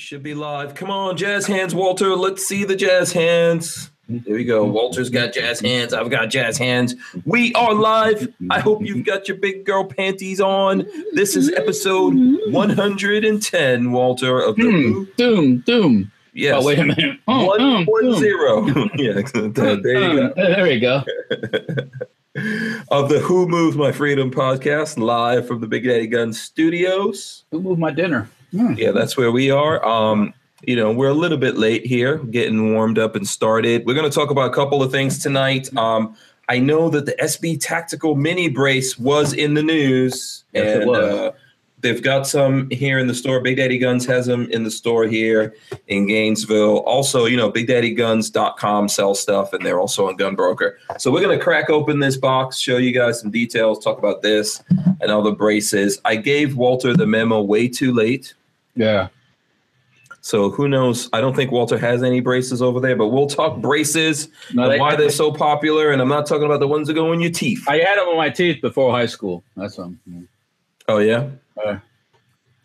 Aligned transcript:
should 0.00 0.22
be 0.22 0.34
live. 0.34 0.74
Come 0.74 0.90
on, 0.90 1.16
jazz 1.16 1.46
hands, 1.46 1.74
Walter. 1.74 2.16
Let's 2.16 2.46
see 2.46 2.64
the 2.64 2.74
jazz 2.74 3.12
hands. 3.12 3.90
There 4.08 4.34
we 4.34 4.44
go. 4.44 4.64
Walter's 4.64 5.10
got 5.10 5.34
jazz 5.34 5.60
hands. 5.60 5.92
I've 5.92 6.10
got 6.10 6.30
jazz 6.30 6.56
hands. 6.56 6.94
We 7.26 7.52
are 7.54 7.74
live. 7.74 8.32
I 8.48 8.60
hope 8.60 8.82
you've 8.82 9.04
got 9.04 9.28
your 9.28 9.36
big 9.36 9.64
girl 9.64 9.84
panties 9.84 10.40
on. 10.40 10.86
This 11.12 11.36
is 11.36 11.52
episode 11.52 12.14
110, 12.50 13.92
Walter, 13.92 14.40
of 14.40 14.56
the 14.56 14.62
hmm. 14.62 14.70
Doom, 14.70 15.08
doom, 15.16 15.58
doom. 15.60 16.12
Yes. 16.32 16.56
Oh, 16.58 16.66
wait 16.66 16.78
a 16.78 16.84
minute. 16.86 17.20
Oh, 17.28 17.42
oh 17.42 17.46
One 17.46 17.58
doom, 17.58 17.86
point 17.86 18.04
doom. 18.04 18.16
zero. 18.16 18.66
yeah, 18.96 19.22
oh, 19.34 19.76
there 19.76 20.02
you 20.02 20.16
go. 20.16 20.32
Oh, 20.36 20.44
there 20.46 20.72
you 20.72 20.80
go. 20.80 21.04
of 22.90 23.10
the 23.10 23.20
Who 23.20 23.46
Moved 23.46 23.76
My 23.76 23.92
Freedom 23.92 24.30
podcast, 24.30 24.96
live 24.96 25.46
from 25.46 25.60
the 25.60 25.66
Big 25.66 25.84
Daddy 25.84 26.06
Gun 26.06 26.32
Studios. 26.32 27.44
Who 27.50 27.60
moved 27.60 27.78
my 27.78 27.90
dinner? 27.90 28.30
Hmm. 28.50 28.74
Yeah, 28.76 28.90
that's 28.92 29.16
where 29.16 29.30
we 29.30 29.50
are. 29.50 29.84
Um, 29.84 30.34
you 30.62 30.76
know, 30.76 30.92
we're 30.92 31.08
a 31.08 31.14
little 31.14 31.38
bit 31.38 31.56
late 31.56 31.86
here, 31.86 32.18
getting 32.18 32.74
warmed 32.74 32.98
up 32.98 33.16
and 33.16 33.26
started. 33.26 33.86
We're 33.86 33.94
going 33.94 34.10
to 34.10 34.14
talk 34.14 34.30
about 34.30 34.50
a 34.50 34.54
couple 34.54 34.82
of 34.82 34.90
things 34.90 35.18
tonight. 35.18 35.74
Um, 35.76 36.16
I 36.48 36.58
know 36.58 36.90
that 36.90 37.06
the 37.06 37.12
SB 37.12 37.58
Tactical 37.60 38.16
Mini 38.16 38.48
Brace 38.48 38.98
was 38.98 39.32
in 39.32 39.54
the 39.54 39.62
news, 39.62 40.44
Yes, 40.52 40.64
it 40.64 40.82
and 40.82 40.90
was. 40.90 40.98
Uh, 40.98 41.32
they've 41.80 42.02
got 42.02 42.26
some 42.26 42.68
here 42.70 42.98
in 42.98 43.06
the 43.06 43.14
store. 43.14 43.40
Big 43.40 43.56
Daddy 43.56 43.78
Guns 43.78 44.04
has 44.06 44.26
them 44.26 44.46
in 44.50 44.64
the 44.64 44.70
store 44.70 45.06
here 45.06 45.54
in 45.86 46.06
Gainesville. 46.06 46.78
Also, 46.78 47.26
you 47.26 47.36
know, 47.36 47.50
BigDaddyGuns.com 47.50 48.88
sells 48.88 49.20
stuff, 49.20 49.52
and 49.52 49.64
they're 49.64 49.80
also 49.80 50.08
on 50.08 50.16
Gunbroker. 50.16 50.74
So 50.98 51.10
we're 51.10 51.22
going 51.22 51.38
to 51.38 51.42
crack 51.42 51.70
open 51.70 52.00
this 52.00 52.16
box, 52.16 52.58
show 52.58 52.76
you 52.76 52.92
guys 52.92 53.20
some 53.20 53.30
details, 53.30 53.82
talk 53.82 53.98
about 53.98 54.22
this 54.22 54.62
and 55.00 55.10
all 55.10 55.22
the 55.22 55.32
braces. 55.32 56.00
I 56.04 56.16
gave 56.16 56.56
Walter 56.56 56.94
the 56.94 57.06
memo 57.06 57.40
way 57.40 57.68
too 57.68 57.92
late. 57.92 58.34
Yeah. 58.80 59.08
So 60.22 60.50
who 60.50 60.68
knows? 60.68 61.08
I 61.12 61.20
don't 61.20 61.34
think 61.34 61.50
Walter 61.50 61.78
has 61.78 62.02
any 62.02 62.20
braces 62.20 62.60
over 62.60 62.78
there, 62.80 62.94
but 62.96 63.08
we'll 63.08 63.26
talk 63.26 63.58
braces 63.58 64.28
No, 64.52 64.64
and 64.64 64.72
they- 64.72 64.78
why 64.78 64.94
they're 64.96 65.10
so 65.10 65.32
popular. 65.32 65.90
And 65.92 66.00
I'm 66.02 66.08
not 66.08 66.26
talking 66.26 66.44
about 66.44 66.60
the 66.60 66.68
ones 66.68 66.88
that 66.88 66.94
go 66.94 67.12
in 67.12 67.20
your 67.20 67.30
teeth. 67.30 67.64
I 67.68 67.78
had 67.78 67.96
them 67.98 68.08
on 68.08 68.16
my 68.16 68.28
teeth 68.30 68.60
before 68.60 68.90
high 68.92 69.06
school. 69.06 69.42
That's 69.56 69.78
um, 69.78 69.98
oh 70.88 70.98
yeah. 70.98 71.28
uh, 71.64 71.78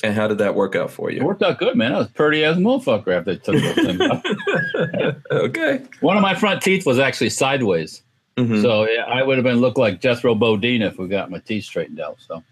And 0.04 0.14
how 0.14 0.28
did 0.28 0.38
that 0.40 0.54
work 0.56 0.76
out 0.76 0.92
for 0.92 1.10
it 1.10 1.16
you? 1.18 1.24
worked 1.26 1.44
out 1.44 1.58
good, 1.58 1.78
man. 1.78 1.94
I 1.94 2.00
was 2.00 2.08
pretty 2.10 2.44
as 2.44 2.58
a 2.58 2.60
motherfucker 2.60 3.18
after 3.18 3.34
they 3.34 3.38
took 3.38 3.56
those 3.62 3.76
things 3.76 4.02
out. 4.02 5.16
okay. 5.32 5.82
One 6.02 6.18
of 6.18 6.22
my 6.24 6.36
front 6.36 6.62
teeth 6.62 6.86
was 6.86 7.00
actually 7.00 7.30
sideways, 7.30 8.04
Mhm. 8.38 8.62
so 8.62 8.86
yeah, 8.90 9.04
I 9.04 9.24
would 9.24 9.38
have 9.38 9.46
been 9.46 9.62
looked 9.62 9.78
like 9.78 10.02
Jethro 10.02 10.36
Bodine 10.36 10.82
if 10.82 10.98
we 10.98 11.08
got 11.08 11.32
my 11.32 11.40
teeth 11.40 11.64
straightened 11.64 12.02
out. 12.02 12.18
So 12.20 12.44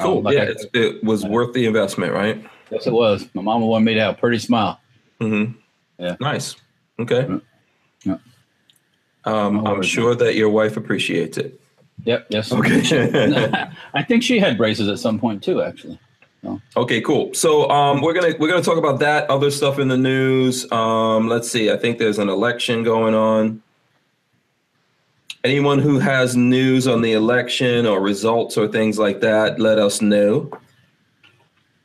cool. 0.00 0.18
um, 0.18 0.24
like 0.24 0.34
yeah, 0.36 0.44
I- 0.44 0.78
it 0.78 1.04
was 1.04 1.24
worth 1.26 1.52
the 1.52 1.66
investment, 1.66 2.12
right? 2.14 2.42
Yes, 2.70 2.86
it 2.86 2.92
was. 2.92 3.28
My 3.34 3.42
mama 3.42 3.66
wanted 3.66 3.84
me 3.84 3.94
to 3.94 4.00
have 4.00 4.14
a 4.14 4.18
pretty 4.18 4.38
smile. 4.38 4.80
Mm-hmm. 5.20 5.52
Yeah. 5.98 6.16
Nice. 6.20 6.56
Okay. 6.98 7.28
Yeah. 8.04 8.18
Um, 9.24 9.66
I'm 9.66 9.82
sure 9.82 10.14
that 10.14 10.34
your 10.34 10.50
wife 10.50 10.76
appreciates 10.76 11.38
it. 11.38 11.60
Yep. 12.04 12.26
Yes. 12.28 12.52
Okay. 12.52 13.66
I 13.94 14.02
think 14.02 14.22
she 14.22 14.38
had 14.38 14.58
braces 14.58 14.88
at 14.88 14.98
some 14.98 15.18
point 15.18 15.42
too. 15.42 15.62
Actually. 15.62 15.98
Okay, 16.76 17.00
cool. 17.00 17.32
So 17.34 17.68
um, 17.70 18.00
we're 18.02 18.12
gonna 18.12 18.34
we're 18.38 18.48
gonna 18.48 18.62
talk 18.62 18.76
about 18.76 19.00
that 19.00 19.28
other 19.30 19.50
stuff 19.50 19.78
in 19.78 19.88
the 19.88 19.96
news. 19.96 20.70
Um, 20.70 21.28
let's 21.28 21.50
see. 21.50 21.70
I 21.70 21.76
think 21.76 21.98
there's 21.98 22.18
an 22.18 22.28
election 22.28 22.82
going 22.82 23.14
on. 23.14 23.62
Anyone 25.42 25.78
who 25.78 25.98
has 25.98 26.36
news 26.36 26.86
on 26.86 27.02
the 27.02 27.12
election 27.12 27.86
or 27.86 28.00
results 28.00 28.56
or 28.56 28.66
things 28.66 28.98
like 28.98 29.20
that, 29.20 29.60
let 29.60 29.78
us 29.78 30.00
know. 30.00 30.50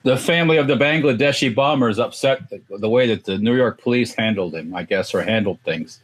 The 0.10 0.18
family 0.18 0.58
of 0.58 0.66
the 0.66 0.74
Bangladeshi 0.74 1.54
bombers 1.54 2.00
upset 2.00 2.50
the, 2.50 2.60
the 2.80 2.90
way 2.90 3.06
that 3.06 3.26
the 3.26 3.38
New 3.38 3.56
York 3.56 3.80
police 3.80 4.12
handled 4.12 4.56
him, 4.56 4.74
I 4.74 4.82
guess, 4.82 5.14
or 5.14 5.22
handled 5.22 5.60
things. 5.64 6.00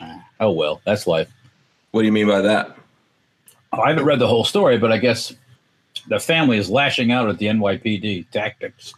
Ah, 0.00 0.24
Oh 0.38 0.52
well, 0.52 0.80
that's 0.84 1.08
life. 1.08 1.28
What 1.90 2.02
do 2.02 2.06
you 2.06 2.12
mean 2.12 2.28
by 2.28 2.40
that? 2.42 2.76
I 3.72 3.88
haven't 3.88 4.04
read 4.04 4.20
the 4.20 4.28
whole 4.28 4.44
story, 4.44 4.78
but 4.78 4.92
I 4.92 4.98
guess 4.98 5.34
the 6.06 6.20
family 6.20 6.56
is 6.56 6.70
lashing 6.70 7.10
out 7.10 7.28
at 7.28 7.38
the 7.38 7.46
NYPD 7.46 8.30
tactics. 8.30 8.94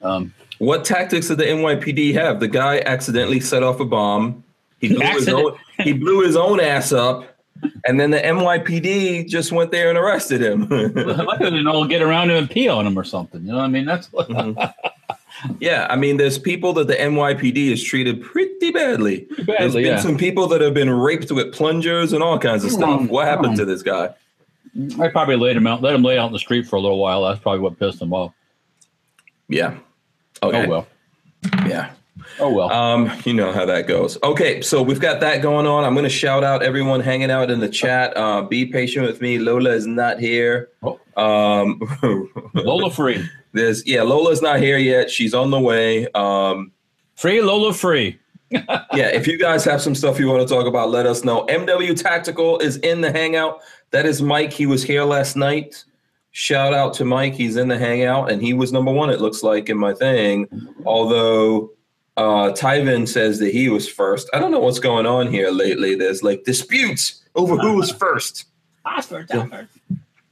Um, 0.00 0.32
What 0.56 0.86
tactics 0.86 1.28
did 1.28 1.36
the 1.36 1.44
NYPD 1.44 2.14
have? 2.14 2.40
The 2.40 2.48
guy 2.48 2.80
accidentally 2.86 3.40
set 3.40 3.62
off 3.62 3.78
a 3.78 3.84
bomb. 3.84 4.42
He 4.80 4.88
blew, 4.88 5.00
his 5.04 5.28
own, 5.28 5.58
he 5.80 5.92
blew 5.92 6.24
his 6.24 6.34
own 6.34 6.60
ass 6.60 6.92
up, 6.92 7.33
and 7.86 7.98
then 7.98 8.10
the 8.10 8.18
NYPD 8.20 9.28
just 9.28 9.52
went 9.52 9.70
there 9.70 9.88
and 9.88 9.98
arrested 9.98 10.40
him. 10.42 10.64
I 10.72 11.36
couldn't 11.38 11.66
all 11.66 11.86
get 11.86 12.02
around 12.02 12.30
him 12.30 12.36
and 12.36 12.50
pee 12.50 12.68
on 12.68 12.86
him 12.86 12.98
or 12.98 13.04
something. 13.04 13.42
You 13.42 13.52
know 13.52 13.58
what 13.58 13.64
I 13.64 13.68
mean? 13.68 13.84
That's 13.86 14.12
what. 14.12 14.28
Mhm. 14.28 14.74
Yeah, 15.60 15.86
I 15.90 15.96
mean, 15.96 16.16
there's 16.16 16.38
people 16.38 16.72
that 16.74 16.86
the 16.86 16.94
NYPD 16.94 17.70
has 17.70 17.82
treated 17.82 18.22
pretty 18.22 18.70
badly. 18.70 19.26
There's 19.36 19.46
badly, 19.46 19.82
been 19.82 19.92
yeah. 19.94 20.00
some 20.00 20.16
people 20.16 20.46
that 20.48 20.60
have 20.60 20.74
been 20.74 20.88
raped 20.88 21.30
with 21.32 21.52
plungers 21.52 22.12
and 22.12 22.22
all 22.22 22.38
kinds 22.38 22.64
of 22.64 22.70
stuff. 22.70 23.00
Mm, 23.00 23.08
What 23.08 23.26
happened 23.26 23.56
to 23.56 23.64
this 23.64 23.82
guy? 23.82 24.14
I 24.98 25.08
probably 25.08 25.36
laid 25.36 25.56
him 25.56 25.66
out, 25.66 25.82
let 25.82 25.94
him 25.94 26.02
lay 26.02 26.18
out 26.18 26.26
in 26.28 26.32
the 26.32 26.38
street 26.38 26.66
for 26.66 26.76
a 26.76 26.80
little 26.80 26.98
while. 26.98 27.22
That's 27.24 27.40
probably 27.40 27.60
what 27.60 27.78
pissed 27.78 28.00
him 28.00 28.12
off. 28.12 28.32
Yeah. 29.48 29.76
Okay. 30.42 30.66
Oh 30.66 30.68
well. 30.68 30.86
Yeah. 31.66 31.90
Oh 32.38 32.50
well. 32.52 32.72
Um, 32.72 33.10
you 33.24 33.34
know 33.34 33.52
how 33.52 33.66
that 33.66 33.86
goes. 33.86 34.16
Okay, 34.22 34.60
so 34.62 34.82
we've 34.82 35.00
got 35.00 35.20
that 35.20 35.42
going 35.42 35.66
on. 35.66 35.84
I'm 35.84 35.94
going 35.94 36.04
to 36.04 36.10
shout 36.10 36.44
out 36.44 36.62
everyone 36.62 37.00
hanging 37.00 37.30
out 37.30 37.50
in 37.50 37.60
the 37.60 37.68
chat. 37.68 38.16
Uh, 38.16 38.42
be 38.42 38.66
patient 38.66 39.06
with 39.06 39.20
me. 39.20 39.38
Lola 39.38 39.70
is 39.70 39.86
not 39.86 40.20
here. 40.20 40.70
Oh. 40.82 41.00
Um, 41.16 41.80
Lola 42.54 42.90
free. 42.90 43.24
there's 43.52 43.86
yeah, 43.86 44.02
Lola's 44.02 44.42
not 44.42 44.60
here 44.60 44.78
yet. 44.78 45.10
She's 45.10 45.34
on 45.34 45.50
the 45.50 45.60
way. 45.60 46.08
Um, 46.12 46.72
Free 47.16 47.40
Lola 47.40 47.72
free. 47.72 48.18
yeah, 48.50 48.66
if 48.92 49.26
you 49.26 49.38
guys 49.38 49.64
have 49.64 49.80
some 49.80 49.94
stuff 49.94 50.18
you 50.18 50.28
want 50.28 50.46
to 50.46 50.52
talk 50.52 50.66
about, 50.66 50.90
let 50.90 51.06
us 51.06 51.24
know. 51.24 51.46
MW 51.46 52.00
Tactical 52.00 52.58
is 52.58 52.76
in 52.78 53.00
the 53.00 53.10
hangout. 53.10 53.60
That 53.90 54.06
is 54.06 54.20
Mike. 54.20 54.52
He 54.52 54.66
was 54.66 54.82
here 54.82 55.04
last 55.04 55.36
night. 55.36 55.84
Shout 56.32 56.74
out 56.74 56.94
to 56.94 57.04
Mike. 57.04 57.34
He's 57.34 57.56
in 57.56 57.68
the 57.68 57.78
hangout, 57.78 58.30
and 58.30 58.42
he 58.42 58.52
was 58.52 58.72
number 58.72 58.92
one. 58.92 59.10
It 59.10 59.20
looks 59.20 59.42
like 59.42 59.68
in 59.68 59.78
my 59.78 59.94
thing. 59.94 60.48
Although 60.84 61.70
uh, 62.16 62.52
Tyvin 62.52 63.08
says 63.08 63.38
that 63.40 63.52
he 63.52 63.68
was 63.68 63.88
first. 63.88 64.28
I 64.32 64.38
don't 64.38 64.50
know 64.50 64.60
what's 64.60 64.78
going 64.78 65.06
on 65.06 65.28
here 65.28 65.50
lately. 65.50 65.94
There's 65.94 66.22
like 66.22 66.44
disputes 66.44 67.22
over 67.34 67.56
who 67.56 67.74
was 67.74 67.90
first 67.90 68.46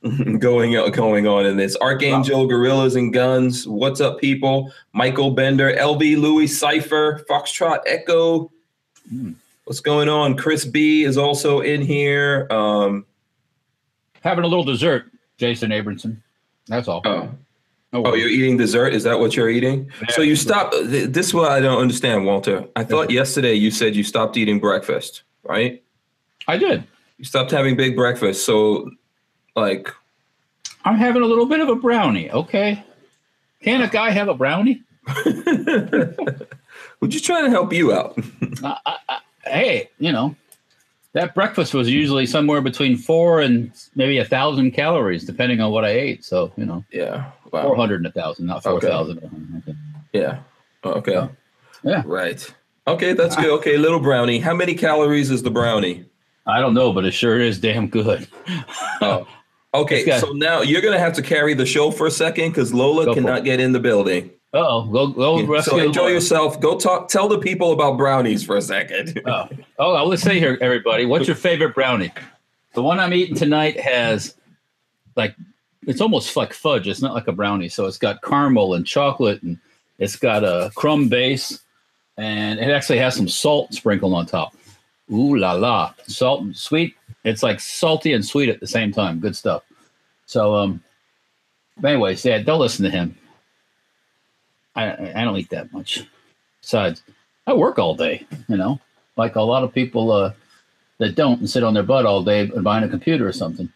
going 0.38 0.90
going 0.92 1.26
on 1.26 1.46
in 1.46 1.56
this. 1.56 1.76
Archangel, 1.76 2.46
Gorillas 2.46 2.96
and 2.96 3.12
Guns. 3.12 3.66
What's 3.66 4.00
up, 4.00 4.18
people? 4.18 4.72
Michael 4.92 5.30
Bender, 5.30 5.72
LB 5.74 6.20
Louis 6.20 6.46
Cipher, 6.48 7.24
Foxtrot 7.28 7.80
Echo. 7.86 8.50
Hmm. 9.08 9.32
What's 9.64 9.80
going 9.80 10.08
on? 10.08 10.36
Chris 10.36 10.64
B 10.64 11.04
is 11.04 11.16
also 11.16 11.60
in 11.60 11.82
here. 11.82 12.48
Um, 12.50 13.06
Having 14.22 14.44
a 14.44 14.48
little 14.48 14.64
dessert, 14.64 15.10
Jason 15.38 15.70
Abramson. 15.70 16.18
That's 16.66 16.88
all. 16.88 17.02
oh, 17.04 17.30
Oh, 17.94 18.02
oh, 18.06 18.14
you're 18.14 18.28
eating 18.30 18.56
dessert. 18.56 18.94
Is 18.94 19.02
that 19.04 19.18
what 19.18 19.36
you're 19.36 19.50
eating? 19.50 19.90
So 20.10 20.22
you 20.22 20.34
stopped. 20.34 20.72
th- 20.74 21.10
This 21.10 21.26
is 21.26 21.34
what 21.34 21.52
I 21.52 21.60
don't 21.60 21.78
understand, 21.78 22.24
Walter. 22.24 22.66
I 22.74 22.84
thought 22.84 23.10
yesterday 23.10 23.52
you 23.54 23.70
said 23.70 23.94
you 23.94 24.02
stopped 24.02 24.36
eating 24.38 24.58
breakfast, 24.60 25.22
right? 25.42 25.82
I 26.48 26.56
did. 26.56 26.84
You 27.18 27.24
stopped 27.26 27.50
having 27.50 27.76
big 27.76 27.94
breakfast. 27.94 28.46
So, 28.46 28.90
like, 29.56 29.92
I'm 30.86 30.96
having 30.96 31.22
a 31.22 31.26
little 31.26 31.44
bit 31.46 31.60
of 31.60 31.68
a 31.68 31.76
brownie. 31.76 32.30
Okay. 32.30 32.82
Can 33.62 33.82
a 33.82 33.88
guy 33.88 34.10
have 34.10 34.28
a 34.28 34.34
brownie? 34.34 34.82
we're 35.26 37.08
just 37.08 37.24
trying 37.24 37.44
to 37.44 37.50
help 37.50 37.72
you 37.72 37.92
out. 37.92 38.18
I, 38.64 38.78
I, 38.86 38.96
I, 39.08 39.18
hey, 39.44 39.90
you 39.98 40.12
know, 40.12 40.34
that 41.12 41.34
breakfast 41.34 41.74
was 41.74 41.90
usually 41.90 42.24
somewhere 42.26 42.60
between 42.62 42.96
four 42.96 43.40
and 43.42 43.70
maybe 43.94 44.18
a 44.18 44.24
thousand 44.24 44.70
calories, 44.72 45.24
depending 45.24 45.60
on 45.60 45.70
what 45.72 45.84
I 45.84 45.90
ate. 45.90 46.24
So, 46.24 46.52
you 46.56 46.64
know, 46.64 46.84
yeah. 46.90 47.30
Wow. 47.52 47.74
hundred 47.74 47.96
and 47.96 48.06
a 48.06 48.12
thousand, 48.12 48.46
not 48.46 48.62
four 48.62 48.80
thousand. 48.80 49.18
Okay. 49.68 49.76
Yeah. 50.12 50.40
Okay. 50.84 51.12
Yeah. 51.12 51.28
Yeah. 51.84 52.02
Right. 52.06 52.54
Okay, 52.86 53.12
that's 53.12 53.36
good. 53.36 53.50
Okay, 53.58 53.76
little 53.76 54.00
brownie. 54.00 54.40
How 54.40 54.54
many 54.54 54.74
calories 54.74 55.30
is 55.30 55.42
the 55.42 55.50
brownie? 55.50 56.04
I 56.46 56.58
don't 56.60 56.74
know, 56.74 56.92
but 56.92 57.04
it 57.04 57.12
sure 57.12 57.38
is 57.40 57.60
damn 57.60 57.88
good. 57.88 58.26
Oh. 59.00 59.26
Okay, 59.74 60.04
got- 60.04 60.20
so 60.20 60.32
now 60.32 60.60
you're 60.62 60.82
gonna 60.82 60.98
have 60.98 61.12
to 61.14 61.22
carry 61.22 61.54
the 61.54 61.64
show 61.66 61.90
for 61.90 62.06
a 62.06 62.10
second 62.10 62.50
because 62.50 62.74
Lola 62.74 63.14
cannot 63.14 63.44
get 63.44 63.60
in 63.60 63.72
the 63.72 63.80
building. 63.80 64.30
Oh, 64.54 64.84
go 64.86 65.06
go 65.06 65.60
So 65.60 65.78
enjoy 65.78 66.08
yourself. 66.08 66.60
Go 66.60 66.78
talk. 66.78 67.08
Tell 67.08 67.26
the 67.28 67.38
people 67.38 67.72
about 67.72 67.96
brownies 67.96 68.44
for 68.44 68.56
a 68.56 68.62
second. 68.62 69.20
Oh, 69.26 69.48
oh, 69.78 69.92
well, 69.94 70.06
let's 70.08 70.22
say 70.22 70.38
here, 70.38 70.58
everybody, 70.60 71.06
what's 71.06 71.26
your 71.26 71.36
favorite 71.36 71.74
brownie? 71.74 72.12
The 72.74 72.82
one 72.82 72.98
I'm 73.00 73.14
eating 73.14 73.34
tonight 73.36 73.78
has 73.80 74.34
like 75.16 75.34
it's 75.86 76.00
almost 76.00 76.36
like 76.36 76.52
fudge. 76.52 76.88
It's 76.88 77.02
not 77.02 77.14
like 77.14 77.28
a 77.28 77.32
brownie, 77.32 77.68
so 77.68 77.86
it's 77.86 77.98
got 77.98 78.22
caramel 78.22 78.74
and 78.74 78.86
chocolate, 78.86 79.42
and 79.42 79.58
it's 79.98 80.16
got 80.16 80.44
a 80.44 80.70
crumb 80.74 81.08
base, 81.08 81.60
and 82.16 82.58
it 82.58 82.70
actually 82.70 82.98
has 82.98 83.16
some 83.16 83.28
salt 83.28 83.72
sprinkled 83.74 84.14
on 84.14 84.26
top. 84.26 84.54
Ooh 85.10 85.36
la 85.36 85.52
la, 85.52 85.94
salt 86.06 86.42
and 86.42 86.56
sweet. 86.56 86.94
It's 87.24 87.42
like 87.42 87.60
salty 87.60 88.12
and 88.12 88.24
sweet 88.24 88.48
at 88.48 88.60
the 88.60 88.66
same 88.66 88.92
time. 88.92 89.20
Good 89.20 89.36
stuff. 89.36 89.62
So, 90.26 90.54
um, 90.54 90.82
anyways, 91.84 92.24
yeah, 92.24 92.38
don't 92.38 92.60
listen 92.60 92.84
to 92.84 92.90
him. 92.90 93.16
I 94.74 95.12
I 95.14 95.24
don't 95.24 95.36
eat 95.36 95.50
that 95.50 95.72
much. 95.72 96.06
Besides, 96.60 97.02
I 97.46 97.54
work 97.54 97.78
all 97.78 97.94
day. 97.94 98.26
You 98.48 98.56
know, 98.56 98.80
like 99.16 99.36
a 99.36 99.42
lot 99.42 99.64
of 99.64 99.74
people 99.74 100.12
uh, 100.12 100.32
that 100.98 101.16
don't 101.16 101.40
and 101.40 101.50
sit 101.50 101.64
on 101.64 101.74
their 101.74 101.82
butt 101.82 102.06
all 102.06 102.22
day 102.22 102.40
and 102.40 102.62
behind 102.62 102.84
a 102.84 102.88
computer 102.88 103.26
or 103.26 103.32
something. 103.32 103.70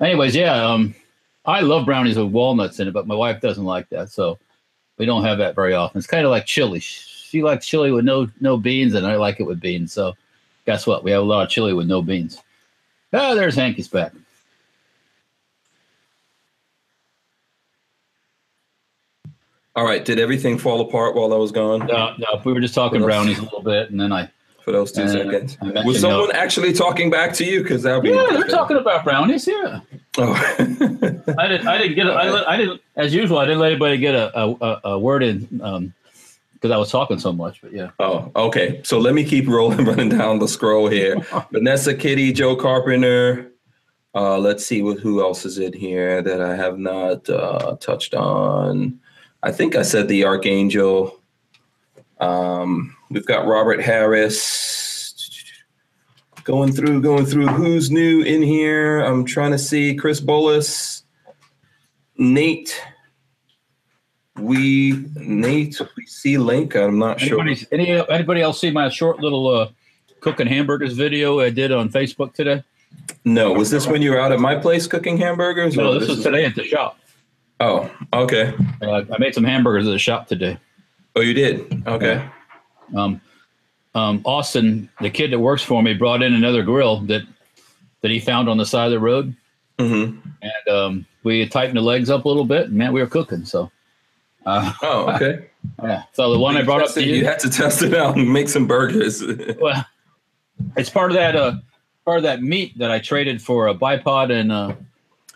Anyways, 0.00 0.36
yeah, 0.36 0.62
um, 0.62 0.94
I 1.46 1.60
love 1.60 1.86
brownies 1.86 2.18
with 2.18 2.32
walnuts 2.32 2.80
in 2.80 2.88
it, 2.88 2.92
but 2.92 3.06
my 3.06 3.14
wife 3.14 3.40
doesn't 3.40 3.64
like 3.64 3.88
that, 3.90 4.10
so 4.10 4.38
we 4.98 5.06
don't 5.06 5.24
have 5.24 5.38
that 5.38 5.54
very 5.54 5.74
often. 5.74 5.98
It's 5.98 6.06
kind 6.06 6.24
of 6.24 6.30
like 6.30 6.44
chili. 6.44 6.80
She 6.80 7.42
likes 7.42 7.66
chili 7.66 7.92
with 7.92 8.04
no 8.04 8.28
no 8.40 8.56
beans, 8.56 8.94
and 8.94 9.06
I 9.06 9.16
like 9.16 9.40
it 9.40 9.44
with 9.44 9.60
beans. 9.60 9.92
So, 9.92 10.14
guess 10.64 10.86
what? 10.86 11.04
We 11.04 11.12
have 11.12 11.22
a 11.22 11.26
lot 11.26 11.44
of 11.44 11.50
chili 11.50 11.72
with 11.72 11.86
no 11.86 12.02
beans. 12.02 12.40
Ah, 13.12 13.34
there's 13.34 13.54
Hanky's 13.54 13.88
back. 13.88 14.12
All 19.76 19.84
right. 19.84 20.04
Did 20.04 20.18
everything 20.18 20.56
fall 20.58 20.80
apart 20.80 21.14
while 21.14 21.32
I 21.32 21.36
was 21.36 21.52
gone? 21.52 21.86
No, 21.86 22.14
no, 22.18 22.40
we 22.44 22.52
were 22.52 22.60
just 22.60 22.74
talking 22.74 23.02
brownies 23.02 23.38
a 23.38 23.42
little 23.42 23.62
bit, 23.62 23.90
and 23.90 24.00
then 24.00 24.12
I 24.12 24.30
For 24.66 24.72
those 24.72 24.90
two 24.90 25.02
Uh, 25.02 25.08
seconds. 25.08 25.56
Was 25.84 26.00
someone 26.00 26.30
no. 26.30 26.32
actually 26.34 26.72
talking 26.72 27.08
back 27.08 27.32
to 27.34 27.44
you? 27.44 27.62
Because 27.62 27.84
that 27.84 27.94
would 27.94 28.02
be. 28.02 28.08
yeah, 28.08 28.26
they're 28.32 28.48
talking 28.48 28.76
about 28.76 29.04
brownies. 29.04 29.46
Yeah, 29.46 29.78
Oh. 30.18 30.32
I 30.58 31.46
didn't. 31.46 31.68
I 31.68 31.78
didn't 31.78 31.94
get. 31.94 32.06
it. 32.08 32.10
I, 32.10 32.30
let- 32.30 32.48
I 32.48 32.56
didn't. 32.56 32.80
As 32.96 33.14
usual, 33.14 33.38
I 33.38 33.44
didn't 33.44 33.60
let 33.60 33.70
anybody 33.70 33.96
get 33.96 34.16
a 34.16 34.36
a, 34.36 34.50
a, 34.60 34.80
a 34.94 34.98
word 34.98 35.22
in 35.22 35.60
um 35.62 35.94
because 36.54 36.72
I 36.72 36.78
was 36.78 36.90
talking 36.90 37.20
so 37.20 37.32
much. 37.32 37.62
But 37.62 37.74
yeah, 37.74 37.90
Oh, 38.00 38.32
okay. 38.34 38.80
So 38.82 38.98
let 38.98 39.14
me 39.14 39.22
keep 39.22 39.46
rolling, 39.46 39.84
running 39.90 40.08
down 40.08 40.40
the 40.40 40.48
scroll 40.48 40.88
here. 40.88 41.14
Vanessa 41.52 41.94
Kitty, 41.94 42.32
Joe 42.32 42.56
Carpenter. 42.56 43.52
Uh, 44.16 44.36
let's 44.38 44.66
see 44.66 44.82
what 44.82 44.98
who 44.98 45.20
else 45.20 45.44
is 45.46 45.58
in 45.58 45.74
here 45.74 46.22
that 46.22 46.40
I 46.40 46.56
have 46.56 46.76
not 46.76 47.30
uh, 47.30 47.76
touched 47.78 48.14
on. 48.14 48.98
I 49.44 49.52
think 49.52 49.76
I 49.76 49.82
said 49.82 50.08
the 50.08 50.24
Archangel. 50.24 51.20
Um, 52.18 52.95
we've 53.10 53.26
got 53.26 53.46
Robert 53.46 53.80
Harris. 53.80 54.72
Going 56.44 56.72
through, 56.72 57.02
going 57.02 57.26
through. 57.26 57.48
Who's 57.48 57.90
new 57.90 58.22
in 58.22 58.40
here? 58.40 59.00
I'm 59.00 59.24
trying 59.24 59.50
to 59.50 59.58
see 59.58 59.96
Chris 59.96 60.20
Bolus, 60.20 61.02
Nate. 62.18 62.80
We 64.38 65.04
Nate. 65.16 65.80
We 65.96 66.06
see 66.06 66.38
Link. 66.38 66.76
I'm 66.76 66.98
not 66.98 67.18
sure. 67.18 67.40
anybody 67.40 67.66
any 67.72 68.08
anybody 68.10 68.42
else 68.42 68.60
see 68.60 68.70
my 68.70 68.88
short 68.90 69.18
little 69.18 69.48
uh 69.48 69.68
cooking 70.20 70.46
hamburgers 70.46 70.92
video 70.92 71.40
I 71.40 71.50
did 71.50 71.72
on 71.72 71.88
Facebook 71.88 72.32
today? 72.34 72.62
No, 73.24 73.52
was 73.52 73.70
this 73.70 73.86
when 73.88 74.02
you 74.02 74.10
were 74.10 74.20
out 74.20 74.30
at 74.30 74.38
my 74.38 74.54
place 74.54 74.86
cooking 74.86 75.16
hamburgers? 75.16 75.74
No, 75.76 75.92
or 75.94 75.98
this 75.98 76.08
was 76.08 76.18
is- 76.18 76.24
today 76.24 76.44
at 76.44 76.54
the 76.54 76.64
shop. 76.64 76.98
Oh, 77.58 77.90
okay. 78.12 78.52
Uh, 78.82 79.02
I 79.10 79.18
made 79.18 79.34
some 79.34 79.44
hamburgers 79.44 79.86
at 79.86 79.90
the 79.90 79.98
shop 79.98 80.28
today. 80.28 80.58
Oh, 81.16 81.22
you 81.22 81.32
did. 81.32 81.82
Okay. 81.86 82.28
Um, 82.94 83.20
um, 83.94 84.20
Austin, 84.24 84.88
the 85.00 85.10
kid 85.10 85.32
that 85.32 85.38
works 85.38 85.62
for 85.62 85.82
me, 85.82 85.94
brought 85.94 86.22
in 86.22 86.34
another 86.34 86.62
grill 86.62 87.00
that 87.06 87.22
that 88.02 88.10
he 88.10 88.20
found 88.20 88.48
on 88.48 88.58
the 88.58 88.66
side 88.66 88.86
of 88.86 88.90
the 88.92 89.00
road, 89.00 89.34
hmm 89.78 90.16
and 90.42 90.68
um, 90.74 91.06
we 91.24 91.46
tightened 91.48 91.76
the 91.76 91.82
legs 91.82 92.10
up 92.10 92.24
a 92.24 92.28
little 92.28 92.44
bit, 92.44 92.66
and 92.68 92.74
man, 92.74 92.92
we 92.92 93.00
were 93.00 93.06
cooking. 93.08 93.44
So, 93.44 93.70
uh, 94.44 94.72
Oh, 94.82 95.10
okay. 95.14 95.46
yeah. 95.82 96.02
So 96.12 96.30
the 96.32 96.38
one 96.38 96.56
I 96.56 96.62
brought 96.62 96.82
up 96.82 96.92
to 96.94 97.02
you 97.02 97.16
you, 97.16 97.24
had 97.24 97.38
to 97.40 97.50
test 97.62 97.82
it 97.82 97.94
out 97.94 98.16
and 98.16 98.30
make 98.32 98.48
some 98.48 98.66
burgers. 98.66 99.24
well, 99.60 99.84
it's 100.76 100.90
part 100.90 101.10
of 101.10 101.16
that 101.16 101.34
uh, 101.34 101.54
part 102.04 102.18
of 102.18 102.22
that 102.24 102.42
meat 102.42 102.76
that 102.78 102.90
I 102.90 102.98
traded 103.00 103.40
for 103.42 103.66
a 103.68 103.74
bipod 103.74 104.30
and 104.30 104.52
uh, 104.52 104.74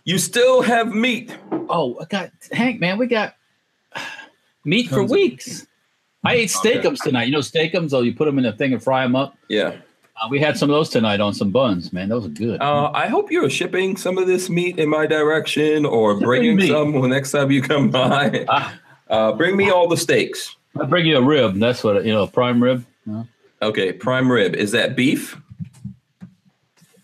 you 0.04 0.18
still 0.18 0.60
have 0.62 0.94
meat. 0.94 1.34
oh, 1.50 1.98
I 2.00 2.04
got 2.04 2.30
Hank, 2.52 2.78
man, 2.78 2.98
we 2.98 3.06
got 3.06 3.34
meat 4.64 4.88
for 4.88 4.96
Tons 4.96 5.10
of- 5.10 5.14
weeks. 5.14 5.66
I 6.24 6.34
ate 6.34 6.48
steakums 6.50 6.98
tonight. 7.02 7.24
You 7.24 7.32
know 7.32 7.38
steakums? 7.38 7.92
Oh, 7.94 8.02
you 8.02 8.14
put 8.14 8.26
them 8.26 8.38
in 8.38 8.44
a 8.44 8.52
thing 8.52 8.72
and 8.72 8.82
fry 8.82 9.02
them 9.02 9.16
up. 9.16 9.36
Yeah. 9.48 9.76
Uh, 10.22 10.28
we 10.30 10.38
had 10.38 10.58
some 10.58 10.68
of 10.68 10.74
those 10.74 10.90
tonight 10.90 11.18
on 11.20 11.32
some 11.32 11.50
buns, 11.50 11.92
man. 11.94 12.10
Those 12.10 12.26
are 12.26 12.30
good. 12.30 12.60
Uh, 12.60 12.90
I 12.92 13.06
hope 13.06 13.30
you're 13.30 13.48
shipping 13.48 13.96
some 13.96 14.18
of 14.18 14.26
this 14.26 14.50
meat 14.50 14.78
in 14.78 14.88
my 14.90 15.06
direction 15.06 15.86
or 15.86 16.12
Shipping 16.12 16.26
bringing 16.26 16.56
meat. 16.56 16.68
some 16.68 16.92
when 16.92 17.10
next 17.16 17.30
time 17.32 17.50
you 17.50 17.62
come 17.62 17.90
by. 17.90 18.44
Ah, 18.48 18.78
Uh, 19.08 19.32
bring 19.32 19.56
me 19.56 19.70
all 19.70 19.88
the 19.88 19.96
steaks. 19.96 20.54
I'll 20.78 20.86
bring 20.86 21.06
you 21.06 21.16
a 21.16 21.22
rib. 21.22 21.54
That's 21.58 21.82
what 21.82 22.04
you 22.04 22.12
know, 22.12 22.26
prime 22.26 22.62
rib. 22.62 22.84
Okay. 23.62 23.92
Prime 23.92 24.30
rib. 24.30 24.54
Is 24.54 24.70
that 24.72 24.94
beef? 24.94 25.36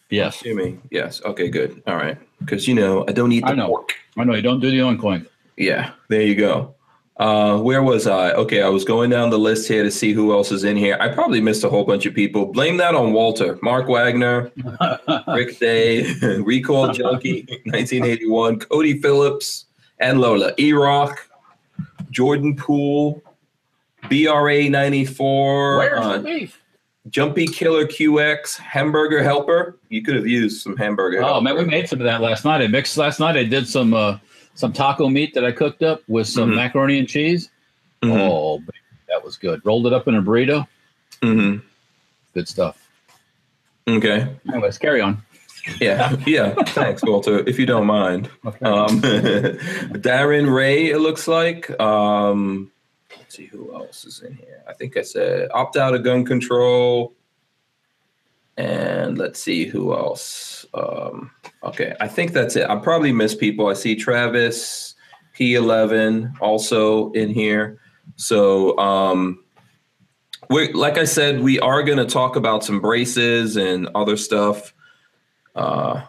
Yes, 0.09 0.37
Assuming. 0.41 0.83
Yes. 0.91 1.21
Okay, 1.25 1.49
good. 1.49 1.83
All 1.87 1.97
right. 1.97 2.17
Because, 2.39 2.69
you 2.69 2.75
know, 2.75 3.05
I 3.09 3.13
don't 3.13 3.33
eat 3.33 3.41
the 3.41 3.49
I 3.51 3.55
know. 3.55 3.67
pork. 3.69 3.95
I 4.17 4.23
know 4.25 4.35
you 4.35 4.43
don't 4.43 4.61
do 4.61 4.71
the 4.71 4.79
oinkoink. 4.79 5.27
Yeah, 5.57 5.91
there 6.09 6.23
you 6.23 6.35
go. 6.37 6.76
Uh, 7.19 7.59
where 7.59 7.83
was 7.83 8.07
I? 8.07 8.33
Okay, 8.33 8.61
I 8.61 8.69
was 8.69 8.85
going 8.85 9.09
down 9.09 9.31
the 9.31 9.39
list 9.39 9.67
here 9.67 9.83
to 9.83 9.91
see 9.91 10.13
who 10.13 10.33
else 10.33 10.53
is 10.53 10.65
in 10.65 10.77
here. 10.77 10.99
I 11.01 11.09
probably 11.09 11.41
missed 11.41 11.65
a 11.65 11.71
whole 11.71 11.85
bunch 11.85 12.05
of 12.05 12.15
people. 12.15 12.47
Blame 12.47 12.77
that 12.77 12.95
on 12.95 13.15
Walter, 13.15 13.59
Mark 13.63 13.89
Wagner, 13.89 14.53
Rick 15.29 15.59
Day, 15.59 16.13
Recall 16.41 16.93
Junkie, 16.93 17.47
1981, 17.65 18.61
Cody 18.61 19.01
Phillips, 19.01 19.65
and 19.99 20.21
Lola, 20.21 20.53
E 20.59 20.75
Rock, 20.75 21.27
Jordan 22.11 22.55
Poole, 22.55 23.23
BRA 24.11 24.69
94, 24.69 25.79
Where's 25.79 26.01
uh, 26.05 26.19
the 26.19 26.23
beef? 26.23 26.63
Jumpy 27.09 27.47
Killer 27.47 27.87
QX, 27.87 28.59
Hamburger 28.59 29.23
Helper. 29.23 29.79
You 29.89 30.03
could 30.03 30.17
have 30.17 30.27
used 30.27 30.61
some 30.61 30.77
hamburger. 30.77 31.23
Oh 31.23 31.41
man, 31.41 31.57
we 31.57 31.65
made 31.65 31.89
some 31.89 32.01
of 32.01 32.05
that 32.05 32.21
last 32.21 32.45
night. 32.45 32.61
I 32.61 32.67
mixed 32.67 32.97
last 32.97 33.21
night. 33.21 33.37
I 33.37 33.45
did 33.45 33.69
some 33.69 33.95
uh, 33.95 34.19
some 34.57 34.73
taco 34.73 35.09
meat 35.09 35.33
that 35.35 35.45
I 35.45 35.53
cooked 35.53 35.83
up 35.85 36.03
with 36.09 36.27
some 36.27 36.51
Mhm. 36.51 36.57
macaroni 36.57 36.99
and 36.99 37.07
cheese. 37.09 37.51
Mhm. 38.03 38.19
Oh, 38.19 38.59
baby, 38.59 38.73
that 39.09 39.25
was 39.25 39.37
good. 39.37 39.61
Rolled 39.65 39.87
it 39.87 39.93
up 39.93 40.09
in 40.09 40.15
a 40.17 40.23
burrito. 40.23 40.67
Mhm. 41.23 41.63
Good 42.35 42.49
stuff. 42.49 42.89
Okay. 43.89 44.27
Anyways, 44.53 44.79
carry 44.79 45.01
on. 45.01 45.23
Yeah, 45.81 46.15
yeah. 46.27 46.55
Thanks, 46.69 47.03
Walter. 47.05 47.39
If 47.49 47.59
you 47.59 47.67
don't 47.67 47.87
mind, 47.87 48.29
um, 48.45 49.01
Darren 49.03 50.53
Ray. 50.55 50.91
It 50.91 50.99
looks 50.99 51.27
like. 51.29 51.69
Um, 51.81 52.71
let's 53.17 53.37
see 53.37 53.47
who 53.47 53.75
else 53.75 54.05
is 54.05 54.23
in 54.23 54.35
here. 54.35 54.63
I 54.69 54.73
think 54.75 54.97
I 54.97 55.03
said 55.03 55.49
opt 55.53 55.77
out 55.77 55.95
of 55.95 56.05
gun 56.05 56.25
control, 56.25 57.15
and 58.57 59.19
let's 59.19 59.41
see 59.43 59.67
who 59.67 59.93
else. 59.93 60.65
Um, 60.75 61.31
okay, 61.67 61.95
I 62.01 62.09
think 62.09 62.33
that's 62.33 62.57
it. 62.57 62.69
I 62.69 62.77
probably 62.77 63.13
missed 63.13 63.39
people. 63.39 63.67
I 63.69 63.75
see 63.75 63.95
Travis 63.95 64.95
P11 65.39 66.41
also 66.41 67.13
in 67.13 67.31
here. 67.31 67.79
So, 68.17 68.79
um, 68.79 69.45
we 70.49 70.73
like 70.73 70.97
I 70.97 71.05
said, 71.05 71.41
we 71.41 71.59
are 71.61 71.83
going 71.83 71.99
to 71.99 72.07
talk 72.07 72.37
about 72.37 72.65
some 72.65 72.81
braces 72.81 73.57
and 73.57 73.89
other 73.95 74.17
stuff 74.17 74.73
uh, 75.57 76.03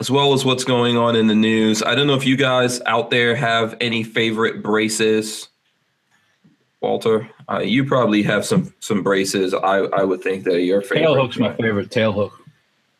as 0.00 0.10
well 0.10 0.32
as 0.32 0.44
what's 0.44 0.64
going 0.64 0.96
on 0.96 1.14
in 1.14 1.26
the 1.26 1.34
news. 1.34 1.82
I 1.82 1.94
don't 1.94 2.06
know 2.06 2.14
if 2.14 2.26
you 2.26 2.36
guys 2.36 2.80
out 2.86 3.10
there 3.10 3.36
have 3.36 3.76
any 3.80 4.02
favorite 4.02 4.62
braces. 4.62 5.48
Walter, 6.80 7.30
uh, 7.48 7.58
you 7.58 7.84
probably 7.84 8.22
have 8.22 8.44
some 8.44 8.74
some 8.80 9.02
braces. 9.02 9.52
I, 9.52 9.78
I 9.78 10.02
would 10.02 10.22
think 10.22 10.44
that 10.44 10.62
your 10.62 10.80
favorite. 10.80 11.00
Tail 11.00 11.14
hook's 11.14 11.38
my 11.38 11.54
favorite 11.54 11.90
tail 11.90 12.12
hook 12.12 12.39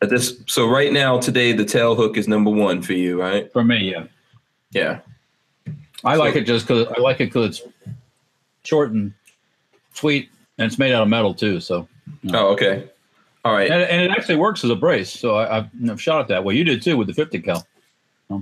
At 0.01 0.09
this, 0.09 0.41
so 0.47 0.67
right 0.67 0.91
now 0.91 1.19
today, 1.19 1.51
the 1.53 1.65
tail 1.65 1.95
hook 1.95 2.17
is 2.17 2.27
number 2.27 2.49
one 2.49 2.81
for 2.81 2.93
you, 2.93 3.19
right? 3.21 3.51
for 3.53 3.63
me. 3.63 3.91
Yeah, 3.91 4.05
Yeah. 4.71 4.99
I 6.03 6.15
like 6.15 6.35
it 6.35 6.45
just 6.45 6.67
because 6.67 6.87
I 6.97 6.99
like 6.99 7.17
it 7.21 7.25
because 7.25 7.59
it's 7.59 7.61
short 8.63 8.91
and 8.91 9.13
sweet, 9.93 10.29
and 10.57 10.65
it's 10.65 10.79
made 10.79 10.91
out 10.93 11.03
of 11.03 11.07
metal 11.09 11.35
too. 11.35 11.59
So, 11.59 11.87
Oh, 12.33 12.47
okay. 12.53 12.89
All 13.45 13.53
right. 13.53 13.69
and, 13.69 13.83
and 13.83 14.01
it 14.01 14.09
actually 14.11 14.35
works 14.37 14.63
as 14.63 14.71
a 14.71 14.75
brace. 14.75 15.11
So 15.11 15.35
I, 15.35 15.57
I've, 15.59 15.67
I've 15.89 16.01
shot 16.01 16.21
it 16.21 16.27
that 16.29 16.43
way. 16.43 16.55
You 16.55 16.63
did 16.63 16.81
too 16.81 16.97
with 16.97 17.07
the 17.07 17.13
50 17.13 17.39
cal. 17.41 17.67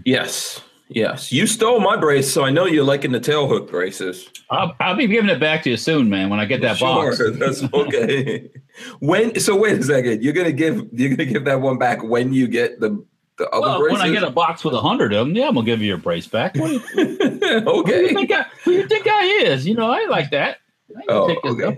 Yes. 0.05 0.61
Yes. 0.87 1.31
You 1.31 1.45
stole 1.47 1.79
my 1.81 1.95
brace, 1.97 2.31
so 2.31 2.43
I 2.45 2.49
know 2.49 2.65
you're 2.65 2.83
liking 2.85 3.11
the 3.11 3.19
tail 3.19 3.47
hook 3.47 3.69
braces. 3.69 4.29
I'll, 4.49 4.73
I'll 4.79 4.95
be 4.95 5.07
giving 5.07 5.29
it 5.29 5.39
back 5.39 5.63
to 5.63 5.69
you 5.69 5.77
soon, 5.77 6.09
man. 6.09 6.29
When 6.29 6.39
I 6.39 6.45
get 6.45 6.61
that 6.61 6.77
sure, 6.77 7.11
box. 7.11 7.21
That's 7.33 7.63
okay. 7.73 8.49
when? 8.99 9.39
So 9.39 9.55
wait 9.55 9.79
a 9.79 9.83
second. 9.83 10.23
You're 10.23 10.33
gonna 10.33 10.51
give 10.51 10.87
you're 10.93 11.09
gonna 11.09 11.25
give 11.25 11.45
that 11.45 11.61
one 11.61 11.77
back 11.77 12.03
when 12.03 12.33
you 12.33 12.47
get 12.47 12.79
the 12.79 13.03
the 13.37 13.49
other 13.51 13.61
Well, 13.61 13.79
braces. 13.79 13.99
when 14.01 14.09
I 14.09 14.13
get 14.13 14.23
a 14.23 14.31
box 14.31 14.63
with 14.65 14.73
a 14.73 14.81
hundred 14.81 15.13
of 15.13 15.27
them, 15.27 15.35
yeah, 15.35 15.47
I'm 15.47 15.53
gonna 15.55 15.65
give 15.65 15.81
you 15.81 15.87
your 15.87 15.97
brace 15.97 16.27
back. 16.27 16.53
Do 16.55 16.61
who 16.79 17.05
do 17.39 17.47
you 17.47 17.63
okay. 17.67 18.13
think 18.13 18.31
I, 18.31 18.45
who 18.63 18.71
you 18.71 18.87
think 18.87 19.07
I 19.07 19.23
is? 19.45 19.65
You 19.67 19.75
know, 19.75 19.89
I 19.89 20.05
like 20.07 20.29
that. 20.31 20.57
I 20.97 21.01
Oh, 21.09 21.35
okay. 21.45 21.63
up. 21.65 21.75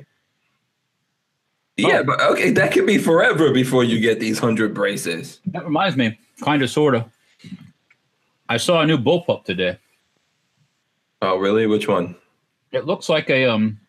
Yeah, 1.78 2.00
Oh. 2.00 2.04
but 2.04 2.22
okay, 2.22 2.52
that 2.52 2.72
could 2.72 2.86
be 2.86 2.98
forever 2.98 3.52
before 3.52 3.84
you 3.84 4.00
get 4.00 4.20
these 4.20 4.40
hundred 4.40 4.74
braces. 4.74 5.40
That 5.48 5.64
reminds 5.66 5.96
me, 5.98 6.18
kind 6.44 6.62
of, 6.62 6.70
sort 6.70 6.96
of. 6.96 7.06
I 8.50 8.58
saw 8.58 8.82
a 8.82 8.86
new 8.86 8.98
bullpup 8.98 9.46
today. 9.46 9.78
Oh, 11.22 11.38
really? 11.38 11.68
Which 11.68 11.88
one? 11.88 12.16
It 12.72 12.86
looks 12.86 13.08
like 13.08 13.30
a 13.30 13.46
um, 13.46 13.80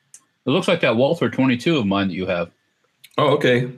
it 0.47 0.51
looks 0.51 0.69
like 0.69 0.81
that 0.81 0.97
Walther 0.97 1.31
22 1.31 1.79
of 1.79 1.87
mine 1.87 2.09
that 2.09 2.15
you 2.15 2.27
have. 2.27 2.51
Oh, 3.19 3.29
okay. 3.35 3.71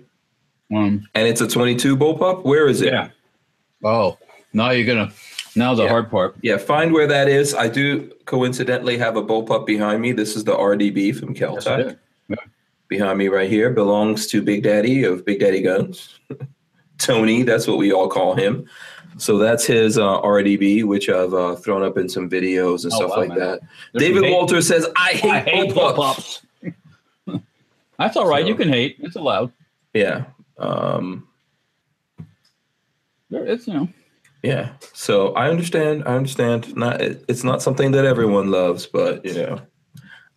Um, 0.74 1.06
And 1.14 1.28
it's 1.28 1.40
a 1.40 1.48
22 1.48 1.96
bullpup. 1.96 2.44
Where 2.44 2.66
is 2.68 2.80
it? 2.82 2.92
yeah. 2.92 3.08
Oh, 3.82 4.18
now 4.52 4.70
you're 4.70 4.86
gonna 4.86 5.12
Now 5.56 5.74
the 5.74 5.84
Yeah. 5.84 5.88
hard 5.90 6.10
part. 6.10 6.34
Yeah, 6.42 6.56
find 6.56 6.92
where 6.92 7.06
that 7.06 7.28
is. 7.28 7.54
I 7.54 7.68
do 7.68 8.10
coincidentally 8.24 8.96
have 8.98 9.16
a 9.16 9.22
bullpup 9.22 9.66
behind 9.66 10.00
me. 10.02 10.10
This 10.12 10.34
is 10.36 10.42
the 10.44 10.54
RDB 10.56 11.12
from 11.12 11.34
Yes, 11.34 11.64
Keltec. 11.64 11.78
it 11.78 11.86
is. 12.30 12.38
behind 12.88 13.18
me 13.18 13.28
right 13.28 13.48
here 13.50 13.70
belongs 13.70 14.26
to 14.28 14.42
Big 14.42 14.62
Daddy 14.62 15.04
of 15.04 15.24
Big 15.24 15.40
Daddy 15.40 15.60
Guns. 15.62 16.18
Tony, 16.98 17.42
that's 17.42 17.66
what 17.66 17.76
we 17.78 17.92
all 17.92 18.08
call 18.08 18.34
him. 18.34 18.66
So 19.16 19.38
that's 19.38 19.64
his 19.64 19.96
uh, 19.96 20.20
RDB, 20.22 20.82
which 20.84 21.08
I've 21.08 21.32
uh, 21.34 21.54
thrown 21.56 21.82
up 21.84 21.96
in 21.98 22.08
some 22.08 22.28
videos 22.28 22.82
and 22.84 22.92
Oh, 22.92 22.96
stuff 22.96 23.10
wow, 23.10 23.16
like 23.18 23.28
man. 23.30 23.38
that. 23.38 23.60
There's 23.92 24.04
David 24.12 24.30
Walter 24.32 24.60
says, 24.60 24.86
I 24.96 25.10
hate, 25.12 25.30
I 25.30 25.40
hate 25.40 25.70
bullpups." 25.72 25.94
bullpups. 25.94 26.40
That's 27.98 28.16
all 28.16 28.26
right. 28.28 28.42
So- 28.42 28.48
you 28.48 28.54
can 28.54 28.68
hate. 28.68 28.96
It's 29.00 29.16
allowed. 29.16 29.52
Yeah. 29.92 30.24
Um, 30.58 31.28
There- 33.30 33.46
It's 33.46 33.66
you 33.66 33.74
know. 33.74 33.88
yeah. 34.42 34.70
So 34.92 35.32
I 35.34 35.48
understand. 35.50 36.04
I 36.06 36.14
understand. 36.16 36.76
Not 36.76 37.00
it- 37.00 37.24
it's 37.28 37.44
not 37.44 37.62
something 37.62 37.92
that 37.92 38.04
everyone 38.04 38.50
loves, 38.50 38.86
but 38.86 39.24
you 39.24 39.34
know, 39.34 39.60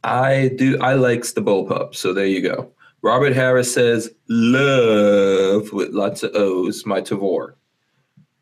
I 0.03 0.51
do. 0.55 0.77
I 0.79 0.93
likes 0.95 1.33
the 1.33 1.41
bullpup. 1.41 1.95
So 1.95 2.13
there 2.13 2.25
you 2.25 2.41
go. 2.41 2.71
Robert 3.03 3.33
Harris 3.33 3.71
says, 3.73 4.09
"Love" 4.29 5.71
with 5.73 5.89
lots 5.91 6.23
of 6.23 6.31
O's. 6.35 6.85
My 6.85 7.01
Tavor. 7.01 7.53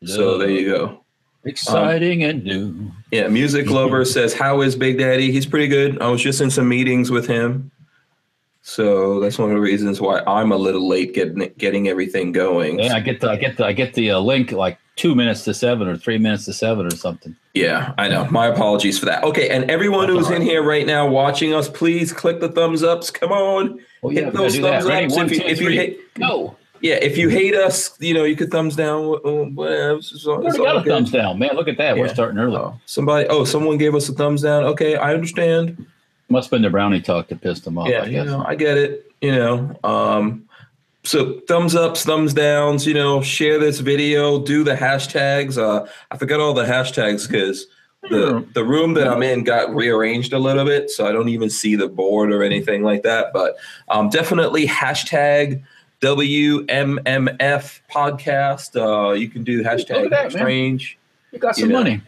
So 0.04 0.38
there 0.38 0.50
you 0.50 0.70
go. 0.70 1.04
Exciting 1.44 2.22
and 2.24 2.42
new. 2.44 2.90
Yeah, 3.12 3.28
Music 3.28 3.70
Lover 3.70 4.04
says, 4.16 4.34
How 4.34 4.62
is 4.62 4.74
Big 4.74 4.98
Daddy? 4.98 5.30
He's 5.30 5.46
pretty 5.46 5.68
good. 5.68 6.00
I 6.02 6.08
was 6.08 6.20
just 6.20 6.40
in 6.40 6.50
some 6.50 6.68
meetings 6.68 7.10
with 7.10 7.26
him. 7.28 7.70
So 8.68 9.20
that's 9.20 9.38
one 9.38 9.48
of 9.50 9.54
the 9.54 9.60
reasons 9.60 10.00
why 10.00 10.22
I'm 10.26 10.50
a 10.50 10.56
little 10.56 10.88
late 10.88 11.14
getting 11.14 11.52
getting 11.56 11.86
everything 11.86 12.32
going. 12.32 12.80
Yeah, 12.80 12.96
I 12.96 13.00
get 13.00 13.20
the 13.20 13.30
I 13.30 13.36
get 13.36 13.56
the 13.58 13.64
I 13.64 13.72
get 13.72 13.94
the 13.94 14.10
uh, 14.10 14.18
link 14.18 14.50
like 14.50 14.76
two 14.96 15.14
minutes 15.14 15.44
to 15.44 15.54
seven 15.54 15.86
or 15.86 15.96
three 15.96 16.18
minutes 16.18 16.46
to 16.46 16.52
seven 16.52 16.84
or 16.84 16.90
something. 16.90 17.36
Yeah, 17.54 17.94
I 17.96 18.08
know. 18.08 18.24
My 18.28 18.46
apologies 18.48 18.98
for 18.98 19.06
that. 19.06 19.22
Okay, 19.22 19.50
and 19.50 19.70
everyone 19.70 20.08
That's 20.08 20.18
who's 20.18 20.26
all 20.26 20.32
in 20.34 20.42
here 20.42 20.64
right 20.64 20.84
now 20.84 21.06
watching 21.08 21.54
us, 21.54 21.68
please 21.68 22.12
click 22.12 22.40
the 22.40 22.48
thumbs 22.48 22.82
ups. 22.82 23.08
Come 23.08 23.30
on. 23.30 23.78
Oh 24.02 24.08
Hit 24.08 24.18
yeah, 24.24 24.30
gotta 24.30 24.36
those 24.38 24.54
that. 24.60 24.62
thumbs 24.82 24.84
Ready? 24.86 25.06
ups. 25.06 25.14
One, 25.14 25.26
If 25.26 25.30
you- 25.32 25.38
two, 25.38 25.46
if 25.46 25.60
you 25.60 25.70
hate- 25.70 26.14
Go. 26.14 26.56
Yeah, 26.80 26.96
if 26.96 27.16
you 27.16 27.28
hate 27.28 27.54
us, 27.54 27.96
you 28.00 28.14
know, 28.14 28.24
you 28.24 28.34
could 28.34 28.50
thumbs 28.50 28.74
down, 28.74 29.04
wh- 29.04 29.20
wh- 29.22 29.56
whatever. 29.56 29.98
It's 29.98 30.26
all- 30.26 30.44
it's 30.44 30.58
got 30.58 30.76
a 30.78 30.80
good. 30.80 30.90
thumbs 30.92 31.12
down, 31.12 31.38
man. 31.38 31.54
Look 31.54 31.68
at 31.68 31.78
that. 31.78 31.96
We're 31.96 32.08
starting 32.08 32.38
early. 32.38 32.56
Oh, 32.56 32.78
somebody, 32.84 33.28
oh, 33.28 33.44
someone 33.44 33.78
gave 33.78 33.94
us 33.94 34.08
a 34.08 34.12
thumbs 34.12 34.42
down. 34.42 34.64
Okay, 34.64 34.96
I 34.96 35.14
understand. 35.14 35.86
Must 36.28 36.46
have 36.46 36.50
been 36.50 36.62
the 36.62 36.70
brownie 36.70 37.00
talk 37.00 37.28
that 37.28 37.40
pissed 37.40 37.66
him 37.66 37.78
off. 37.78 37.88
yeah, 37.88 38.02
I 38.02 38.06
you 38.06 38.24
know, 38.24 38.44
I 38.44 38.54
get 38.54 38.76
it. 38.76 39.12
You 39.20 39.32
know, 39.32 39.78
um, 39.84 40.48
so 41.04 41.40
thumbs 41.48 41.74
ups, 41.74 42.04
thumbs 42.04 42.34
downs. 42.34 42.86
You 42.86 42.94
know, 42.94 43.22
share 43.22 43.58
this 43.58 43.78
video. 43.78 44.40
Do 44.40 44.64
the 44.64 44.74
hashtags. 44.74 45.56
Uh, 45.56 45.86
I 46.10 46.16
forgot 46.16 46.40
all 46.40 46.52
the 46.52 46.64
hashtags 46.64 47.28
because 47.28 47.66
the 48.10 48.46
the 48.54 48.64
room 48.64 48.94
that 48.94 49.06
I'm 49.06 49.22
in 49.22 49.44
got 49.44 49.74
rearranged 49.74 50.32
a 50.32 50.38
little 50.38 50.64
bit, 50.64 50.90
so 50.90 51.06
I 51.06 51.12
don't 51.12 51.28
even 51.28 51.48
see 51.48 51.76
the 51.76 51.88
board 51.88 52.32
or 52.32 52.42
anything 52.42 52.82
like 52.82 53.02
that. 53.02 53.32
But 53.32 53.56
um, 53.88 54.08
definitely 54.08 54.66
hashtag 54.66 55.62
WMMF 56.00 57.80
podcast. 57.90 58.76
Uh, 58.76 59.12
you 59.12 59.28
can 59.28 59.44
do 59.44 59.62
hashtag 59.62 60.10
that, 60.10 60.24
man. 60.24 60.30
strange. 60.30 60.98
You 61.32 61.38
got 61.38 61.56
some 61.56 61.68
you 61.68 61.72
know. 61.72 61.78
money. 61.78 62.02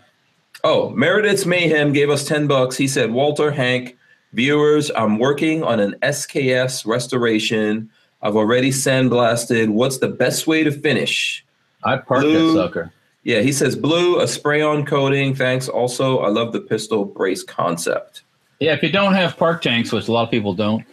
Oh, 0.64 0.90
Meredith's 0.90 1.46
Mayhem 1.46 1.92
gave 1.92 2.10
us 2.10 2.24
10 2.24 2.46
bucks. 2.46 2.76
He 2.76 2.88
said, 2.88 3.12
Walter, 3.12 3.50
Hank, 3.50 3.96
viewers, 4.32 4.90
I'm 4.96 5.18
working 5.18 5.62
on 5.62 5.80
an 5.80 5.94
SKS 6.02 6.86
restoration. 6.86 7.90
I've 8.22 8.36
already 8.36 8.70
sandblasted. 8.70 9.68
What's 9.68 9.98
the 9.98 10.08
best 10.08 10.46
way 10.46 10.64
to 10.64 10.72
finish? 10.72 11.44
I'd 11.84 12.06
park 12.06 12.22
Blue. 12.22 12.52
that 12.52 12.54
sucker. 12.54 12.92
Yeah, 13.24 13.40
he 13.42 13.52
says 13.52 13.76
blue, 13.76 14.20
a 14.20 14.26
spray 14.28 14.62
on 14.62 14.84
coating. 14.86 15.34
Thanks. 15.34 15.68
Also, 15.68 16.18
I 16.20 16.28
love 16.28 16.52
the 16.52 16.60
pistol 16.60 17.04
brace 17.04 17.42
concept. 17.42 18.22
Yeah, 18.58 18.72
if 18.72 18.82
you 18.82 18.90
don't 18.90 19.14
have 19.14 19.36
park 19.36 19.60
tanks, 19.62 19.92
which 19.92 20.08
a 20.08 20.12
lot 20.12 20.22
of 20.24 20.30
people 20.30 20.54
don't, 20.54 20.84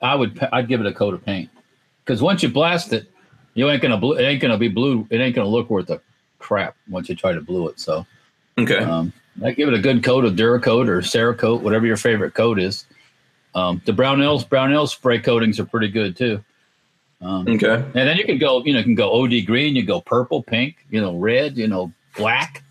I 0.00 0.14
would 0.14 0.38
I'd 0.52 0.68
give 0.68 0.80
it 0.80 0.86
a 0.86 0.92
coat 0.92 1.12
of 1.14 1.24
paint 1.24 1.50
because 2.04 2.22
once 2.22 2.42
you 2.42 2.48
blast 2.48 2.92
it, 2.92 3.10
you 3.54 3.68
ain't 3.68 3.82
gonna 3.82 3.96
blue, 3.98 4.16
it 4.16 4.22
ain't 4.22 4.40
gonna 4.40 4.56
be 4.56 4.68
blue. 4.68 5.06
It 5.10 5.20
ain't 5.20 5.34
gonna 5.34 5.48
look 5.48 5.68
worth 5.68 5.90
a 5.90 6.00
crap 6.38 6.76
once 6.88 7.08
you 7.08 7.14
try 7.16 7.32
to 7.32 7.40
blue 7.40 7.68
it. 7.68 7.78
So 7.80 8.06
Okay. 8.58 8.78
um, 8.78 9.12
I 9.44 9.52
give 9.52 9.68
it 9.68 9.74
a 9.74 9.78
good 9.78 10.02
coat 10.02 10.24
of 10.24 10.34
Duracoat 10.34 10.88
or 10.88 11.00
Cerakote, 11.00 11.62
whatever 11.62 11.86
your 11.86 11.96
favorite 11.96 12.34
coat 12.34 12.58
is. 12.58 12.84
Um, 13.54 13.80
the 13.84 13.92
Brownells 13.92 14.48
Brownell 14.48 14.86
spray 14.86 15.18
coatings 15.18 15.58
are 15.58 15.64
pretty 15.64 15.88
good 15.88 16.16
too. 16.16 16.42
Um, 17.22 17.46
Okay. 17.48 17.74
and 17.74 17.92
then 18.08 18.16
you 18.16 18.24
can 18.24 18.38
go, 18.38 18.62
you 18.64 18.72
know, 18.72 18.78
you 18.78 18.84
can 18.84 18.94
go 18.94 19.12
OD 19.12 19.42
green, 19.44 19.76
you 19.76 19.82
go 19.84 20.00
purple, 20.00 20.42
pink, 20.42 20.76
you 20.90 21.00
know, 21.00 21.16
red, 21.16 21.56
you 21.56 21.66
know, 21.68 21.92
black, 22.16 22.62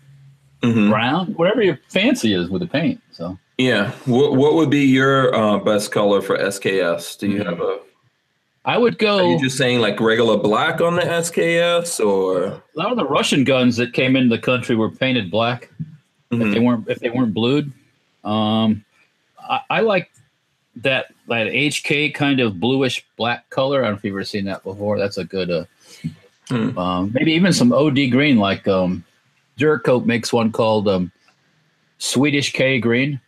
Mhm. 0.62 0.90
brown, 0.90 1.26
whatever 1.34 1.62
your 1.62 1.78
fancy 1.88 2.34
is 2.34 2.48
with 2.50 2.60
the 2.62 2.66
paint. 2.68 3.00
So 3.12 3.38
Yeah. 3.58 3.90
What, 4.06 4.36
what 4.36 4.54
would 4.54 4.70
be 4.70 4.84
your 4.86 5.34
uh, 5.34 5.58
best 5.58 5.92
color 5.92 6.20
for 6.22 6.36
SKS? 6.38 7.16
Do 7.18 7.28
you 7.28 7.42
have 7.44 7.60
a. 7.60 7.78
I 8.64 8.76
would 8.76 8.98
go. 8.98 9.18
Are 9.18 9.32
you 9.32 9.40
just 9.40 9.56
saying 9.56 9.80
like 9.80 10.00
regular 10.00 10.36
black 10.36 10.80
on 10.80 10.96
the 10.96 11.02
SKS 11.02 11.98
or. 12.04 12.44
a 12.44 12.62
lot 12.74 12.90
of 12.90 12.96
the 12.98 13.06
Russian 13.06 13.44
guns 13.44 13.76
that 13.76 13.92
came 13.92 14.16
into 14.16 14.34
the 14.34 14.40
country 14.42 14.76
were 14.76 14.90
painted 14.90 15.30
black. 15.30 15.70
If 16.30 16.38
Mhm. 16.38 16.52
they 16.52 16.60
weren't, 16.60 16.88
if 16.88 17.00
they 17.00 17.10
weren't 17.10 17.34
blued, 17.34 17.72
um, 18.24 18.84
I, 19.38 19.60
I 19.68 19.80
like 19.80 20.10
that 20.76 21.06
that 21.28 21.48
HK 21.48 22.14
kind 22.14 22.38
of 22.40 22.60
bluish 22.60 23.04
black 23.16 23.50
color. 23.50 23.80
I 23.80 23.86
don't 23.86 23.92
know 23.94 23.98
if 23.98 24.04
you've 24.04 24.14
ever 24.14 24.22
seen 24.24 24.44
that 24.44 24.62
before. 24.62 24.98
That's 24.98 25.18
a 25.18 25.24
good. 25.24 25.50
Uh, 25.50 25.64
Hmm. 26.48 26.76
um, 26.76 27.12
maybe 27.14 27.32
even 27.32 27.52
some 27.52 27.72
OD 27.72 28.08
green, 28.10 28.36
like 28.36 28.66
um, 28.66 29.04
Duracoat 29.56 30.04
makes 30.04 30.32
one 30.32 30.50
called 30.50 30.88
um, 30.88 31.12
Swedish 31.98 32.52
K 32.52 32.80
green, 32.80 33.20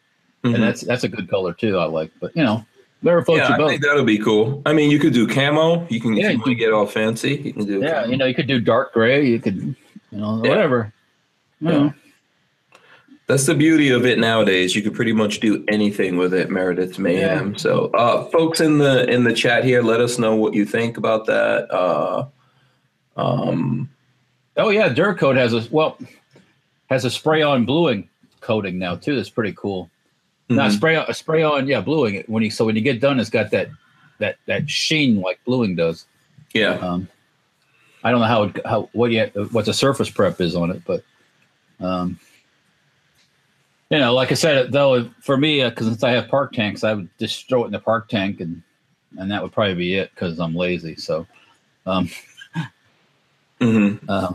Mhm. 0.44 0.54
and 0.54 0.62
that's 0.62 0.80
that's 0.82 1.04
a 1.04 1.08
good 1.08 1.28
color 1.28 1.52
too. 1.52 1.78
I 1.78 1.84
like, 1.84 2.10
but 2.20 2.36
you 2.36 2.42
know, 2.42 2.64
whatever 3.00 3.22
floats 3.24 3.48
Yeah, 3.48 3.56
your 3.56 3.66
I 3.66 3.68
think 3.70 3.82
that'll 3.82 4.02
be 4.04 4.18
cool. 4.18 4.62
I 4.66 4.72
mean, 4.72 4.90
you 4.90 4.98
could 5.00 5.12
do 5.12 5.26
camo. 5.28 5.86
You 5.88 6.00
can, 6.00 6.14
Yeah, 6.16 6.30
if 6.30 6.38
you 6.38 6.44
to 6.44 6.54
get 6.56 6.72
all 6.72 6.86
fancy, 6.86 7.34
you 7.44 7.52
can 7.52 7.64
do. 7.64 7.80
Yeah, 7.80 8.00
camo. 8.02 8.10
you 8.10 8.16
know, 8.16 8.26
you 8.26 8.34
could 8.34 8.48
do 8.48 8.60
dark 8.60 8.92
gray. 8.92 9.24
You 9.26 9.38
could, 9.40 9.56
you 9.56 9.74
know, 10.12 10.42
Yeah. 10.42 10.48
whatever. 10.50 10.92
You 11.60 11.68
Yeah. 11.68 11.78
know. 11.78 11.94
That's 13.32 13.46
the 13.46 13.54
beauty 13.54 13.88
of 13.88 14.04
it 14.04 14.18
nowadays. 14.18 14.76
You 14.76 14.82
can 14.82 14.92
pretty 14.92 15.14
much 15.14 15.40
do 15.40 15.64
anything 15.66 16.18
with 16.18 16.34
it, 16.34 16.50
Meredith 16.50 16.98
Mayhem. 16.98 17.56
So, 17.56 17.86
uh, 17.94 18.26
folks 18.26 18.60
in 18.60 18.76
the 18.76 19.08
in 19.08 19.24
the 19.24 19.32
chat 19.32 19.64
here, 19.64 19.80
let 19.80 20.00
us 20.02 20.18
know 20.18 20.36
what 20.36 20.52
you 20.52 20.66
think 20.66 20.98
about 20.98 21.24
that. 21.24 21.70
Uh, 21.70 22.26
um, 23.16 23.88
Oh 24.58 24.68
yeah, 24.68 24.90
Duracoat 24.90 25.36
has 25.36 25.54
a 25.54 25.66
well 25.70 25.96
has 26.90 27.06
a 27.06 27.10
spray 27.10 27.40
on 27.40 27.64
bluing 27.64 28.06
coating 28.42 28.78
now 28.78 28.96
too. 28.96 29.16
That's 29.16 29.30
pretty 29.30 29.54
cool. 29.56 29.88
Now 30.50 30.68
mhm. 30.68 30.76
spray 30.76 30.96
on 30.96 31.14
spray 31.14 31.42
on 31.42 31.66
yeah 31.66 31.80
bluing 31.80 32.16
it 32.16 32.28
when 32.28 32.42
you 32.42 32.50
so 32.50 32.66
when 32.66 32.76
you 32.76 32.82
get 32.82 33.00
done 33.00 33.18
it's 33.18 33.30
got 33.30 33.50
that 33.52 33.70
that 34.18 34.36
that 34.44 34.68
sheen 34.68 35.22
like 35.22 35.40
bluing 35.46 35.74
does. 35.74 36.04
yeah, 36.52 36.72
Um, 36.72 37.08
I 38.04 38.10
don't 38.10 38.20
know 38.20 38.26
how 38.26 38.42
it, 38.42 38.66
how 38.66 38.90
what 38.92 39.10
you 39.10 39.24
what 39.52 39.64
the 39.64 39.72
surface 39.72 40.10
prep 40.10 40.38
is 40.38 40.54
on 40.54 40.70
it, 40.70 40.82
but 40.84 41.02
um, 41.80 42.18
you 43.92 43.98
know, 43.98 44.14
like 44.14 44.30
I 44.32 44.34
said, 44.34 44.72
though 44.72 45.08
for 45.20 45.36
me 45.36 45.62
because 45.62 45.86
since 45.86 46.02
I 46.02 46.10
have 46.10 46.28
park 46.28 46.52
tanks, 46.52 46.82
I 46.82 46.94
would 46.94 47.08
just 47.18 47.48
throw 47.48 47.62
it 47.62 47.66
in 47.66 47.72
the 47.72 47.78
park 47.78 48.08
tank 48.08 48.40
and 48.40 48.62
and 49.18 49.30
that 49.30 49.42
would 49.42 49.52
probably 49.52 49.74
be 49.74 49.94
it 49.94 50.10
because 50.14 50.40
I'm 50.40 50.54
lazy. 50.54 50.96
So. 50.96 51.26
Um, 51.84 52.08
hmm 53.60 53.96
uh, 54.08 54.32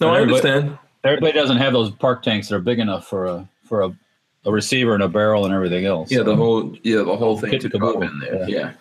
no, 0.00 0.08
I 0.10 0.20
everybody- 0.20 0.48
understand. 0.48 0.78
Everybody 1.02 1.32
doesn't 1.32 1.56
have 1.56 1.72
those 1.72 1.90
park 1.92 2.22
tanks 2.22 2.48
that 2.48 2.56
are 2.56 2.60
big 2.60 2.78
enough 2.78 3.06
for 3.08 3.24
a 3.26 3.48
for 3.64 3.82
a, 3.82 3.96
a 4.44 4.52
receiver 4.52 4.92
and 4.92 5.02
a 5.02 5.08
barrel 5.08 5.46
and 5.46 5.54
everything 5.54 5.86
else. 5.86 6.10
Yeah, 6.10 6.22
the 6.22 6.36
whole 6.36 6.76
yeah 6.82 7.02
the 7.02 7.16
whole 7.16 7.38
thing 7.38 7.58
to 7.58 7.70
and 7.72 8.02
in 8.04 8.18
there. 8.18 8.34
Yeah. 8.40 8.46
Yeah. 8.48 8.72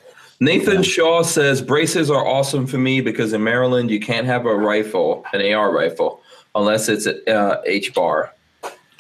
Nathan 0.42 0.78
Yeah. 0.78 0.82
Shaw 0.82 1.22
says 1.24 1.62
braces 1.62 2.10
are 2.10 2.26
awesome 2.26 2.66
for 2.68 2.78
me 2.78 3.00
because 3.02 3.32
in 3.34 3.44
Maryland 3.44 3.90
you 3.90 4.00
can't 4.00 4.26
have 4.26 4.46
a 4.46 4.56
rifle, 4.56 5.26
an 5.34 5.54
AR 5.54 5.72
rifle, 5.72 6.22
unless 6.56 6.90
it's 6.90 7.06
a 7.06 7.30
uh, 7.34 7.62
H 7.66 7.94
bar, 7.94 8.34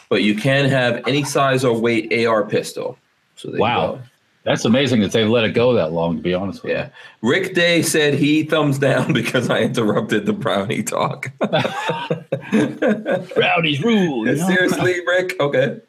but 0.10 0.24
you 0.24 0.36
can 0.36 0.66
have 0.70 1.02
any 1.08 1.24
size 1.24 1.64
or 1.64 1.80
weight 1.80 2.12
AR 2.26 2.44
pistol. 2.44 2.98
So 3.36 3.52
Wow. 3.56 4.00
That's 4.46 4.64
amazing 4.66 5.02
that 5.02 5.12
they've 5.12 5.28
let 5.30 5.44
it 5.44 5.54
go 5.54 5.74
that 5.74 5.92
long. 5.92 6.16
To 6.16 6.22
be 6.24 6.34
honest 6.34 6.64
with 6.64 6.72
Yeah. 6.72 6.90
Rick 7.22 7.54
Day 7.54 7.82
said 7.82 8.14
he 8.16 8.44
thumbs 8.44 8.80
down 8.80 9.14
because 9.22 9.50
I 9.50 9.60
interrupted 9.62 10.26
the 10.26 10.34
brownie 10.34 10.82
talk. 10.82 11.32
brownies 13.36 13.84
rule. 13.84 14.28
you 14.28 14.36
know? 14.36 14.48
Seriously, 14.48 15.02
Rick? 15.08 15.36
Okay. 15.40 15.80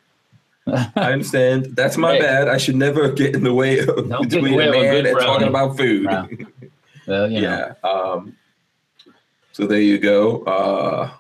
I 0.67 1.13
understand. 1.13 1.75
That's 1.77 1.97
my 1.97 2.15
Hey. 2.15 2.21
bad. 2.21 2.49
I 2.49 2.59
should 2.59 2.77
never 2.77 3.11
get 3.13 3.35
in 3.35 3.43
the 3.45 3.55
way 3.55 3.79
of 3.81 3.87
Don't 3.87 4.09
get 4.09 4.13
in 4.13 4.21
the 4.21 4.27
between 4.51 4.57
way 4.57 4.69
a 4.69 4.71
man 4.73 5.07
and 5.07 5.19
talking 5.19 5.49
about 5.49 5.77
food. 5.77 6.07
Well, 7.07 7.31
you 7.31 7.41
know. 7.41 7.73
yeah. 7.83 7.89
Um, 7.89 8.37
so 9.53 9.67
there 9.67 9.81
you 9.81 9.99
go. 9.99 10.43
Uh, 10.45 11.11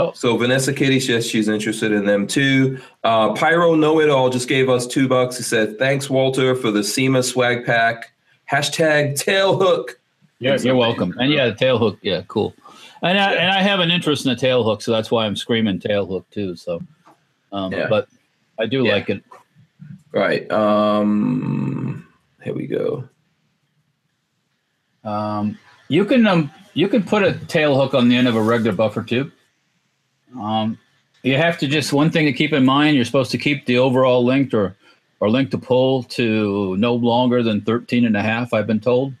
Oh. 0.00 0.12
So 0.12 0.36
Vanessa 0.36 0.72
Kitty 0.72 1.00
says 1.00 1.28
she's 1.28 1.48
interested 1.48 1.90
in 1.90 2.04
them 2.06 2.26
too. 2.28 2.78
Uh, 3.02 3.32
Pyro 3.34 3.74
Know 3.74 4.00
It 4.00 4.08
All 4.08 4.30
just 4.30 4.48
gave 4.48 4.68
us 4.68 4.86
two 4.86 5.08
bucks. 5.08 5.36
He 5.36 5.42
said, 5.42 5.76
"Thanks, 5.78 6.08
Walter, 6.08 6.54
for 6.54 6.70
the 6.70 6.84
SEMA 6.84 7.22
swag 7.22 7.66
pack." 7.66 8.12
Hashtag 8.50 9.18
tail 9.18 9.58
hook. 9.58 9.98
You're, 10.38 10.52
Thanks, 10.52 10.64
you're 10.64 10.76
welcome. 10.76 11.14
And 11.18 11.32
yeah, 11.32 11.46
the 11.46 11.54
tail 11.54 11.78
hook. 11.78 11.98
Yeah, 12.00 12.22
cool. 12.28 12.54
And 13.02 13.18
I, 13.18 13.32
and 13.34 13.50
I 13.50 13.60
have 13.60 13.80
an 13.80 13.90
interest 13.90 14.24
in 14.24 14.30
the 14.30 14.36
tail 14.36 14.62
hook, 14.64 14.82
so 14.82 14.92
that's 14.92 15.10
why 15.10 15.26
I'm 15.26 15.36
screaming 15.36 15.80
tail 15.80 16.06
hook 16.06 16.28
too. 16.30 16.54
So, 16.56 16.80
um, 17.52 17.72
Yeah. 17.72 17.88
but 17.88 18.08
I 18.58 18.66
do 18.66 18.84
Yeah. 18.84 18.92
like 18.92 19.10
it. 19.10 19.22
Right. 20.12 20.50
Um, 20.50 22.06
here 22.42 22.54
we 22.54 22.66
go. 22.66 23.08
Um, 25.04 25.58
you 25.88 26.04
can 26.04 26.26
um, 26.26 26.50
you 26.74 26.88
can 26.88 27.02
put 27.02 27.22
a 27.22 27.32
tail 27.46 27.74
hook 27.80 27.94
on 27.94 28.08
the 28.08 28.16
end 28.16 28.28
of 28.28 28.36
a 28.36 28.42
regular 28.42 28.72
buffer 28.72 29.02
tube. 29.02 29.32
Um, 30.36 30.78
you 31.22 31.36
have 31.36 31.58
to 31.58 31.66
just 31.66 31.92
one 31.92 32.10
thing 32.10 32.26
to 32.26 32.32
keep 32.32 32.52
in 32.52 32.64
mind: 32.64 32.96
you're 32.96 33.04
supposed 33.04 33.30
to 33.32 33.38
keep 33.38 33.66
the 33.66 33.78
overall 33.78 34.24
length 34.24 34.54
or 34.54 34.76
or 35.20 35.30
length 35.30 35.50
to 35.50 35.58
pull 35.58 36.04
to 36.04 36.76
no 36.76 36.94
longer 36.94 37.42
than 37.42 37.60
13 37.62 38.04
and 38.04 38.16
a 38.16 38.22
half. 38.22 38.54
I've 38.54 38.66
been 38.66 38.80
told. 38.80 39.14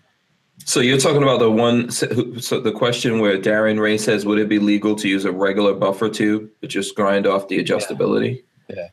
So 0.64 0.80
you're 0.80 0.98
talking 0.98 1.22
about 1.22 1.40
the 1.40 1.50
one. 1.50 1.90
So 1.90 2.60
the 2.60 2.72
question 2.72 3.20
where 3.20 3.38
Darren 3.38 3.80
Ray 3.80 3.98
says, 3.98 4.26
"Would 4.26 4.38
it 4.38 4.48
be 4.48 4.58
legal 4.58 4.94
to 4.96 5.08
use 5.08 5.24
a 5.24 5.32
regular 5.32 5.74
buffer 5.74 6.08
tube 6.08 6.48
but 6.60 6.70
just 6.70 6.94
grind 6.94 7.26
off 7.26 7.48
the 7.48 7.62
adjustability?" 7.62 8.42
Yeah. 8.68 8.88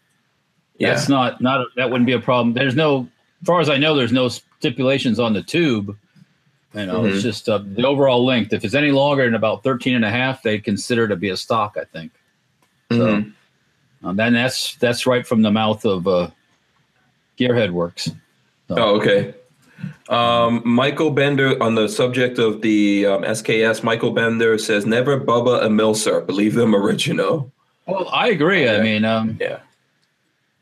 Yeah. 0.77 0.93
That's 0.93 1.09
not 1.09 1.41
not 1.41 1.67
that 1.75 1.89
wouldn't 1.89 2.05
be 2.05 2.13
a 2.13 2.19
problem. 2.19 2.53
There's 2.53 2.75
no, 2.75 3.07
as 3.41 3.45
far 3.45 3.61
as 3.61 3.69
I 3.69 3.77
know, 3.77 3.95
there's 3.95 4.11
no 4.11 4.27
stipulations 4.27 5.19
on 5.19 5.33
the 5.33 5.41
tube. 5.41 5.97
You 6.75 6.85
know, 6.85 7.05
it's 7.05 7.19
Mhm. 7.19 7.21
just 7.21 7.47
uh, 7.49 7.59
the 7.63 7.85
overall 7.87 8.25
length. 8.25 8.51
If 8.53 8.65
it's 8.65 8.73
any 8.75 8.91
longer 8.91 9.23
than 9.23 9.33
about 9.35 9.63
13 9.63 9.95
and 9.95 10.03
a 10.03 10.09
half, 10.09 10.43
they 10.43 10.59
consider 10.59 11.05
it 11.05 11.09
to 11.09 11.15
be 11.15 11.29
a 11.29 11.37
stock, 11.37 11.77
I 11.79 11.85
think. 11.85 12.11
Mhm. 12.91 13.31
Um, 14.03 14.15
then 14.17 14.33
that's 14.33 14.75
that's 14.75 15.07
right 15.07 15.25
from 15.25 15.41
the 15.41 15.51
mouth 15.51 15.85
of 15.85 16.07
uh, 16.07 16.29
Gearhead 17.39 17.71
Works. 17.71 18.11
Oh, 18.69 18.95
okay. 18.97 19.33
Um, 20.09 20.61
Michael 20.65 21.11
Bender 21.11 21.61
on 21.61 21.75
the 21.75 21.87
subject 21.87 22.37
of 22.39 22.61
the 22.61 23.05
um, 23.05 23.23
SKS. 23.23 23.83
Michael 23.83 24.11
Bender 24.11 24.57
says, 24.57 24.85
"Never 24.85 25.19
Bubba 25.19 25.63
a 25.63 25.67
Milsurp. 25.67 26.27
Believe 26.27 26.53
them 26.55 26.75
original." 26.75 27.51
Well, 27.87 28.07
I 28.11 28.29
agree. 28.29 28.67
I 28.67 28.81
mean, 28.81 29.05
um, 29.05 29.37
Yeah. 29.39 29.59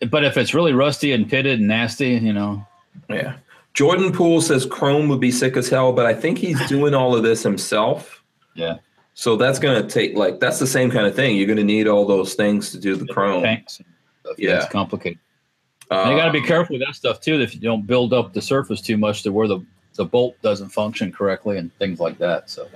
but 0.09 0.23
if 0.25 0.35
it's 0.37 0.53
really 0.53 0.73
rusty 0.73 1.11
and 1.13 1.29
pitted 1.29 1.59
and 1.59 1.67
nasty, 1.67 2.11
you 2.15 2.33
know, 2.33 2.65
Yeah. 3.09 3.33
Jordan 3.73 4.11
Poole 4.11 4.41
says 4.41 4.65
Chrome 4.65 5.07
would 5.09 5.19
be 5.19 5.31
sick 5.31 5.57
as 5.57 5.67
hell, 5.69 5.93
but 5.93 6.05
I 6.05 6.13
think 6.13 6.37
he's 6.37 6.65
doing 6.69 6.93
all 6.93 7.15
of 7.15 7.23
this 7.23 7.41
himself. 7.43 8.23
yeah, 8.55 8.77
So 9.13 9.35
that's 9.35 9.59
gonna 9.59 9.87
take 9.87 10.15
like 10.15 10.39
that's 10.39 10.59
the 10.59 10.67
same 10.67 10.91
kind 10.91 11.05
of 11.07 11.15
thing. 11.15 11.35
You're 11.37 11.47
gonna 11.47 11.63
need 11.63 11.87
all 11.87 12.05
those 12.05 12.33
things 12.35 12.71
to 12.71 12.79
do 12.79 12.95
the 12.95 13.05
Chrome. 13.07 13.43
tanks. 13.43 13.81
Yeah. 14.37 14.57
it's 14.57 14.67
complicated. 14.71 15.19
Uh, 15.91 16.07
you 16.09 16.15
got 16.17 16.25
to 16.27 16.31
be 16.31 16.41
careful 16.41 16.75
with 16.75 16.81
that 16.87 16.95
stuff 16.95 17.19
too. 17.19 17.39
If 17.41 17.53
you 17.53 17.59
don't 17.61 17.85
build 17.85 18.13
up 18.13 18.33
the 18.33 18.41
surface 18.41 18.81
too 18.81 18.97
much 18.97 19.21
to 19.23 19.31
where 19.31 19.47
the 19.47 19.59
the 19.95 20.05
bolt 20.05 20.35
doesn't 20.41 20.69
function 20.69 21.11
correctly 21.11 21.57
and 21.57 21.71
things 21.77 21.99
like 21.99 22.17
that. 22.19 22.49
So 22.49 22.67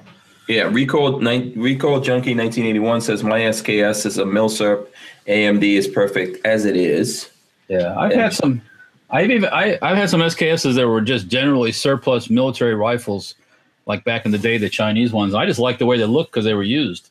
Yeah, 0.48 0.64
Recall 0.64 1.20
Recall 1.20 2.00
Junkie 2.02 2.36
1981 2.36 3.02
says 3.02 3.24
my 3.24 3.40
SKS 3.40 4.06
is 4.06 4.18
a 4.20 4.24
Milsurp. 4.24 4.88
AMD 5.28 5.64
is 5.64 5.88
perfect 5.88 6.46
as 6.46 6.66
it 6.66 6.76
is. 6.78 7.30
yeah, 7.70 7.98
I've 7.98 8.12
Yeah. 8.12 8.24
had 8.24 8.34
some. 8.34 8.62
I've 9.10 9.32
even 9.32 9.50
I, 9.50 9.78
I've 9.82 9.98
had 9.98 10.10
some 10.10 10.22
SKSs 10.22 10.76
that 10.76 10.88
were 10.88 11.02
just 11.02 11.28
generally 11.28 11.72
surplus 11.72 12.30
military 12.30 12.76
rifles, 12.76 13.36
like 13.86 14.04
back 14.04 14.26
in 14.26 14.32
the 14.32 14.38
day, 14.38 14.58
the 14.58 14.70
Chinese 14.70 15.14
ones. 15.14 15.34
I 15.34 15.46
just 15.46 15.60
liked 15.60 15.80
the 15.80 15.86
way 15.86 15.98
they 15.98 16.06
looked 16.06 16.32
because 16.32 16.46
they 16.46 16.54
were 16.54 16.64
used. 16.64 17.10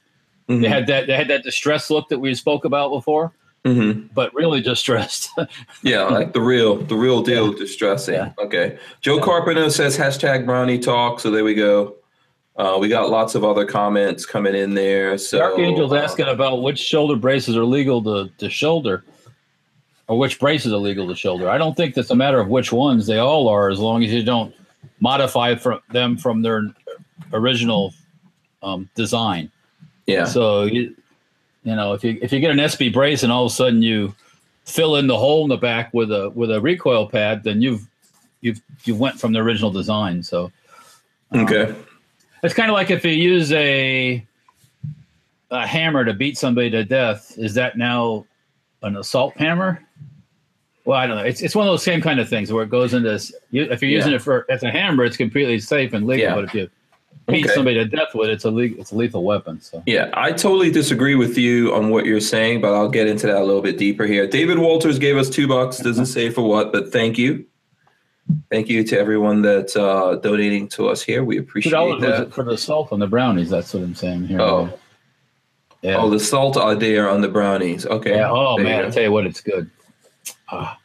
Mm-hmm. 0.49 0.63
They 0.63 0.69
had 0.69 0.87
that 0.89 1.07
they 1.07 1.15
had 1.17 1.29
that 1.29 1.43
distressed 1.43 1.91
look 1.91 2.09
that 2.11 2.19
we 2.19 2.35
spoke 2.35 2.65
about 2.65 2.91
before, 2.91 3.33
Mhm. 3.65 4.09
but 4.15 4.33
really 4.35 4.61
distressed. 4.61 5.31
Yeah, 5.83 6.03
like 6.05 6.33
the 6.33 6.41
real, 6.41 6.77
the 6.77 6.97
real 6.97 7.23
deal 7.23 7.53
distressing. 7.53 8.15
Yeah. 8.15 8.33
Okay. 8.39 8.79
Joe 9.01 9.19
Carpenter 9.21 9.69
says 9.71 9.97
hashtag 9.97 10.45
brownie 10.47 10.79
talk. 10.79 11.21
So 11.21 11.31
there 11.31 11.45
we 11.45 11.55
go. 11.55 11.97
Uh, 12.57 12.79
we 12.81 12.89
got 12.89 13.11
lots 13.11 13.35
of 13.35 13.45
other 13.45 13.65
comments 13.67 14.25
coming 14.25 14.55
in 14.55 14.75
there. 14.75 15.19
So 15.19 15.39
Dark 15.39 15.59
Angel's 15.59 15.93
uh, 15.93 15.97
asking 15.97 16.27
about 16.27 16.63
which 16.63 16.79
shoulder 16.79 17.15
braces 17.17 17.57
are 17.57 17.65
legal 17.65 18.03
to, 18.05 18.31
to 18.39 18.49
shoulder, 18.49 19.05
or 20.09 20.19
which 20.19 20.39
braces 20.39 20.73
are 20.73 20.79
legal 20.79 21.09
to 21.09 21.15
shoulder. 21.15 21.49
I 21.49 21.59
don't 21.59 21.77
think 21.77 21.95
that's 21.95 22.11
a 22.11 22.17
matter 22.17 22.39
of 22.39 22.49
which 22.49 22.73
ones. 22.73 23.07
They 23.07 23.19
all 23.19 23.49
are, 23.49 23.71
as 23.71 23.79
long 23.79 24.05
as 24.05 24.13
you 24.13 24.23
don't 24.23 24.55
modify 25.01 25.55
from 25.57 25.81
them 25.91 26.17
from 26.17 26.43
their 26.43 26.63
original 27.33 27.93
um, 28.63 28.89
design. 28.95 29.51
Yeah. 30.07 30.25
So 30.25 30.65
you, 30.65 30.95
you 31.65 31.75
know, 31.75 31.93
if 31.93 32.05
you 32.05 32.19
if 32.23 32.33
you 32.33 32.41
get 32.41 32.53
an 32.53 32.59
SB 32.59 32.93
brace 32.93 33.23
and 33.23 33.33
all 33.33 33.47
of 33.47 33.53
a 33.53 33.55
sudden 33.55 33.83
you 33.83 34.15
fill 34.65 34.97
in 34.97 35.07
the 35.07 35.17
hole 35.17 35.43
in 35.43 35.49
the 35.49 35.57
back 35.57 35.93
with 35.93 36.13
a 36.13 36.31
with 36.31 36.51
a 36.51 36.61
recoil 36.61 37.09
pad, 37.09 37.43
then 37.45 37.61
you've 37.61 37.87
you've 38.41 38.61
you 38.85 38.95
went 38.95 39.19
from 39.19 39.33
the 39.33 39.41
original 39.41 39.71
design. 39.71 40.23
So 40.23 40.53
um, 41.33 41.41
Okay. 41.41 41.75
it's 42.45 42.55
kind 42.55 42.71
of 42.71 42.75
like 42.75 42.91
if 42.91 43.05
you 43.05 43.11
use 43.13 43.51
a 43.53 44.25
a 45.51 45.67
hammer 45.67 46.05
to 46.05 46.13
beat 46.13 46.37
somebody 46.39 46.71
to 46.71 46.85
death. 46.85 47.37
Is 47.39 47.55
that 47.55 47.77
now 47.77 48.27
an 48.83 48.97
assault 48.97 49.37
hammer? 49.37 49.86
Well, 50.87 50.97
I 50.99 51.07
don't 51.07 51.17
know. 51.17 51.25
It's 51.25 51.43
it's 51.43 51.55
one 51.57 51.67
of 51.67 51.73
those 51.73 51.83
same 51.83 52.01
kind 52.01 52.21
of 52.21 52.29
things 52.29 52.53
where 52.53 52.63
it 52.63 52.71
goes 52.71 52.95
into. 52.95 53.21
You, 53.51 53.65
if 53.65 53.83
you're 53.83 53.91
using 53.91 54.13
Yeah. 54.13 54.17
it 54.17 54.23
for 54.23 54.47
as 54.49 54.63
a 54.63 54.71
hammer, 54.71 55.05
it's 55.05 55.17
completely 55.17 55.59
safe 55.59 55.93
and 55.93 56.07
legal. 56.07 56.27
Yeah. 56.29 56.35
But 56.37 56.45
if 56.45 56.55
you 56.55 56.71
beat 57.27 57.45
Okay. 57.45 57.55
somebody 57.55 57.75
to 57.77 57.85
death 57.85 58.15
with 58.15 58.29
it, 58.31 58.35
it's 58.35 58.45
a 58.45 58.51
legal, 58.51 58.81
it's 58.81 58.93
a 58.93 58.95
lethal 58.97 59.25
weapon. 59.25 59.61
So 59.61 59.83
Yeah, 59.85 60.11
I 60.15 60.31
totally 60.31 60.71
disagree 60.71 61.17
with 61.17 61.37
you 61.37 61.75
on 61.75 61.91
what 61.91 62.07
you're 62.07 62.21
saying, 62.21 62.61
but 62.61 62.73
I'll 62.73 62.89
get 62.89 63.09
into 63.09 63.27
that 63.27 63.37
a 63.37 63.45
little 63.45 63.63
bit 63.63 63.79
deeper 63.79 64.07
here. 64.07 64.29
David 64.29 64.61
Walters 64.61 65.01
gave 65.01 65.17
us 65.17 65.29
two 65.29 65.49
bucks. 65.49 65.79
Doesn't 65.79 66.07
say 66.07 66.31
for 66.31 66.43
what, 66.49 66.73
but 66.73 66.93
thank 66.93 67.19
you. 67.19 67.45
Thank 68.51 68.69
you 68.69 68.85
to 68.85 68.99
everyone 68.99 69.43
that's 69.43 69.75
uh, 69.77 70.17
donating 70.23 70.69
to 70.71 70.89
us 70.89 71.03
here. 71.03 71.25
We 71.25 71.39
appreciate 71.39 71.73
that. 72.01 72.23
it 72.23 72.33
for 72.35 72.45
the 72.45 72.57
salt 72.57 72.93
on 72.93 73.01
the 73.01 73.07
brownies. 73.09 73.51
That's 73.51 73.75
what 73.75 73.83
I'm 73.83 73.95
saying 73.97 74.27
here. 74.29 74.41
Oh. 74.41 74.69
yeah. 75.83 75.97
Oh, 75.97 76.11
the 76.11 76.21
salt 76.21 76.57
idea 76.57 77.05
on 77.07 77.21
the 77.23 77.29
brownies. 77.29 77.87
Okay. 77.87 78.15
yeah. 78.17 78.31
Oh 78.31 78.57
There 78.57 78.65
man. 78.65 78.85
I 78.85 78.91
tell 78.91 79.03
you 79.05 79.13
what, 79.13 79.27
it's 79.27 79.41
good. 79.41 79.69
Ah, 80.51 80.79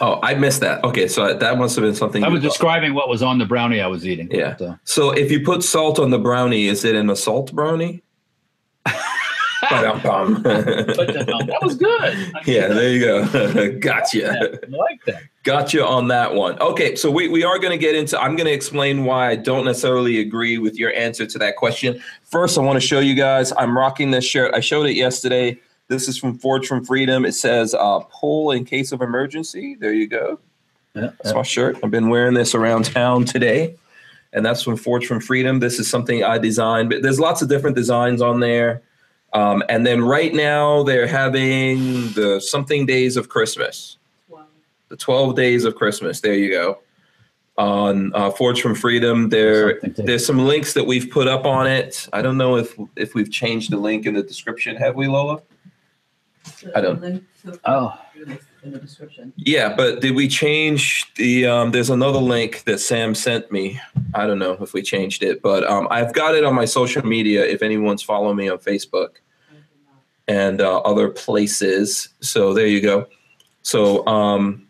Oh, 0.00 0.18
I 0.22 0.34
missed 0.34 0.60
that. 0.62 0.82
Okay, 0.82 1.06
so 1.06 1.32
that 1.32 1.58
must 1.58 1.76
have 1.76 1.84
been 1.84 1.94
something. 1.94 2.24
I 2.24 2.28
was 2.28 2.42
describing 2.42 2.92
what 2.92 3.08
was 3.08 3.22
on 3.22 3.38
the 3.38 3.44
brownie 3.44 3.80
I 3.80 3.86
was 3.86 4.04
eating. 4.06 4.28
Yeah. 4.32 4.56
So- 4.56 4.78
So 4.84 5.10
if 5.12 5.30
you 5.30 5.40
put 5.44 5.62
salt 5.62 5.98
on 6.00 6.10
the 6.10 6.18
brownie, 6.18 6.66
is 6.66 6.84
it 6.84 6.96
an 6.96 7.08
assault 7.10 7.52
brownie? 7.54 8.02
Uh, 9.68 9.82
that 9.82 11.58
was 11.62 11.74
good. 11.76 11.90
I 12.02 12.40
yeah, 12.44 12.68
there 12.68 12.90
you 12.92 13.00
go. 13.00 13.78
gotcha. 13.80 14.30
I 14.30 14.66
like 14.68 15.04
that. 15.06 15.22
Gotcha 15.42 15.84
on 15.84 16.06
that 16.08 16.34
one. 16.34 16.56
Okay, 16.60 16.94
so 16.94 17.10
we, 17.10 17.26
we 17.28 17.42
are 17.42 17.58
going 17.58 17.72
to 17.72 17.78
get 17.78 17.96
into, 17.96 18.20
I'm 18.20 18.36
going 18.36 18.46
to 18.46 18.52
explain 18.52 19.04
why 19.04 19.30
I 19.30 19.34
don't 19.36 19.64
necessarily 19.64 20.20
agree 20.20 20.58
with 20.58 20.76
your 20.78 20.92
answer 20.92 21.26
to 21.26 21.38
that 21.38 21.56
question. 21.56 22.00
First, 22.22 22.58
I 22.58 22.60
want 22.60 22.76
to 22.80 22.86
show 22.86 23.00
you 23.00 23.14
guys, 23.14 23.52
I'm 23.58 23.76
rocking 23.76 24.12
this 24.12 24.24
shirt. 24.24 24.54
I 24.54 24.60
showed 24.60 24.86
it 24.86 24.94
yesterday. 24.94 25.58
This 25.88 26.08
is 26.08 26.18
from 26.18 26.38
Forge 26.38 26.66
from 26.66 26.84
Freedom. 26.84 27.24
It 27.24 27.32
says, 27.32 27.74
uh, 27.74 28.00
pull 28.10 28.50
in 28.50 28.64
case 28.64 28.92
of 28.92 29.02
emergency. 29.02 29.76
There 29.78 29.92
you 29.92 30.08
go. 30.08 30.40
Yeah, 30.94 31.10
That's 31.22 31.34
my 31.34 31.42
shirt. 31.42 31.78
I've 31.82 31.90
been 31.90 32.08
wearing 32.08 32.34
this 32.34 32.54
around 32.54 32.86
town 32.86 33.24
today. 33.24 33.76
And 34.32 34.44
that's 34.44 34.62
from 34.62 34.76
Forge 34.76 35.06
from 35.06 35.20
Freedom. 35.20 35.60
This 35.60 35.78
is 35.78 35.88
something 35.88 36.24
I 36.24 36.38
designed, 36.38 36.90
but 36.90 37.02
there's 37.02 37.20
lots 37.20 37.42
of 37.42 37.48
different 37.48 37.76
designs 37.76 38.20
on 38.20 38.40
there. 38.40 38.82
Um, 39.32 39.62
and 39.68 39.86
then 39.86 40.02
right 40.02 40.34
now 40.34 40.82
they're 40.82 41.06
having 41.06 42.10
the 42.12 42.40
something 42.40 42.86
days 42.86 43.16
of 43.16 43.28
Christmas 43.28 43.96
the 44.88 44.96
12 44.96 45.34
days 45.34 45.64
of 45.64 45.74
christmas 45.74 46.20
there 46.20 46.34
you 46.34 46.50
go 46.50 46.78
on 47.58 48.14
uh, 48.14 48.30
forge 48.30 48.60
from 48.60 48.74
freedom 48.74 49.28
there 49.30 49.80
there's 49.96 50.26
some 50.26 50.38
links 50.38 50.74
that 50.74 50.84
we've 50.84 51.10
put 51.10 51.26
up 51.26 51.44
on 51.46 51.66
it 51.66 52.08
i 52.12 52.20
don't 52.20 52.36
know 52.36 52.56
if 52.56 52.78
if 52.96 53.14
we've 53.14 53.30
changed 53.30 53.70
the 53.70 53.76
link 53.76 54.06
in 54.06 54.14
the 54.14 54.22
description 54.22 54.76
have 54.76 54.94
we 54.94 55.08
lola 55.08 55.40
I 56.74 56.80
don't- 56.80 57.00
Link 57.00 57.24
to- 57.44 57.60
Oh. 57.64 57.98
In 58.64 58.72
the 58.72 58.78
description. 58.78 59.32
yeah 59.36 59.72
but 59.76 60.00
did 60.00 60.16
we 60.16 60.26
change 60.26 61.12
the 61.14 61.46
um, 61.46 61.70
there's 61.70 61.90
another 61.90 62.18
link 62.18 62.64
that 62.64 62.80
sam 62.80 63.14
sent 63.14 63.52
me 63.52 63.78
i 64.14 64.26
don't 64.26 64.40
know 64.40 64.56
if 64.60 64.72
we 64.72 64.82
changed 64.82 65.22
it 65.22 65.40
but 65.42 65.62
um, 65.70 65.86
i've 65.92 66.12
got 66.14 66.34
it 66.34 66.42
on 66.42 66.52
my 66.54 66.64
social 66.64 67.06
media 67.06 67.44
if 67.46 67.62
anyone's 67.62 68.02
following 68.02 68.36
me 68.36 68.48
on 68.48 68.58
facebook 68.58 69.10
and 70.28 70.60
uh, 70.60 70.78
other 70.78 71.08
places. 71.08 72.08
So 72.20 72.52
there 72.52 72.66
you 72.66 72.80
go. 72.80 73.06
So 73.62 74.04
um, 74.08 74.66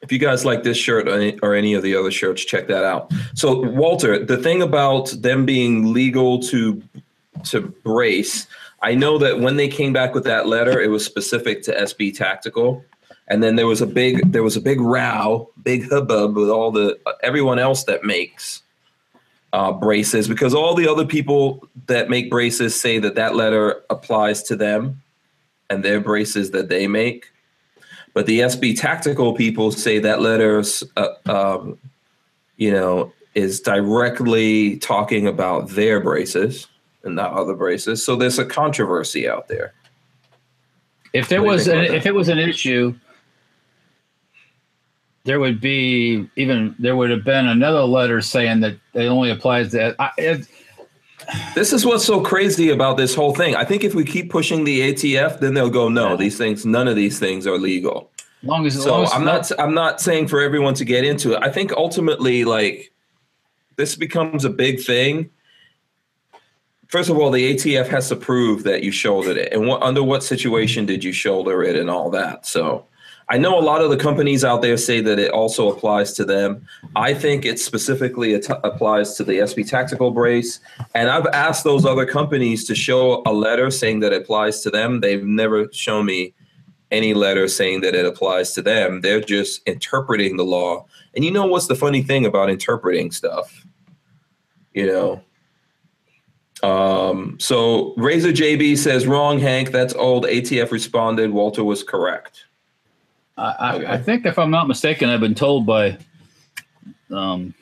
if 0.00 0.10
you 0.10 0.18
guys 0.18 0.44
like 0.44 0.62
this 0.62 0.78
shirt 0.78 1.06
or 1.06 1.16
any, 1.16 1.38
or 1.40 1.54
any 1.54 1.74
of 1.74 1.82
the 1.82 1.94
other 1.94 2.10
shirts, 2.10 2.42
check 2.44 2.66
that 2.68 2.84
out. 2.84 3.12
So 3.34 3.60
Walter, 3.60 4.24
the 4.24 4.38
thing 4.38 4.62
about 4.62 5.10
them 5.20 5.44
being 5.44 5.92
legal 5.92 6.38
to 6.44 6.82
to 7.44 7.60
brace, 7.84 8.46
I 8.82 8.94
know 8.94 9.18
that 9.18 9.40
when 9.40 9.56
they 9.56 9.68
came 9.68 9.92
back 9.92 10.14
with 10.14 10.24
that 10.24 10.46
letter, 10.46 10.80
it 10.80 10.88
was 10.88 11.04
specific 11.04 11.62
to 11.64 11.72
SB 11.72 12.16
Tactical. 12.16 12.84
And 13.28 13.42
then 13.42 13.56
there 13.56 13.66
was 13.66 13.80
a 13.80 13.86
big 13.86 14.32
there 14.32 14.42
was 14.42 14.56
a 14.56 14.60
big 14.60 14.80
row, 14.80 15.50
big 15.62 15.88
hubbub 15.88 16.34
with 16.34 16.50
all 16.50 16.72
the 16.72 16.98
everyone 17.22 17.58
else 17.58 17.84
that 17.84 18.02
makes 18.02 18.62
uh, 19.52 19.72
braces 19.72 20.28
because 20.28 20.54
all 20.54 20.74
the 20.74 20.88
other 20.88 21.04
people 21.04 21.68
that 21.86 22.08
make 22.08 22.30
braces 22.30 22.78
say 22.78 22.98
that 22.98 23.14
that 23.14 23.34
letter 23.34 23.82
applies 23.90 24.42
to 24.44 24.56
them 24.56 25.02
and 25.68 25.84
their 25.84 26.00
braces 26.00 26.50
that 26.50 26.68
they 26.68 26.86
make. 26.86 27.26
But 28.12 28.26
the 28.26 28.40
SB 28.40 28.78
tactical 28.78 29.34
people 29.34 29.70
say 29.70 30.00
that 30.00 30.20
letter, 30.20 30.62
uh, 30.96 31.08
um, 31.26 31.78
you 32.56 32.72
know, 32.72 33.12
is 33.34 33.60
directly 33.60 34.78
talking 34.78 35.28
about 35.28 35.68
their 35.70 36.00
braces. 36.00 36.66
And 37.04 37.14
not 37.14 37.32
other 37.32 37.54
braces. 37.54 38.04
So 38.04 38.16
there's 38.16 38.38
a 38.38 38.44
controversy 38.44 39.28
out 39.28 39.48
there. 39.48 39.72
If 41.12 41.28
there 41.28 41.42
was 41.42 41.66
an, 41.66 41.78
if 41.78 42.06
it 42.06 42.14
was 42.14 42.28
an 42.28 42.38
issue, 42.38 42.94
there 45.24 45.40
would 45.40 45.60
be 45.60 46.28
even 46.36 46.74
there 46.78 46.96
would 46.96 47.10
have 47.10 47.24
been 47.24 47.46
another 47.46 47.82
letter 47.82 48.20
saying 48.20 48.60
that 48.60 48.76
it 48.94 49.06
only 49.06 49.30
applies 49.30 49.72
to. 49.72 49.94
I, 49.98 50.10
it, 50.16 50.46
This 51.54 51.72
is 51.72 51.84
what's 51.84 52.04
so 52.04 52.20
crazy 52.20 52.70
about 52.70 52.96
this 52.96 53.14
whole 53.14 53.34
thing. 53.34 53.54
I 53.54 53.64
think 53.64 53.84
if 53.84 53.94
we 53.94 54.04
keep 54.04 54.30
pushing 54.30 54.64
the 54.64 54.92
ATF, 54.92 55.40
then 55.40 55.54
they'll 55.54 55.70
go, 55.70 55.88
no, 55.88 56.16
these 56.16 56.38
things, 56.38 56.64
none 56.64 56.88
of 56.88 56.96
these 56.96 57.18
things 57.18 57.46
are 57.46 57.58
legal. 57.58 58.10
long 58.42 58.66
as, 58.66 58.76
as 58.76 58.84
So 58.84 58.92
long 58.92 59.04
as 59.04 59.12
I'm 59.12 59.24
not 59.24 59.50
I'm 59.60 59.74
not 59.74 60.00
saying 60.00 60.28
for 60.28 60.40
everyone 60.40 60.74
to 60.74 60.84
get 60.84 61.04
into 61.04 61.32
it. 61.34 61.42
I 61.42 61.50
think 61.50 61.72
ultimately 61.72 62.44
like 62.44 62.92
this 63.76 63.96
becomes 63.96 64.44
a 64.44 64.50
big 64.50 64.80
thing. 64.80 65.30
First 66.90 67.08
of 67.08 67.16
all, 67.16 67.30
the 67.30 67.54
ATF 67.54 67.86
has 67.86 68.08
to 68.08 68.16
prove 68.16 68.64
that 68.64 68.82
you 68.82 68.90
shouldered 68.90 69.36
it, 69.36 69.52
and 69.52 69.68
what 69.68 69.80
under 69.80 70.02
what 70.02 70.24
situation 70.24 70.86
did 70.86 71.04
you 71.04 71.12
shoulder 71.12 71.62
it, 71.62 71.76
and 71.76 71.88
all 71.88 72.10
that. 72.10 72.46
So, 72.46 72.84
I 73.28 73.38
know 73.38 73.56
a 73.56 73.62
lot 73.62 73.80
of 73.80 73.90
the 73.90 73.96
companies 73.96 74.42
out 74.42 74.60
there 74.60 74.76
say 74.76 75.00
that 75.00 75.20
it 75.20 75.30
also 75.30 75.70
applies 75.70 76.14
to 76.14 76.24
them. 76.24 76.66
I 76.96 77.14
think 77.14 77.44
it 77.44 77.60
specifically 77.60 78.34
at- 78.34 78.50
applies 78.64 79.14
to 79.18 79.22
the 79.22 79.34
SB 79.34 79.68
Tactical 79.68 80.10
Brace, 80.10 80.58
and 80.92 81.08
I've 81.08 81.28
asked 81.28 81.62
those 81.62 81.86
other 81.86 82.04
companies 82.04 82.66
to 82.66 82.74
show 82.74 83.22
a 83.24 83.32
letter 83.32 83.70
saying 83.70 84.00
that 84.00 84.12
it 84.12 84.22
applies 84.22 84.60
to 84.62 84.70
them. 84.70 85.00
They've 85.00 85.22
never 85.22 85.72
shown 85.72 86.06
me 86.06 86.34
any 86.90 87.14
letter 87.14 87.46
saying 87.46 87.82
that 87.82 87.94
it 87.94 88.04
applies 88.04 88.52
to 88.54 88.62
them. 88.62 89.02
They're 89.02 89.20
just 89.20 89.62
interpreting 89.64 90.36
the 90.36 90.44
law. 90.44 90.86
And 91.14 91.24
you 91.24 91.30
know 91.30 91.46
what's 91.46 91.68
the 91.68 91.76
funny 91.76 92.02
thing 92.02 92.26
about 92.26 92.50
interpreting 92.50 93.12
stuff? 93.12 93.64
You 94.74 94.86
know. 94.86 95.22
Um, 96.62 97.36
so 97.40 97.94
Razor 97.96 98.30
JB 98.32 98.76
says 98.78 99.06
wrong, 99.06 99.38
Hank. 99.38 99.70
That's 99.70 99.94
old. 99.94 100.24
ATF 100.26 100.70
responded. 100.70 101.30
Walter 101.30 101.64
was 101.64 101.82
correct. 101.82 102.44
I, 103.38 103.42
I, 103.58 103.74
Okay. 103.76 103.86
I 103.86 103.98
think 103.98 104.26
if 104.26 104.38
I'm 104.38 104.50
not 104.50 104.68
mistaken, 104.68 105.08
I've 105.08 105.20
been 105.20 105.34
told 105.34 105.64
by 105.66 105.96
um, 107.10 107.54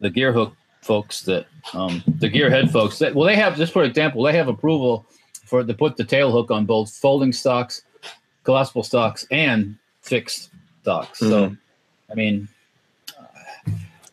the 0.00 0.10
Gearhook 0.10 0.52
folks 0.82 1.20
that 1.22 1.46
um, 1.74 2.02
the 2.06 2.30
Gearhead 2.30 2.70
folks 2.70 2.98
that 2.98 3.14
well 3.14 3.26
they 3.26 3.36
have 3.36 3.56
just 3.58 3.74
for 3.74 3.84
example 3.84 4.22
they 4.22 4.32
have 4.32 4.48
approval 4.48 5.04
for 5.44 5.62
to 5.62 5.74
put 5.74 5.98
the 5.98 6.04
tail 6.04 6.30
hook 6.32 6.50
on 6.50 6.64
both 6.64 6.90
folding 6.96 7.32
stocks, 7.32 7.82
collapsible 8.44 8.82
stocks, 8.82 9.26
and 9.30 9.76
fixed 10.00 10.50
stocks. 10.80 11.18
So 11.18 11.50
Mhm. 11.50 11.58
I 12.10 12.14
mean 12.14 12.48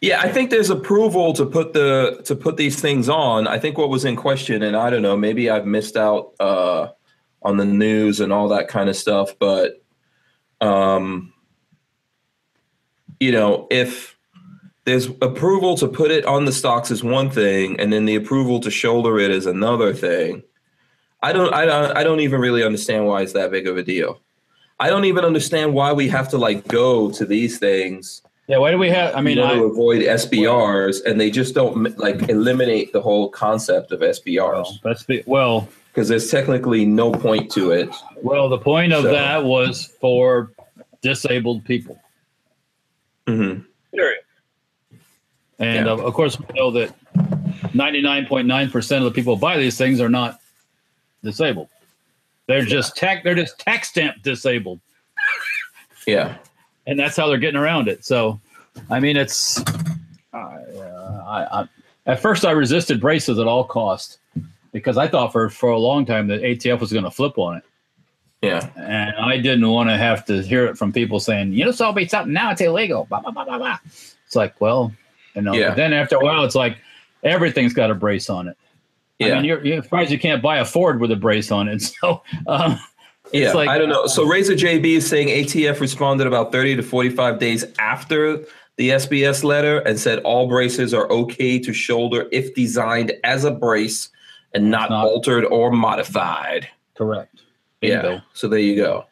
Yeah, 0.06 0.22
I 0.22 0.32
think 0.32 0.52
there's 0.52 0.70
approval 0.70 1.34
to 1.34 1.48
put 1.48 1.74
the 1.74 2.22
to 2.26 2.36
put 2.36 2.58
these 2.58 2.80
things 2.80 3.10
on. 3.10 3.48
I 3.48 3.58
think 3.58 3.76
what 3.76 3.90
was 3.90 4.06
in 4.06 4.16
question, 4.16 4.62
and 4.62 4.78
I 4.78 4.92
don't 4.92 5.02
know, 5.02 5.18
maybe 5.18 5.50
I've 5.50 5.66
missed 5.66 5.98
out 5.98 6.36
uh, 6.40 6.90
on 7.42 7.58
the 7.58 7.66
news 7.66 8.20
and 8.20 8.32
all 8.32 8.48
that 8.50 8.68
kind 8.68 8.88
of 8.88 8.96
stuff, 8.96 9.32
but 9.40 9.84
um, 10.62 11.34
you 13.20 13.32
know, 13.32 13.68
if 13.72 14.16
there's 14.84 15.08
approval 15.24 15.76
to 15.78 15.88
put 15.88 16.12
it 16.12 16.24
on 16.26 16.46
the 16.46 16.52
stocks 16.52 16.92
is 16.92 17.04
one 17.04 17.32
thing, 17.32 17.80
and 17.80 17.92
then 17.92 18.06
the 18.06 18.14
approval 18.14 18.60
to 18.60 18.70
shoulder 18.70 19.18
it 19.18 19.32
is 19.32 19.48
another 19.48 19.92
thing. 19.92 20.44
I 21.24 21.34
don't, 21.34 21.52
I 21.52 21.66
don't, 21.66 21.98
I 21.98 22.04
don't 22.04 22.20
even 22.20 22.40
really 22.40 22.64
understand 22.64 23.08
why 23.08 23.24
it's 23.24 23.34
that 23.34 23.50
big 23.50 23.66
of 23.66 23.76
a 23.76 23.82
deal. 23.82 24.22
I 24.80 24.88
don't 24.92 25.06
even 25.06 25.26
understand 25.26 25.74
why 25.74 25.94
we 25.94 26.08
have 26.10 26.30
to 26.30 26.38
like 26.38 26.68
go 26.68 27.10
to 27.10 27.26
these 27.26 27.58
things 27.58 28.22
yeah, 28.48 28.58
why 28.58 28.72
do 28.72 28.78
we 28.78 28.90
have? 28.90 29.16
I 29.16 29.22
mean, 29.22 29.38
you 29.38 29.44
want 29.44 29.54
I, 29.56 29.60
to 29.60 29.64
avoid 29.66 30.02
SBRs, 30.02 31.04
and 31.06 31.20
they 31.20 31.32
just 31.32 31.56
don't 31.56 31.98
like 31.98 32.30
eliminate 32.30 32.94
the 32.94 33.02
whole 33.02 33.30
concept 33.30 33.92
of 33.92 34.02
well, 34.02 34.10
SBRs 34.12 34.82
that's 34.84 35.04
be, 35.04 35.24
well. 35.26 35.68
because 35.92 36.08
there's 36.10 36.30
technically 36.30 36.86
no 36.86 37.12
point 37.12 37.52
to 37.54 37.72
it. 37.72 37.90
Well, 38.22 38.48
the 38.50 38.58
point 38.60 38.94
of 38.94 39.04
So- 39.04 39.12
that 39.12 39.44
was 39.44 39.86
for 40.00 40.52
disabled 41.02 41.64
people. 41.66 42.00
hmm 43.28 43.60
Period. 43.94 44.20
And 45.60 45.86
Yeah. 45.86 45.92
of, 45.94 46.02
of 46.02 46.14
course, 46.14 46.38
we 46.40 46.46
know 46.54 46.70
that 46.72 46.94
99.9% 47.74 48.98
of 48.98 49.04
the 49.06 49.12
people 49.12 49.36
who 49.36 49.40
buy 49.42 49.58
these 49.58 49.78
things 49.78 50.02
are 50.02 50.10
not 50.10 50.40
disabled. 51.24 51.70
They're 52.48 52.62
just 52.66 52.96
tech. 52.96 53.24
They're 53.24 53.36
just 53.36 53.58
tax 53.60 53.90
stamp 53.90 54.22
disabled, 54.22 54.80
Yeah, 56.06 56.36
and 56.88 57.00
that's 57.00 57.18
how 57.18 57.28
they're 57.28 57.38
getting 57.38 57.60
around 57.60 57.88
it. 57.88 58.06
So, 58.06 58.40
I 58.90 59.00
mean, 59.00 59.18
it's. 59.18 59.62
I, 60.34 60.38
uh, 60.38 61.24
I, 61.26 61.62
I, 61.62 61.70
at 62.06 62.20
first, 62.20 62.46
I 62.46 62.52
resisted 62.52 63.00
braces 63.00 63.40
at 63.40 63.48
all 63.48 63.64
cost 63.64 64.20
because 64.72 64.98
I 64.98 65.08
thought 65.08 65.32
for 65.32 65.50
for 65.50 65.70
a 65.70 65.80
long 65.80 66.06
time 66.06 66.28
that 66.28 66.42
ATF 66.42 66.80
was 66.80 66.92
going 66.92 67.06
to 67.06 67.12
flip 67.12 67.38
on 67.38 67.58
it. 67.58 67.64
yeah, 68.42 68.70
and 68.76 69.16
I 69.16 69.38
didn't 69.38 69.70
want 69.70 69.90
to 69.90 69.98
have 69.98 70.26
to 70.26 70.42
hear 70.42 70.66
it 70.66 70.78
from 70.78 70.92
people 70.92 71.20
saying, 71.20 71.54
"You 71.54 71.66
know, 71.66 71.72
so 71.72 71.92
be 71.92 72.08
something 72.08 72.34
now; 72.34 72.52
it's 72.52 72.62
illegal." 72.62 73.06
Blah, 73.10 73.22
blah, 73.22 73.32
blah, 73.32 73.46
blah, 73.46 73.58
blah. 73.58 73.78
It's 73.86 74.36
like, 74.36 74.60
well, 74.60 74.94
you 75.36 75.42
know. 75.42 75.54
Yeah. 75.54 75.74
Then 75.74 75.94
after 75.94 76.18
a 76.18 76.20
while, 76.20 76.44
it's 76.44 76.56
like 76.56 76.78
everything's 77.24 77.74
got 77.74 77.92
a 77.92 77.96
brace 77.96 78.30
on 78.30 78.48
it. 78.48 78.58
Yeah. 79.20 79.28
I 79.28 79.36
mean, 79.36 79.46
you're, 79.46 79.66
you're 79.66 79.82
surprised 79.82 80.12
you 80.12 80.20
can't 80.20 80.42
buy 80.42 80.58
a 80.58 80.66
Ford 80.66 81.00
with 81.00 81.12
a 81.12 81.16
brace 81.16 81.52
on 81.52 81.68
it. 81.68 81.82
So, 82.02 82.22
um, 82.48 82.80
yeah. 83.32 83.52
like- 83.54 83.70
I 83.70 83.78
don't 83.78 83.90
know. 83.90 84.08
So 84.08 84.24
Razor 84.26 84.54
JB 84.54 84.86
is 84.98 85.08
saying 85.08 85.28
ATF 85.30 85.80
responded 85.80 86.28
about 86.28 86.52
30 86.52 86.78
to 86.78 86.84
45 86.84 87.40
days 87.40 87.66
after 87.80 88.38
the 88.78 88.90
SBS 88.90 89.44
letter 89.44 89.80
and 89.80 90.00
said 90.00 90.20
all 90.20 90.48
braces 90.48 90.94
are 90.94 91.10
okay 91.12 91.60
to 91.60 91.72
shoulder 91.74 92.28
if 92.32 92.54
designed 92.56 93.14
as 93.24 93.44
a 93.46 93.52
brace 93.52 94.10
and 94.54 94.70
not, 94.70 94.90
Not- 94.90 95.06
altered 95.06 95.46
or 95.46 95.72
modified. 95.72 96.68
correct. 96.96 97.42
Bingo. 97.82 98.12
Yeah. 98.14 98.20
So 98.34 98.48
there 98.48 98.60
you 98.60 98.76
go. 98.76 99.06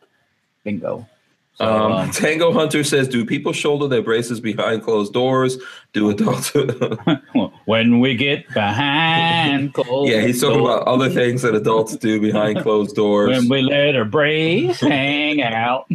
Bingo. 0.64 1.08
So, 1.56 1.66
Um, 1.66 1.92
um, 1.92 2.12
Tango 2.12 2.52
Hunter 2.52 2.84
says, 2.84 3.08
"Do 3.08 3.26
people 3.26 3.54
shoulder 3.54 3.88
their 3.88 4.02
braces 4.02 4.40
behind 4.40 4.82
closed 4.84 5.14
doors? 5.14 5.58
Do 5.94 6.10
adults?" 6.10 6.52
when 7.66 8.00
we 8.00 8.16
get 8.16 8.48
behind 8.54 9.74
closed 9.76 10.12
yeah, 10.12 10.22
he's 10.22 10.42
talking 10.42 10.60
doors, 10.60 10.76
about 10.76 10.88
other 10.88 11.10
things 11.10 11.44
that 11.44 11.54
adults 11.54 11.96
do 11.98 12.20
behind 12.20 12.62
closed 12.62 12.96
doors. 12.96 13.38
when 13.38 13.50
we 13.50 13.62
let 13.62 13.96
our 13.96 14.06
brace 14.06 14.80
hang 14.80 15.42
out. 15.44 15.88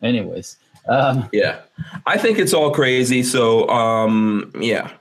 Anyways, 0.00 0.56
um, 0.88 1.28
yeah, 1.32 1.60
I 2.06 2.18
think 2.18 2.38
it's 2.38 2.54
all 2.54 2.70
crazy. 2.70 3.24
So, 3.24 3.68
um, 3.68 4.52
yeah, 4.60 4.92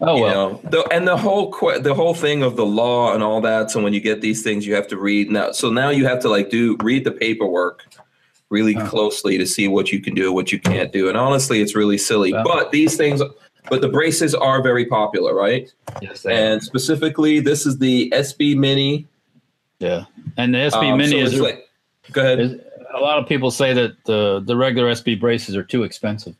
oh 0.00 0.16
you 0.16 0.22
well. 0.22 0.50
know, 0.50 0.60
the, 0.70 0.88
and 0.92 1.06
the 1.06 1.16
whole 1.16 1.52
que- 1.52 1.80
the 1.80 1.94
whole 1.94 2.14
thing 2.14 2.42
of 2.42 2.56
the 2.56 2.66
law 2.66 3.14
and 3.14 3.22
all 3.22 3.40
that. 3.40 3.70
So 3.70 3.82
when 3.82 3.92
you 3.92 4.00
get 4.00 4.20
these 4.20 4.42
things, 4.42 4.66
you 4.66 4.74
have 4.74 4.88
to 4.88 4.96
read 4.96 5.30
now. 5.30 5.52
So 5.52 5.70
now 5.70 5.90
you 5.90 6.06
have 6.06 6.20
to 6.20 6.28
like 6.28 6.50
do 6.50 6.76
read 6.82 7.04
the 7.04 7.12
paperwork 7.12 7.84
really 8.50 8.74
closely 8.74 9.38
to 9.38 9.46
see 9.46 9.66
what 9.68 9.90
you 9.90 10.00
can 10.00 10.14
do, 10.14 10.32
what 10.32 10.52
you 10.52 10.60
can't 10.60 10.92
do. 10.92 11.08
And 11.08 11.16
honestly, 11.16 11.60
it's 11.60 11.74
really 11.74 11.98
silly. 11.98 12.32
Well- 12.32 12.44
but 12.44 12.70
these 12.72 12.96
things, 12.96 13.20
but 13.70 13.80
the 13.80 13.88
braces 13.88 14.34
are 14.34 14.62
very 14.62 14.84
popular, 14.86 15.34
right? 15.34 15.72
Yes, 16.02 16.22
they 16.22 16.30
are. 16.32 16.52
And 16.52 16.62
specifically, 16.62 17.40
this 17.40 17.64
is 17.66 17.78
the 17.78 18.10
SB 18.14 18.56
Mini. 18.56 19.06
Yeah, 19.80 20.04
and 20.36 20.54
the 20.54 20.58
SB 20.58 20.92
Um, 20.92 20.98
Mini 20.98 21.10
so 21.12 21.16
is, 21.34 21.40
like- 21.40 21.68
go 22.12 22.20
ahead. 22.20 22.40
is 22.40 22.60
a 22.94 23.00
lot 23.00 23.18
of 23.18 23.26
people 23.26 23.50
say 23.50 23.72
that 23.72 23.92
the 24.04 24.40
the 24.44 24.56
regular 24.56 24.90
SB 24.92 25.18
braces 25.18 25.56
are 25.56 25.64
too 25.64 25.82
expensive, 25.82 26.36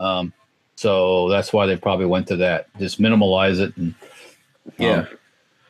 um, 0.00 0.32
so 0.76 1.28
that's 1.28 1.52
why 1.52 1.66
they 1.66 1.76
probably 1.76 2.06
went 2.06 2.28
to 2.28 2.36
that. 2.36 2.68
Just 2.78 3.00
minimalize 3.00 3.58
it 3.58 3.76
and 3.76 3.94
um, 4.68 4.74
Yeah. 4.78 5.06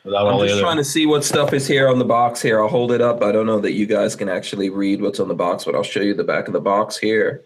I'm 0.05 0.39
just 0.39 0.53
other. 0.53 0.61
trying 0.61 0.77
to 0.77 0.85
see 0.85 1.05
what 1.05 1.25
stuff 1.25 1.51
is 1.51 1.67
here 1.67 1.89
on 1.89 1.99
the 1.99 2.05
box 2.05 2.41
here. 2.41 2.61
I'll 2.61 2.69
hold 2.69 2.93
it 2.93 3.01
up. 3.01 3.21
I 3.21 3.33
don't 3.33 3.45
know 3.45 3.59
that 3.59 3.73
you 3.73 3.85
guys 3.85 4.15
can 4.15 4.29
actually 4.29 4.69
read 4.69 5.01
what's 5.01 5.19
on 5.19 5.27
the 5.27 5.35
box, 5.35 5.65
but 5.65 5.75
I'll 5.75 5.83
show 5.83 5.99
you 5.99 6.13
the 6.13 6.23
back 6.23 6.47
of 6.47 6.53
the 6.53 6.61
box 6.61 6.97
here. 6.97 7.43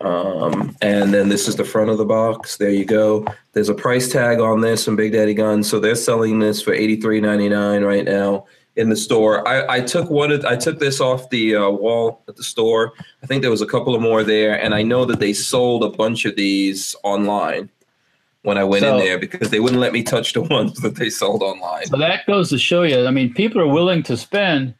Um, 0.00 0.74
and 0.82 1.14
then 1.14 1.28
this 1.28 1.46
is 1.46 1.54
the 1.54 1.64
front 1.64 1.90
of 1.90 1.98
the 1.98 2.04
box. 2.04 2.56
There 2.56 2.70
you 2.70 2.84
go. 2.84 3.24
There's 3.52 3.68
a 3.68 3.74
price 3.74 4.10
tag 4.10 4.40
on 4.40 4.62
this 4.62 4.84
from 4.84 4.96
Big 4.96 5.12
Daddy 5.12 5.34
Guns. 5.34 5.68
So 5.68 5.78
they're 5.78 5.94
selling 5.94 6.40
this 6.40 6.60
for 6.60 6.72
$83.99 6.72 7.86
right 7.86 8.04
now 8.04 8.46
in 8.76 8.88
the 8.88 8.96
store. 8.96 9.46
I, 9.46 9.76
I 9.76 9.80
took 9.80 10.08
one. 10.10 10.30
of- 10.30 10.44
I 10.44 10.56
took 10.56 10.78
this 10.78 11.00
off 11.00 11.28
the 11.30 11.56
uh, 11.56 11.68
wall 11.70 12.22
at 12.28 12.36
the 12.36 12.42
store. 12.44 12.92
I 13.22 13.26
think 13.26 13.42
there 13.42 13.50
was 13.50 13.62
a 13.62 13.66
couple 13.66 13.94
of 13.94 14.00
more 14.02 14.22
there, 14.22 14.60
and 14.62 14.74
I 14.74 14.82
know 14.82 15.04
that 15.04 15.20
they 15.20 15.32
sold 15.32 15.84
a 15.84 15.88
bunch 15.88 16.24
of 16.24 16.36
these 16.36 16.94
online 17.02 17.68
when 18.42 18.56
I 18.56 18.64
went 18.64 18.84
in 18.86 18.96
there 18.96 19.18
because 19.18 19.50
they 19.50 19.60
wouldn't 19.60 19.80
let 19.80 19.92
me 19.92 20.02
touch 20.02 20.32
the 20.32 20.40
ones 20.56 20.80
that 20.80 20.94
they 20.96 21.10
sold 21.10 21.42
online. 21.42 21.86
so 21.86 21.98
that 21.98 22.24
goes 22.26 22.48
to 22.50 22.58
show 22.58 22.82
you. 22.84 23.06
I 23.06 23.10
mean, 23.10 23.34
people 23.34 23.60
are 23.60 23.66
willing 23.68 24.02
to 24.04 24.16
spend. 24.16 24.74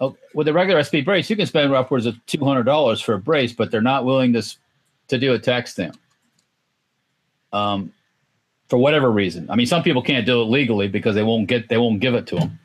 oh, 0.00 0.16
With 0.34 0.48
a 0.48 0.52
regular 0.52 0.80
SB 0.80 1.04
brace, 1.04 1.28
you 1.30 1.36
can 1.36 1.46
spend 1.46 1.72
upwards 1.74 2.06
of 2.06 2.16
two 2.26 2.44
hundred 2.44 2.64
dollars 2.64 3.00
for 3.00 3.14
a 3.14 3.18
brace, 3.18 3.52
but 3.52 3.70
they're 3.70 3.80
not 3.82 4.04
willing 4.04 4.32
to 4.32 4.42
to 5.08 5.18
do 5.18 5.34
a 5.34 5.38
tax 5.38 5.72
stamp. 5.72 5.98
Um, 7.52 7.92
for 8.68 8.78
whatever 8.78 9.10
reason. 9.12 9.48
I 9.50 9.54
mean, 9.56 9.66
some 9.66 9.82
people 9.82 10.02
can't 10.02 10.26
do 10.26 10.40
it 10.40 10.46
legally 10.46 10.88
because 10.88 11.14
they 11.14 11.22
won't 11.22 11.46
get 11.46 11.68
they 11.68 11.76
won't 11.76 12.00
give 12.00 12.14
it 12.14 12.26
to 12.28 12.36
them. 12.36 12.58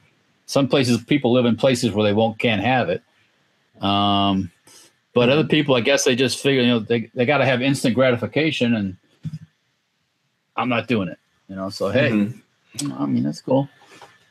Some 0.49 0.67
places 0.67 0.97
people 1.03 1.31
live 1.31 1.45
in 1.45 1.55
places 1.55 1.91
where 1.91 2.03
they 2.03 2.12
won't 2.12 2.39
can't 2.39 2.59
have 2.59 2.89
it. 2.89 3.03
Um, 3.83 4.51
but 5.13 5.29
other 5.29 5.43
people, 5.43 5.75
I 5.75 5.81
guess 5.81 6.05
they 6.05 6.15
just 6.15 6.39
figure 6.41 6.63
you 6.63 6.69
know 6.69 6.79
they 6.79 7.12
they 7.13 7.27
got 7.27 7.38
to 7.38 7.45
have 7.45 7.62
instant 7.62 7.93
gratification, 7.93 8.73
and 8.73 8.97
I'm 10.55 10.67
not 10.67 10.88
doing 10.88 11.07
it. 11.07 11.19
You 11.49 11.55
know, 11.55 11.69
so 11.69 11.91
hey, 11.91 12.09
Mhm. 12.09 12.41
I 12.99 13.05
mean 13.05 13.21
that's 13.21 13.41
cool. 13.41 13.69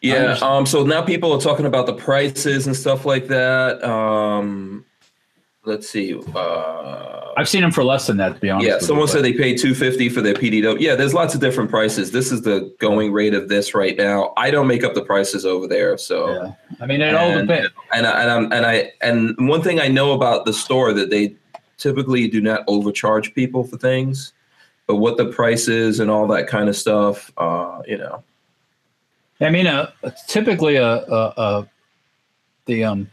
Yeah. 0.03 0.37
Um. 0.43 0.67
So 0.67 0.83
now 0.83 1.03
people 1.03 1.33
are 1.33 1.41
talking 1.41 1.67
about 1.67 1.87
the 1.87 1.95
prices 1.95 2.67
and 2.67 2.75
stuff 2.75 3.07
like 3.07 3.29
that. 3.29 3.81
Um. 3.85 4.85
Let's 5.69 5.87
see. 5.87 6.19
Uh, 6.35 7.33
I've 7.37 7.49
seen 7.49 7.61
them 7.61 7.71
for 7.71 7.85
less 7.85 8.07
than 8.07 8.17
that, 8.17 8.35
to 8.35 8.41
be 8.41 8.49
honest. 8.49 8.67
yeah. 8.67 8.75
with 8.75 8.83
you, 8.83 8.87
Someone 8.87 9.07
said 9.07 9.23
they 9.23 9.35
paid 9.35 9.59
two 9.59 9.75
fifty 9.75 10.09
for 10.09 10.23
their 10.23 10.33
PDW. 10.33 10.81
Yeah. 10.81 10.95
There's 10.95 11.13
lots 11.13 11.35
of 11.35 11.41
different 11.43 11.69
prices. 11.69 12.11
This 12.11 12.33
is 12.33 12.41
the 12.41 12.75
going 12.79 13.13
rate 13.13 13.35
of 13.35 13.51
this 13.51 13.75
right 13.75 13.97
now. 13.99 14.33
I 14.39 14.51
don't 14.51 14.67
make 14.67 14.83
up 14.83 14.95
the 14.95 15.03
prices 15.05 15.45
over 15.45 15.69
there, 15.69 15.99
so. 15.99 16.33
Yeah. 16.33 16.53
I 16.81 16.87
mean, 16.87 17.03
it 17.03 17.15
all 17.15 17.35
depends. 17.39 17.69
and 17.93 18.07
I, 18.07 18.23
and 18.23 18.31
I'm, 18.31 18.53
and 18.53 18.65
I 18.65 18.93
and 19.03 19.49
one 19.49 19.63
thing 19.63 19.79
I 19.79 19.89
know 19.89 20.13
about 20.13 20.47
the 20.47 20.55
store 20.55 20.95
that 20.95 21.11
they 21.11 21.37
typically 21.77 22.29
do 22.29 22.41
not 22.41 22.65
overcharge 22.67 23.35
people 23.35 23.63
for 23.63 23.77
things, 23.77 24.33
but 24.87 24.97
what 24.97 25.19
the 25.19 25.27
price 25.27 25.69
is 25.69 26.01
and 26.01 26.11
all 26.11 26.27
that 26.29 26.47
kind 26.47 26.71
of 26.71 26.77
stuff, 26.77 27.31
uh, 27.37 27.83
you 27.87 27.99
know. 27.99 28.25
I 29.41 29.51
mean, 29.51 29.67
uh, 29.67 29.91
typically 30.27 30.77
a, 30.77 30.87
a, 30.87 31.35
a 31.37 31.69
the 32.65 32.85
um 32.85 33.11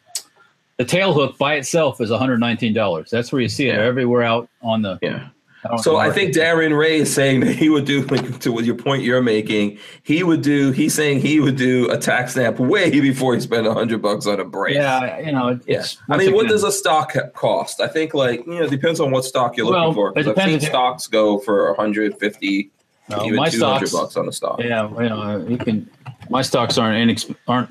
the 0.78 0.86
tail 0.86 1.14
hook 1.14 1.38
by 1.38 1.56
itself 1.56 2.02
is 2.02 2.10
119 2.12 2.74
dollars. 2.74 3.10
That's 3.10 3.32
where 3.32 3.42
you 3.42 3.50
see 3.50 3.68
it 3.70 3.76
Yeah. 3.76 3.82
everywhere 3.82 4.24
out 4.24 4.50
on 4.62 4.82
the. 4.82 5.00
Yeah. 5.02 5.30
out 5.70 5.84
So 5.84 5.98
I 5.98 6.12
think 6.12 6.36
Darren 6.36 6.78
Ray 6.78 6.98
is 6.98 7.12
saying 7.14 7.40
that 7.40 7.56
he 7.56 7.70
would 7.70 7.86
do 7.86 8.02
like, 8.12 8.40
to 8.42 8.62
your 8.64 8.76
point 8.76 9.02
you're 9.04 9.22
making. 9.22 9.80
He 10.04 10.22
would 10.22 10.42
do. 10.42 10.72
He's 10.72 10.94
saying 10.94 11.22
he 11.22 11.40
would 11.40 11.56
do 11.56 11.90
a 11.90 11.98
tax 11.98 12.34
stamp 12.34 12.60
way 12.60 12.90
before 13.00 13.34
he 13.34 13.40
spent 13.42 13.66
a 13.66 13.74
hundred 13.74 14.02
bucks 14.02 14.28
on 14.28 14.40
a 14.40 14.46
brace. 14.46 14.76
Yeah, 14.76 15.20
you 15.20 15.32
know, 15.32 15.60
Yeah. 15.66 15.84
I 16.10 16.18
mean, 16.18 16.34
what 16.34 16.48
does 16.50 16.64
a 16.64 16.72
stock 16.72 17.14
cost? 17.34 17.80
I 17.82 17.88
think 17.88 18.14
like 18.14 18.46
you 18.46 18.56
know, 18.60 18.64
it 18.66 18.70
depends 18.70 19.00
on 19.00 19.12
what 19.12 19.24
stock 19.26 19.58
you're 19.58 19.66
looking 19.68 19.94
for. 19.94 20.10
it 20.10 20.16
'Cause 20.16 20.28
I've 20.38 20.46
seen 20.50 20.60
stocks 20.60 21.08
go 21.08 21.40
for 21.40 21.74
150, 21.74 22.70
no, 23.10 23.18
even 23.26 23.36
200 23.36 23.52
stocks. 23.54 23.92
bucks 23.94 24.18
on 24.18 24.28
a 24.28 24.32
stock. 24.32 24.60
Yeah, 24.62 24.90
you 25.02 25.10
know, 25.10 25.46
you 25.48 25.58
can. 25.58 25.90
My 26.30 26.42
stocks 26.42 26.78
aren't 26.78 27.10
inex- 27.10 27.34
aren't 27.48 27.70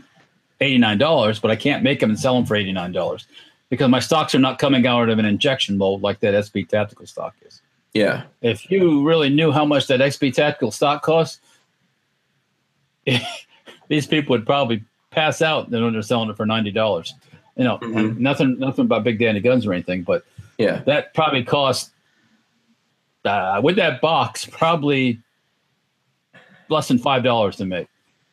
eighty 0.61 0.79
nine 0.79 0.99
dollars, 0.99 1.39
but 1.41 1.51
I 1.51 1.57
can't 1.57 1.83
make 1.83 2.01
them 2.01 2.11
and 2.11 2.19
sell 2.19 2.35
them 2.35 2.47
for 2.47 2.57
eighty 2.57 2.73
nine 2.73 2.93
dollars 2.93 3.27
because 3.71 3.89
my 3.89 3.99
stocks 4.01 4.35
are 4.35 4.39
not 4.39 4.59
coming 4.59 4.87
out 4.87 5.09
of 5.09 5.19
an 5.19 5.25
injection 5.25 5.77
mold 5.77 6.03
like 6.03 6.21
that 6.21 6.35
SB 6.35 6.69
Tactical 6.69 7.07
stock 7.07 7.35
is. 7.47 7.61
Yeah. 7.93 8.25
If 8.43 8.71
you 8.71 9.07
really 9.07 9.29
knew 9.31 9.51
how 9.53 9.65
much 9.65 9.87
that 9.89 10.01
SB 10.01 10.35
Tactical 10.35 10.71
stock 10.71 11.03
costs, 11.03 11.41
these 13.89 14.07
people 14.07 14.31
would 14.35 14.47
probably 14.47 14.83
pass 15.11 15.43
out 15.43 15.71
when 15.71 15.93
they're 15.93 16.03
selling 16.03 16.31
it 16.31 16.37
for 16.37 16.47
ninety 16.47 16.71
dollars. 16.71 17.15
You 17.57 17.65
know, 17.65 17.79
Mhm. 17.79 18.19
nothing, 18.19 18.59
nothing 18.59 18.87
about 18.87 19.05
Big 19.05 19.19
Daddy 19.21 19.39
guns 19.41 19.65
or 19.67 19.73
anything, 19.73 20.03
but 20.03 20.25
Yeah. 20.59 20.81
that 20.87 21.15
probably 21.15 21.45
cost 21.45 21.91
uh, 23.25 23.61
with 23.63 23.77
that 23.77 24.01
box 24.03 24.45
probably 24.45 25.19
less 26.69 26.89
than 26.89 26.99
five 26.99 27.23
dollars 27.23 27.57
to 27.57 27.65
make. 27.65 27.87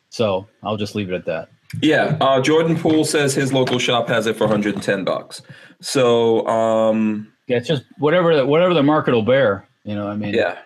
So 0.10 0.48
I'll 0.64 0.76
just 0.78 0.96
leave 0.96 1.10
it 1.12 1.16
at 1.16 1.26
that. 1.26 1.50
Yeah, 1.82 2.18
uh, 2.20 2.42
Jordan 2.42 2.76
Poole 2.78 3.06
says 3.06 3.34
his 3.34 3.54
local 3.54 3.80
shop 3.80 4.08
has 4.10 4.28
it 4.28 4.36
for 4.36 4.46
110 4.46 5.04
bucks. 5.06 5.42
So, 5.80 6.46
um, 6.48 7.32
Yeah, 7.48 7.58
it's 7.58 7.68
just 7.68 7.84
whatever 7.98 8.36
the, 8.36 8.46
whatever 8.46 8.74
the 8.74 8.84
market 8.84 9.14
will 9.14 9.22
bear. 9.24 9.68
You 9.84 9.96
know, 9.96 10.08
I 10.08 10.16
mean, 10.16 10.34
yeah, 10.34 10.58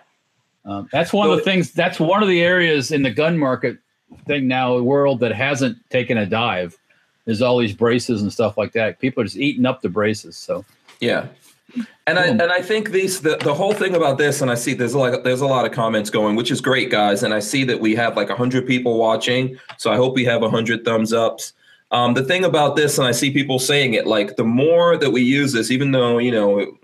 um, 0.66 0.90
that's 0.92 1.14
one 1.14 1.30
of 1.30 1.36
the 1.38 1.42
So- 1.42 1.46
things. 1.46 1.72
That's 1.72 2.00
one 2.00 2.22
of 2.24 2.28
the 2.30 2.42
areas 2.42 2.92
in 2.92 3.04
the 3.04 3.12
gun 3.12 3.38
market 3.38 3.78
thing 4.26 4.48
now, 4.48 4.78
world 4.80 5.20
that 5.20 5.32
hasn't 5.34 5.78
taken 5.90 6.18
a 6.18 6.26
dive. 6.26 6.78
Is 7.28 7.42
all 7.42 7.58
these 7.58 7.74
braces 7.74 8.22
and 8.22 8.32
stuff 8.32 8.56
like 8.56 8.74
that. 8.74 9.00
People 9.00 9.22
are 9.22 9.26
just 9.26 9.38
eating 9.38 9.66
up 9.66 9.82
the 9.82 9.90
braces. 9.90 10.38
So 10.38 10.64
yeah. 11.00 11.26
And 12.08 12.20
I 12.20 12.28
and 12.28 12.44
I 12.44 12.62
think 12.62 12.92
these 12.92 13.22
the, 13.22 13.38
the 13.38 13.54
whole 13.54 13.74
thing 13.74 13.96
about 13.96 14.18
this, 14.18 14.42
and 14.42 14.52
I 14.52 14.56
see 14.56 14.74
there's 14.74 14.94
like 14.94 15.24
there's 15.24 15.42
a 15.42 15.48
lot 15.48 15.66
of 15.66 15.72
comments 15.72 16.10
going, 16.10 16.36
which 16.36 16.52
is 16.52 16.62
great, 16.62 16.92
guys. 16.92 17.24
And 17.24 17.34
I 17.34 17.40
see 17.40 17.64
that 17.64 17.80
we 17.80 17.96
have 17.96 18.16
like 18.16 18.30
hundred 18.30 18.68
people 18.68 18.98
watching, 18.98 19.58
so 19.78 19.92
I 19.92 19.96
hope 19.96 20.16
we 20.16 20.26
have 20.26 20.42
hundred 20.44 20.86
thumbs 20.86 21.14
ups. 21.14 21.54
Um, 21.92 22.14
the 22.14 22.24
thing 22.24 22.44
about 22.44 22.76
this, 22.76 22.98
and 22.98 23.08
I 23.08 23.12
see 23.12 23.32
people 23.32 23.58
saying 23.58 23.94
it, 23.94 24.06
like 24.06 24.36
the 24.36 24.44
more 24.44 24.98
that 24.98 25.12
we 25.12 25.22
use 25.22 25.54
this, 25.54 25.72
even 25.72 25.92
though 25.92 26.18
you 26.20 26.32
know 26.32 26.78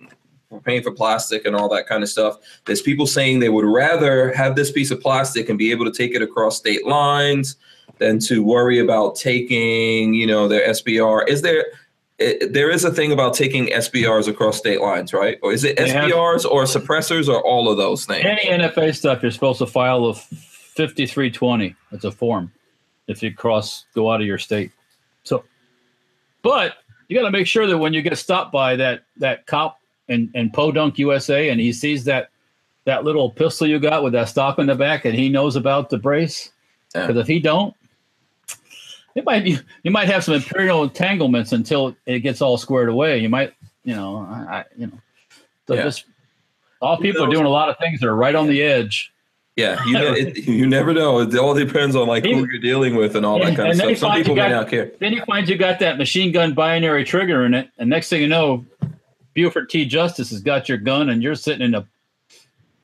we're 0.49 0.59
paying 0.59 0.83
for 0.83 0.91
plastic 0.91 1.45
and 1.45 1.55
all 1.55 1.69
that 1.69 1.87
kind 1.87 2.03
of 2.03 2.09
stuff, 2.09 2.37
there's 2.65 2.81
people 2.81 3.07
saying 3.07 3.39
they 3.39 3.49
would 3.49 3.65
rather 3.65 4.33
have 4.33 4.55
this 4.55 4.71
piece 4.71 4.91
of 4.91 4.99
plastic 4.99 5.49
and 5.49 5.57
be 5.57 5.71
able 5.71 5.85
to 5.85 5.91
take 5.91 6.13
it 6.13 6.21
across 6.21 6.57
state 6.57 6.85
lines 6.85 7.55
than 7.99 8.19
to 8.19 8.43
worry 8.43 8.79
about 8.79 9.15
taking, 9.15 10.13
you 10.13 10.25
know, 10.25 10.47
their 10.47 10.67
SBR. 10.69 11.27
Is 11.27 11.41
there? 11.41 11.65
It, 12.21 12.53
there 12.53 12.69
is 12.69 12.83
a 12.85 12.91
thing 12.91 13.11
about 13.11 13.33
taking 13.33 13.67
SBRs 13.67 14.27
across 14.27 14.57
state 14.57 14.79
lines, 14.81 15.13
right? 15.13 15.37
Or 15.41 15.51
is 15.53 15.63
it 15.63 15.77
They 15.77 15.89
have- 15.89 16.09
SBRs 16.11 16.45
or 16.45 16.63
suppressors 16.63 17.27
or 17.27 17.41
all 17.45 17.69
of 17.69 17.77
those 17.77 18.05
things? 18.05 18.23
any 18.25 18.45
NFA 18.45 18.95
stuff, 18.95 19.21
you're 19.21 19.31
supposed 19.31 19.59
to 19.59 19.65
file 19.67 20.05
a 20.05 20.13
5320. 20.13 21.75
It's 21.91 22.05
a 22.05 22.11
form 22.11 22.51
if 23.07 23.21
you 23.21 23.33
cross 23.33 23.85
go 23.93 24.11
out 24.11 24.21
of 24.21 24.27
your 24.27 24.37
state. 24.37 24.71
So, 25.23 25.43
but 26.41 26.75
you 27.07 27.17
got 27.17 27.25
to 27.25 27.31
make 27.31 27.47
sure 27.47 27.67
that 27.67 27.77
when 27.77 27.93
you 27.93 28.01
get 28.01 28.17
stopped 28.17 28.51
by 28.51 28.75
that 28.77 29.03
that 29.17 29.45
cop 29.47 29.79
in 30.07 30.31
in 30.33 30.49
Podunk, 30.51 30.97
USA, 30.99 31.49
and 31.49 31.59
he 31.59 31.73
sees 31.73 32.03
that 32.05 32.29
that 32.85 33.03
little 33.03 33.29
pistol 33.29 33.67
you 33.67 33.79
got 33.79 34.03
with 34.03 34.13
that 34.13 34.29
stock 34.29 34.57
in 34.59 34.67
the 34.67 34.75
back, 34.75 35.05
and 35.05 35.13
he 35.15 35.29
knows 35.29 35.55
about 35.55 35.89
the 35.89 35.97
brace, 35.97 36.51
Yeah. 36.95 37.05
because 37.07 37.21
if 37.21 37.27
he 37.27 37.39
don't, 37.39 37.75
it 39.15 39.25
might 39.25 39.43
be 39.43 39.57
you 39.83 39.91
might 39.91 40.07
have 40.07 40.23
some 40.23 40.33
imperial 40.35 40.83
entanglements 40.83 41.51
until 41.51 41.95
it 42.05 42.19
gets 42.19 42.41
all 42.41 42.57
squared 42.57 42.89
away. 42.89 43.17
You 43.19 43.29
might, 43.29 43.53
you 43.83 43.95
know, 43.95 44.17
I, 44.29 44.57
I 44.59 44.65
you 44.77 44.87
know, 44.87 44.99
so 45.67 45.75
Yeah. 45.75 45.83
just 45.83 46.05
all 46.81 46.97
people 46.97 47.23
are 47.23 47.29
doing 47.29 47.45
a 47.45 47.49
lot 47.49 47.69
of 47.69 47.77
things 47.77 47.99
that 47.99 48.07
are 48.07 48.15
right 48.15 48.35
on 48.35 48.47
the 48.47 48.61
edge. 48.63 49.11
Yeah, 49.57 49.83
you, 49.85 49.93
ne- 49.93 50.19
it, 50.21 50.37
you 50.47 50.65
never 50.65 50.93
know. 50.93 51.19
It 51.19 51.35
all 51.35 51.53
depends 51.53 51.95
on 51.95 52.07
like 52.07 52.23
who 52.23 52.47
you're 52.49 52.57
dealing 52.61 52.95
with 52.95 53.15
and 53.17 53.25
all 53.25 53.37
that 53.39 53.55
kind 53.57 53.59
of 53.59 53.65
and 53.71 53.79
then 53.79 53.87
stuff. 53.95 53.97
Some 53.99 54.09
find 54.09 54.17
you 54.19 54.23
people 54.23 54.35
may 54.37 54.49
got- 54.49 54.61
not 54.61 54.69
care. 54.69 54.91
Then 54.99 55.11
you 55.13 55.23
find 55.25 55.47
you 55.47 55.57
got 55.57 55.79
that 55.79 55.97
machine 55.97 56.31
gun 56.31 56.53
binary 56.53 57.03
trigger 57.03 57.45
in 57.45 57.53
it, 57.53 57.69
and 57.77 57.89
next 57.89 58.07
thing 58.09 58.21
you 58.21 58.27
know, 58.29 58.65
Buford 59.33 59.69
T. 59.69 59.85
Justice 59.85 60.29
has 60.31 60.41
got 60.41 60.69
your 60.69 60.77
gun, 60.77 61.09
and 61.09 61.21
you're 61.21 61.35
sitting 61.35 61.61
in 61.65 61.75
a 61.75 61.85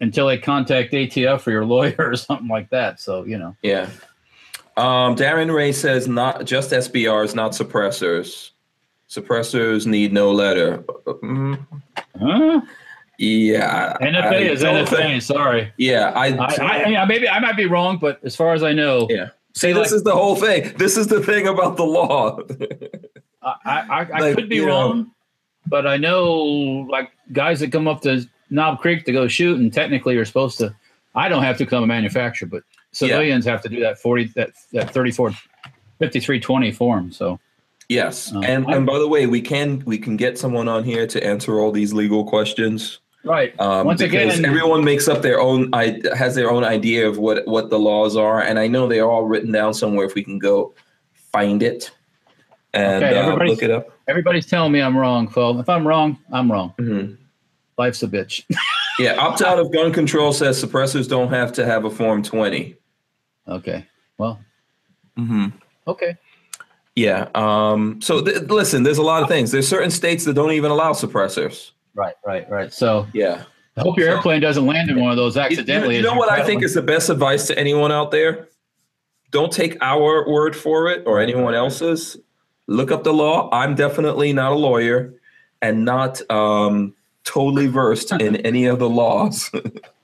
until 0.01 0.27
they 0.27 0.37
contact 0.37 0.93
ATF 0.93 1.47
or 1.47 1.51
your 1.51 1.65
lawyer 1.65 1.95
or 1.99 2.15
something 2.15 2.47
like 2.49 2.69
that. 2.69 2.99
So 2.99 3.23
you 3.23 3.37
know, 3.39 3.55
Yeah. 3.63 3.89
Um, 4.77 5.15
Darren 5.15 5.53
Ray 5.53 5.71
says 5.71 6.07
not 6.07 6.45
just 6.45 6.71
SBRs, 6.71 7.33
not 7.33 7.51
suppressors. 7.53 8.51
Suppressors 9.09 9.87
need 9.87 10.13
no 10.13 10.31
letter. 10.31 10.83
Mm, 11.07 11.65
huh? 12.19 12.61
yeah. 13.17 13.97
NFA 13.99 14.31
I 14.31 14.35
is 14.37 14.63
NFA. 14.63 15.21
sorry, 15.23 15.73
yeah, 15.77 16.11
I, 16.15 16.27
I, 16.27 16.55
I, 16.59 16.87
yeah, 16.87 17.05
maybe 17.05 17.27
I 17.27 17.39
might 17.39 17.57
be 17.57 17.65
wrong, 17.65 17.97
but 17.97 18.19
as 18.23 18.35
far 18.35 18.53
as 18.53 18.63
I 18.63 18.73
know, 18.73 19.07
yeah. 19.09 19.29
See, 19.55 19.73
this 19.73 19.91
is 19.91 20.03
the 20.03 20.13
whole 20.13 20.35
thing. 20.35 20.71
This 20.77 20.97
is 20.97 21.07
the 21.07 21.19
thing 21.23 21.47
about 21.47 21.77
the 21.77 21.83
law. 21.83 22.39
I, 23.41 23.55
I, 23.65 23.81
I, 23.89 24.03
Like, 24.19 24.35
could 24.35 24.49
be 24.49 24.57
you 24.57 24.67
know. 24.67 24.71
wrong, 24.71 25.11
but 25.65 25.87
I 25.87 25.97
know 25.97 26.35
like 26.91 27.09
guys 27.31 27.61
that 27.61 27.71
come 27.71 27.87
up 27.87 28.01
to 28.03 28.29
Knob 28.51 28.79
Creek 28.79 29.05
to 29.05 29.11
go 29.11 29.27
shoot, 29.27 29.59
and 29.59 29.73
technically 29.73 30.13
you're 30.13 30.25
supposed 30.25 30.59
to. 30.59 30.75
I 31.15 31.29
don't 31.29 31.41
have 31.41 31.57
to 31.57 31.65
become 31.65 31.83
a 31.83 31.87
manufacturer, 31.87 32.47
but 32.47 32.61
civilians 32.97 33.45
have 33.45 33.61
to 33.61 33.69
do 33.69 33.79
that 33.81 33.99
40 33.99 34.25
that 34.35 34.51
that 34.73 34.91
34 34.93 35.31
5320 35.99 36.71
form. 36.71 37.11
So 37.11 37.39
yes, 37.89 38.31
Um, 38.33 38.43
and 38.43 38.65
and 38.67 38.85
by 38.85 38.97
the 38.99 39.07
way, 39.07 39.27
we 39.27 39.41
can 39.41 39.81
we 39.85 39.97
can 39.97 40.17
get 40.17 40.37
someone 40.37 40.67
on 40.67 40.83
here 40.83 41.07
to 41.07 41.23
answer 41.23 41.59
all 41.59 41.71
these 41.71 41.93
legal 41.93 42.23
questions. 42.25 42.99
right. 43.23 43.53
Um, 43.59 43.85
Once 43.87 44.01
because 44.01 44.37
again, 44.37 44.45
everyone 44.45 44.83
makes 44.83 45.07
up 45.07 45.21
their 45.21 45.39
own 45.39 45.69
I 45.73 46.01
has 46.15 46.35
their 46.35 46.49
own 46.51 46.63
idea 46.63 47.07
of 47.07 47.17
what 47.17 47.45
what 47.47 47.69
the 47.69 47.79
laws 47.79 48.15
are, 48.15 48.41
and 48.41 48.57
I 48.59 48.67
know 48.67 48.87
they're 48.87 49.09
all 49.09 49.25
written 49.25 49.51
down 49.51 49.73
somewhere. 49.73 50.05
If 50.05 50.15
we 50.15 50.23
can 50.23 50.39
go 50.39 50.73
find 51.31 51.61
it 51.63 51.91
and 52.73 53.03
Okay, 53.03 53.17
uh, 53.17 53.35
look 53.43 53.63
it 53.63 53.71
up. 53.71 53.89
everybody's 54.07 54.45
telling 54.45 54.71
me 54.71 54.81
I'm 54.81 54.97
wrong, 54.97 55.27
Phil. 55.27 55.59
If 55.59 55.69
I'm 55.69 55.87
wrong, 55.87 56.17
I'm 56.31 56.51
wrong. 56.51 56.73
Mhm. 56.79 57.17
Life's 57.77 58.01
a 58.03 58.07
bitch. 58.07 58.43
Yeah, 58.99 59.13
opt 59.19 59.43
out 59.43 59.59
of 59.59 59.71
gun 59.71 59.93
control 59.93 60.33
says 60.33 60.59
suppressors 60.59 61.07
don't 61.07 61.29
have 61.29 61.53
to 61.53 61.63
have 61.63 61.85
a 61.85 61.89
form 61.91 62.23
twenty. 62.23 62.77
Okay. 63.47 63.85
Well, 64.17 64.39
Mm-hmm. 65.17 65.47
okay. 65.87 66.15
Yeah. 66.95 67.27
Um, 67.35 67.99
so 68.01 68.21
th- 68.23 68.41
listen, 68.43 68.83
there's 68.83 68.97
a 68.99 69.03
lot 69.03 69.23
of 69.23 69.27
things. 69.29 69.51
There's 69.51 69.67
certain 69.67 69.89
states 69.91 70.25
that 70.25 70.33
don't 70.33 70.51
even 70.51 70.69
allow 70.71 70.93
suppressors. 70.93 71.71
Right, 71.95 72.13
right, 72.25 72.47
right. 72.49 72.71
So 72.73 73.07
Yeah. 73.13 73.43
I 73.77 73.81
hope 73.81 73.97
your 73.97 74.09
airplane 74.09 74.41
doesn't 74.41 74.65
land 74.65 74.89
in 74.89 74.99
one 74.99 75.11
of 75.11 75.17
those 75.17 75.35
You- 75.35 75.41
you- 75.41 75.45
accidentally. 75.45 75.95
You, 75.97 76.01
know 76.03 76.15
what 76.15 76.31
I 76.31 76.43
think 76.43 76.63
is 76.63 76.73
the 76.75 76.81
best 76.81 77.09
advice 77.09 77.47
to 77.47 77.57
anyone 77.57 77.91
out 77.91 78.11
there? 78.11 78.47
Don't 79.31 79.51
take 79.51 79.77
our 79.81 80.27
word 80.29 80.55
for 80.55 80.87
it 80.89 81.03
or 81.05 81.19
anyone 81.19 81.53
else's. 81.53 82.17
Look 82.67 82.91
up 82.91 83.03
the 83.03 83.13
law. 83.13 83.49
I'm 83.51 83.75
definitely 83.75 84.33
not 84.33 84.51
a 84.51 84.55
lawyer 84.55 85.13
and 85.61 85.83
not 85.85 86.21
um, 86.31 86.93
totally 87.23 87.67
versed 87.67 88.11
in 88.11 88.35
any 88.37 88.65
of 88.65 88.79
the 88.79 88.89
laws. 88.89 89.51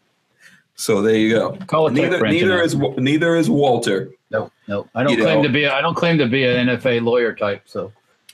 so 0.75 1.01
there 1.01 1.15
you 1.15 1.29
go. 1.29 1.57
Call 1.67 1.87
it 1.87 1.93
Neither 1.93 2.19
neither 2.25 2.61
is 2.61 2.75
Wa- 2.75 2.93
neither 2.97 3.35
is 3.35 3.49
Walter. 3.49 4.11
No, 4.31 4.51
no. 4.67 4.87
I 4.95 5.03
don't 5.03 5.13
You 5.17 5.23
claim 5.23 5.37
know. 5.41 5.47
to 5.47 5.53
be. 5.53 5.63
A, 5.65 5.73
I 5.73 5.81
don't 5.81 5.95
claim 5.95 6.17
to 6.17 6.27
be 6.27 6.43
an 6.45 6.67
NFA 6.67 7.03
lawyer 7.03 7.33
type. 7.33 7.63
So 7.65 7.91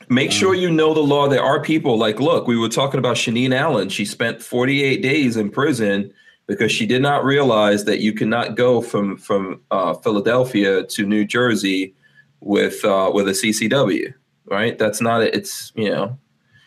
Make 0.07 0.31
sure 0.31 0.55
you 0.55 0.71
know 0.71 0.93
the 0.93 1.01
law. 1.01 1.27
There 1.27 1.43
are 1.43 1.61
people 1.61 1.97
like, 1.97 2.19
look, 2.19 2.47
we 2.47 2.57
were 2.57 2.69
talking 2.69 2.97
about 2.99 3.15
Shaneen 3.17 3.53
Allen. 3.53 3.89
She 3.89 4.05
spent 4.05 4.41
48 4.41 5.03
days 5.03 5.37
in 5.37 5.51
prison 5.51 6.11
because 6.47 6.71
she 6.71 6.87
did 6.87 7.01
not 7.03 7.23
realize 7.23 7.85
that 7.85 7.99
you 7.99 8.13
cannot 8.13 8.55
go 8.55 8.81
from 8.81 9.17
from 9.17 9.61
uh, 9.71 9.93
Philadelphia 9.95 10.83
to 10.83 11.05
New 11.05 11.25
Jersey 11.25 11.93
with 12.39 12.83
uh, 12.85 13.11
with 13.13 13.27
a 13.27 13.31
CCW. 13.33 14.13
Right? 14.45 14.79
That's 14.79 15.01
not 15.01 15.21
it. 15.21 15.35
It's 15.35 15.71
you 15.75 15.91
know, 15.91 16.17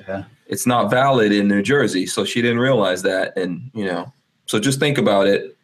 Yeah. 0.07 0.25
it's 0.47 0.67
not 0.67 0.89
valid 0.91 1.33
in 1.33 1.49
New 1.49 1.63
Jersey. 1.63 2.07
So 2.07 2.25
she 2.25 2.43
didn't 2.43 2.61
realize 2.61 3.03
that, 3.03 3.37
and 3.37 3.71
you 3.75 3.87
know, 3.87 4.13
so 4.47 4.61
just 4.61 4.79
think 4.79 4.99
about 4.99 5.27
it 5.27 5.57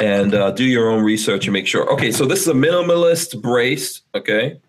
and 0.00 0.34
uh, 0.34 0.50
do 0.52 0.64
your 0.64 0.90
own 0.90 1.02
research 1.02 1.46
and 1.46 1.52
make 1.52 1.66
sure. 1.66 1.90
Okay, 1.92 2.10
so 2.12 2.24
this 2.26 2.40
is 2.40 2.48
a 2.48 2.52
minimalist 2.54 3.40
brace. 3.40 4.02
Okay, 4.14 4.60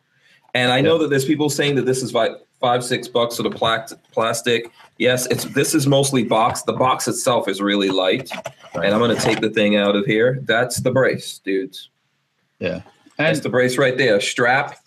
and 0.54 0.72
I 0.72 0.82
know 0.82 0.98
that 1.00 1.10
there's 1.10 1.26
people 1.26 1.50
saying 1.50 1.76
that 1.76 1.86
this 1.86 2.02
is 2.04 2.14
like 2.14 2.32
five 2.60 2.84
six 2.84 3.08
bucks 3.08 3.38
for 3.38 3.44
the 3.44 3.50
pla- 3.50 3.86
plastic. 4.12 4.72
Yes, 4.98 5.26
it's 5.28 5.46
this 5.46 5.74
is 5.74 5.88
mostly 5.88 6.24
box. 6.24 6.62
The 6.64 6.74
box 6.74 7.08
itself 7.08 7.48
is 7.48 7.62
really 7.62 7.90
light, 7.90 8.30
and 8.76 8.86
I'm 8.86 9.00
going 9.00 9.16
to 9.16 9.22
take 9.22 9.42
the 9.42 9.50
thing 9.50 9.76
out 9.76 9.96
of 9.96 10.06
here. 10.06 10.40
That's 10.44 10.78
the 10.82 10.92
brace, 10.92 11.40
dudes. 11.40 11.90
Yeah. 12.60 12.82
That's 13.18 13.40
the 13.40 13.50
brace 13.50 13.78
right 13.78 13.98
there. 13.98 14.20
Strap 14.22 14.78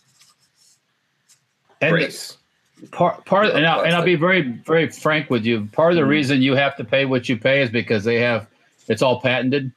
and 1.81 1.93
brace. 1.93 2.37
part 2.91 3.25
part 3.25 3.47
and 3.51 3.67
I'll, 3.67 3.83
and 3.83 3.95
I'll 3.95 4.05
be 4.05 4.15
very 4.17 4.43
very 4.43 4.89
frank 4.89 5.31
with 5.31 5.45
you. 5.45 5.69
Part 5.73 5.93
of 5.93 5.97
the 5.97 6.03
Mhm. 6.03 6.09
reason 6.09 6.43
you 6.43 6.55
have 6.55 6.77
to 6.77 6.85
pay 6.85 7.05
what 7.05 7.29
you 7.29 7.37
pay 7.37 7.63
is 7.63 7.71
because 7.71 8.05
they 8.05 8.19
have 8.21 8.47
it's 8.89 9.03
all 9.03 9.21
patented. 9.21 9.73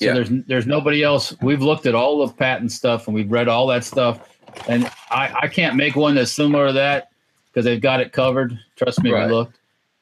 So 0.00 0.06
Yeah. 0.06 0.14
there's 0.14 0.30
there's 0.46 0.66
nobody 0.66 1.02
else. 1.02 1.36
We've 1.42 1.60
looked 1.60 1.84
at 1.84 1.94
all 1.94 2.22
of 2.22 2.34
patent 2.36 2.72
stuff 2.72 3.06
and 3.06 3.14
we've 3.14 3.30
read 3.30 3.48
all 3.48 3.66
that 3.66 3.84
stuff, 3.84 4.18
and 4.66 4.86
I 5.10 5.30
I 5.42 5.46
can't 5.48 5.76
make 5.76 5.94
one 5.94 6.14
that's 6.14 6.32
similar 6.32 6.68
to 6.68 6.72
that 6.72 7.10
because 7.46 7.66
they've 7.66 7.80
got 7.80 8.00
it 8.00 8.10
covered. 8.12 8.58
Trust 8.76 9.02
me, 9.02 9.10
Right. 9.12 9.26
we 9.26 9.32
looked. 9.34 9.58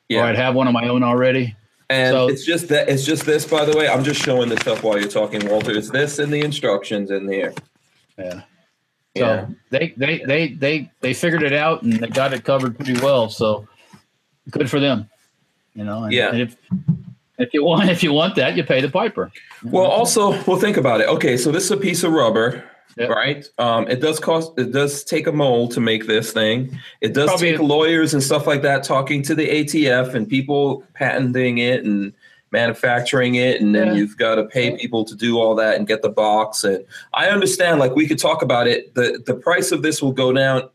Yeah. 0.09 0.21
Or 0.21 0.25
I'd 0.27 0.37
have 0.37 0.55
one 0.55 0.69
of 0.69 0.73
my 0.73 0.87
own 0.89 1.03
already. 1.03 1.57
And 1.91 2.13
So- 2.15 2.29
it's 2.29 2.45
just 2.45 2.69
that 2.69 2.89
it's 2.89 3.05
just 3.05 3.25
this, 3.27 3.45
by 3.45 3.65
the 3.65 3.77
way. 3.77 3.89
I'm 3.89 4.05
just 4.05 4.23
showing 4.23 4.49
this 4.51 4.65
up 4.69 4.85
while 4.85 4.99
you're 5.01 5.09
talking, 5.09 5.45
Walter. 5.49 5.73
It's 5.77 5.91
this 5.91 6.19
in 6.21 6.31
the 6.31 6.41
instructions 6.43 7.11
in 7.11 7.27
there. 7.27 7.53
Yeah. 8.17 8.43
So 9.17 9.25
Yeah. 9.25 9.47
they, 9.71 9.95
they 9.97 10.19
they 10.25 10.49
they 10.53 10.91
they 11.01 11.13
figured 11.13 11.43
it 11.43 11.53
out 11.53 11.83
and 11.83 11.95
they 11.95 12.07
got 12.07 12.33
it 12.33 12.45
covered 12.45 12.77
pretty 12.77 12.95
well. 13.01 13.29
So 13.31 13.67
good 14.51 14.71
for 14.71 14.79
them. 14.79 15.09
You 15.75 15.85
know. 15.85 16.05
And, 16.05 16.13
Yeah. 16.13 16.29
And 16.31 16.43
if 16.43 16.57
if 17.39 17.55
you 17.55 17.65
want 17.65 17.89
if 17.97 18.03
you 18.03 18.13
want 18.13 18.35
that, 18.37 18.57
you 18.57 18.65
pay 18.65 18.81
the 18.81 18.89
piper. 18.89 19.31
Well, 19.65 19.87
also, 19.87 20.31
well, 20.45 20.59
think 20.59 20.77
about 20.77 21.01
it. 21.01 21.09
Okay, 21.09 21.37
so 21.37 21.51
this 21.51 21.65
is 21.65 21.71
a 21.71 21.77
piece 21.77 22.05
of 22.05 22.13
rubber, 22.13 22.65
Yep. 22.97 23.11
right? 23.11 23.45
Um, 23.59 23.89
it 23.89 24.01
does 24.01 24.19
cost. 24.21 24.53
It 24.59 24.73
does 24.73 25.05
take 25.05 25.27
a 25.27 25.33
mold 25.33 25.73
to 25.73 25.81
make 25.81 26.07
this 26.07 26.33
thing. 26.33 26.79
It 27.01 27.15
does 27.15 27.29
Probably- 27.29 27.53
take 27.53 27.61
lawyers 27.61 28.13
and 28.15 28.23
stuff 28.23 28.47
like 28.47 28.63
that 28.63 28.83
talking 28.85 29.23
to 29.23 29.35
the 29.35 29.47
ATF 29.49 30.15
and 30.15 30.29
people 30.29 30.85
patenting 30.95 31.59
it 31.59 31.85
and 31.85 32.13
manufacturing 32.51 33.35
it, 33.35 33.61
and 33.61 33.75
then 33.75 33.89
Yeah. 33.89 33.93
you've 33.95 34.17
got 34.17 34.37
to 34.37 34.45
pay 34.45 34.77
people 34.77 35.05
to 35.05 35.15
do 35.15 35.39
all 35.39 35.55
that 35.57 35.77
and 35.77 35.87
get 35.87 36.03
the 36.03 36.09
box. 36.09 36.65
And 36.65 36.83
I 37.15 37.29
understand. 37.29 37.79
Like 37.79 37.95
we 37.95 38.07
could 38.09 38.19
talk 38.19 38.43
about 38.43 38.67
it. 38.67 38.95
the 38.95 39.23
The 39.27 39.35
price 39.35 39.71
of 39.71 39.83
this 39.83 40.01
will 40.03 40.13
go 40.13 40.33
down 40.33 40.69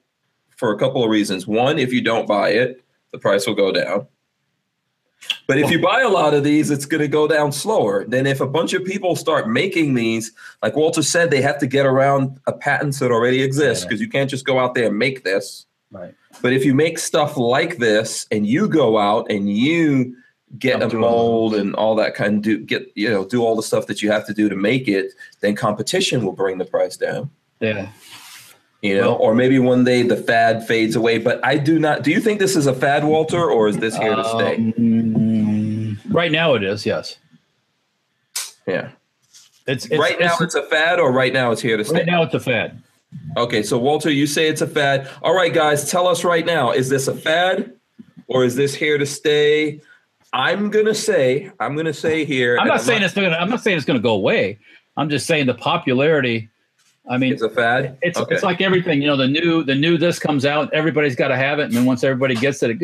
for 0.56 0.72
a 0.72 0.78
couple 0.78 1.04
of 1.04 1.10
reasons. 1.10 1.48
One, 1.48 1.80
if 1.80 1.92
you 1.92 2.02
don't 2.02 2.28
buy 2.28 2.50
it, 2.50 2.82
the 3.12 3.18
price 3.18 3.48
will 3.48 3.56
go 3.56 3.72
down. 3.72 4.08
But 5.48 5.58
if 5.58 5.70
you 5.72 5.80
buy 5.82 6.02
a 6.02 6.10
lot 6.10 6.34
of 6.34 6.44
these, 6.44 6.72
it's 6.72 6.86
going 6.86 7.02
to 7.02 7.08
go 7.08 7.28
down 7.28 7.52
slower. 7.52 8.06
Then, 8.06 8.26
if 8.26 8.40
a 8.40 8.48
bunch 8.48 8.74
of 8.74 8.86
people 8.86 9.16
start 9.16 9.50
making 9.50 9.94
these, 9.94 10.32
like 10.62 10.76
Walter 10.76 11.04
said, 11.04 11.32
they 11.32 11.42
have 11.42 11.58
to 11.60 11.68
get 11.68 11.86
around 11.86 12.40
a 12.48 12.54
patents 12.54 13.00
that 13.00 13.12
already 13.12 13.42
exist 13.42 13.84
Yeah. 13.84 13.88
because 13.90 14.02
you 14.02 14.10
can't 14.10 14.30
just 14.30 14.46
go 14.46 14.58
out 14.60 14.74
there 14.74 14.88
and 14.88 14.98
make 14.98 15.24
this. 15.24 15.66
Right. 15.92 16.14
But 16.42 16.54
if 16.54 16.64
you 16.66 16.74
make 16.74 16.98
stuff 16.98 17.38
like 17.38 17.78
this 17.78 18.26
and 18.32 18.48
you 18.48 18.68
go 18.68 18.98
out 18.98 19.30
and 19.30 19.50
you 19.50 20.16
get 20.60 20.82
I'm 20.82 20.92
a 20.92 20.94
mold 20.94 21.56
and 21.56 21.76
all 21.76 21.96
that 21.96 22.16
kind 22.16 22.36
of 22.38 22.42
do 22.44 22.58
get 22.60 22.92
you 22.96 23.10
know 23.10 23.26
do 23.26 23.44
all 23.44 23.56
the 23.56 23.64
stuff 23.64 23.88
that 23.88 24.02
you 24.02 24.12
have 24.12 24.26
to 24.28 24.34
do 24.34 24.50
to 24.50 24.56
make 24.56 24.88
it, 24.88 25.12
then 25.42 25.56
competition 25.56 26.24
will 26.26 26.32
bring 26.34 26.58
the 26.58 26.66
price 26.66 26.96
down. 26.98 27.30
Yeah. 27.60 27.90
You 28.82 28.96
know, 28.98 29.12
Well- 29.12 29.18
or 29.22 29.36
maybe 29.36 29.60
one 29.60 29.84
day 29.86 30.02
the 30.04 30.18
fad 30.18 30.68
fades 30.68 30.96
away. 30.98 31.18
But 31.18 31.40
I 31.46 31.58
do 31.58 31.80
not. 31.80 32.04
Do 32.04 32.12
you 32.12 32.20
think 32.20 32.40
this 32.40 32.56
is 32.58 32.68
a 32.68 32.74
fad, 32.74 33.06
Walter, 33.06 33.50
or 33.50 33.68
is 33.70 33.78
this 33.78 33.96
here 33.96 34.16
to 34.16 34.24
stay? 34.26 34.56
Um, 34.56 35.13
Right 36.14 36.32
now 36.32 36.54
it 36.56 36.64
is, 36.64 36.86
yes. 36.86 37.18
Yeah. 38.68 38.92
It's, 39.66 39.86
it's 39.86 39.98
right 39.98 40.20
now 40.20 40.36
it's 40.40 40.56
a 40.56 40.64
fad, 40.64 41.00
or 41.00 41.12
right 41.12 41.32
now 41.32 41.52
it's 41.52 41.62
here 41.62 41.78
to 41.78 41.86
stay. 41.86 42.00
right 42.00 42.06
now 42.06 42.24
it's 42.24 42.34
a 42.34 42.40
fad. 42.40 42.82
Okay, 43.38 43.64
so 43.64 43.78
Walter, 43.78 44.10
you 44.10 44.28
say 44.28 44.48
it's 44.48 44.62
a 44.62 44.68
fad. 44.68 45.10
All 45.22 45.36
right, 45.36 45.54
guys, 45.54 45.90
tell 45.90 46.08
us 46.08 46.24
right 46.24 46.46
now: 46.46 46.72
is 46.72 46.90
this 46.90 47.08
a 47.08 47.16
fad, 47.16 47.74
or 48.28 48.44
is 48.44 48.56
this 48.56 48.76
here 48.76 48.98
to 48.98 49.06
stay? 49.06 49.80
I'm 50.34 50.70
gonna 50.70 50.96
say, 50.96 51.52
I'm 51.60 51.76
gonna 51.76 51.94
say 51.94 52.26
here. 52.26 52.58
I'm 52.60 52.68
not 52.68 52.82
saying 52.82 53.02
not- 53.02 53.06
it's 53.06 53.14
gonna 53.16 53.30
I'm 53.30 53.50
not 53.50 53.62
saying 53.62 53.78
it's 53.78 53.86
gonna 53.86 54.00
go 54.00 54.16
away. 54.16 54.60
I'm 54.98 55.10
just 55.10 55.28
saying 55.28 55.46
the 55.46 55.54
popularity. 55.54 56.50
I 57.10 57.18
mean, 57.18 57.34
it's 57.34 57.42
a 57.42 57.50
fad. 57.50 57.98
it's 58.02 58.18
okay. 58.18 58.36
it's 58.36 58.44
like 58.44 58.62
everything, 58.62 59.02
you 59.02 59.08
know, 59.08 59.18
the 59.18 59.28
new 59.28 59.64
the 59.64 59.76
new 59.76 59.98
this 59.98 60.20
comes 60.20 60.46
out, 60.46 60.74
everybody's 60.74 61.16
got 61.16 61.28
to 61.30 61.36
have 61.36 61.60
it, 61.60 61.64
and 61.64 61.74
then 61.74 61.86
once 61.86 62.04
everybody 62.04 62.36
gets 62.36 62.64
it, 62.64 62.70
it 62.70 62.80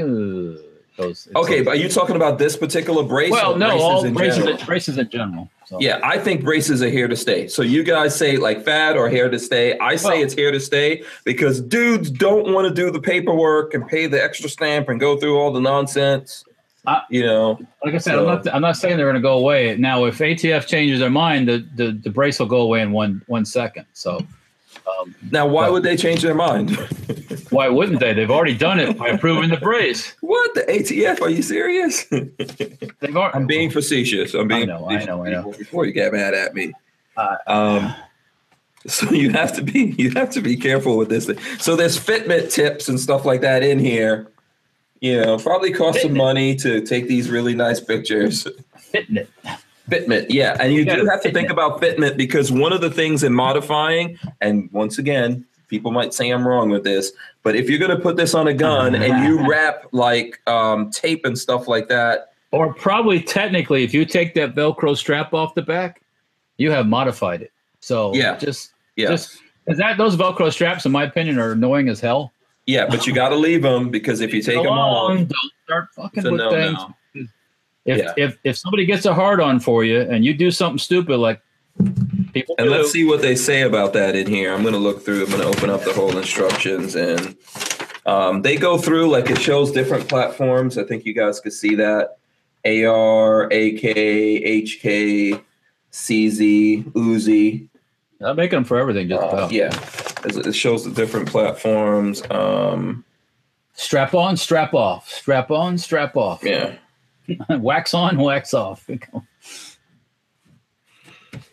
goes. 0.99 1.27
it's 1.27 1.35
okay, 1.35 1.57
like- 1.57 1.65
but 1.65 1.71
are 1.71 1.77
you 1.79 1.89
talking 1.89 2.15
about 2.15 2.37
this 2.39 2.55
particular 2.57 3.03
brace? 3.03 3.31
well, 3.31 3.53
or 3.53 3.57
no, 3.57 3.67
braces 3.69 3.83
all 3.83 4.05
in 4.05 4.13
braces, 4.13 4.37
general? 4.45 4.65
braces 4.65 4.97
in 4.97 5.09
general. 5.09 5.49
So. 5.65 5.77
Yeah, 5.79 5.99
I 6.03 6.17
think 6.17 6.43
braces 6.43 6.81
are 6.81 6.89
here 6.89 7.07
to 7.07 7.15
stay. 7.15 7.47
So 7.47 7.61
you 7.61 7.83
guys 7.83 8.15
say 8.15 8.37
like 8.37 8.63
fad 8.65 8.97
or 8.97 9.07
here 9.09 9.29
to 9.29 9.37
stay. 9.39 9.77
I 9.79 9.95
say 9.95 10.09
Well- 10.09 10.23
it's 10.23 10.33
here 10.33 10.51
to 10.51 10.59
stay 10.59 11.03
because 11.25 11.61
dudes 11.61 12.09
don't 12.09 12.53
want 12.53 12.67
to 12.67 12.73
do 12.73 12.89
the 12.91 12.99
paperwork 12.99 13.73
and 13.73 13.87
pay 13.87 14.07
the 14.07 14.21
extra 14.23 14.49
stamp 14.49 14.89
and 14.89 14.99
go 14.99 15.17
through 15.17 15.37
all 15.37 15.51
the 15.51 15.61
nonsense. 15.61 16.43
I- 16.87 17.03
you 17.09 17.23
know, 17.23 17.59
Like 17.85 17.93
I 17.93 17.97
said, 17.99 18.13
So- 18.15 18.19
I'm 18.21 18.25
not 18.43 18.53
I'm 18.55 18.61
not 18.61 18.77
saying 18.77 18.97
they're 18.97 19.05
going 19.05 19.15
to 19.15 19.21
go 19.21 19.37
away. 19.37 19.75
Now, 19.77 20.05
if 20.05 20.17
ATF 20.19 20.65
changes 20.65 20.99
their 21.01 21.09
mind, 21.09 21.47
the, 21.47 21.65
the 21.75 21.91
the 21.91 22.09
brace 22.09 22.39
will 22.39 22.47
go 22.47 22.61
away 22.61 22.81
in 22.81 22.91
one 22.91 23.21
one 23.27 23.45
second. 23.45 23.85
So. 23.93 24.25
Um, 24.99 25.15
now 25.31 25.45
why 25.45 25.63
Well- 25.63 25.73
would 25.73 25.83
they 25.83 25.95
change 25.97 26.21
their 26.21 26.33
mind? 26.35 26.71
why 27.49 27.67
wouldn't 27.69 27.99
they? 27.99 28.13
They've 28.13 28.31
already 28.31 28.57
done 28.57 28.79
it 28.79 28.97
by 28.97 29.09
approving 29.09 29.49
the 29.49 29.57
brace. 29.57 30.13
what 30.21 30.53
the 30.55 30.61
ATF? 30.61 31.21
Are 31.21 31.29
you 31.29 31.41
serious? 31.41 32.05
They've 32.05 33.15
already, 33.15 33.35
I'm 33.35 33.47
being 33.47 33.69
facetious. 33.69 34.33
I'm 34.33 34.47
being 34.47 34.63
I 34.63 34.65
know, 34.65 34.89
I 34.89 35.03
know, 35.05 35.25
I 35.25 35.29
know. 35.29 35.51
Before 35.57 35.85
you 35.85 35.91
get 35.93 36.13
mad 36.13 36.33
at 36.33 36.53
me. 36.53 36.73
Uh, 37.17 37.35
Um, 37.47 37.93
so 38.87 39.11
you 39.11 39.29
have 39.31 39.53
to 39.57 39.61
be 39.61 39.93
you 39.97 40.11
have 40.11 40.29
to 40.31 40.41
be 40.41 40.55
careful 40.55 40.97
with 40.97 41.09
this 41.09 41.25
thing. 41.25 41.37
So 41.59 41.75
there's 41.75 41.97
fitment 41.99 42.51
tips 42.51 42.87
and 42.87 42.97
stuff 42.99 43.25
like 43.25 43.41
that 43.41 43.61
in 43.61 43.77
here. 43.79 44.27
You 45.01 45.21
know, 45.21 45.37
probably 45.37 45.71
cost 45.71 46.01
some 46.01 46.13
money 46.13 46.55
to 46.57 46.81
take 46.81 47.07
these 47.07 47.29
really 47.29 47.55
nice 47.55 47.79
pictures. 47.79 48.47
fitting 48.77 49.17
it. 49.17 49.29
Fitment, 49.89 50.27
yeah, 50.29 50.55
and 50.59 50.73
you 50.73 50.85
do 50.85 51.05
have 51.05 51.21
to 51.23 51.31
think 51.31 51.49
about 51.49 51.81
fitment 51.81 52.17
because 52.17 52.51
one 52.51 52.71
of 52.73 52.81
the 52.81 52.91
things 52.91 53.23
in 53.23 53.33
modifying, 53.33 54.17
and 54.41 54.71
once 54.71 54.97
again, 54.97 55.45
people 55.67 55.91
might 55.91 56.13
say 56.13 56.29
I'm 56.29 56.47
wrong 56.47 56.69
with 56.69 56.83
this, 56.83 57.11
but 57.43 57.55
if 57.55 57.69
you're 57.69 57.79
going 57.79 57.95
to 57.95 58.01
put 58.01 58.15
this 58.17 58.33
on 58.33 58.47
a 58.47 58.53
gun 58.53 58.95
and 58.95 59.23
you 59.25 59.47
wrap 59.49 59.85
like 59.91 60.39
um, 60.47 60.89
tape 60.91 61.25
and 61.25 61.37
stuff 61.37 61.67
like 61.67 61.87
that, 61.89 62.33
Or 62.51 62.73
probably 62.73 63.21
technically, 63.21 63.83
if 63.83 63.93
you 63.93 64.05
take 64.05 64.33
that 64.33 64.55
Velcro 64.55 64.97
strap 64.97 65.33
off 65.33 65.53
the 65.55 65.61
back, 65.61 66.01
you 66.57 66.71
have 66.71 66.87
modified 66.87 67.41
it. 67.41 67.51
So 67.79 68.13
Yeah. 68.13 68.35
just 68.37 68.71
yeah, 68.95 69.09
just 69.09 69.41
that 69.67 69.97
those 69.97 70.15
Velcro 70.17 70.51
straps, 70.51 70.85
in 70.85 70.91
my 70.91 71.03
opinion, 71.03 71.39
are 71.39 71.51
annoying 71.51 71.89
as 71.89 71.99
hell. 71.99 72.31
yeah, 72.65 72.85
but 72.87 73.07
you 73.07 73.13
got 73.13 73.29
to 73.29 73.35
leave 73.35 73.61
them 73.61 73.89
because 73.89 74.21
if 74.21 74.33
you 74.33 74.41
take 74.41 74.61
them 74.63 74.73
off, 74.73 75.15
don't 75.17 75.31
start 75.65 75.87
fucking 75.95 76.23
with 76.23 76.41
no 76.41 76.49
things. 76.51 76.73
no. 76.77 76.95
If, 77.89 77.97
Yeah. 77.97 78.13
if 78.17 78.37
if 78.43 78.57
somebody 78.57 78.85
gets 78.85 79.05
a 79.05 79.13
hard 79.13 79.39
on 79.41 79.59
for 79.59 79.83
you 79.83 80.01
and 80.01 80.23
you 80.25 80.33
do 80.33 80.51
something 80.51 80.77
stupid 80.77 81.17
like 81.17 81.41
people 82.33 82.55
And 82.59 82.67
do, 82.67 82.71
let's 82.75 82.91
see 82.91 83.05
what 83.05 83.21
they 83.21 83.35
say 83.35 83.61
about 83.63 83.93
that 83.93 84.15
in 84.15 84.27
here. 84.27 84.53
I'm 84.53 84.61
going 84.61 84.73
to 84.75 84.79
look 84.79 85.03
through. 85.03 85.23
I'm 85.23 85.29
going 85.31 85.41
to 85.41 85.47
open 85.47 85.69
up 85.69 85.83
the 85.83 85.93
whole 85.93 86.15
instructions, 86.17 86.95
and 86.95 87.35
um, 88.05 88.41
they 88.43 88.57
go 88.57 88.77
through 88.77 89.09
like 89.09 89.29
it 89.29 89.39
shows 89.39 89.71
different 89.71 90.07
platforms. 90.07 90.77
I 90.77 90.83
think 90.83 91.05
you 91.05 91.13
guys 91.13 91.39
could 91.39 91.53
see 91.53 91.75
that 91.75 92.17
AR, 92.65 93.45
AK, 93.45 93.83
HK, 94.63 95.41
CZ, 95.91 96.83
Uzi. 96.91 97.67
I'm 98.21 98.35
making 98.35 98.57
them 98.57 98.65
for 98.65 98.77
everything. 98.77 99.07
Just 99.09 99.23
Uh, 99.23 99.27
about. 99.27 99.51
yeah, 99.51 99.73
it 100.25 100.45
it 100.47 100.53
shows 100.53 100.83
the 100.83 100.91
different 100.91 101.27
platforms. 101.29 102.21
Um, 102.29 103.03
Strap 103.75 104.13
on, 104.13 104.35
strap 104.35 104.73
off. 104.73 105.09
Strap 105.09 105.49
on, 105.51 105.77
strap 105.77 106.17
off. 106.17 106.43
yeah, 106.43 106.73
wax 107.49 107.93
on, 107.93 108.17
wax 108.17 108.53
off. 108.53 108.87
No. 108.89 108.99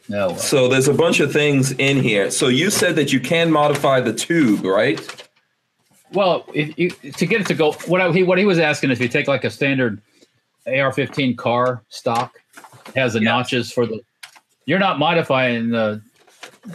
Oh, 0.09 0.29
well. 0.29 0.37
so 0.37 0.69
there's 0.69 0.87
a 0.87 0.95
bunch 0.95 1.19
of 1.19 1.33
things 1.33 1.73
in 1.73 2.01
here. 2.01 2.31
So 2.31 2.47
you 2.47 2.71
said 2.71 2.95
that 2.95 3.13
you 3.13 3.19
can 3.19 3.51
modify 3.51 4.01
the 4.01 4.13
tube, 4.13 4.65
right? 4.65 5.01
Well, 6.13 6.47
if 6.55 6.79
you 6.79 6.91
to 6.91 7.27
get 7.27 7.41
it 7.41 7.49
to 7.49 7.55
go, 7.55 7.73
what 7.87 8.01
I, 8.01 8.13
he 8.13 8.23
what 8.23 8.39
he 8.39 8.45
was 8.45 8.61
asking 8.61 8.93
if 8.93 9.01
you 9.01 9.09
take 9.09 9.27
like 9.27 9.43
a 9.43 9.51
standard 9.51 10.01
AR-15 10.67 11.37
car 11.37 11.83
stock, 11.89 12.39
has 12.95 13.15
the 13.15 13.21
notches 13.21 13.73
for 13.73 13.85
the. 13.85 14.01
You're 14.65 14.79
not 14.79 15.01
modifying 15.01 15.71
the 15.71 16.01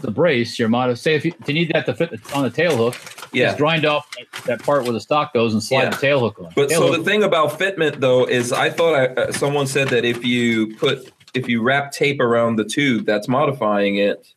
the 0.01 0.11
brace. 0.11 0.57
You're 0.57 0.69
mod. 0.69 0.97
Say 0.97 1.15
if 1.15 1.25
you, 1.25 1.33
if 1.39 1.47
you 1.47 1.53
need 1.53 1.71
that 1.73 1.85
to 1.85 1.93
fit 1.93 2.19
on 2.33 2.43
the 2.43 2.49
tail 2.49 2.75
hook, 2.77 2.95
Yeah. 3.33 3.47
just 3.47 3.57
grind 3.57 3.85
off 3.85 4.09
that, 4.17 4.43
that 4.45 4.63
part 4.63 4.83
where 4.83 4.93
the 4.93 4.99
stock 5.01 5.33
goes 5.33 5.53
and 5.53 5.61
slide 5.61 5.83
Yeah. 5.83 5.89
the 5.91 5.97
tail 5.97 6.19
hook 6.19 6.39
on. 6.39 6.51
But 6.55 6.69
Tail 6.69 6.79
so 6.81 6.87
hook- 6.87 6.97
the 6.97 7.03
thing 7.03 7.23
about 7.23 7.57
fitment 7.59 7.99
though 7.99 8.25
is 8.25 8.51
I 8.53 8.69
thought 8.69 8.95
I, 8.95 9.05
uh, 9.07 9.31
someone 9.31 9.67
said 9.67 9.89
that 9.89 10.05
if 10.05 10.25
you 10.25 10.75
put 10.77 11.11
if 11.33 11.47
you 11.47 11.61
wrap 11.61 11.91
tape 11.93 12.19
around 12.19 12.57
the 12.57 12.65
tube, 12.65 13.05
that's 13.05 13.27
modifying 13.29 13.95
it. 13.97 14.27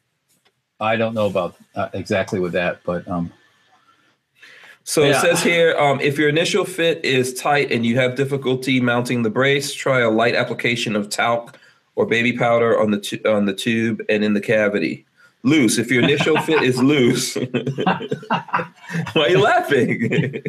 I 0.81 0.97
don't 0.97 1.15
know 1.15 1.27
about 1.27 1.57
uh, 1.75 1.89
exactly 1.93 2.39
with 2.41 2.53
that, 2.53 2.81
but 2.85 3.07
um, 3.09 3.33
So 4.85 5.03
Yeah. 5.03 5.17
it 5.17 5.21
says 5.23 5.43
here, 5.43 5.75
um, 5.79 5.99
if 6.01 6.19
your 6.19 6.29
initial 6.29 6.65
fit 6.65 7.03
is 7.05 7.33
tight 7.35 7.73
and 7.73 7.87
you 7.87 7.97
have 7.97 8.17
difficulty 8.17 8.81
mounting 8.81 9.23
the 9.23 9.31
brace, 9.31 9.73
try 9.73 10.01
a 10.01 10.11
light 10.11 10.35
application 10.35 10.95
of 10.95 11.09
talc 11.09 11.59
or 11.97 12.05
baby 12.07 12.33
powder 12.37 12.79
on 12.79 12.91
the 12.91 12.99
tu- 13.01 13.21
on 13.25 13.47
the 13.47 13.55
tube 13.55 14.03
and 14.09 14.23
in 14.23 14.35
the 14.35 14.41
cavity. 14.41 15.07
Loose. 15.45 15.77
If 15.77 15.91
your 15.91 16.03
initial 16.03 16.39
fit 16.39 16.63
is 16.63 16.83
loose, 16.83 17.37
why 18.33 18.71
are 19.15 19.29
you 19.29 19.43
laughing? 19.43 20.09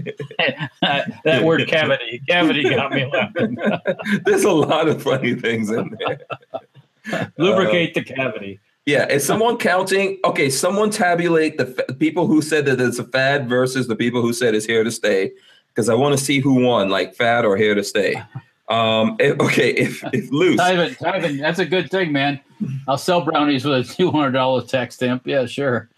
that 1.26 1.44
word 1.44 1.68
cavity, 1.68 2.22
cavity 2.30 2.64
got 2.64 2.94
me 2.94 3.06
laughing. 3.06 3.58
There's 4.26 4.46
a 4.46 4.52
lot 4.52 4.88
of 4.88 5.04
funny 5.04 5.36
things 5.36 5.70
in 5.70 5.98
there. 6.00 7.28
Lubricate 7.38 7.90
uh, 7.90 8.00
the 8.00 8.04
cavity. 8.06 8.60
Yeah, 8.86 9.06
is 9.08 9.26
someone 9.26 9.58
counting? 9.58 10.18
Okay, 10.24 10.50
someone 10.50 10.92
tabulate 10.92 11.58
the 11.58 11.66
fa- 11.66 11.94
people 11.96 12.28
who 12.28 12.42
said 12.42 12.66
that 12.68 12.80
it's 12.80 12.98
a 12.98 13.04
fad 13.04 13.50
versus 13.50 13.88
the 13.88 13.98
people 13.98 14.22
who 14.22 14.32
said 14.32 14.56
it's 14.56 14.66
here 14.66 14.86
to 14.86 14.92
stay, 14.92 15.34
because 15.70 15.90
I 15.90 15.96
want 15.96 16.18
to 16.18 16.24
see 16.24 16.40
who 16.40 16.64
won, 16.64 16.90
like 16.90 17.16
fad 17.16 17.44
or 17.44 17.58
here 17.58 17.76
to 17.76 17.84
stay. 17.84 18.24
Um, 18.68 19.16
if- 19.20 19.40
okay, 19.40 19.72
if 19.72 20.04
if 20.14 20.32
loose, 20.32 20.60
Ivan, 20.60 20.96
Ivan, 21.06 21.38
that's 21.38 21.60
a 21.60 21.66
good 21.66 21.90
thing, 21.92 22.12
man. 22.12 22.40
I'll 22.88 22.98
sell 22.98 23.22
brownies 23.22 23.66
with 23.66 23.90
a 23.90 23.94
two 23.94 24.12
hundred 24.12 24.32
dollars 24.32 24.66
tax 24.68 24.96
stamp. 24.96 25.26
Yeah, 25.26 25.46
sure. 25.46 25.90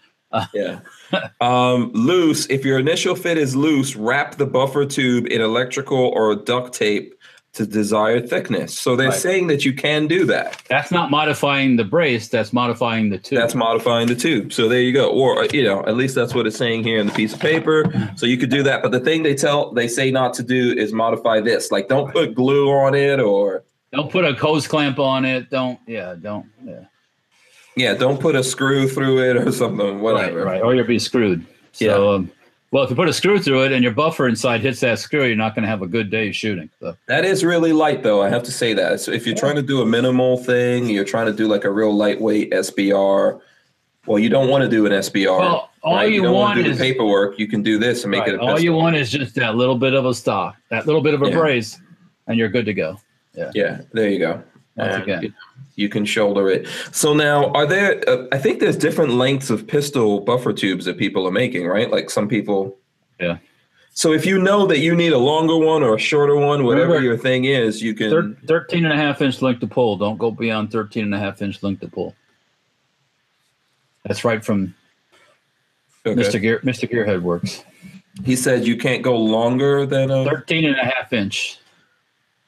yeah, 0.52 0.80
um, 1.40 1.90
loose. 1.94 2.46
If 2.50 2.62
your 2.64 2.78
initial 2.78 3.14
fit 3.14 3.38
is 3.38 3.56
loose, 3.56 3.96
wrap 3.96 4.34
the 4.34 4.44
buffer 4.44 4.84
tube 4.84 5.26
in 5.28 5.40
electrical 5.40 5.96
or 5.98 6.34
duct 6.34 6.74
tape 6.74 7.14
to 7.54 7.66
desired 7.66 8.28
thickness. 8.28 8.78
So 8.78 8.94
they're 8.94 9.08
Right. 9.08 9.16
saying 9.18 9.46
that 9.48 9.64
you 9.64 9.72
can 9.72 10.06
do 10.06 10.24
that. 10.26 10.62
That's 10.68 10.90
not 10.92 11.10
modifying 11.10 11.76
the 11.76 11.84
brace. 11.84 12.28
That's 12.28 12.52
modifying 12.52 13.10
the 13.10 13.18
tube. 13.18 13.38
That's 13.40 13.54
modifying 13.54 14.06
the 14.06 14.14
tube. 14.14 14.52
So 14.52 14.68
there 14.68 14.80
you 14.80 14.92
go. 14.92 15.08
Or 15.08 15.44
you 15.52 15.64
know, 15.64 15.80
at 15.86 15.96
least 15.96 16.14
that's 16.14 16.34
what 16.34 16.46
it's 16.46 16.56
saying 16.56 16.84
here 16.84 16.98
in 17.00 17.06
the 17.06 17.12
piece 17.12 17.32
of 17.34 17.40
paper. 17.40 17.84
So 18.16 18.26
you 18.26 18.36
could 18.36 18.50
do 18.50 18.62
that. 18.64 18.82
But 18.82 18.92
the 18.92 19.00
thing 19.00 19.22
they 19.22 19.34
tell 19.34 19.72
they 19.72 19.88
say 19.88 20.10
not 20.10 20.34
to 20.34 20.42
do 20.42 20.72
is 20.76 20.92
modify 20.92 21.40
this. 21.40 21.72
Like 21.72 21.88
don't 21.88 22.12
put 22.12 22.34
glue 22.34 22.70
on 22.70 22.94
it 22.94 23.18
or 23.18 23.64
don't 23.92 24.10
put 24.12 24.24
a 24.24 24.34
hose 24.34 24.68
clamp 24.68 24.98
on 24.98 25.24
it. 25.24 25.50
Don't. 25.50 25.80
Yeah. 25.86 26.14
Don't. 26.20 26.46
Yeah. 26.64 26.80
yeah, 27.76 27.94
don't 27.94 28.20
put 28.20 28.34
a 28.36 28.44
screw 28.44 28.86
through 28.88 29.20
it 29.30 29.36
or 29.36 29.50
something. 29.52 30.00
Whatever. 30.00 30.44
Right. 30.44 30.52
Right. 30.54 30.62
Or 30.62 30.74
you'll 30.74 30.86
be 30.86 30.98
screwed. 30.98 31.44
So, 31.72 31.84
Yeah. 31.84 32.14
um, 32.16 32.30
well, 32.70 32.84
if 32.84 32.90
you 32.90 32.96
put 32.96 33.08
a 33.08 33.12
screw 33.12 33.38
through 33.38 33.64
it 33.64 33.72
and 33.72 33.82
your 33.82 33.92
buffer 33.92 34.28
inside 34.28 34.60
hits 34.60 34.80
that 34.80 34.98
screw, 34.98 35.24
you're 35.24 35.36
not 35.36 35.54
going 35.54 35.62
to 35.62 35.68
have 35.68 35.82
a 35.82 35.86
good 35.86 36.10
day 36.10 36.32
shooting. 36.32 36.68
So, 36.80 36.96
That 37.06 37.24
is 37.24 37.44
really 37.44 37.72
light 37.72 38.02
though. 38.02 38.22
I 38.22 38.28
have 38.28 38.42
to 38.44 38.52
say 38.52 38.74
that. 38.74 39.00
So 39.00 39.10
if 39.12 39.26
you're 39.26 39.36
trying 39.36 39.56
to 39.56 39.62
do 39.62 39.80
a 39.80 39.86
minimal 39.86 40.36
thing, 40.36 40.86
you're 40.86 41.04
trying 41.04 41.26
to 41.26 41.32
do 41.32 41.46
like 41.48 41.64
a 41.64 41.70
real 41.70 41.94
lightweight 41.94 42.50
SBR. 42.52 43.40
Well, 44.06 44.18
you 44.18 44.28
don't 44.28 44.48
want 44.48 44.62
to 44.64 44.68
do 44.70 44.86
an 44.86 44.92
SBR. 44.92 45.38
Well, 45.40 45.70
all 45.82 45.94
right? 45.96 46.10
you 46.12 46.22
don't 46.22 46.34
wanna 46.34 46.62
do 46.62 46.70
is- 46.70 46.78
the 46.78 46.84
paperwork. 46.84 47.38
You 47.38 47.46
can 47.46 47.62
do 47.62 47.78
this 47.78 48.04
and 48.04 48.10
make 48.10 48.20
right, 48.20 48.30
it 48.34 48.34
a 48.36 48.42
all 48.42 48.58
you 48.60 48.72
want 48.72 48.96
is 48.96 49.10
just 49.10 49.34
that 49.36 49.54
little 49.56 49.76
bit 49.76 49.94
of 49.94 50.04
a 50.06 50.14
stock, 50.14 50.56
that 50.70 50.86
little 50.86 51.02
bit 51.02 51.14
of 51.14 51.22
a 51.22 51.28
Yeah. 51.28 51.38
brace, 51.38 51.78
and 52.26 52.38
you're 52.38 52.48
good 52.48 52.64
to 52.66 52.74
go. 52.74 52.98
Yeah, 53.54 53.80
there 53.92 54.08
you 54.08 54.18
go. 54.18 54.42
Once 54.76 54.94
And 54.94 55.02
again. 55.02 55.22
you- 55.22 55.32
you 55.78 55.88
can 55.88 56.04
shoulder 56.04 56.50
it. 56.50 56.66
So 56.90 57.14
now, 57.14 57.50
are 57.52 57.64
there? 57.64 58.02
Uh, 58.08 58.26
I 58.32 58.38
think 58.38 58.58
there's 58.58 58.76
different 58.76 59.12
lengths 59.12 59.48
of 59.48 59.66
pistol 59.66 60.20
buffer 60.20 60.52
tubes 60.52 60.84
that 60.86 60.98
people 60.98 61.26
are 61.26 61.30
making, 61.30 61.66
right? 61.66 61.90
Like 61.90 62.10
some 62.10 62.26
people. 62.28 62.76
Yeah. 63.20 63.38
So 63.92 64.12
if 64.12 64.26
you 64.26 64.38
know 64.40 64.66
that 64.66 64.78
you 64.78 64.94
need 64.94 65.12
a 65.12 65.18
longer 65.18 65.56
one 65.56 65.82
or 65.82 65.94
a 65.94 65.98
shorter 65.98 66.36
one, 66.36 66.64
whatever 66.64 66.94
Remember- 66.94 67.04
your 67.08 67.16
thing 67.16 67.44
is, 67.44 67.80
you 67.82 67.94
can. 67.94 68.10
Thir- 68.10 68.36
13 68.46 68.84
and 68.84 68.92
a 68.92 68.96
half 68.96 69.22
inch 69.22 69.40
length 69.40 69.60
to 69.60 69.66
pull. 69.66 69.96
Don't 69.96 70.18
go 70.18 70.30
beyond 70.30 70.70
13 70.72 71.04
and 71.04 71.14
a 71.14 71.18
half 71.18 71.40
inch 71.42 71.62
length 71.62 71.80
to 71.80 71.88
pull. 71.88 72.14
That's 74.04 74.24
right 74.24 74.44
from 74.44 74.74
Okay. 76.06 76.20
Mr. 76.20 76.40
Gear, 76.40 76.60
Mr. 76.60 76.90
Gearhead 76.90 77.22
works. 77.22 77.64
He 78.24 78.34
said 78.34 78.66
you 78.66 78.76
can't 78.76 79.02
go 79.02 79.16
longer 79.16 79.84
than 79.84 80.10
a. 80.10 80.24
13 80.24 80.64
and 80.64 80.76
a 80.76 80.84
half 80.84 81.12
inch. 81.12 81.58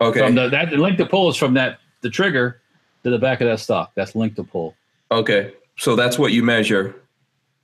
Okay. 0.00 0.20
From 0.20 0.34
the, 0.34 0.48
that 0.48 0.70
the 0.70 0.76
length 0.78 0.96
to 0.98 1.06
pull 1.06 1.28
is 1.28 1.36
from 1.36 1.54
that 1.54 1.78
the 2.00 2.08
trigger 2.10 2.59
to 3.04 3.10
the 3.10 3.18
back 3.18 3.40
of 3.40 3.46
that 3.48 3.60
stock. 3.60 3.92
That's 3.94 4.14
length 4.14 4.36
to 4.36 4.44
pull. 4.44 4.74
okay. 5.10 5.52
So 5.76 5.96
that's 5.96 6.18
what 6.18 6.32
you 6.32 6.42
measure, 6.42 6.94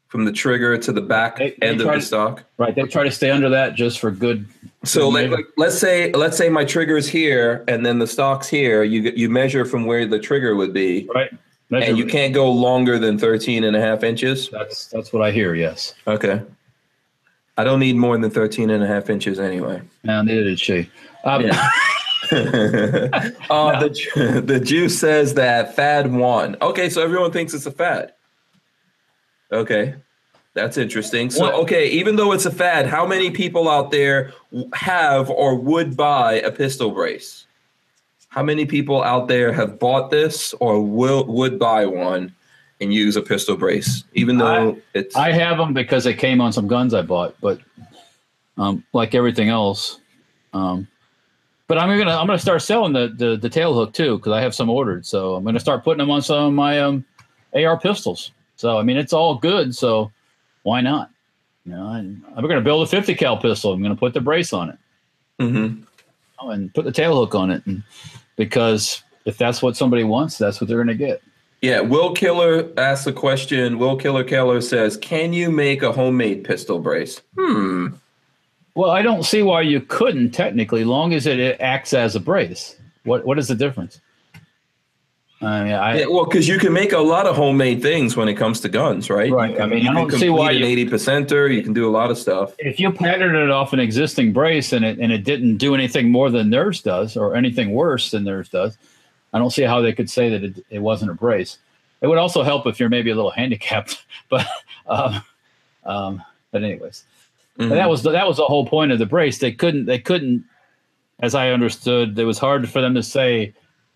from 0.09 0.24
the 0.24 0.32
trigger 0.32 0.78
to 0.78 0.91
the 0.93 1.03
back 1.03 1.37
They- 1.37 1.55
they 1.61 1.66
end 1.66 1.80
of 1.82 1.87
the 1.89 1.93
to- 1.95 2.01
stock. 2.01 2.45
Right. 2.57 2.74
They 2.74 2.84
try 2.84 3.05
to 3.05 3.11
stay 3.11 3.30
under 3.30 3.51
that 3.51 3.74
just 3.74 3.99
for 3.99 4.11
good. 4.11 4.47
So 4.84 5.09
like, 5.11 5.30
let's 5.59 5.78
say 5.78 6.11
let's 6.12 6.37
say 6.39 6.49
my 6.49 6.64
trigger 6.64 6.97
is 6.97 7.09
here 7.09 7.62
and 7.68 7.84
then 7.84 7.99
the 7.99 8.07
stock's 8.07 8.49
here. 8.49 8.82
You 8.84 9.12
you 9.14 9.28
measure 9.28 9.64
from 9.66 9.84
where 9.84 10.07
the 10.07 10.18
trigger 10.18 10.57
would 10.57 10.72
be. 10.72 11.07
Right. 11.14 11.30
Measure- 11.68 11.89
And 11.91 11.99
you 11.99 12.07
can't 12.07 12.32
go 12.32 12.51
longer 12.51 12.99
than 12.99 13.18
13 13.18 13.64
and 13.64 13.76
a 13.76 13.80
half 13.80 14.03
inches? 14.05 14.49
That's 14.49 14.87
that's 14.87 15.12
what 15.12 15.20
I 15.22 15.30
hear. 15.32 15.55
Yes. 15.55 15.93
Okay. 16.07 16.41
I 17.59 17.64
don't 17.64 17.80
need 17.80 17.97
more 17.97 18.16
than 18.16 18.30
13 18.30 18.70
and 18.70 18.82
a 18.82 18.87
half 18.87 19.11
inches 19.11 19.39
anyway. 19.39 19.82
Now 20.05 20.22
neither 20.22 20.45
did 20.45 20.59
she. 20.61 20.89
Um, 21.24 21.43
Yeah. 21.43 21.68
uh, 23.51 23.81
the, 23.81 23.91
Ju- 23.91 24.41
the 24.41 24.61
juice 24.61 24.99
says 24.99 25.35
that 25.35 25.74
fad 25.74 26.12
won. 26.12 26.57
Okay, 26.61 26.89
so 26.91 27.03
everyone 27.03 27.33
thinks 27.33 27.55
it's 27.55 27.66
a 27.66 27.70
fad. 27.70 28.12
Okay, 29.53 29.95
that's 30.55 30.77
interesting. 30.77 31.31
So, 31.31 31.53
okay, 31.62 31.89
even 31.91 32.16
though 32.16 32.33
it's 32.33 32.47
a 32.47 32.51
fad, 32.51 32.87
how 32.87 33.07
many 33.07 33.31
people 33.31 33.68
out 33.68 33.91
there 33.91 34.33
have 34.72 35.31
or 35.31 35.55
would 35.55 35.97
buy 35.97 36.35
a 36.35 36.51
pistol 36.51 36.91
brace? 36.91 37.47
How 38.29 38.43
many 38.43 38.66
people 38.66 39.03
out 39.03 39.29
there 39.29 39.53
have 39.53 39.79
bought 39.79 40.11
this 40.11 40.53
or 40.55 40.83
will 40.83 41.24
would 41.27 41.59
buy 41.59 41.87
one 41.87 42.35
and 42.81 42.93
use 42.93 43.16
a 43.16 43.22
pistol 43.22 43.57
brace, 43.57 44.05
even 44.14 44.39
though 44.39 44.77
it's 44.95 45.16
I 45.16 45.33
have 45.33 45.59
them 45.59 45.72
because 45.72 46.05
they 46.05 46.14
came 46.14 46.41
on 46.41 46.53
some 46.53 46.66
guns 46.66 46.93
I 46.93 47.03
bought, 47.03 47.35
but 47.41 47.61
um, 48.59 48.85
like 48.93 49.14
everything 49.14 49.49
else, 49.49 50.01
um, 50.53 50.87
but 51.68 51.78
I'm 51.78 51.96
gonna 51.98 52.16
I'm 52.16 52.26
gonna 52.26 52.38
start 52.38 52.62
selling 52.62 52.92
the 52.92 53.14
the, 53.16 53.36
the 53.36 53.48
tail 53.48 53.74
hook 53.74 53.92
too 53.92 54.18
because 54.18 54.32
I 54.32 54.40
have 54.40 54.54
some 54.54 54.70
ordered. 54.70 55.06
So 55.06 55.34
I'm 55.34 55.44
gonna 55.44 55.60
start 55.60 55.84
putting 55.84 55.98
them 55.98 56.10
on 56.10 56.22
some 56.22 56.44
of 56.46 56.52
my 56.52 56.80
um, 56.80 57.04
AR 57.54 57.78
pistols. 57.78 58.32
So 58.56 58.78
I 58.78 58.82
mean 58.82 58.96
it's 58.96 59.12
all 59.12 59.36
good. 59.36 59.74
So 59.74 60.10
why 60.62 60.80
not? 60.80 61.10
You 61.64 61.72
know, 61.72 61.88
and 61.90 62.22
I'm 62.36 62.46
gonna 62.46 62.60
build 62.60 62.86
a 62.86 62.90
50 62.90 63.14
cal 63.14 63.36
pistol. 63.36 63.72
I'm 63.72 63.82
gonna 63.82 63.96
put 63.96 64.14
the 64.14 64.20
brace 64.20 64.52
on 64.52 64.70
it 64.70 64.78
mm-hmm. 65.38 65.82
oh, 66.40 66.50
and 66.50 66.72
put 66.74 66.84
the 66.84 66.92
tail 66.92 67.16
hook 67.16 67.34
on 67.34 67.50
it, 67.50 67.64
and 67.66 67.82
because 68.36 69.02
if 69.24 69.38
that's 69.38 69.62
what 69.62 69.76
somebody 69.76 70.04
wants, 70.04 70.38
that's 70.38 70.60
what 70.60 70.68
they're 70.68 70.78
gonna 70.78 70.94
get. 70.94 71.22
Yeah, 71.62 71.80
Will 71.80 72.12
Killer 72.12 72.70
asks 72.76 73.06
a 73.06 73.12
question. 73.12 73.78
Will 73.78 73.96
Killer 73.96 74.24
Keller 74.24 74.60
says, 74.60 74.96
"Can 74.96 75.32
you 75.32 75.50
make 75.50 75.82
a 75.82 75.92
homemade 75.92 76.44
pistol 76.44 76.78
brace?" 76.78 77.20
Hmm. 77.36 77.88
Well, 78.77 78.91
I 78.91 79.01
don't 79.01 79.24
see 79.24 79.43
why 79.43 79.62
you 79.62 79.81
couldn't 79.81 80.33
technically, 80.33 80.85
long 80.85 81.14
as 81.14 81.27
it, 81.27 81.59
acts 81.61 81.95
as 81.95 82.14
a 82.14 82.20
brace. 82.20 82.77
What 83.05 83.24
what 83.24 83.39
is 83.39 83.49
the 83.49 83.55
difference? 83.55 84.03
I 85.41 85.64
mean, 85.64 85.72
I 85.72 86.01
Yeah, 86.01 86.07
well, 86.07 86.27
because 86.27 86.47
you 86.47 86.59
can 86.59 86.74
make 86.74 86.93
a 86.93 86.99
lot 86.99 87.27
of 87.27 87.37
homemade 87.37 87.81
things 87.81 88.16
when 88.16 88.29
it 88.29 88.35
comes 88.35 88.61
to 88.61 88.68
guns, 88.68 89.09
right? 89.09 89.31
Right. 89.31 89.55
Can, 89.55 89.62
I 89.62 89.66
mean, 89.66 89.83
you 89.83 89.91
I 89.91 89.95
can 89.95 90.09
don't 90.09 90.20
see 90.20 90.29
why 90.29 90.53
an 90.53 90.59
you- 90.59 90.66
eighty 90.66 90.85
percenter. 90.85 91.53
You 91.55 91.62
can 91.62 91.72
do 91.72 91.89
a 91.89 91.91
lot 91.91 92.11
of 92.11 92.18
stuff. 92.18 92.55
if 92.59 92.79
you 92.79 92.93
patterned 92.93 93.37
it 93.37 93.51
off 93.51 93.72
an 93.72 93.81
existing 93.81 94.35
brace 94.35 94.74
and 94.74 94.85
it 94.85 94.99
and 94.99 95.11
it 95.11 95.24
didn't 95.24 95.57
do 95.57 95.74
anything 95.74 96.11
more 96.11 96.31
than 96.31 96.51
theirs 96.51 96.83
does, 96.83 97.16
or 97.16 97.35
anything 97.35 97.70
worse 97.72 98.11
than 98.11 98.24
theirs 98.24 98.51
does, 98.51 98.77
I 99.33 99.39
don't 99.39 99.51
see 99.51 99.62
how 99.62 99.81
they 99.81 99.95
could 99.95 100.11
say 100.11 100.29
that 100.29 100.45
it, 100.45 100.66
it 100.68 100.79
wasn't 100.81 101.11
a 101.11 101.14
brace. 101.14 101.57
It 102.03 102.09
would 102.09 102.18
also 102.18 102.43
help 102.43 102.66
if 102.66 102.79
you're 102.79 102.91
maybe 102.91 103.09
a 103.11 103.14
little 103.14 103.31
handicapped, 103.31 104.05
but 104.29 104.47
um, 104.87 105.22
um, 105.85 106.22
but 106.51 106.62
anyways. 106.62 107.05
Mhm. 107.59 107.62
And 107.70 107.72
that 107.72 107.88
was 107.88 108.02
the, 108.02 108.11
that 108.11 108.26
was 108.26 108.36
the 108.36 108.44
whole 108.44 108.66
point 108.66 108.92
of 108.92 108.98
the 108.98 109.07
brace. 109.07 109.38
They 109.38 109.52
couldn't 109.52 109.86
they 109.86 109.98
couldn't, 109.98 110.44
as 111.20 111.34
I 111.34 111.50
understood, 111.50 112.18
it 112.18 112.24
was 112.24 112.38
hard 112.38 112.68
for 112.68 112.80
them 112.82 112.94
to 112.94 113.02
say 113.02 113.54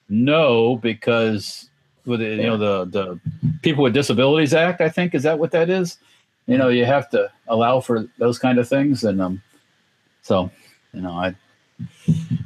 no 0.09 0.77
because 0.77 1.69
with 2.07 2.21
the, 2.21 2.27
you 2.29 2.43
know 2.45 2.57
the 2.57 2.85
the 2.87 3.21
People 3.63 3.85
with 3.85 3.93
Disabilities 3.93 4.55
Act. 4.55 4.81
I 4.81 4.89
think 4.89 5.15
is 5.15 5.23
that 5.25 5.39
what 5.39 5.51
that 5.53 5.69
is. 5.69 5.99
You 6.47 6.57
know, 6.57 6.69
you 6.69 6.85
have 6.87 7.09
to 7.11 7.31
allow 7.49 7.81
for 7.81 8.09
those 8.19 8.39
kind 8.39 8.59
of 8.59 8.67
things, 8.69 9.05
and 9.05 9.21
um, 9.21 9.43
so 10.23 10.51
you 10.95 11.03
know, 11.03 11.13
I 11.13 11.35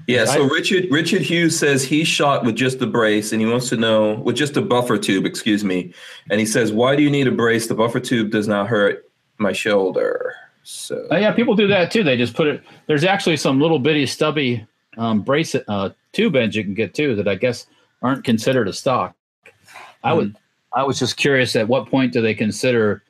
Yeah. 0.08 0.24
So 0.24 0.44
I- 0.44 0.48
Richard 0.48 0.86
Richard 0.90 1.22
Hughes 1.22 1.56
says 1.58 1.84
he 1.84 2.02
shot 2.04 2.44
with 2.44 2.56
just 2.56 2.80
the 2.80 2.86
brace, 2.86 3.30
and 3.32 3.40
he 3.40 3.46
wants 3.46 3.68
to 3.68 3.76
know 3.76 4.14
with 4.14 4.36
just 4.36 4.56
a 4.56 4.62
buffer 4.62 4.98
tube. 4.98 5.24
Excuse 5.24 5.62
me. 5.64 5.94
And 6.28 6.40
he 6.40 6.46
says, 6.46 6.72
"Why 6.72 6.96
do 6.96 7.02
you 7.02 7.10
need 7.10 7.28
a 7.28 7.32
brace? 7.32 7.68
The 7.68 7.74
buffer 7.76 8.00
tube 8.00 8.30
does 8.30 8.48
not 8.48 8.66
hurt 8.66 9.08
my 9.38 9.52
shoulder." 9.52 10.34
So 10.64 11.06
Uh, 11.10 11.16
yeah, 11.16 11.30
people 11.32 11.54
do 11.54 11.68
that 11.68 11.90
too. 11.90 12.02
They 12.02 12.16
just 12.16 12.34
put 12.34 12.46
it. 12.48 12.62
There's 12.86 13.04
actually 13.04 13.36
some 13.36 13.60
little 13.60 13.78
bitty 13.78 14.06
stubby 14.06 14.66
um, 14.96 15.20
brace 15.20 15.54
uh, 15.54 15.90
tube 16.12 16.36
ends 16.36 16.56
you 16.56 16.64
can 16.64 16.74
get 16.74 16.94
too 16.94 17.14
that 17.16 17.28
I 17.28 17.34
guess 17.34 17.66
aren't 18.02 18.24
considered 18.24 18.66
a 18.68 18.72
stock. 18.72 19.14
I 20.02 20.12
would. 20.12 20.36
I 20.72 20.82
was 20.82 20.98
just 20.98 21.16
curious 21.16 21.54
at 21.54 21.68
what 21.68 21.86
point 21.88 22.12
do 22.12 22.20
they 22.20 22.34
consider 22.34 23.02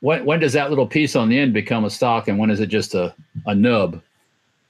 when 0.00 0.24
when 0.24 0.40
does 0.40 0.52
that 0.52 0.70
little 0.70 0.86
piece 0.86 1.16
on 1.16 1.28
the 1.28 1.38
end 1.38 1.52
become 1.52 1.84
a 1.84 1.90
stock 1.90 2.28
and 2.28 2.38
when 2.38 2.50
is 2.50 2.60
it 2.60 2.66
just 2.66 2.94
a 2.94 3.14
a 3.46 3.54
nub, 3.54 4.00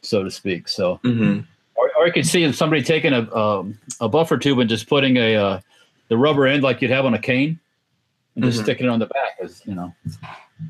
so 0.02 0.22
to 0.24 0.30
speak? 0.30 0.68
So 0.68 1.00
Mhm. 1.04 1.44
Or, 1.74 1.90
or 1.98 2.06
you 2.06 2.12
could 2.12 2.26
see 2.26 2.50
somebody 2.52 2.82
taking 2.82 3.12
a 3.12 3.34
um, 3.34 3.78
a 4.00 4.08
buffer 4.08 4.38
tube 4.38 4.58
and 4.58 4.68
just 4.70 4.88
putting 4.88 5.16
a 5.16 5.36
uh, 5.36 5.60
the 6.08 6.16
rubber 6.16 6.46
end 6.46 6.62
like 6.62 6.82
you'd 6.82 6.90
have 6.90 7.04
on 7.06 7.14
a 7.14 7.18
cane, 7.18 7.58
and 8.42 8.50
just 8.50 8.60
Mhm. 8.60 8.64
sticking 8.64 8.86
it 8.86 8.88
on 8.88 8.98
the 8.98 9.06
back. 9.06 9.36
As 9.42 9.62
you 9.66 9.74
know, 9.74 9.94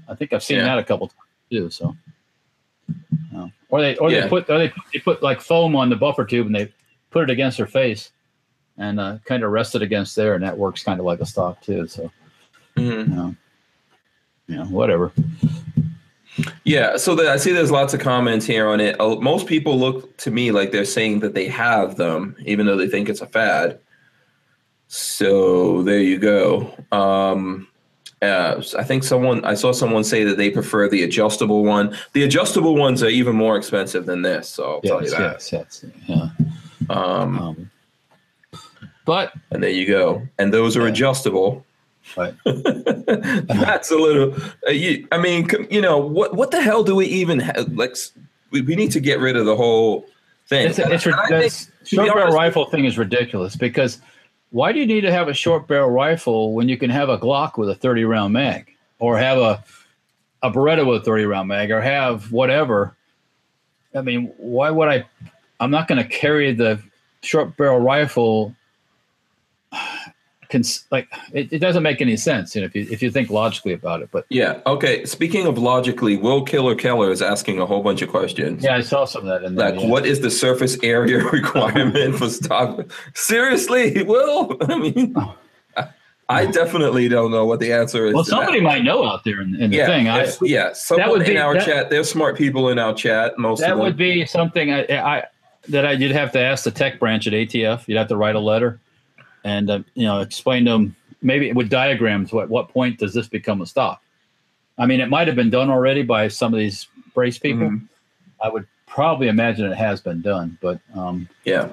I 0.08 0.14
think 0.14 0.32
I've 0.32 0.42
seen 0.42 0.58
Yeah. 0.58 0.64
that 0.64 0.78
a 0.78 0.84
couple 0.84 1.06
times 1.08 1.20
too. 1.50 1.70
So, 1.70 1.96
uh, 3.36 3.46
or 3.68 3.80
they 3.80 3.96
or 3.96 4.10
Yeah. 4.10 4.22
they 4.22 4.28
put 4.28 4.50
or 4.50 4.58
they 4.58 4.72
they 4.92 4.98
put 4.98 5.22
like 5.22 5.40
foam 5.40 5.76
on 5.76 5.88
the 5.88 5.96
buffer 5.96 6.24
tube 6.24 6.46
and 6.46 6.54
they 6.54 6.72
put 7.10 7.24
it 7.24 7.30
against 7.30 7.58
their 7.58 7.66
face, 7.66 8.10
and 8.78 8.98
uh, 8.98 9.18
kind 9.24 9.42
of 9.44 9.50
rest 9.52 9.74
it 9.74 9.82
against 9.82 10.16
there, 10.16 10.34
and 10.34 10.42
that 10.42 10.56
works 10.58 10.82
kind 10.82 10.98
of 11.00 11.06
like 11.06 11.20
a 11.20 11.26
stock 11.26 11.60
too. 11.60 11.86
So, 11.86 12.10
Mhm. 12.76 13.08
you 13.08 13.14
know, 13.14 13.34
you 14.48 14.56
know, 14.56 14.64
whatever. 14.64 15.12
Yeah, 16.64 16.96
so 16.96 17.14
the, 17.14 17.30
I 17.30 17.36
see 17.36 17.52
there's 17.52 17.72
lots 17.72 17.92
of 17.92 18.00
comments 18.00 18.46
here 18.46 18.68
on 18.68 18.80
it. 18.80 18.98
Uh, 19.00 19.16
Most 19.16 19.46
people 19.46 19.78
look 19.78 20.16
to 20.18 20.30
me 20.30 20.52
like 20.52 20.70
they're 20.70 20.84
saying 20.84 21.20
that 21.20 21.34
they 21.34 21.46
have 21.48 21.96
them, 21.96 22.36
even 22.46 22.66
though 22.66 22.76
they 22.76 22.86
think 22.88 23.08
it's 23.08 23.20
a 23.20 23.26
fad. 23.26 23.78
So 24.92 25.82
there 25.84 26.00
you 26.00 26.18
go. 26.18 26.74
Um, 26.90 27.68
uh, 28.20 28.60
I 28.76 28.82
think 28.82 29.04
someone 29.04 29.44
I 29.44 29.54
saw 29.54 29.70
someone 29.70 30.02
say 30.02 30.24
that 30.24 30.36
they 30.36 30.50
prefer 30.50 30.88
the 30.88 31.04
adjustable 31.04 31.64
one. 31.64 31.96
The 32.12 32.24
adjustable 32.24 32.74
ones 32.74 33.00
are 33.04 33.08
even 33.08 33.36
more 33.36 33.56
expensive 33.56 34.04
than 34.04 34.22
this. 34.22 34.48
So 34.48 34.64
I'll 34.64 34.80
tell 34.80 35.02
you 35.04 35.10
that. 35.10 35.20
yes, 35.20 35.52
yes, 35.52 35.84
yeah. 36.08 36.28
Um, 36.90 37.38
Um, 37.38 37.70
but 39.04 39.32
and 39.52 39.62
there 39.62 39.70
you 39.70 39.86
go. 39.86 40.26
And 40.40 40.52
those 40.52 40.76
are 40.76 40.82
Yeah. 40.82 40.88
adjustable. 40.88 41.64
Right. 42.16 42.34
That's 42.44 43.92
a 43.92 43.96
little. 43.96 44.34
Uh, 44.66 44.72
you, 44.72 45.06
I 45.12 45.18
mean, 45.18 45.48
you 45.70 45.80
know, 45.80 45.98
what 45.98 46.34
what 46.34 46.50
the 46.50 46.60
hell 46.60 46.82
do 46.82 46.96
we 46.96 47.06
even 47.06 47.38
ha- 47.38 47.64
like? 47.74 47.94
We, 48.50 48.62
we 48.62 48.74
need 48.74 48.90
to 48.90 49.00
get 49.00 49.20
rid 49.20 49.36
of 49.36 49.46
the 49.46 49.54
whole 49.54 50.04
thing. 50.48 50.66
It's, 50.68 50.80
it's, 50.80 51.06
And 51.06 51.14
I 51.14 51.28
think, 51.28 51.42
this 51.42 51.66
to 51.66 51.70
be 51.82 51.86
short 51.96 52.08
barrel 52.08 52.22
honest- 52.22 52.36
rifle 52.36 52.64
thing 52.66 52.86
is 52.86 52.98
ridiculous 52.98 53.54
because 53.54 54.00
why 54.50 54.72
do 54.72 54.80
you 54.80 54.86
need 54.86 55.02
to 55.02 55.12
have 55.12 55.28
a 55.28 55.34
short 55.34 55.66
barrel 55.66 55.90
rifle 55.90 56.52
when 56.52 56.68
you 56.68 56.76
can 56.76 56.90
have 56.90 57.08
a 57.08 57.18
Glock 57.18 57.56
with 57.56 57.68
a 57.70 57.74
30 57.74 58.04
round 58.04 58.32
mag 58.32 58.74
or 58.98 59.16
have 59.18 59.38
a 59.38 59.64
a 60.42 60.50
Beretta 60.50 60.86
with 60.86 61.02
a 61.02 61.04
30 61.04 61.24
round 61.24 61.48
mag 61.48 61.70
or 61.70 61.80
have 61.80 62.32
whatever? 62.32 62.96
I 63.94 64.02
mean, 64.02 64.32
why 64.36 64.70
would 64.70 64.88
I? 64.88 65.04
I'm 65.58 65.70
not 65.70 65.88
going 65.88 66.02
to 66.02 66.08
carry 66.08 66.52
the 66.52 66.82
short 67.22 67.56
barrel 67.56 67.80
rifle. 67.80 68.54
Cons- 70.50 70.84
like 70.90 71.08
it, 71.32 71.52
it 71.52 71.58
doesn't 71.60 71.82
make 71.82 72.00
any 72.00 72.16
sense 72.16 72.54
you 72.54 72.60
know, 72.60 72.66
if 72.66 72.74
you 72.74 72.86
if 72.90 73.02
you 73.02 73.10
think 73.10 73.30
logically 73.30 73.72
about 73.72 74.02
it. 74.02 74.08
But 74.10 74.26
yeah. 74.30 74.60
Okay. 74.66 75.04
Speaking 75.04 75.46
of 75.46 75.58
logically, 75.58 76.16
Will 76.16 76.42
Killer 76.44 76.74
Keller 76.74 77.10
is 77.10 77.22
asking 77.22 77.60
a 77.60 77.66
whole 77.66 77.82
bunch 77.82 78.02
of 78.02 78.08
questions. 78.08 78.64
yeah, 78.64 78.76
I 78.76 78.80
saw 78.80 79.04
some 79.04 79.22
of 79.22 79.28
that 79.28 79.46
in 79.46 79.54
there. 79.54 79.70
Like, 79.72 79.80
yeah. 79.80 79.88
what 79.88 80.06
is 80.06 80.20
the 80.20 80.30
surface 80.30 80.76
area 80.82 81.22
requirement 81.32 82.16
for 82.16 82.28
stock? 82.28 82.90
Seriously, 83.14 84.02
Will? 84.02 84.56
I 84.68 84.78
mean, 84.78 85.14
Oh. 85.16 85.36
I, 86.28 86.46
definitely 86.46 87.08
don't 87.08 87.32
know 87.32 87.44
what 87.44 87.58
the 87.58 87.72
answer 87.72 88.06
is. 88.06 88.14
Well, 88.14 88.22
to 88.22 88.30
that. 88.30 88.36
somebody 88.36 88.60
might 88.60 88.84
know 88.84 89.04
out 89.04 89.24
there 89.24 89.40
in, 89.40 89.56
in 89.60 89.70
the 89.70 89.78
yeah, 89.78 89.86
thing. 89.86 90.08
I, 90.08 90.30
yeah. 90.42 90.72
Someone 90.74 91.10
would 91.10 91.26
be- 91.26 91.32
in 91.32 91.38
our 91.38 91.54
that- 91.54 91.64
chat. 91.64 91.90
There's 91.90 92.08
smart 92.08 92.36
people 92.36 92.68
in 92.68 92.78
our 92.78 92.94
chat. 92.94 93.36
Most 93.36 93.60
that 93.60 93.72
of 93.72 93.78
them. 93.78 93.84
would 93.86 93.96
be 93.96 94.24
something 94.26 94.72
I, 94.72 94.82
I 94.84 95.24
that 95.68 95.84
I 95.84 95.92
you'd 95.92 96.12
have 96.12 96.30
to 96.32 96.38
ask 96.40 96.62
the 96.64 96.70
tech 96.70 97.00
branch 97.00 97.26
at 97.26 97.32
ATF. 97.32 97.88
You'd 97.88 97.98
have 97.98 98.06
to 98.08 98.16
write 98.16 98.36
a 98.36 98.40
letter 98.40 98.78
and 99.44 99.70
uh, 99.70 99.80
you 99.94 100.04
know 100.04 100.20
explain 100.20 100.64
to 100.66 100.70
them 100.72 100.96
maybe 101.22 101.52
with 101.52 101.68
diagrams 101.68 102.32
what 102.32 102.48
what 102.48 102.68
point 102.68 102.98
does 102.98 103.12
this 103.14 103.28
become 103.28 103.60
a 103.62 103.66
stop 103.66 104.02
I 104.78 104.86
mean, 104.86 105.00
it 105.02 105.10
might 105.10 105.26
have 105.26 105.36
been 105.36 105.50
done 105.50 105.68
already 105.68 106.02
by 106.02 106.28
some 106.28 106.54
of 106.54 106.58
these 106.58 106.86
brace 107.12 107.38
people. 107.38 107.68
Mhm. 107.68 107.86
I 108.42 108.48
would 108.48 108.66
probably 108.86 109.28
imagine 109.28 109.70
it 109.70 109.76
has 109.76 110.00
been 110.00 110.22
done, 110.22 110.56
but 110.62 110.80
um, 110.94 111.28
Yeah. 111.44 111.68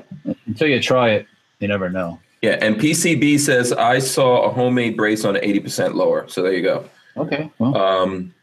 until 0.46 0.68
you 0.68 0.82
try 0.82 1.12
it, 1.12 1.26
you 1.60 1.70
never 1.70 1.90
know. 1.90 2.20
Yeah. 2.42 2.58
And 2.62 2.76
PCB 2.78 3.38
says 3.40 3.72
I 3.72 4.00
saw 4.00 4.42
a 4.42 4.50
homemade 4.52 4.98
brace 4.98 5.24
on 5.24 5.36
80% 5.38 5.94
lower. 5.96 6.28
So 6.28 6.42
there 6.44 6.52
you 6.52 6.62
go. 6.62 6.84
Okay, 7.16 7.50
well, 7.60 7.78
Um, 7.78 8.34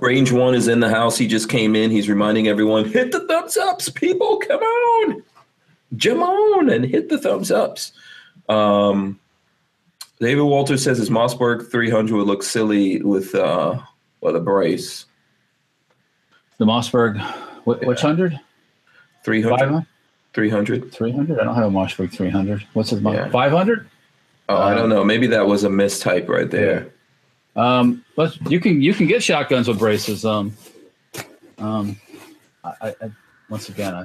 Range 0.00 0.32
One 0.32 0.56
is 0.56 0.66
in 0.66 0.80
the 0.80 0.88
house. 0.88 1.16
He 1.16 1.28
just 1.28 1.48
came 1.48 1.76
in. 1.76 1.92
He's 1.92 2.08
reminding 2.08 2.48
everyone, 2.48 2.86
hit 2.86 3.12
the 3.12 3.20
thumbs 3.28 3.56
ups, 3.56 3.88
people. 3.88 4.38
Come 4.38 4.60
on, 4.62 5.22
jump 5.94 6.22
on 6.22 6.70
and 6.70 6.84
hit 6.84 7.08
the 7.08 7.18
thumbs 7.18 7.52
ups. 7.52 7.92
Um, 8.48 9.18
David 10.20 10.42
Walter 10.42 10.76
says 10.76 10.98
his 10.98 11.10
Mossberg 11.10 11.70
300 11.70 12.14
would 12.16 12.26
look 12.26 12.42
silly 12.42 13.02
with 13.02 13.34
uh, 13.34 13.78
with 14.20 14.36
a 14.36 14.40
brace. 14.40 15.06
the 16.58 16.64
Mossberg, 16.64 17.18
wh- 17.64 17.80
which 17.86 18.00
hundred? 18.00 18.38
300. 19.24 19.86
300. 20.34 20.92
300? 20.92 21.38
I 21.40 21.44
don't 21.44 21.54
have 21.54 21.66
a 21.66 21.70
Mossberg 21.70 22.12
300. 22.12 22.64
What's 22.72 22.90
his 22.90 23.00
Yeah. 23.02 23.28
500? 23.30 23.88
Oh, 24.48 24.56
I 24.56 24.72
Uh, 24.72 24.74
don't 24.74 24.88
know. 24.88 25.04
Maybe 25.04 25.26
that 25.28 25.46
was 25.46 25.64
a 25.64 25.68
mistype 25.68 26.28
right 26.28 26.50
there. 26.50 26.88
Um, 27.54 28.04
let's 28.16 28.40
you 28.42 28.60
can 28.60 28.80
you 28.80 28.94
can 28.94 29.06
get 29.06 29.22
shotguns 29.22 29.68
with 29.68 29.78
braces. 29.78 30.24
Um, 30.24 30.54
um, 31.58 31.96
I, 32.64 32.72
I, 32.80 32.88
I 32.88 33.10
once 33.50 33.68
again, 33.68 33.94
I 33.94 34.04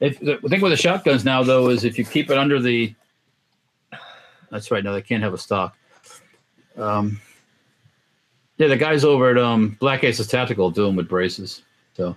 if 0.00 0.18
the 0.20 0.36
thing 0.48 0.60
with 0.60 0.72
the 0.72 0.76
shotguns 0.76 1.24
now 1.24 1.42
though 1.42 1.68
is 1.68 1.84
if 1.84 1.98
you 1.98 2.04
keep 2.04 2.30
it 2.30 2.38
under 2.38 2.60
the. 2.60 2.94
That's 4.54 4.70
right. 4.70 4.84
No, 4.84 4.92
they 4.92 5.02
can't 5.02 5.20
have 5.24 5.34
a 5.34 5.38
stock. 5.38 5.76
Um, 6.78 7.20
yeah, 8.56 8.68
the 8.68 8.76
guys 8.76 9.04
over 9.04 9.30
at 9.30 9.36
um 9.38 9.70
Black 9.80 10.04
Aces 10.04 10.28
Tactical 10.28 10.70
do 10.70 10.86
them 10.86 10.94
with 10.94 11.08
braces. 11.08 11.62
So 11.94 12.14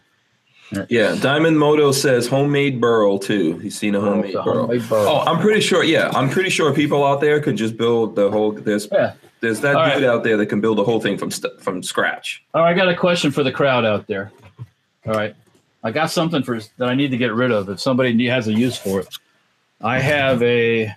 Yeah, 0.87 1.15
Diamond 1.19 1.57
Moto 1.57 1.91
says 1.91 2.27
homemade 2.27 2.79
burl 2.79 3.17
too. 3.17 3.57
He's 3.57 3.75
seen 3.75 3.95
a 3.95 3.99
homemade 3.99 4.25
it's 4.25 4.35
a 4.35 4.43
burl. 4.43 4.67
homemade 4.67 4.87
burl. 4.87 5.07
Oh, 5.07 5.19
I'm 5.21 5.39
pretty 5.41 5.61
sure. 5.61 5.83
Yeah, 5.83 6.11
I'm 6.13 6.29
pretty 6.29 6.51
sure 6.51 6.71
people 6.75 7.03
out 7.03 7.21
there 7.21 7.41
could 7.41 7.55
just 7.55 7.75
build 7.75 8.15
the 8.15 8.29
whole. 8.29 8.51
There's 8.51 8.87
yeah. 8.91 9.13
there's 9.39 9.61
that 9.61 9.75
All 9.75 9.85
dude 9.85 9.93
right. 9.95 10.03
out 10.03 10.23
there 10.23 10.37
that 10.37 10.45
can 10.45 10.61
build 10.61 10.77
the 10.77 10.83
whole 10.83 11.01
thing 11.01 11.17
from 11.17 11.31
st- 11.31 11.59
from 11.59 11.81
scratch. 11.81 12.43
All 12.53 12.61
right, 12.61 12.69
I 12.69 12.73
got 12.75 12.87
a 12.87 12.95
question 12.95 13.31
for 13.31 13.41
the 13.41 13.51
crowd 13.51 13.83
out 13.83 14.05
there. 14.05 14.31
All 15.07 15.13
right, 15.13 15.35
I 15.83 15.89
got 15.89 16.11
something 16.11 16.43
for 16.43 16.59
that 16.77 16.87
I 16.87 16.93
need 16.93 17.09
to 17.09 17.17
get 17.17 17.33
rid 17.33 17.51
of 17.51 17.67
if 17.69 17.79
somebody 17.79 18.27
has 18.27 18.47
a 18.47 18.53
use 18.53 18.77
for 18.77 18.99
it. 18.99 19.07
I 19.81 19.97
have 19.97 20.43
a 20.43 20.93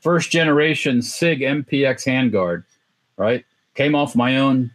first 0.00 0.30
generation 0.30 1.02
Sig 1.02 1.40
MPX 1.40 2.06
handguard. 2.06 2.64
Right, 3.16 3.44
came 3.74 3.94
off 3.94 4.14
my 4.14 4.36
own 4.36 4.70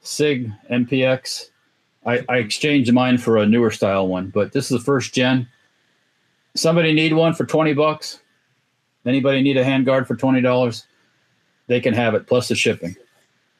Sig 0.00 0.50
MPX. 0.70 1.50
I, 2.04 2.24
I 2.28 2.38
exchanged 2.38 2.92
mine 2.92 3.18
for 3.18 3.36
a 3.36 3.46
newer 3.46 3.70
style 3.70 4.08
one, 4.08 4.30
but 4.30 4.52
this 4.52 4.70
is 4.70 4.78
the 4.78 4.84
first 4.84 5.14
gen. 5.14 5.46
Somebody 6.54 6.92
need 6.92 7.12
one 7.12 7.34
for 7.34 7.44
twenty 7.44 7.74
bucks? 7.74 8.20
Anybody 9.06 9.42
need 9.42 9.56
a 9.56 9.64
handguard 9.64 10.06
for 10.06 10.16
twenty 10.16 10.40
dollars? 10.40 10.86
They 11.66 11.80
can 11.80 11.94
have 11.94 12.14
it 12.14 12.26
plus 12.26 12.48
the 12.48 12.56
shipping 12.56 12.96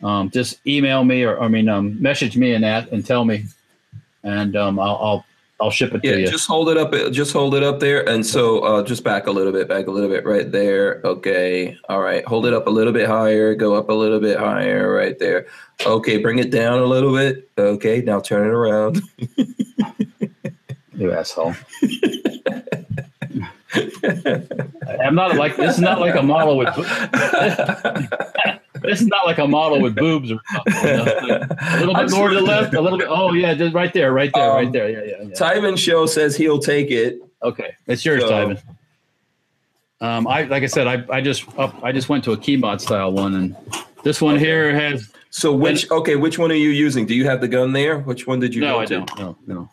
um, 0.03 0.31
just 0.31 0.65
email 0.67 1.05
me 1.05 1.23
or 1.25 1.41
I 1.41 1.49
mean 1.49 1.69
um, 1.69 2.01
message 2.01 2.37
me 2.37 2.55
in 2.55 2.63
that 2.63 2.91
and 2.91 3.05
tell 3.05 3.25
me, 3.25 3.45
and 4.23 4.57
um, 4.57 4.79
I'll, 4.79 4.97
I'll 4.97 5.25
I'll 5.61 5.71
ship 5.71 5.93
it 5.95 6.01
Yeah, 6.03 6.13
to 6.13 6.21
you. 6.21 6.27
just 6.27 6.49
hold 6.49 6.69
it 6.71 6.77
up. 6.79 6.93
Just 7.13 7.33
hold 7.33 7.55
it 7.55 7.63
up 7.63 7.81
there, 7.81 8.09
and 8.09 8.25
so 8.25 8.61
uh, 8.61 8.83
just 8.83 9.05
back 9.05 9.27
a 9.27 9.31
little 9.31 9.53
bit, 9.53 9.69
back 9.69 9.87
a 9.89 9.91
little 9.91 10.09
bit, 10.09 10.25
right 10.25 10.51
there. 10.51 11.01
Okay, 11.05 11.77
all 11.89 12.01
right. 12.01 12.25
Hold 12.27 12.47
it 12.47 12.55
up 12.55 12.67
a 12.67 12.71
little 12.71 12.93
bit 12.95 13.07
higher. 13.07 13.55
Go 13.55 13.75
up 13.75 13.91
a 13.91 13.93
little 13.93 14.21
bit 14.21 14.39
higher, 14.39 14.91
right 14.93 15.19
there. 15.19 15.47
Okay, 15.85 16.17
bring 16.19 16.39
it 16.39 16.51
down 16.51 16.79
a 16.81 16.87
little 16.87 17.13
bit. 17.15 17.51
Okay, 17.59 18.01
now 18.01 18.21
turn 18.21 18.47
it 18.47 18.53
around. 18.53 19.03
you 20.95 21.13
asshole. 21.13 21.55
I'm 23.75 25.15
not 25.15 25.37
like 25.37 25.57
this 25.57 25.77
is 25.77 25.81
not 25.81 26.01
like 26.01 26.15
a 26.17 26.23
model 26.23 26.57
with 26.57 26.75
this 28.83 29.01
is 29.01 29.07
not 29.07 29.27
like 29.27 29.39
a 29.39 29.47
model 29.47 29.81
with 29.81 29.95
boobs 29.95 30.33
or 30.33 30.41
something. 30.53 30.75
you 30.75 30.97
know, 30.97 31.05
like 31.05 31.21
a 31.61 31.79
little 31.79 31.95
bit 31.95 32.11
more 32.11 32.29
to 32.31 32.35
the 32.35 32.41
left, 32.41 32.75
a 32.75 32.81
little 32.81 32.99
bit. 32.99 33.07
Oh 33.11 33.33
yeah, 33.33 33.55
just 33.55 33.75
right 33.75 33.93
there, 33.93 34.13
right 34.13 34.31
there, 34.35 34.51
Um, 34.51 34.57
right 34.57 34.73
there. 34.73 34.91
Yeah, 34.91 35.05
yeah, 35.19 35.23
yeah. 35.29 35.35
Tyven 35.35 35.79
Show 35.79 36.07
says 36.07 36.37
he'll 36.37 36.59
take 36.59 36.91
it. 36.91 37.21
Okay, 37.43 37.75
it's 37.87 38.05
yours, 38.05 38.23
So- 38.23 38.31
Tyven. 38.31 38.61
Um, 40.03 40.27
I 40.27 40.45
like 40.45 40.63
I 40.63 40.67
said, 40.67 40.87
I, 40.87 41.05
I 41.15 41.21
just 41.21 41.45
up, 41.59 41.75
I 41.85 41.93
just 41.93 42.09
went 42.09 42.25
to 42.25 42.33
a 42.33 42.37
key 42.37 42.57
mod 42.57 42.81
style 42.81 43.13
one, 43.13 43.35
and 43.35 43.55
this 44.03 44.23
one 44.23 44.39
here 44.39 44.75
has 44.75 45.13
So 45.29 45.55
which? 45.55 45.91
Okay, 45.91 46.17
which 46.17 46.39
one 46.39 46.51
are 46.51 46.55
you 46.55 46.71
using? 46.71 47.05
Do 47.05 47.15
you 47.15 47.27
have 47.27 47.43
the 47.43 47.49
gun 47.49 47.75
there? 47.75 47.99
Which 47.99 48.27
one 48.27 48.41
did 48.41 48.55
you 48.55 48.63
no, 48.63 48.77
go 48.77 48.81
I 48.81 48.87
to? 48.87 48.95
don't, 49.01 49.19
no, 49.19 49.37
no. 49.47 49.69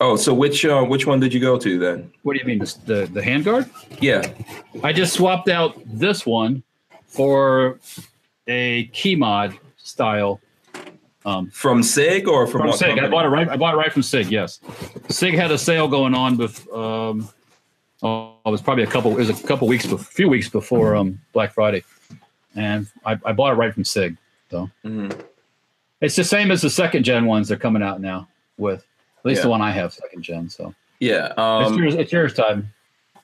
Oh, 0.00 0.16
so 0.16 0.34
which 0.34 0.64
uh, 0.64 0.84
which 0.84 1.06
one 1.06 1.20
did 1.20 1.32
you 1.32 1.40
go 1.40 1.58
to 1.58 1.78
then? 1.78 2.12
What 2.22 2.34
do 2.34 2.40
you 2.40 2.44
mean, 2.44 2.58
the 2.58 3.08
the, 3.12 3.20
handguard? 3.20 3.70
Yeah. 4.00 4.30
I 4.82 4.92
just 4.92 5.14
swapped 5.14 5.48
out 5.48 5.80
this 5.86 6.26
one 6.26 6.62
for 7.06 7.78
a 8.46 8.84
key 8.88 9.14
mod 9.16 9.58
style. 9.78 10.40
Um, 11.24 11.50
From 11.50 11.82
Sig 11.82 12.28
or 12.28 12.46
from, 12.46 12.60
from 12.60 12.68
what 12.68 12.78
Sig, 12.78 12.98
I 13.00 13.08
bought 13.08 13.24
it 13.24 13.30
right. 13.30 13.48
I 13.48 13.56
bought 13.56 13.74
it 13.74 13.78
right 13.78 13.92
from 13.92 14.02
Sig. 14.04 14.30
Yes, 14.30 14.60
Sig 15.08 15.34
had 15.34 15.50
a 15.50 15.58
sale 15.58 15.88
going 15.88 16.14
on 16.14 16.36
with. 16.36 16.70
Um, 16.72 17.28
oh, 18.00 18.36
it 18.46 18.50
was 18.50 18.62
probably 18.62 18.84
a 18.84 18.86
couple. 18.86 19.10
It 19.12 19.26
was 19.26 19.30
a 19.30 19.46
couple 19.46 19.66
weeks, 19.66 19.86
a 19.90 19.98
few 19.98 20.28
weeks 20.28 20.48
before 20.48 20.94
um, 20.94 21.20
Black 21.32 21.52
Friday, 21.52 21.82
and 22.54 22.86
I, 23.04 23.18
I 23.24 23.32
bought 23.32 23.52
it 23.52 23.56
right 23.56 23.74
from 23.74 23.82
Sig. 23.82 24.16
So 24.52 24.70
Mhm. 24.84 25.20
it's 26.00 26.14
the 26.14 26.22
same 26.22 26.52
as 26.52 26.62
the 26.62 26.70
second 26.70 27.02
gen 27.02 27.26
ones 27.26 27.48
they're 27.48 27.56
coming 27.56 27.82
out 27.82 28.00
now 28.00 28.28
with. 28.56 28.85
At 29.26 29.30
least 29.30 29.42
the 29.42 29.48
one 29.48 29.60
I 29.60 29.72
have, 29.72 29.92
second 29.92 30.22
gen. 30.22 30.48
So 30.48 30.72
Yeah. 31.00 31.26
it's, 31.30 31.38
Um, 31.38 31.78
yours, 31.78 31.94
it's 31.96 32.12
yours 32.12 32.32
time. 32.32 32.72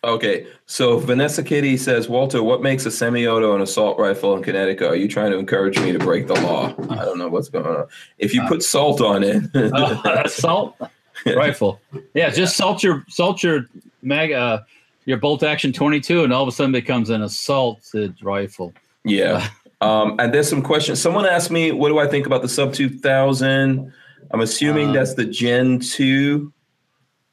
okay. 0.03 0.47
So 0.67 0.99
Vanessa 0.99 1.45
Kitty 1.45 1.77
says, 1.77 2.09
Walter, 2.09 2.43
what 2.43 2.61
makes 2.61 2.85
a 2.87 2.91
semi-auto 2.91 3.55
an 3.55 3.63
assault 3.63 3.99
rifle 4.01 4.37
in 4.37 4.43
Connecticut? 4.43 4.91
Are 4.91 4.97
you 4.97 5.07
trying 5.07 5.31
to 5.31 5.39
encourage 5.39 5.79
me 5.79 5.93
to 5.93 5.99
break 6.01 6.27
the 6.27 6.35
law? 6.41 6.75
I 6.91 7.05
don't 7.05 7.19
know 7.19 7.29
what's 7.29 7.49
going 7.49 7.67
on. 7.67 7.87
If 8.19 8.35
you 8.35 8.43
Uh, 8.43 8.49
put 8.49 8.65
salt 8.65 9.01
on 9.01 9.23
it, 9.23 9.45
Uh, 9.55 10.27
salt 10.29 10.77
rifle. 11.37 11.81
Yeah, 12.15 12.31
just 12.31 12.57
salt 12.57 12.83
your 12.83 13.05
salt 13.09 13.45
your 13.45 13.67
mag 14.03 14.33
uh, 14.33 14.61
your 15.05 15.19
bolt 15.19 15.45
action 15.45 15.73
22 15.73 16.25
and 16.25 16.33
all 16.33 16.43
of 16.43 16.49
a 16.49 16.53
sudden 16.53 16.73
becomes 16.73 17.11
an 17.11 17.23
assaulted 17.23 18.17
rifle. 18.25 18.73
yeah. 19.05 19.49
Um, 19.81 20.15
and 20.21 20.33
there's 20.33 20.49
some 20.49 20.63
questions. 20.63 21.03
Someone 21.03 21.27
asked 21.27 21.51
me, 21.51 21.73
what 21.73 21.89
do 21.89 21.99
I 21.99 22.07
think 22.07 22.25
about 22.25 22.41
the 22.43 22.49
sub 22.49 22.73
2000? 22.73 23.93
I'm 24.31 24.41
assuming 24.41 24.91
Uh, 24.91 24.93
that's 24.95 25.15
the 25.15 25.25
Gen 25.25 25.79
2. 25.81 26.53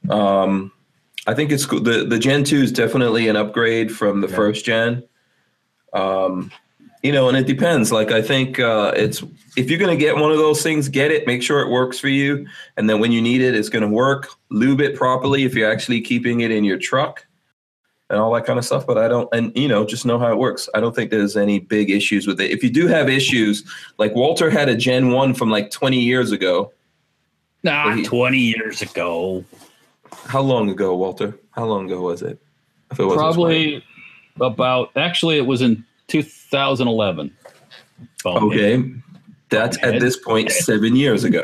Um, 0.09 0.71
I 1.27 1.33
think 1.33 1.51
it's. 1.51 1.65
The, 1.67 2.05
the 2.07 2.17
Gen 2.19 2.43
2 2.43 2.57
is 2.57 2.71
definitely 2.71 3.27
an 3.27 3.35
upgrade 3.35 3.91
from 3.91 4.21
the 4.21 4.27
Yeah. 4.27 4.35
first 4.35 4.65
gen. 4.65 5.03
Um, 5.93 6.51
you 7.03 7.11
know, 7.11 7.29
and 7.29 7.37
it 7.37 7.47
depends. 7.47 7.91
Like, 7.91 8.11
I 8.11 8.21
think 8.21 8.59
uh, 8.59 8.91
it's 8.95 9.23
if 9.55 9.69
you're 9.69 9.79
going 9.79 9.97
to 9.97 10.03
get 10.03 10.15
one 10.17 10.31
of 10.31 10.37
those 10.37 10.61
things, 10.61 10.89
get 10.89 11.11
it, 11.11 11.25
make 11.27 11.41
sure 11.41 11.61
it 11.61 11.69
works 11.69 11.97
for 11.99 12.09
you. 12.09 12.45
And 12.77 12.89
then 12.89 12.99
when 12.99 13.11
you 13.11 13.21
need 13.21 13.41
it, 13.41 13.55
it's 13.55 13.69
going 13.69 13.83
to 13.83 13.87
work. 13.87 14.27
Lube 14.49 14.81
it 14.81 14.95
properly 14.95 15.43
if 15.43 15.53
you're 15.55 15.69
actually 15.71 16.01
keeping 16.01 16.41
it 16.41 16.51
in 16.51 16.63
your 16.63 16.77
truck 16.77 17.25
and 18.09 18.19
all 18.19 18.33
that 18.33 18.45
kind 18.45 18.59
of 18.59 18.65
stuff. 18.65 18.85
But 18.85 18.97
I 18.97 19.07
don't, 19.07 19.29
and 19.33 19.55
you 19.57 19.67
know, 19.67 19.85
just 19.85 20.05
know 20.05 20.19
how 20.19 20.31
it 20.31 20.37
works. 20.37 20.67
I 20.73 20.79
don't 20.81 20.93
think 20.95 21.09
there's 21.11 21.37
any 21.37 21.59
big 21.59 21.89
issues 21.89 22.27
with 22.27 22.39
it. 22.41 22.51
If 22.51 22.63
you 22.63 22.69
do 22.69 22.87
have 22.87 23.07
issues, 23.09 23.63
like 23.97 24.13
Walter 24.15 24.49
had 24.49 24.67
a 24.67 24.75
Gen 24.75 25.11
1 25.11 25.33
from 25.35 25.49
like 25.49 25.71
20 25.71 25.99
years 25.99 26.31
ago. 26.31 26.71
Nah, 27.63 27.95
He- 27.95 28.03
20 28.03 28.37
years 28.37 28.81
ago. 28.81 29.43
How 30.25 30.41
long 30.41 30.69
ago, 30.69 30.95
Walter? 30.95 31.37
How 31.51 31.65
long 31.65 31.85
ago 31.85 32.01
was 32.01 32.21
it? 32.21 32.39
If 32.91 32.99
it 32.99 33.05
wasn't 33.05 33.21
20. 33.21 33.33
Probably 33.33 33.83
about 34.41 34.91
actually 34.95 35.37
it 35.37 35.45
was 35.45 35.61
in 35.61 35.83
2011. 36.07 37.31
Bonehead. 38.23 38.43
Okay. 38.43 38.91
That's 39.49 39.77
at 39.83 39.99
this 39.99 40.15
point 40.17 40.51
seven 40.51 40.95
years 40.95 41.23
ago. 41.23 41.43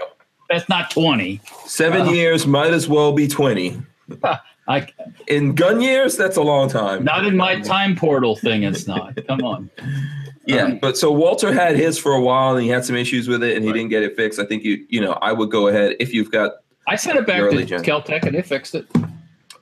That's 0.49 0.69
not 0.69 0.89
20. 0.91 1.41
Seven 1.65 2.03
Uh, 2.07 2.11
years 2.11 2.45
might 2.47 2.71
as 2.73 2.87
well 2.87 3.11
be 3.11 3.27
20. 3.27 3.81
I 4.67 4.87
In 5.27 5.53
gun 5.53 5.81
years, 5.81 6.17
that's 6.17 6.37
a 6.37 6.41
long 6.41 6.69
time. 6.69 7.03
not 7.03 7.25
in 7.25 7.35
my 7.37 7.59
time 7.61 7.95
portal 7.95 8.35
thing 8.35 8.63
it's 8.63 8.87
not. 8.87 9.15
Come 9.27 9.43
on. 9.43 9.69
Yeah. 10.47 10.63
um, 10.65 10.79
But 10.79 10.97
so 10.97 11.11
Walter 11.11 11.51
had 11.53 11.75
his 11.75 11.97
for 11.97 12.11
a 12.13 12.21
while 12.21 12.55
and 12.55 12.63
he 12.63 12.69
had 12.69 12.85
some 12.85 12.95
issues 12.95 13.27
with 13.27 13.43
it 13.43 13.55
and 13.55 13.63
he 13.63 13.71
Right. 13.71 13.77
didn't 13.77 13.89
get 13.89 14.03
it 14.03 14.15
fixed. 14.15 14.39
I 14.39 14.45
think 14.45 14.63
you, 14.63 14.85
you 14.89 15.01
know, 15.01 15.13
I 15.21 15.31
would 15.31 15.49
go 15.51 15.67
ahead 15.67 15.95
if 15.99 16.13
you've 16.13 16.31
got, 16.31 16.51
I 16.87 16.95
sent 16.95 17.17
it 17.17 17.25
back 17.25 17.41
Early 17.41 17.63
to 17.63 17.65
gen. 17.65 17.83
Kel-Tec 17.83 18.23
and 18.25 18.35
they 18.35 18.41
fixed 18.41 18.75
it. 18.75 18.85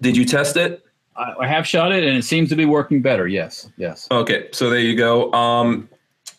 did 0.01 0.17
you 0.17 0.25
test 0.25 0.57
it? 0.57 0.83
I, 1.15 1.33
I 1.41 1.47
have 1.47 1.65
shot 1.67 1.91
it 1.91 2.03
and 2.03 2.17
it 2.17 2.23
seems 2.23 2.49
to 2.49 2.55
be 2.55 2.65
working 2.65 3.01
better. 3.01 3.27
Yes. 3.27 3.69
Yes. 3.77 4.07
Okay. 4.11 4.49
So 4.51 4.69
there 4.69 4.79
you 4.79 4.95
go. 4.97 5.31
Um, 5.33 5.87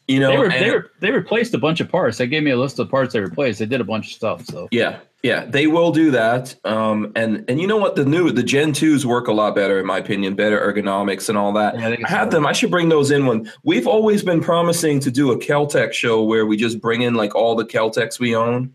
you 0.09 0.21
know, 0.21 0.31
They, 0.31 0.37
were, 0.39 0.45
and- 0.51 0.65
they, 0.65 0.71
were, 0.71 0.91
they 1.01 1.11
replaced 1.11 1.55
a 1.55 1.59
bunch 1.59 1.81
of 1.81 1.89
parts. 1.89 2.19
They 2.19 2.27
gave 2.27 2.43
me 2.43 2.51
a 2.51 2.57
list 2.59 2.79
of 2.79 2.91
parts 2.91 3.13
they 3.15 3.21
replaced. 3.21 3.59
They 3.59 3.67
did 3.67 3.81
a 3.81 3.85
bunch 3.85 4.09
of 4.09 4.13
stuff. 4.13 4.45
So 4.45 4.69
Yeah, 4.71 4.99
yeah, 5.23 5.47
they 5.47 5.67
will 5.67 5.91
do 5.93 6.11
that. 6.11 6.55
Um, 6.65 7.11
and 7.17 7.43
and 7.49 7.59
you 7.61 7.67
know 7.67 7.79
what? 7.79 7.97
The 7.97 8.05
new 8.05 8.31
the 8.31 8.43
Gen 8.43 8.75
twos 8.75 9.07
work 9.07 9.29
a 9.29 9.33
lot 9.33 9.55
better, 9.55 9.81
in 9.81 9.87
my 9.87 9.97
opinion. 9.99 10.35
Better 10.35 10.61
ergonomics 10.61 11.29
and 11.31 11.39
all 11.39 11.53
that. 11.55 11.79
Yeah, 11.79 11.89
I 11.89 11.99
I 12.05 12.09
have 12.11 12.31
them. 12.31 12.45
I 12.45 12.53
should 12.53 12.71
bring 12.71 12.91
those 12.91 13.11
in. 13.11 13.25
One. 13.25 13.51
We've 13.63 13.87
always 13.87 14.23
been 14.23 14.41
promising 14.43 15.01
to 15.01 15.11
do 15.11 15.33
a 15.33 15.39
Keltec 15.39 15.95
show 15.95 16.23
where 16.23 16.45
we 16.45 16.57
just 16.59 16.81
bring 16.81 17.01
in 17.03 17.15
like 17.15 17.35
all 17.35 17.55
the 17.55 17.65
Keltecs 17.65 18.21
we 18.21 18.37
own. 18.37 18.75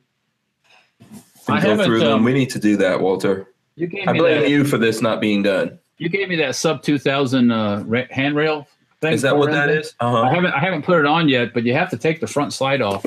I 1.48 1.62
go 1.62 1.84
through 1.84 2.00
them. 2.00 2.12
um, 2.20 2.24
We 2.24 2.34
need 2.34 2.50
to 2.52 2.60
do 2.60 2.78
that, 2.78 3.02
Walter. 3.02 3.48
you 3.76 3.88
gave 3.88 4.08
I 4.08 4.14
me 4.14 4.20
blame 4.20 4.42
that. 4.42 4.50
you 4.50 4.64
for 4.64 4.78
this 4.78 5.02
not 5.02 5.20
being 5.22 5.42
done. 5.44 5.80
You 5.98 6.10
gave 6.10 6.30
me 6.30 6.36
that 6.38 6.56
sub 6.56 6.82
2000 6.84 7.52
uh, 7.52 7.84
handrail 8.12 8.68
thing. 9.02 9.14
Is 9.14 9.22
that 9.22 9.38
what 9.38 9.52
that 9.52 9.70
is? 9.70 9.94
Uh-huh. 10.00 10.22
I 10.24 10.34
haven't 10.34 10.54
I 10.54 10.60
haven't 10.60 10.84
put 10.84 11.00
it 11.00 11.06
on 11.06 11.30
yet, 11.30 11.54
but 11.54 11.64
you 11.64 11.74
have 11.74 11.90
to 11.92 11.98
take 11.98 12.20
the 12.20 12.28
front 12.28 12.54
slide 12.54 12.82
off. 12.82 13.06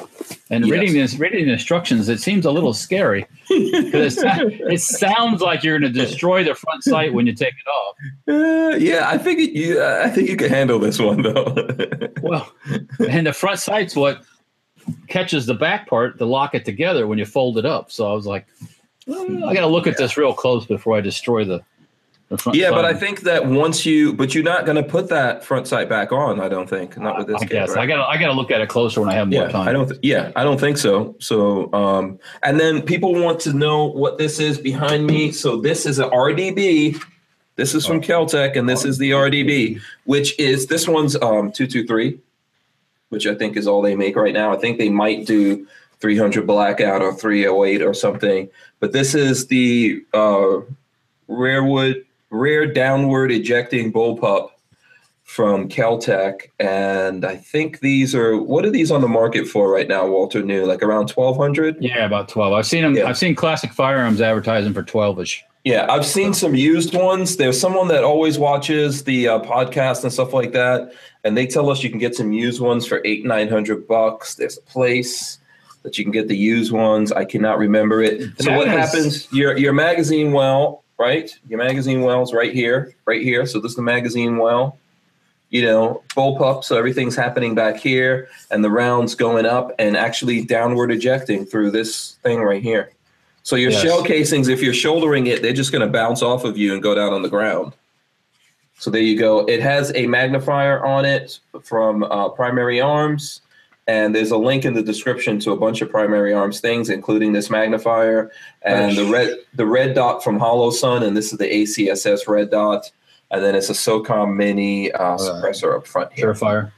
And 0.51 0.67
Yes. 0.67 0.73
reading 0.73 0.95
this 0.95 1.19
reading 1.19 1.47
the 1.47 1.53
instructions, 1.53 2.09
it 2.09 2.21
seems 2.21 2.45
a 2.47 2.51
little 2.51 2.73
scary 2.73 3.27
because 3.49 4.19
it, 4.23 4.81
sounds 4.81 5.41
like 5.41 5.63
you're 5.63 5.79
going 5.79 5.93
to 5.93 5.99
destroy 6.01 6.45
the 6.45 6.55
front 6.55 6.83
sight 6.85 7.13
when 7.15 7.27
you 7.27 7.35
take 7.35 7.55
it 7.55 7.69
off. 7.71 7.97
Uh, 8.29 8.77
yeah, 8.77 9.09
I 9.09 9.19
think 9.19 9.39
it- 9.41 9.53
you. 9.53 9.83
I 9.83 10.09
think 10.11 10.29
you 10.29 10.37
can 10.37 10.49
handle 10.49 10.79
this 10.79 10.99
one 10.99 11.23
though. 11.23 11.55
Well, 12.23 12.53
and 13.09 13.27
the 13.27 13.33
front 13.33 13.59
sight's 13.59 13.97
what 13.97 14.23
catches 15.09 15.45
the 15.47 15.55
back 15.55 15.89
part 15.89 16.19
to 16.19 16.25
lock 16.25 16.55
it 16.55 16.65
together 16.65 17.07
when 17.09 17.19
you 17.19 17.25
fold 17.25 17.59
it 17.59 17.67
up. 17.67 17.91
So 17.91 18.09
I 18.09 18.15
was 18.15 18.27
like, 18.27 18.47
"Uh, 19.09 19.47
I 19.47 19.53
got 19.55 19.63
to 19.63 19.67
look 19.67 19.89
at 19.89 19.97
this 19.97 20.17
real 20.17 20.33
close 20.33 20.65
before 20.65 20.97
I 20.97 21.01
destroy 21.01 21.45
the 21.45 21.63
front. 22.39 22.57
yeah, 22.57 22.71
but 22.71 22.85
I 22.85 22.95
think 22.95 23.21
that 23.21 23.47
once 23.47 23.85
you, 23.85 24.13
but 24.13 24.35
you're 24.35 24.45
not 24.45 24.65
going 24.65 24.77
to 24.77 24.83
put 24.83 25.09
that 25.09 25.45
front 25.45 25.67
sight 25.67 25.89
back 25.89 26.13
on. 26.13 26.41
I 26.41 26.49
don't 26.49 26.69
think. 26.69 26.97
Not 26.97 27.19
with 27.19 27.27
this. 27.27 27.43
I 27.43 27.45
guess 27.45 27.71
right? 27.71 27.79
I 27.81 27.87
got 27.87 27.97
to 27.97 28.05
I 28.05 28.17
got 28.17 28.29
to 28.29 28.33
look 28.33 28.51
at 28.51 28.61
it 28.61 28.69
closer 28.69 29.01
when 29.01 29.11
I 29.11 29.15
have 29.15 29.29
more 29.29 29.43
yeah, 29.43 29.49
time. 29.49 29.69
I 29.69 29.73
don't. 29.73 29.89
Th- 29.89 30.01
yeah, 30.03 30.33
I 30.37 30.45
don't 30.45 30.59
think 30.59 30.79
so. 30.79 31.17
So, 31.19 31.73
um, 31.73 32.19
and 32.43 32.59
then 32.59 32.83
people 32.83 33.15
want 33.15 33.41
to 33.41 33.53
know 33.53 33.85
what 33.85 34.19
this 34.19 34.39
is 34.39 34.59
behind 34.59 35.07
me. 35.07 35.33
So 35.33 35.61
this 35.61 35.87
is 35.87 35.99
an 35.99 36.11
RDB. 36.11 37.03
This 37.57 37.75
is 37.75 37.87
from 37.87 38.01
Keltec, 38.01 38.57
and 38.57 38.69
this 38.69 38.85
is 38.85 38.99
the 38.99 39.11
RDB, 39.11 39.81
which 40.05 40.39
is 40.39 40.67
this 40.67 40.89
one's 40.89 41.21
um, 41.21 41.53
two 41.53 41.67
two 41.67 41.87
three, 41.87 42.19
which 43.11 43.27
I 43.27 43.35
think 43.35 43.57
is 43.57 43.67
all 43.67 43.83
they 43.83 43.95
make 43.95 44.17
right 44.17 44.33
now. 44.33 44.53
I 44.53 44.57
think 44.57 44.79
they 44.79 44.89
might 44.89 45.27
do 45.27 45.67
300 46.03 46.47
blackout 46.47 47.01
or 47.01 47.15
308 47.15 47.81
or 47.83 47.95
something, 47.95 48.51
but 48.81 48.93
this 48.93 49.15
is 49.15 49.47
the 49.47 50.05
uh, 50.13 50.61
rearwood 51.29 52.05
rear 52.33 52.67
downward 52.67 53.31
ejecting 53.31 53.93
bullpup 53.93 54.49
from 55.23 55.69
Kel-Tec, 55.69 56.51
and 56.59 57.25
I 57.25 57.37
think 57.37 57.81
these 57.81 58.15
are 58.15 58.37
what 58.37 58.65
are 58.65 58.71
these 58.71 58.91
on 58.91 59.01
the 59.01 59.09
market 59.09 59.47
for 59.47 59.71
right 59.71 59.87
now, 59.87 60.07
Walter? 60.07 60.43
New 60.43 60.67
like 60.67 60.83
around 60.83 61.09
twelve 61.09 61.37
hundred. 61.37 61.77
Yeah, 61.81 62.05
about 62.05 62.29
twelve. 62.29 62.53
I've 62.53 62.67
seen 62.67 62.83
them. 62.83 62.97
Yeah. 62.97 63.09
I've 63.09 63.17
seen 63.17 63.35
classic 63.35 63.73
firearms 63.73 64.21
advertising 64.21 64.75
for 64.75 64.83
twelve 64.83 65.21
ish. 65.21 65.45
Yeah, 65.65 65.87
I've 65.89 66.05
seen 66.05 66.35
some 66.35 66.57
used 66.57 66.93
ones. 66.93 67.37
There's 67.37 67.59
someone 67.59 67.87
that 67.89 68.03
always 68.03 68.37
watches 68.37 69.05
the 69.05 69.29
uh, 69.29 69.39
podcast 69.41 70.03
and 70.03 70.13
stuff 70.13 70.33
like 70.33 70.53
that, 70.53 70.93
and 71.23 71.37
they 71.37 71.47
tell 71.47 71.71
us 71.71 71.85
you 71.85 71.91
can 71.91 72.01
get 72.01 72.17
some 72.17 72.33
used 72.33 72.61
ones 72.61 72.85
for 72.85 73.01
eight 73.05 73.25
nine 73.25 73.49
hundred 73.49 73.87
bucks. 73.87 74.35
There's 74.35 74.59
a 74.59 74.63
place 74.63 75.39
that 75.83 75.99
you 75.99 76.05
can 76.05 76.13
get 76.13 76.29
the 76.29 76.37
used 76.37 76.73
ones. 76.73 77.13
I 77.13 77.25
cannot 77.25 77.59
remember 77.59 78.03
it. 78.03 78.33
So 78.41 78.57
what 78.57 78.69
happens? 78.69 79.33
Your 79.33 79.57
your 79.57 79.73
magazine 79.73 80.33
well, 80.33 80.82
right? 81.03 81.37
Your 81.49 81.59
magazine 81.59 82.03
well's 82.03 82.33
right 82.33 82.55
here, 82.55 82.95
right 83.07 83.23
here. 83.23 83.45
So 83.45 83.59
this 83.59 83.73
is 83.73 83.77
the 83.77 83.83
magazine 83.83 84.37
well. 84.39 84.79
You 85.51 85.63
know, 85.63 86.03
bullpup. 86.17 86.63
So 86.65 86.79
everything's 86.79 87.17
happening 87.17 87.55
back 87.55 87.77
here, 87.77 88.29
and 88.51 88.65
the 88.65 88.71
rounds 88.71 89.15
going 89.15 89.45
up 89.45 89.73
and 89.79 89.97
actually 89.97 90.45
downward 90.45 90.91
ejecting 90.93 91.45
through 91.45 91.73
this 91.73 92.13
thing 92.23 92.41
right 92.41 92.63
here. 92.63 92.91
So 93.43 93.57
your 93.57 93.73
Yes. 93.73 93.83
shell 93.83 94.03
casings, 94.05 94.47
if 94.49 94.63
you're 94.63 94.73
shouldering 94.73 95.27
it, 95.27 95.43
they're 95.43 95.53
just 95.53 95.73
going 95.73 95.85
to 95.87 95.93
bounce 95.93 96.23
off 96.23 96.45
of 96.45 96.57
you 96.57 96.73
and 96.73 96.83
go 96.83 96.95
down 96.95 97.13
on 97.13 97.23
the 97.23 97.29
ground. 97.29 97.73
So 98.79 98.91
there 98.91 99.03
you 99.03 99.19
go. 99.19 99.41
It 99.47 99.61
has 99.61 99.93
a 99.95 100.07
magnifier 100.07 100.83
on 100.85 101.05
it 101.05 101.41
from 101.65 102.05
uh, 102.05 102.31
Primary 102.31 102.81
Arms, 102.81 103.42
and 103.89 104.15
there's 104.15 104.31
a 104.31 104.37
link 104.37 104.65
in 104.65 104.75
the 104.75 104.83
description 104.83 105.39
to 105.41 105.51
a 105.53 105.57
bunch 105.57 105.81
of 105.83 105.91
Primary 105.91 106.33
Arms 106.33 106.61
things, 106.61 106.89
including 106.89 107.33
this 107.33 107.51
magnifier 107.51 108.31
and 108.63 108.97
the 108.97 109.05
red 109.07 109.37
the 109.55 109.67
red 109.67 109.95
dot 109.95 110.23
from 110.23 110.39
Holosun, 110.39 111.03
and 111.03 111.17
this 111.17 111.33
is 111.33 111.39
the 111.39 111.49
ACSS 111.49 112.29
red 112.29 112.51
dot, 112.51 112.91
and 113.31 113.43
then 113.43 113.55
it's 113.55 113.71
a 113.71 113.75
SOCOM 113.75 114.37
Mini 114.37 114.93
uh, 114.93 115.17
suppressor 115.17 115.77
up 115.77 115.87
front 115.87 116.13
here. 116.13 116.33
Surefire. 116.33 116.71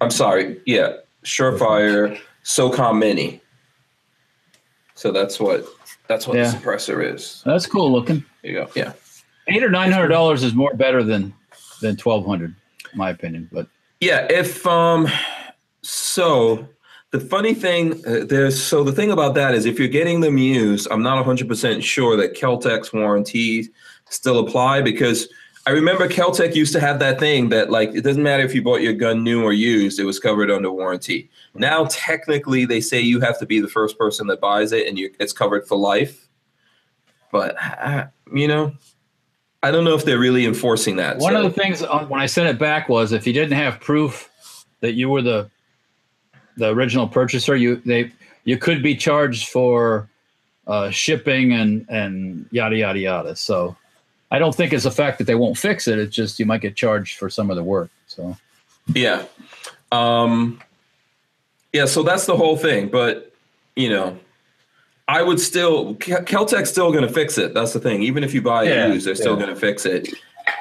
I'm 0.00 0.10
sorry, 0.10 0.60
yeah, 0.66 0.94
Surefire 1.24 2.18
SOCOM 2.44 2.98
Mini. 2.98 3.40
So 4.94 5.12
that's 5.12 5.38
what 5.38 5.64
that's 6.08 6.26
what 6.26 6.36
Yeah. 6.36 6.50
the 6.50 6.56
suppressor 6.56 7.14
is. 7.14 7.42
That's 7.44 7.66
cool 7.66 7.92
looking. 7.92 8.24
There 8.42 8.50
you 8.52 8.58
go. 8.58 8.70
Yeah. 8.74 8.92
Eight 9.48 9.62
or 9.62 9.70
nine 9.70 9.92
hundred 9.92 10.08
dollars 10.08 10.42
is 10.42 10.54
more 10.54 10.74
better 10.74 11.02
than 11.02 11.32
than 11.80 11.96
twelve 11.96 12.26
hundred, 12.26 12.54
my 12.94 13.10
opinion. 13.10 13.48
But 13.52 13.68
Yeah, 14.00 14.26
if 14.30 14.66
um 14.66 15.08
so 15.82 16.68
the 17.10 17.20
funny 17.20 17.54
thing 17.54 18.04
uh, 18.06 18.24
there's 18.26 18.62
so 18.62 18.84
the 18.84 18.92
thing 18.92 19.10
about 19.10 19.34
that 19.34 19.54
is 19.54 19.64
if 19.64 19.78
you're 19.78 19.88
getting 19.88 20.20
them 20.20 20.38
used, 20.38 20.88
I'm 20.90 21.02
not 21.02 21.24
100% 21.24 21.82
sure 21.82 22.16
that 22.16 22.34
Keltec's 22.34 22.92
warranties 22.92 23.70
still 24.10 24.38
apply 24.40 24.82
because 24.82 25.28
I 25.66 25.70
remember 25.70 26.08
Keltec 26.08 26.54
used 26.54 26.72
to 26.72 26.80
have 26.80 26.98
that 27.00 27.18
thing 27.18 27.48
that 27.50 27.70
like 27.70 27.94
it 27.94 28.02
doesn't 28.02 28.22
matter 28.22 28.42
if 28.42 28.54
you 28.54 28.62
bought 28.62 28.80
your 28.80 28.92
gun 28.94 29.22
new 29.22 29.42
or 29.42 29.52
used, 29.52 29.98
it 29.98 30.04
was 30.04 30.18
covered 30.18 30.50
under 30.50 30.70
warranty. 30.70 31.30
Now 31.54 31.86
technically 31.90 32.64
they 32.64 32.80
say 32.80 33.00
you 33.00 33.20
have 33.20 33.38
to 33.38 33.46
be 33.46 33.60
the 33.60 33.68
first 33.68 33.98
person 33.98 34.26
that 34.28 34.40
buys 34.40 34.72
it 34.72 34.86
and 34.86 34.98
you 34.98 35.12
it's 35.18 35.32
covered 35.32 35.66
for 35.66 35.76
life. 35.76 36.28
But 37.32 37.56
uh, 37.62 38.06
you 38.32 38.48
know, 38.48 38.72
I 39.62 39.70
don't 39.70 39.84
know 39.84 39.94
if 39.94 40.04
they're 40.04 40.18
really 40.18 40.46
enforcing 40.46 40.96
that. 40.96 41.18
one 41.18 41.32
so- 41.32 41.44
of 41.44 41.54
the 41.54 41.60
things 41.60 41.82
uh, 41.82 42.04
when 42.06 42.20
I 42.20 42.26
sent 42.26 42.48
it 42.48 42.58
back 42.58 42.88
was 42.88 43.12
if 43.12 43.26
you 43.26 43.32
didn't 43.32 43.56
have 43.56 43.80
proof 43.80 44.64
that 44.80 44.92
you 44.92 45.08
were 45.08 45.22
the 45.22 45.50
the 46.58 46.68
original 46.68 47.08
purchaser, 47.08 47.56
you 47.56 47.76
they 47.76 48.12
you 48.44 48.58
could 48.58 48.82
be 48.82 48.94
charged 48.94 49.48
for 49.48 50.08
uh, 50.66 50.90
shipping 50.90 51.52
and 51.52 51.86
and 51.88 52.46
yada 52.50 52.76
yada 52.76 52.98
yada. 52.98 53.36
So 53.36 53.76
I 54.30 54.38
don't 54.38 54.54
think 54.54 54.72
it's 54.72 54.84
the 54.84 54.90
fact 54.90 55.18
that 55.18 55.24
they 55.24 55.34
won't 55.34 55.56
fix 55.56 55.88
it. 55.88 55.98
It's 55.98 56.14
just 56.14 56.38
you 56.38 56.46
might 56.46 56.60
get 56.60 56.76
charged 56.76 57.18
for 57.18 57.30
some 57.30 57.50
of 57.50 57.56
the 57.56 57.64
work. 57.64 57.90
So 58.06 58.36
yeah, 58.94 59.24
um, 59.92 60.60
yeah. 61.72 61.86
So 61.86 62.02
that's 62.02 62.26
the 62.26 62.36
whole 62.36 62.56
thing. 62.56 62.88
But 62.88 63.32
you 63.76 63.88
know, 63.88 64.18
I 65.06 65.22
would 65.22 65.40
still 65.40 65.94
Kel-Tec's 65.94 66.70
still 66.70 66.92
going 66.92 67.06
to 67.06 67.12
fix 67.12 67.38
it. 67.38 67.54
That's 67.54 67.72
the 67.72 67.80
thing. 67.80 68.02
Even 68.02 68.24
if 68.24 68.34
you 68.34 68.42
buy 68.42 68.64
it 68.64 68.68
yeah, 68.68 68.86
used, 68.88 69.06
they're 69.06 69.14
still 69.14 69.36
going 69.36 69.48
to 69.48 69.56
fix 69.56 69.86
it. 69.86 70.08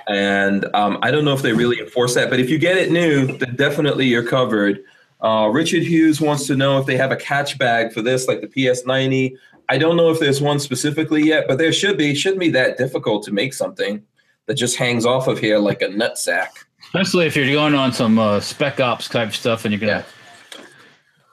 And 0.08 0.66
um, 0.74 1.00
I 1.02 1.12
don't 1.12 1.26
know 1.26 1.34
if 1.34 1.42
they 1.42 1.54
really 1.54 1.80
enforce 1.80 2.14
that, 2.16 2.30
but 2.30 2.40
if 2.40 2.50
you 2.50 2.58
get 2.58 2.78
it 2.78 2.92
new, 2.92 3.38
then 3.38 3.56
definitely 3.56 4.06
you're 4.06 4.28
covered. 4.28 4.84
Uh, 5.22 5.50
Richard 5.52 5.84
Hughes 5.84 6.22
wants 6.22 6.46
to 6.48 6.56
know 6.56 6.80
if 6.80 6.86
they 6.86 6.98
have 6.98 7.12
a 7.12 7.16
catch 7.16 7.58
bag 7.58 7.92
for 7.92 8.02
this, 8.02 8.28
like 8.28 8.42
the 8.42 8.48
PS90. 8.48 9.36
I 9.70 9.78
don't 9.78 9.98
know 9.98 10.10
if 10.10 10.20
there's 10.20 10.42
one 10.42 10.60
specifically 10.60 11.24
yet, 11.24 11.46
but 11.48 11.58
there 11.58 11.74
should 11.74 11.98
be. 11.98 12.12
It 12.12 12.16
shouldn't 12.16 12.40
be 12.40 12.52
that 12.52 12.78
difficult 12.78 13.24
to 13.24 13.32
make 13.32 13.54
something 13.54 14.04
that 14.46 14.54
just 14.54 14.78
hangs 14.78 15.06
off 15.06 15.28
of 15.28 15.40
here 15.40 15.60
like 15.60 15.82
a 15.82 15.90
nut 15.90 16.18
sack. 16.18 16.66
Especially 16.84 17.26
if 17.26 17.36
you're 17.36 17.52
going 17.52 17.76
on 17.76 17.92
some 17.92 18.18
uh, 18.18 18.40
spec 18.40 18.80
ops 18.80 19.10
type 19.10 19.34
stuff 19.34 19.66
and 19.66 19.74
you're 19.74 19.80
gonna. 19.80 20.06
Yeah. 20.06 20.14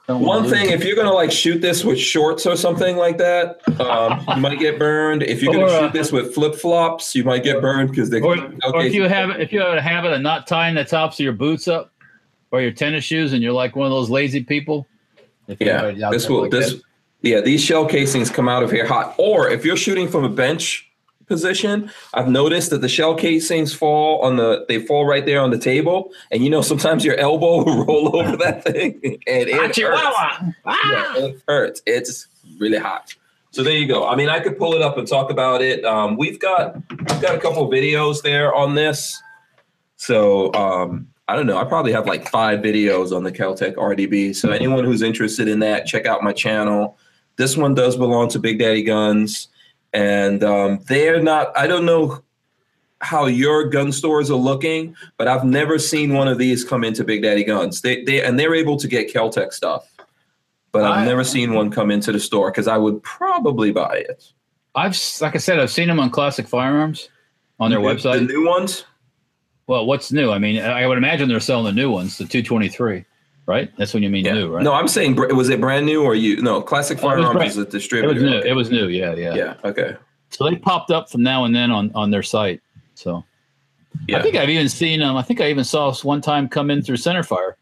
One 0.06 0.50
thing, 0.50 0.70
if 0.70 0.84
you're 0.84 0.96
gonna 0.96 1.12
like 1.12 1.30
shoot 1.30 1.62
this 1.62 1.82
with 1.82 1.98
shorts 1.98 2.44
or 2.44 2.56
something 2.56 2.96
like 2.96 3.16
that, 3.18 3.60
um, 3.80 4.22
you 4.34 4.42
might 4.42 4.58
get 4.58 4.78
burned. 4.78 5.22
If 5.22 5.42
you're 5.42 5.52
gonna 5.52 5.64
or, 5.64 5.68
shoot 5.70 5.84
uh, 5.86 5.92
this 5.92 6.12
with 6.12 6.34
flip 6.34 6.56
flops, 6.56 7.14
you 7.14 7.24
might 7.24 7.42
get 7.42 7.62
burned 7.62 7.90
because 7.90 8.10
they. 8.10 8.20
Or, 8.20 8.36
or 8.36 8.84
if 8.84 8.92
you 8.92 9.04
have 9.04 9.30
if 9.40 9.50
you 9.50 9.60
have 9.60 9.74
a 9.74 9.80
habit 9.80 10.12
of 10.12 10.20
not 10.20 10.46
tying 10.46 10.74
the 10.74 10.84
tops 10.84 11.18
of 11.18 11.24
your 11.24 11.32
boots 11.32 11.68
up 11.68 11.93
or 12.54 12.60
your 12.60 12.70
tennis 12.70 13.02
shoes, 13.02 13.32
and 13.32 13.42
you're 13.42 13.52
like 13.52 13.74
one 13.74 13.84
of 13.86 13.90
those 13.90 14.08
lazy 14.10 14.44
people. 14.44 14.86
yeah, 15.58 15.90
this 16.12 16.28
will 16.28 16.42
like 16.42 16.52
this. 16.52 16.74
That, 16.74 16.82
yeah, 17.22 17.40
these 17.40 17.60
shell 17.60 17.84
casings 17.84 18.30
come 18.30 18.48
out 18.48 18.62
of 18.62 18.70
here 18.70 18.86
hot. 18.86 19.16
Or 19.18 19.50
if 19.50 19.64
you're 19.64 19.76
shooting 19.76 20.06
from 20.06 20.22
a 20.22 20.28
bench 20.28 20.88
position, 21.26 21.90
I've 22.12 22.28
noticed 22.28 22.70
that 22.70 22.80
the 22.80 22.88
shell 22.88 23.16
casings 23.16 23.74
fall 23.74 24.20
on 24.20 24.36
the 24.36 24.64
they 24.68 24.78
fall 24.78 25.04
right 25.04 25.26
there 25.26 25.40
on 25.40 25.50
the 25.50 25.58
table, 25.58 26.12
and 26.30 26.44
you 26.44 26.50
know 26.50 26.62
sometimes 26.62 27.04
your 27.04 27.16
elbow 27.16 27.64
will 27.64 27.84
roll 27.84 28.16
over 28.16 28.36
that 28.36 28.62
thing, 28.62 29.00
and 29.26 29.48
it 29.48 29.52
hurts. 29.52 29.80
Ah! 29.82 30.52
Yeah, 30.90 31.24
it 31.24 31.42
hurts. 31.48 31.82
It's 31.86 32.28
really 32.60 32.78
hot. 32.78 33.12
So 33.50 33.64
there 33.64 33.74
you 33.76 33.88
go. 33.88 34.06
I 34.06 34.14
mean, 34.14 34.28
I 34.28 34.38
could 34.38 34.56
pull 34.56 34.74
it 34.74 34.82
up 34.82 34.96
and 34.96 35.08
talk 35.08 35.28
about 35.28 35.60
it. 35.60 35.84
Um, 35.84 36.16
we've 36.16 36.38
got 36.38 36.76
we've 36.90 37.20
got 37.20 37.34
a 37.34 37.40
couple 37.40 37.68
videos 37.68 38.22
there 38.22 38.54
on 38.54 38.76
this. 38.76 39.20
So 39.96 40.54
um, 40.54 41.08
I 41.26 41.36
don't 41.36 41.46
know. 41.46 41.56
I 41.56 41.64
probably 41.64 41.92
have 41.92 42.06
like 42.06 42.28
five 42.28 42.60
videos 42.60 43.14
on 43.16 43.24
the 43.24 43.32
Kel-Tec 43.32 43.76
RDB. 43.76 44.36
So 44.36 44.50
anyone 44.50 44.84
who's 44.84 45.00
interested 45.00 45.48
in 45.48 45.60
that, 45.60 45.86
check 45.86 46.04
out 46.04 46.22
my 46.22 46.32
channel. 46.32 46.98
This 47.36 47.56
one 47.56 47.74
does 47.74 47.96
belong 47.96 48.28
to 48.30 48.38
Big 48.38 48.58
Daddy 48.58 48.82
Guns, 48.82 49.48
and 49.92 50.44
um, 50.44 50.80
they're 50.86 51.22
not. 51.22 51.56
I 51.56 51.66
don't 51.66 51.84
know 51.84 52.22
how 53.00 53.26
your 53.26 53.64
gun 53.64 53.90
stores 53.90 54.30
are 54.30 54.36
looking, 54.36 54.94
but 55.16 55.26
I've 55.26 55.44
never 55.44 55.78
seen 55.78 56.14
one 56.14 56.28
of 56.28 56.38
these 56.38 56.64
come 56.64 56.84
into 56.84 57.04
Big 57.04 57.22
Daddy 57.22 57.42
Guns. 57.42 57.80
They 57.80 58.04
they 58.04 58.22
and 58.22 58.38
they're 58.38 58.54
able 58.54 58.76
to 58.76 58.86
get 58.86 59.12
Kel-Tec 59.12 59.52
stuff, 59.52 59.90
but 60.72 60.84
I've 60.84 60.98
I, 60.98 61.04
never 61.06 61.24
seen 61.24 61.54
one 61.54 61.70
come 61.70 61.90
into 61.90 62.12
the 62.12 62.20
store 62.20 62.50
because 62.50 62.68
I 62.68 62.76
would 62.76 63.02
probably 63.02 63.72
buy 63.72 64.04
it. 64.08 64.32
I've 64.74 64.98
like 65.20 65.34
I 65.34 65.38
said, 65.38 65.58
I've 65.58 65.72
seen 65.72 65.88
them 65.88 65.98
on 65.98 66.10
Classic 66.10 66.46
Firearms 66.46 67.08
on 67.58 67.70
their 67.70 67.80
the, 67.80 67.86
website. 67.86 68.26
The 68.26 68.32
new 68.32 68.46
ones. 68.46 68.84
Well, 69.66 69.86
what's 69.86 70.12
new? 70.12 70.30
I 70.30 70.38
mean, 70.38 70.60
I 70.60 70.86
would 70.86 70.98
imagine 70.98 71.28
they're 71.28 71.40
selling 71.40 71.64
the 71.64 71.72
new 71.72 71.90
ones, 71.90 72.18
the 72.18 72.24
223 72.24 73.04
right? 73.46 73.70
That's 73.76 73.92
when 73.92 74.02
you 74.02 74.10
mean 74.10 74.24
yeah. 74.24 74.32
new, 74.32 74.48
right? 74.48 74.62
No, 74.62 74.72
I'm 74.72 74.88
saying 74.88 75.16
was 75.16 75.48
it 75.48 75.60
brand 75.60 75.86
new 75.86 76.02
or 76.02 76.14
you? 76.14 76.40
No, 76.40 76.62
Classic 76.62 76.98
Firearms 76.98 77.36
oh, 77.38 77.42
is 77.42 77.56
a 77.56 77.64
distributor. 77.64 78.10
It 78.10 78.14
was 78.14 78.22
new. 78.22 78.38
It 78.40 78.52
was 78.52 78.70
new. 78.70 78.88
Yeah, 78.88 79.14
yeah. 79.14 79.34
Yeah. 79.34 79.54
Okay. 79.64 79.96
So 80.30 80.48
they 80.48 80.56
popped 80.56 80.90
up 80.90 81.10
from 81.10 81.22
now 81.22 81.44
and 81.44 81.54
then 81.54 81.70
on 81.70 81.92
on 81.94 82.10
their 82.10 82.22
site. 82.22 82.60
So 82.94 83.24
yeah. 84.08 84.18
I 84.18 84.22
think 84.22 84.36
I've 84.36 84.48
even 84.48 84.68
seen 84.68 85.00
them. 85.00 85.10
Um, 85.10 85.16
I 85.16 85.22
think 85.22 85.40
I 85.40 85.50
even 85.50 85.64
saw 85.64 85.94
one 85.96 86.20
time 86.20 86.48
come 86.48 86.70
in 86.70 86.82
through 86.82 86.96
Centerfire. 86.96 87.54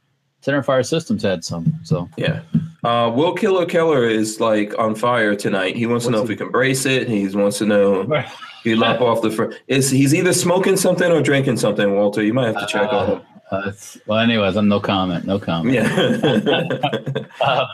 Centerfire 0.42 0.86
Systems 0.86 1.22
had 1.22 1.44
some. 1.44 1.78
So 1.82 2.08
yeah. 2.16 2.42
Uh, 2.84 3.12
Will 3.14 3.34
Killer 3.34 3.64
Keller 3.66 4.04
is 4.06 4.40
like 4.40 4.76
on 4.78 4.94
fire 4.94 5.36
tonight. 5.36 5.76
He 5.76 5.86
wants 5.86 6.04
What's 6.04 6.06
to 6.06 6.10
know 6.12 6.18
he? 6.18 6.24
if 6.24 6.28
we 6.30 6.36
can 6.36 6.50
brace 6.50 6.84
it. 6.86 7.08
He 7.08 7.28
wants 7.28 7.58
to 7.58 7.66
know. 7.66 8.24
He 8.62 8.74
lop 8.74 9.00
off 9.00 9.22
the 9.22 9.30
front. 9.30 9.54
Is 9.66 9.90
he's 9.90 10.14
either 10.14 10.32
smoking 10.32 10.76
something 10.76 11.10
or 11.10 11.20
drinking 11.20 11.56
something, 11.56 11.94
Walter? 11.94 12.22
You 12.22 12.32
might 12.32 12.46
have 12.46 12.60
to 12.60 12.66
check 12.66 12.92
uh, 12.92 12.96
on 12.96 13.10
him. 13.10 13.22
Uh, 13.50 13.72
well, 14.06 14.18
anyways, 14.18 14.56
I'm 14.56 14.68
no 14.68 14.80
comment. 14.80 15.26
No 15.26 15.38
comment. 15.38 15.74
Yeah. 15.74 17.24
uh, 17.40 17.66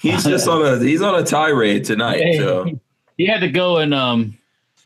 he's 0.00 0.24
just 0.24 0.48
on 0.48 0.64
a 0.64 0.78
he's 0.78 1.02
on 1.02 1.20
a 1.20 1.24
tirade 1.24 1.84
tonight. 1.84 2.20
He, 2.24 2.36
so 2.38 2.66
he 3.18 3.26
had 3.26 3.40
to 3.40 3.48
go 3.48 3.78
and 3.78 3.92
um 3.92 4.38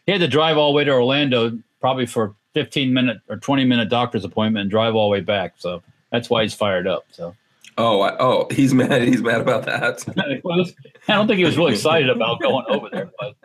he 0.06 0.12
had 0.12 0.20
to 0.20 0.28
drive 0.28 0.56
all 0.56 0.72
the 0.72 0.76
way 0.76 0.84
to 0.84 0.90
Orlando 0.90 1.58
probably 1.80 2.06
for 2.06 2.34
15 2.54 2.92
minute 2.92 3.18
or 3.28 3.36
20 3.36 3.64
minute 3.64 3.88
doctor's 3.88 4.24
appointment 4.24 4.62
and 4.62 4.70
drive 4.70 4.94
all 4.94 5.08
the 5.08 5.12
way 5.12 5.20
back. 5.20 5.54
So 5.58 5.82
that's 6.10 6.30
why 6.30 6.42
he's 6.42 6.54
fired 6.54 6.86
up. 6.86 7.04
So. 7.12 7.36
Oh, 7.78 8.00
I, 8.00 8.16
oh, 8.18 8.48
he's 8.50 8.72
mad. 8.72 9.02
He's 9.02 9.22
mad 9.22 9.42
about 9.42 9.66
that. 9.66 10.02
I 11.08 11.14
don't 11.14 11.26
think 11.26 11.38
he 11.38 11.44
was 11.44 11.58
really 11.58 11.74
excited 11.74 12.08
about 12.08 12.40
going 12.40 12.64
over 12.68 12.88
there, 12.90 13.10
but 13.20 13.36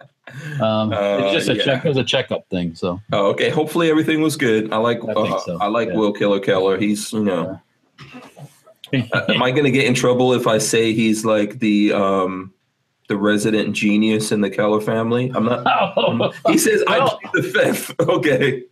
um, 0.62 0.94
uh, 0.94 1.18
it's 1.18 1.34
just 1.34 1.50
a 1.50 1.56
yeah. 1.56 1.64
check. 1.64 1.86
It 1.86 1.88
was 1.88 1.98
a 1.98 2.04
checkup 2.04 2.48
thing. 2.50 2.76
So. 2.76 3.02
Oh, 3.12 3.28
okay. 3.28 3.50
Hopefully 3.50 3.90
everything 3.90 4.22
was 4.22 4.36
good. 4.36 4.72
I 4.72 4.78
like. 4.78 5.04
I, 5.04 5.12
uh, 5.12 5.40
so. 5.40 5.58
I 5.60 5.68
like 5.68 5.90
yeah. 5.90 5.96
Will 5.96 6.14
Killer 6.14 6.40
Keller. 6.40 6.78
He's 6.78 7.12
you 7.14 7.24
know. 7.24 7.60
Yeah. 8.92 9.08
uh, 9.14 9.26
am 9.30 9.42
I 9.42 9.52
going 9.52 9.64
to 9.64 9.72
get 9.72 9.86
in 9.86 9.94
trouble 9.94 10.34
if 10.34 10.48
I 10.48 10.58
say 10.58 10.94
he's 10.94 11.24
like 11.26 11.60
the 11.60 11.94
um 11.94 12.54
the 13.08 13.18
resident 13.18 13.76
genius 13.76 14.32
in 14.32 14.42
the 14.42 14.50
Keller 14.50 14.82
family? 14.82 15.32
I'm 15.34 15.46
not. 15.46 15.66
Oh, 15.98 16.32
he 16.48 16.58
says 16.58 16.84
I 16.88 17.00
plead 17.22 17.44
the 17.44 17.44
fifth. 17.44 17.96
Okay. 18.00 18.64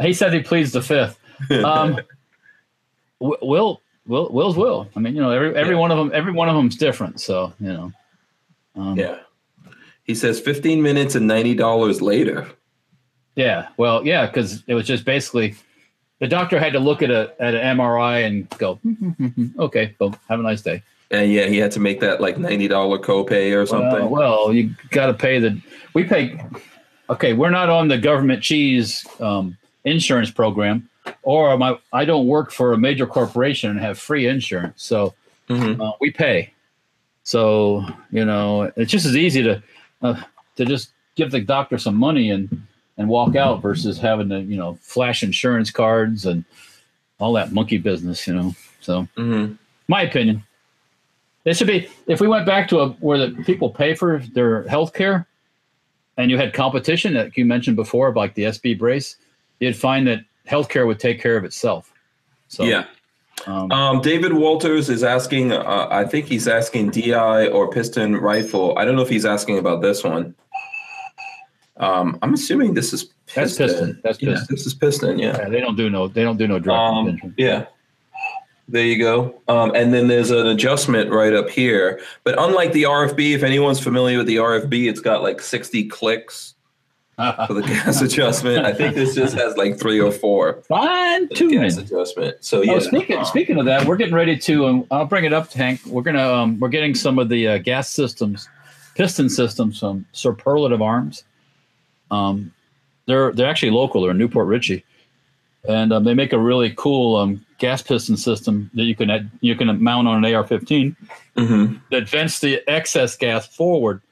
He 0.00 0.14
said 0.14 0.32
he 0.32 0.40
pleads 0.40 0.72
the 0.72 0.80
fifth. 0.80 1.18
Um, 1.50 1.98
Will 3.20 3.82
Will 4.06 4.30
Will's 4.32 4.56
Will. 4.56 4.88
I 4.96 5.00
mean, 5.00 5.14
you 5.14 5.20
know, 5.20 5.30
every 5.30 5.54
every 5.54 5.76
one 5.76 5.90
of 5.90 5.98
them, 5.98 6.10
every 6.14 6.32
one 6.32 6.48
of 6.48 6.56
them's 6.56 6.76
different. 6.76 7.20
So 7.20 7.52
you 7.60 7.72
know. 7.72 7.92
Um, 8.76 8.96
yeah. 8.96 9.18
He 10.10 10.16
says 10.16 10.40
15 10.40 10.82
minutes 10.82 11.14
and 11.14 11.30
$90 11.30 12.00
later. 12.00 12.48
Yeah. 13.36 13.68
Well, 13.76 14.04
yeah, 14.04 14.26
because 14.26 14.64
it 14.66 14.74
was 14.74 14.84
just 14.84 15.04
basically 15.04 15.54
the 16.18 16.26
doctor 16.26 16.58
had 16.58 16.72
to 16.72 16.80
look 16.80 17.00
at 17.00 17.12
a 17.12 17.32
at 17.38 17.54
an 17.54 17.76
MRI 17.76 18.26
and 18.26 18.50
go, 18.58 18.80
okay, 19.64 19.94
well, 20.00 20.12
have 20.28 20.40
a 20.40 20.42
nice 20.42 20.62
day. 20.62 20.82
And 21.12 21.32
yeah, 21.32 21.46
he 21.46 21.58
had 21.58 21.70
to 21.70 21.78
make 21.78 22.00
that 22.00 22.20
like 22.20 22.38
$90 22.38 22.68
copay 23.04 23.56
or 23.56 23.66
something. 23.66 24.10
Well, 24.10 24.46
well 24.46 24.52
you 24.52 24.74
got 24.90 25.06
to 25.06 25.14
pay 25.14 25.38
the, 25.38 25.62
we 25.94 26.02
pay, 26.02 26.44
okay, 27.08 27.32
we're 27.32 27.50
not 27.50 27.70
on 27.70 27.86
the 27.86 27.96
government 27.96 28.42
cheese 28.42 29.06
um, 29.20 29.56
insurance 29.84 30.32
program 30.32 30.88
or 31.22 31.56
my, 31.56 31.78
I 31.92 32.04
don't 32.04 32.26
work 32.26 32.50
for 32.50 32.72
a 32.72 32.78
major 32.78 33.06
corporation 33.06 33.70
and 33.70 33.78
have 33.78 33.96
free 33.96 34.26
insurance. 34.26 34.82
So 34.82 35.14
mm-hmm. 35.48 35.80
uh, 35.80 35.92
we 36.00 36.10
pay. 36.10 36.52
So, 37.22 37.86
you 38.10 38.24
know, 38.24 38.72
it's 38.74 38.90
just 38.90 39.06
as 39.06 39.16
easy 39.16 39.44
to, 39.44 39.62
uh, 40.02 40.20
to 40.56 40.64
just 40.64 40.90
give 41.14 41.30
the 41.30 41.40
doctor 41.40 41.78
some 41.78 41.96
money 41.96 42.30
and 42.30 42.66
and 42.96 43.08
walk 43.08 43.34
out 43.34 43.62
versus 43.62 43.98
having 43.98 44.28
to 44.28 44.40
you 44.40 44.56
know 44.56 44.74
flash 44.82 45.22
insurance 45.22 45.70
cards 45.70 46.26
and 46.26 46.44
all 47.18 47.32
that 47.32 47.52
monkey 47.52 47.78
business 47.78 48.26
you 48.26 48.34
know 48.34 48.54
so. 48.80 49.02
Mm-hmm. 49.16 49.54
my 49.88 50.02
opinion. 50.02 50.44
It 51.44 51.56
should 51.56 51.68
be 51.68 51.88
if 52.06 52.20
we 52.20 52.28
went 52.28 52.44
back 52.44 52.68
to 52.68 52.80
a 52.80 52.88
where 52.90 53.18
the 53.18 53.42
people 53.44 53.70
pay 53.70 53.94
for 53.94 54.20
their 54.34 54.68
health 54.68 54.92
care 54.92 55.26
and 56.16 56.30
you 56.30 56.36
had 56.36 56.52
competition 56.52 57.14
that 57.14 57.36
you 57.36 57.46
mentioned 57.46 57.76
before 57.76 58.12
like 58.12 58.34
the 58.34 58.42
sb 58.44 58.78
brace 58.78 59.16
you'd 59.58 59.76
find 59.76 60.06
that 60.06 60.20
healthcare 60.46 60.86
would 60.86 60.98
take 60.98 61.20
care 61.20 61.36
of 61.36 61.44
itself. 61.44 61.92
So 62.48 62.64
yeah 62.64 62.84
um, 63.46 63.70
um, 63.72 64.00
David 64.00 64.32
Walters 64.32 64.88
is 64.88 65.02
asking. 65.02 65.52
Uh, 65.52 65.88
I 65.90 66.04
think 66.04 66.26
he's 66.26 66.48
asking 66.48 66.90
DI 66.90 67.48
or 67.48 67.70
piston 67.70 68.16
rifle. 68.16 68.76
I 68.78 68.84
don't 68.84 68.96
know 68.96 69.02
if 69.02 69.08
he's 69.08 69.24
asking 69.24 69.58
about 69.58 69.82
this 69.82 70.04
one. 70.04 70.34
Um, 71.76 72.18
I'm 72.22 72.34
assuming 72.34 72.74
this 72.74 72.92
is 72.92 73.04
piston. 73.26 73.42
That's 73.42 73.56
piston. 73.56 74.00
That's 74.02 74.18
piston. 74.18 74.34
Yeah, 74.34 74.44
this 74.50 74.66
is 74.66 74.74
piston. 74.74 75.18
Yeah. 75.18 75.38
yeah. 75.38 75.48
They 75.48 75.60
don't 75.60 75.76
do 75.76 75.88
no. 75.88 76.08
They 76.08 76.22
don't 76.22 76.36
do 76.36 76.46
no 76.46 76.58
drop. 76.58 76.94
Um, 76.94 77.34
yeah. 77.36 77.66
There 78.68 78.84
you 78.84 78.98
go. 78.98 79.40
Um, 79.48 79.72
and 79.74 79.92
then 79.92 80.06
there's 80.06 80.30
an 80.30 80.46
adjustment 80.46 81.10
right 81.10 81.32
up 81.32 81.50
here. 81.50 82.00
But 82.22 82.40
unlike 82.40 82.72
the 82.72 82.84
RFB, 82.84 83.34
if 83.34 83.42
anyone's 83.42 83.80
familiar 83.80 84.18
with 84.18 84.28
the 84.28 84.36
RFB, 84.36 84.88
it's 84.88 85.00
got 85.00 85.22
like 85.22 85.40
60 85.40 85.88
clicks 85.88 86.54
for 87.46 87.54
the 87.54 87.62
gas 87.62 88.00
adjustment. 88.02 88.64
I 88.64 88.72
think 88.72 88.94
this 88.94 89.14
just 89.14 89.34
has 89.34 89.56
like 89.56 89.78
three 89.78 90.00
or 90.00 90.10
four. 90.12 90.62
Fine 90.68 91.28
tuning 91.30 91.60
gas 91.60 91.76
adjustment. 91.76 92.36
So 92.44 92.62
yeah. 92.62 92.72
Oh, 92.74 92.78
speaking 92.80 93.18
um, 93.18 93.24
speaking 93.24 93.58
of 93.58 93.64
that, 93.66 93.86
we're 93.86 93.96
getting 93.96 94.14
ready 94.14 94.36
to. 94.38 94.66
Um, 94.66 94.86
I'll 94.90 95.06
bring 95.06 95.24
it 95.24 95.32
up, 95.32 95.52
Hank. 95.52 95.80
We're 95.86 96.02
gonna 96.02 96.32
um, 96.32 96.58
we're 96.60 96.68
getting 96.68 96.94
some 96.94 97.18
of 97.18 97.28
the 97.28 97.48
uh, 97.48 97.58
gas 97.58 97.90
systems, 97.90 98.48
piston 98.94 99.28
systems 99.28 99.78
from 99.80 100.06
Superlative 100.12 100.82
Arms. 100.82 101.24
Um, 102.10 102.52
they're 103.06 103.32
they're 103.32 103.48
actually 103.48 103.72
local. 103.72 104.02
They're 104.02 104.10
in 104.12 104.18
New 104.18 104.28
Port 104.28 104.46
Richey, 104.46 104.84
and 105.68 105.92
um, 105.92 106.04
they 106.04 106.14
make 106.14 106.32
a 106.32 106.38
really 106.38 106.72
cool 106.76 107.16
um, 107.16 107.44
gas 107.58 107.82
piston 107.82 108.16
system 108.16 108.70
that 108.74 108.84
you 108.84 108.94
can 108.96 109.10
add, 109.10 109.30
you 109.40 109.54
can 109.54 109.82
mount 109.82 110.08
on 110.08 110.24
an 110.24 110.34
AR-15 110.34 110.96
Mm-hmm. 111.36 111.76
that 111.90 112.08
vents 112.08 112.40
the 112.40 112.60
excess 112.68 113.16
gas 113.16 113.46
forward, 113.46 114.02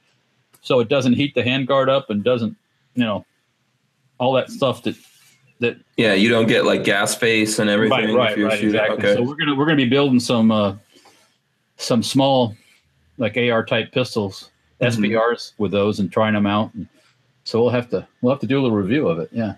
so 0.62 0.80
it 0.80 0.88
doesn't 0.88 1.14
heat 1.14 1.34
the 1.34 1.42
handguard 1.42 1.88
up 1.88 2.08
and 2.10 2.22
doesn't, 2.24 2.56
you 2.98 3.04
know, 3.04 3.24
all 4.18 4.32
that 4.32 4.50
stuff 4.50 4.82
that 4.82 4.96
that 5.60 5.76
Yeah, 5.96 6.14
you 6.14 6.28
don't 6.28 6.48
get 6.48 6.64
like 6.64 6.82
gas 6.82 7.14
face 7.14 7.60
and 7.60 7.70
everything 7.70 8.14
right, 8.14 8.14
right, 8.14 8.32
if 8.32 8.38
you're 8.38 8.48
right, 8.48 8.62
exactly. 8.62 8.96
Okay. 8.98 9.14
So 9.14 9.22
we're 9.22 9.36
gonna 9.36 9.54
we're 9.54 9.66
gonna 9.66 9.76
be 9.76 9.88
building 9.88 10.18
some 10.18 10.50
uh, 10.50 10.74
some 11.76 12.02
small 12.02 12.54
like 13.18 13.36
AR 13.36 13.64
type 13.64 13.92
pistols, 13.92 14.50
Mhm. 14.80 14.88
SBRs 14.88 15.52
with 15.58 15.70
those 15.70 16.00
and 16.00 16.10
trying 16.12 16.34
them 16.34 16.46
out. 16.46 16.74
And 16.74 16.88
so 17.44 17.60
we'll 17.60 17.70
have 17.70 17.88
to 17.90 18.06
we'll 18.20 18.32
have 18.32 18.40
to 18.40 18.46
do 18.48 18.58
a 18.58 18.62
little 18.62 18.76
review 18.76 19.06
of 19.08 19.20
it. 19.20 19.28
Yeah, 19.32 19.54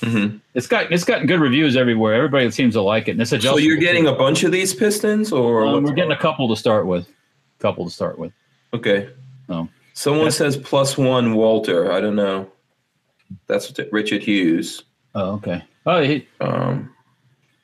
Mhm. 0.00 0.40
it's 0.54 0.66
got 0.66 0.90
it's 0.90 1.04
gotten 1.04 1.26
good 1.26 1.40
reviews 1.40 1.76
everywhere. 1.76 2.14
Everybody 2.14 2.50
seems 2.50 2.72
to 2.74 2.80
like 2.80 3.08
it. 3.08 3.12
And 3.12 3.20
it's 3.20 3.30
So 3.42 3.58
you're 3.58 3.76
getting 3.76 4.06
a 4.06 4.14
bunch 4.14 4.44
of 4.44 4.52
these 4.52 4.74
pistons, 4.74 5.30
or 5.32 5.66
Um, 5.66 5.84
we're 5.84 5.92
getting 5.92 6.12
a 6.12 6.16
couple 6.18 6.48
to 6.48 6.56
start 6.56 6.86
with. 6.86 7.06
Couple 7.58 7.84
to 7.84 7.90
start 7.90 8.18
with. 8.18 8.32
okay. 8.72 9.08
Oh. 9.50 9.68
Someone 9.92 10.30
says 10.30 10.56
plus 10.56 10.96
one 10.96 11.34
Walter. 11.34 11.90
I 11.92 12.00
don't 12.00 12.14
know. 12.14 12.50
That's 13.46 13.72
Richard 13.92 14.22
Hughes. 14.22 14.84
Oh, 15.14 15.32
okay. 15.34 15.64
Oh, 15.86 16.02
he, 16.02 16.26
Um, 16.40 16.94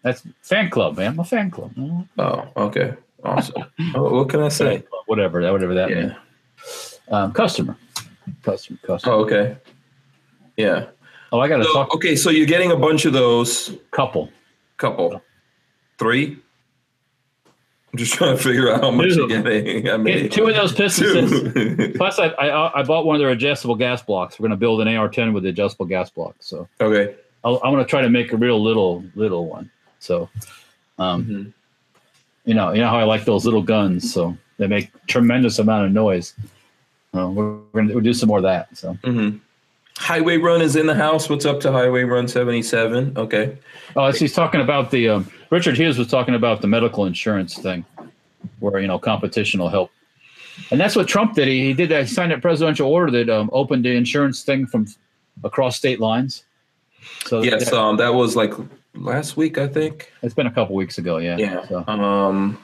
that's 0.02 0.26
fan 0.42 0.70
club, 0.70 0.96
man. 0.96 1.12
I'm 1.12 1.20
a 1.20 1.24
fan 1.24 1.50
club. 1.50 1.72
Oh, 1.78 2.06
oh, 2.18 2.48
okay, 2.66 2.94
awesome. 3.22 3.64
oh, 3.94 4.12
what 4.14 4.28
can 4.28 4.40
I 4.40 4.48
say? 4.48 4.80
club, 4.80 5.02
Whatever 5.06 5.42
that 5.42 5.52
whatever 5.52 5.74
that 5.74 5.90
Yeah. 5.90 6.00
means. 6.02 7.00
Um, 7.08 7.32
customer, 7.32 7.76
customer, 8.42 8.78
customer. 8.82 9.14
Oh, 9.14 9.20
okay. 9.24 9.56
Yeah. 10.56 10.86
Oh, 11.32 11.40
I 11.40 11.48
got 11.48 11.58
to 11.58 11.64
So, 11.64 11.72
talk. 11.72 11.94
okay, 11.96 12.16
so 12.16 12.30
you're 12.30 12.46
getting 12.46 12.70
a 12.72 12.76
bunch 12.76 13.04
of 13.04 13.12
those. 13.12 13.76
Couple. 13.90 14.30
Couple, 14.76 15.20
three. 15.98 16.38
I'm 17.94 17.98
just 17.98 18.14
trying 18.14 18.36
to 18.36 18.42
figure 18.42 18.72
out 18.72 18.80
how 18.80 18.90
much 18.90 19.14
you're 19.14 19.28
getting. 19.28 19.88
I 19.88 19.96
mean, 19.96 20.22
Get 20.22 20.32
two 20.32 20.48
of 20.48 20.56
those 20.56 20.72
pistons. 20.72 21.30
Plus, 21.96 22.18
I, 22.18 22.26
I 22.26 22.80
I 22.80 22.82
bought 22.82 23.06
one 23.06 23.14
of 23.14 23.20
their 23.20 23.30
adjustable 23.30 23.76
gas 23.76 24.02
blocks. 24.02 24.36
We're 24.36 24.48
going 24.48 24.50
to 24.50 24.56
build 24.56 24.80
an 24.80 24.88
AR-10 24.88 25.32
with 25.32 25.44
the 25.44 25.50
adjustable 25.50 25.86
gas 25.86 26.10
block. 26.10 26.34
So 26.40 26.66
okay. 26.80 27.14
I'll, 27.44 27.60
I 27.62 27.68
want 27.68 27.86
to 27.86 27.88
try 27.88 28.02
to 28.02 28.10
make 28.10 28.32
a 28.32 28.36
real 28.36 28.60
little 28.60 29.04
little 29.14 29.46
one. 29.46 29.70
So, 30.00 30.28
um, 30.98 31.24
Mhm. 31.24 31.52
you 32.46 32.54
know, 32.54 32.72
you 32.72 32.80
know 32.80 32.88
how 32.88 32.98
I 32.98 33.04
like 33.04 33.26
those 33.26 33.44
little 33.44 33.62
guns. 33.62 34.12
So 34.12 34.36
they 34.58 34.66
make 34.66 34.90
tremendous 35.06 35.60
amount 35.60 35.86
of 35.86 35.92
noise. 35.92 36.34
Uh, 37.16 37.28
we're 37.28 37.58
going 37.74 37.86
to 37.86 37.94
we'll 37.94 38.02
do 38.02 38.12
some 38.12 38.26
more 38.26 38.38
of 38.38 38.42
that. 38.42 38.76
So, 38.76 38.94
hmm 39.04 39.36
Highway 39.98 40.38
Run 40.38 40.60
is 40.60 40.74
in 40.74 40.88
the 40.88 40.96
house. 40.96 41.30
What's 41.30 41.44
up 41.46 41.60
to 41.60 41.70
Highway 41.70 42.02
Run 42.02 42.26
77? 42.26 43.12
Okay. 43.16 43.56
oh, 43.94 44.10
he's 44.10 44.32
talking 44.34 44.60
about 44.60 44.90
the 44.90 45.08
um, 45.10 45.30
Richard 45.54 45.76
Hughes 45.76 45.96
was 45.98 46.08
talking 46.08 46.34
about 46.34 46.62
the 46.62 46.66
medical 46.66 47.06
insurance 47.06 47.56
thing, 47.56 47.84
where 48.58 48.80
you 48.80 48.88
know 48.88 48.98
competition 48.98 49.60
will 49.60 49.68
help. 49.68 49.92
And 50.72 50.80
that's 50.80 50.96
what 50.96 51.06
Trump 51.06 51.34
did. 51.36 51.46
He, 51.46 51.66
he 51.66 51.72
did 51.74 51.90
that. 51.90 52.08
He 52.08 52.12
signed 52.12 52.32
a 52.32 52.38
presidential 52.38 52.88
order 52.90 53.12
that 53.12 53.30
um, 53.30 53.50
opened 53.52 53.84
the 53.84 53.94
insurance 53.94 54.42
thing 54.42 54.66
from 54.66 54.88
across 55.44 55.76
state 55.76 56.00
lines. 56.00 56.42
So 57.26 57.42
Yes, 57.42 57.66
that- 57.70 57.74
um, 57.78 57.96
that 57.98 58.14
was 58.14 58.34
like 58.34 58.52
last 58.96 59.36
week, 59.36 59.56
I 59.56 59.68
think. 59.68 60.10
it's 60.22 60.34
been 60.34 60.48
a 60.48 60.50
couple 60.52 60.74
weeks 60.74 60.98
ago. 60.98 61.18
Yeah. 61.18 61.36
Yeah. 61.36 61.68
So, 61.68 61.84
Um, 61.86 62.58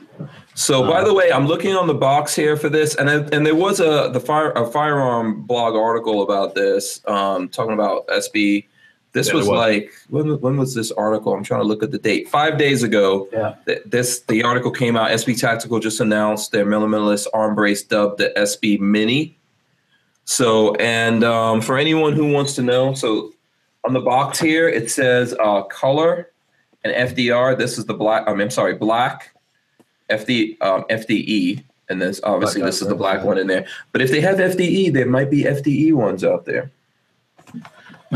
so 0.54 0.82
by 0.82 1.00
Uh, 1.00 1.04
the 1.04 1.14
way, 1.14 1.30
I'm 1.32 1.46
looking 1.46 1.76
on 1.76 1.86
the 1.86 1.94
box 1.94 2.34
here 2.34 2.56
for 2.56 2.68
this, 2.68 2.96
and 2.96 3.08
I, 3.08 3.14
and 3.34 3.46
there 3.46 3.54
was 3.54 3.78
a 3.78 4.10
the 4.12 4.20
fire 4.20 4.50
a 4.52 4.66
firearm 4.66 5.42
blog 5.42 5.76
article 5.76 6.22
about 6.22 6.56
this, 6.56 7.00
um, 7.06 7.48
talking 7.48 7.72
about 7.74 8.08
SB. 8.08 8.66
This 9.12 9.28
Yeah, 9.28 9.34
was, 9.34 9.48
was. 9.48 9.56
like 9.58 9.90
when 10.08 10.40
when 10.40 10.56
was 10.56 10.74
this 10.74 10.92
article? 10.92 11.34
I'm 11.34 11.42
trying 11.42 11.60
to 11.60 11.66
look 11.66 11.82
at 11.82 11.90
the 11.90 11.98
date. 11.98 12.28
Five 12.28 12.58
days 12.58 12.82
ago. 12.82 13.28
yeah. 13.32 13.54
th- 13.66 13.82
This 13.86 14.20
the 14.22 14.42
article 14.44 14.70
came 14.70 14.96
out. 14.96 15.10
SB 15.10 15.38
Tactical 15.40 15.80
just 15.80 16.00
announced 16.00 16.52
their 16.52 16.64
minimalist 16.64 17.26
arm 17.34 17.54
brace 17.54 17.82
dubbed 17.82 18.18
the 18.18 18.32
SB 18.36 18.78
Mini. 18.80 19.36
So, 20.24 20.74
and 20.76 21.24
um, 21.24 21.60
for 21.60 21.76
anyone 21.76 22.12
who 22.12 22.30
wants 22.32 22.54
to 22.54 22.62
know, 22.62 22.94
so 22.94 23.32
on 23.84 23.94
the 23.94 24.00
box 24.00 24.38
here 24.38 24.68
it 24.68 24.90
says 24.90 25.34
uh, 25.42 25.62
color 25.62 26.30
and 26.84 26.92
FDR. 27.10 27.58
This 27.58 27.78
is 27.78 27.86
the 27.86 27.94
black. 27.94 28.26
Mean, 28.28 28.40
I'm 28.42 28.50
sorry, 28.50 28.74
black 28.74 29.34
FD 30.08 30.56
um, 30.62 30.84
FDE, 30.88 31.64
and 31.88 32.00
this 32.00 32.20
obviously 32.22 32.60
Black 32.60 32.68
this 32.68 32.82
is 32.82 32.88
the 32.88 32.94
black 32.94 33.24
one 33.24 33.38
in 33.38 33.48
there. 33.48 33.66
But 33.92 34.02
if 34.02 34.10
they 34.12 34.20
have 34.20 34.36
FDE, 34.38 34.92
there 34.92 35.06
might 35.06 35.30
be 35.30 35.42
FDE 35.44 35.92
ones 35.94 36.22
out 36.22 36.44
there. 36.44 36.70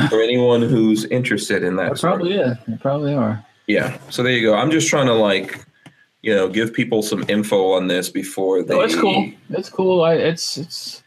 For 0.08 0.20
anyone 0.20 0.60
who's 0.62 1.04
interested 1.04 1.62
in 1.62 1.76
that, 1.76 1.92
It 1.92 1.98
sort 1.98 2.14
of 2.14 2.18
probably 2.20 2.36
yeah, 2.36 2.54
They 2.66 2.76
probably 2.76 3.14
are. 3.14 3.44
yeah. 3.68 3.96
So 4.10 4.22
there 4.24 4.32
you 4.32 4.42
go. 4.42 4.54
I'm 4.54 4.70
just 4.72 4.88
trying 4.88 5.06
to 5.06 5.14
like, 5.14 5.64
you 6.22 6.34
know, 6.34 6.48
give 6.48 6.72
people 6.72 7.02
some 7.02 7.24
info 7.28 7.72
on 7.72 7.86
this 7.86 8.08
before 8.08 8.62
they. 8.64 8.74
No, 8.74 8.80
it's 8.80 8.96
cool. 8.96 9.30
It's 9.50 9.68
cool. 9.70 10.02
I, 10.02 10.14
it's 10.14 10.56
it's 10.58 11.02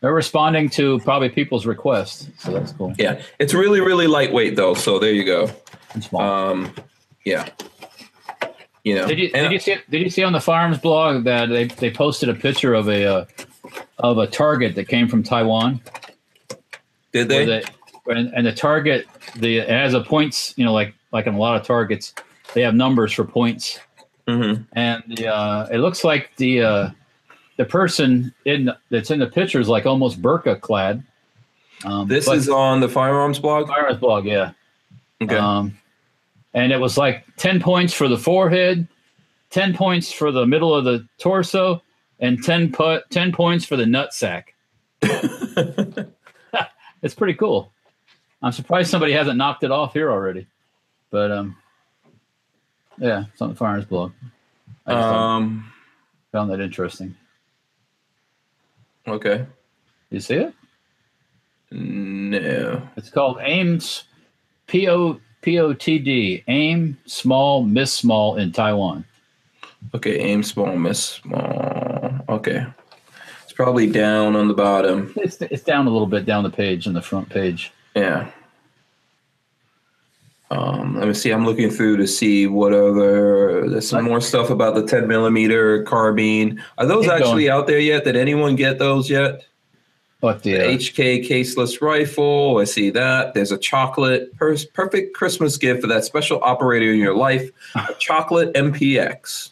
they're 0.00 0.12
responding 0.12 0.68
to 0.70 0.98
probably 1.00 1.30
people's 1.30 1.64
requests, 1.64 2.28
so 2.38 2.52
that's 2.52 2.72
cool. 2.72 2.92
Yeah, 2.98 3.22
it's 3.38 3.54
really 3.54 3.80
really 3.80 4.06
lightweight 4.06 4.54
though. 4.56 4.74
So 4.74 4.98
there 4.98 5.12
you 5.12 5.24
go. 5.24 5.48
And 5.94 6.04
small. 6.04 6.20
Um, 6.22 6.74
yeah. 7.24 7.48
You 8.82 8.96
know. 8.96 9.06
did 9.06 9.18
you 9.18 9.30
did 9.30 9.50
you 9.50 9.58
see 9.58 9.76
did 9.88 10.02
you 10.02 10.10
see 10.10 10.22
on 10.24 10.34
the 10.34 10.40
firearms 10.40 10.76
blog 10.76 11.24
that 11.24 11.46
they, 11.46 11.64
they 11.68 11.90
posted 11.90 12.28
a 12.28 12.34
picture 12.34 12.74
of 12.74 12.86
a 12.88 13.06
uh, 13.06 13.24
of 13.98 14.18
a 14.18 14.26
target 14.26 14.74
that 14.74 14.88
came 14.88 15.08
from 15.08 15.22
Taiwan? 15.22 15.80
did 17.12 17.28
they? 17.28 17.46
they- 17.46 17.64
and, 18.06 18.32
and 18.34 18.46
the 18.46 18.52
target 18.52 19.06
the 19.36 19.58
it 19.58 19.68
has 19.68 19.94
a 19.94 20.00
points 20.00 20.54
you 20.56 20.64
know 20.64 20.72
like 20.72 20.94
like 21.12 21.26
in 21.26 21.34
a 21.34 21.38
lot 21.38 21.58
of 21.58 21.66
targets 21.66 22.14
they 22.52 22.62
have 22.62 22.74
numbers 22.74 23.12
for 23.12 23.24
points 23.24 23.78
hmm 24.28 24.54
and 24.72 25.02
the, 25.08 25.28
uh, 25.28 25.66
it 25.70 25.78
looks 25.78 26.04
like 26.04 26.30
the 26.36 26.62
uh, 26.62 26.90
the 27.56 27.64
person 27.64 28.34
in 28.44 28.70
that's 28.90 29.10
in 29.10 29.18
the 29.18 29.26
picture 29.26 29.60
is 29.60 29.68
like 29.68 29.86
almost 29.86 30.20
burqa 30.20 30.60
clad. 30.60 31.02
Um, 31.84 32.08
This 32.08 32.28
is 32.28 32.48
on 32.48 32.80
the 32.80 32.88
firearms 32.88 33.38
blog. 33.38 33.68
Firearms 33.68 33.98
blog, 33.98 34.24
yeah. 34.24 34.52
Okay. 35.22 35.36
Um, 35.36 35.76
and 36.54 36.72
it 36.72 36.78
was 36.78 36.96
like 36.96 37.26
10 37.36 37.60
points 37.60 37.92
for 37.92 38.08
the 38.08 38.16
forehead, 38.16 38.88
10 39.50 39.74
points 39.74 40.10
for 40.10 40.32
the 40.32 40.46
middle 40.46 40.74
of 40.74 40.84
the 40.84 41.06
torso, 41.18 41.82
and 42.20 42.42
10, 42.42 42.72
put 42.72 43.10
10 43.10 43.32
points 43.32 43.64
for 43.64 43.76
the 43.76 43.84
nutsack. 43.84 44.44
It's 47.02 47.14
pretty 47.14 47.34
cool. 47.34 47.70
I'm 48.44 48.52
surprised 48.52 48.90
somebody 48.90 49.14
hasn't 49.14 49.38
knocked 49.38 49.64
it 49.64 49.70
off 49.70 49.94
here 49.94 50.10
already. 50.10 50.46
But 51.10 51.32
um, 51.32 51.56
yeah, 52.98 53.24
it's 53.32 53.40
on 53.40 53.48
the 53.48 53.54
Firearms 53.54 53.86
blog. 53.86 54.12
I 54.86 54.92
um. 54.92 55.72
found 56.30 56.50
that 56.50 56.60
interesting. 56.60 57.16
Okay. 59.08 59.46
You 60.10 60.20
see 60.20 60.34
it? 60.34 60.54
No. 61.70 62.86
It's 62.96 63.08
called 63.08 63.38
AIMS 63.40 64.04
P 64.66 64.90
O 64.90 65.18
P 65.40 65.58
O 65.58 65.72
T 65.72 65.98
D 65.98 66.44
AIM 66.46 66.98
Small 67.06 67.64
Miss 67.64 67.94
Small 67.94 68.36
in 68.36 68.52
Taiwan. 68.52 69.06
Okay. 69.94 70.18
Aim 70.18 70.42
small, 70.42 70.76
miss 70.76 71.00
small. 71.00 72.20
Okay. 72.28 72.66
It's 73.42 73.52
probably 73.54 73.90
down 73.90 74.36
on 74.36 74.48
the 74.48 74.54
bottom. 74.54 75.14
It's, 75.16 75.40
it's 75.40 75.62
down 75.62 75.86
a 75.86 75.90
little 75.90 76.06
bit 76.06 76.26
down 76.26 76.44
the 76.44 76.50
page 76.50 76.86
in 76.86 76.92
the 76.92 77.02
front 77.02 77.30
page. 77.30 77.72
Yeah. 77.94 78.30
Um, 80.50 80.98
let 80.98 81.08
me 81.08 81.14
see. 81.14 81.30
I'm 81.32 81.44
looking 81.44 81.70
through 81.70 81.96
to 81.96 82.06
see 82.06 82.46
what 82.46 82.72
other. 82.72 83.68
There's 83.68 83.88
some 83.88 84.04
more 84.04 84.20
stuff 84.20 84.50
about 84.50 84.74
the 84.74 84.86
10 84.86 85.08
millimeter 85.08 85.82
carbine. 85.84 86.62
Are 86.78 86.86
those 86.86 87.04
Keep 87.04 87.12
actually 87.12 87.50
out 87.50 87.66
there 87.66 87.78
yet? 87.80 88.04
Did 88.04 88.14
anyone 88.16 88.54
get 88.54 88.78
those 88.78 89.08
yet? 89.10 89.44
But 90.20 90.42
the 90.42 90.52
The 90.52 90.58
HK 90.76 91.28
caseless 91.28 91.80
rifle. 91.80 92.58
I 92.58 92.64
see 92.64 92.90
that. 92.90 93.34
There's 93.34 93.52
a 93.52 93.58
chocolate 93.58 94.34
per- 94.36 94.56
perfect 94.74 95.14
Christmas 95.14 95.56
gift 95.56 95.80
for 95.80 95.86
that 95.88 96.04
special 96.04 96.40
operator 96.42 96.92
in 96.92 96.98
your 96.98 97.16
life. 97.16 97.50
A 97.74 97.94
chocolate 97.98 98.54
MPX. 98.54 99.50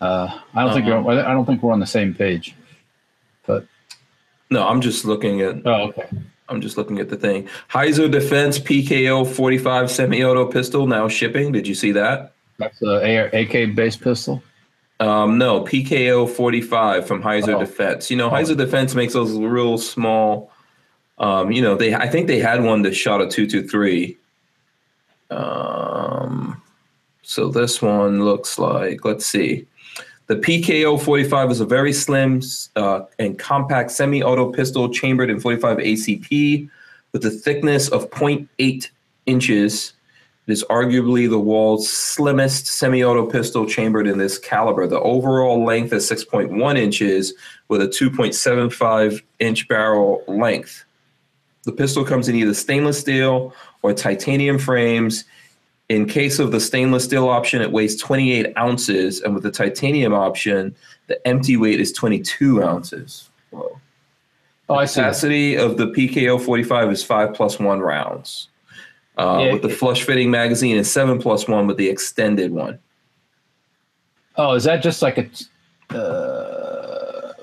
uh, 0.00 0.38
I 0.54 0.64
don't 0.64 0.74
think 0.74 0.86
Uh-huh. 0.86 1.02
we're, 1.04 1.20
I 1.24 1.32
don't 1.32 1.44
think 1.44 1.62
we're 1.62 1.72
on 1.72 1.80
the 1.80 1.86
same 1.86 2.14
page. 2.14 2.54
But 3.46 3.66
No, 4.50 4.66
I'm 4.66 4.80
just 4.80 5.04
looking 5.04 5.42
at. 5.42 5.66
oh, 5.66 5.88
okay. 5.88 6.08
I'm 6.52 6.60
just 6.60 6.76
looking 6.76 6.98
at 6.98 7.08
the 7.08 7.16
thing. 7.16 7.48
Heizer 7.70 8.10
Defense 8.10 8.58
PKO 8.58 9.26
45 9.26 9.90
semi-auto 9.90 10.46
pistol 10.46 10.86
now 10.86 11.08
shipping. 11.08 11.50
Did 11.50 11.66
you 11.66 11.74
see 11.74 11.92
that? 11.92 12.34
That's 12.58 12.78
the 12.78 13.30
AK 13.32 13.74
based 13.74 14.02
pistol. 14.02 14.42
Um, 15.00 15.38
no, 15.38 15.62
PKO 15.64 16.28
45 16.28 17.06
from 17.06 17.22
Heizer 17.22 17.56
Oh. 17.56 17.58
Defense. 17.60 18.10
You 18.10 18.16
know, 18.16 18.30
Heizer 18.30 18.56
Defense 18.56 18.94
makes 18.94 19.14
those 19.14 19.36
real 19.36 19.78
small. 19.78 20.52
Um, 21.18 21.50
you 21.50 21.62
know, 21.62 21.74
they 21.74 21.94
I 21.94 22.08
think 22.08 22.26
they 22.26 22.38
had 22.38 22.62
one 22.62 22.82
that 22.82 22.94
shot 22.94 23.20
a 23.20 23.26
223. 23.28 24.16
Um, 25.30 26.62
so 27.22 27.48
this 27.48 27.80
one 27.80 28.24
looks 28.24 28.58
like, 28.58 29.04
let's 29.04 29.24
see. 29.26 29.66
The 30.28 30.36
PKO 30.36 31.00
45 31.00 31.50
is 31.50 31.60
a 31.60 31.66
very 31.66 31.92
slim 31.92 32.40
uh, 32.76 33.02
and 33.18 33.38
compact 33.38 33.90
semi 33.90 34.22
auto 34.22 34.52
pistol 34.52 34.88
chambered 34.88 35.30
in 35.30 35.40
45 35.40 35.78
ACP 35.78 36.70
with 37.12 37.24
a 37.26 37.30
thickness 37.30 37.88
of 37.88 38.10
0.8 38.10 38.88
inches 39.26 39.92
It 40.46 40.52
is 40.52 40.64
arguably 40.64 41.30
the 41.30 41.38
world's 41.38 41.88
slimmest 41.88 42.66
semi-auto 42.66 43.26
pistol 43.26 43.64
chambered 43.64 44.08
in 44.08 44.18
this 44.18 44.38
caliber. 44.38 44.88
The 44.88 45.00
overall 45.00 45.64
length 45.64 45.92
is 45.92 46.10
6.1 46.10 46.76
inches 46.76 47.34
with 47.68 47.80
a 47.80 47.86
2.75 47.86 49.22
inch 49.38 49.68
barrel 49.68 50.24
length. 50.26 50.84
The 51.62 51.72
pistol 51.72 52.04
comes 52.04 52.28
in 52.28 52.34
either 52.34 52.54
stainless 52.54 52.98
steel 52.98 53.54
or 53.82 53.94
titanium 53.94 54.58
frames. 54.58 55.24
In 55.92 56.06
case 56.06 56.38
of 56.38 56.52
the 56.52 56.58
stainless 56.60 57.04
steel 57.04 57.28
option, 57.28 57.60
it 57.60 57.70
weighs 57.70 58.00
28 58.00 58.56
ounces, 58.56 59.20
and 59.20 59.34
with 59.34 59.42
the 59.42 59.50
titanium 59.50 60.14
option, 60.14 60.74
the 61.06 61.26
empty 61.28 61.58
weight 61.58 61.80
is 61.80 61.92
22 61.92 62.62
ounces. 62.62 63.28
Whoa. 63.50 63.78
Oh, 64.70 64.74
I 64.76 64.86
see. 64.86 65.00
capacity 65.02 65.54
of 65.56 65.76
the 65.76 65.88
PKO 65.88 66.40
45 66.40 66.90
is 66.92 67.04
five 67.04 67.34
plus 67.34 67.58
one 67.58 67.80
rounds. 67.80 68.48
Uh, 69.18 69.42
Yeah, 69.44 69.52
with 69.52 69.60
the 69.60 69.68
flush 69.68 70.04
fitting 70.04 70.30
magazine 70.30 70.76
is 70.76 70.90
seven 70.90 71.18
plus 71.20 71.46
one 71.46 71.66
with 71.66 71.76
the 71.76 71.90
extended 71.90 72.52
one. 72.52 72.78
Oh, 74.36 74.54
is 74.54 74.64
that 74.64 74.82
just 74.82 75.02
like 75.02 75.18
a? 75.18 75.94
Uh, 75.94 77.34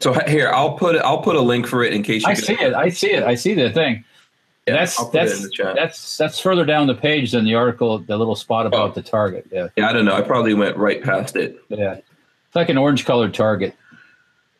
So 0.00 0.12
here, 0.26 0.50
I'll 0.52 0.72
put 0.76 0.96
I'll 0.96 1.22
put 1.22 1.36
a 1.36 1.40
link 1.40 1.68
for 1.68 1.84
it 1.84 1.92
in 1.92 2.02
case 2.02 2.22
you. 2.24 2.30
I 2.30 2.34
see 2.34 2.54
it. 2.54 2.74
I 2.74 2.88
see 2.88 3.12
it. 3.12 3.22
I 3.22 3.36
see 3.36 3.54
the 3.54 3.70
thing. 3.70 4.04
Yeah, 4.66 4.74
that's 4.74 4.98
I'll 5.00 5.06
put 5.06 5.14
it 5.22 5.24
that's 5.26 5.36
in 5.38 5.42
the 5.44 5.50
chat. 5.50 5.74
that's 5.74 6.16
that's 6.18 6.38
further 6.38 6.64
down 6.64 6.86
the 6.86 6.94
page 6.94 7.32
than 7.32 7.44
the 7.44 7.54
article, 7.54 7.98
the 7.98 8.16
little 8.16 8.36
spot 8.36 8.66
about 8.66 8.90
Oh. 8.90 8.92
the 8.94 9.02
target. 9.02 9.46
Yeah, 9.50 9.68
yeah, 9.76 9.88
I 9.88 9.92
don't 9.92 10.04
know. 10.04 10.14
I 10.14 10.20
probably 10.22 10.54
went 10.54 10.76
right 10.76 11.02
past 11.02 11.34
it. 11.36 11.56
yeah. 11.68 11.94
It's 11.94 12.54
like 12.56 12.68
an 12.68 12.76
orange 12.78 13.04
colored 13.04 13.32
target. 13.32 13.74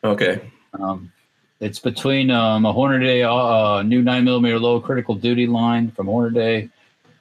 Okay. 0.03 0.40
Um, 0.74 1.12
it's 1.61 1.78
between 1.78 2.30
um, 2.30 2.64
a 2.64 2.72
Hornady 2.72 3.24
uh, 3.24 3.76
uh, 3.78 3.82
new 3.82 4.01
nine 4.03 4.24
millimeter 4.24 4.59
low 4.59 4.80
critical 4.80 5.14
duty 5.14 5.46
line 5.46 5.90
from 5.90 6.07
Hornady, 6.07 6.70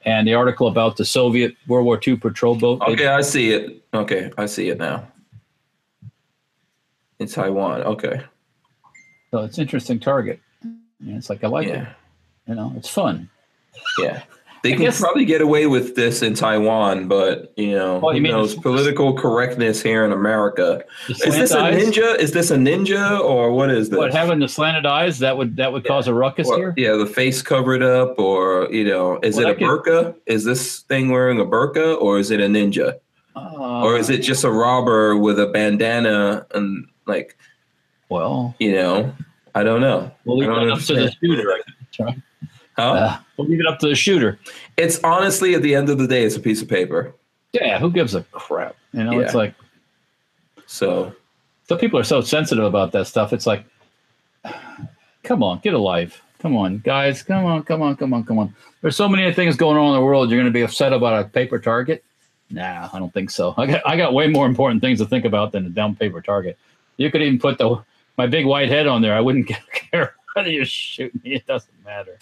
and 0.06 0.26
the 0.26 0.34
article 0.34 0.66
about 0.68 0.96
the 0.96 1.04
Soviet 1.04 1.54
World 1.68 1.84
War 1.86 2.00
II 2.04 2.16
patrol 2.16 2.54
boat. 2.56 2.80
Okay, 2.82 3.08
I 3.08 3.20
see 3.20 3.52
it. 3.52 3.82
Okay, 3.92 4.32
I 4.38 4.46
see 4.46 4.70
it 4.70 4.78
now. 4.78 5.06
In 7.18 7.26
Taiwan. 7.28 7.82
Okay. 7.82 8.22
So 9.30 9.40
it's 9.40 9.58
an 9.58 9.62
interesting 9.62 10.00
target. 10.00 10.40
And 10.62 11.16
it's 11.16 11.28
like 11.28 11.44
I 11.44 11.48
like 11.48 11.68
it. 11.68 11.86
Yeah. 12.46 12.54
You 12.54 12.60
know, 12.60 12.72
it's 12.76 12.88
fun. 12.88 13.28
Yeah. 13.98 14.22
They 14.62 14.72
I 14.72 14.76
can 14.76 14.82
guess- 14.84 15.00
probably 15.00 15.24
get 15.24 15.40
away 15.40 15.66
with 15.66 15.94
this 15.96 16.20
in 16.20 16.34
Taiwan, 16.34 17.08
but 17.08 17.50
you 17.56 17.70
know, 17.74 17.98
Well, 17.98 18.12
you 18.12 18.18
who 18.18 18.22
mean 18.24 18.32
knows 18.32 18.54
political 18.54 19.14
correctness 19.16 19.82
here 19.82 20.04
in 20.04 20.12
America. 20.12 20.84
Is 21.08 21.18
this 21.18 21.36
a 21.38 21.46
slant 21.46 21.74
eyes, 21.76 21.82
ninja? 21.86 22.18
Is 22.18 22.32
this 22.32 22.50
a 22.50 22.56
ninja 22.58 23.18
or 23.20 23.52
what 23.52 23.70
is 23.70 23.88
this? 23.88 23.96
What 23.98 24.12
having 24.12 24.38
the 24.38 24.48
slanted 24.48 24.84
eyes 24.84 25.18
that 25.20 25.38
would 25.38 25.56
that 25.56 25.72
would 25.72 25.84
cause 25.86 26.08
a 26.08 26.12
ruckus 26.14 26.46
Well, 26.46 26.58
here? 26.58 26.74
yeah, 26.76 26.92
the 26.96 27.06
face 27.06 27.40
covered 27.40 27.82
up, 27.82 28.18
or 28.18 28.68
you 28.70 28.84
know, 28.84 29.18
is 29.22 29.36
Well, 29.36 29.46
it 29.46 29.50
a 29.50 29.54
that 29.54 29.58
could- 29.58 29.84
burqa? 29.94 30.14
Is 30.26 30.44
this 30.44 30.80
thing 30.80 31.08
wearing 31.10 31.40
a 31.40 31.46
burqa, 31.46 31.98
or 31.98 32.18
is 32.18 32.30
it 32.30 32.40
a 32.40 32.46
ninja, 32.46 32.96
Uh, 33.36 33.82
or 33.82 33.96
is 33.96 34.10
it 34.10 34.18
just 34.18 34.44
a 34.44 34.50
robber 34.50 35.16
with 35.16 35.40
a 35.40 35.46
bandana 35.46 36.44
and 36.54 36.86
like 37.06 37.38
well? 38.10 38.54
you 38.58 38.72
know? 38.72 39.10
I 39.54 39.62
don't 39.62 39.80
know. 39.80 40.00
Well, 40.26 40.36
We'll 40.36 40.38
leave 40.40 40.50
I 40.50 40.54
don't 40.60 40.70
up 40.72 40.80
to 40.80 40.92
the 40.92 41.00
understand. 41.00 41.16
shooter. 41.24 42.14
Huh? 42.76 42.92
Uh, 42.92 43.18
we'll 43.36 43.48
leave 43.48 43.60
it 43.60 43.66
up 43.66 43.78
to 43.80 43.88
the 43.88 43.94
shooter. 43.94 44.38
it's 44.76 45.02
honestly 45.04 45.54
at 45.54 45.62
the 45.62 45.74
end 45.74 45.90
of 45.90 45.98
the 45.98 46.06
day, 46.06 46.24
it's 46.24 46.36
a 46.36 46.40
piece 46.40 46.62
of 46.62 46.68
paper. 46.68 47.14
Yeah, 47.52 47.78
who 47.78 47.90
gives 47.90 48.14
a 48.14 48.22
crap? 48.30 48.76
You 48.92 49.04
know, 49.04 49.18
it's 49.18 49.34
like 49.34 49.54
So 50.66 51.14
some 51.68 51.78
people 51.78 51.98
are 51.98 52.04
so 52.04 52.20
sensitive 52.20 52.64
about 52.64 52.92
that 52.92 53.06
stuff. 53.06 53.32
It's 53.32 53.46
like, 53.46 53.64
come 55.24 55.42
on, 55.42 55.58
get 55.58 55.74
a 55.74 55.78
life. 55.78 56.22
Come 56.38 56.56
on, 56.56 56.78
guys. 56.78 57.22
Come 57.22 57.44
on, 57.44 57.64
come 57.64 57.82
on, 57.82 57.96
come 57.96 58.14
on, 58.14 58.24
come 58.24 58.38
on. 58.38 58.54
There's 58.80 58.96
so 58.96 59.08
many 59.08 59.30
things 59.34 59.56
going 59.56 59.76
on 59.76 59.88
in 59.88 59.94
the 59.94 60.04
world. 60.04 60.30
You're 60.30 60.38
going 60.38 60.50
to 60.50 60.56
be 60.56 60.62
upset 60.62 60.92
about 60.92 61.20
a 61.20 61.28
paper 61.28 61.58
target? 61.58 62.02
Nah, 62.50 62.88
I 62.92 62.98
don't 62.98 63.12
think 63.12 63.30
so. 63.30 63.54
I 63.56 63.66
got 63.66 63.86
I 63.86 63.96
got 63.96 64.14
way 64.14 64.26
more 64.26 64.46
important 64.46 64.80
things 64.80 64.98
to 65.00 65.06
think 65.06 65.24
about 65.24 65.52
than 65.52 65.66
a 65.66 65.68
dumb 65.68 65.94
paper 65.94 66.20
target. 66.20 66.58
You 66.96 67.10
could 67.10 67.22
even 67.22 67.38
put 67.38 67.58
the 67.58 67.82
my 68.16 68.26
big 68.26 68.46
white 68.46 68.68
head 68.68 68.86
on 68.86 69.02
there. 69.02 69.14
I 69.14 69.20
wouldn't 69.20 69.48
care 69.72 70.14
whether 70.34 70.50
you 70.50 70.64
shoot 70.64 71.12
me. 71.22 71.34
It 71.34 71.46
doesn't 71.46 71.84
matter. 71.84 72.18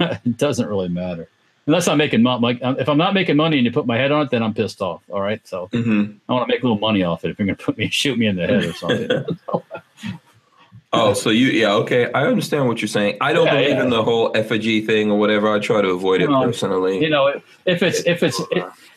it 0.24 0.36
doesn't 0.36 0.66
really 0.68 0.88
matter 0.88 1.28
unless 1.66 1.86
I'm 1.86 1.98
making 1.98 2.22
money. 2.22 2.40
Like 2.40 2.58
if 2.78 2.88
I'm 2.88 2.96
not 2.96 3.12
making 3.12 3.36
money 3.36 3.58
and 3.58 3.64
you 3.66 3.70
put 3.70 3.86
my 3.86 3.98
head 3.98 4.10
on 4.10 4.22
it, 4.22 4.30
then 4.30 4.42
I'm 4.42 4.54
pissed 4.54 4.80
off. 4.80 5.02
All 5.10 5.20
right, 5.20 5.46
so 5.46 5.68
mhm. 5.72 6.16
I 6.28 6.32
want 6.32 6.48
to 6.48 6.54
make 6.54 6.62
a 6.62 6.66
little 6.66 6.78
money 6.78 7.02
off 7.02 7.24
it. 7.24 7.30
If 7.30 7.38
you're 7.38 7.46
going 7.46 7.56
to 7.56 7.62
put 7.64 7.76
me 7.76 7.88
shoot 8.02 8.18
me 8.18 8.26
in 8.26 8.36
the 8.36 8.46
head 8.46 8.64
or 8.64 8.72
something. 8.72 9.10
oh, 10.92 11.12
so 11.12 11.30
you 11.30 11.48
yeah 11.48 11.72
okay. 11.74 12.10
I 12.12 12.26
understand 12.26 12.66
what 12.68 12.80
you're 12.80 12.88
saying. 12.88 13.18
I 13.20 13.32
don't 13.32 13.46
Yeah, 13.46 13.54
believe 13.56 13.68
yeah. 13.76 13.82
in 13.84 13.90
the 13.90 14.02
whole 14.02 14.32
effigy 14.34 14.80
thing 14.84 15.10
or 15.10 15.18
whatever. 15.18 15.52
I 15.52 15.58
try 15.58 15.82
to 15.82 15.88
avoid 15.90 16.22
it 16.22 16.28
personally. 16.30 17.00
you 17.02 17.10
know 17.10 17.26
if 17.66 17.82
it's 17.82 18.00
if 18.06 18.22
it's 18.22 18.40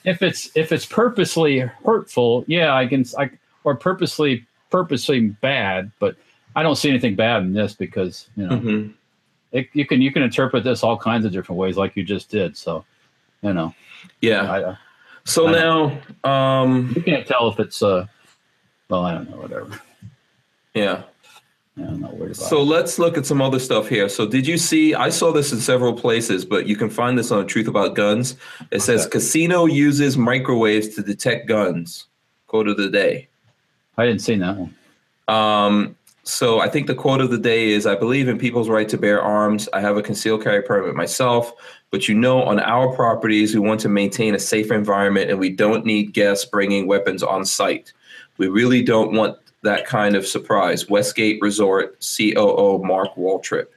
if 0.05 0.21
it's 0.21 0.49
if 0.55 0.71
it's 0.71 0.85
purposely 0.85 1.59
hurtful 1.59 2.43
yeah 2.47 2.73
i 2.73 2.87
can 2.87 3.05
i 3.19 3.29
or 3.63 3.75
purposely 3.75 4.45
purposely 4.71 5.19
bad 5.29 5.91
but 5.99 6.15
i 6.55 6.63
don't 6.63 6.77
see 6.77 6.89
anything 6.89 7.13
bad 7.15 7.43
in 7.43 7.53
this 7.53 7.73
because 7.73 8.27
you 8.35 8.47
know 8.47 8.55
Mhm. 8.57 8.93
It, 9.51 9.67
you 9.73 9.85
can 9.85 10.01
you 10.01 10.11
can 10.11 10.23
interpret 10.23 10.63
this 10.63 10.83
all 10.83 10.97
kinds 10.97 11.25
of 11.25 11.31
different 11.31 11.57
ways 11.59 11.77
like 11.77 11.95
you 11.95 12.03
just 12.03 12.29
did 12.29 12.55
so 12.57 12.85
you 13.41 13.53
know 13.53 13.73
Yeah. 14.21 14.51
I, 14.51 14.77
So 15.25 15.47
I 15.47 15.51
now, 15.51 16.01
um, 16.23 16.91
you 16.95 17.01
can't 17.03 17.25
tell 17.27 17.49
if 17.49 17.59
it's 17.59 17.81
uh 17.83 18.05
well 18.89 19.03
i 19.05 19.13
don't 19.13 19.29
know 19.29 19.37
whatever 19.37 19.79
yeah. 20.73 21.03
Yeah, 21.77 21.87
i'm 21.87 22.01
not 22.01 22.15
worried 22.17 22.35
So 22.35 22.61
it. 22.61 22.65
let's 22.65 22.99
look 22.99 23.17
at 23.17 23.25
some 23.25 23.41
other 23.41 23.57
stuff 23.59 23.87
here. 23.87 24.09
So 24.09 24.27
did 24.27 24.45
you 24.45 24.57
see? 24.57 24.93
I 24.93 25.09
saw 25.09 25.31
this 25.31 25.53
in 25.53 25.59
several 25.59 25.93
places, 25.93 26.43
but 26.43 26.67
you 26.67 26.75
can 26.75 26.89
find 26.89 27.17
this 27.17 27.31
on 27.31 27.47
Truth 27.47 27.69
About 27.69 27.95
Guns. 27.95 28.35
It 28.71 28.81
says 28.81 29.01
Okay. 29.05 29.11
casino 29.11 29.65
uses 29.67 30.17
microwaves 30.17 30.89
to 30.95 31.01
detect 31.01 31.47
guns. 31.47 32.07
Quote 32.47 32.67
of 32.67 32.75
the 32.75 32.89
day. 32.89 33.29
i 33.97 34.05
didn't 34.05 34.21
see 34.21 34.35
that 34.35 34.57
one 34.57 34.75
Um, 35.29 35.95
so 36.23 36.59
I 36.59 36.69
think 36.69 36.87
the 36.87 36.95
quote 36.95 37.21
of 37.21 37.31
the 37.31 37.37
day 37.37 37.69
is 37.69 37.85
I 37.85 37.95
believe 37.95 38.27
in 38.27 38.37
people's 38.37 38.69
right 38.69 38.87
to 38.89 38.97
bear 38.97 39.21
arms. 39.21 39.67
I 39.73 39.81
have 39.81 39.97
a 39.97 40.03
concealed 40.03 40.43
carry 40.43 40.61
permit 40.61 40.95
myself, 40.95 41.51
but 41.89 42.07
you 42.07 42.13
know, 42.13 42.43
on 42.43 42.59
our 42.59 42.93
properties, 42.95 43.53
we 43.53 43.59
want 43.59 43.79
to 43.81 43.89
maintain 43.89 44.35
a 44.35 44.39
safer 44.39 44.75
environment 44.75 45.31
and 45.31 45.39
we 45.39 45.49
don't 45.49 45.85
need 45.85 46.13
guests 46.13 46.45
bringing 46.45 46.85
weapons 46.85 47.23
on 47.23 47.43
site. 47.43 47.91
We 48.37 48.47
really 48.47 48.83
don't 48.83 49.13
want 49.13 49.37
that 49.63 49.85
kind 49.85 50.15
of 50.15 50.27
surprise. 50.27 50.89
Westgate 50.89 51.41
Resort 51.41 52.05
COO 52.17 52.83
Mark 52.83 53.15
Waltrip. 53.15 53.67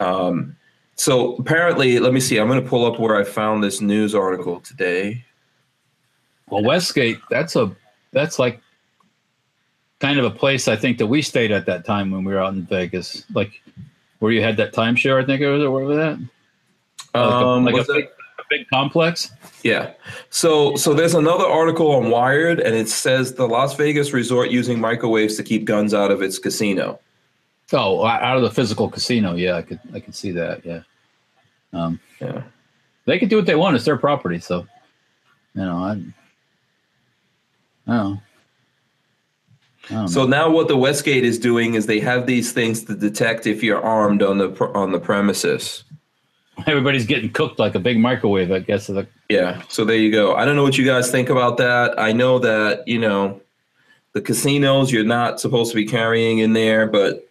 Um, 0.00 0.56
so 0.96 1.36
apparently, 1.36 1.98
let 1.98 2.12
me 2.12 2.20
see. 2.20 2.38
I'm 2.38 2.48
going 2.48 2.62
to 2.62 2.68
pull 2.68 2.86
up 2.86 2.98
where 2.98 3.16
I 3.16 3.24
found 3.24 3.62
this 3.62 3.80
news 3.80 4.14
article 4.14 4.60
today. 4.60 5.24
well 6.48 6.62
westgate 6.62 7.18
that's 7.30 7.56
a 7.56 7.74
that's 8.12 8.38
like 8.38 8.60
kind 10.02 10.18
of 10.18 10.24
a 10.24 10.30
place 10.42 10.66
i 10.68 10.74
think 10.76 10.98
that 10.98 11.06
we 11.06 11.22
stayed 11.22 11.52
at 11.52 11.64
that 11.64 11.84
time 11.84 12.10
when 12.10 12.24
we 12.24 12.32
were 12.34 12.40
out 12.44 12.52
in 12.54 12.66
vegas 12.66 13.24
like 13.34 13.62
where 14.18 14.32
you 14.32 14.42
had 14.42 14.56
that 14.56 14.72
timeshare 14.74 15.22
i 15.22 15.24
think 15.24 15.40
it 15.40 15.48
was 15.48 15.62
or 15.62 15.70
where 15.70 15.84
was 15.84 15.96
that 15.96 16.18
like 17.14 17.14
a, 17.14 17.46
Um, 17.46 17.64
like 17.64 17.74
a 17.76 17.84
big, 17.92 18.04
a 18.38 18.42
big 18.48 18.66
complex. 18.68 19.30
Yeah. 19.62 19.92
So 20.30 20.74
so 20.76 20.94
there's 20.94 21.14
another 21.14 21.44
article 21.44 21.92
on 21.92 22.08
Wired 22.10 22.58
and 22.58 22.74
it 22.74 22.88
says 22.88 23.34
the 23.34 23.46
Las 23.46 23.76
Vegas 23.76 24.14
resort 24.14 24.50
using 24.50 24.80
microwaves 24.80 25.36
to 25.36 25.42
keep 25.44 25.66
guns 25.66 25.92
out 25.92 26.10
of 26.10 26.22
its 26.22 26.38
casino. 26.38 26.98
Oh, 27.70 28.02
out 28.06 28.36
of 28.38 28.42
the 28.42 28.50
physical 28.50 28.88
casino. 28.88 29.34
Yeah, 29.34 29.56
I 29.56 29.62
could 29.62 29.78
I 29.94 30.00
could 30.00 30.14
see 30.14 30.32
that. 30.32 30.64
Yeah. 30.64 30.80
Um, 31.74 32.00
Yeah. 32.18 32.42
they 33.04 33.18
can 33.18 33.28
do 33.28 33.36
what 33.36 33.44
they 33.46 33.56
want. 33.56 33.76
It's 33.76 33.84
their 33.84 33.98
property. 33.98 34.40
So, 34.40 34.66
you 35.54 35.64
know, 35.68 35.76
I. 35.76 35.90
I 35.90 35.94
don't 37.96 38.14
know. 38.14 38.22
I 39.90 39.94
don't 39.94 40.08
So 40.08 40.22
know. 40.22 40.28
now 40.28 40.50
what 40.50 40.68
the 40.68 40.76
Westgate 40.76 41.24
is 41.24 41.38
doing 41.38 41.74
is 41.74 41.86
they 41.86 42.00
have 42.00 42.26
these 42.26 42.52
things 42.52 42.84
to 42.84 42.94
detect 42.94 43.46
if 43.46 43.62
you're 43.62 43.82
armed 43.82 44.22
on 44.22 44.38
the 44.38 44.50
on 44.74 44.92
the 44.92 45.00
premises. 45.00 45.84
everybody's 46.66 47.06
getting 47.06 47.30
cooked 47.32 47.58
like 47.58 47.74
a 47.74 47.80
big 47.80 47.98
microwave. 47.98 48.52
I 48.52 48.58
guess. 48.60 48.88
Like, 48.88 49.08
Yeah. 49.28 49.62
So 49.68 49.84
there 49.84 49.96
you 49.96 50.12
go. 50.12 50.34
I 50.34 50.44
don't 50.44 50.54
know 50.56 50.62
what 50.62 50.78
you 50.78 50.84
guys 50.84 51.10
think 51.10 51.28
about 51.30 51.56
that. 51.56 51.98
I 51.98 52.12
know 52.12 52.38
that, 52.40 52.86
you 52.86 52.98
know, 52.98 53.40
the 54.12 54.20
casinos 54.20 54.92
you're 54.92 55.04
not 55.04 55.40
supposed 55.40 55.70
to 55.72 55.76
be 55.76 55.86
carrying 55.86 56.38
in 56.40 56.52
there, 56.52 56.86
but 56.86 57.26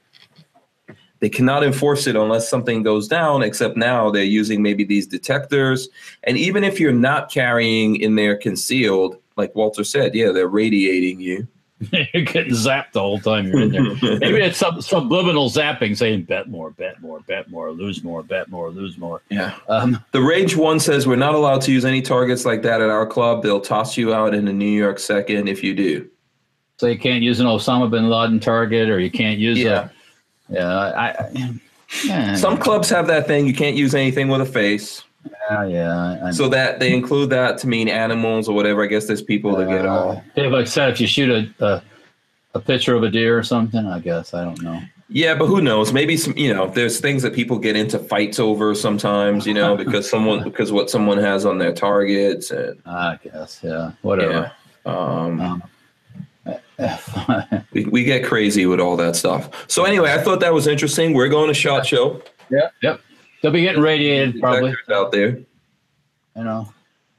they 1.19 1.29
cannot 1.29 1.63
enforce 1.63 2.07
it 2.07 2.15
unless 2.15 2.49
something 2.49 2.81
goes 2.81 3.07
down, 3.07 3.43
except 3.43 3.77
now 3.77 4.09
they're 4.09 4.23
using 4.23 4.63
maybe 4.63 4.83
these 4.83 5.05
detectors. 5.05 5.87
And 6.23 6.35
even 6.35 6.63
if 6.63 6.79
you're 6.79 6.91
not 6.91 7.31
carrying 7.31 7.97
in 7.97 8.15
there 8.15 8.35
concealed, 8.35 9.17
like 9.37 9.53
Walter 9.53 9.83
said, 9.83 10.15
yeah, 10.15 10.31
they're 10.31 10.47
radiating 10.47 11.19
you. 11.21 11.47
you're 12.13 12.23
getting 12.23 12.53
zapped 12.53 12.91
the 12.93 12.99
whole 12.99 13.19
time 13.19 13.47
you're 13.47 13.61
in 13.61 13.71
there. 13.71 14.17
Maybe 14.19 14.37
it's 14.41 14.57
some 14.57 14.81
subliminal 14.81 15.49
zapping 15.49 15.97
saying 15.97 16.23
bet 16.23 16.47
more, 16.49 16.71
bet 16.71 17.01
more, 17.01 17.19
bet 17.21 17.49
more, 17.49 17.71
lose 17.71 18.03
more, 18.03 18.21
bet 18.23 18.49
more, 18.49 18.69
lose 18.69 18.97
more. 18.97 19.21
yeah. 19.29 19.55
Um, 19.67 20.03
The 20.11 20.21
Rage 20.21 20.55
One 20.55 20.79
says 20.79 21.07
we're 21.07 21.15
not 21.15 21.33
allowed 21.35 21.61
to 21.63 21.71
use 21.71 21.85
any 21.85 22.01
targets 22.01 22.45
like 22.45 22.61
that 22.63 22.81
at 22.81 22.89
our 22.89 23.05
club. 23.07 23.41
They'll 23.43 23.61
toss 23.61 23.97
you 23.97 24.13
out 24.13 24.33
in 24.33 24.47
a 24.47 24.53
New 24.53 24.65
York 24.69 24.99
second 24.99 25.47
if 25.47 25.63
you 25.63 25.73
do. 25.73 26.09
so 26.77 26.87
you 26.87 26.97
can't 26.99 27.23
use 27.23 27.39
an 27.39 27.45
Osama 27.47 27.89
bin 27.89 28.09
Laden 28.09 28.39
target, 28.39 28.89
or 28.89 28.99
you 28.99 29.11
can't 29.11 29.39
use 29.39 29.57
Yeah. 29.59 29.89
a. 30.49 30.53
Yeah, 30.53 30.67
I. 30.69 31.07
I 31.09 31.59
yeah, 32.05 32.35
Some 32.35 32.57
clubs 32.57 32.89
have 32.89 33.07
that 33.07 33.27
thing. 33.27 33.45
You 33.47 33.53
can't 33.53 33.75
use 33.75 33.93
anything 33.95 34.29
with 34.29 34.39
a 34.41 34.45
face. 34.45 35.03
Yeah, 35.29 35.65
yeah. 35.65 36.19
I, 36.25 36.31
So 36.31 36.49
that 36.49 36.79
they 36.79 36.93
include 36.93 37.29
that 37.31 37.57
to 37.59 37.67
mean 37.67 37.87
animals 37.87 38.47
or 38.47 38.55
whatever. 38.55 38.83
I 38.83 38.87
guess 38.87 39.05
there's 39.07 39.21
people 39.21 39.55
that 39.57 39.67
get 39.67 39.85
all. 39.85 40.23
Yeah, 40.35 40.47
like 40.47 40.61
I 40.61 40.69
said, 40.69 40.89
if 40.89 41.01
you 41.01 41.07
shoot 41.07 41.29
a, 41.59 41.65
a 41.65 41.83
a 42.53 42.59
picture 42.59 42.95
of 42.95 43.03
a 43.03 43.09
deer 43.09 43.37
or 43.37 43.43
something, 43.43 43.85
I 43.85 43.99
guess 43.99 44.33
I 44.33 44.43
don't 44.43 44.61
know. 44.61 44.81
Yeah, 45.13 45.35
but 45.35 45.47
who 45.47 45.61
knows? 45.61 45.91
Maybe 45.91 46.15
some, 46.15 46.37
you 46.37 46.53
know, 46.53 46.67
there's 46.67 47.01
things 47.01 47.21
that 47.23 47.33
people 47.33 47.59
get 47.59 47.75
into 47.75 47.99
fights 47.99 48.39
over 48.39 48.73
sometimes, 48.73 49.45
you 49.45 49.53
know, 49.53 49.75
because 49.75 50.09
someone 50.09 50.43
because 50.45 50.71
what 50.71 50.89
someone 50.89 51.17
has 51.17 51.45
on 51.45 51.57
their 51.57 51.73
targets 51.73 52.51
and 52.51 52.81
I 52.85 53.19
guess, 53.21 53.59
yeah, 53.61 53.91
whatever. 54.01 54.51
um, 54.85 55.41
Um, 55.41 55.63
we, 57.73 57.85
we 57.85 58.03
get 58.03 58.25
crazy 58.25 58.65
with 58.65 58.79
all 58.79 58.95
that 58.97 59.15
stuff. 59.15 59.69
So 59.69 59.83
anyway, 59.83 60.11
I 60.13 60.21
thought 60.21 60.39
that 60.39 60.53
was 60.53 60.65
interesting. 60.65 61.13
We're 61.13 61.29
going 61.29 61.47
to 61.49 61.53
shot 61.53 61.85
show. 61.85 62.21
yeah, 62.49 62.69
yep. 62.81 63.01
They'll 63.41 63.51
be 63.51 63.61
getting 63.61 63.81
radiated 63.81 64.39
probably. 64.39 64.75
Out 64.91 65.11
there. 65.11 65.39
You 66.35 66.43
know. 66.43 66.71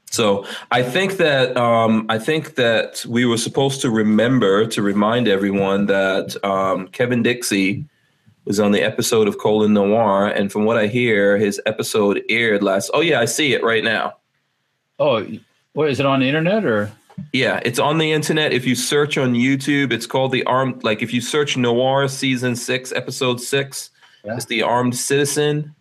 So 0.09 0.45
I 0.71 0.83
think 0.83 1.17
that 1.17 1.57
um, 1.57 2.05
I 2.09 2.19
think 2.19 2.55
that 2.55 3.03
we 3.07 3.25
were 3.25 3.37
supposed 3.37 3.81
to 3.81 3.89
remember 3.89 4.65
to 4.67 4.81
remind 4.81 5.27
everyone 5.27 5.87
that 5.87 6.35
um, 6.45 6.87
Kevin 6.89 7.23
Dixie 7.23 7.85
was 8.45 8.59
on 8.59 8.71
the 8.73 8.81
episode 8.81 9.27
of 9.27 9.37
Colion 9.37 9.71
Noir, 9.71 10.27
and 10.27 10.51
from 10.51 10.65
what 10.65 10.77
I 10.77 10.87
hear, 10.87 11.37
his 11.37 11.59
episode 11.65 12.21
aired 12.29 12.61
last. 12.61 12.91
Oh 12.93 13.01
yeah, 13.01 13.19
I 13.21 13.25
see 13.25 13.53
it 13.53 13.63
right 13.63 13.83
now. 13.83 14.17
Oh, 14.99 15.25
what 15.73 15.89
is 15.89 15.99
it 15.99 16.05
on 16.05 16.19
the 16.19 16.27
internet 16.27 16.63
or? 16.65 16.91
Yeah, 17.31 17.59
it's 17.63 17.79
on 17.79 17.97
the 17.99 18.11
internet. 18.11 18.53
If 18.53 18.65
you 18.65 18.75
search 18.75 19.17
on 19.17 19.33
YouTube, 19.33 19.91
it's 19.93 20.05
called 20.07 20.31
the 20.31 20.43
Armed. 20.45 20.83
Like 20.83 21.01
if 21.01 21.13
you 21.13 21.21
search 21.21 21.57
Noir 21.57 22.07
season 22.07 22.55
six, 22.55 22.91
episode 22.91 23.39
six, 23.41 23.89
Yeah. 24.23 24.35
it's 24.35 24.45
the 24.45 24.61
Armed 24.63 24.95
Citizen, 24.95 25.73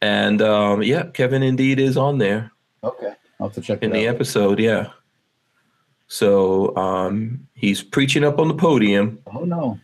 and 0.00 0.40
um, 0.42 0.82
yeah, 0.82 1.04
Kevin 1.14 1.42
indeed 1.42 1.78
is 1.80 1.96
on 1.96 2.18
there. 2.18 2.50
Okay, 2.84 3.14
I'll 3.40 3.48
have 3.48 3.54
to 3.54 3.60
check 3.60 3.82
in 3.82 3.90
the 3.92 4.06
out. 4.08 4.14
episode 4.14 4.58
yeah 4.60 4.90
so 6.06 6.74
um 6.76 7.46
he's 7.54 7.82
preaching 7.82 8.24
up 8.24 8.38
on 8.38 8.48
the 8.48 8.54
podium 8.54 9.18
Oh 9.34 9.44
no, 9.44 9.78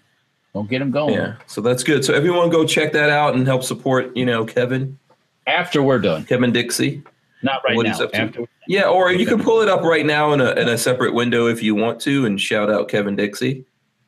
don't 0.55 0.69
get 0.71 0.81
him 0.81 0.91
going. 0.91 1.15
yeah 1.15 1.35
so 1.47 1.61
that's 1.61 1.83
good 1.83 2.05
so 2.05 2.15
everyone 2.15 2.49
go 2.51 2.65
check 2.65 2.93
that 2.93 3.11
out 3.11 3.35
and 3.35 3.47
help 3.47 3.63
support 3.63 4.17
you 4.17 4.25
know 4.25 4.45
kevin 4.45 4.99
After 5.47 5.83
we're 5.83 5.99
done, 5.99 6.25
kevin 6.25 6.53
dixie 6.53 7.03
not 7.43 7.63
right 7.67 7.77
What 7.77 7.85
now. 7.85 7.93
he's 7.93 8.01
up 8.01 8.13
to. 8.13 8.19
After 8.23 8.45
yeah 8.69 8.85
or 8.85 9.13
you 9.13 9.27
can 9.27 9.43
pull 9.43 9.61
it 9.61 9.69
up 9.69 9.83
right 9.83 10.07
now 10.07 10.33
in 10.33 10.41
a, 10.41 10.53
in 10.53 10.69
a 10.69 10.79
separate 10.79 11.13
window 11.13 11.47
if 11.47 11.63
you 11.63 11.75
want 11.75 12.01
to 12.03 12.25
and 12.25 12.41
shout 12.41 12.71
out 12.71 12.89
kevin 12.89 13.17
dixie 13.17 13.67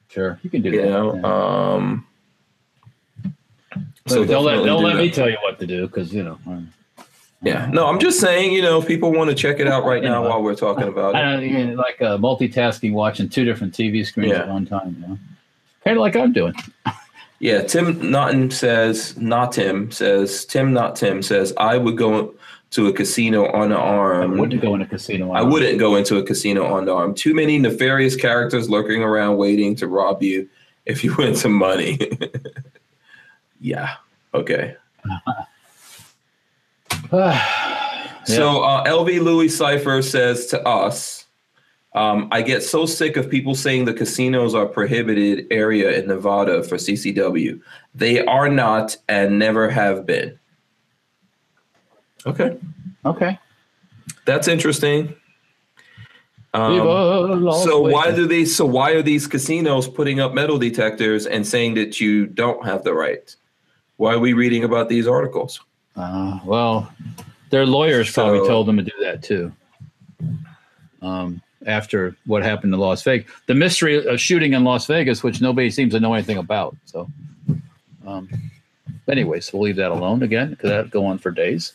sure, 0.09 0.39
you 0.43 0.49
can 0.49 0.63
do 0.63 0.71
you 0.71 0.81
that. 0.83 0.89
know 0.89 1.15
yeah. 1.17 1.75
um 1.75 2.07
So 4.07 4.25
don't 4.25 4.45
let 4.45 4.63
do 4.65 4.75
let 4.75 4.97
me 4.97 5.11
tell 5.11 5.29
you 5.29 5.37
what 5.43 5.59
to 5.61 5.67
do 5.67 5.87
because 5.87 6.13
you 6.13 6.23
know. 6.23 6.39
I'm- 6.47 6.73
yeah 7.43 7.67
no 7.71 7.87
i'm 7.87 7.99
just 8.01 8.19
saying 8.19 8.51
you 8.55 8.63
know 8.63 8.79
if 8.81 8.87
people 8.89 9.13
want 9.13 9.29
to 9.29 9.37
check 9.37 9.61
it 9.61 9.69
out 9.69 9.85
right 9.85 10.03
now 10.03 10.27
while 10.27 10.43
we're 10.43 10.55
talking 10.55 10.89
about 10.89 11.15
I 11.15 11.35
it 11.37 11.53
know, 11.53 11.75
like 11.75 12.01
uh, 12.01 12.17
multitasking, 12.17 12.95
watching 12.95 13.29
two 13.29 13.45
different 13.45 13.75
TV 13.75 14.07
screens 14.07 14.33
Yeah. 14.33 14.39
at 14.45 14.49
one 14.49 14.65
time. 14.65 14.97
You 14.99 15.07
know, 15.07 15.19
kind 15.85 15.99
of 15.99 16.01
like 16.01 16.17
I'm 16.17 16.33
doing. 16.33 16.55
Yeah, 17.39 17.61
Tim 17.65 18.11
Naughton 18.11 18.51
says, 18.51 19.15
not 19.19 19.53
Tim 19.53 19.91
says, 19.91 20.47
Tim, 20.47 20.73
not 20.73 20.97
Tim 20.97 21.21
says, 21.23 21.53
I 21.59 21.77
would 21.77 21.99
go 21.99 22.35
to 22.71 22.87
a 22.87 22.93
casino 22.95 23.47
on 23.53 23.69
the 23.69 23.77
arm. 23.77 24.33
I 24.33 24.41
wouldn't 24.41 24.63
go 24.63 24.75
in 24.75 24.81
a 24.81 24.87
casino. 24.87 25.33
I 25.33 25.43
wouldn't 25.43 25.79
go 25.79 25.97
into 25.97 26.17
a 26.17 26.23
casino 26.23 26.79
unarmed. 26.79 27.19
Too 27.19 27.35
many 27.35 27.59
nefarious 27.59 28.17
characters 28.17 28.71
lurking 28.71 29.03
around 29.03 29.37
waiting 29.37 29.75
to 29.77 29.87
rob 29.87 30.23
you 30.23 30.49
if 30.87 31.05
you 31.05 31.15
win 31.19 31.35
some 31.37 31.53
money. 31.53 31.99
yeah. 33.61 33.95
Okay. 34.35 34.77
So 38.27 38.65
uh, 38.65 38.83
LV 38.85 39.21
Louis 39.21 39.49
Cipher 39.49 40.03
says 40.03 40.47
to 40.47 40.61
us, 40.67 41.27
um, 41.95 42.29
I 42.31 42.43
get 42.43 42.63
so 42.63 42.85
sick 42.85 43.17
of 43.17 43.31
people 43.31 43.55
saying 43.55 43.85
the 43.85 43.95
casinos 43.95 44.55
are 44.55 44.67
prohibited 44.67 45.47
area 45.51 45.99
in 45.99 46.09
Nevada 46.09 46.63
for 46.63 46.77
CCW. 46.77 47.61
They 47.95 48.25
are 48.27 48.49
not 48.49 48.97
and 49.09 49.39
never 49.39 49.71
have 49.71 50.05
been. 50.05 50.39
Okay, 52.27 52.59
okay. 53.05 53.39
that's 54.25 54.49
interesting. 54.49 55.15
Um, 56.53 56.79
so 57.63 57.81
why 57.81 58.11
do 58.11 58.27
these? 58.27 58.55
So 58.55 58.67
why 58.67 58.91
are 58.93 59.03
these 59.03 59.27
casinos 59.27 59.89
putting 59.89 60.21
up 60.21 60.35
metal 60.35 60.59
detectors 60.59 61.27
and 61.27 61.47
saying 61.47 61.75
that 61.75 62.01
you 62.01 62.27
don't 62.27 62.65
have 62.67 62.83
the 62.83 62.93
right? 62.93 63.35
Why 63.97 64.15
are 64.15 64.19
we 64.19 64.33
reading 64.33 64.65
about 64.65 64.89
these 64.89 65.07
articles? 65.07 65.61
Uh, 65.97 66.39
well, 66.45 66.93
their 67.51 67.65
lawyers 67.65 68.13
probably 68.13 68.47
told 68.47 68.67
them 68.67 68.77
to 68.77 68.83
do 68.83 68.93
that 69.01 69.23
too. 69.23 69.53
Um, 71.01 71.41
after 71.67 72.17
what 72.27 72.43
happened 72.43 72.75
in 72.75 72.81
Las 72.81 73.03
Vegas, 73.03 73.31
the 73.47 73.55
mystery 73.55 74.07
of 74.07 74.21
shooting 74.21 74.53
in 74.53 74.65
Las 74.65 74.87
Vegas, 74.87 75.23
which 75.23 75.41
nobody 75.41 75.71
seems 75.71 75.93
to 75.95 76.01
know 76.01 76.15
anything 76.15 76.37
about. 76.37 76.77
So, 76.85 77.09
um, 78.07 78.29
anyways, 79.09 79.53
we'll 79.53 79.63
leave 79.63 79.77
that 79.77 79.91
alone 79.91 80.23
again 80.23 80.51
because 80.51 80.71
that'll 80.71 80.91
go 80.91 81.07
on 81.07 81.19
for 81.19 81.31
days. 81.31 81.73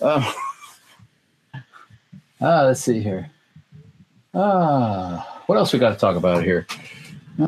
Um, 0.00 0.24
ah, 2.40 2.62
let's 2.64 2.80
see 2.80 3.00
here. 3.00 3.30
Ah, 4.34 5.42
what 5.46 5.58
else 5.58 5.72
we 5.72 5.78
got 5.78 5.90
to 5.90 5.98
talk 5.98 6.16
about 6.16 6.42
here? 6.42 6.66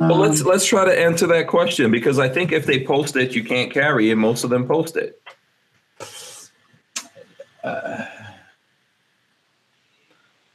Well, 0.01 0.18
let's 0.18 0.40
Um, 0.40 0.47
let's 0.49 0.66
try 0.66 0.84
to 0.84 0.99
answer 0.99 1.26
that 1.28 1.47
question 1.47 1.90
because 1.90 2.18
I 2.18 2.28
think 2.28 2.53
if 2.53 2.66
they 2.66 2.84
post 2.84 3.16
it, 3.16 3.34
you 3.34 3.45
can't 3.45 3.72
carry, 3.72 4.11
and 4.11 4.20
most 4.20 4.45
of 4.45 4.51
them 4.51 4.66
post 4.66 4.97
it. 4.97 5.20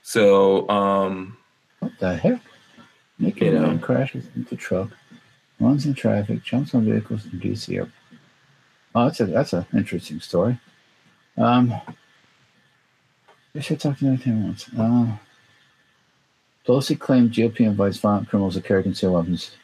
So, 0.02 0.68
um, 0.70 1.38
What 1.80 1.92
the 2.00 2.16
heck? 2.18 2.42
Naked 3.20 3.54
You 3.54 3.60
know. 3.60 3.68
man 3.68 3.80
crashes 3.80 4.26
into 4.36 4.56
truck, 4.56 4.90
runs 5.60 5.86
in 5.86 5.94
traffic, 5.94 6.44
jumps 6.44 6.74
on 6.74 6.86
vehicles 6.86 7.26
in 7.26 7.40
DC. 7.40 7.88
Oh, 8.96 9.06
that's 9.06 9.20
a 9.20 9.26
that's 9.28 9.54
an 9.54 9.66
interesting 9.74 10.20
story. 10.20 10.58
Um, 11.38 11.74
I 13.56 13.60
should 13.60 13.80
talk 13.80 13.98
to 14.00 14.08
anything 14.08 14.44
once. 14.44 14.70
Uh, 14.78 15.08
Pelosi 16.70 16.98
claimed 17.00 17.32
GOP 17.32 17.62
invites 17.62 17.98
violent 17.98 18.30
criminals 18.30 18.54
to 18.54 18.62
carry 18.62 18.84
concealed 18.84 19.16
weapons. 19.16 19.56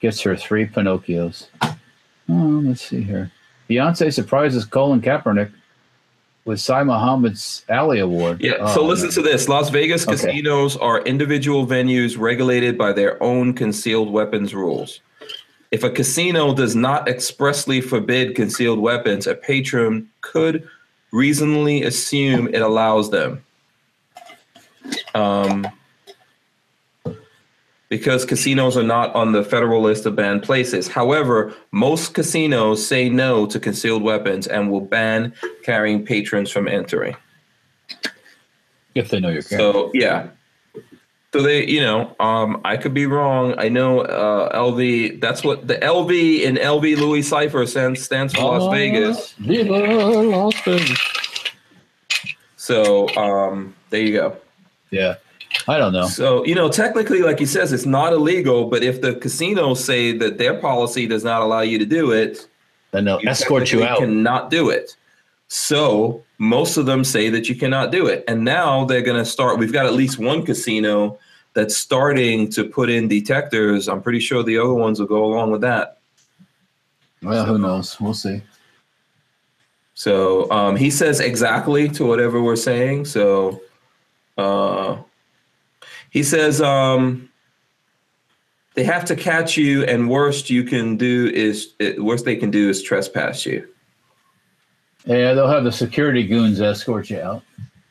Gets 0.00 0.20
her 0.20 0.36
three 0.36 0.66
Pinocchios. 0.66 1.46
Oh, 1.62 1.72
let's 2.28 2.82
see 2.82 3.00
here. 3.02 3.32
Beyonce 3.70 4.12
surprises 4.12 4.66
Colin 4.66 5.00
Kaepernick 5.00 5.50
with 6.44 6.60
SI 6.60 6.84
Muhammad's 6.84 7.64
Ali 7.70 8.00
Award. 8.00 8.42
yeah. 8.42 8.66
so 8.74 8.82
Oh, 8.82 8.84
listen 8.84 9.08
to 9.12 9.22
this: 9.22 9.48
Las 9.48 9.70
Vegas 9.70 10.06
Okay. 10.06 10.16
casinos 10.16 10.76
are 10.76 11.00
individual 11.04 11.66
venues 11.66 12.18
regulated 12.18 12.76
by 12.76 12.92
their 12.92 13.20
own 13.22 13.54
concealed 13.54 14.10
weapons 14.10 14.54
rules. 14.54 15.00
If 15.70 15.82
a 15.82 15.88
casino 15.88 16.52
does 16.52 16.76
not 16.76 17.08
expressly 17.08 17.80
forbid 17.80 18.34
concealed 18.36 18.80
weapons, 18.80 19.26
a 19.26 19.34
patron 19.34 20.10
could 20.20 20.68
reasonably 21.10 21.84
assume 21.84 22.48
it 22.48 22.60
allows 22.60 23.10
them. 23.10 23.42
Um, 25.14 25.66
because 27.88 28.24
casinos 28.24 28.76
are 28.76 28.82
not 28.82 29.14
on 29.14 29.32
the 29.32 29.44
federal 29.44 29.82
list 29.82 30.06
of 30.06 30.16
banned 30.16 30.42
places. 30.42 30.88
However, 30.88 31.54
most 31.70 32.14
casinos 32.14 32.84
say 32.84 33.08
no 33.08 33.46
to 33.46 33.60
concealed 33.60 34.02
weapons 34.02 34.46
and 34.46 34.70
will 34.70 34.80
ban 34.80 35.34
carrying 35.62 36.04
patrons 36.04 36.50
from 36.50 36.66
entering. 36.68 37.16
if 38.94 39.10
they 39.10 39.20
know 39.20 39.28
you're 39.28 39.42
carrying. 39.42 39.72
So 39.72 39.90
yeah. 39.94 40.28
So 41.32 41.42
they, 41.42 41.66
you 41.66 41.80
know, 41.80 42.14
um, 42.20 42.60
I 42.64 42.76
could 42.76 42.94
be 42.94 43.06
wrong. 43.06 43.54
I 43.58 43.68
know 43.68 44.02
uh, 44.02 44.56
LV. 44.56 45.20
That's 45.20 45.42
what 45.42 45.66
the 45.66 45.74
LV 45.74 46.40
in 46.42 46.54
LV 46.54 46.96
Louis 46.96 47.22
Cipher 47.22 47.66
stands 47.66 48.02
stands 48.02 48.32
for 48.34 48.42
Las 48.42 48.72
Vegas. 48.72 49.32
Viva 49.32 49.72
Las 49.72 50.54
Vegas. 50.64 51.00
So 52.56 53.08
um, 53.16 53.74
there 53.90 54.00
you 54.00 54.12
go. 54.12 54.36
Yeah. 54.90 55.16
I 55.66 55.78
don't 55.78 55.92
know. 55.92 56.06
So 56.06 56.44
you 56.44 56.54
know, 56.54 56.68
technically, 56.68 57.20
like 57.20 57.38
he 57.38 57.46
says, 57.46 57.72
it's 57.72 57.86
not 57.86 58.12
illegal. 58.12 58.66
But 58.66 58.82
if 58.82 59.00
the 59.00 59.14
casinos 59.14 59.82
say 59.84 60.16
that 60.18 60.38
their 60.38 60.58
policy 60.58 61.06
does 61.06 61.24
not 61.24 61.42
allow 61.42 61.60
you 61.60 61.78
to 61.78 61.86
do 61.86 62.12
it, 62.12 62.46
Then 62.90 63.04
they'll 63.04 63.20
you 63.20 63.28
escort 63.28 63.72
you 63.72 63.82
out. 63.84 63.98
Cannot 63.98 64.50
do 64.50 64.70
it. 64.70 64.96
So 65.48 66.22
most 66.38 66.76
of 66.76 66.86
them 66.86 67.04
say 67.04 67.30
that 67.30 67.48
you 67.48 67.54
cannot 67.54 67.92
do 67.92 68.06
it, 68.06 68.24
and 68.28 68.44
now 68.44 68.84
they're 68.84 69.02
going 69.02 69.18
to 69.18 69.24
start. 69.24 69.58
We've 69.58 69.72
got 69.72 69.86
at 69.86 69.94
least 69.94 70.18
one 70.18 70.44
casino 70.44 71.18
that's 71.54 71.76
starting 71.76 72.50
to 72.50 72.64
put 72.64 72.90
in 72.90 73.08
detectors. 73.08 73.88
I'm 73.88 74.02
pretty 74.02 74.20
sure 74.20 74.42
the 74.42 74.58
other 74.58 74.74
ones 74.74 74.98
will 74.98 75.06
go 75.06 75.24
along 75.24 75.52
with 75.52 75.60
that. 75.60 75.98
Well, 77.22 77.46
who 77.46 77.58
knows? 77.58 77.98
We'll 78.00 78.14
see. 78.14 78.42
So 79.94 80.50
um, 80.50 80.76
he 80.76 80.90
says 80.90 81.20
exactly 81.20 81.88
to 81.90 82.04
whatever 82.04 82.42
we're 82.42 82.56
saying. 82.56 83.04
So 83.04 83.62
uh, 84.36 84.96
he 86.14 86.22
says 86.22 86.62
um, 86.62 87.28
they 88.74 88.84
have 88.84 89.04
to 89.06 89.16
catch 89.16 89.56
you, 89.56 89.82
and 89.84 90.08
worst 90.08 90.48
you 90.48 90.62
can 90.62 90.96
do 90.96 91.28
is 91.34 91.74
worst 91.98 92.24
they 92.24 92.36
can 92.36 92.52
do 92.52 92.70
is 92.70 92.82
trespass 92.84 93.44
you. 93.44 93.68
Yeah, 95.06 95.34
they'll 95.34 95.48
have 95.48 95.64
the 95.64 95.72
security 95.72 96.24
goons 96.24 96.60
escort 96.60 97.10
you 97.10 97.20
out. 97.20 97.42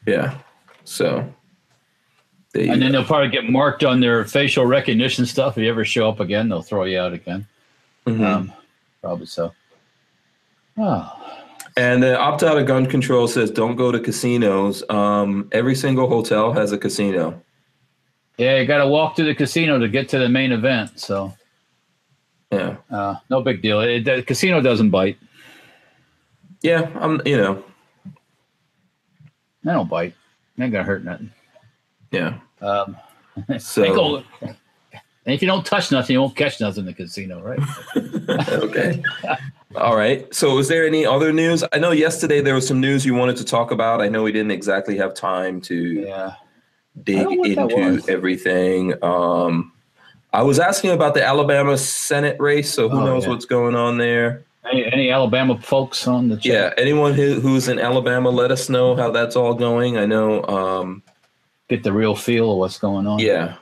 Yeah. 0.08 0.40
So. 0.86 1.32
And 2.56 2.82
then 2.82 2.92
go. 2.92 3.00
they'll 3.00 3.04
probably 3.06 3.28
get 3.30 3.50
marked 3.50 3.84
on 3.84 4.00
their 4.00 4.24
facial 4.24 4.66
recognition 4.66 5.26
stuff. 5.26 5.58
If 5.58 5.64
you 5.64 5.70
ever 5.70 5.84
show 5.84 6.08
up 6.08 6.22
again, 6.22 6.48
they'll 6.48 6.62
throw 6.62 6.86
you 6.86 7.00
out 7.00 7.12
again. 7.12 7.46
Mhm. 8.08 8.26
Um, 8.26 8.54
probably 9.02 9.26
so. 9.26 9.52
Oh, 10.78 11.12
And 11.76 12.02
then 12.02 12.16
opt 12.16 12.42
out 12.44 12.58
of 12.58 12.68
gun 12.68 12.86
control 12.86 13.28
says 13.28 13.52
don't 13.52 13.76
go 13.76 13.92
to 13.92 14.00
casinos. 14.00 14.82
Um, 14.90 15.50
every 15.52 15.76
single 15.76 16.08
hotel 16.08 16.54
has 16.54 16.72
a 16.72 16.78
casino. 16.78 17.42
Yeah, 18.38 18.60
you 18.60 18.66
got 18.66 18.78
to 18.80 18.88
walk 18.88 19.16
through 19.16 19.26
the 19.26 19.36
casino 19.36 19.78
to 19.80 19.88
get 19.88 20.10
to 20.10 20.20
the 20.20 20.30
main 20.30 20.52
event. 20.52 21.00
So, 21.00 21.34
Yeah. 22.52 22.78
uh, 22.92 23.16
no 23.30 23.42
big 23.42 23.62
deal. 23.62 23.80
It, 23.82 24.06
the 24.06 24.24
casino 24.24 24.62
doesn't 24.62 24.90
bite. 24.90 25.18
Yeah. 26.62 26.90
I'm. 27.00 27.22
You 27.26 27.38
know. 27.38 27.64
They 29.64 29.72
don't 29.72 29.90
bite. 29.90 30.14
They 30.58 30.66
ain't 30.66 30.74
gonna 30.74 30.84
hurt 30.84 31.04
nothing. 31.04 31.32
Yeah. 32.12 32.40
Um, 32.62 32.98
So- 33.60 33.94
go- 33.96 34.24
and 35.26 35.34
if 35.34 35.42
you 35.42 35.48
don't 35.48 35.66
touch 35.66 35.90
nothing, 35.90 36.16
you 36.16 36.20
won't 36.20 36.36
catch 36.36 36.60
nothing 36.60 36.82
in 36.82 36.86
the 36.88 36.94
casino, 36.94 37.42
right? 37.42 37.58
okay. 38.50 39.02
All 39.74 39.96
right. 39.96 40.32
So, 40.36 40.58
is 40.58 40.68
there 40.68 40.86
any 40.86 41.06
other 41.06 41.32
news? 41.32 41.64
I 41.72 41.80
know 41.80 41.92
yesterday 41.92 42.42
there 42.42 42.56
was 42.56 42.68
some 42.68 42.82
news 42.82 43.06
you 43.06 43.14
wanted 43.16 43.38
to 43.38 43.46
talk 43.46 43.72
about. 43.72 44.02
I 44.02 44.10
know 44.10 44.22
we 44.22 44.34
didn't 44.34 44.52
exactly 44.52 44.98
have 44.98 45.14
time 45.14 45.62
to 45.62 45.76
yeah. 45.76 46.34
Dig 47.02 47.18
I 47.20 47.24
don't 47.24 47.34
know 47.36 47.40
what 47.66 47.70
that 47.70 47.78
into 47.80 48.10
everything. 48.12 48.94
Um, 49.04 49.72
I 50.32 50.42
was 50.44 50.60
asking 50.60 50.92
about 50.92 51.14
the 51.14 51.24
Alabama 51.24 51.78
Senate 51.78 52.38
race. 52.40 52.72
So, 52.74 52.90
who 52.90 53.00
Oh, 53.02 53.06
knows 53.06 53.24
yeah. 53.24 53.30
what's 53.30 53.46
going 53.46 53.76
on 53.76 53.98
there? 53.98 54.44
Any, 54.72 54.86
any 54.86 55.12
Alabama 55.12 55.60
folks 55.62 56.08
on 56.08 56.30
the 56.30 56.36
chat? 56.38 56.46
Yeah. 56.46 56.74
Anyone 56.78 57.14
who, 57.14 57.40
who's 57.40 57.68
in 57.68 57.80
Alabama, 57.80 58.30
let 58.30 58.50
us 58.52 58.70
know 58.70 58.96
how 58.96 59.12
that's 59.12 59.36
all 59.36 59.54
going. 59.54 59.98
I 59.98 60.06
know. 60.06 60.44
Um, 60.46 61.04
Get 61.70 61.84
the 61.84 61.94
real 61.94 62.16
feel 62.16 62.52
of 62.52 62.58
what's 62.58 62.78
going 62.80 63.08
on. 63.08 63.20
yeah. 63.20 63.56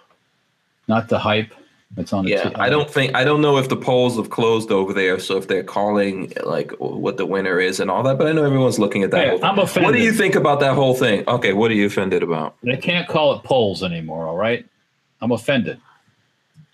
Not 0.87 1.07
the 1.07 1.19
hype 1.19 1.53
that's 1.95 2.13
on 2.13 2.25
the 2.25 2.31
Yeah, 2.31 2.49
t- 2.49 2.55
I 2.55 2.69
don't 2.69 2.89
think 2.89 3.13
I 3.15 3.23
don't 3.23 3.41
know 3.41 3.57
if 3.57 3.69
the 3.69 3.75
polls 3.75 4.15
have 4.15 4.29
closed 4.29 4.71
over 4.71 4.93
there, 4.93 5.19
so 5.19 5.37
if 5.37 5.47
they're 5.47 5.63
calling 5.63 6.31
like 6.43 6.71
what 6.79 7.17
the 7.17 7.25
winner 7.25 7.59
is 7.59 7.79
and 7.79 7.91
all 7.91 8.01
that. 8.03 8.17
But 8.17 8.27
I 8.27 8.31
know 8.31 8.45
everyone's 8.45 8.79
looking 8.79 9.03
at 9.03 9.11
that. 9.11 9.23
Hey, 9.23 9.29
whole 9.29 9.39
thing. 9.39 9.49
I'm 9.49 9.59
offended. 9.59 9.87
What 9.87 9.95
do 9.97 10.01
you 10.01 10.13
think 10.13 10.35
about 10.35 10.59
that 10.61 10.75
whole 10.75 10.93
thing? 10.93 11.23
Okay, 11.27 11.53
what 11.53 11.69
are 11.69 11.73
you 11.73 11.87
offended 11.87 12.23
about? 12.23 12.55
They 12.63 12.77
can't 12.77 13.07
call 13.07 13.35
it 13.35 13.43
polls 13.43 13.83
anymore, 13.83 14.27
all 14.27 14.37
right? 14.37 14.65
I'm 15.19 15.31
offended. 15.31 15.79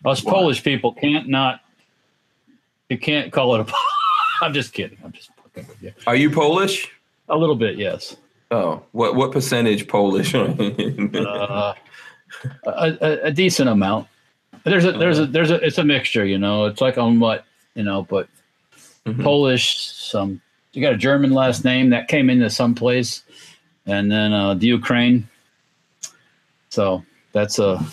Us 0.06 0.23
Why? 0.23 0.34
Polish 0.34 0.64
people 0.64 0.94
can't 0.94 1.27
not 1.27 1.61
you 2.89 2.98
can't 2.98 3.31
call 3.31 3.56
it 3.56 3.61
a 3.61 3.65
poll. 3.65 3.76
I'm 4.41 4.53
just 4.53 4.73
kidding. 4.73 4.98
I'm 5.03 5.11
just 5.11 5.31
fucking 5.35 5.68
with 5.68 5.81
you. 5.81 5.94
Are 6.06 6.15
you 6.15 6.30
Polish? 6.30 6.91
A 7.30 7.35
little 7.35 7.56
bit, 7.56 7.77
yes. 7.77 8.15
Oh, 8.52 8.84
what 8.91 9.15
what 9.15 9.31
percentage 9.31 9.88
Polish? 9.88 10.34
Uh, 10.35 11.73
a, 12.65 12.98
a, 13.02 13.19
a 13.23 13.31
decent 13.31 13.69
amount. 13.69 14.07
There's 14.64 14.86
a 14.86 14.91
there's 14.91 15.19
a 15.19 15.26
there's 15.26 15.52
a 15.52 15.56
it's 15.65 15.78
a 15.78 15.84
mixture, 15.84 16.26
you 16.26 16.38
know. 16.38 16.65
It's 16.65 16.82
like 16.82 16.98
on 16.98 17.19
what, 17.19 17.45
you 17.76 17.84
know, 17.84 18.03
but 18.03 18.28
Mhm. 19.07 19.24
Polish, 19.24 19.78
some 19.78 20.41
you 20.74 20.82
got 20.82 20.94
a 20.94 20.98
German 20.98 21.32
last 21.32 21.64
name 21.64 21.90
that 21.91 22.07
came 22.07 22.30
into 22.30 22.49
some 22.49 22.76
place, 22.76 23.24
and 23.86 24.11
then 24.11 24.34
uh, 24.34 24.53
the 24.53 24.68
Ukraine. 24.68 25.28
So 26.69 27.03
that's 27.32 27.57
a 27.57 27.84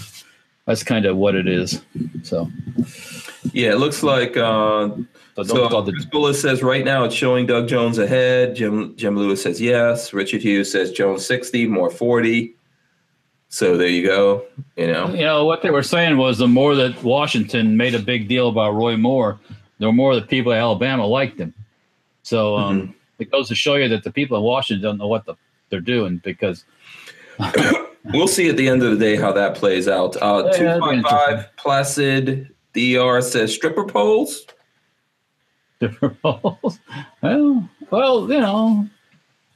that's 0.67 0.83
kind 0.83 1.07
of 1.07 1.17
what 1.17 1.35
it 1.35 1.47
is. 1.47 1.83
So, 2.25 2.51
yeah, 3.53 3.71
it 3.71 3.77
looks 3.79 4.03
like. 4.03 4.37
Uh, 4.37 4.91
so 5.37 5.45
so 5.45 5.83
the 5.83 5.93
Chris 5.93 6.07
Bullis 6.07 6.35
says 6.37 6.63
right 6.63 6.85
now 6.85 7.05
it's 7.05 7.15
showing 7.15 7.47
Doug 7.47 7.69
Jones 7.69 7.99
ahead. 7.99 8.57
Jim 8.57 8.95
Jim 8.97 9.17
Lewis 9.17 9.43
says 9.43 9.61
yes. 9.61 10.13
Richard 10.13 10.43
Hughes 10.43 10.71
says 10.71 10.91
Jones 10.91 11.25
sixty, 11.25 11.67
Moore 11.67 11.91
forty. 11.91 12.55
So 13.55 13.77
there 13.77 13.87
you 13.87 14.05
go. 14.05 14.47
You 14.75 14.89
know. 14.89 15.15
you 15.15 15.25
know 15.25 15.45
what 15.45 15.63
they 15.63 15.71
were 15.71 15.85
saying 15.85 16.17
was 16.17 16.39
the 16.39 16.49
more 16.49 16.75
that 16.75 17.05
Washington 17.05 17.77
made 17.77 17.95
a 17.95 18.01
big 18.01 18.27
deal 18.27 18.49
about 18.49 18.75
Roy 18.75 18.97
Moore, 18.97 19.39
the 19.79 19.93
more 19.93 20.17
the 20.17 20.23
people 20.23 20.51
of 20.51 20.59
Alabama 20.59 21.07
liked 21.07 21.39
him. 21.39 21.55
So 22.25 22.57
um, 22.57 22.97
it 23.21 23.31
goes 23.31 23.47
to 23.51 23.55
show 23.55 23.77
you 23.77 23.89
that 23.91 24.03
the 24.03 24.11
people 24.11 24.37
in 24.37 24.43
Washington 24.43 24.83
don't 24.83 24.99
know 24.99 25.07
what 25.07 25.25
the, 25.25 25.37
they're 25.69 25.79
doing 25.79 26.21
because 26.25 26.65
We'll 28.07 28.27
see 28.27 28.49
at 28.49 28.57
the 28.57 28.69
end 28.69 28.83
of 28.83 28.91
the 28.91 28.99
day 28.99 29.15
how 29.15 29.31
that 29.31 29.55
plays 29.55 29.87
out. 29.87 30.17
Uh, 30.17 30.43
Yeah, 30.47 30.79
that'd 30.79 30.81
255 30.81 31.57
Placid 31.57 32.49
DR 32.75 33.23
says 33.23 33.55
stripper 33.55 33.85
poles. 33.85 34.47
different 35.79 36.21
polls. 36.23 36.81
well, 37.23 37.71
well, 37.91 38.33
you 38.33 38.41
know, 38.41 38.89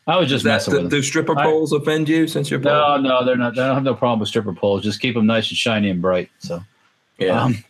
I 0.09 0.17
was 0.17 0.29
just 0.29 0.43
that, 0.45 0.51
messing 0.55 0.73
do, 0.73 0.77
with 0.83 0.91
them. 0.91 0.99
do 1.01 1.03
stripper 1.03 1.39
I- 1.39 1.45
poles 1.45 1.73
offend 1.73 2.09
you 2.09 2.27
since 2.27 2.51
you're 2.51 2.61
No, 2.61 2.97
no, 2.97 3.25
they're 3.25 3.37
not. 3.37 3.53
I 3.59 3.67
don't 3.67 3.75
have 3.75 3.85
no 3.85 3.95
problem 3.95 4.21
with 4.21 4.31
stripper 4.31 4.55
poles. 4.55 4.83
Just 4.83 5.01
keep 5.01 5.15
them 5.15 5.27
nice 5.27 5.49
and 5.51 5.57
shiny 5.59 5.91
and 5.91 6.01
bright. 6.01 6.31
So, 6.39 6.65
Yeah. 7.19 7.43
um, 7.43 7.63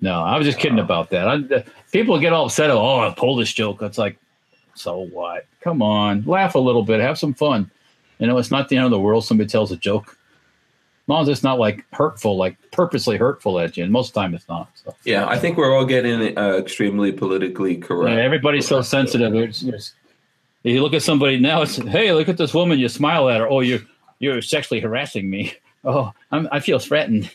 no, 0.00 0.22
I 0.22 0.38
was 0.38 0.46
just 0.46 0.58
kidding 0.58 0.78
about 0.78 1.10
that. 1.10 1.26
I, 1.28 1.64
people 1.90 2.18
get 2.20 2.32
all 2.32 2.46
upset. 2.46 2.70
Oh, 2.70 3.00
a 3.00 3.36
this 3.36 3.52
joke. 3.52 3.82
It's 3.82 3.98
like, 3.98 4.16
so 4.74 5.06
what? 5.12 5.46
Come 5.62 5.82
on, 5.82 6.22
laugh 6.26 6.54
a 6.54 6.58
little 6.58 6.84
bit, 6.84 7.00
have 7.00 7.18
some 7.18 7.34
fun. 7.34 7.70
You 8.18 8.28
know, 8.28 8.38
it's 8.38 8.50
not 8.50 8.68
the 8.68 8.76
end 8.76 8.84
of 8.84 8.90
the 8.90 9.00
world. 9.00 9.24
Somebody 9.24 9.48
tells 9.48 9.72
a 9.72 9.76
joke. 9.76 10.08
As 10.08 11.08
long 11.08 11.22
as 11.22 11.28
it's 11.28 11.42
not 11.42 11.58
like 11.58 11.84
hurtful, 11.92 12.36
like 12.36 12.56
purposely 12.70 13.16
hurtful 13.16 13.58
at 13.58 13.76
you. 13.76 13.82
And 13.84 13.92
most 13.92 14.08
of 14.08 14.14
the 14.14 14.20
time, 14.20 14.34
it's 14.34 14.48
not. 14.48 14.70
So. 14.74 14.94
yeah, 15.04 15.26
I 15.26 15.38
think 15.38 15.58
we're 15.58 15.74
all 15.74 15.84
getting 15.84 16.38
uh, 16.38 16.52
extremely 16.52 17.12
politically 17.12 17.76
correct. 17.76 18.16
Yeah, 18.16 18.22
everybody's 18.22 18.66
so 18.66 18.80
sensitive. 18.80 19.34
It's, 19.34 19.62
it's, 19.62 19.92
you 20.64 20.82
look 20.82 20.94
at 20.94 21.02
somebody 21.02 21.38
now. 21.38 21.62
It's 21.62 21.76
hey, 21.76 22.12
look 22.12 22.28
at 22.28 22.36
this 22.36 22.52
woman. 22.54 22.78
You 22.78 22.88
smile 22.88 23.28
at 23.28 23.40
her. 23.40 23.48
Oh, 23.48 23.60
you're 23.60 23.80
you're 24.18 24.42
sexually 24.42 24.80
harassing 24.80 25.28
me. 25.30 25.54
Oh, 25.86 26.14
I'm, 26.32 26.48
I 26.50 26.60
feel 26.60 26.78
threatened. 26.78 27.30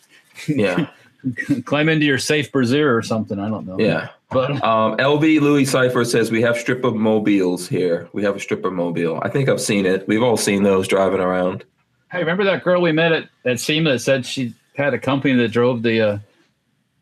yeah. 0.47 0.89
Climb 1.65 1.87
into 1.87 2.07
your 2.07 2.17
safe 2.17 2.51
brazier 2.51 2.95
or 2.97 3.03
something. 3.03 3.37
I 3.37 3.47
don't 3.47 3.67
know. 3.67 3.77
Yeah. 3.79 4.09
but 4.31 4.49
Um, 4.63 4.97
LV 4.97 5.41
Louis 5.41 5.65
Cipher 5.65 6.03
says 6.03 6.31
we 6.31 6.41
have 6.41 6.57
stripper 6.57 6.89
mobiles 6.89 7.67
here. 7.67 8.09
We 8.11 8.23
have 8.23 8.35
a 8.35 8.39
stripper 8.39 8.71
mobile. 8.71 9.19
I 9.21 9.29
think 9.29 9.49
I've 9.49 9.61
seen 9.61 9.85
it. 9.85 10.07
We've 10.07 10.23
all 10.23 10.35
seen 10.35 10.63
those 10.63 10.87
driving 10.87 11.19
around. 11.19 11.63
hey, 12.11 12.21
remember 12.21 12.43
that 12.45 12.63
girl 12.63 12.81
we 12.81 12.91
met 12.91 13.11
at 13.11 13.29
at 13.45 13.59
SEMA 13.59 13.91
that 13.91 13.99
said 13.99 14.25
she 14.25 14.55
had 14.75 14.95
a 14.95 14.99
company 14.99 15.35
that 15.35 15.49
drove 15.49 15.83
the 15.83 16.01
uh, 16.01 16.19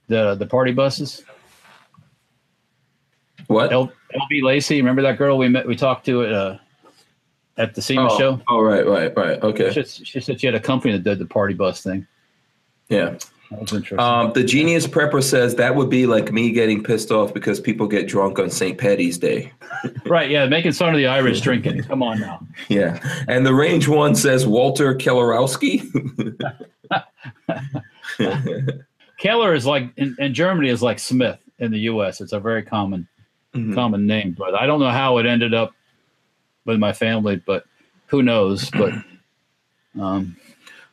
the 0.09 0.35
the 0.35 0.47
party 0.47 0.73
buses? 0.73 1.23
What? 3.47 3.71
L, 3.71 3.91
LB 4.13 4.43
Lacey. 4.43 4.77
Remember 4.77 5.01
that 5.01 5.17
girl 5.17 5.37
we 5.37 5.47
met? 5.47 5.67
We 5.67 5.75
talked 5.75 6.05
to 6.05 6.23
at 6.23 6.33
uh, 6.33 6.57
at 7.57 7.75
the 7.75 7.81
SEMA 7.81 8.07
oh, 8.11 8.17
show. 8.17 8.41
oh, 8.47 8.61
right, 8.61 8.85
right, 8.85 9.15
right. 9.17 9.41
Okay. 9.41 9.71
She, 9.71 10.05
she 10.05 10.19
said 10.19 10.39
she 10.39 10.47
had 10.47 10.55
a 10.55 10.59
company 10.59 10.93
that 10.93 11.03
did 11.03 11.19
the 11.19 11.25
party 11.25 11.53
bus 11.53 11.81
thing. 11.81 12.05
Yeah. 12.89 13.17
That 13.49 13.61
was 13.61 13.71
interesting. 13.71 13.99
Um, 13.99 14.33
the 14.33 14.43
genius 14.43 14.85
prepper 14.85 15.23
says 15.23 15.55
that 15.55 15.75
would 15.75 15.89
be 15.89 16.05
like 16.05 16.31
me 16.31 16.51
getting 16.51 16.83
pissed 16.83 17.11
off 17.11 17.33
because 17.33 17.59
people 17.59 17.87
get 17.87 18.07
drunk 18.07 18.39
on 18.39 18.49
St. 18.49 18.77
Patty's 18.77 19.17
Day. 19.17 19.53
right? 20.05 20.29
Yeah, 20.29 20.45
making 20.47 20.73
fun 20.73 20.89
of 20.89 20.97
the 20.97 21.07
Irish 21.07 21.41
drinking. 21.41 21.83
Come 21.83 22.03
on 22.03 22.19
now. 22.19 22.45
Yeah. 22.67 22.99
And 23.27 23.45
the 23.45 23.53
range 23.53 23.87
one 23.87 24.15
says 24.15 24.45
Walter 24.45 24.93
Kellerowski. 24.95 25.87
Keller 29.19 29.53
is 29.53 29.65
like 29.65 29.89
in, 29.95 30.15
in 30.19 30.33
Germany 30.33 30.69
is 30.69 30.81
like 30.81 30.99
Smith 30.99 31.39
in 31.59 31.71
the 31.71 31.79
U.S. 31.79 32.19
It's 32.19 32.33
a 32.33 32.39
very 32.39 32.63
common 32.63 33.07
Mhm. 33.57 33.75
common 33.75 34.05
name, 34.07 34.35
but 34.37 34.55
I 34.55 34.65
don't 34.65 34.79
know 34.79 34.89
how 34.89 35.17
it 35.17 35.25
ended 35.25 35.53
up 35.53 35.73
with 36.65 36.79
my 36.79 36.93
family, 36.93 37.41
but 37.45 37.65
who 38.07 38.21
knows? 38.23 38.69
But 38.71 38.93
um, 39.99 40.35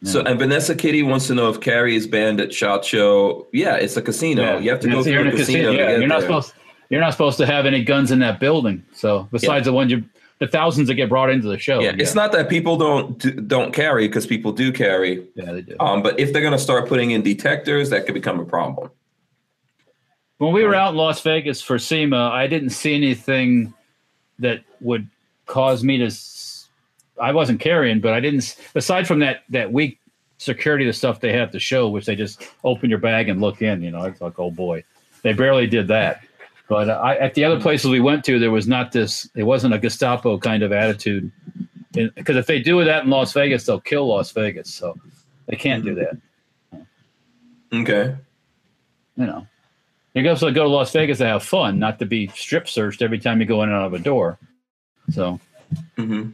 So, 0.03 0.21
and 0.23 0.39
Vanessa 0.39 0.75
Kitty 0.75 1.03
wants 1.03 1.27
to 1.29 1.35
know 1.35 1.49
if 1.49 1.61
Carrie 1.61 1.97
is 1.97 2.07
banned 2.07 2.41
at 2.41 2.53
Shot 2.53 2.85
Show. 2.85 3.47
Yeah, 3.53 3.77
it's 3.77 3.97
a 3.97 4.03
casino. 4.03 4.43
yeah. 4.43 4.59
You 4.59 4.71
have 4.71 4.81
to 4.81 4.89
go 4.89 5.03
You're 5.03 5.21
in 5.21 5.31
through 5.31 5.35
a 5.35 5.37
casino. 5.41 5.73
to 5.73 5.79
Yeah, 5.79 5.97
you're 5.97 6.07
not 6.07 6.23
supposed 6.23 6.53
you're 6.91 7.01
not 7.01 7.13
supposed 7.13 7.39
to 7.39 7.47
have 7.47 7.65
any 7.67 7.83
guns 7.83 8.11
in 8.11 8.19
that 8.21 8.39
building. 8.39 8.85
So 8.93 9.29
besides 9.33 9.65
the 9.65 9.73
ones 9.73 9.91
you 9.91 10.05
the 10.41 10.49
thousands 10.49 10.89
that 10.89 10.95
get 10.95 11.09
brought 11.09 11.31
into 11.31 11.49
the 11.49 11.59
show. 11.59 11.81
Yeah, 11.81 11.95
it's 11.97 12.15
not 12.15 12.33
that 12.33 12.49
people 12.49 12.77
don't 12.77 13.19
do, 13.19 13.31
don't 13.31 13.73
carry 13.73 14.09
because 14.09 14.27
people 14.27 14.53
do 14.53 14.73
carry. 14.73 15.25
Yeah, 15.37 15.53
they 15.53 15.63
do. 15.63 15.77
Um, 15.81 16.03
but 16.03 16.19
if 16.19 16.33
they're 16.33 16.43
going 16.43 16.53
to 16.53 16.59
start 16.59 16.89
putting 16.89 17.13
in 17.13 17.23
detectors, 17.23 17.91
that 17.91 18.05
could 18.05 18.15
become 18.15 18.41
a 18.41 18.45
problem. 18.45 18.91
When 20.39 20.53
we 20.53 20.65
were 20.65 20.75
out 20.75 20.91
in 20.91 20.97
Las 20.97 21.21
Vegas 21.23 21.63
for 21.63 21.79
SEMA, 21.79 22.31
I 22.31 22.47
didn't 22.47 22.71
see 22.71 22.95
anything 22.95 23.73
that 24.41 24.63
would 24.81 25.09
cause 25.47 25.85
me 25.85 25.99
to. 25.99 26.15
I 27.21 27.33
wasn't 27.33 27.61
carrying, 27.61 28.01
but 28.01 28.13
I 28.13 28.21
didn't. 28.21 28.57
Aside 28.75 29.07
from 29.07 29.21
that, 29.21 29.45
that 29.51 29.73
weak 29.73 30.01
security, 30.39 30.85
the 30.85 30.93
stuff 30.93 31.21
they 31.21 31.33
have 31.33 31.53
to 31.53 31.61
show, 31.61 31.89
which 31.89 32.07
they 32.07 32.17
just 32.17 32.43
open 32.65 32.91
your 32.91 32.99
bag 32.99 33.29
and 33.29 33.41
look 33.41 33.63
in. 33.63 33.83
You 33.83 33.93
know, 33.93 34.05
it's 34.05 34.21
like, 34.21 34.39
oh 34.39 34.51
boy, 34.51 34.85
they 35.23 35.33
barely 35.33 35.67
did 35.67 35.89
that. 35.89 36.25
But 36.69 36.89
uh, 36.89 36.95
I, 36.95 37.17
at 37.17 37.35
the 37.35 37.45
other 37.45 37.61
places 37.61 37.91
we 37.91 38.01
went 38.01 38.25
to, 38.25 38.39
there 38.39 38.51
was 38.51 38.67
not 38.67 38.93
this. 38.93 39.29
It 39.35 39.45
wasn't 39.45 39.75
a 39.75 39.79
Gestapo 39.79 40.39
kind 40.39 40.63
of 40.63 40.73
attitude. 40.73 41.31
Because 41.93 42.37
if 42.37 42.47
they 42.47 42.61
do 42.61 42.83
that 42.85 43.05
in 43.05 43.11
Las 43.11 43.33
Vegas, 43.33 43.67
they'll 43.67 43.81
kill 43.81 44.09
Las 44.09 44.33
Vegas. 44.33 44.73
So 44.73 44.99
they 45.47 45.57
can't 45.57 45.85
do 45.85 45.95
that. 45.95 46.17
Okay. 47.73 48.17
you 49.17 49.27
know, 49.27 49.47
you're 50.15 50.37
supposed 50.37 50.55
to 50.55 50.59
go 50.59 50.65
to 50.65 50.69
Las 50.69 50.93
Vegas 50.93 51.19
to 51.19 51.27
have 51.27 51.43
fun, 51.43 51.79
not 51.79 51.99
to 51.99 52.07
be 52.07 52.29
strip 52.29 52.69
searched 52.69 53.03
every 53.03 53.19
time 53.19 53.41
you 53.41 53.47
go 53.47 53.63
in 53.63 53.69
and 53.69 53.77
out 53.77 53.87
of 53.87 53.95
a 53.95 53.99
door. 53.99 54.39
So 55.11 55.41
hmm 55.97 56.31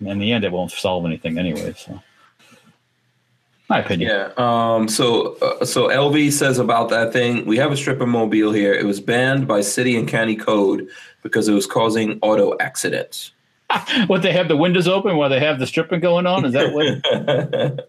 in 0.00 0.18
the 0.18 0.32
end, 0.32 0.44
it 0.44 0.52
won't 0.52 0.70
solve 0.70 1.04
anything 1.04 1.38
anyway. 1.38 1.74
So, 1.76 2.00
my 3.68 3.80
opinion. 3.80 4.10
Yeah. 4.10 4.32
Um. 4.36 4.88
So, 4.88 5.36
uh, 5.36 5.64
so 5.64 5.88
LV 5.88 6.32
says 6.32 6.58
about 6.58 6.88
that 6.90 7.12
thing. 7.12 7.44
We 7.46 7.56
have 7.58 7.72
a 7.72 7.76
stripper 7.76 8.06
mobile 8.06 8.52
here. 8.52 8.72
It 8.72 8.86
was 8.86 9.00
banned 9.00 9.46
by 9.46 9.60
city 9.60 9.96
and 9.96 10.08
county 10.08 10.36
code 10.36 10.88
because 11.22 11.48
it 11.48 11.54
was 11.54 11.66
causing 11.66 12.18
auto 12.22 12.56
accidents. 12.60 13.32
what 14.06 14.22
they 14.22 14.32
have 14.32 14.48
the 14.48 14.56
windows 14.56 14.88
open 14.88 15.16
while 15.16 15.28
they 15.28 15.40
have 15.40 15.58
the 15.58 15.66
stripping 15.66 16.00
going 16.00 16.26
on? 16.26 16.44
Is 16.44 16.54
that 16.54 16.72
what? 16.72 17.88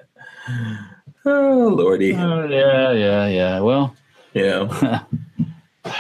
oh 1.26 1.74
lordy. 1.76 2.14
Uh, 2.14 2.46
yeah, 2.48 2.92
yeah, 2.92 3.28
yeah. 3.28 3.60
Well, 3.62 3.96
Yeah. 4.34 5.04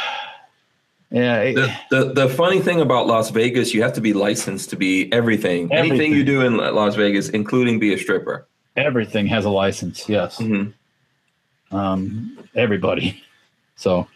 yeah. 1.11 1.41
it- 1.41 1.55
The, 1.55 1.75
the 1.89 2.13
the 2.13 2.29
funny 2.29 2.59
thing 2.59 2.81
about 2.81 3.07
Las 3.07 3.29
Vegas, 3.31 3.73
you 3.73 3.81
have 3.83 3.93
to 3.93 4.01
be 4.01 4.13
licensed 4.13 4.69
to 4.71 4.75
be 4.75 5.11
everything. 5.11 5.71
Anything 5.73 6.13
you 6.13 6.23
do 6.23 6.41
in 6.41 6.57
Las 6.57 6.95
Vegas, 6.95 7.29
including 7.29 7.79
be 7.79 7.93
a 7.93 7.97
stripper. 7.97 8.47
everything 8.77 9.27
has 9.27 9.45
a 9.45 9.49
license. 9.49 10.07
Yes. 10.07 10.37
hmm 10.37 10.69
Um, 11.71 12.37
everybody. 12.55 13.23
So 13.75 14.07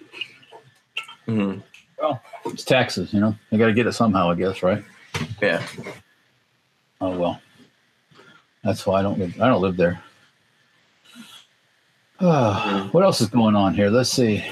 hmm 1.25 1.59
well, 1.99 2.21
it's 2.45 2.63
taxes. 2.63 3.13
You 3.13 3.19
know, 3.21 3.35
you 3.51 3.57
got 3.57 3.67
to 3.67 3.73
get 3.73 3.87
it 3.87 3.93
somehow. 3.93 4.29
I 4.31 4.35
guess, 4.35 4.61
right? 4.63 4.83
Yeah. 5.41 5.65
Oh 7.01 7.17
well. 7.17 7.41
That's 8.63 8.85
why 8.85 8.99
I 8.99 9.01
don't 9.03 9.19
live. 9.19 9.39
I 9.41 9.47
don't 9.47 9.61
live 9.61 9.77
there. 9.77 10.01
Ah, 12.21 12.87
what 12.91 13.03
else 13.03 13.21
is 13.21 13.27
going 13.27 13.55
on 13.55 13.73
here? 13.73 13.89
Let's 13.89 14.09
see. 14.09 14.43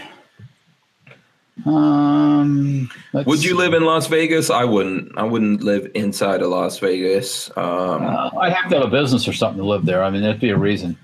Um, 1.65 2.89
let's 3.13 3.25
Would 3.27 3.43
you 3.43 3.51
see. 3.51 3.55
live 3.57 3.73
in 3.73 3.83
Las 3.85 4.07
Vegas? 4.07 4.49
I 4.49 4.65
wouldn't. 4.65 5.17
I 5.17 5.23
wouldn't 5.23 5.63
live 5.63 5.89
inside 5.95 6.41
of 6.41 6.49
Las 6.49 6.79
Vegas. 6.79 7.49
Um, 7.55 8.03
Uh, 8.03 8.29
I'd 8.39 8.53
have 8.53 8.69
to 8.71 8.77
have 8.79 8.87
a 8.87 8.91
business 8.91 9.27
or 9.27 9.33
something 9.33 9.61
to 9.61 9.67
live 9.67 9.85
there. 9.85 10.03
I 10.03 10.09
mean, 10.09 10.21
that'd 10.23 10.41
be 10.41 10.49
a 10.49 10.57
reason. 10.57 10.97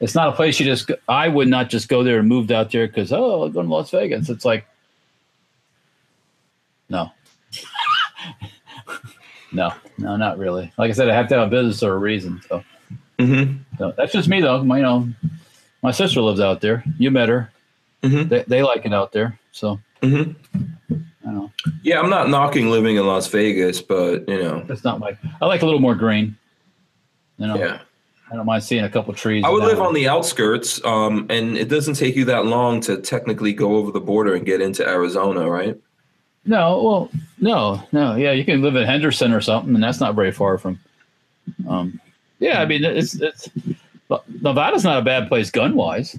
It's 0.00 0.14
not 0.14 0.28
a 0.28 0.32
place 0.32 0.58
you 0.58 0.66
just. 0.66 0.90
I 1.08 1.28
would 1.28 1.48
not 1.48 1.70
just 1.70 1.88
go 1.88 2.02
there 2.02 2.18
and 2.18 2.28
moved 2.28 2.50
out 2.52 2.70
there 2.70 2.86
because 2.86 3.12
oh, 3.12 3.42
I'll 3.42 3.48
go 3.48 3.62
to 3.62 3.68
Las 3.68 3.90
Vegas. 3.90 4.28
It's 4.28 4.44
like, 4.44 4.66
no, 6.88 7.10
no, 9.52 9.72
no, 9.98 10.16
not 10.16 10.38
really. 10.38 10.72
Like 10.78 10.90
I 10.90 10.94
said, 10.94 11.08
I 11.08 11.14
have 11.14 11.28
to 11.28 11.36
have 11.38 11.48
a 11.48 11.50
business 11.50 11.82
or 11.82 11.94
a 11.94 11.98
reason. 11.98 12.40
So, 12.48 12.64
mhm. 13.18 13.60
so 13.78 13.92
that's 13.96 14.12
just 14.12 14.28
me 14.28 14.40
though. 14.40 14.62
You 14.62 14.82
know, 14.82 15.08
my 15.84 15.90
sister 15.92 16.20
lives 16.22 16.40
out 16.40 16.60
there. 16.62 16.82
You 16.98 17.10
met 17.10 17.28
her. 17.28 17.50
Mhm. 18.02 18.28
They, 18.28 18.42
they 18.48 18.62
like 18.62 18.84
it 18.86 18.92
out 18.94 19.12
there. 19.12 19.38
So 19.52 19.78
Mhm. 20.02 20.34
I 20.90 20.96
don't 21.26 21.34
know. 21.34 21.50
Yeah, 21.82 22.00
I'm 22.00 22.10
not 22.10 22.28
knocking 22.28 22.70
living 22.70 22.96
in 22.96 23.06
Las 23.06 23.28
Vegas, 23.28 23.80
but 23.80 24.28
you 24.28 24.42
know, 24.42 24.64
It's 24.68 24.82
not 24.82 24.98
my. 24.98 25.16
I 25.40 25.46
like 25.46 25.62
a 25.62 25.64
little 25.66 25.80
more 25.80 25.94
green. 25.94 26.36
You 27.38 27.46
know, 27.48 27.56
yeah. 27.56 27.78
I 28.32 28.36
don't 28.36 28.46
mind 28.46 28.64
seeing 28.64 28.84
a 28.84 28.88
couple 28.88 29.12
trees. 29.14 29.44
I 29.44 29.50
would 29.50 29.62
live 29.62 29.80
on 29.80 29.92
the 29.94 30.08
outskirts, 30.08 30.82
um, 30.84 31.26
and 31.28 31.56
it 31.58 31.68
doesn't 31.68 31.94
take 31.94 32.16
you 32.16 32.24
that 32.26 32.46
long 32.46 32.80
to 32.82 32.96
technically 32.96 33.52
go 33.52 33.76
over 33.76 33.90
the 33.92 34.00
border 34.00 34.34
and 34.34 34.44
get 34.46 34.60
into 34.62 34.86
Arizona, 34.88 35.48
right? 35.48 35.76
No, 36.46 36.82
well, 36.82 37.10
no, 37.40 37.82
no, 37.92 38.16
yeah, 38.16 38.32
you 38.32 38.44
can 38.44 38.60
live 38.62 38.76
in 38.76 38.84
Henderson 38.86 39.32
or 39.32 39.40
something, 39.40 39.74
and 39.74 39.82
that's 39.82 40.00
not 40.00 40.14
very 40.14 40.32
far 40.32 40.58
from. 40.58 40.78
Um, 41.68 42.00
yeah, 42.38 42.60
I 42.60 42.66
mean, 42.66 42.84
it's 42.84 43.14
it's 43.14 43.48
Nevada's 44.40 44.84
not 44.84 44.98
a 44.98 45.02
bad 45.02 45.28
place 45.28 45.50
gun 45.50 45.74
wise, 45.74 46.18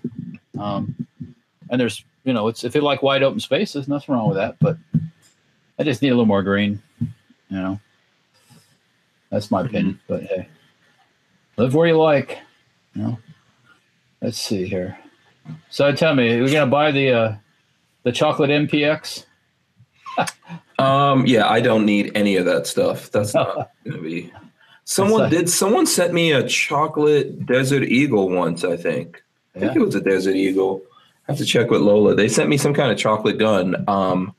um, 0.59 0.95
and 1.69 1.79
there's 1.79 2.03
you 2.23 2.33
know 2.33 2.47
it's 2.47 2.63
if 2.63 2.75
you 2.75 2.81
like 2.81 3.03
wide 3.03 3.23
open 3.23 3.39
spaces, 3.39 3.87
nothing 3.87 4.15
wrong 4.15 4.27
with 4.27 4.37
that, 4.37 4.57
but 4.59 4.77
I 5.77 5.83
just 5.83 6.01
need 6.01 6.09
a 6.09 6.11
little 6.11 6.25
more 6.25 6.43
green, 6.43 6.81
you 6.99 7.09
know. 7.49 7.79
That's 9.29 9.51
my 9.51 9.61
opinion, 9.61 9.99
but 10.07 10.23
hey, 10.23 10.47
live 11.57 11.75
where 11.75 11.87
you 11.87 11.97
like, 11.97 12.39
you 12.93 13.03
know. 13.03 13.19
Let's 14.21 14.39
see 14.39 14.65
here. 14.65 14.97
So 15.69 15.91
tell 15.91 16.15
me, 16.15 16.41
we're 16.41 16.51
gonna 16.51 16.71
buy 16.71 16.91
the 16.91 17.11
uh, 17.11 17.35
the 18.03 18.11
chocolate 18.11 18.49
MPX. 18.49 19.25
Um, 20.77 21.25
yeah, 21.25 21.47
I 21.47 21.61
don't 21.61 21.85
need 21.85 22.11
any 22.15 22.35
of 22.35 22.43
that 22.45 22.67
stuff. 22.67 23.09
That's 23.09 23.33
not 23.33 23.71
gonna 23.85 24.01
be. 24.01 24.31
Someone 24.85 25.21
like- 25.21 25.31
did. 25.31 25.49
Someone 25.49 25.85
sent 25.85 26.13
me 26.13 26.31
a 26.31 26.47
chocolate 26.47 27.45
Desert 27.45 27.83
Eagle 27.83 28.29
once. 28.29 28.63
I 28.63 28.77
think. 28.77 29.21
I 29.55 29.59
think 29.59 29.75
Yeah. 29.75 29.81
it 29.81 29.85
was 29.85 29.95
a 29.95 30.01
Desert 30.01 30.35
Eagle. 30.35 30.81
I 31.27 31.31
have 31.31 31.37
to 31.39 31.45
check 31.45 31.69
with 31.71 31.81
Lola. 31.81 32.13
They 32.15 32.27
sent 32.27 32.49
me 32.49 32.57
some 32.57 32.73
kind 32.73 32.91
of 32.91 32.97
chocolate 32.97 33.39
gun. 33.39 33.83
Um, 33.87 34.33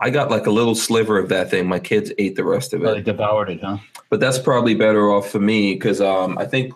I 0.00 0.10
got 0.10 0.30
like 0.30 0.46
a 0.46 0.50
little 0.50 0.74
sliver 0.74 1.18
of 1.18 1.28
that 1.28 1.50
thing. 1.50 1.66
My 1.68 1.78
kids 1.78 2.10
ate 2.18 2.36
the 2.36 2.44
rest 2.44 2.74
of 2.74 2.82
Oh, 2.82 2.92
they 2.92 2.98
it. 2.98 3.04
devoured 3.04 3.48
it, 3.48 3.60
huh? 3.62 3.78
But 4.10 4.20
that's 4.20 4.38
probably 4.38 4.74
better 4.74 5.10
off 5.10 5.30
for 5.30 5.38
me 5.40 5.74
because 5.74 6.00
um, 6.00 6.36
I 6.36 6.44
think 6.46 6.72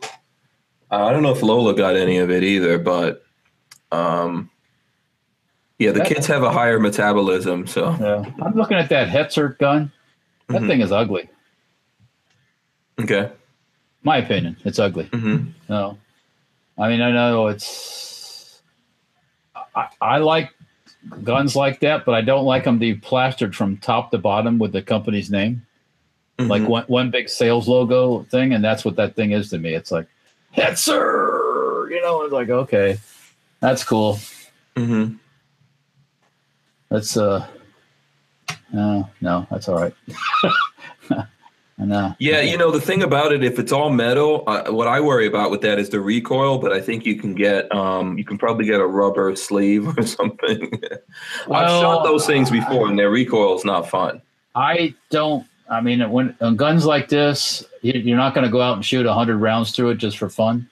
I 0.91 1.13
don't 1.13 1.23
know 1.23 1.33
if 1.33 1.43
Lola 1.43 1.75
got 1.75 1.97
any 1.97 2.19
of 2.19 2.31
it 2.31 2.43
either. 2.45 2.79
But 2.79 3.23
um, 3.93 4.51
yeah, 5.79 5.91
the 5.91 5.99
That- 5.99 6.09
kids 6.09 6.27
have 6.29 6.43
a 6.45 6.51
higher 6.53 6.79
metabolism, 6.79 7.67
so 7.67 7.97
Yeah. 8.01 8.25
I'm 8.43 8.55
looking 8.55 8.77
at 8.77 8.89
that 8.91 9.09
Heizer 9.09 9.59
gun. 9.59 9.91
That 10.49 10.63
Mhm. 10.63 10.67
thing 10.69 10.81
is 10.81 10.93
ugly. 10.93 11.29
Okay. 13.01 13.31
My 14.03 14.19
opinion, 14.19 14.57
it's 14.65 14.79
ugly. 14.79 15.07
hmm 15.07 15.47
No, 15.69 15.99
I 16.79 16.89
mean 16.89 17.01
I 17.03 17.11
know 17.13 17.49
it's. 17.49 18.61
I, 19.75 19.89
I 20.01 20.19
like 20.19 20.51
guns 21.23 21.55
like 21.57 21.81
that, 21.81 22.05
but 22.05 22.15
I 22.15 22.21
don't 22.23 22.45
like 22.45 22.65
them 22.65 22.77
to 22.77 22.81
be 22.81 22.95
plastered 22.95 23.55
from 23.55 23.77
top 23.79 24.11
to 24.11 24.19
bottom 24.19 24.59
with 24.59 24.73
the 24.73 24.83
company's 24.83 25.31
name, 25.31 25.67
like 26.39 26.67
one 26.67 26.85
one 26.85 27.11
big 27.11 27.29
sales 27.29 27.69
logo 27.69 28.23
thing, 28.31 28.53
and 28.55 28.65
that's 28.65 28.85
what 28.85 28.97
that 28.97 29.15
thing 29.17 29.33
is 29.33 29.51
to 29.51 29.59
me. 29.59 29.75
It's 29.75 29.91
like 29.91 30.07
Heizer, 30.57 31.91
you 31.91 32.01
know. 32.01 32.23
It's 32.23 32.33
like 32.33 32.49
okay, 32.49 32.99
that's 33.61 33.85
cool. 33.85 34.19
hmm 34.77 35.15
That's 36.89 37.17
uh, 37.17 37.47
no, 38.73 39.09
no, 39.21 39.47
that's 39.51 39.69
all 39.69 39.77
right. 39.79 39.95
no. 41.85 42.15
Yeah, 42.19 42.41
you 42.41 42.57
know 42.59 42.71
the 42.71 42.81
thing 42.81 43.03
about 43.03 43.33
it, 43.33 43.43
if 43.45 43.59
it's 43.59 43.73
all 43.73 43.91
metal, 43.91 44.45
uh, 44.47 44.71
what 44.71 44.87
I 44.89 45.01
worry 45.01 45.27
about 45.27 45.51
with 45.51 45.61
that 45.63 45.79
is 45.79 45.89
the 45.91 46.01
recoil. 46.01 46.59
But 46.59 46.73
I 46.73 46.81
think 46.81 47.05
you 47.07 47.17
can 47.17 47.35
get, 47.35 47.73
um, 47.75 48.17
you 48.19 48.25
can 48.25 48.39
probably 48.39 48.65
get 48.67 48.81
a 48.81 48.87
rubber 48.87 49.35
sleeve 49.37 49.87
or 49.99 50.03
something. 50.03 50.71
I've 51.51 51.69
shot 51.69 52.05
those 52.05 52.27
things 52.27 52.51
before, 52.51 52.89
and 52.89 52.99
their 52.99 53.11
recoil 53.11 53.57
is 53.57 53.65
not 53.65 53.89
fun. 53.89 54.21
I 54.55 54.95
don't. 55.11 55.47
I 55.71 55.81
mean, 55.81 56.09
when 56.11 56.37
on 56.41 56.57
guns 56.57 56.85
like 56.85 57.09
this, 57.09 57.65
you- 57.83 57.93
you're 57.93 58.17
not 58.17 58.35
going 58.35 58.45
to 58.45 58.51
go 58.51 58.61
out 58.61 58.75
and 58.75 58.85
shoot 58.85 59.07
hundred 59.07 59.37
rounds 59.39 59.71
through 59.71 59.91
it 59.91 59.97
just 59.97 60.19
for 60.19 60.29
fun. 60.29 60.69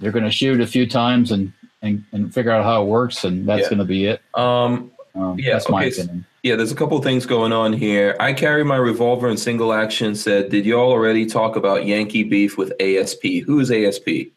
You're 0.00 0.12
going 0.12 0.24
to 0.24 0.30
shoot 0.30 0.60
a 0.60 0.66
few 0.66 0.86
times 0.88 1.32
and 1.32 1.52
and, 1.82 2.04
and 2.12 2.32
figure 2.32 2.50
out 2.52 2.62
how 2.64 2.82
it 2.82 2.86
works, 2.86 3.24
and 3.24 3.48
that's 3.48 3.62
Yeah. 3.62 3.68
going 3.70 3.78
to 3.78 3.84
be 3.86 4.04
it. 4.06 4.20
Um, 4.34 4.90
Um, 5.14 5.38
Yeah, 5.38 5.54
that's 5.54 5.68
my 5.68 5.86
okay, 5.86 6.00
opinion. 6.02 6.24
yeah, 6.42 6.56
there's 6.56 6.72
a 6.72 6.76
couple 6.76 7.00
things 7.02 7.26
going 7.26 7.52
on 7.52 7.72
here. 7.72 8.16
I 8.20 8.32
carry 8.32 8.64
my 8.64 8.76
revolver 8.76 9.28
in 9.28 9.36
single 9.36 9.72
action. 9.72 10.14
Said, 10.14 10.50
did 10.50 10.64
y'all 10.66 10.90
already 10.90 11.26
talk 11.26 11.56
about 11.56 11.84
Yankee 11.86 12.22
beef 12.24 12.56
with 12.56 12.72
ASP? 12.80 13.44
Who 13.46 13.60
is 13.60 13.70
ASP? 13.70 14.32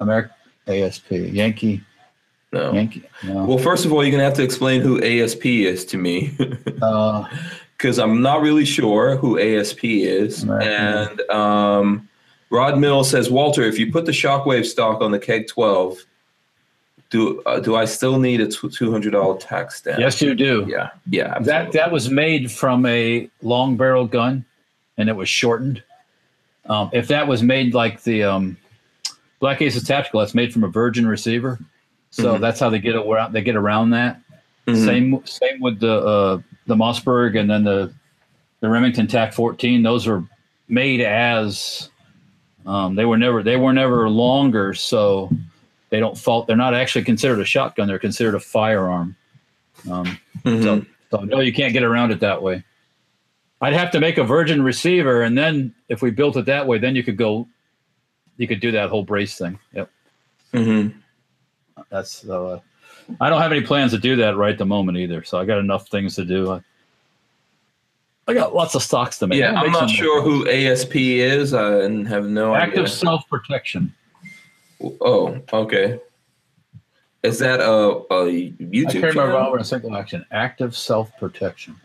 American 0.00 0.32
ASP 0.66 1.10
Yankee 1.10 1.80
No. 2.52 2.72
Yankee. 2.72 3.02
No. 3.24 3.44
Well, 3.44 3.58
first 3.58 3.84
of 3.84 3.92
all, 3.92 4.02
you're 4.04 4.10
gonna 4.12 4.22
have 4.24 4.34
to 4.34 4.42
explain 4.44 4.80
who 4.80 5.02
ASP 5.02 5.44
is 5.46 5.84
to 5.86 5.96
me. 5.98 6.36
Uh, 6.82 7.24
because 7.76 7.98
I'm 8.00 8.20
not 8.22 8.40
really 8.42 8.64
sure 8.64 9.16
who 9.16 9.38
ASP 9.38 9.84
is. 9.84 10.44
Right. 10.44 10.66
And 10.66 11.20
um, 11.30 12.08
Rod 12.50 12.76
Mill 12.78 13.04
says, 13.04 13.30
Walter, 13.30 13.62
if 13.62 13.78
you 13.78 13.92
put 13.92 14.04
the 14.04 14.10
Shockwave 14.12 14.64
stock 14.66 15.00
on 15.00 15.12
the 15.12 15.18
Keg 15.18 15.46
12, 15.46 15.98
do 17.10 17.40
uh, 17.42 17.60
do 17.60 17.74
I 17.76 17.84
still 17.86 18.18
need 18.18 18.40
a 18.40 18.46
two 18.48 18.90
hundred 18.92 19.10
dollar 19.12 19.38
tax 19.38 19.76
stamp? 19.76 19.98
yes, 19.98 20.20
you 20.20 20.34
do. 20.34 20.66
Yeah. 20.68 20.90
Yeah. 21.08 21.28
That 21.28 21.38
absolutely. 21.38 21.78
that 21.78 21.92
was 21.92 22.10
made 22.10 22.52
from 22.52 22.84
a 22.86 23.30
long 23.42 23.76
barrel 23.76 24.06
gun, 24.06 24.44
and 24.98 25.08
it 25.08 25.16
was 25.16 25.28
shortened. 25.28 25.82
Um, 26.66 26.90
if 26.92 27.08
that 27.08 27.26
was 27.26 27.42
made 27.42 27.72
like 27.72 28.02
the 28.02 28.24
um, 28.24 28.56
Black 29.40 29.62
Aces 29.62 29.84
Tactical, 29.84 30.20
that's 30.20 30.34
made 30.34 30.52
from 30.52 30.64
a 30.64 30.68
Virgin 30.68 31.06
receiver, 31.06 31.58
so 32.10 32.34
Mhm. 32.34 32.40
that's 32.40 32.60
how 32.60 32.68
they 32.68 32.78
get 32.78 32.94
around. 32.94 33.32
They 33.32 33.40
get 33.42 33.56
around 33.56 33.90
that. 33.90 34.20
Mhm. 34.66 34.84
Same 34.84 35.22
same 35.26 35.60
with 35.60 35.80
the 35.80 35.94
uh, 35.98 36.40
the 36.66 36.74
Mossberg 36.74 37.38
and 37.40 37.48
then 37.48 37.64
the 37.64 37.90
the 38.60 38.68
Remington 38.68 39.06
TAC 39.06 39.32
14. 39.32 39.82
Those 39.82 40.06
were 40.06 40.24
made 40.68 41.00
as 41.00 41.88
um, 42.66 42.96
they 42.96 43.06
were 43.06 43.16
never 43.16 43.42
they 43.42 43.56
were 43.56 43.72
never 43.72 44.10
longer, 44.10 44.74
so 44.74 45.30
they 45.90 46.00
don't 46.00 46.16
fault. 46.16 46.46
They're 46.46 46.56
not 46.56 46.74
actually 46.74 47.04
considered 47.04 47.40
a 47.40 47.44
shotgun. 47.44 47.88
They're 47.88 47.98
considered 47.98 48.34
a 48.34 48.40
firearm. 48.40 49.16
Um, 49.90 50.18
Mhm. 50.44 50.62
so, 50.62 50.86
so 51.10 51.24
no, 51.24 51.40
you 51.40 51.52
can't 51.52 51.72
get 51.72 51.82
around 51.82 52.10
it 52.10 52.20
that 52.20 52.42
way. 52.42 52.62
I'd 53.60 53.72
have 53.72 53.90
to 53.92 54.00
make 54.00 54.18
a 54.18 54.24
virgin 54.24 54.62
receiver, 54.62 55.22
and 55.22 55.36
then 55.36 55.74
if 55.88 56.00
we 56.02 56.10
built 56.10 56.36
it 56.36 56.44
that 56.46 56.66
way, 56.66 56.78
then 56.78 56.94
you 56.94 57.02
could 57.02 57.16
go, 57.16 57.48
you 58.36 58.46
could 58.46 58.60
do 58.60 58.70
that 58.72 58.88
whole 58.90 59.02
brace 59.02 59.36
thing. 59.36 59.58
Yep, 59.72 59.90
Mhm. 60.54 60.94
that's. 61.90 62.28
Uh, 62.28 62.60
I 63.20 63.30
don't 63.30 63.40
have 63.40 63.50
any 63.52 63.62
plans 63.62 63.90
to 63.92 63.98
do 63.98 64.16
that 64.16 64.36
right 64.36 64.52
at 64.52 64.58
the 64.58 64.66
moment 64.66 64.98
either. 64.98 65.24
So 65.24 65.38
I 65.38 65.44
got 65.46 65.58
enough 65.58 65.88
things 65.88 66.14
to 66.16 66.24
do. 66.24 66.62
I 68.28 68.34
got 68.34 68.54
lots 68.54 68.74
of 68.74 68.82
stocks 68.82 69.18
to 69.20 69.26
make. 69.26 69.38
Yeah, 69.40 69.54
I'm 69.58 69.72
not 69.72 69.88
sure 69.88 70.20
who 70.22 70.46
ASP 70.46 70.94
is. 71.20 71.54
I 71.54 71.80
have 72.08 72.26
no 72.26 72.52
idea. 72.54 72.62
Active 72.66 72.78
idea. 72.84 72.88
self 72.88 73.26
protection. 73.28 73.94
Oh, 74.80 75.40
okay. 75.52 76.00
Is 77.22 77.38
that 77.40 77.60
a 77.60 78.04
YouTube 78.10 78.88
I 78.88 78.92
carry 78.92 79.12
my 79.12 79.24
revolver 79.24 79.58
in 79.58 79.64
single 79.64 79.96
action. 79.96 80.24
Active 80.30 80.76
self 80.76 81.10
protection. 81.18 81.76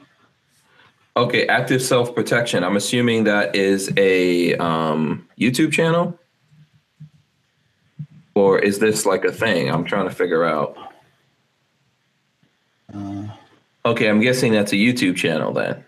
Okay, 1.18 1.48
active 1.48 1.82
self 1.82 2.14
protection. 2.14 2.64
I'm 2.64 2.76
assuming 2.76 3.24
that 3.26 3.56
is 3.56 3.92
a 3.98 4.56
um, 4.58 5.28
YouTube 5.40 5.72
channel, 5.72 6.18
or 8.36 8.60
is 8.60 8.80
this 8.80 9.06
like 9.06 9.26
a 9.26 9.32
thing? 9.32 9.70
I'm 9.70 9.86
trying 9.86 10.08
to 10.08 10.14
figure 10.14 10.46
out. 10.46 10.78
Uh, 12.94 13.28
Okay, 13.86 14.10
I'm 14.10 14.22
guessing 14.22 14.54
that's 14.54 14.72
a 14.72 14.78
YouTube 14.78 15.18
channel 15.18 15.52
then. 15.52 15.84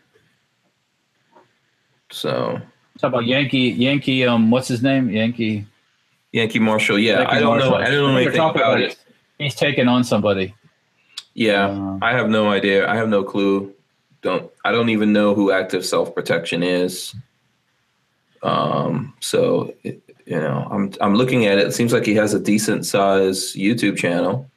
So 2.11 2.59
talk 2.99 3.09
about 3.09 3.25
Yankee. 3.25 3.69
Yankee. 3.69 4.25
Um, 4.25 4.51
what's 4.51 4.67
his 4.67 4.83
name? 4.83 5.09
Yankee. 5.09 5.65
Yankee 6.35 6.59
Marshall. 6.59 6.99
Yeah, 6.99 7.19
Yankee 7.21 7.35
I 7.37 7.39
don't 7.39 7.59
know. 7.59 7.75
I 7.75 7.85
don't 7.89 8.11
know 8.11 8.17
anything 8.17 8.35
about 8.41 8.55
about 8.57 8.81
it. 8.81 8.97
He's 9.39 9.55
taking 9.55 9.87
on 9.87 10.03
somebody. 10.03 10.53
Yeah, 11.33 11.67
Uh, 11.69 11.97
I 12.01 12.11
have 12.11 12.29
no 12.29 12.49
idea. 12.51 12.89
I 12.89 12.95
have 12.97 13.07
no 13.07 13.23
clue. 13.23 13.73
Don't 14.21 14.51
I 14.65 14.73
don't 14.73 14.89
even 14.89 15.13
know 15.13 15.33
who 15.33 15.51
active 15.51 15.85
self 15.85 16.13
protection 16.13 16.61
is. 16.61 17.15
Um, 18.43 19.13
so 19.21 19.73
it- 19.83 20.01
you 20.25 20.37
know, 20.39 20.67
I'm 20.71 20.91
I'm 21.01 21.13
looking 21.15 21.45
at 21.45 21.59
it. 21.59 21.67
It 21.67 21.73
seems 21.73 21.93
like 21.93 22.03
he 22.05 22.15
has 22.15 22.33
a 22.33 22.39
decent 22.39 22.85
size 22.87 23.53
YouTube 23.53 23.95
channel, 23.95 24.49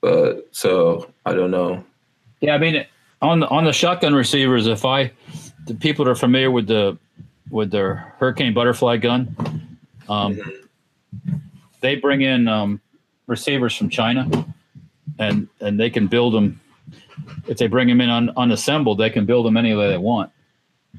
but 0.00 0.48
so 0.50 1.08
I 1.24 1.34
don't 1.34 1.52
know. 1.52 1.84
Yeah, 2.40 2.54
I 2.56 2.58
mean, 2.58 2.84
on 3.22 3.38
the 3.40 3.46
on 3.48 3.64
the 3.64 3.72
shotgun 3.72 4.12
receivers, 4.12 4.66
if 4.66 4.84
I, 4.84 5.12
the 5.68 5.74
people 5.74 6.04
that 6.04 6.10
are 6.10 6.16
familiar 6.16 6.50
with 6.50 6.66
the 6.66 6.98
with 7.48 7.70
their 7.70 8.12
Hurricane 8.18 8.54
Butterfly 8.54 8.96
gun, 8.96 9.36
um, 10.08 10.40
they 11.80 11.96
bring 11.96 12.22
in 12.22 12.48
um, 12.48 12.80
receivers 13.26 13.76
from 13.76 13.88
China, 13.88 14.46
and 15.18 15.48
and 15.60 15.78
they 15.78 15.90
can 15.90 16.06
build 16.06 16.34
them. 16.34 16.60
If 17.46 17.58
they 17.58 17.66
bring 17.66 17.88
them 17.88 18.00
in 18.00 18.10
un, 18.10 18.30
unassembled, 18.36 18.98
they 18.98 19.10
can 19.10 19.26
build 19.26 19.46
them 19.46 19.56
any 19.56 19.74
way 19.74 19.88
they 19.88 19.98
want. 19.98 20.30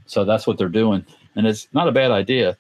So 0.05 0.25
that's 0.25 0.45
what 0.47 0.57
they're 0.57 0.69
doing, 0.69 1.05
and 1.35 1.47
it's 1.47 1.67
not 1.73 1.87
a 1.87 1.91
bad 1.91 2.11
idea. 2.11 2.57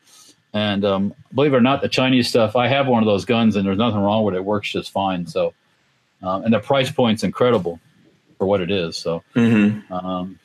And 0.53 0.85
um, 0.85 1.13
believe 1.35 1.53
it 1.53 1.57
or 1.57 1.61
not, 1.61 1.81
the 1.81 1.89
Chinese 1.89 2.27
stuff, 2.29 2.55
I 2.55 2.67
have 2.67 2.87
one 2.87 3.03
of 3.03 3.07
those 3.07 3.25
guns, 3.25 3.55
and 3.55 3.67
there's 3.67 3.77
nothing 3.77 3.99
wrong 3.99 4.23
with 4.23 4.33
it. 4.33 4.37
It 4.37 4.45
works 4.45 4.71
just 4.71 4.91
fine. 4.91 5.27
So, 5.27 5.53
um, 6.23 6.45
and 6.45 6.53
the 6.53 6.59
price 6.59 6.91
point's 6.91 7.23
incredible 7.23 7.79
for 8.37 8.47
what 8.47 8.61
it 8.61 8.71
is. 8.71 8.97
So, 8.97 9.23
Mm-hmm. 9.35 9.93
um, 9.93 10.39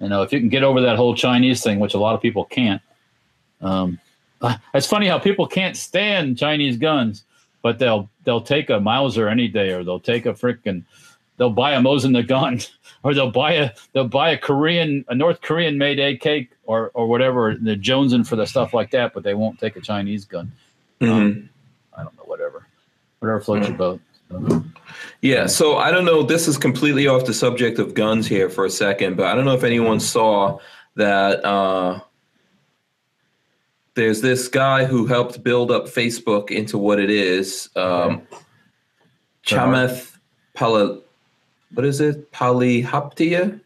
you 0.00 0.08
know, 0.08 0.22
if 0.22 0.32
you 0.32 0.40
can 0.40 0.48
get 0.48 0.64
over 0.64 0.82
that 0.82 0.96
whole 0.96 1.14
Chinese 1.14 1.62
thing, 1.62 1.78
which 1.78 1.94
a 1.94 1.98
lot 1.98 2.14
of 2.14 2.20
people 2.20 2.44
can't, 2.44 2.82
um, 3.62 3.98
it's 4.74 4.86
funny 4.86 5.06
how 5.06 5.18
people 5.18 5.46
can't 5.46 5.76
stand 5.76 6.38
Chinese 6.38 6.76
guns, 6.76 7.24
but 7.62 7.78
they'll 7.78 8.10
they'll 8.24 8.40
take 8.40 8.70
a 8.70 8.80
Mauser 8.80 9.28
any 9.28 9.48
day, 9.48 9.70
or 9.70 9.84
they'll 9.84 10.00
take 10.00 10.26
a 10.26 10.32
freaking 10.34 10.84
they'll 11.36 11.50
buy 11.50 11.72
a 11.72 11.80
Mosin 11.80 12.12
the 12.12 12.22
gun, 12.22 12.60
or 13.02 13.14
they'll 13.14 13.30
buy 13.30 13.52
a 13.52 13.70
they'll 13.92 14.08
buy 14.08 14.30
a 14.30 14.38
Korean 14.38 15.04
a 15.08 15.14
North 15.14 15.40
Korean 15.40 15.78
made 15.78 15.98
AK 15.98 16.48
or 16.64 16.90
or 16.94 17.06
whatever 17.06 17.54
the 17.54 17.76
Jonesing 17.76 18.26
for 18.26 18.36
the 18.36 18.46
stuff 18.46 18.74
like 18.74 18.90
that, 18.90 19.14
but 19.14 19.22
they 19.22 19.34
won't 19.34 19.58
take 19.58 19.76
a 19.76 19.80
Chinese 19.80 20.24
gun. 20.24 20.52
Mm-hmm. 21.00 21.46
I 21.96 22.02
don't 22.02 22.16
know, 22.16 22.24
whatever, 22.24 22.66
whatever 23.20 23.40
floats 23.40 23.68
your 23.68 23.76
boat. 23.76 24.00
Yeah, 25.20 25.46
so 25.46 25.76
I 25.76 25.90
don't 25.90 26.04
know. 26.04 26.22
This 26.22 26.48
is 26.48 26.56
completely 26.56 27.06
off 27.06 27.24
the 27.24 27.34
subject 27.34 27.78
of 27.78 27.94
guns 27.94 28.26
here 28.26 28.50
for 28.50 28.64
a 28.64 28.70
second, 28.70 29.16
but 29.16 29.26
I 29.26 29.34
don't 29.34 29.44
know 29.44 29.54
if 29.54 29.64
anyone 29.64 30.00
saw 30.00 30.58
that 30.96 31.44
uh, 31.44 32.00
there's 33.94 34.20
this 34.20 34.48
guy 34.48 34.84
who 34.84 35.06
helped 35.06 35.42
build 35.42 35.70
up 35.70 35.84
Facebook 35.86 36.50
into 36.50 36.78
what 36.78 36.98
it 36.98 37.10
is. 37.10 37.68
Um, 37.76 38.22
Chamath 39.46 40.16
Pala, 40.54 40.98
what 41.74 41.84
is 41.84 42.00
it? 42.00 42.32
Polyhoptia? 42.32 43.60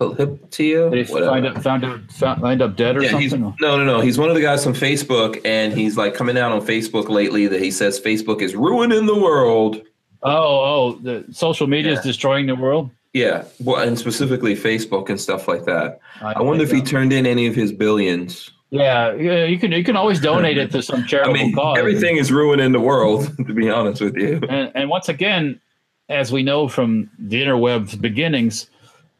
Polyhoptia? 0.00 0.90
did 0.90 1.06
he 1.06 1.12
Whatever. 1.12 1.30
find 1.32 1.46
up 1.46 1.62
found 1.62 1.84
up 1.84 2.10
found, 2.10 2.62
up 2.62 2.76
dead 2.76 2.96
or 2.96 3.02
Yeah, 3.02 3.10
something? 3.12 3.54
no, 3.60 3.76
no, 3.76 3.84
no. 3.84 4.00
He's 4.00 4.18
one 4.18 4.28
of 4.28 4.34
the 4.34 4.42
guys 4.42 4.62
from 4.64 4.74
Facebook, 4.74 5.40
and 5.44 5.72
he's 5.72 5.96
like 5.96 6.14
coming 6.14 6.36
out 6.38 6.52
on 6.52 6.60
Facebook 6.60 7.08
lately 7.08 7.46
that 7.46 7.60
he 7.60 7.70
says 7.70 8.00
Facebook 8.00 8.40
is 8.42 8.54
ruining 8.54 9.06
the 9.06 9.18
world. 9.18 9.82
Oh, 10.22 10.32
oh, 10.32 10.98
the 11.02 11.24
social 11.30 11.66
media 11.66 11.92
is 11.92 12.00
destroying 12.00 12.46
the 12.46 12.56
world. 12.56 12.90
Yeah, 13.12 13.44
well, 13.60 13.80
and 13.86 13.98
specifically 13.98 14.54
Facebook 14.54 15.08
and 15.08 15.18
stuff 15.20 15.48
like 15.48 15.64
that. 15.64 16.00
I 16.20 16.42
wonder 16.42 16.64
if 16.64 16.70
he 16.70 16.82
turned 16.82 17.12
in 17.12 17.24
any 17.26 17.46
of 17.46 17.54
his 17.54 17.72
billions. 17.72 18.50
Yeah, 18.70 19.12
yeah, 19.14 19.44
you 19.44 19.58
can 19.58 19.72
you 19.72 19.84
can 19.84 19.96
always 19.96 20.20
donate 20.20 20.58
it 20.58 20.70
to 20.72 20.82
some 20.82 21.02
I 21.04 21.06
charitable 21.06 21.34
mean, 21.34 21.54
cause. 21.54 21.78
everything 21.78 22.16
is 22.16 22.32
ruining 22.32 22.72
the 22.72 22.80
world. 22.80 23.30
To 23.46 23.54
be 23.54 23.70
honest 23.70 24.00
with 24.00 24.16
you. 24.16 24.40
And, 24.48 24.72
and 24.74 24.88
once 24.90 25.08
again, 25.08 25.60
as 26.08 26.32
we 26.32 26.42
know 26.42 26.68
from 26.68 27.08
the 27.18 27.40
interweb's 27.42 27.94
beginnings, 27.96 28.68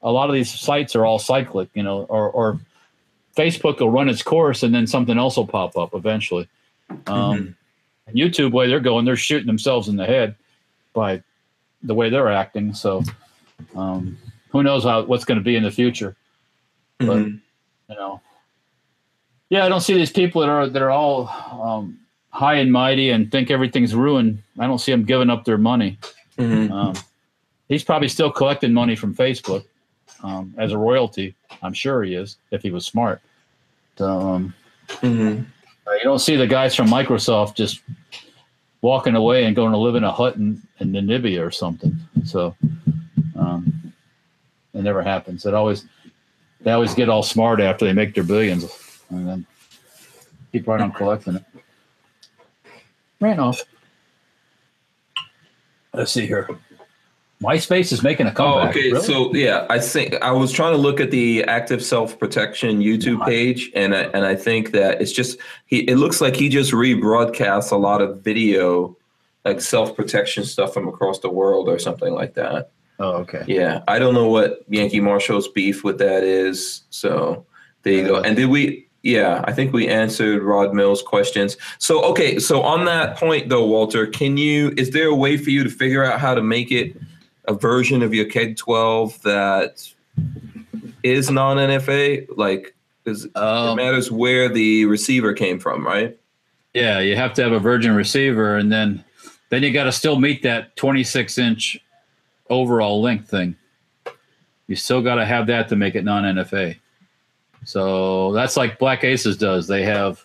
a 0.02 0.10
lot 0.10 0.28
of 0.28 0.34
these 0.34 0.50
sites 0.52 0.96
are 0.96 1.04
all 1.04 1.18
cyclic. 1.18 1.68
You 1.74 1.82
know, 1.84 2.02
or 2.04 2.28
or 2.30 2.58
Facebook 3.36 3.78
will 3.80 3.90
run 3.90 4.08
its 4.08 4.22
course 4.22 4.62
and 4.62 4.74
then 4.74 4.86
something 4.86 5.18
else 5.18 5.36
will 5.36 5.46
pop 5.46 5.76
up 5.76 5.94
eventually. 5.94 6.48
Um, 7.06 7.54
YouTube, 8.14 8.52
way 8.52 8.68
they're 8.68 8.80
going, 8.80 9.04
they're 9.04 9.16
shooting 9.16 9.46
themselves 9.46 9.88
in 9.88 9.96
the 9.96 10.06
head 10.06 10.34
by 10.94 11.22
the 11.82 11.94
way 11.94 12.08
they're 12.08 12.30
acting. 12.30 12.72
So, 12.72 13.02
um, 13.74 14.16
who 14.50 14.62
knows 14.62 14.84
how 14.84 15.02
what's 15.02 15.24
going 15.24 15.38
to 15.38 15.44
be 15.44 15.56
in 15.56 15.62
the 15.62 15.70
future? 15.70 16.16
But- 16.98 17.08
Mhm. 17.18 17.40
you 17.90 17.94
know. 17.96 18.20
Yeah, 19.48 19.64
I 19.64 19.68
don't 19.68 19.80
see 19.80 19.94
these 19.94 20.10
people 20.10 20.40
that 20.40 20.48
are 20.50 20.68
that 20.68 20.82
are 20.82 20.90
all 20.90 21.28
um, 21.62 21.98
high 22.30 22.54
and 22.54 22.72
mighty 22.72 23.10
and 23.10 23.30
think 23.30 23.50
everything's 23.50 23.94
ruined. 23.94 24.42
I 24.58 24.66
don't 24.66 24.78
see 24.80 24.92
them 24.92 25.04
giving 25.04 25.30
up 25.30 25.44
their 25.44 25.58
money. 25.58 25.98
Mhm. 26.38 26.70
Um, 26.70 26.94
he's 27.68 27.84
probably 27.84 28.08
still 28.08 28.30
collecting 28.30 28.72
money 28.72 28.96
from 28.96 29.14
Facebook 29.14 29.64
um, 30.22 30.52
as 30.58 30.72
a 30.72 30.78
royalty. 30.78 31.34
I'm 31.62 31.72
sure 31.72 32.02
he 32.02 32.14
is 32.14 32.36
if 32.50 32.62
he 32.62 32.70
was 32.70 32.84
smart. 32.84 33.20
So, 33.96 34.06
um, 34.20 34.54
Mhm. 34.88 35.46
you 35.86 36.00
don't 36.04 36.18
see 36.18 36.36
the 36.36 36.46
guys 36.46 36.74
from 36.74 36.88
Microsoft 36.88 37.54
just 37.54 37.80
walking 38.82 39.14
away 39.14 39.44
and 39.44 39.56
going 39.56 39.72
to 39.72 39.78
live 39.78 39.94
in 39.94 40.04
a 40.04 40.12
hut 40.12 40.36
in, 40.36 40.60
in 40.80 40.92
Namibia 40.92 41.44
or 41.44 41.50
something. 41.50 41.96
So 42.24 42.54
um, 43.36 43.92
it 44.74 44.82
never 44.82 45.02
happens. 45.02 45.46
It 45.46 45.54
always 45.54 45.84
they 46.62 46.72
always 46.72 46.94
get 46.94 47.08
all 47.08 47.22
smart 47.22 47.60
after 47.60 47.84
they 47.84 47.92
make 47.92 48.14
their 48.14 48.24
billions 48.24 48.64
and 49.10 49.28
then 49.28 49.46
keep 50.52 50.66
right 50.66 50.80
on 50.80 50.92
collecting 50.92 51.36
it. 51.36 51.44
Ran 53.20 53.38
off. 53.40 53.62
Let's 55.94 56.12
see 56.12 56.26
here. 56.26 56.48
MySpace 57.42 57.92
is 57.92 58.02
making 58.02 58.26
a 58.26 58.30
Oh, 58.30 58.32
comeback. 58.32 58.70
okay. 58.70 58.92
Really? 58.92 59.04
So 59.04 59.34
yeah, 59.34 59.66
I 59.68 59.78
think 59.78 60.14
I 60.22 60.30
was 60.32 60.52
trying 60.52 60.72
to 60.72 60.78
look 60.78 61.00
at 61.00 61.10
the 61.10 61.44
active 61.44 61.82
self 61.84 62.18
protection 62.18 62.80
YouTube 62.80 63.24
page, 63.26 63.70
and 63.74 63.94
I, 63.94 64.02
and 64.14 64.24
I 64.24 64.34
think 64.34 64.72
that 64.72 65.00
it's 65.02 65.12
just 65.12 65.38
he. 65.66 65.80
It 65.80 65.96
looks 65.96 66.20
like 66.20 66.34
he 66.34 66.48
just 66.48 66.72
rebroadcasts 66.72 67.72
a 67.72 67.76
lot 67.76 68.00
of 68.00 68.22
video, 68.22 68.96
like 69.44 69.60
self 69.60 69.94
protection 69.94 70.44
stuff 70.44 70.72
from 70.72 70.88
across 70.88 71.18
the 71.18 71.28
world 71.30 71.68
or 71.68 71.78
something 71.78 72.14
like 72.14 72.34
that. 72.34 72.70
oh, 73.00 73.16
okay. 73.16 73.44
Yeah, 73.46 73.82
I 73.86 73.98
don't 73.98 74.14
know 74.14 74.28
what 74.28 74.64
Yankee 74.68 75.00
Marshall's 75.00 75.48
beef 75.48 75.84
with 75.84 75.98
that 75.98 76.22
is. 76.24 76.84
So 76.88 77.44
there 77.82 77.92
you 77.92 78.04
go. 78.06 78.20
And 78.22 78.34
did 78.36 78.46
we? 78.48 78.85
Yeah, 79.06 79.40
I 79.44 79.52
think 79.52 79.72
we 79.72 79.86
answered 79.86 80.42
Rod 80.42 80.74
Mills' 80.74 81.00
questions. 81.00 81.56
So 81.78 82.02
okay, 82.06 82.40
so 82.40 82.62
on 82.62 82.86
that 82.86 83.16
point 83.16 83.48
though, 83.48 83.64
Walter, 83.64 84.04
can 84.04 84.36
you? 84.36 84.74
Is 84.76 84.90
there 84.90 85.06
a 85.06 85.14
way 85.14 85.36
for 85.36 85.50
you 85.50 85.62
to 85.62 85.70
figure 85.70 86.02
out 86.04 86.18
how 86.18 86.34
to 86.34 86.42
make 86.42 86.72
it 86.72 86.96
a 87.46 87.54
version 87.54 88.02
of 88.02 88.12
your 88.12 88.24
Keg 88.24 88.56
12 88.56 89.22
that 89.22 89.88
is 91.04 91.30
non-NFA? 91.30 92.26
Like, 92.36 92.74
is 93.04 93.26
it 93.26 93.36
Um, 93.36 93.76
matters 93.76 94.10
where 94.10 94.48
the 94.48 94.86
receiver 94.86 95.32
came 95.34 95.60
from, 95.60 95.86
right? 95.86 96.18
Yeah, 96.74 96.98
you 96.98 97.14
have 97.14 97.32
to 97.34 97.44
have 97.44 97.52
a 97.52 97.60
virgin 97.60 97.94
receiver, 97.94 98.56
and 98.56 98.72
then 98.72 99.04
then 99.50 99.62
you 99.62 99.72
got 99.72 99.84
to 99.84 99.92
still 99.92 100.18
meet 100.18 100.42
that 100.42 100.74
26 100.74 101.38
inch 101.38 101.78
overall 102.50 103.00
length 103.00 103.30
thing. 103.30 103.54
You 104.66 104.74
still 104.74 105.00
got 105.00 105.14
to 105.14 105.24
have 105.24 105.46
that 105.46 105.68
to 105.68 105.76
make 105.76 105.94
it 105.94 106.02
non 106.02 106.24
NFA. 106.24 106.80
So 107.66 108.32
that's 108.32 108.56
like 108.56 108.78
Black 108.78 109.02
Aces 109.04 109.36
does. 109.36 109.66
They 109.66 109.82
have 109.82 110.24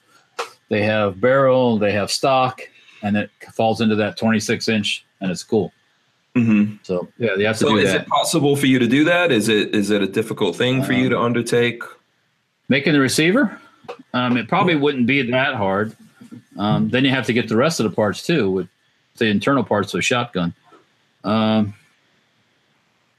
they 0.70 0.84
have 0.84 1.20
barrel, 1.20 1.78
they 1.78 1.92
have 1.92 2.12
stock, 2.12 2.62
and 3.02 3.18
it 3.18 3.32
falls 3.52 3.82
into 3.82 3.96
that 3.96 4.16
26 4.16 4.70
inch, 4.70 5.06
and 5.20 5.32
it's 5.32 5.44
cool. 5.44 5.74
Mm-hmm. 6.36 6.76
So 6.84 7.10
yeah, 7.18 7.36
you 7.36 7.46
have 7.48 7.58
to 7.58 7.66
So 7.66 7.78
is 7.78 7.92
that. 7.92 8.02
it 8.02 8.08
possible 8.08 8.56
for 8.56 8.68
you 8.68 8.80
to 8.80 8.88
do 8.88 9.04
that? 9.06 9.32
Is 9.32 9.50
it 9.50 9.76
is 9.76 9.90
it 9.90 10.02
a 10.02 10.08
difficult 10.08 10.56
thing 10.56 10.84
for 10.84 10.94
you 10.94 11.10
to 11.10 11.20
undertake? 11.20 11.82
Making 12.70 12.94
the 12.94 13.02
receiver, 13.02 13.60
um, 14.14 14.38
it 14.38 14.48
probably 14.48 14.76
wouldn't 14.76 15.08
be 15.08 15.30
that 15.32 15.56
hard. 15.56 15.96
Um, 16.58 16.90
then 16.90 17.04
you 17.04 17.12
have 17.12 17.26
to 17.26 17.34
get 17.34 17.50
the 17.50 17.58
rest 17.58 17.80
of 17.80 17.90
the 17.90 17.96
parts 17.96 18.26
too, 18.26 18.50
with 18.50 18.70
the 19.18 19.26
internal 19.26 19.64
parts 19.64 19.94
of 19.94 20.00
a 20.00 20.02
shotgun. 20.02 20.54
Um, 21.24 21.74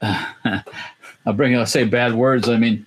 I'll 0.02 1.34
bring 1.34 1.56
I'll 1.56 1.66
say 1.66 1.84
bad 1.84 2.14
words. 2.14 2.48
I 2.48 2.56
mean, 2.56 2.86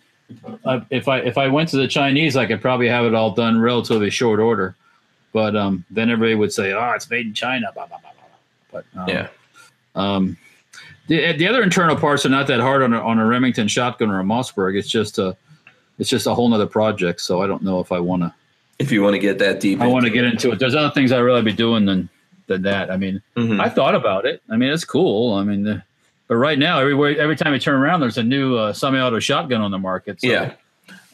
uh, 0.66 0.82
if 0.90 1.08
I 1.08 1.20
if 1.20 1.38
I 1.38 1.48
went 1.48 1.70
to 1.70 1.78
the 1.78 1.88
Chinese, 1.88 2.36
I 2.36 2.46
could 2.46 2.62
probably 2.62 2.88
have 2.88 3.06
it 3.06 3.14
all 3.14 3.32
done 3.32 3.60
relatively 3.60 4.10
short 4.10 4.40
order. 4.40 4.76
But 5.34 5.56
um, 5.56 5.84
then 5.90 6.10
everybody 6.10 6.36
would 6.36 6.54
say, 6.54 6.72
"Oh, 6.74 6.92
it's 6.96 7.10
made 7.10 7.26
in 7.28 7.34
China." 7.34 7.72
Blah, 7.74 7.88
blah, 7.88 7.98
blah, 8.00 8.10
blah. 8.72 8.84
But 8.96 9.00
um, 9.02 9.10
Yeah. 9.10 9.28
um, 9.96 10.38
the 11.08 11.34
the 11.34 11.48
other 11.48 11.62
internal 11.62 11.96
parts 11.96 12.26
are 12.26 12.30
not 12.30 12.48
that 12.48 12.60
hard 12.60 12.82
on 12.82 12.94
a, 12.94 13.00
on 13.00 13.20
a 13.20 13.26
Remington 13.26 13.68
shotgun 13.68 14.10
or 14.10 14.20
a 14.20 14.24
Mossberg. 14.24 14.78
It's 14.78 14.90
just 14.90 15.20
a 15.20 15.36
it's 16.00 16.10
just 16.10 16.26
a 16.28 16.34
whole 16.34 16.50
nother 16.50 16.66
project. 16.68 17.22
So 17.22 17.42
I 17.42 17.48
don't 17.48 17.64
know 17.64 17.80
if 17.80 17.92
I 17.92 18.00
want 18.00 18.24
to. 18.24 18.34
If 18.80 18.92
you 18.92 19.02
want 19.04 19.14
to 19.14 19.20
get 19.20 19.40
that 19.40 19.60
deep, 19.62 19.80
I 19.82 19.88
want 19.88 20.06
to 20.06 20.12
get 20.12 20.26
into 20.26 20.52
it. 20.52 20.60
There's 20.60 20.76
other 20.76 20.92
things 20.92 21.12
I'd 21.12 21.22
rather 21.22 21.42
be 21.44 21.54
doing 21.54 21.86
than 21.86 22.10
than 22.48 22.62
that. 22.64 22.92
I 22.92 22.98
mean, 22.98 23.22
Mhm. 23.38 23.60
I 23.60 23.70
thought 23.70 23.96
about 23.96 24.26
it. 24.26 24.42
I 24.50 24.58
mean, 24.58 24.70
it's 24.72 24.86
cool. 24.86 25.34
I 25.34 25.44
mean, 25.44 25.64
the, 25.64 25.82
but 26.28 26.36
right 26.36 26.58
now, 26.58 26.80
everywhere, 26.80 27.20
every 27.20 27.36
time 27.36 27.54
you 27.54 27.60
turn 27.60 27.76
around, 27.76 28.00
there's 28.00 28.18
a 28.18 28.24
new 28.24 28.56
uh, 28.56 28.74
semi-auto 28.74 29.20
shotgun 29.20 29.62
on 29.62 29.72
the 29.72 29.78
market. 29.78 30.22
So, 30.22 30.28
yeah. 30.28 30.54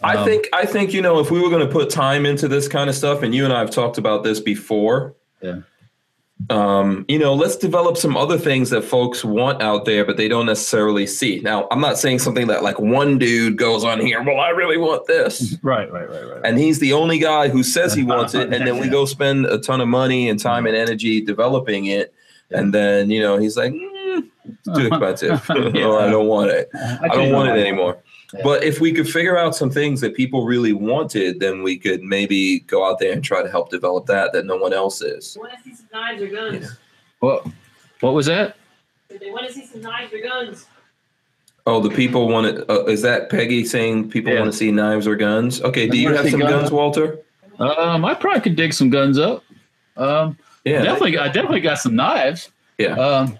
I 0.04 0.16
um, 0.16 0.26
think 0.26 0.48
I 0.54 0.66
think 0.66 0.94
you 0.94 1.02
know 1.02 1.20
if 1.20 1.30
we 1.30 1.40
were 1.40 1.50
going 1.50 1.66
to 1.66 1.72
put 1.72 1.90
time 1.90 2.26
into 2.26 2.48
this 2.48 2.68
kind 2.68 2.90
of 2.90 2.96
stuff, 2.96 3.22
and 3.24 3.36
you 3.36 3.44
and 3.44 3.54
I 3.54 3.60
have 3.60 3.72
talked 3.72 3.98
about 3.98 4.24
this 4.24 4.40
before. 4.40 5.16
Yeah. 5.42 5.62
Um, 6.50 7.06
you 7.08 7.20
know, 7.20 7.36
let's 7.36 7.56
develop 7.56 7.98
some 7.98 8.18
other 8.18 8.38
things 8.38 8.72
that 8.72 8.84
folks 8.84 9.24
want 9.24 9.62
out 9.62 9.86
there, 9.86 10.04
but 10.04 10.18
they 10.18 10.28
don't 10.28 10.48
necessarily 10.48 11.06
see. 11.06 11.40
Now, 11.40 11.68
I'm 11.70 11.80
not 11.80 12.00
saying 12.00 12.18
something 12.18 12.48
that 12.48 12.64
like 12.64 12.80
one 12.80 13.20
dude 13.20 13.58
goes 13.58 13.84
on 13.84 14.00
here. 14.00 14.24
Well, 14.24 14.40
I 14.40 14.50
really 14.50 14.78
want 14.78 15.06
this, 15.06 15.56
Right, 15.62 15.92
right, 15.92 16.10
right, 16.10 16.24
right. 16.24 16.42
and 16.44 16.58
he's 16.58 16.80
the 16.80 16.94
only 16.94 17.20
guy 17.20 17.50
who 17.50 17.62
says 17.62 17.94
he 17.94 18.04
wants 18.04 18.34
it, 18.34 18.52
and 18.54 18.66
then 18.66 18.80
we 18.80 18.90
go 18.90 19.06
spend 19.06 19.46
a 19.46 19.60
ton 19.60 19.82
of 19.82 19.88
money 19.88 20.30
and 20.30 20.40
time 20.40 20.66
and 20.66 20.76
energy 20.76 21.22
developing 21.22 21.86
it, 21.86 22.12
and 22.50 22.74
then 22.74 23.12
you 23.12 23.22
know 23.22 23.38
he's 23.38 23.56
like, 23.56 23.72
mm, 23.72 24.01
it's 24.46 24.68
too 24.78 24.88
expensive, 24.88 25.50
or 25.50 26.00
I 26.02 26.10
don't 26.10 26.28
want 26.28 26.52
it. 26.52 26.70
I 26.76 27.08
don't 27.10 27.32
want 27.32 27.50
it 27.50 27.60
anymore. 27.66 27.98
Yeah. 28.34 28.42
But 28.44 28.64
if 28.64 28.80
we 28.80 28.94
could 28.94 29.10
figure 29.10 29.38
out 29.38 29.56
some 29.56 29.70
things 29.70 30.00
that 30.02 30.16
people 30.16 30.46
really 30.46 30.72
wanted, 30.74 31.40
then 31.42 31.64
we 31.64 31.78
could 31.78 32.02
maybe 32.02 32.60
go 32.62 32.90
out 32.90 33.00
there 33.00 33.12
and 33.12 33.24
try 33.24 33.42
to 33.44 33.50
help 33.52 33.70
develop 33.70 34.06
that 34.06 34.32
that 34.34 34.46
no 34.46 34.56
one 34.56 34.72
else 34.74 35.02
is. 35.02 35.38
Want 35.40 35.52
to 35.52 35.62
see 35.64 35.76
some 35.76 35.88
knives 35.92 36.22
or 36.22 36.28
guns. 36.28 36.78
What, 37.20 37.46
what 38.00 38.14
was 38.14 38.28
that? 38.28 38.56
They 39.10 39.30
want 39.30 39.48
to 39.48 39.54
see 39.54 39.66
some 39.66 39.82
knives 39.82 40.14
or 40.14 40.22
guns. 40.22 40.66
Oh, 41.68 41.80
the 41.82 41.90
people 41.90 42.28
want 42.30 42.48
it. 42.48 42.70
Uh, 42.70 42.86
is 42.86 43.02
that 43.04 43.30
Peggy 43.30 43.66
saying 43.66 44.10
people 44.10 44.32
Yeah. 44.32 44.40
want 44.40 44.52
to 44.52 44.58
see 44.58 44.72
knives 44.72 45.06
or 45.08 45.16
guns? 45.18 45.62
Okay, 45.62 45.86
do 45.86 45.92
They 45.92 45.98
you 45.98 46.14
have 46.14 46.30
some 46.30 46.40
guns. 46.40 46.52
guns, 46.54 46.72
Walter? 46.72 47.20
Um, 47.60 48.06
I 48.06 48.14
probably 48.16 48.42
could 48.42 48.56
dig 48.56 48.74
some 48.74 48.90
guns 48.90 49.20
up. 49.20 49.44
Um, 49.98 50.38
Yeah, 50.64 50.82
definitely, 50.84 51.18
I 51.20 51.28
definitely 51.28 51.60
got 51.62 51.80
some 51.80 51.96
knives. 51.96 52.50
Yeah. 52.78 52.94
Um, 52.96 53.38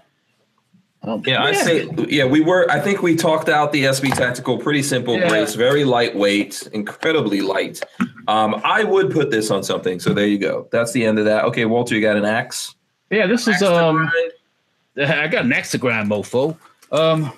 um, 1.04 1.22
Yeah, 1.26 1.42
I 1.42 1.52
say 1.52 1.88
yeah. 2.08 2.24
We 2.24 2.40
were. 2.40 2.70
I 2.70 2.80
think 2.80 3.02
we 3.02 3.16
talked 3.16 3.48
out 3.48 3.72
the 3.72 3.84
SB 3.84 4.14
Tactical. 4.14 4.58
Pretty 4.58 4.82
simple, 4.82 5.18
Yeah. 5.18 5.28
Grace. 5.28 5.54
Very 5.54 5.84
lightweight, 5.84 6.68
incredibly 6.72 7.40
light. 7.40 7.80
Um, 8.28 8.60
I 8.64 8.84
would 8.84 9.10
put 9.10 9.30
this 9.30 9.50
on 9.50 9.64
something. 9.64 9.98
So 9.98 10.14
there 10.14 10.26
you 10.26 10.38
go. 10.38 10.68
That's 10.70 10.92
the 10.92 11.04
end 11.04 11.18
of 11.18 11.24
that. 11.24 11.44
Okay, 11.46 11.64
Walter, 11.64 11.94
you 11.94 12.00
got 12.00 12.16
an 12.16 12.24
axe. 12.24 12.74
Yeah, 13.10 13.26
this 13.26 13.42
is 13.42 13.54
Axe 13.54 13.60
to 13.60 13.84
um. 13.84 14.10
I 14.96 15.26
got 15.26 15.44
an 15.44 15.50
Instagram 15.50 16.08
mofo. 16.08 16.56
Um, 16.92 17.32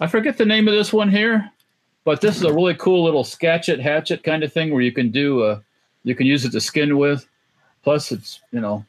I 0.00 0.06
forget 0.06 0.36
the 0.36 0.44
name 0.44 0.66
of 0.66 0.74
this 0.74 0.92
one 0.92 1.10
here, 1.10 1.50
but 2.04 2.20
this 2.20 2.36
is 2.36 2.42
a 2.42 2.52
really 2.52 2.74
cool 2.74 3.04
little 3.04 3.24
scatchet 3.24 3.80
hatchet 3.80 4.22
kind 4.22 4.42
of 4.42 4.52
thing 4.52 4.72
where 4.72 4.82
you 4.82 4.92
can 4.92 5.10
do 5.10 5.42
uh 5.42 5.60
you 6.04 6.14
can 6.14 6.26
use 6.26 6.44
it 6.44 6.52
to 6.52 6.60
skin 6.60 6.98
with. 6.98 7.26
Plus, 7.82 8.10
it's 8.12 8.40
you 8.50 8.60
know 8.60 8.84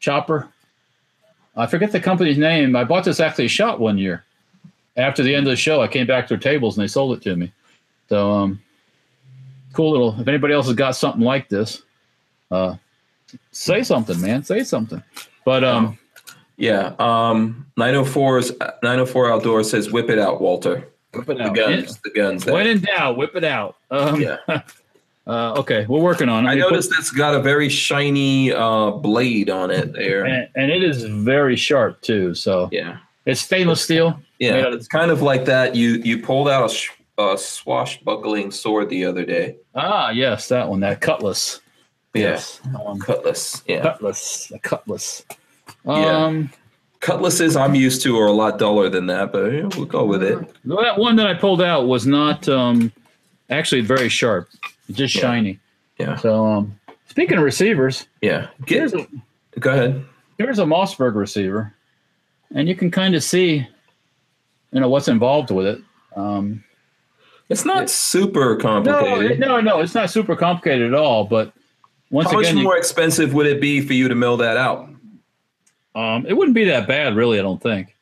chopper. 0.00 0.48
I 1.56 1.66
forget 1.66 1.92
the 1.92 2.00
company's 2.00 2.38
name. 2.38 2.76
I 2.76 2.84
bought 2.84 3.04
this 3.04 3.20
actually 3.20 3.48
shot 3.48 3.80
one 3.80 3.98
year. 3.98 4.24
After 4.96 5.22
the 5.22 5.34
end 5.34 5.46
of 5.46 5.50
the 5.50 5.56
show, 5.56 5.82
I 5.82 5.88
came 5.88 6.06
back 6.06 6.26
to 6.28 6.34
their 6.36 6.40
tables 6.40 6.76
and 6.76 6.82
they 6.82 6.88
sold 6.88 7.16
it 7.16 7.22
to 7.22 7.36
me. 7.36 7.52
So 8.08 8.30
um, 8.32 8.62
cool 9.72 9.90
little. 9.90 10.20
If 10.20 10.28
anybody 10.28 10.54
else 10.54 10.66
has 10.66 10.74
got 10.74 10.96
something 10.96 11.22
like 11.22 11.48
this, 11.48 11.82
uh, 12.50 12.76
say 13.52 13.82
something, 13.82 14.20
man. 14.20 14.44
Say 14.44 14.64
something. 14.64 15.02
But 15.44 15.64
um. 15.64 15.98
Yeah. 16.56 16.94
Um, 16.98 17.66
904's 17.78 18.52
904 18.82 19.30
Outdoors 19.30 19.70
says, 19.70 19.92
"Whip 19.92 20.08
it 20.08 20.18
out, 20.18 20.40
Walter." 20.40 20.88
Whip 21.14 21.28
it 21.28 21.40
out. 21.40 21.54
The 21.54 21.62
out. 21.62 21.68
guns. 21.68 21.98
The 22.02 22.10
guns. 22.10 22.44
there. 22.44 22.54
When 22.54 22.66
in 22.66 22.80
doubt, 22.80 23.16
whip 23.16 23.36
it 23.36 23.44
out. 23.44 23.76
Um, 23.90 24.20
Yeah. 24.20 24.38
uh, 25.26 25.54
okay, 25.58 25.86
we're 25.88 26.00
working 26.00 26.28
on 26.28 26.46
it. 26.46 26.50
I 26.50 26.54
We 26.54 26.62
put- 26.62 26.70
noticed 26.72 26.92
it's 26.98 27.10
got 27.10 27.34
a 27.34 27.40
very 27.40 27.68
shiny 27.68 28.52
uh, 28.52 28.90
blade 28.92 29.50
on 29.50 29.70
it 29.70 29.92
there. 29.92 30.24
and, 30.24 30.48
and 30.54 30.70
it 30.70 30.82
is 30.84 31.04
very 31.04 31.56
sharp 31.56 32.00
too. 32.00 32.34
So 32.34 32.68
Yeah. 32.72 32.98
it's 33.24 33.40
stainless 33.40 33.82
steel. 33.82 34.20
Yeah. 34.38 34.54
of- 34.66 34.74
It's 34.74 34.88
kind 34.88 35.10
of 35.10 35.22
like 35.22 35.44
that. 35.46 35.74
You 35.74 36.00
you 36.04 36.18
pulled 36.22 36.48
out 36.48 36.70
a, 36.70 36.74
sh- 36.74 36.90
a 37.18 37.36
swashbuckling 37.38 38.50
sword 38.50 38.88
the 38.90 39.04
other 39.04 39.24
day. 39.24 39.56
Ah, 39.74 40.10
yes, 40.10 40.48
that 40.48 40.68
one, 40.68 40.80
that 40.80 41.00
cutlass. 41.00 41.60
Yes, 42.14 42.60
um, 42.86 42.98
Cutlass. 42.98 43.62
Yeah. 43.68 43.82
cutlass, 43.82 44.50
a 44.50 44.58
cutlass. 44.58 45.24
Yeah. 45.84 46.24
Um, 46.24 46.50
Cutlasses 47.00 47.56
I'm 47.56 47.74
used 47.74 48.00
to 48.04 48.18
are 48.18 48.26
a 48.26 48.32
lot 48.32 48.58
duller 48.58 48.88
than 48.88 49.06
that, 49.08 49.32
but 49.32 49.52
yeah, 49.52 49.68
we'll 49.76 49.84
go 49.84 50.04
with 50.06 50.22
it. 50.22 50.38
that 50.64 50.98
one 50.98 51.16
that 51.16 51.26
I 51.26 51.34
pulled 51.34 51.60
out 51.60 51.86
was 51.86 52.06
not 52.06 52.48
um, 52.48 52.90
actually 53.50 53.82
very 53.82 54.08
sharp, 54.08 54.48
just 54.90 55.14
Yeah. 55.14 55.20
shiny. 55.22 55.58
Yeah. 55.98 56.16
So 56.16 56.44
um, 56.46 56.78
speaking 57.08 57.38
of 57.38 57.44
receivers, 57.44 58.06
Yeah. 58.20 58.48
Get, 58.66 58.92
a 58.92 59.06
go 59.58 59.70
ahead. 59.72 60.04
here's 60.38 60.58
a 60.58 60.64
Mossberg 60.64 61.14
receiver, 61.14 61.74
and 62.54 62.68
you 62.68 62.74
can 62.74 62.90
kind 62.90 63.14
of 63.14 63.22
see, 63.22 63.66
you 64.72 64.80
know, 64.80 64.88
what's 64.88 65.08
involved 65.08 65.50
with 65.50 65.66
it. 65.66 65.80
Um, 66.16 66.62
It's 67.48 67.64
not 67.64 67.88
super 67.90 68.56
complicated. 68.56 69.38
no, 69.38 69.46
no, 69.56 69.60
no, 69.60 69.80
it's 69.80 69.94
not 69.94 70.10
super 70.10 70.34
complicated 70.36 70.88
at 70.92 70.98
all. 70.98 71.24
But 71.24 71.52
once 72.10 72.28
How 72.30 72.36
much 72.38 72.46
again, 72.46 72.58
you- 72.58 72.64
more 72.64 72.76
expensive 72.76 73.32
would 73.34 73.46
it 73.46 73.60
be 73.60 73.80
for 73.80 73.92
you 73.94 74.08
to 74.08 74.14
mill 74.14 74.36
that 74.38 74.56
out? 74.56 74.88
um, 75.94 76.26
it 76.26 76.34
wouldn't 76.34 76.54
be 76.54 76.64
that 76.64 76.86
bad, 76.86 77.16
really. 77.16 77.38
I 77.38 77.42
don't 77.42 77.62
think. 77.62 77.95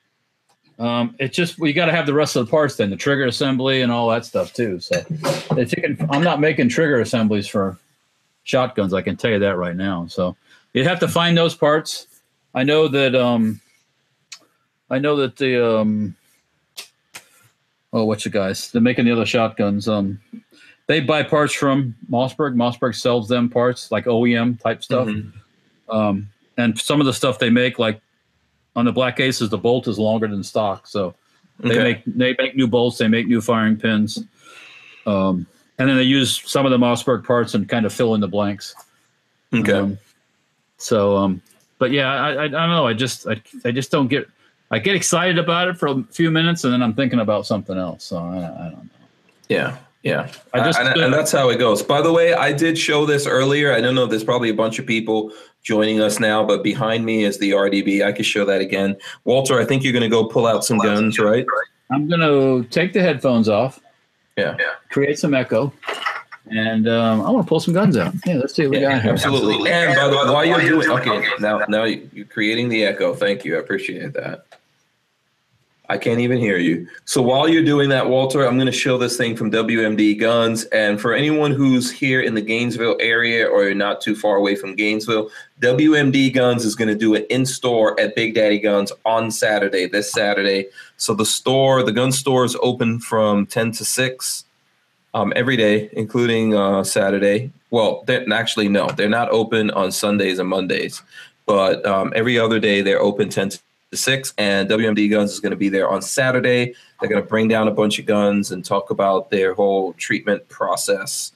Um, 0.78 1.14
it's 1.18 1.36
just 1.36 1.58
you 1.58 1.72
got 1.72 1.86
to 1.86 1.92
have 1.92 2.06
the 2.06 2.14
rest 2.14 2.36
of 2.36 2.46
the 2.46 2.50
parts, 2.50 2.76
then 2.76 2.90
the 2.90 2.96
trigger 2.96 3.26
assembly 3.26 3.82
and 3.82 3.92
all 3.92 4.08
that 4.10 4.24
stuff 4.24 4.52
too. 4.52 4.80
So, 4.80 5.02
can, 5.02 6.06
I'm 6.10 6.24
not 6.24 6.40
making 6.40 6.68
trigger 6.68 7.00
assemblies 7.00 7.46
for 7.46 7.78
shotguns. 8.42 8.92
I 8.92 9.02
can 9.02 9.16
tell 9.16 9.30
you 9.30 9.38
that 9.38 9.56
right 9.56 9.76
now. 9.76 10.06
So, 10.08 10.36
you'd 10.72 10.86
have 10.86 11.00
to 11.00 11.08
find 11.08 11.36
those 11.36 11.54
parts. 11.54 12.08
I 12.54 12.64
know 12.64 12.88
that. 12.88 13.14
Um, 13.14 13.60
I 14.90 14.98
know 14.98 15.16
that 15.16 15.36
the. 15.36 15.78
Um, 15.78 16.16
oh, 17.92 18.04
what's 18.04 18.24
the 18.24 18.30
guys? 18.30 18.70
They're 18.72 18.82
making 18.82 19.04
the 19.04 19.12
other 19.12 19.26
shotguns. 19.26 19.88
Um, 19.88 20.20
they 20.86 21.00
buy 21.00 21.22
parts 21.22 21.54
from 21.54 21.94
Mossberg. 22.10 22.54
Mossberg 22.54 22.94
sells 22.94 23.28
them 23.28 23.48
parts 23.48 23.90
like 23.90 24.04
OEM 24.06 24.60
type 24.60 24.82
stuff. 24.82 25.08
Mhm. 25.08 25.32
Um, 25.88 26.28
and 26.56 26.78
some 26.78 27.00
of 27.00 27.06
the 27.06 27.12
stuff 27.12 27.38
they 27.38 27.50
make, 27.50 27.78
like 27.78 28.00
on 28.76 28.84
the 28.84 28.92
Black 28.92 29.20
Aces, 29.20 29.48
the 29.50 29.58
bolt 29.58 29.86
is 29.88 29.98
longer 29.98 30.26
than 30.28 30.42
stock, 30.42 30.86
so 30.86 31.14
they 31.60 31.70
Okay. 31.78 31.82
make 31.82 32.02
they 32.06 32.34
make 32.42 32.56
new 32.56 32.66
bolts, 32.66 32.98
they 32.98 33.08
make 33.08 33.26
new 33.28 33.40
firing 33.40 33.76
pins, 33.76 34.18
um, 35.06 35.46
and 35.78 35.88
then 35.88 35.96
they 35.96 36.02
use 36.02 36.42
some 36.44 36.64
of 36.66 36.72
the 36.72 36.78
Mossberg 36.78 37.24
parts 37.24 37.54
and 37.54 37.68
kind 37.68 37.86
of 37.86 37.92
fill 37.92 38.14
in 38.14 38.20
the 38.20 38.28
blanks. 38.28 38.74
Okay. 39.54 39.72
Um, 39.72 39.98
so, 40.78 41.16
um, 41.16 41.40
but 41.78 41.92
yeah, 41.92 42.12
I, 42.12 42.32
I, 42.32 42.44
I 42.44 42.48
don't 42.48 42.70
know. 42.70 42.86
I 42.86 42.94
just 42.94 43.26
I, 43.26 43.40
I 43.64 43.70
just 43.70 43.90
don't 43.90 44.08
get. 44.08 44.28
I 44.70 44.78
get 44.80 44.96
excited 44.96 45.38
about 45.38 45.68
it 45.68 45.76
for 45.76 45.86
a 45.88 46.02
few 46.10 46.30
minutes, 46.32 46.64
and 46.64 46.72
then 46.72 46.82
I'm 46.82 46.94
thinking 46.94 47.20
about 47.20 47.46
something 47.46 47.78
else. 47.78 48.02
So 48.04 48.16
I, 48.16 48.38
I 48.38 48.70
don't 48.70 48.84
know. 48.84 48.90
Yeah, 49.48 49.76
yeah. 50.02 50.32
I 50.52 50.64
just- 50.64 50.78
and, 50.80 50.88
and 51.00 51.12
that's 51.12 51.30
how 51.30 51.50
it 51.50 51.58
goes. 51.58 51.82
By 51.82 52.00
the 52.00 52.12
way, 52.12 52.34
I 52.34 52.52
did 52.52 52.76
show 52.76 53.06
this 53.06 53.26
earlier. 53.26 53.72
I 53.72 53.80
don't 53.80 53.94
know. 53.94 54.06
There's 54.06 54.24
probably 54.24 54.48
a 54.48 54.54
bunch 54.54 54.80
of 54.80 54.86
people 54.86 55.32
joining 55.64 56.00
us 56.00 56.20
now, 56.20 56.44
but 56.44 56.62
behind 56.62 57.04
me 57.04 57.24
is 57.24 57.38
the 57.38 57.50
RDB. 57.50 58.04
I 58.04 58.12
could 58.12 58.26
show 58.26 58.44
that 58.44 58.60
again. 58.60 58.96
Walter, 59.24 59.58
I 59.58 59.64
think 59.64 59.82
you're 59.82 59.92
going 59.92 60.02
to 60.02 60.08
go 60.08 60.24
pull 60.24 60.46
out 60.46 60.64
some 60.64 60.78
guns, 60.78 61.18
right? 61.18 61.44
I'm 61.90 62.08
gonna 62.08 62.64
take 62.64 62.92
the 62.92 63.02
headphones 63.02 63.48
off. 63.48 63.80
Yeah. 64.36 64.56
create 64.90 65.18
some 65.18 65.34
echo, 65.34 65.72
and 66.46 66.88
um, 66.88 67.20
I 67.20 67.30
want 67.30 67.46
to 67.46 67.48
pull 67.48 67.60
some 67.60 67.74
guns 67.74 67.96
out. 67.96 68.14
Yeah, 68.26 68.36
let's 68.36 68.54
see 68.54 68.66
what 68.66 68.72
we 68.72 68.80
got 68.80 69.02
here. 69.02 69.12
absolutely. 69.12 69.70
And 69.70 69.94
by 69.94 70.08
the 70.08 70.16
way, 70.16 70.32
while 70.32 70.46
you're 70.46 70.60
doing, 70.60 70.90
okay, 70.90 71.24
now 71.40 71.58
now 71.68 71.84
you're 71.84 72.26
creating 72.26 72.68
the 72.68 72.84
echo. 72.84 73.14
Thank 73.14 73.44
you. 73.44 73.56
I 73.56 73.60
appreciate 73.60 74.12
that. 74.14 74.46
I 75.90 75.98
can't 75.98 76.20
even 76.20 76.38
hear 76.38 76.56
you. 76.56 76.88
So 77.04 77.20
while 77.20 77.46
you're 77.46 77.64
doing 77.64 77.90
that, 77.90 78.08
Walter, 78.08 78.46
I'm 78.46 78.56
going 78.56 78.66
to 78.66 78.72
show 78.72 78.96
this 78.96 79.18
thing 79.18 79.36
from 79.36 79.50
WMD 79.50 80.18
Guns. 80.18 80.64
And 80.66 80.98
for 80.98 81.12
anyone 81.12 81.50
who's 81.50 81.90
here 81.90 82.22
in 82.22 82.34
the 82.34 82.40
Gainesville 82.40 82.96
area 83.00 83.46
or 83.46 83.74
not 83.74 84.00
too 84.00 84.16
far 84.16 84.36
away 84.36 84.56
from 84.56 84.76
Gainesville, 84.76 85.30
WMD 85.60 86.32
Guns 86.32 86.64
is 86.64 86.74
going 86.74 86.88
to 86.88 86.94
do 86.94 87.14
an 87.14 87.26
in 87.28 87.44
store 87.44 87.98
at 88.00 88.16
Big 88.16 88.34
Daddy 88.34 88.58
Guns 88.58 88.92
on 89.04 89.30
Saturday, 89.30 89.86
this 89.86 90.10
Saturday. 90.10 90.68
So 90.96 91.12
the 91.14 91.26
store, 91.26 91.82
the 91.82 91.92
gun 91.92 92.12
store 92.12 92.46
is 92.46 92.56
open 92.62 92.98
from 92.98 93.44
10 93.44 93.72
to 93.72 93.84
6 93.84 94.44
um, 95.12 95.34
every 95.36 95.56
day, 95.58 95.90
including 95.92 96.54
uh, 96.54 96.82
Saturday. 96.84 97.52
Well, 97.70 98.04
actually, 98.32 98.68
no, 98.68 98.88
they're 98.88 99.10
not 99.10 99.28
open 99.30 99.70
on 99.72 99.92
Sundays 99.92 100.38
and 100.38 100.48
Mondays, 100.48 101.02
but 101.44 101.84
um, 101.84 102.10
every 102.16 102.38
other 102.38 102.58
day 102.58 102.80
they're 102.80 103.02
open 103.02 103.28
10 103.28 103.50
to 103.50 103.58
the 103.94 103.98
sixth, 103.98 104.34
and 104.38 104.68
WMD 104.68 105.08
Guns 105.08 105.32
is 105.32 105.40
going 105.40 105.52
to 105.52 105.56
be 105.56 105.68
there 105.68 105.88
on 105.88 106.02
Saturday. 106.02 106.74
They're 107.00 107.08
going 107.08 107.22
to 107.22 107.28
bring 107.28 107.46
down 107.46 107.68
a 107.68 107.70
bunch 107.70 108.00
of 108.00 108.06
guns 108.06 108.50
and 108.50 108.64
talk 108.64 108.90
about 108.90 109.30
their 109.30 109.54
whole 109.54 109.92
treatment 109.92 110.48
process, 110.48 111.30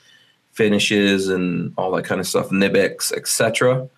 finishes, 0.50 1.28
and 1.28 1.72
all 1.78 1.92
that 1.92 2.04
kind 2.04 2.20
of 2.20 2.26
stuff, 2.26 2.48
NiB-X, 2.48 3.12
etc. 3.12 3.88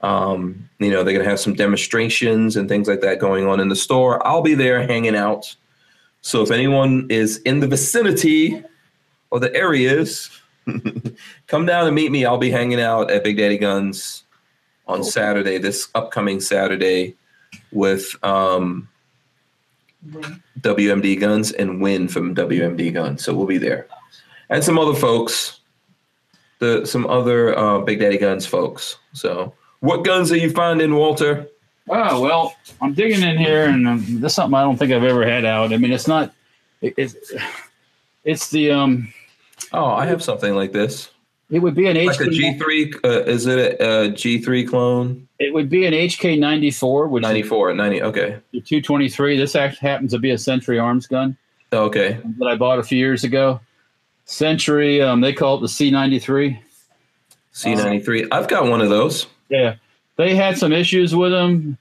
Um, 0.00 0.70
you 0.78 0.90
know, 0.90 1.04
they're 1.04 1.12
going 1.12 1.24
to 1.24 1.30
have 1.30 1.38
some 1.38 1.54
demonstrations 1.54 2.56
and 2.56 2.66
things 2.66 2.88
like 2.88 3.02
that 3.02 3.18
going 3.18 3.46
on 3.46 3.60
in 3.60 3.68
the 3.68 3.76
store. 3.76 4.26
I'll 4.26 4.42
be 4.42 4.54
there 4.54 4.86
hanging 4.86 5.14
out. 5.14 5.54
So 6.22 6.42
if 6.42 6.50
anyone 6.50 7.06
is 7.10 7.38
in 7.38 7.60
the 7.60 7.66
vicinity 7.66 8.64
or 9.30 9.38
the 9.38 9.54
areas, 9.54 10.30
come 11.46 11.66
down 11.66 11.86
and 11.86 11.94
meet 11.94 12.10
me. 12.10 12.24
I'll 12.24 12.38
be 12.38 12.50
hanging 12.50 12.80
out 12.80 13.10
at 13.10 13.22
Big 13.22 13.36
Daddy 13.36 13.58
Guns 13.58 14.24
on 14.86 15.04
Saturday, 15.04 15.58
this 15.58 15.88
upcoming 15.94 16.40
Saturday, 16.40 17.16
with 17.72 18.16
um, 18.24 18.88
WMD 20.60 21.18
Guns 21.20 21.52
and 21.52 21.80
Win 21.80 22.08
from 22.08 22.34
WMD 22.34 22.92
Guns. 22.92 23.24
So 23.24 23.34
we'll 23.34 23.46
be 23.46 23.58
there, 23.58 23.86
and 24.50 24.62
some 24.62 24.78
other 24.78 24.94
folks, 24.94 25.60
the 26.58 26.86
some 26.86 27.06
other 27.06 27.56
uh, 27.58 27.80
Big 27.80 28.00
Daddy 28.00 28.18
Guns 28.18 28.46
folks. 28.46 28.96
So, 29.12 29.54
what 29.80 30.04
guns 30.04 30.32
are 30.32 30.36
you 30.36 30.50
finding, 30.50 30.94
Walter? 30.94 31.48
Oh 31.88 32.20
well, 32.20 32.54
I'm 32.80 32.94
digging 32.94 33.22
in 33.22 33.38
here, 33.38 33.64
and 33.64 33.86
um, 33.88 34.04
this 34.20 34.32
is 34.32 34.34
something 34.36 34.54
I 34.54 34.62
don't 34.62 34.76
think 34.76 34.92
I've 34.92 35.04
ever 35.04 35.26
had 35.26 35.44
out. 35.44 35.72
I 35.72 35.78
mean, 35.78 35.92
it's 35.92 36.08
not. 36.08 36.32
It, 36.80 36.94
it's 36.96 37.16
it's 38.24 38.50
the 38.50 38.70
um. 38.70 39.12
Oh, 39.72 39.86
I 39.86 40.06
have 40.06 40.22
something 40.22 40.54
like 40.54 40.72
this. 40.72 41.10
It 41.50 41.58
would 41.58 41.74
be 41.74 41.86
an 41.86 41.96
Like 42.04 42.18
a 42.18 42.24
HK. 42.24 42.58
G3, 42.58 43.04
uh, 43.04 43.08
is 43.24 43.46
it 43.46 43.58
a, 43.58 44.04
a 44.04 44.08
G3 44.08 44.66
clone? 44.66 45.28
It 45.42 45.52
would 45.52 45.68
be 45.68 45.86
an 45.86 45.92
HK 45.92 46.38
94, 46.38 47.08
which 47.08 47.22
94, 47.22 47.74
90, 47.74 48.02
okay. 48.02 48.38
the 48.52 48.60
223. 48.60 49.36
This 49.36 49.56
actually 49.56 49.88
happens 49.88 50.12
to 50.12 50.18
be 50.18 50.30
a 50.30 50.38
Century 50.38 50.78
Arms 50.78 51.06
gun 51.06 51.36
Okay. 51.72 52.18
that 52.38 52.46
I 52.46 52.54
bought 52.54 52.78
a 52.78 52.82
few 52.82 52.98
years 52.98 53.24
ago. 53.24 53.60
Century, 54.24 55.02
um, 55.02 55.20
they 55.20 55.32
call 55.32 55.56
it 55.56 55.60
the 55.62 55.66
C93. 55.66 56.58
C93. 57.54 58.28
I've 58.30 58.48
got 58.48 58.68
one 58.68 58.80
of 58.80 58.88
those. 58.88 59.26
Yeah, 59.48 59.74
they 60.16 60.34
had 60.34 60.56
some 60.56 60.72
issues 60.72 61.14
with 61.14 61.32
them. 61.32 61.76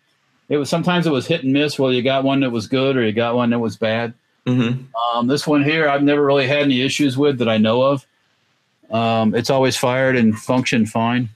It 0.50 0.58
was 0.58 0.70
sometimes 0.70 1.06
it 1.08 1.12
was 1.12 1.28
hit 1.28 1.44
and 1.44 1.54
miss. 1.54 1.78
Well, 1.80 1.94
you 1.94 2.02
got 2.02 2.24
one 2.24 2.42
that 2.42 2.50
was 2.50 2.68
good 2.68 2.98
or 2.98 3.06
you 3.06 3.14
got 3.14 3.36
one 3.36 3.52
that 3.52 3.60
was 3.60 3.78
bad. 3.78 4.14
hmm 4.48 4.72
Um, 5.14 5.28
this 5.28 5.46
one 5.48 5.64
here, 5.64 5.88
I've 5.88 6.04
never 6.04 6.26
really 6.26 6.48
had 6.48 6.64
any 6.64 6.82
issues 6.82 7.18
with 7.18 7.38
that 7.38 7.48
I 7.48 7.58
know 7.58 7.84
of. 7.84 8.06
Um, 8.90 9.34
it's 9.36 9.50
always 9.50 9.78
fired 9.78 10.18
and 10.18 10.38
functioned 10.38 10.90
fine. 10.90 11.30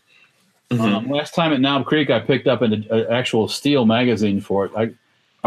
Hmm 0.78 0.82
Um, 0.82 1.10
last 1.10 1.34
time 1.36 1.54
at 1.54 1.62
Knob 1.62 1.86
Creek, 1.86 2.10
I 2.10 2.20
picked 2.20 2.48
up 2.48 2.62
an 2.62 2.86
a, 2.92 3.10
actual 3.12 3.48
steel 3.48 3.86
magazine 3.86 4.40
for 4.42 4.66
it. 4.66 4.72
I, 4.76 4.82
I've 4.84 4.96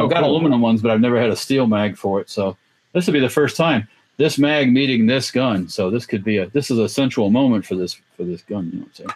Oh, 0.05 0.09
got 0.09 0.21
cool. 0.23 0.31
aluminum 0.31 0.61
ones, 0.61 0.81
but 0.83 0.91
I've 0.91 1.01
never 1.01 1.21
had 1.21 1.31
a 1.31 1.37
steel 1.37 1.67
mag 1.67 1.97
for 1.97 2.21
it. 2.21 2.31
So 2.31 2.57
this 2.93 3.07
would 3.07 3.13
be 3.13 3.21
the 3.21 3.29
first 3.29 3.57
time 3.57 3.89
this 4.17 4.37
mag 4.39 4.73
meeting 4.73 5.07
this 5.07 5.31
gun. 5.31 5.69
So 5.69 5.91
this 5.91 6.05
could 6.07 6.25
be 6.25 6.39
a 6.39 6.47
this 6.51 6.71
is 6.71 6.79
a 6.79 6.89
central 6.89 7.31
moment 7.31 7.65
for 7.67 7.75
this 7.77 7.95
for 8.17 8.25
this 8.25 8.43
gun. 8.43 8.67
You 8.73 8.79
know 8.81 8.87
what 8.87 8.89
I'm 8.89 8.95
saying? 8.95 9.11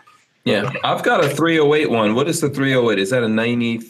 Yeah. 0.44 0.72
I've 0.84 1.02
got 1.04 1.24
a 1.24 1.28
308 1.28 1.90
one. 1.90 2.14
What 2.14 2.28
is 2.28 2.40
the 2.40 2.48
308? 2.50 2.98
Is 3.00 3.10
that 3.10 3.22
a 3.22 3.28
93? 3.28 3.88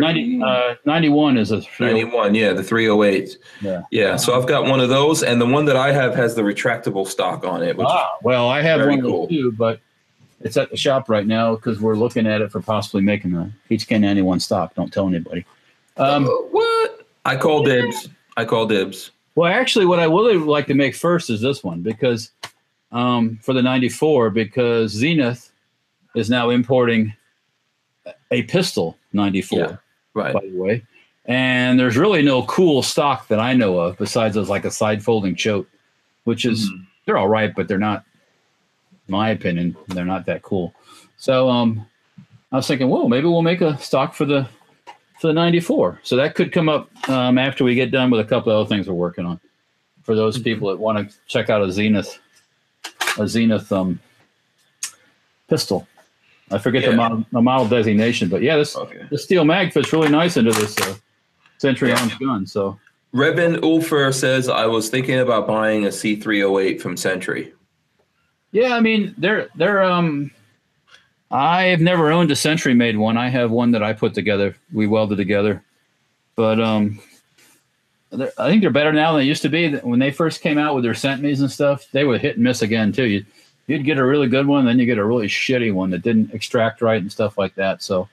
90, 0.00 0.42
uh, 0.42 0.74
91 0.84 1.38
is 1.38 1.50
a 1.52 1.62
91. 1.80 2.34
Yeah, 2.34 2.52
the 2.52 2.62
308. 2.62 3.38
Yeah. 3.62 3.82
Yeah. 3.90 4.16
So 4.16 4.38
I've 4.38 4.46
got 4.46 4.64
one 4.66 4.80
of 4.80 4.88
those, 4.88 5.22
and 5.22 5.40
the 5.40 5.46
one 5.46 5.64
that 5.66 5.76
I 5.76 5.92
have 5.92 6.14
has 6.14 6.34
the 6.34 6.42
retractable 6.42 7.06
stock 7.06 7.44
on 7.44 7.62
it, 7.62 7.76
which 7.76 7.86
Ah, 7.88 8.10
well, 8.22 8.48
I 8.48 8.60
have 8.60 8.86
one 8.86 9.00
cool. 9.00 9.28
too, 9.28 9.52
but 9.52 9.80
it's 10.40 10.56
at 10.56 10.70
the 10.70 10.76
shop 10.76 11.08
right 11.08 11.26
now 11.26 11.56
because 11.56 11.80
we're 11.80 11.96
looking 11.96 12.26
at 12.26 12.40
it 12.40 12.50
for 12.52 12.60
possibly 12.60 13.02
making 13.02 13.34
a 13.34 13.52
HK 13.70 14.00
91 14.00 14.40
stock. 14.40 14.74
Don't 14.74 14.92
tell 14.92 15.08
anybody. 15.08 15.44
Um, 15.96 16.24
Uh, 16.26 16.28
what? 16.50 17.06
I 17.24 17.36
call 17.36 17.62
dibs. 17.64 18.08
I 18.36 18.44
call 18.44 18.66
dibs. 18.66 19.10
Well, 19.34 19.52
actually, 19.52 19.86
what 19.86 19.98
I 20.00 20.04
really 20.04 20.36
would 20.36 20.48
like 20.48 20.66
to 20.68 20.74
make 20.74 20.94
first 20.94 21.30
is 21.30 21.40
this 21.40 21.62
one 21.62 21.82
because 21.82 22.30
um, 22.90 23.38
for 23.42 23.52
the 23.52 23.62
94, 23.62 24.30
because 24.30 24.92
Zenith 24.92 25.50
is 26.16 26.30
now 26.30 26.50
importing 26.50 27.12
a 28.30 28.42
pistol 28.44 28.96
94, 29.12 29.58
Yeah. 29.58 29.76
Right. 30.14 30.32
by 30.34 30.40
the 30.40 30.56
way. 30.56 30.82
And 31.26 31.78
there's 31.78 31.98
really 31.98 32.22
no 32.22 32.44
cool 32.44 32.82
stock 32.82 33.28
that 33.28 33.38
I 33.38 33.52
know 33.52 33.78
of 33.78 33.98
besides 33.98 34.36
as 34.38 34.48
like 34.48 34.64
a 34.64 34.70
side 34.70 35.02
folding 35.04 35.34
choke, 35.34 35.68
which 36.24 36.46
is 36.46 36.70
Mhm. 36.70 36.86
they're 37.04 37.18
all 37.18 37.28
right, 37.28 37.54
but 37.54 37.68
they're 37.68 37.78
not, 37.78 38.04
in 38.14 38.17
my 39.08 39.30
opinion, 39.30 39.76
they're 39.88 40.04
not 40.04 40.26
that 40.26 40.42
cool. 40.42 40.74
So 41.16 41.48
um, 41.48 41.86
I 42.52 42.56
was 42.56 42.66
thinking, 42.66 42.88
whoa, 42.88 43.08
maybe 43.08 43.26
we'll 43.26 43.42
make 43.42 43.60
a 43.60 43.76
stock 43.78 44.14
for 44.14 44.24
the 44.24 44.48
for 45.20 45.26
the 45.26 45.32
94. 45.32 45.98
So 46.04 46.14
that 46.16 46.36
could 46.36 46.52
come 46.52 46.68
up 46.68 46.88
um, 47.08 47.38
after 47.38 47.64
we 47.64 47.74
get 47.74 47.90
done 47.90 48.08
with 48.10 48.20
a 48.20 48.24
couple 48.24 48.52
of 48.52 48.58
other 48.60 48.68
things 48.68 48.86
we're 48.86 48.94
working 48.94 49.26
on. 49.26 49.40
For 50.04 50.14
those 50.14 50.38
Mhm. 50.38 50.44
people 50.44 50.68
that 50.68 50.78
want 50.78 51.10
to 51.10 51.14
check 51.26 51.50
out 51.50 51.60
a 51.60 51.72
Zenith, 51.72 52.18
a 53.18 53.26
Zenith 53.26 53.70
um, 53.72 53.98
pistol. 55.48 55.88
I 56.50 56.58
forget 56.58 56.82
Yeah. 56.82 56.90
the, 56.90 56.96
model, 56.96 57.26
the 57.32 57.42
model 57.42 57.68
designation, 57.68 58.28
but 58.28 58.42
yeah, 58.42 58.56
this 58.56 58.76
Okay. 58.76 59.06
the 59.10 59.18
steel 59.18 59.44
mag 59.44 59.72
fits 59.72 59.92
really 59.92 60.08
nice 60.08 60.36
into 60.36 60.52
this 60.52 60.78
uh, 60.80 60.94
Century 61.58 61.88
Yeah. 61.90 61.98
Arms 62.00 62.14
gun. 62.14 62.46
So 62.46 62.78
Reben 63.12 63.56
Ulfer 63.62 64.14
says 64.14 64.48
I 64.48 64.66
was 64.66 64.88
thinking 64.88 65.18
about 65.18 65.46
buying 65.48 65.84
a 65.84 65.88
C308 65.90 66.80
from 66.80 66.96
Century. 66.96 67.52
Yeah, 68.52 68.74
I 68.74 68.80
mean 68.80 69.14
they're 69.18 69.48
they're 69.54 69.82
um. 69.82 70.30
I've 71.30 71.82
never 71.82 72.10
owned 72.10 72.30
a 72.30 72.36
Century 72.36 72.72
made 72.72 72.96
one. 72.96 73.18
I 73.18 73.28
have 73.28 73.50
one 73.50 73.70
that 73.72 73.82
I 73.82 73.92
put 73.92 74.14
together. 74.14 74.56
We 74.72 74.86
welded 74.86 75.16
together, 75.16 75.62
but 76.36 76.58
um, 76.58 77.00
I 78.12 78.48
think 78.48 78.62
they're 78.62 78.70
better 78.70 78.94
now 78.94 79.12
than 79.12 79.20
they 79.20 79.26
used 79.26 79.42
to 79.42 79.50
be. 79.50 79.76
When 79.76 79.98
they 79.98 80.10
first 80.10 80.40
came 80.40 80.56
out 80.56 80.74
with 80.74 80.84
their 80.84 80.94
centimeters 80.94 81.42
and 81.42 81.52
stuff, 81.52 81.86
they 81.92 82.04
were 82.04 82.16
hit 82.16 82.36
and 82.36 82.44
miss 82.44 82.62
again 82.62 82.92
too. 82.92 83.04
You 83.04 83.26
you'd 83.66 83.84
get 83.84 83.98
a 83.98 84.04
really 84.04 84.26
good 84.26 84.46
one, 84.46 84.64
then 84.64 84.78
you 84.78 84.86
get 84.86 84.96
a 84.96 85.04
really 85.04 85.26
shitty 85.26 85.72
one 85.72 85.90
that 85.90 86.02
didn't 86.02 86.32
extract 86.32 86.80
right 86.80 87.00
and 87.00 87.12
stuff 87.12 87.36
like 87.36 87.54
that. 87.56 87.82
So 87.82 88.08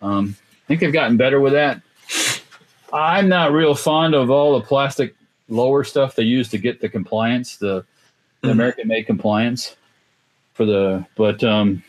um, 0.00 0.36
I 0.38 0.66
think 0.68 0.80
they've 0.80 0.92
gotten 0.92 1.16
better 1.16 1.40
with 1.40 1.52
that. 1.52 1.82
I'm 2.92 3.28
not 3.28 3.52
real 3.52 3.74
fond 3.74 4.14
of 4.14 4.30
all 4.30 4.56
the 4.58 4.64
plastic 4.64 5.16
lower 5.48 5.82
stuff 5.82 6.14
they 6.14 6.22
use 6.22 6.48
to 6.50 6.58
get 6.58 6.80
the 6.80 6.88
compliance, 6.88 7.56
the, 7.56 7.84
the 8.44 8.50
Mhm. 8.50 8.52
American 8.52 8.88
made 8.88 9.06
compliance 9.06 9.76
for 10.52 10.64
the, 10.66 11.04
but 11.16 11.42
um, 11.42 11.82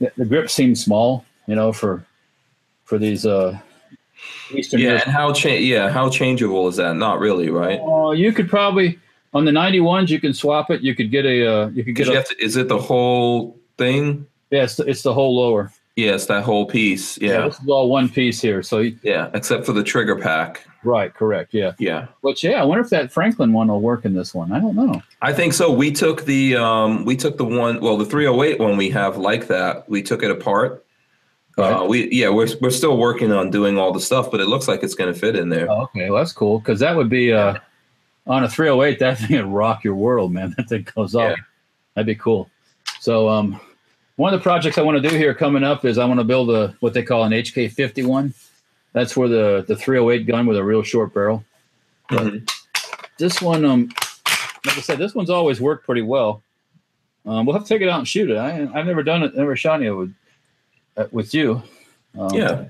the, 0.00 0.10
the 0.16 0.24
grip 0.24 0.50
seems 0.50 0.82
small, 0.82 1.24
you 1.46 1.54
know, 1.54 1.72
for 1.72 2.04
for 2.84 2.98
these 2.98 3.26
uh, 3.26 3.58
Eastern 4.50 4.80
Yeah, 4.80 4.86
Europe- 4.88 5.02
and 5.06 5.12
how 5.14 5.32
cha- 5.32 5.48
yeah, 5.50 5.88
how 5.90 6.08
changeable 6.08 6.68
is 6.68 6.76
that? 6.76 6.94
Not 6.96 7.18
really, 7.20 7.50
right? 7.50 7.80
Uh, 7.80 8.12
you 8.12 8.32
could 8.32 8.48
probably 8.48 8.98
on 9.34 9.44
the 9.44 9.50
91s 9.52 10.08
you 10.08 10.20
can 10.20 10.32
swap 10.32 10.70
it. 10.70 10.80
You 10.82 10.94
could 10.94 11.10
get 11.10 11.24
a 11.26 11.46
uh, 11.46 11.68
you 11.68 11.84
could 11.84 11.94
get 11.94 12.06
a 12.06 12.10
you 12.10 12.16
have 12.16 12.28
to, 12.28 12.42
is 12.44 12.56
it 12.56 12.68
the 12.68 12.78
whole 12.78 13.56
thing? 13.76 14.26
yeah, 14.50 14.62
it's, 14.64 14.78
it's 14.80 15.02
the 15.02 15.12
whole 15.12 15.36
lower. 15.36 15.72
Yes, 15.96 16.26
that 16.26 16.44
whole 16.44 16.66
piece. 16.66 17.18
Yeah, 17.18 17.48
this 17.48 17.58
is 17.58 17.68
all 17.68 17.88
one 17.88 18.10
piece 18.10 18.40
here. 18.40 18.62
So 18.62 18.80
yeah, 19.02 19.30
except 19.32 19.64
for 19.64 19.72
the 19.72 19.82
trigger 19.82 20.14
pack. 20.16 20.66
right, 20.84 21.12
correct, 21.12 21.54
yeah. 21.54 21.72
Yeah, 21.78 22.08
But 22.22 22.42
yeah, 22.42 22.60
I 22.60 22.64
wonder 22.64 22.84
if 22.84 22.90
that 22.90 23.10
Franklin 23.10 23.54
one 23.54 23.68
will 23.68 23.80
work 23.80 24.04
in 24.04 24.12
this 24.12 24.34
one. 24.34 24.52
I 24.52 24.60
don't 24.60 24.76
know. 24.76 25.02
I 25.22 25.32
think 25.32 25.54
so. 25.54 25.72
We 25.72 25.90
took 25.90 26.26
the 26.26 26.56
um, 26.56 27.06
we 27.06 27.16
took 27.16 27.38
the 27.38 27.46
one. 27.46 27.80
Well, 27.80 27.96
the 27.96 28.04
308 28.04 28.60
one 28.60 28.76
we 28.76 28.90
have 28.90 29.16
like 29.16 29.46
that. 29.46 29.88
We 29.88 30.02
took 30.02 30.22
it 30.22 30.30
apart. 30.30 30.84
Uh, 31.56 31.86
we 31.88 32.12
yeah, 32.12 32.28
we're 32.28 32.48
we're 32.60 32.68
still 32.70 32.98
working 32.98 33.32
on 33.32 33.50
doing 33.50 33.78
all 33.78 33.90
the 33.90 34.00
stuff, 34.00 34.30
but 34.30 34.40
it 34.40 34.46
looks 34.48 34.68
like 34.68 34.82
it's 34.82 34.94
going 34.94 35.12
to 35.12 35.18
fit 35.18 35.34
in 35.34 35.48
there. 35.48 35.70
Oh, 35.70 35.84
okay, 35.84 36.10
well 36.10 36.18
that's 36.20 36.32
cool 36.32 36.58
because 36.58 36.80
that 36.80 36.94
would 36.94 37.08
be 37.08 37.32
uh, 37.32 37.54
on 38.26 38.44
a 38.44 38.48
308. 38.50 38.98
That 38.98 39.16
thing 39.18 39.36
would 39.36 39.46
rock 39.50 39.82
your 39.82 39.94
world, 39.94 40.30
man. 40.30 40.54
That 40.58 40.68
thing 40.68 40.86
goes 40.94 41.14
off. 41.14 41.30
Yeah. 41.30 41.36
That'd 41.94 42.06
be 42.06 42.14
cool. 42.16 42.50
So 43.00 43.30
um, 43.30 43.58
one 44.16 44.32
of 44.32 44.40
the 44.40 44.42
projects 44.42 44.78
I 44.78 44.82
want 44.82 45.00
to 45.02 45.08
do 45.08 45.14
here 45.14 45.34
coming 45.34 45.62
up 45.62 45.84
is 45.84 45.98
I 45.98 46.04
want 46.04 46.20
to 46.20 46.24
build 46.24 46.50
a 46.50 46.74
what 46.80 46.94
they 46.94 47.02
call 47.02 47.24
an 47.24 47.32
HK 47.32 47.70
51. 47.72 48.34
That's 48.92 49.16
where 49.16 49.28
the 49.28 49.64
the 49.66 49.76
308 49.76 50.26
gun 50.26 50.46
with 50.46 50.56
a 50.56 50.64
real 50.64 50.82
short 50.82 51.14
barrel. 51.14 51.44
Mhm. 52.10 52.48
this 53.18 53.42
one, 53.42 53.64
um, 53.64 53.88
like 54.64 54.78
I 54.78 54.80
said, 54.80 54.98
this 54.98 55.14
one's 55.14 55.30
always 55.30 55.60
worked 55.60 55.84
pretty 55.86 56.02
well. 56.02 56.42
Um, 57.24 57.44
we'll 57.44 57.54
have 57.54 57.64
to 57.64 57.68
take 57.68 57.82
it 57.82 57.88
out 57.88 57.98
and 57.98 58.06
shoot 58.06 58.30
it. 58.30 58.36
I, 58.36 58.68
I've 58.74 58.86
never 58.86 59.02
done 59.02 59.22
it, 59.22 59.34
never 59.34 59.56
shot 59.56 59.82
it 59.82 59.90
with 59.90 60.14
uh, 60.96 61.06
with 61.10 61.34
you. 61.34 61.62
Um, 62.18 62.30
Yeah. 62.32 62.64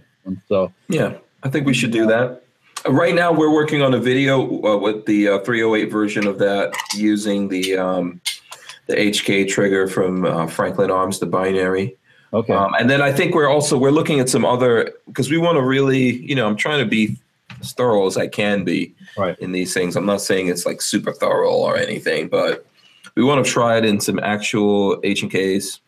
So 0.48 0.72
Yeah, 0.88 1.18
I 1.44 1.48
think 1.48 1.66
we 1.66 1.74
should 1.74 1.92
do 1.92 2.06
that. 2.06 2.42
Right 2.88 3.14
now, 3.14 3.32
we're 3.32 3.52
working 3.52 3.82
on 3.82 3.94
a 3.94 3.98
video 3.98 4.42
uh, 4.64 4.76
with 4.76 5.06
the 5.06 5.28
uh, 5.28 5.38
308 5.40 5.90
version 5.90 6.26
of 6.26 6.38
that 6.38 6.74
using 6.94 7.48
the 7.48 7.76
um, 7.76 8.20
the 8.86 8.94
HK 8.94 9.48
trigger 9.48 9.88
from 9.88 10.24
uh, 10.24 10.46
Franklin 10.46 10.90
Arms, 10.90 11.18
the 11.18 11.26
binary. 11.26 11.96
okay, 12.32 12.52
Um, 12.52 12.72
and 12.78 12.88
then 12.88 13.02
I 13.02 13.12
think 13.12 13.34
we're 13.34 13.48
also 13.48 13.76
we're 13.76 13.90
looking 13.90 14.20
at 14.20 14.28
some 14.28 14.44
other 14.44 14.92
because 15.06 15.30
we 15.30 15.38
want 15.38 15.56
to 15.56 15.62
really, 15.62 16.16
you 16.24 16.34
know, 16.34 16.46
I'm 16.46 16.56
trying 16.56 16.78
to 16.78 16.88
be 16.88 17.16
as 17.60 17.72
thorough 17.72 18.06
as 18.06 18.16
I 18.16 18.26
can 18.28 18.64
be 18.64 18.94
Right. 19.16 19.38
in 19.38 19.52
these 19.52 19.72
things. 19.74 19.96
I'm 19.96 20.06
not 20.06 20.20
saying 20.20 20.48
it's 20.48 20.66
like 20.66 20.82
super 20.82 21.12
thorough 21.12 21.52
or 21.54 21.76
anything, 21.76 22.28
but 22.28 22.66
we 23.14 23.24
want 23.24 23.44
to 23.44 23.50
try 23.50 23.78
it 23.78 23.84
in 23.84 23.98
some 24.00 24.18
actual 24.20 25.00
H 25.02 25.22
and 25.22 25.30
Ks. 25.32 25.80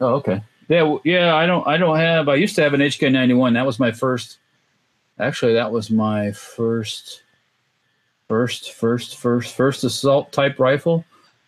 oh 0.00 0.14
okay, 0.14 0.42
yeah, 0.68 0.96
yeah. 1.04 1.34
I 1.36 1.46
don't, 1.46 1.66
I 1.66 1.76
don't 1.76 1.96
have. 1.96 2.28
I 2.28 2.34
used 2.34 2.56
to 2.56 2.62
have 2.62 2.74
an 2.74 2.80
HK 2.80 3.12
91. 3.12 3.52
That 3.54 3.66
was 3.66 3.78
my 3.78 3.92
first 3.92 4.38
actually 5.18 5.52
that 5.52 5.70
was 5.70 5.90
my 5.90 6.32
first, 6.32 7.22
first, 8.28 8.72
first, 8.72 9.16
first, 9.18 9.54
first 9.54 9.84
assault 9.84 10.32
type 10.32 10.58
rifle 10.58 11.04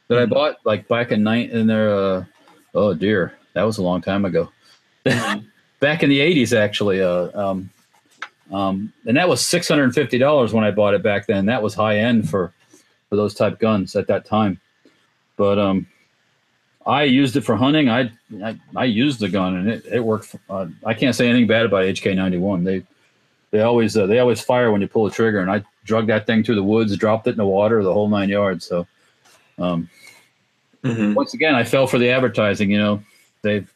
that 0.08 0.18
I 0.18 0.26
Mhm. 0.26 0.30
bought 0.30 0.56
like 0.64 0.88
back 0.88 1.12
in 1.12 1.22
night 1.22 1.50
in 1.50 1.66
there. 1.66 1.94
Uh, 1.94 2.24
oh 2.74 2.94
dear, 2.94 3.34
that 3.54 3.62
was 3.62 3.78
a 3.78 3.82
long 3.82 4.00
time 4.00 4.24
ago. 4.24 4.50
back 5.04 6.02
in 6.02 6.10
the 6.10 6.20
'80s, 6.20 6.52
actually. 6.56 7.00
Uh, 7.02 7.28
um, 7.38 7.70
um, 8.52 8.92
and 9.06 9.16
that 9.16 9.28
was 9.28 9.44
six 9.44 9.68
hundred 9.68 9.84
and 9.84 9.94
fifty 9.94 10.18
dollars 10.18 10.52
when 10.52 10.64
I 10.64 10.70
bought 10.70 10.94
it 10.94 11.02
back 11.02 11.26
then. 11.26 11.46
That 11.46 11.62
was 11.62 11.74
high 11.74 11.98
end 11.98 12.28
for 12.28 12.52
for 13.08 13.16
those 13.16 13.34
type 13.34 13.58
guns 13.58 13.96
at 13.96 14.06
that 14.08 14.24
time. 14.24 14.60
But 15.36 15.58
um, 15.58 15.86
I 16.86 17.04
used 17.04 17.36
it 17.36 17.42
for 17.42 17.56
hunting. 17.56 17.88
I 17.88 18.10
I, 18.44 18.58
I 18.76 18.84
used 18.84 19.20
the 19.20 19.28
gun 19.28 19.56
and 19.56 19.68
it, 19.68 19.84
it 19.86 20.00
worked. 20.04 20.34
Uh, 20.50 20.66
I 20.84 20.94
can't 20.94 21.14
say 21.16 21.28
anything 21.28 21.46
bad 21.46 21.66
about 21.66 21.84
HK 21.84 22.14
ninety 22.14 22.38
one. 22.38 22.64
They 22.64 22.82
they 23.50 23.62
always 23.62 23.96
uh, 23.96 24.06
they 24.06 24.18
always 24.18 24.40
fire 24.40 24.70
when 24.72 24.80
you 24.80 24.88
pull 24.88 25.04
the 25.04 25.10
trigger. 25.10 25.40
And 25.40 25.50
I 25.50 25.62
drug 25.84 26.06
that 26.08 26.26
thing 26.26 26.42
through 26.44 26.54
the 26.56 26.62
woods, 26.62 26.96
dropped 26.96 27.26
it 27.26 27.30
in 27.32 27.36
the 27.38 27.46
water, 27.46 27.82
the 27.82 27.92
whole 27.92 28.08
nine 28.08 28.28
yards. 28.28 28.66
So 28.66 28.86
um, 29.58 29.88
Mhm. 30.84 31.14
once 31.14 31.32
again, 31.34 31.54
I 31.54 31.62
fell 31.64 31.86
for 31.86 31.98
the 31.98 32.08
advertising. 32.10 32.70
You 32.70 32.78
know, 32.78 33.02
they've 33.42 33.72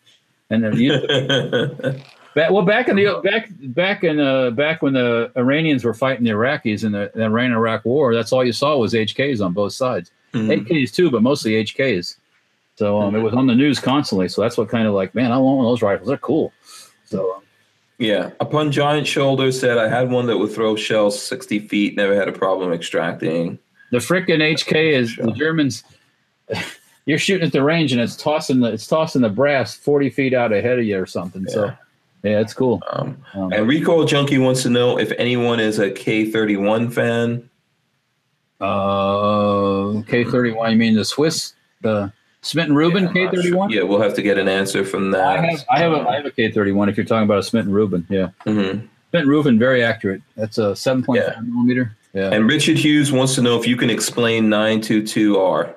and 0.50 0.62
then 0.64 0.76
you, 0.76 0.92
Back, 2.36 2.50
well, 2.50 2.62
back 2.62 2.88
in 2.90 2.96
the 2.96 3.20
back 3.24 3.48
back 3.74 4.04
in 4.04 4.20
uh, 4.20 4.50
back 4.50 4.82
when 4.82 4.92
the 4.92 5.32
Iranians 5.36 5.84
were 5.84 5.94
fighting 5.94 6.24
the 6.24 6.30
Iraqis 6.32 6.84
in 6.84 6.92
the, 6.92 7.10
the 7.14 7.22
Iran-Iraq 7.24 7.86
War, 7.86 8.14
that's 8.14 8.30
all 8.30 8.44
you 8.44 8.52
saw 8.52 8.76
was 8.76 8.92
HKs 8.92 9.42
on 9.42 9.54
both 9.54 9.72
sides. 9.72 10.10
Mhm. 10.34 10.66
HKs 10.66 10.92
too, 10.92 11.10
but 11.10 11.22
mostly 11.22 11.52
HKs. 11.64 12.16
So 12.76 13.00
um, 13.00 13.16
it 13.16 13.20
was 13.20 13.32
on 13.32 13.46
the 13.46 13.54
news 13.54 13.80
constantly. 13.80 14.28
So 14.28 14.42
that's 14.42 14.58
what 14.58 14.68
kind 14.68 14.86
of 14.86 14.92
like, 14.92 15.14
man, 15.14 15.32
I 15.32 15.38
want 15.38 15.56
one 15.56 15.64
of 15.66 15.70
those 15.70 15.80
rifles. 15.80 16.08
They're 16.08 16.18
cool. 16.18 16.52
So 17.06 17.36
um, 17.36 17.42
Yeah. 17.98 18.28
Upon 18.38 18.70
Giant 18.70 19.06
Shoulders 19.06 19.58
said, 19.58 19.78
I 19.78 19.88
had 19.88 20.10
one 20.10 20.26
that 20.26 20.36
would 20.36 20.52
throw 20.52 20.76
shells 20.76 21.18
60 21.22 21.60
feet, 21.60 21.96
never 21.96 22.14
had 22.14 22.28
a 22.28 22.32
problem 22.32 22.70
extracting. 22.70 23.58
The 23.90 23.98
frickin' 23.98 24.40
HK 24.40 24.92
is 24.92 25.16
the 25.16 25.32
Germans. 25.32 25.84
You're 27.06 27.18
shooting 27.18 27.46
at 27.46 27.52
the 27.52 27.62
range 27.62 27.92
and 27.92 28.00
it's 28.00 28.16
tossing 28.16 28.60
the 28.60 28.72
it's 28.72 28.86
tossing 28.86 29.22
the 29.22 29.28
brass 29.28 29.74
forty 29.76 30.10
feet 30.10 30.34
out 30.34 30.52
ahead 30.52 30.78
of 30.78 30.84
you 30.84 31.00
or 31.00 31.06
something. 31.06 31.46
So 31.46 31.66
yeah, 32.24 32.40
it's 32.40 32.52
cool. 32.52 32.82
Um, 32.90 33.16
Um, 33.34 33.52
and 33.52 33.68
Recoil 33.68 34.04
Junkie 34.06 34.38
wants 34.38 34.62
to 34.64 34.70
know 34.70 34.98
if 34.98 35.12
anyone 35.16 35.60
is 35.60 35.78
a 35.78 35.90
K31 35.90 36.92
fan. 36.92 37.48
Uh, 38.60 40.02
K 40.08 40.24
thirty 40.24 40.50
one. 40.52 40.72
You 40.72 40.76
mean 40.78 40.94
the 40.96 41.04
Swiss, 41.04 41.52
the 41.82 42.12
Schmidt 42.42 42.68
and 42.68 42.76
Rubin 42.76 43.04
Yeah, 43.04 43.12
K 43.12 43.20
sure. 43.20 43.30
thirty 43.34 43.52
one? 43.52 43.70
Yeah, 43.70 43.82
we'll 43.82 44.00
have 44.00 44.14
to 44.14 44.22
get 44.22 44.38
an 44.38 44.48
answer 44.48 44.84
from 44.84 45.10
that. 45.12 45.26
I 45.38 45.40
have 45.46 45.64
I 45.70 45.78
have 45.78 45.92
a 45.92 46.08
I 46.08 46.16
have 46.16 46.26
a 46.26 46.30
K 46.30 46.50
thirty 46.50 46.72
one. 46.72 46.88
If 46.88 46.96
you're 46.96 47.06
talking 47.06 47.24
about 47.24 47.38
a 47.38 47.42
Schmidt 47.42 47.66
and 47.66 47.74
Rubin, 47.74 48.06
yeah, 48.08 48.30
Mhm. 48.46 48.70
Schmidt 49.10 49.22
and 49.22 49.28
Rubin, 49.28 49.58
very 49.58 49.84
accurate. 49.84 50.22
That's 50.36 50.58
a 50.58 50.74
seven 50.74 51.04
point 51.04 51.22
five 51.22 51.34
Yeah. 51.36 51.40
millimeter. 51.42 51.96
Yeah, 52.16 52.30
And 52.32 52.48
Richard 52.48 52.78
Hughes 52.78 53.12
wants 53.12 53.34
to 53.34 53.42
know 53.42 53.60
if 53.60 53.66
you 53.66 53.76
can 53.76 53.90
explain 53.90 54.46
922R. 54.46 55.74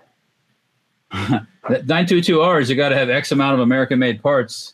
922R 1.11 2.61
is 2.61 2.69
You 2.69 2.77
got 2.77 2.89
to 2.89 2.95
have 2.95 3.09
X 3.09 3.33
amount 3.33 3.55
of 3.55 3.59
American 3.59 3.99
made 3.99 4.23
parts, 4.23 4.73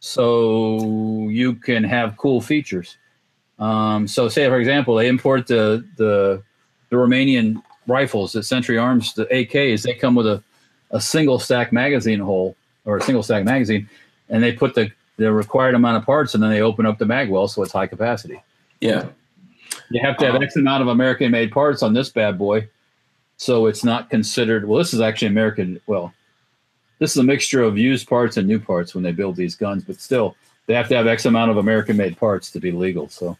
so 0.00 1.28
you 1.28 1.56
can 1.56 1.84
have 1.84 2.16
cool 2.16 2.40
features. 2.40 2.96
Um, 3.58 4.08
so, 4.08 4.30
say 4.30 4.46
for 4.46 4.58
example, 4.58 4.94
they 4.94 5.06
import 5.06 5.48
the 5.48 5.86
the 5.98 6.42
the 6.88 6.96
Romanian 6.96 7.62
rifles, 7.86 8.32
the 8.32 8.42
Century 8.42 8.78
Arms, 8.78 9.12
the 9.12 9.26
AKs. 9.26 9.82
They 9.82 9.92
come 9.92 10.14
with 10.14 10.26
a 10.26 10.42
a 10.92 11.00
single 11.00 11.38
stack 11.38 11.74
magazine 11.74 12.20
hole 12.20 12.56
or 12.86 12.96
a 12.96 13.02
single 13.02 13.22
stack 13.22 13.44
magazine, 13.44 13.86
and 14.30 14.42
they 14.42 14.52
put 14.52 14.74
the 14.74 14.90
the 15.18 15.30
required 15.30 15.74
amount 15.74 15.98
of 15.98 16.06
parts, 16.06 16.32
and 16.32 16.42
then 16.42 16.48
they 16.48 16.62
open 16.62 16.86
up 16.86 16.96
the 16.96 17.04
mag 17.04 17.28
well, 17.28 17.48
so 17.48 17.62
it's 17.62 17.72
high 17.72 17.86
capacity. 17.86 18.42
Yeah. 18.80 19.08
You 19.92 20.00
have 20.00 20.16
to 20.18 20.26
have 20.30 20.42
X 20.42 20.56
amount 20.56 20.82
of 20.82 20.88
American 20.88 21.30
made 21.30 21.52
parts 21.52 21.82
on 21.82 21.92
this 21.94 22.08
bad 22.08 22.38
boy. 22.38 22.68
So 23.36 23.66
it's 23.66 23.82
not 23.84 24.10
considered, 24.10 24.66
well, 24.66 24.78
this 24.78 24.94
is 24.94 25.00
actually 25.00 25.28
American. 25.28 25.80
Well, 25.86 26.12
this 26.98 27.10
is 27.10 27.16
a 27.16 27.24
mixture 27.24 27.62
of 27.62 27.76
used 27.76 28.08
parts 28.08 28.36
and 28.36 28.46
new 28.46 28.60
parts 28.60 28.94
when 28.94 29.02
they 29.02 29.12
build 29.12 29.36
these 29.36 29.56
guns, 29.56 29.84
but 29.84 30.00
still, 30.00 30.36
they 30.66 30.74
have 30.74 30.88
to 30.88 30.96
have 30.96 31.06
X 31.06 31.24
amount 31.24 31.50
of 31.50 31.56
American 31.56 31.96
made 31.96 32.16
parts 32.16 32.50
to 32.52 32.60
be 32.60 32.70
legal. 32.70 33.08
So, 33.08 33.36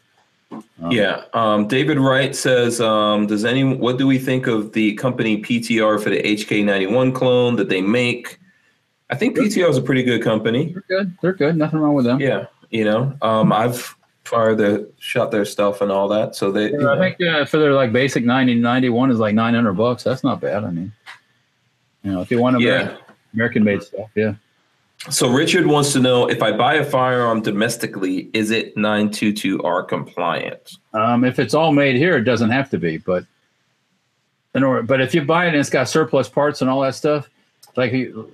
um, 0.51 0.91
Yeah. 0.91 1.23
Um, 1.33 1.67
David 1.67 1.97
Wright 1.99 2.35
says, 2.35 2.81
um, 2.81 3.27
does 3.27 3.45
any 3.45 3.63
what 3.63 3.97
do 3.97 4.05
we 4.05 4.19
think 4.19 4.47
of 4.47 4.73
the 4.73 4.93
company 4.95 5.41
PTR 5.41 6.01
for 6.01 6.09
the 6.09 6.21
HK91 6.21 7.15
clone 7.15 7.55
that 7.55 7.69
they 7.69 7.81
make? 7.81 8.39
I 9.09 9.15
think 9.15 9.37
PTR 9.37 9.69
is 9.69 9.77
a 9.77 9.81
pretty 9.81 10.03
good 10.03 10.21
company. 10.21 10.73
They're 10.73 10.99
good. 10.99 11.17
They're 11.21 11.33
good. 11.33 11.55
Nothing 11.55 11.79
wrong 11.79 11.93
with 11.93 12.05
them. 12.05 12.19
Yeah, 12.19 12.47
you 12.71 12.83
know, 12.83 13.15
um, 13.21 13.53
I've 13.53 13.95
fired 14.23 14.57
their 14.57 14.85
shot 14.99 15.31
their 15.31 15.45
stuff 15.45 15.81
and 15.81 15.91
all 15.91 16.07
that, 16.07 16.35
so 16.35 16.51
they. 16.51 16.71
you 16.71 16.89
I 16.89 16.97
think 16.97 17.21
uh, 17.21 17.45
for 17.45 17.57
their 17.57 17.73
like 17.73 17.91
basic 17.91 18.23
90, 18.23 18.55
91 18.55 19.11
is 19.11 19.19
like 19.19 19.35
900 19.35 19.73
bucks. 19.73 20.03
That's 20.03 20.23
not 20.23 20.39
bad. 20.39 20.63
I 20.63 20.71
mean, 20.71 20.91
you 22.03 22.11
know, 22.11 22.21
if 22.21 22.31
you 22.31 22.39
want 22.39 22.57
to 22.57 22.63
yeah. 22.63 22.97
American 23.33 23.63
made 23.63 23.83
stuff, 23.83 24.09
yeah. 24.15 24.35
So 25.09 25.29
Richard 25.29 25.65
wants 25.67 25.91
to 25.93 25.99
know 25.99 26.29
if 26.29 26.41
I 26.41 26.55
buy 26.55 26.75
a 26.75 26.85
firearm 26.85 27.41
domestically, 27.41 28.29
is 28.33 28.51
it 28.51 28.73
922R 28.77 29.87
compliant? 29.87 30.77
Um, 30.93 31.25
if 31.25 31.39
it's 31.39 31.53
all 31.53 31.73
made 31.73 31.97
here, 31.97 32.15
it 32.15 32.23
doesn't 32.23 32.51
have 32.51 32.69
to 32.69 32.77
be, 32.77 32.99
but 32.99 33.25
in 34.55 34.63
order, 34.63 34.83
but 34.83 35.01
if 35.01 35.13
you 35.13 35.23
buy 35.23 35.45
it 35.45 35.49
and 35.49 35.57
it's 35.57 35.69
got 35.69 35.89
surplus 35.89 36.29
parts 36.29 36.61
and 36.61 36.69
all 36.69 36.79
that 36.81 36.95
stuff, 36.95 37.29
like 37.75 37.91
you- 37.91 38.31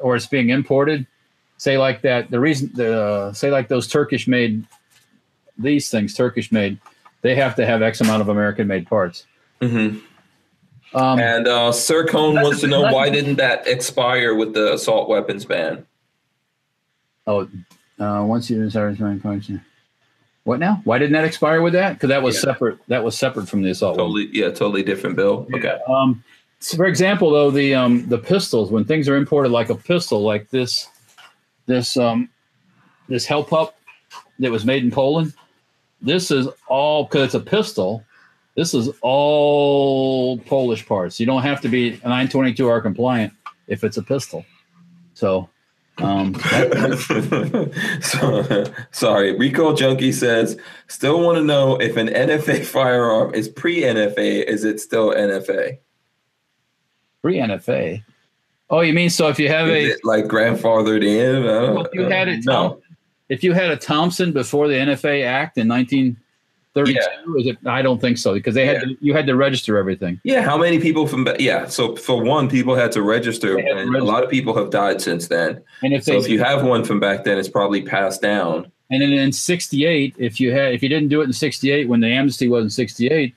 or 0.00 0.16
it's 0.16 0.26
being 0.26 0.50
imported, 0.50 1.06
say 1.56 1.78
like 1.78 2.02
that. 2.02 2.30
The 2.30 2.40
reason, 2.40 2.70
the 2.74 3.32
say 3.32 3.50
like 3.50 3.68
those 3.68 3.86
Turkish 3.86 4.26
made 4.26 4.64
these 5.62 5.90
things, 5.90 6.14
Turkish 6.14 6.50
made, 6.52 6.78
they 7.22 7.34
have 7.34 7.54
to 7.56 7.66
have 7.66 7.82
X 7.82 8.00
amount 8.00 8.22
of 8.22 8.28
American 8.28 8.66
made 8.66 8.86
parts. 8.86 9.26
hmm 9.60 9.98
Um, 10.94 11.18
And 11.18 11.46
uh, 11.46 11.72
Sir 11.72 12.06
Cone 12.06 12.40
wants 12.40 12.60
to 12.60 12.66
know 12.66 12.82
why 12.92 13.10
didn't 13.10 13.36
that 13.36 13.66
expire 13.66 14.34
with 14.34 14.54
the 14.54 14.72
assault 14.74 15.08
weapons 15.08 15.44
ban? 15.44 15.86
oh, 17.26 17.48
uh, 18.00 18.24
once 18.26 18.50
you 18.50 18.68
start 18.70 18.96
trying 18.96 19.20
function. 19.20 19.62
What 20.44 20.58
now? 20.58 20.80
Why 20.84 20.98
didn't 20.98 21.12
that 21.12 21.24
expire 21.24 21.60
with 21.60 21.74
that? 21.74 21.92
Because 21.92 22.08
that 22.08 22.22
was 22.22 22.34
Yeah. 22.36 22.40
separate. 22.40 22.78
That 22.88 23.04
was 23.04 23.16
separate 23.16 23.46
from 23.48 23.62
the 23.62 23.70
assault. 23.70 23.96
weapon. 23.98 24.06
Totally, 24.14 24.30
yeah, 24.32 24.46
totally 24.48 24.82
different 24.82 25.14
bill. 25.16 25.46
Okay. 25.54 25.78
Um, 25.86 26.24
so 26.60 26.76
for 26.78 26.86
example, 26.86 27.30
though 27.30 27.50
the 27.50 27.74
um, 27.74 28.08
the 28.08 28.18
pistols, 28.18 28.70
when 28.70 28.84
things 28.84 29.06
are 29.08 29.16
imported 29.16 29.50
like 29.52 29.68
a 29.68 29.74
pistol, 29.74 30.22
like 30.22 30.48
this, 30.50 30.88
this 31.66 31.96
um, 31.98 32.30
this 33.08 33.26
Hellpup 33.26 33.72
that 34.38 34.50
was 34.50 34.64
made 34.64 34.82
in 34.82 34.90
Poland, 34.90 35.34
this 36.02 36.30
is 36.30 36.48
all 36.66 37.04
because 37.04 37.26
it's 37.26 37.34
a 37.34 37.40
pistol. 37.40 38.04
This 38.56 38.74
is 38.74 38.90
all 39.00 40.38
Polish 40.38 40.86
parts. 40.86 41.20
You 41.20 41.26
don't 41.26 41.42
have 41.42 41.60
to 41.62 41.68
be 41.68 41.98
922R 41.98 42.82
compliant 42.82 43.32
if 43.68 43.84
it's 43.84 43.96
a 43.96 44.02
pistol. 44.02 44.44
So, 45.14 45.48
um, 45.98 46.34
so, 48.00 48.64
sorry, 48.90 49.36
Recoil 49.36 49.74
Junkie 49.74 50.12
says, 50.12 50.58
still 50.88 51.20
want 51.20 51.38
to 51.38 51.44
know 51.44 51.76
if 51.76 51.96
an 51.96 52.08
NFA 52.08 52.64
firearm 52.64 53.34
is 53.34 53.48
pre 53.48 53.82
NFA, 53.82 54.44
is 54.44 54.64
it 54.64 54.80
still 54.80 55.10
NFA? 55.12 55.78
Pre 57.22 57.36
NFA. 57.36 58.02
Oh, 58.70 58.80
you 58.80 58.92
mean 58.92 59.10
so 59.10 59.28
if 59.28 59.38
you 59.38 59.48
have 59.48 59.68
Is 59.68 59.74
a 59.74 59.92
it 59.94 60.04
like 60.04 60.26
grandfathered 60.26 61.04
in? 61.04 61.44
Well, 61.44 61.88
you 61.92 62.02
had 62.02 62.28
it, 62.28 62.44
no. 62.44 62.80
If 63.30 63.42
you 63.42 63.54
had 63.54 63.70
a 63.70 63.76
Thompson 63.76 64.32
before 64.32 64.68
the 64.68 64.74
NFA 64.74 65.24
Act 65.24 65.56
in 65.56 65.66
1932, 65.68 67.36
is 67.38 67.46
it? 67.46 67.58
I 67.66 67.80
don't 67.80 68.00
think 68.00 68.18
so 68.18 68.34
because 68.34 68.54
they 68.54 68.66
had 68.66 68.74
Yeah. 68.82 68.88
to, 68.88 68.96
you 69.00 69.14
had 69.14 69.26
to 69.28 69.36
register 69.36 69.78
everything. 69.78 70.20
Yeah, 70.24 70.42
how 70.42 70.58
many 70.58 70.78
people 70.78 71.06
from 71.06 71.26
yeah? 71.38 71.66
So 71.66 71.96
for 71.96 72.22
one, 72.22 72.48
people 72.50 72.74
had 72.74 72.92
to 72.92 73.02
register, 73.02 73.54
They 73.56 73.62
had 73.62 73.74
to 73.74 73.78
and 73.78 73.96
a 73.96 74.04
lot 74.04 74.22
of 74.24 74.30
people 74.30 74.54
have 74.56 74.70
died 74.70 75.00
since 75.00 75.28
then. 75.28 75.62
And 75.82 75.94
if 75.94 76.04
So 76.04 76.12
if 76.18 76.28
you 76.28 76.42
have 76.44 76.64
one 76.64 76.84
from 76.84 77.00
back 77.00 77.24
then, 77.24 77.38
it's 77.38 77.48
probably 77.48 77.82
passed 77.82 78.20
down. 78.20 78.70
and 78.90 79.00
then 79.02 79.12
in 79.12 79.32
68, 79.32 80.14
if 80.18 80.40
you 80.40 80.52
had 80.52 80.74
if 80.74 80.82
you 80.82 80.88
didn't 80.88 81.08
do 81.08 81.20
it 81.22 81.24
in 81.24 81.32
68 81.32 81.88
when 81.88 82.00
the 82.00 82.08
amnesty 82.08 82.48
was 82.48 82.64
in 82.64 82.70
68, 82.70 83.34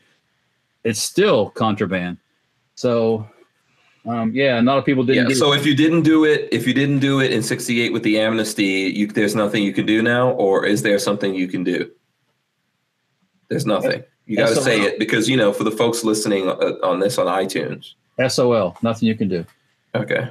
it's 0.84 1.00
still 1.02 1.50
contraband. 1.52 2.18
So 2.76 3.28
um, 4.06 4.32
yeah, 4.34 4.60
a 4.60 4.62
lot 4.62 4.78
of 4.78 4.86
people 4.86 5.04
didn't. 5.04 5.30
Yeah. 5.30 5.36
So 5.36 5.54
if 5.54 5.66
you 5.66 5.76
didn't 5.76 6.02
do 6.04 6.26
it, 6.26 6.50
if 6.52 6.68
you 6.68 6.74
didn't 6.74 7.00
do 7.00 7.20
it 7.22 7.32
in 7.32 7.42
'68 7.44 7.94
with 7.94 8.04
the 8.04 8.20
amnesty, 8.20 8.92
you, 8.96 9.08
there's 9.08 9.36
nothing 9.36 9.64
you 9.64 9.74
can 9.74 9.86
do 9.86 10.02
now, 10.02 10.32
or 10.32 10.66
is 10.66 10.82
there 10.82 11.00
something 11.00 11.34
you 11.34 11.48
can 11.48 11.64
do? 11.64 11.90
There's 13.50 13.66
nothing. 13.66 14.04
You 14.26 14.38
got 14.38 14.50
to 14.50 14.56
say 14.62 14.82
it 14.82 15.00
because 15.00 15.30
you 15.30 15.38
know 15.38 15.54
for 15.54 15.64
the 15.64 15.72
folks 15.72 16.04
listening 16.04 16.48
uh, 16.50 16.74
on 16.84 17.00
this 17.00 17.18
on 17.18 17.28
iTunes. 17.28 17.94
SOL, 18.28 18.78
nothing 18.82 19.08
you 19.08 19.16
can 19.16 19.28
do. 19.28 19.46
Okay. 19.96 20.30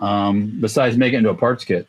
um, 0.00 0.56
besides 0.60 0.96
make 0.96 1.12
it 1.12 1.16
into 1.16 1.30
a 1.30 1.34
parts 1.34 1.64
kit. 1.64 1.86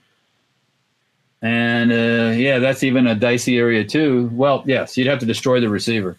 And 1.41 1.91
uh, 1.91 2.35
yeah, 2.37 2.59
that's 2.59 2.83
even 2.83 3.07
a 3.07 3.15
dicey 3.15 3.57
area 3.57 3.83
too. 3.83 4.29
Well, 4.33 4.63
yes, 4.67 4.95
you'd 4.97 5.07
have 5.07 5.19
to 5.19 5.25
destroy 5.25 5.59
the 5.59 5.69
receiver. 5.69 6.17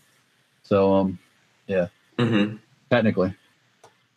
So 0.64 0.94
um, 0.94 1.18
yeah. 1.66 1.88
hmm 2.18 2.56
technically, 2.90 3.34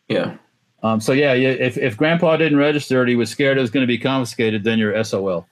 Yeah. 0.08 0.36
Um, 0.82 1.00
so 1.00 1.12
yeah, 1.12 1.32
if 1.34 1.76
if 1.78 1.96
Grandpa 1.96 2.36
didn't 2.36 2.58
register 2.58 3.02
it, 3.02 3.08
he 3.08 3.16
was 3.16 3.30
scared 3.30 3.58
it 3.58 3.60
was 3.62 3.70
going 3.70 3.82
to 3.82 3.86
be 3.88 3.98
confiscated. 3.98 4.62
Then 4.64 4.78
you're 4.78 5.02
SOL. 5.04 5.46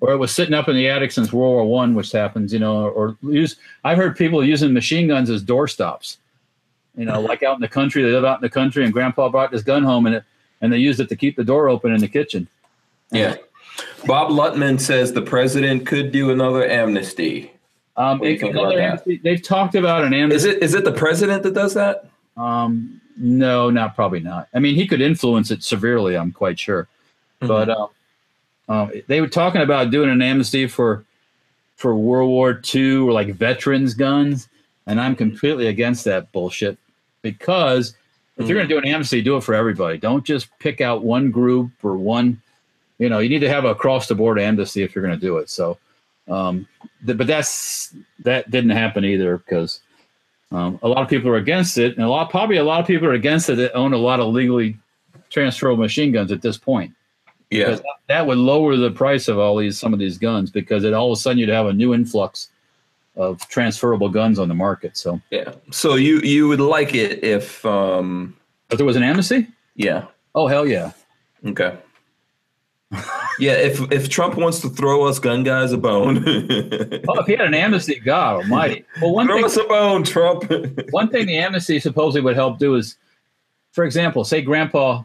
or 0.00 0.12
it 0.12 0.16
was 0.18 0.30
sitting 0.32 0.54
up 0.54 0.68
in 0.68 0.76
the 0.76 0.88
attic 0.88 1.10
since 1.10 1.32
World 1.32 1.54
War 1.54 1.64
One, 1.64 1.94
which 1.94 2.12
happens, 2.12 2.52
you 2.52 2.58
know, 2.60 2.88
or 2.88 3.16
use. 3.22 3.56
I've 3.84 3.96
heard 3.98 4.16
people 4.16 4.44
using 4.44 4.72
machine 4.72 5.08
guns 5.08 5.30
as 5.30 5.42
doorstops. 5.42 6.18
You 6.96 7.04
know, 7.04 7.20
like 7.20 7.42
out 7.42 7.54
in 7.56 7.60
the 7.60 7.68
country, 7.68 8.02
they 8.02 8.10
live 8.10 8.24
out 8.24 8.38
in 8.38 8.42
the 8.42 8.50
country, 8.50 8.84
and 8.84 8.92
Grandpa 8.92 9.28
brought 9.28 9.50
this 9.50 9.62
gun 9.62 9.82
home, 9.82 10.06
and 10.06 10.16
it 10.16 10.24
and 10.60 10.72
they 10.72 10.78
used 10.78 11.00
it 11.00 11.08
to 11.08 11.16
keep 11.16 11.36
the 11.36 11.44
door 11.44 11.68
open 11.68 11.92
in 11.92 12.00
the 12.00 12.08
kitchen. 12.08 12.48
Yeah. 13.10 13.36
Bob 14.06 14.30
Lutman 14.30 14.78
says 14.78 15.12
the 15.12 15.22
president 15.22 15.86
could 15.86 16.10
do 16.10 16.30
another 16.32 16.68
amnesty. 16.68 17.52
Um, 17.96 18.18
What 18.18 18.24
do 18.24 18.30
you 18.30 18.34
it- 18.36 18.40
think 18.40 18.52
about 18.54 18.62
another 18.66 18.80
amnesty- 18.80 19.20
they've 19.22 19.42
talked 19.42 19.74
about 19.76 20.04
an 20.04 20.12
amnesty. 20.12 20.36
Is 20.36 20.44
it 20.56 20.62
is 20.62 20.74
it 20.74 20.84
the 20.84 20.92
president 20.92 21.42
that 21.44 21.54
does 21.54 21.74
that? 21.74 22.06
Um, 22.36 23.00
no, 23.18 23.70
not 23.70 23.94
probably 23.94 24.20
not. 24.20 24.48
I 24.54 24.58
mean, 24.58 24.74
he 24.74 24.86
could 24.86 25.00
influence 25.00 25.50
it 25.50 25.62
severely. 25.62 26.16
I'm 26.16 26.32
quite 26.32 26.58
sure. 26.58 26.88
But 27.40 27.68
um, 27.68 27.88
um, 28.68 28.92
they 29.06 29.20
were 29.20 29.28
talking 29.28 29.62
about 29.62 29.90
doing 29.90 30.10
an 30.10 30.22
amnesty 30.22 30.66
for 30.66 31.04
for 31.76 31.94
World 31.94 32.28
War 32.28 32.60
II 32.74 32.96
or 32.98 33.12
like 33.12 33.34
veterans 33.34 33.94
guns, 33.94 34.48
and 34.86 35.00
I'm 35.00 35.14
completely 35.14 35.68
against 35.68 36.04
that 36.04 36.30
bullshit 36.32 36.76
because 37.22 37.94
if 38.36 38.48
you're 38.48 38.56
going 38.56 38.68
to 38.68 38.74
do 38.74 38.78
an 38.78 38.86
amnesty, 38.86 39.20
do 39.20 39.36
it 39.36 39.42
for 39.42 39.54
everybody. 39.54 39.98
Don't 39.98 40.24
just 40.24 40.48
pick 40.60 40.80
out 40.80 41.04
one 41.04 41.30
group 41.30 41.72
or 41.82 41.96
one. 41.96 42.40
You 42.98 43.08
know, 43.08 43.18
you 43.18 43.28
need 43.28 43.40
to 43.40 43.48
have 43.48 43.64
a 43.64 43.68
across 43.68 44.06
the 44.06 44.14
board 44.14 44.38
amnesty 44.38 44.82
if 44.82 44.94
you're 44.94 45.04
going 45.04 45.18
to 45.18 45.26
do 45.26 45.38
it. 45.38 45.50
So, 45.50 45.78
um, 46.28 46.66
th- 47.04 47.18
but 47.18 47.26
that's 47.26 47.94
that 48.20 48.50
didn't 48.50 48.70
happen 48.70 49.04
either 49.04 49.38
because 49.38 49.80
um, 50.50 50.78
a 50.82 50.88
lot 50.88 51.02
of 51.02 51.08
people 51.08 51.30
are 51.30 51.36
against 51.36 51.78
it, 51.78 51.96
and 51.96 52.04
a 52.04 52.08
lot 52.08 52.30
probably 52.30 52.56
a 52.56 52.64
lot 52.64 52.80
of 52.80 52.86
people 52.86 53.08
are 53.08 53.12
against 53.12 53.50
it 53.50 53.56
that 53.56 53.74
own 53.74 53.92
a 53.92 53.98
lot 53.98 54.20
of 54.20 54.32
legally 54.32 54.78
transferable 55.30 55.82
machine 55.82 56.10
guns 56.12 56.32
at 56.32 56.40
this 56.40 56.56
point 56.56 56.92
yeah. 57.50 57.64
because 57.64 57.82
that 58.08 58.26
would 58.26 58.38
lower 58.38 58.76
the 58.76 58.90
price 58.90 59.28
of 59.28 59.38
all 59.38 59.56
these 59.56 59.78
some 59.78 59.92
of 59.92 59.98
these 59.98 60.18
guns 60.18 60.50
because 60.50 60.84
it 60.84 60.94
all 60.94 61.12
of 61.12 61.18
a 61.18 61.20
sudden 61.20 61.38
you'd 61.38 61.48
have 61.48 61.66
a 61.66 61.72
new 61.72 61.94
influx 61.94 62.48
of 63.16 63.46
transferable 63.48 64.08
guns 64.08 64.38
on 64.38 64.48
the 64.48 64.54
market. 64.54 64.96
So, 64.96 65.20
Yeah. 65.30 65.52
So 65.70 65.96
you 65.96 66.20
you 66.20 66.48
would 66.48 66.60
like 66.60 66.94
it 66.94 67.24
if 67.24 67.64
um 67.66 68.36
if 68.70 68.76
there 68.76 68.86
was 68.86 68.96
an 68.96 69.02
amnesty, 69.02 69.48
yeah. 69.74 70.06
oh 70.34 70.46
hell 70.46 70.66
yeah, 70.66 70.92
Okay. 71.44 71.76
Yeah, 73.38 73.52
if 73.52 73.80
if 73.92 74.08
Trump 74.08 74.36
wants 74.36 74.60
to 74.60 74.68
throw 74.68 75.04
us 75.04 75.18
gun 75.18 75.44
guys 75.44 75.72
a 75.72 75.78
bone, 75.78 76.18
oh 76.28 77.20
if 77.20 77.26
he 77.26 77.36
had 77.36 77.46
an 77.46 77.54
amnesty, 77.54 78.00
God 78.00 78.36
Almighty. 78.36 78.84
Well, 79.00 79.14
one 79.14 79.26
throw 79.26 79.36
thing 79.36 79.44
us 79.44 79.56
a 79.56 79.64
bone, 79.64 80.02
Trump. 80.02 80.50
one 80.90 81.08
thing 81.08 81.26
the 81.26 81.36
amnesty 81.36 81.78
supposedly 81.78 82.22
would 82.22 82.34
help 82.34 82.58
do 82.58 82.74
is, 82.74 82.96
for 83.72 83.84
example, 83.84 84.24
say 84.24 84.42
grandpa, 84.42 85.02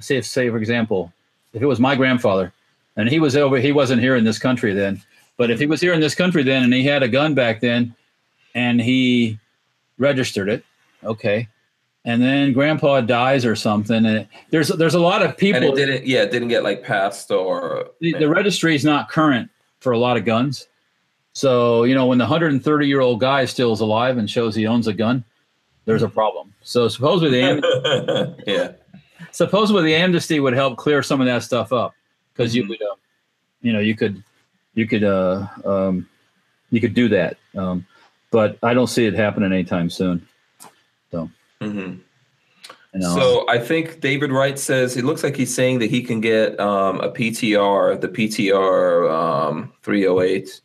say 0.00 0.16
if 0.16 0.26
say 0.26 0.50
for 0.50 0.56
example, 0.56 1.12
if 1.52 1.62
it 1.62 1.66
was 1.66 1.78
my 1.78 1.94
grandfather, 1.94 2.52
and 2.96 3.08
he 3.08 3.20
was 3.20 3.36
over, 3.36 3.58
he 3.58 3.70
wasn't 3.70 4.02
here 4.02 4.16
in 4.16 4.24
this 4.24 4.38
country 4.38 4.72
then, 4.72 5.00
but 5.36 5.50
if 5.50 5.60
he 5.60 5.66
was 5.66 5.80
here 5.80 5.92
in 5.92 6.00
this 6.00 6.14
country 6.14 6.42
then, 6.42 6.64
and 6.64 6.74
he 6.74 6.84
had 6.84 7.04
a 7.04 7.08
gun 7.08 7.34
back 7.34 7.60
then, 7.60 7.94
and 8.54 8.80
he 8.80 9.38
registered 9.98 10.48
it, 10.48 10.64
okay, 11.04 11.46
and 12.04 12.20
then 12.22 12.52
grandpa 12.52 13.00
dies 13.00 13.44
or 13.46 13.56
something, 13.56 13.96
and 13.96 14.18
it, 14.18 14.28
there's 14.50 14.68
there's 14.68 14.94
a 14.94 15.00
lot 15.00 15.22
of 15.22 15.36
people. 15.36 15.62
and 15.62 15.64
it 15.64 15.74
didn't. 15.74 16.06
Yeah, 16.06 16.22
it 16.22 16.30
didn't 16.30 16.48
get 16.48 16.62
like 16.62 16.82
passed 16.82 17.30
or. 17.30 17.90
the, 18.00 18.12
the 18.14 18.28
registry 18.28 18.74
is 18.74 18.84
not 18.84 19.08
current 19.08 19.50
for 19.80 19.92
a 19.92 19.98
lot 19.98 20.16
of 20.16 20.24
guns. 20.24 20.66
So, 21.32 21.82
you 21.82 21.94
know, 21.94 22.06
when 22.06 22.18
the 22.18 22.24
130 22.24 22.86
year 22.86 23.00
old 23.00 23.20
guy 23.20 23.44
still 23.44 23.72
is 23.72 23.80
alive 23.80 24.18
and 24.18 24.30
shows 24.30 24.54
he 24.54 24.66
owns 24.66 24.86
a 24.86 24.92
gun, 24.92 25.24
there's 25.84 26.02
a 26.02 26.08
problem. 26.08 26.54
So, 26.62 26.88
supposedly 26.88 27.40
the, 27.40 28.36
yeah. 28.46 28.72
supposedly 29.32 29.82
the 29.82 29.94
amnesty 29.96 30.38
would 30.38 30.54
help 30.54 30.78
clear 30.78 31.02
some 31.02 31.20
of 31.20 31.26
that 31.26 31.42
stuff 31.42 31.72
up 31.72 31.94
because 32.32 32.54
you 32.54 32.68
would, 32.68 32.80
uh, 32.80 32.94
you 33.62 33.72
know, 33.72 33.80
you 33.80 33.96
could, 33.96 34.22
you 34.74 34.86
could, 34.86 35.02
uh, 35.02 35.46
um, 35.64 36.08
you 36.70 36.80
could 36.80 36.94
do 36.94 37.08
that. 37.08 37.36
Um, 37.56 37.84
but 38.30 38.56
I 38.62 38.72
don't 38.72 38.86
see 38.86 39.04
it 39.06 39.14
happening 39.14 39.52
anytime 39.52 39.90
soon. 39.90 40.26
Hmm 41.70 41.94
You 42.92 43.00
know, 43.00 43.14
So 43.14 43.48
I 43.48 43.58
think 43.58 44.00
David 44.00 44.30
Wright 44.32 44.58
says 44.58 44.96
it 44.96 45.04
looks 45.04 45.22
like 45.22 45.36
he's 45.36 45.54
saying 45.54 45.78
that 45.80 45.90
he 45.90 46.02
can 46.02 46.20
get 46.20 46.58
um, 46.60 47.00
a 47.00 47.10
PTR, 47.10 48.00
the 48.00 48.08
PTR 48.08 49.10
um, 49.12 49.72
308, 49.82 50.60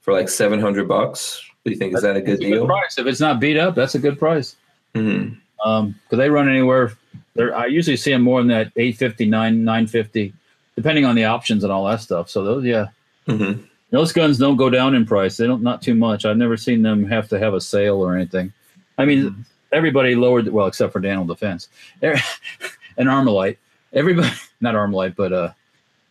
for 0.00 0.12
like 0.12 0.28
700 0.28 0.86
bucks. 0.88 1.42
Do 1.64 1.70
you 1.72 1.76
think? 1.76 1.94
Is 1.94 2.02
that 2.02 2.16
a 2.16 2.20
good 2.20 2.34
it's 2.34 2.44
a 2.44 2.48
good 2.48 2.54
deal? 2.58 2.66
price. 2.66 2.96
If 2.98 3.06
it's 3.06 3.20
not 3.20 3.40
beat 3.40 3.56
up, 3.56 3.74
that's 3.74 3.94
a 3.96 3.98
good 3.98 4.18
price. 4.18 4.56
hmm 4.94 5.34
um 5.64 5.94
because 6.04 6.18
they 6.18 6.28
run 6.28 6.48
anywhere 6.50 6.92
there 7.34 7.56
i 7.56 7.64
usually 7.64 7.96
see 7.96 8.12
them 8.12 8.20
more 8.22 8.40
than 8.40 8.48
that 8.48 8.70
850 8.76 9.24
9 9.24 9.64
950 9.64 10.32
depending 10.76 11.06
on 11.06 11.14
the 11.14 11.24
options 11.24 11.64
and 11.64 11.72
all 11.72 11.86
that 11.86 12.02
stuff 12.02 12.28
so 12.28 12.44
those 12.44 12.62
yeah 12.64 12.88
hmm 13.26 13.52
those 13.90 14.12
guns 14.12 14.36
don't 14.36 14.56
go 14.56 14.68
down 14.68 14.94
in 14.94 15.06
price 15.06 15.38
they 15.38 15.46
don't 15.46 15.62
not 15.62 15.80
too 15.80 15.94
much 15.94 16.26
i've 16.26 16.36
never 16.36 16.58
seen 16.58 16.82
them 16.82 17.06
have 17.06 17.26
to 17.30 17.38
have 17.38 17.54
a 17.54 17.60
sale 17.60 17.96
or 17.96 18.14
anything 18.14 18.52
i 18.98 19.06
mean 19.06 19.46
everybody 19.72 20.14
lowered 20.14 20.48
well 20.48 20.66
except 20.66 20.92
for 20.92 21.00
daniel 21.00 21.24
defense 21.24 21.68
Er- 22.02 22.16
and 22.96 23.08
armalite 23.08 23.56
everybody 23.92 24.30
not 24.60 24.74
armalite 24.74 25.14
but 25.16 25.32
uh 25.32 25.52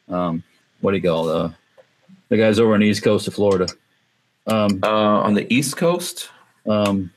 um 0.10 0.44
what 0.82 0.92
do 0.92 0.98
you 0.98 1.04
call 1.04 1.30
uh 1.30 1.50
the 2.30 2.38
guys 2.38 2.60
over 2.60 2.74
on 2.74 2.80
the 2.82 2.88
east 2.88 3.04
coast 3.04 3.28
of 3.28 3.34
florida 3.34 3.68
um 4.48 4.80
Uh, 4.84 5.22
on 5.28 5.34
the 5.34 5.52
East 5.52 5.76
Coast, 5.78 6.30
um 6.68 7.10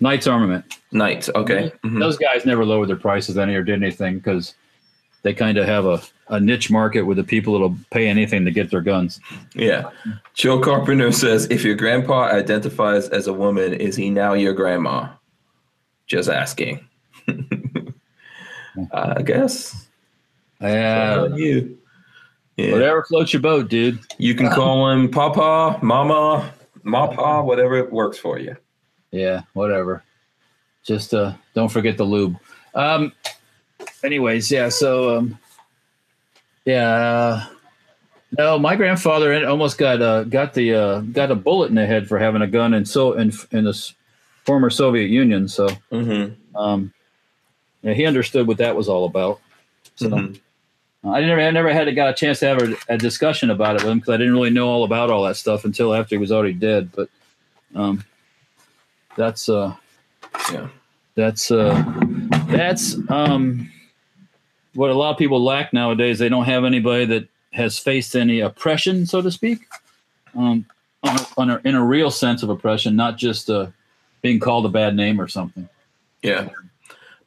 knights 0.00 0.26
armament 0.26 0.64
Knights, 0.92 1.28
Okay. 1.36 1.70
Mhm. 1.84 2.00
those 2.00 2.16
guys 2.18 2.44
never 2.44 2.64
lowered 2.64 2.88
their 2.88 2.96
prices 2.96 3.38
any 3.38 3.54
or 3.54 3.62
did 3.62 3.80
anything 3.80 4.18
because 4.18 4.54
they 5.22 5.32
kind 5.34 5.58
of 5.58 5.66
have 5.66 5.84
a, 5.86 6.02
a 6.28 6.40
niche 6.40 6.68
market 6.70 7.02
with 7.02 7.16
the 7.18 7.22
people 7.22 7.52
that'll 7.52 7.76
pay 7.90 8.08
anything 8.08 8.44
to 8.46 8.50
get 8.50 8.70
their 8.70 8.80
guns. 8.80 9.20
Yeah. 9.54 9.90
Joe 10.34 10.58
Carpenter 10.58 11.12
says 11.12 11.46
if 11.50 11.62
your 11.62 11.74
grandpa 11.76 12.22
identifies 12.32 13.08
as 13.10 13.26
a 13.28 13.32
woman, 13.32 13.74
is 13.74 13.94
he 13.94 14.08
now 14.10 14.32
your 14.32 14.54
grandma? 14.54 15.08
Just 16.10 16.28
asking. 16.28 16.84
I 18.92 19.22
guess. 19.22 19.86
Yeah, 20.60 21.26
you. 21.36 21.78
Yeah. 22.56 22.72
whatever 22.72 23.04
floats 23.04 23.32
your 23.32 23.40
boat, 23.40 23.68
dude. 23.70 24.00
You 24.18 24.34
can 24.34 24.50
call 24.50 24.90
him 24.90 25.08
Papa, 25.08 25.78
Mama, 25.82 26.52
Mapa, 26.82 27.44
whatever 27.44 27.88
works 27.90 28.18
for 28.18 28.40
you. 28.40 28.56
Yeah, 29.12 29.42
whatever. 29.52 30.02
Just 30.82 31.14
uh, 31.14 31.34
don't 31.54 31.68
forget 31.68 31.96
the 31.96 32.04
lube. 32.04 32.36
Um, 32.74 33.12
anyways, 34.02 34.50
yeah. 34.50 34.68
So, 34.68 35.16
um, 35.16 35.38
yeah. 36.64 36.90
Uh, 36.90 37.46
no, 38.36 38.58
my 38.58 38.74
grandfather 38.74 39.46
almost 39.46 39.78
got 39.78 40.02
uh, 40.02 40.24
got 40.24 40.54
the 40.54 40.74
uh, 40.74 41.00
got 41.02 41.30
a 41.30 41.36
bullet 41.36 41.68
in 41.68 41.76
the 41.76 41.86
head 41.86 42.08
for 42.08 42.18
having 42.18 42.42
a 42.42 42.48
gun 42.48 42.74
and 42.74 42.88
so 42.88 43.12
in 43.12 43.32
in 43.52 43.64
the 43.64 43.92
former 44.44 44.70
Soviet 44.70 45.08
Union. 45.10 45.48
So, 45.48 45.68
Mm-hmm. 45.92 46.56
um, 46.56 46.92
yeah, 47.82 47.94
he 47.94 48.04
understood 48.06 48.46
what 48.46 48.58
that 48.58 48.76
was 48.76 48.88
all 48.88 49.04
about. 49.06 49.40
So. 49.96 50.08
Mhm. 50.10 50.40
I 51.02 51.22
never, 51.22 51.40
I 51.40 51.50
never 51.50 51.72
had 51.72 51.88
a, 51.88 51.92
got 51.92 52.10
a 52.10 52.12
chance 52.14 52.40
to 52.40 52.46
have 52.48 52.58
a, 52.62 52.76
a 52.90 52.98
discussion 52.98 53.48
about 53.48 53.76
it 53.76 53.82
with 53.82 53.90
him 53.90 53.98
because 54.00 54.12
I 54.12 54.18
didn't 54.18 54.34
really 54.34 54.50
know 54.50 54.68
all 54.68 54.84
about 54.84 55.08
all 55.10 55.22
that 55.24 55.36
stuff 55.36 55.64
until 55.64 55.94
after 55.94 56.14
he 56.14 56.18
was 56.18 56.30
already 56.30 56.52
dead. 56.52 56.90
But 56.94 57.08
um, 57.74 58.04
that's 59.16 59.48
uh, 59.48 59.74
Yeah. 60.52 60.68
that's 61.14 61.50
uh, 61.50 61.82
that's 62.48 62.98
um, 63.08 63.70
what 64.74 64.90
a 64.90 64.94
lot 64.94 65.10
of 65.12 65.16
people 65.16 65.42
lack 65.42 65.72
nowadays. 65.72 66.18
They 66.18 66.28
don't 66.28 66.44
have 66.44 66.66
anybody 66.66 67.06
that 67.06 67.28
has 67.54 67.78
faced 67.78 68.14
any 68.14 68.40
oppression, 68.40 69.06
so 69.06 69.22
to 69.22 69.30
speak, 69.30 69.60
um, 70.36 70.66
on 71.02 71.16
a, 71.16 71.26
on 71.38 71.50
a, 71.50 71.60
in 71.64 71.74
a 71.76 71.82
real 71.84 72.10
sense 72.10 72.42
of 72.42 72.50
oppression, 72.50 72.94
not 72.94 73.16
just 73.16 73.48
uh, 73.48 73.68
being 74.22 74.40
called 74.40 74.66
a 74.66 74.68
bad 74.68 74.94
name 74.96 75.20
or 75.20 75.28
something. 75.28 75.68
Yeah. 76.22 76.48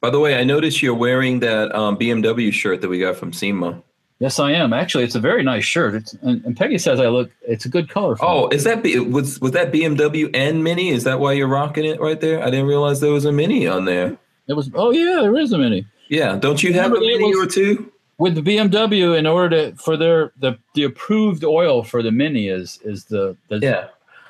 By 0.01 0.09
the 0.09 0.19
way, 0.19 0.35
I 0.35 0.43
noticed 0.43 0.81
you're 0.81 0.93
wearing 0.95 1.39
that 1.39 1.73
um, 1.73 1.97
BMW 1.97 2.51
shirt 2.51 2.81
that 2.81 2.89
we 2.89 2.99
got 2.99 3.15
from 3.15 3.31
SEMA. 3.33 3.81
Yes, 4.19 4.39
I 4.39 4.51
am. 4.51 4.71
Actually, 4.73 5.03
it's 5.05 5.15
a 5.15 5.19
very 5.19 5.43
nice 5.43 5.65
shirt. 5.65 5.95
It's, 5.95 6.13
and, 6.21 6.43
and 6.45 6.55
Peggy 6.55 6.77
says 6.77 6.99
I 6.99 7.07
look. 7.07 7.31
It's 7.41 7.65
a 7.65 7.69
good 7.69 7.89
color. 7.89 8.15
For 8.15 8.23
me. 8.23 8.29
Oh, 8.31 8.47
is 8.49 8.63
that 8.63 8.83
B- 8.83 8.99
was 8.99 9.39
was 9.41 9.51
that 9.51 9.71
BMW 9.71 10.29
and 10.33 10.63
Mini? 10.63 10.89
Is 10.89 11.03
that 11.03 11.19
why 11.19 11.33
you're 11.33 11.47
rocking 11.47 11.83
it 11.85 11.99
right 11.99 12.19
there? 12.21 12.41
I 12.41 12.45
didn't 12.49 12.67
realize 12.67 13.01
there 13.01 13.11
was 13.11 13.25
a 13.25 13.31
Mini 13.31 13.67
on 13.67 13.85
there. 13.85 14.17
It 14.47 14.53
was. 14.53 14.69
Oh 14.75 14.91
yeah, 14.91 15.19
there 15.21 15.37
is 15.37 15.51
a 15.53 15.57
mini 15.57 15.85
Yeah, 16.09 16.35
don't 16.37 16.61
you 16.61 16.73
have 16.73 16.91
a 16.91 16.95
Remember 16.95 17.05
it 17.05 17.19
Mini 17.19 17.35
was- 17.35 17.47
or 17.47 17.49
two? 17.49 17.91
with 18.19 18.35
the 18.35 18.41
BMW. 18.41 19.17
In 19.17 19.25
order 19.25 19.71
to 19.71 19.75
for 19.77 19.97
their 19.97 20.31
the 20.39 20.57
the 20.75 20.83
approved 20.83 21.43
oil 21.43 21.83
for 21.83 22.01
the 22.03 22.11
mini 22.11 22.47
is 22.49 22.79
is 22.85 23.05
the, 23.05 23.35
the 23.49 23.59
Yeah. 23.59 23.87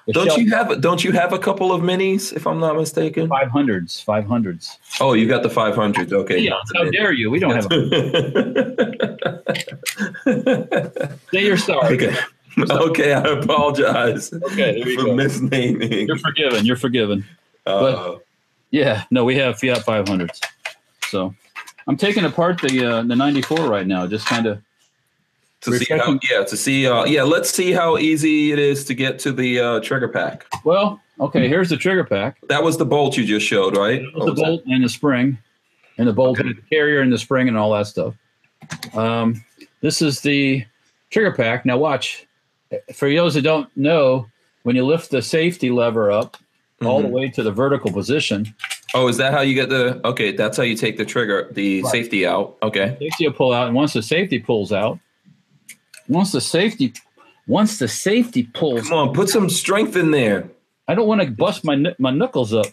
The 0.08 0.14
Don't 0.14 0.38
you 0.38 0.50
have 0.52 0.82
don't 0.82 1.04
you 1.04 1.12
have 1.14 1.32
a 1.34 1.40
couple 1.40 1.72
of 1.72 1.82
Minis 1.82 2.34
if 2.34 2.46
I'm 2.46 2.60
not 2.60 2.76
mistaken? 2.76 3.28
five 3.30 3.50
hundreds 3.50 4.00
five 4.02 4.26
hundreds? 4.26 4.78
Oh, 5.00 5.14
you 5.14 5.28
got 5.28 5.44
the 5.44 5.50
500s. 5.50 6.12
Okay. 6.12 6.40
Yeah, 6.40 6.60
how 6.76 6.90
dare 6.92 7.14
you? 7.14 7.32
We 7.32 7.40
don't 7.40 7.56
have. 7.56 7.66
Say 11.32 11.46
you're 11.46 11.58
sorry. 11.58 11.96
okay. 11.96 12.16
Okay, 12.60 13.14
I 13.14 13.22
apologize 13.22 14.32
Okay, 14.32 14.84
for 14.96 15.06
go. 15.06 15.16
misnaming. 15.16 16.08
You're 16.08 16.20
forgiven. 16.20 16.66
You're 16.66 16.76
forgiven. 16.78 17.26
Uh, 17.66 18.16
Yeah, 18.70 19.04
no, 19.10 19.24
we 19.24 19.36
have 19.38 19.60
Fiat 19.60 19.80
500s. 19.86 20.40
So 21.10 21.34
I'm 21.88 21.98
taking 21.98 22.26
apart 22.26 22.62
the 22.62 22.86
uh, 22.86 23.02
the 23.04 23.16
94 23.16 23.58
right 23.68 23.88
now, 23.88 24.06
just 24.08 24.28
kind 24.28 24.46
of 24.46 24.62
To 25.64 25.78
see 25.78 25.86
how, 25.98 26.20
yeah, 26.30 26.44
to 26.44 26.58
see, 26.58 26.88
uh, 26.88 27.06
yeah, 27.06 27.24
let's 27.24 27.50
see 27.50 27.72
how 27.72 27.98
easy 27.98 28.52
it 28.52 28.60
is 28.60 28.84
to 28.86 28.94
get 28.94 29.18
to 29.20 29.32
the 29.32 29.60
uh, 29.60 29.80
trigger 29.80 30.10
pack. 30.10 30.46
Well, 30.66 31.02
okay, 31.22 31.48
here's 31.48 31.70
the 31.70 31.78
trigger 31.78 32.04
pack. 32.04 32.38
That 32.50 32.62
was 32.64 32.78
the 32.78 32.86
bolt 32.86 33.16
you 33.16 33.26
just 33.26 33.46
showed, 33.46 33.78
right? 33.78 34.02
The 34.02 34.20
was 34.20 34.36
that? 34.36 34.44
bolt 34.44 34.64
and 34.68 34.84
the 34.84 34.90
spring, 34.90 35.38
and 35.98 36.08
the 36.08 36.12
bolt 36.14 36.38
Okay. 36.40 36.50
had 36.50 36.58
the 36.58 36.62
carrier 36.64 37.00
and 37.00 37.12
the 37.14 37.18
spring 37.18 37.48
and 37.48 37.58
all 37.58 37.72
that 37.74 37.88
stuff. 37.88 38.14
Um, 38.94 39.44
this 39.82 40.02
is 40.02 40.20
the 40.22 40.66
trigger 41.12 41.32
pack. 41.32 41.66
Now 41.66 41.78
watch. 41.78 42.26
For 42.94 43.14
those 43.14 43.36
that 43.36 43.44
don't 43.44 43.70
know, 43.78 44.28
when 44.64 44.76
you 44.76 44.84
lift 44.84 45.12
the 45.12 45.22
safety 45.22 45.70
lever 45.70 46.12
up 46.12 46.38
all 46.84 47.02
the 47.02 47.08
Mhm. 47.08 47.12
way 47.12 47.30
to 47.30 47.44
the 47.44 47.52
vertical 47.52 47.92
position, 47.92 48.54
Oh, 48.96 49.08
is 49.08 49.18
that 49.18 49.34
how 49.34 49.42
you 49.42 49.56
get 49.56 49.70
the? 49.70 50.00
Okay, 50.06 50.34
that's 50.34 50.56
how 50.56 50.62
you 50.62 50.76
take 50.76 50.98
the 50.98 51.06
trigger, 51.06 51.48
the 51.52 51.82
Right. 51.82 51.92
safety 51.92 52.28
out. 52.28 52.58
Okay. 52.62 52.96
safety 53.00 53.26
will 53.28 53.34
pull 53.34 53.52
out, 53.54 53.66
and 53.68 53.76
once 53.76 53.94
the 53.94 54.04
safety 54.04 54.38
pulls 54.38 54.72
out, 54.72 55.00
once 56.08 56.32
the 56.32 56.42
safety, 56.42 56.94
once 57.48 57.80
the 57.80 57.88
safety 57.88 58.44
pulls, 58.44 58.90
Come 58.90 58.98
on, 58.98 59.14
put 59.14 59.30
some 59.30 59.50
strength 59.50 59.96
in 59.96 60.12
there. 60.12 60.50
I 60.88 60.96
don't 60.96 61.08
want 61.08 61.22
to 61.22 61.32
bust 61.32 61.64
my 61.64 61.94
my 62.00 62.12
knuckles 62.12 62.54
up. 62.54 62.68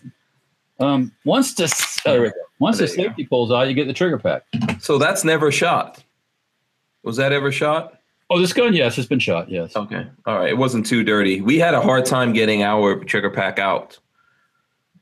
Um, 0.78 1.12
once 1.24 1.54
the 1.54 2.00
there 2.04 2.26
go. 2.26 2.32
once 2.58 2.78
the 2.78 2.86
go. 2.86 2.92
safety 2.92 3.24
pulls 3.26 3.52
out, 3.52 3.68
you 3.68 3.74
get 3.74 3.86
the 3.86 3.92
trigger 3.92 4.18
pack. 4.18 4.42
So 4.80 4.98
that's 4.98 5.24
never 5.24 5.52
shot. 5.52 6.02
Was 7.02 7.16
that 7.16 7.32
ever 7.32 7.52
shot? 7.52 7.98
Oh, 8.30 8.38
this 8.38 8.52
gun, 8.52 8.72
yes, 8.74 8.96
it's 8.96 9.08
been 9.08 9.18
shot. 9.18 9.48
Yes. 9.50 9.74
Okay. 9.74 10.06
All 10.24 10.38
right. 10.38 10.50
It 10.50 10.56
wasn't 10.56 10.86
too 10.86 11.02
dirty. 11.02 11.40
We 11.40 11.58
had 11.58 11.74
a 11.74 11.80
hard 11.80 12.06
time 12.06 12.32
getting 12.32 12.62
our 12.62 13.02
trigger 13.04 13.30
pack 13.30 13.58
out. 13.58 13.98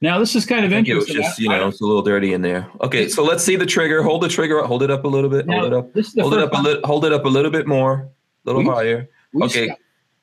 Now 0.00 0.18
this 0.18 0.34
is 0.34 0.46
kind 0.46 0.64
of 0.64 0.72
I 0.72 0.76
think 0.76 0.88
it 0.88 0.94
was 0.94 1.06
just, 1.06 1.38
you 1.38 1.48
know, 1.48 1.68
it's 1.68 1.80
a 1.80 1.84
little 1.84 2.02
dirty 2.02 2.32
in 2.32 2.40
there. 2.40 2.70
Okay, 2.80 3.08
so 3.08 3.24
let's 3.24 3.42
see 3.42 3.56
the 3.56 3.66
trigger. 3.66 4.02
Hold 4.02 4.22
the 4.22 4.28
trigger. 4.28 4.62
Hold 4.62 4.82
it 4.84 4.90
up 4.90 5.04
a 5.04 5.08
little 5.08 5.28
bit. 5.28 5.46
now, 5.46 5.60
Hold 5.60 5.66
it 5.66 5.72
up. 5.76 5.92
This 5.92 6.06
is 6.08 6.14
the 6.14 6.22
Hold 6.22 6.34
it 6.34 6.40
up 6.40 6.52
a 6.52 6.62
little. 6.62 6.82
Hold 6.86 7.04
it 7.04 7.12
up 7.12 7.24
a 7.24 7.28
little 7.28 7.50
bit 7.50 7.66
more. 7.66 8.08
Little 8.48 8.62
We- 8.62 8.68
higher. 8.68 9.08
we 9.32 9.42
okay. 9.44 9.68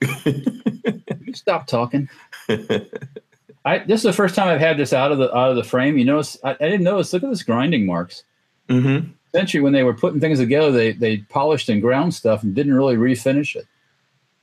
stop- 0.04 0.46
stop 1.34 1.68
talking. 1.68 2.10
I 3.66 3.80
this 3.80 4.00
is 4.02 4.04
the 4.04 4.14
first 4.14 4.36
time 4.36 4.48
I've 4.48 4.60
had 4.60 4.78
this 4.78 4.94
out 4.94 5.12
of 5.12 5.18
the 5.18 5.36
out 5.36 5.50
of 5.50 5.56
the 5.56 5.64
frame. 5.64 5.98
You 5.98 6.06
notice 6.06 6.38
I, 6.44 6.52
I 6.52 6.54
didn't 6.70 6.84
notice. 6.84 7.12
Look 7.14 7.24
at 7.24 7.30
this 7.30 7.44
grinding 7.44 7.86
marks. 7.86 8.24
mm-hmm. 8.70 9.10
Essentially, 9.34 9.62
when 9.62 9.74
they 9.74 9.84
were 9.84 9.94
putting 9.94 10.20
things 10.20 10.40
together, 10.40 10.72
they 10.72 10.92
they 10.94 11.18
polished 11.18 11.68
and 11.70 11.82
ground 11.82 12.14
stuff 12.14 12.44
and 12.44 12.54
didn't 12.56 12.74
really 12.74 12.96
refinish 12.96 13.56
it. 13.56 13.66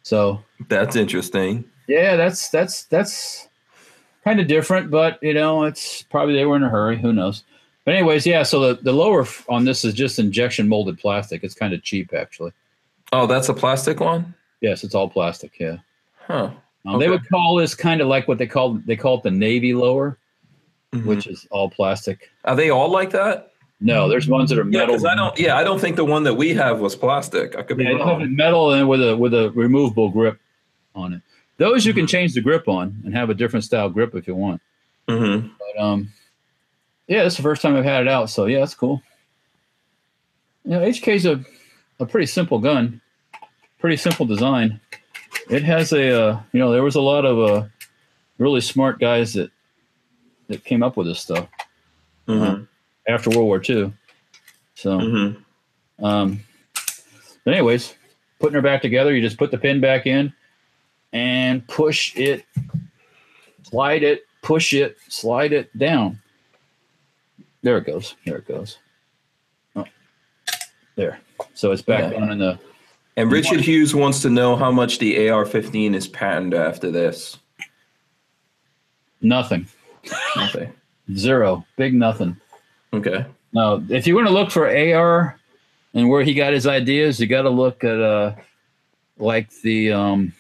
So 0.03 0.43
That's 0.69 0.97
interesting. 0.97 1.65
yeah, 1.87 2.17
that's 2.17 2.49
that's 2.51 2.85
that's 2.85 3.49
kind 4.25 4.41
of 4.41 4.49
different, 4.49 4.91
but 4.91 5.19
you 5.23 5.35
know, 5.35 5.65
it's 5.65 6.03
probably 6.03 6.35
they 6.35 6.45
were 6.45 6.57
in 6.57 6.63
a 6.65 6.69
hurry. 6.69 6.99
Who 7.01 7.13
knows? 7.13 7.45
But 7.85 7.95
anyways, 7.95 8.27
yeah. 8.27 8.43
So 8.43 8.61
the 8.75 8.83
the 8.83 8.93
lower 8.93 9.23
f- 9.23 9.47
on 9.49 9.65
this 9.65 9.85
is 9.85 9.95
just 9.95 10.19
injection 10.19 10.69
molded 10.69 10.99
plastic. 10.99 11.43
It's 11.45 11.55
kind 11.55 11.73
of 11.73 11.83
cheap, 11.83 12.13
actually. 12.13 12.53
Oh, 13.13 13.27
that's 13.27 13.49
a 13.49 13.55
plastic 13.55 14.01
one. 14.01 14.35
Yes, 14.61 14.85
it's 14.85 14.95
all 14.95 15.09
plastic. 15.09 15.53
Yeah. 15.61 15.77
Huh. 16.27 16.51
Um, 16.87 16.99
They 16.99 17.09
would 17.09 17.29
call 17.29 17.57
this 17.57 17.75
kind 17.75 18.01
of 18.01 18.09
like 18.09 18.27
what 18.27 18.39
they 18.39 18.47
call 18.47 18.75
they 18.87 18.97
call 18.97 19.19
it 19.19 19.23
the 19.23 19.31
navy 19.31 19.75
lower, 19.75 20.19
Mhm. 20.93 21.05
which 21.07 21.27
is 21.27 21.47
all 21.51 21.69
plastic. 21.71 22.31
Are 22.45 22.57
they 22.57 22.71
all 22.71 22.89
like 22.91 23.11
that? 23.11 23.51
No, 23.81 24.09
there's 24.09 24.29
ones 24.29 24.51
that 24.51 24.59
are 24.59 24.63
Yeah, 24.65 24.81
metal. 24.81 24.87
because 24.95 25.05
I 25.05 25.15
don't. 25.15 25.39
Yeah, 25.39 25.57
I 25.57 25.65
don't 25.65 25.81
think 25.81 25.97
the 25.97 26.05
one 26.05 26.23
that 26.25 26.35
we 26.35 26.55
have 26.55 26.81
was 26.81 26.95
plastic. 26.97 27.57
I 27.57 27.63
could 27.63 27.77
be 27.77 27.85
Yeah, 27.85 27.99
have 27.99 28.19
wrong. 28.19 28.35
metal 28.37 28.73
and 28.73 28.89
with 28.89 29.03
a 29.07 29.17
with 29.17 29.35
a 29.35 29.51
removable 29.53 30.09
grip 30.09 30.39
on 30.95 31.13
it. 31.15 31.21
Those 31.59 31.85
you 31.85 31.93
can 31.93 32.07
change 32.07 32.33
the 32.35 32.41
grip 32.41 32.67
on 32.69 33.01
and 33.05 33.15
have 33.15 33.31
a 33.31 33.35
different 33.35 33.65
style 33.65 33.89
grip 33.91 34.15
if 34.15 34.27
you 34.27 34.35
want. 34.35 34.61
Mm-hmm. 35.09 35.49
But 35.59 35.83
um, 35.83 36.09
yeah, 37.09 37.25
it's 37.25 37.37
the 37.37 37.43
first 37.43 37.61
time 37.63 37.77
I've 37.77 37.85
had 37.85 38.03
it 38.03 38.09
out, 38.09 38.31
so 38.31 38.47
yeah, 38.47 38.61
that's 38.61 38.75
cool. 38.75 39.03
You 40.65 40.73
know, 40.73 40.81
HK's 40.81 41.27
a 41.27 41.45
a 42.03 42.07
pretty 42.07 42.27
simple 42.27 42.59
gun, 42.59 43.01
pretty 43.79 43.97
simple 43.97 44.27
design. 44.27 44.81
It 45.51 45.63
has 45.65 45.93
a 45.93 46.23
uh, 46.23 46.41
you 46.53 46.59
know 46.61 46.71
there 46.73 46.83
was 46.83 46.95
a 46.97 47.01
lot 47.01 47.25
of 47.25 47.39
uh, 47.39 47.67
really 48.39 48.61
smart 48.61 48.99
guys 49.01 49.33
that 49.35 49.51
that 50.49 50.65
came 50.65 50.83
up 50.83 50.97
with 50.97 51.07
this 51.07 51.21
stuff 51.21 51.49
Mm-hmm. 52.29 52.65
after 53.09 53.31
World 53.31 53.47
War 53.47 53.57
II. 53.69 53.93
So, 54.75 54.99
Mm-hmm. 54.99 56.05
um, 56.05 56.41
but 57.45 57.55
anyways, 57.55 57.95
putting 58.39 58.55
her 58.55 58.63
back 58.63 58.81
together, 58.81 59.15
you 59.15 59.21
just 59.21 59.39
put 59.39 59.51
the 59.51 59.59
pin 59.59 59.81
back 59.81 60.07
in 60.07 60.33
and 61.13 61.67
push 61.67 62.17
it, 62.17 62.45
slide 63.65 64.03
it, 64.05 64.25
push 64.41 64.73
it, 64.73 64.97
slide 65.09 65.53
it 65.53 65.77
down. 65.77 66.21
There 67.63 67.77
it 67.79 67.87
goes. 67.87 68.15
There 68.25 68.37
it 68.37 68.47
goes. 68.47 68.79
Oh, 69.75 69.85
there. 70.95 71.19
So 71.55 71.73
it's 71.73 71.83
back 71.83 72.13
Yeah. 72.13 72.19
down 72.21 72.31
in 72.33 72.39
the. 72.39 72.59
And 73.17 73.31
Richard 73.31 73.61
Hughes 73.61 73.95
wants 73.95 74.21
to 74.23 74.31
know 74.31 74.57
how 74.57 74.71
much 74.71 74.99
the 74.99 75.29
AR-15 75.29 75.95
is 75.95 76.09
patented 76.09 76.59
after 76.59 76.91
this. 76.91 77.39
Nothing. 79.21 79.67
nothing. 80.37 80.73
Zero. 81.15 81.65
Big 81.77 81.95
nothing. 81.95 82.37
Okay. 82.93 83.25
Now, 83.53 83.83
if 83.89 84.07
you 84.07 84.15
want 84.15 84.27
to 84.29 84.33
look 84.33 84.51
for 84.51 84.67
AR 84.69 85.39
and 85.95 86.09
where 86.09 86.23
he 86.25 86.35
got 86.35 86.53
his 86.53 86.67
ideas, 86.67 87.21
you 87.21 87.27
got 87.27 87.43
to 87.43 87.51
look 87.51 87.85
at 87.85 88.01
uh, 88.01 88.35
like 89.19 89.51
the 89.63 89.93
um, 89.93 90.33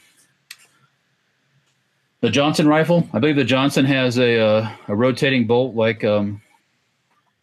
the 2.20 2.30
Johnson 2.30 2.66
rifle. 2.66 3.08
I 3.12 3.18
believe 3.18 3.36
the 3.36 3.44
Johnson 3.44 3.84
has 3.84 4.18
a 4.18 4.40
uh, 4.40 4.70
a 4.88 4.94
rotating 4.96 5.46
bolt 5.46 5.74
like 5.74 6.04
um, 6.04 6.41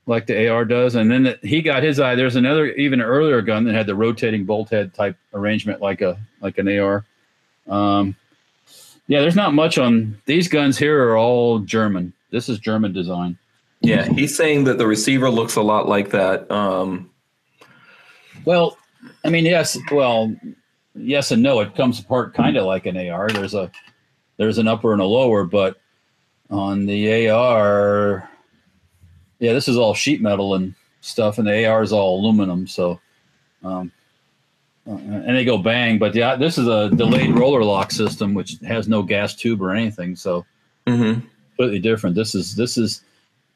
like 0.09 0.25
the 0.25 0.49
AR 0.49 0.65
does, 0.65 0.95
and 0.95 1.09
then 1.11 1.23
the, 1.23 1.39
he 1.43 1.61
got 1.61 1.83
his 1.83 1.99
eye. 1.99 2.15
There's 2.15 2.35
another 2.35 2.71
even 2.73 2.99
earlier 2.99 3.41
gun 3.43 3.63
that 3.65 3.75
had 3.75 3.85
the 3.85 3.93
rotating 3.93 4.43
bolt 4.43 4.71
head 4.71 4.93
type 4.93 5.15
arrangement 5.33 5.81
like 5.81 6.01
a 6.01 6.17
like 6.41 6.57
an 6.57 6.67
AR. 6.67 7.05
Um, 7.67 8.15
yeah, 9.07 9.21
there's 9.21 9.35
not 9.35 9.53
much 9.53 9.77
on 9.77 10.19
these 10.25 10.47
guns 10.47 10.77
here. 10.79 11.09
Are 11.09 11.17
all 11.17 11.59
German. 11.59 12.11
This 12.31 12.49
is 12.49 12.57
German 12.59 12.91
design. 12.91 13.37
Yeah, 13.81 14.05
he's 14.05 14.35
saying 14.35 14.63
that 14.65 14.79
the 14.79 14.87
receiver 14.87 15.29
looks 15.29 15.55
a 15.55 15.61
lot 15.61 15.87
like 15.87 16.09
that. 16.09 16.49
Um, 16.51 17.11
Well, 18.45 18.77
I 19.23 19.29
mean, 19.29 19.45
yes. 19.45 19.77
Well, 19.91 20.35
yes 20.95 21.31
and 21.31 21.43
no. 21.43 21.59
It 21.59 21.75
comes 21.75 21.99
apart 21.99 22.33
kind 22.33 22.57
of 22.57 22.65
like 22.65 22.87
an 22.87 22.97
AR. 22.97 23.29
There's 23.29 23.53
a 23.53 23.71
there's 24.37 24.57
an 24.57 24.67
upper 24.67 24.91
and 24.91 25.01
a 25.01 25.05
lower, 25.05 25.43
but 25.45 25.79
on 26.49 26.87
the 26.87 27.29
AR, 27.29 28.29
yeah, 29.39 29.53
this 29.53 29.67
is 29.67 29.77
all 29.77 29.93
sheet 29.93 30.21
metal 30.21 30.55
and 30.55 30.73
stuff, 31.01 31.37
and 31.37 31.47
the 31.47 31.65
AR 31.65 31.81
is 31.81 31.93
all 31.93 32.19
aluminum. 32.19 32.67
So, 32.67 32.99
um, 33.63 33.91
uh, 34.87 34.95
and 34.95 35.35
they 35.35 35.45
go 35.45 35.57
bang. 35.57 35.97
But 35.97 36.15
yeah, 36.15 36.35
this 36.35 36.57
is 36.57 36.67
a 36.67 36.89
delayed 36.89 37.37
roller 37.37 37.63
lock 37.63 37.91
system, 37.91 38.33
which 38.33 38.57
has 38.67 38.87
no 38.87 39.01
gas 39.01 39.35
tube 39.35 39.61
or 39.61 39.71
anything. 39.71 40.15
So 40.15 40.45
mhm. 40.87 41.23
completely 41.49 41.79
different. 41.79 42.15
This 42.15 42.35
is 42.35 42.55
this 42.55 42.77
is 42.77 43.01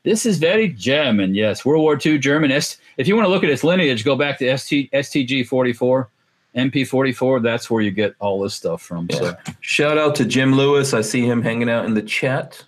this 0.03 0.26
is 0.26 0.38
very 0.38 0.69
German. 0.69 1.34
Yes, 1.34 1.65
World 1.65 1.81
War 1.81 1.99
II 2.03 2.18
German. 2.18 2.51
S, 2.51 2.77
if 2.97 3.07
you 3.07 3.15
want 3.15 3.26
to 3.26 3.30
look 3.31 3.43
at 3.43 3.49
its 3.49 3.64
lineage, 3.64 4.03
go 4.03 4.15
back 4.15 4.38
to 4.39 4.57
ST, 4.57 4.91
STG 4.91 5.47
44, 5.47 6.10
MP 6.55 6.85
44. 6.85 7.39
That's 7.39 7.69
where 7.72 7.81
you 7.81 7.91
get 7.91 8.14
all 8.19 8.41
this 8.41 8.53
stuff 8.53 8.81
from. 8.81 9.10
So, 9.10 9.34
Shout 9.61 9.97
out 9.97 10.14
to 10.15 10.26
Jim 10.26 10.53
Lewis. 10.53 10.93
I 10.93 11.01
see 11.01 11.26
him 11.26 11.41
hanging 11.41 11.69
out 11.69 11.85
in 11.85 11.93
the 11.93 12.01
chat. 12.01 12.64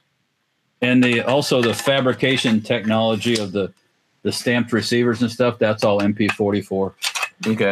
And 0.81 1.03
the 1.03 1.21
also 1.21 1.61
the 1.61 1.73
fabrication 1.73 2.61
technology 2.61 3.37
of 3.37 3.51
the 3.51 3.73
the 4.23 4.31
stamped 4.31 4.73
receivers 4.73 5.21
and 5.21 5.31
stuff. 5.31 5.59
That's 5.59 5.83
all 5.83 5.99
MP 6.01 6.31
44 6.31 6.93
Okay. 7.47 7.71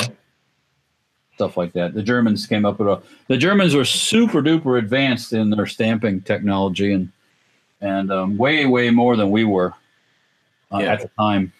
stuff 1.35 1.57
like 1.57 1.73
that. 1.73 1.93
The 1.95 2.03
Germans 2.03 2.45
came 2.45 2.63
up 2.65 2.77
with 2.79 2.87
a. 2.87 3.01
The 3.27 3.37
Germans 3.37 3.75
were 3.75 3.85
super 3.85 4.41
duper 4.41 4.77
advanced 4.77 5.33
in 5.33 5.49
their 5.49 5.65
stamping 5.65 6.21
technology 6.21 6.93
and 6.93 7.09
and 7.81 8.11
um, 8.11 8.37
way 8.37 8.65
way 8.65 8.89
more 8.91 9.15
than 9.15 9.29
we 9.31 9.43
were 9.43 9.73
uh, 10.71 10.77
Yeah. 10.79 10.93
at 10.93 11.01
the 11.01 11.09
time. 11.19 11.51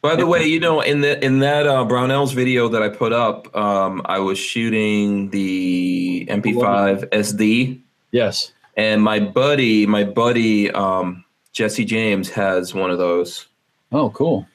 By 0.00 0.14
the 0.14 0.26
way, 0.26 0.46
you 0.46 0.60
know, 0.60 0.80
in 0.82 1.00
the 1.00 1.22
in 1.24 1.40
that 1.40 1.66
uh, 1.66 1.84
Brownells 1.84 2.32
video 2.32 2.68
that 2.68 2.82
I 2.82 2.88
put 2.88 3.12
up, 3.12 3.54
um, 3.56 4.00
I 4.04 4.20
was 4.20 4.38
shooting 4.38 5.28
the 5.30 6.26
MP5 6.30 7.06
SD, 7.10 7.80
Yes. 8.12 8.52
And 8.78 9.02
my 9.02 9.20
buddy, 9.20 9.84
my 9.86 10.04
buddy 10.04 10.70
um, 10.70 11.24
Jesse 11.52 11.84
James 11.84 12.30
has 12.30 12.72
one 12.72 12.90
of 12.90 12.96
those. 12.98 13.46
Oh, 13.92 14.08
cool. 14.10 14.46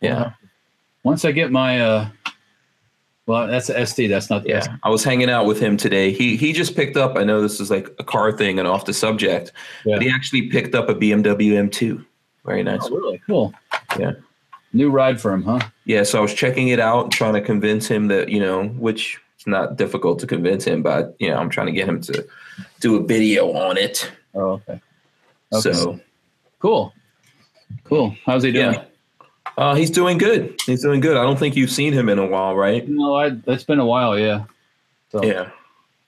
Yeah, 0.00 0.32
Once 1.02 1.24
I 1.24 1.32
get 1.32 1.50
my 1.50 1.80
uh 1.80 2.08
well, 3.26 3.46
that's 3.46 3.68
SD, 3.68 4.08
that's 4.08 4.30
not 4.30 4.42
the 4.44 4.48
yeah. 4.50 4.76
I 4.82 4.88
was 4.88 5.04
hanging 5.04 5.28
out 5.28 5.44
with 5.44 5.60
him 5.60 5.76
today. 5.76 6.12
He 6.12 6.36
he 6.36 6.52
just 6.52 6.74
picked 6.74 6.96
up. 6.96 7.16
I 7.16 7.24
know 7.24 7.42
this 7.42 7.60
is 7.60 7.70
like 7.70 7.88
a 7.98 8.04
car 8.04 8.32
thing 8.32 8.58
and 8.58 8.66
off 8.66 8.84
the 8.86 8.94
subject, 8.94 9.52
Yeah. 9.84 9.96
but 9.96 10.02
he 10.02 10.08
actually 10.10 10.48
picked 10.48 10.74
up 10.74 10.88
a 10.88 10.94
BMW 10.94 11.52
M2. 11.52 12.04
Very 12.46 12.62
nice. 12.62 12.80
Oh, 12.84 12.90
really? 12.96 13.20
Cool. 13.26 13.52
Yeah. 13.98 14.12
New 14.72 14.90
ride 14.90 15.20
for 15.20 15.32
him, 15.32 15.42
huh? 15.42 15.60
Yeah, 15.84 16.02
so 16.04 16.18
I 16.18 16.22
was 16.22 16.32
checking 16.32 16.68
it 16.68 16.78
out, 16.80 17.10
trying 17.10 17.34
to 17.34 17.40
convince 17.42 17.86
him 17.86 18.08
that 18.08 18.28
you 18.30 18.40
know, 18.40 18.68
which 18.68 19.18
it's 19.36 19.46
not 19.46 19.76
difficult 19.76 20.18
to 20.20 20.26
convince 20.26 20.64
him, 20.64 20.82
but 20.82 21.14
you 21.18 21.28
know, 21.28 21.36
I'm 21.36 21.50
trying 21.50 21.66
to 21.66 21.72
get 21.72 21.88
him 21.88 22.00
to 22.02 22.26
do 22.80 22.96
a 22.96 23.02
video 23.06 23.52
on 23.52 23.76
it. 23.76 24.10
Oh, 24.34 24.60
okay. 24.60 24.80
Okay. 25.52 25.72
So 25.72 25.98
Cool. 26.60 26.92
Cool. 27.84 28.14
How's 28.24 28.42
he 28.42 28.52
doing? 28.52 28.74
yeah, 28.74 28.84
Uh, 29.56 29.74
he's 29.74 29.90
doing 29.90 30.18
good. 30.18 30.54
He's 30.66 30.82
doing 30.82 31.00
good. 31.00 31.16
I 31.16 31.22
don't 31.22 31.38
think 31.38 31.56
you've 31.56 31.70
seen 31.70 31.92
him 31.92 32.08
in 32.08 32.18
a 32.18 32.26
while, 32.26 32.56
right? 32.56 32.86
No, 32.88 33.14
I, 33.14 33.32
it's 33.46 33.64
been 33.64 33.78
a 33.78 33.86
while. 33.86 34.18
Yeah. 34.18 34.44
So 35.10 35.22
Yeah. 35.24 35.50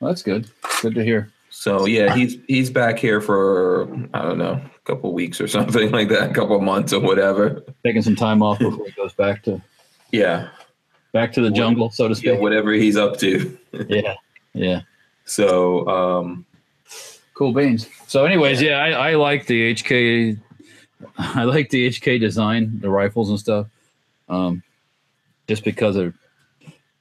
well, 0.00 0.10
that's 0.10 0.22
good. 0.22 0.50
Good 0.82 0.94
to 0.96 1.04
hear. 1.04 1.32
So 1.52 1.84
yeah, 1.86 2.14
he's 2.14 2.36
he's 2.46 2.70
back 2.70 2.98
here 2.98 3.20
for 3.20 3.88
I 4.14 4.22
don't 4.22 4.38
know, 4.38 4.52
a 4.52 4.70
couple 4.84 5.12
weeks 5.12 5.40
or 5.40 5.48
something 5.56 5.90
like 5.90 6.08
that, 6.08 6.30
a 6.30 6.34
couple 6.34 6.60
months 6.60 6.92
or 6.92 7.00
whatever. 7.00 7.64
Taking 7.84 8.02
some 8.02 8.16
time 8.16 8.42
off 8.42 8.58
before 8.58 8.86
he 8.86 8.92
goes 8.92 9.12
back 9.14 9.42
to 9.44 9.60
Yeah. 10.12 10.48
back 11.12 11.32
to 11.34 11.40
the 11.40 11.50
jungle, 11.50 11.90
so 11.90 12.08
to 12.08 12.14
Yeah, 12.14 12.32
speak. 12.32 12.40
whatever 12.40 12.72
he's 12.72 12.96
up 12.96 13.18
to. 13.18 13.56
Yeah. 13.88 14.14
Yeah. 14.54 14.80
So 15.24 15.86
um 15.88 16.44
Cool 17.40 17.54
beans. 17.54 17.88
So, 18.06 18.26
anyways, 18.26 18.60
yeah, 18.60 18.76
I, 18.82 18.90
I 18.90 19.14
like 19.14 19.46
the 19.46 19.72
HK. 19.72 20.38
I 21.16 21.44
like 21.44 21.70
the 21.70 21.88
HK 21.88 22.20
design, 22.20 22.78
the 22.80 22.90
rifles 22.90 23.30
and 23.30 23.40
stuff, 23.40 23.66
um, 24.28 24.62
just 25.48 25.64
because 25.64 25.94
they're 25.94 26.12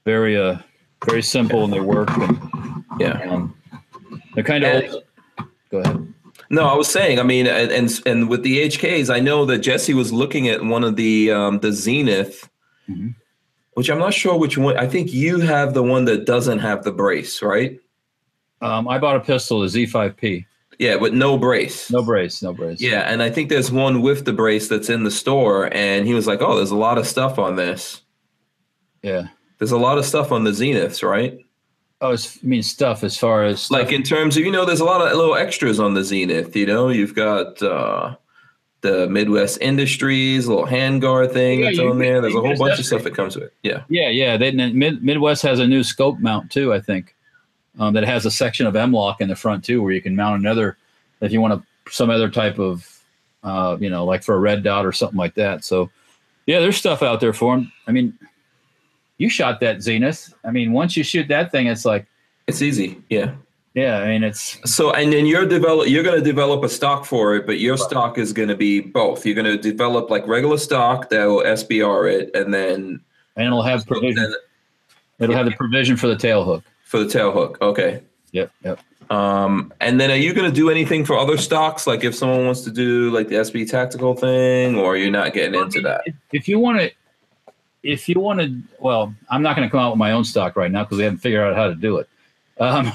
very 0.05 0.37
uh 0.37 0.59
very 1.05 1.21
simple 1.21 1.65
in 1.65 1.71
their 1.71 1.83
work 1.83 2.09
and 2.17 2.39
yeah. 3.01 3.21
um, 3.29 3.53
they're 4.33 4.45
kind 4.45 4.63
of. 4.63 4.81
And- 4.81 5.03
Go 5.71 5.79
ahead. 5.79 6.13
No, 6.49 6.63
I 6.63 6.73
was 6.73 6.87
saying, 6.87 7.19
I 7.19 7.23
mean, 7.23 7.45
and 7.45 7.69
and, 7.69 8.01
and 8.05 8.29
with 8.29 8.43
the 8.43 8.65
HKs, 8.69 9.13
I 9.13 9.19
know 9.19 9.43
that 9.43 9.57
Jesse 9.57 9.93
was 9.93 10.13
looking 10.13 10.47
at 10.47 10.63
one 10.63 10.85
of 10.85 10.95
the 10.95 11.33
um 11.33 11.59
the 11.59 11.73
Zenith, 11.73 12.49
Mhm. 12.89 13.13
which 13.73 13.89
I'm 13.89 13.99
not 13.99 14.13
sure 14.13 14.37
which 14.39 14.57
one. 14.57 14.77
I 14.77 14.87
think 14.87 15.11
you 15.11 15.41
have 15.41 15.73
the 15.73 15.83
one 15.83 16.05
that 16.05 16.25
doesn't 16.25 16.59
have 16.59 16.85
the 16.85 16.93
brace, 16.93 17.41
right? 17.41 17.77
Um, 18.61 18.87
I 18.87 18.97
bought 18.97 19.15
a 19.15 19.21
pistol, 19.21 19.61
the 19.61 19.67
Z5P. 19.67 20.45
Yeah, 20.79 20.95
with 20.95 21.13
no 21.13 21.37
brace. 21.37 21.91
No 21.91 22.01
brace, 22.01 22.41
no 22.41 22.53
brace. 22.53 22.79
Yeah, 22.79 23.01
and 23.01 23.21
I 23.21 23.29
think 23.29 23.49
there's 23.49 23.69
one 23.69 24.01
with 24.01 24.23
the 24.23 24.31
brace 24.31 24.69
that's 24.69 24.89
in 24.89 25.03
the 25.03 25.11
store, 25.11 25.69
and 25.73 26.07
he 26.07 26.13
was 26.13 26.25
like, 26.25 26.41
"Oh, 26.41 26.55
there's 26.55 26.71
a 26.71 26.77
lot 26.77 26.97
of 26.97 27.05
stuff 27.05 27.37
on 27.37 27.57
this. 27.57 28.01
yeah. 29.03 29.27
There's 29.57 29.71
a 29.73 29.77
lot 29.77 29.97
of 29.97 30.05
stuff 30.05 30.31
on 30.31 30.45
the 30.45 30.51
Zeniths, 30.51 31.03
right? 31.03 31.37
Oh, 31.99 32.11
it's, 32.11 32.37
I 32.41 32.47
mean 32.47 32.63
stuff 32.63 33.03
as 33.03 33.17
far 33.17 33.43
as 33.43 33.63
stuff. 33.63 33.77
Like 33.77 33.91
in 33.91 34.03
terms 34.03 34.37
of 34.37 34.45
you 34.45 34.51
know, 34.51 34.63
there's 34.63 34.79
a 34.79 34.85
lot 34.85 35.01
of 35.01 35.15
little 35.17 35.35
extras 35.35 35.81
on 35.81 35.95
the 35.95 36.03
Zenith. 36.03 36.55
You 36.55 36.65
know, 36.65 36.87
you've 36.87 37.13
got 37.13 37.61
uh, 37.61 38.15
the 38.79 39.09
Midwest 39.09 39.57
Industries 39.59 40.47
little 40.47 40.65
handguard 40.65 41.33
thing 41.33 41.59
Yeah, 41.59 41.65
that's 41.65 41.77
you 41.77 41.89
on 41.89 41.99
there. 41.99 42.21
There's 42.21 42.35
a 42.35 42.39
whole 42.39 42.57
bunch 42.57 42.79
of 42.79 42.85
stuff 42.85 43.03
that 43.03 43.13
comes 43.15 43.35
with 43.35 43.45
it. 43.45 43.53
Yeah, 43.63 43.83
Yeah, 43.89 44.07
yeah. 44.07 44.37
They, 44.37 44.51
Mid, 44.51 45.03
Midwest 45.03 45.41
has 45.43 45.59
a 45.59 45.67
new 45.67 45.83
scope 45.83 46.19
mount 46.19 46.51
too. 46.51 46.73
I 46.73 46.79
think 46.79 47.15
um, 47.79 47.93
that 47.93 48.03
has 48.03 48.25
a 48.25 48.31
section 48.31 48.67
of 48.67 48.75
M-LOK 48.75 49.21
in 49.21 49.29
the 49.29 49.35
front 49.35 49.63
too, 49.63 49.81
where 49.81 49.91
you 49.91 50.01
can 50.01 50.15
mount 50.15 50.39
another 50.39 50.77
if 51.21 51.31
you 51.31 51.41
want 51.41 51.53
to 51.53 51.93
some 51.93 52.09
other 52.09 52.29
type 52.29 52.59
of, 52.59 53.01
uh, 53.43 53.77
you 53.79 53.89
know, 53.89 54.05
like 54.05 54.23
for 54.23 54.35
a 54.35 54.39
red 54.39 54.63
dot 54.63 54.85
or 54.85 54.91
something 54.91 55.17
like 55.17 55.33
that. 55.35 55.63
So, 55.63 55.89
yeah, 56.45 56.59
there's 56.59 56.77
stuff 56.77 57.01
out 57.01 57.19
there 57.19 57.33
for 57.33 57.55
them. 57.55 57.71
I 57.87 57.91
mean, 57.91 58.17
you 59.17 59.29
shot 59.29 59.59
that 59.61 59.81
Zenith. 59.81 60.33
I 60.43 60.51
mean, 60.51 60.71
once 60.71 60.95
you 60.95 61.03
shoot 61.03 61.27
that 61.29 61.51
thing, 61.51 61.67
it's 61.67 61.85
like, 61.85 62.05
it's 62.47 62.61
easy. 62.61 63.01
Yeah. 63.09 63.33
yeah. 63.73 63.99
I 63.99 64.07
mean, 64.07 64.23
it's 64.23 64.59
So 64.65 64.91
and 64.91 65.13
then 65.13 65.25
you're 65.25 65.45
develop 65.45 65.87
you're 65.87 66.03
going 66.03 66.17
to 66.17 66.23
develop 66.23 66.63
a 66.63 66.69
stock 66.69 67.05
for 67.05 67.35
it, 67.35 67.45
but 67.45 67.59
your 67.59 67.77
stock 67.77 68.17
is 68.17 68.33
going 68.33 68.49
to 68.49 68.55
be 68.55 68.79
both. 68.79 69.25
You're 69.25 69.35
going 69.35 69.45
to 69.45 69.57
develop 69.57 70.09
like 70.09 70.27
regular 70.27 70.57
stock 70.57 71.09
that 71.09 71.25
will 71.25 71.43
SBR 71.43 72.11
it, 72.11 72.35
and 72.35 72.53
then 72.53 72.99
and 73.35 73.45
it'll 73.45 73.61
have 73.61 73.85
provision. 73.85 74.15
then 74.15 74.33
It'll 75.19 75.35
have 75.35 75.45
the 75.45 75.51
provision 75.51 75.95
for 75.95 76.07
the 76.07 76.15
tail 76.15 76.43
hook. 76.43 76.63
For 76.89 76.97
the 76.97 77.07
tail 77.07 77.31
hook. 77.31 77.59
Okay. 77.61 78.01
Yep, 78.31 78.51
yep. 78.63 78.79
Um, 79.11 79.71
and 79.79 80.01
then 80.01 80.09
are 80.09 80.15
you 80.15 80.33
going 80.33 80.49
to 80.49 80.55
do 80.55 80.71
anything 80.71 81.05
for 81.05 81.15
other 81.15 81.37
stocks? 81.37 81.85
Like 81.85 82.03
if 82.03 82.15
someone 82.15 82.47
wants 82.47 82.61
to 82.61 82.71
do 82.71 83.11
like 83.11 83.27
the 83.27 83.35
SB 83.35 83.69
tactical 83.69 84.15
thing, 84.15 84.75
or 84.75 84.93
are 84.93 84.97
you're 84.97 85.11
not 85.11 85.35
getting 85.35 85.53
into 85.53 85.81
that? 85.81 86.01
If, 86.31 86.47
you 86.47 86.57
want 86.57 86.79
to, 86.79 86.91
if 87.83 88.09
you 88.09 88.19
want 88.19 88.39
to, 88.39 88.59
well, 88.79 89.13
I'm 89.29 89.43
not 89.43 89.55
going 89.55 89.67
to 89.67 89.71
come 89.71 89.81
out 89.81 89.91
with 89.91 89.99
my 89.99 90.13
own 90.13 90.23
stock 90.23 90.55
right 90.55 90.71
now 90.71 90.83
because 90.83 90.97
we 90.97 91.03
haven't 91.03 91.19
figured 91.19 91.41
out 91.41 91.55
how 91.55 91.67
to 91.67 91.75
do 91.75 91.97
it. 91.97 92.09
Um, 92.59 92.91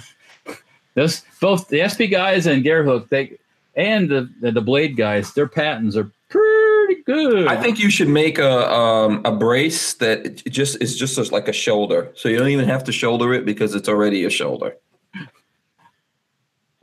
those 0.95 1.23
both 1.41 1.69
the 1.69 1.79
SB 1.79 2.11
guys 2.11 2.49
and 2.49 2.65
Gearhook, 2.65 3.11
they 3.11 3.39
and 3.77 4.09
the, 4.09 4.29
the 4.41 4.51
the 4.51 4.61
Blade 4.61 4.97
guys, 4.97 5.35
their 5.35 5.47
patents 5.47 5.97
are 5.97 6.11
good. 7.05 7.49
I 7.49 7.61
think 7.61 7.79
you 7.79 7.91
should 7.91 8.09
make 8.09 8.39
a 8.39 8.73
um, 8.73 9.21
a 9.25 9.33
brace 9.33 9.95
that 9.95 10.45
just 10.47 10.81
is 10.83 10.97
just 10.97 11.19
as 11.19 11.33
like 11.33 11.49
a 11.49 11.53
shoulder, 11.53 12.13
so 12.15 12.29
you 12.29 12.39
don't 12.39 12.49
even 12.49 12.69
have 12.69 12.85
to 12.85 12.93
shoulder 12.93 13.33
it 13.35 13.45
because 13.45 13.75
it's 13.75 13.89
already 13.89 14.25
a 14.25 14.31
shoulder. 14.31 14.77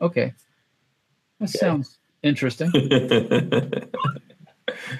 okay, 0.02 0.34
that 1.40 1.50
sounds 1.50 1.98
interesting. 2.24 2.72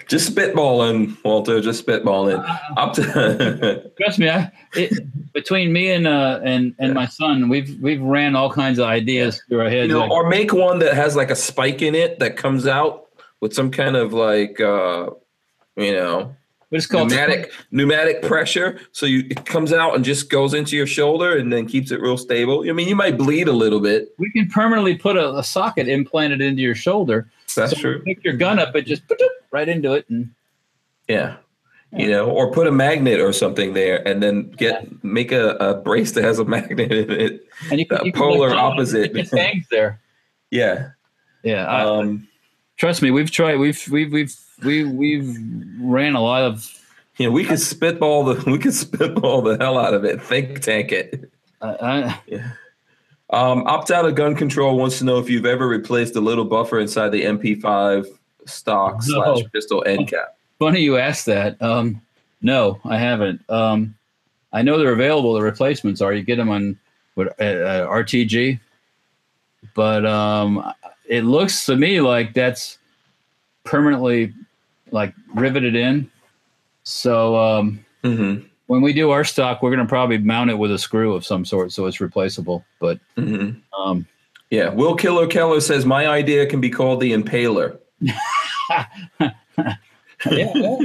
just 0.08 0.34
spitballing, 0.36 1.18
Walter. 1.24 1.62
Just 1.62 1.86
spitballing. 1.86 2.44
Up 2.78 2.94
to 2.94 3.92
Trust 3.98 4.20
me, 4.20 4.30
I, 4.30 4.52
it, 4.74 5.34
between 5.34 5.72
me 5.74 5.92
and 5.92 6.08
uh 6.08 6.40
and 6.44 6.76
and 6.80 6.94
my 6.94 7.08
son, 7.08 7.50
we've 7.50 7.80
we've 7.82 8.02
ran 8.02 8.36
all 8.36 8.52
kinds 8.52 8.80
of 8.80 8.86
ideas 8.86 9.42
through 9.48 9.62
our 9.62 9.70
heads. 9.70 9.88
you 9.88 9.94
know, 9.94 10.02
like- 10.02 10.12
or 10.12 10.30
make 10.30 10.54
one 10.54 10.80
that 10.80 10.94
has 10.94 11.16
like 11.16 11.32
a 11.32 11.36
spike 11.36 11.82
in 11.82 11.96
it 11.96 12.20
that 12.20 12.38
comes 12.38 12.68
out 12.68 13.08
with 13.42 13.54
some 13.54 13.70
kind 13.72 13.96
of 13.98 14.14
like 14.14 14.60
uh, 14.62 15.10
you 15.76 15.92
know 15.94 16.36
but 16.70 16.78
it's 16.78 16.88
called 16.88 17.10
pneumatic 17.10 17.52
pneumatic 17.72 18.22
pressure. 18.22 18.80
So 18.94 19.06
you 19.06 19.26
it 19.30 19.46
comes 19.46 19.74
out 19.74 19.94
and 19.94 20.06
just 20.06 20.30
goes 20.30 20.54
into 20.54 20.78
your 20.78 20.88
shoulder 20.88 21.36
and 21.38 21.52
then 21.52 21.66
keeps 21.68 21.92
it 21.92 22.00
real 22.00 22.16
stable. 22.18 22.64
I 22.70 22.72
mean, 22.72 22.88
you 22.88 22.96
might 22.96 23.18
bleed 23.18 23.50
a 23.50 23.52
little 23.54 23.82
bit. 23.82 24.14
We 24.18 24.32
can 24.32 24.48
permanently 24.48 24.96
put 24.98 25.18
a, 25.18 25.36
a 25.36 25.44
socket 25.44 25.90
implanted 25.90 26.40
into 26.40 26.62
your 26.62 26.76
shoulder. 26.76 27.30
That's 27.58 27.74
so 27.74 27.78
true. 27.78 27.92
You 28.06 28.16
pick 28.16 28.24
your 28.24 28.36
gun 28.36 28.58
up, 28.58 28.74
it 28.78 28.86
just 28.86 29.06
put 29.10 29.20
right 29.52 29.68
into 29.68 29.92
it, 29.94 30.10
and 30.10 30.30
Yeah. 31.10 31.36
You 31.94 32.10
know, 32.10 32.30
or 32.30 32.50
put 32.54 32.68
a 32.68 32.72
magnet 32.72 33.20
or 33.20 33.34
something 33.34 33.74
there, 33.74 34.08
and 34.08 34.24
then 34.24 34.52
get 34.52 35.04
make 35.04 35.34
a, 35.34 35.58
a 35.58 35.74
brace 35.76 36.14
that 36.14 36.24
has 36.24 36.40
a 36.40 36.46
magnet 36.56 36.90
in 36.90 37.12
it. 37.12 37.46
and 37.70 37.82
you 37.82 37.86
can 37.86 38.06
you 38.06 38.14
polar 38.14 38.48
put- 38.52 38.58
opposite. 38.58 39.12
There. 39.70 40.00
Yeah. 40.52 40.92
Yeah, 41.44 41.66
I, 41.66 41.84
Um, 41.84 42.30
trust 42.82 43.04
me, 43.04 43.12
we've 43.12 43.30
tried. 43.30 43.58
We've 43.58 43.88
we've 43.92 44.12
we've 44.12 44.36
we 44.64 44.84
we've 44.84 45.38
ran 45.80 46.16
a 46.16 46.22
lot 46.22 46.42
of. 46.44 46.68
you 47.18 47.28
know, 47.28 47.32
we 47.32 47.44
could 47.46 47.60
spitball 47.60 48.24
the 48.24 48.44
we 48.52 48.58
could 48.58 48.74
spitball 48.74 49.44
the 49.44 49.56
hell 49.60 49.78
out 49.78 49.94
of 49.94 50.04
it. 50.04 50.20
Think 50.20 50.62
tank 50.62 50.92
it. 50.92 51.32
Uh, 51.62 51.78
I, 51.80 52.44
Um, 53.30 53.64
opt 53.68 53.92
out 53.92 54.04
of 54.06 54.16
gun 54.16 54.36
control 54.36 54.78
wants 54.78 54.98
to 54.98 55.06
know 55.06 55.20
if 55.20 55.30
you've 55.30 55.46
ever 55.46 55.66
replaced 55.68 56.16
the 56.16 56.22
little 56.22 56.44
buffer 56.44 56.80
inside 56.80 57.10
the 57.10 57.24
MP5 57.24 58.06
stock 58.46 58.96
No. 59.08 59.36
slash 59.38 59.52
pistol 59.54 59.84
end 59.86 60.10
cap. 60.10 60.36
funny 60.60 60.82
you 60.82 60.98
asked 60.98 61.28
that. 61.28 61.62
Um, 61.62 62.02
no, 62.42 62.82
I 62.84 62.98
haven't. 62.98 63.48
Um, 63.48 63.96
I 64.52 64.64
know 64.64 64.78
they're 64.80 64.92
available. 64.92 65.34
The 65.36 65.44
replacements 65.44 66.02
are. 66.02 66.12
You 66.12 66.24
get 66.24 66.38
them 66.38 66.50
on 66.50 66.78
what 67.14 67.28
uh, 67.40 67.44
uh, 67.44 67.88
RTG, 67.88 68.60
but 69.76 70.06
um, 70.06 70.74
it 71.12 71.26
looks 71.26 71.66
to 71.66 71.76
me 71.76 72.00
like 72.00 72.34
that's 72.34 72.78
permanently 73.66 74.34
like 74.92 75.14
riveted 75.36 75.76
in. 75.76 76.10
So 76.84 77.36
um, 77.36 77.86
Mm-hmm. 78.04 78.48
when 78.68 78.82
we 78.82 78.94
do 78.94 79.12
our 79.12 79.24
stock, 79.24 79.62
we're 79.62 79.70
going 79.70 79.86
to 79.86 79.90
probably 79.90 80.18
mount 80.18 80.50
it 80.50 80.58
with 80.58 80.72
a 80.72 80.80
screw 80.80 81.14
of 81.14 81.24
some 81.26 81.46
sort, 81.46 81.72
so 81.72 81.86
it's 81.86 82.02
replaceable. 82.02 82.66
But 82.80 83.00
Mm-hmm. 83.18 83.60
um, 83.80 84.08
Yeah. 84.50 84.70
Will 84.70 84.96
Killer 84.96 85.28
Keller 85.28 85.62
says 85.62 85.86
my 85.86 86.08
idea 86.08 86.48
can 86.48 86.60
be 86.62 86.70
called 86.72 87.00
the 87.02 87.12
impaler. 87.12 87.78
yeah, 90.32 90.32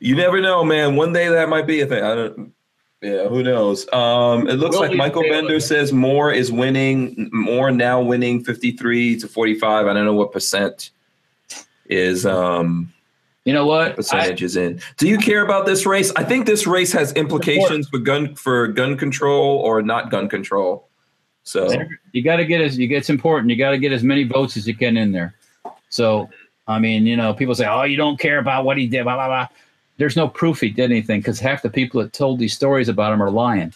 you 0.00 0.16
never 0.16 0.40
know, 0.40 0.64
man. 0.64 0.96
One 0.96 1.12
day 1.12 1.28
that 1.28 1.48
might 1.48 1.66
be 1.66 1.80
a 1.80 1.86
thing. 1.86 2.02
I 2.02 2.14
don't. 2.14 2.52
Yeah, 3.00 3.28
who 3.28 3.42
knows? 3.44 3.86
Um, 3.92 4.48
it 4.48 4.54
looks 4.54 4.74
Will 4.74 4.88
like 4.88 4.96
Michael. 4.96 5.22
Bender 5.22 5.60
says 5.60 5.92
Moore 5.92 6.32
is 6.32 6.50
winning. 6.50 7.30
Moore 7.32 7.70
now 7.70 8.00
winning 8.00 8.42
fifty-three 8.42 9.18
to 9.20 9.28
forty-five. 9.28 9.86
I 9.86 9.92
don't 9.92 10.04
know 10.04 10.14
what 10.14 10.32
percent 10.32 10.90
is 11.88 12.26
um 12.26 12.92
you 13.44 13.54
know 13.54 13.64
what? 13.64 13.92
I, 13.92 13.94
percentage 13.94 14.42
is 14.42 14.56
in. 14.56 14.78
Do 14.98 15.08
you 15.08 15.16
care 15.16 15.42
about 15.42 15.64
this 15.64 15.86
race? 15.86 16.12
I 16.16 16.24
think 16.24 16.44
this 16.44 16.66
race 16.66 16.92
has 16.92 17.14
implications 17.14 17.88
for 17.88 17.98
gun 17.98 18.34
for 18.34 18.68
gun 18.68 18.98
control 18.98 19.56
or 19.60 19.80
not 19.80 20.10
gun 20.10 20.28
control. 20.28 20.86
So 21.44 21.72
you 22.12 22.22
got 22.22 22.36
to 22.36 22.44
get 22.44 22.60
as 22.60 22.76
you 22.78 22.86
get. 22.88 22.98
It's 22.98 23.08
important. 23.08 23.48
You 23.48 23.56
got 23.56 23.70
to 23.70 23.78
get 23.78 23.90
as 23.90 24.02
many 24.02 24.24
votes 24.24 24.58
as 24.58 24.66
you 24.66 24.74
can 24.74 24.98
in 24.98 25.12
there. 25.12 25.34
So, 25.88 26.28
I 26.66 26.78
mean, 26.78 27.06
you 27.06 27.16
know, 27.16 27.32
people 27.32 27.54
say, 27.54 27.66
"Oh, 27.66 27.84
you 27.84 27.96
don't 27.96 28.20
care 28.20 28.38
about 28.38 28.66
what 28.66 28.76
he 28.76 28.86
did." 28.86 29.04
Blah 29.04 29.14
blah 29.14 29.28
blah. 29.28 29.48
There's 29.98 30.16
no 30.16 30.28
proof 30.28 30.60
he 30.60 30.70
did 30.70 30.90
anything 30.90 31.20
because 31.20 31.38
half 31.40 31.60
the 31.62 31.70
people 31.70 32.00
that 32.02 32.12
told 32.12 32.38
these 32.38 32.54
stories 32.54 32.88
about 32.88 33.12
him 33.12 33.22
are 33.22 33.30
lying. 33.30 33.74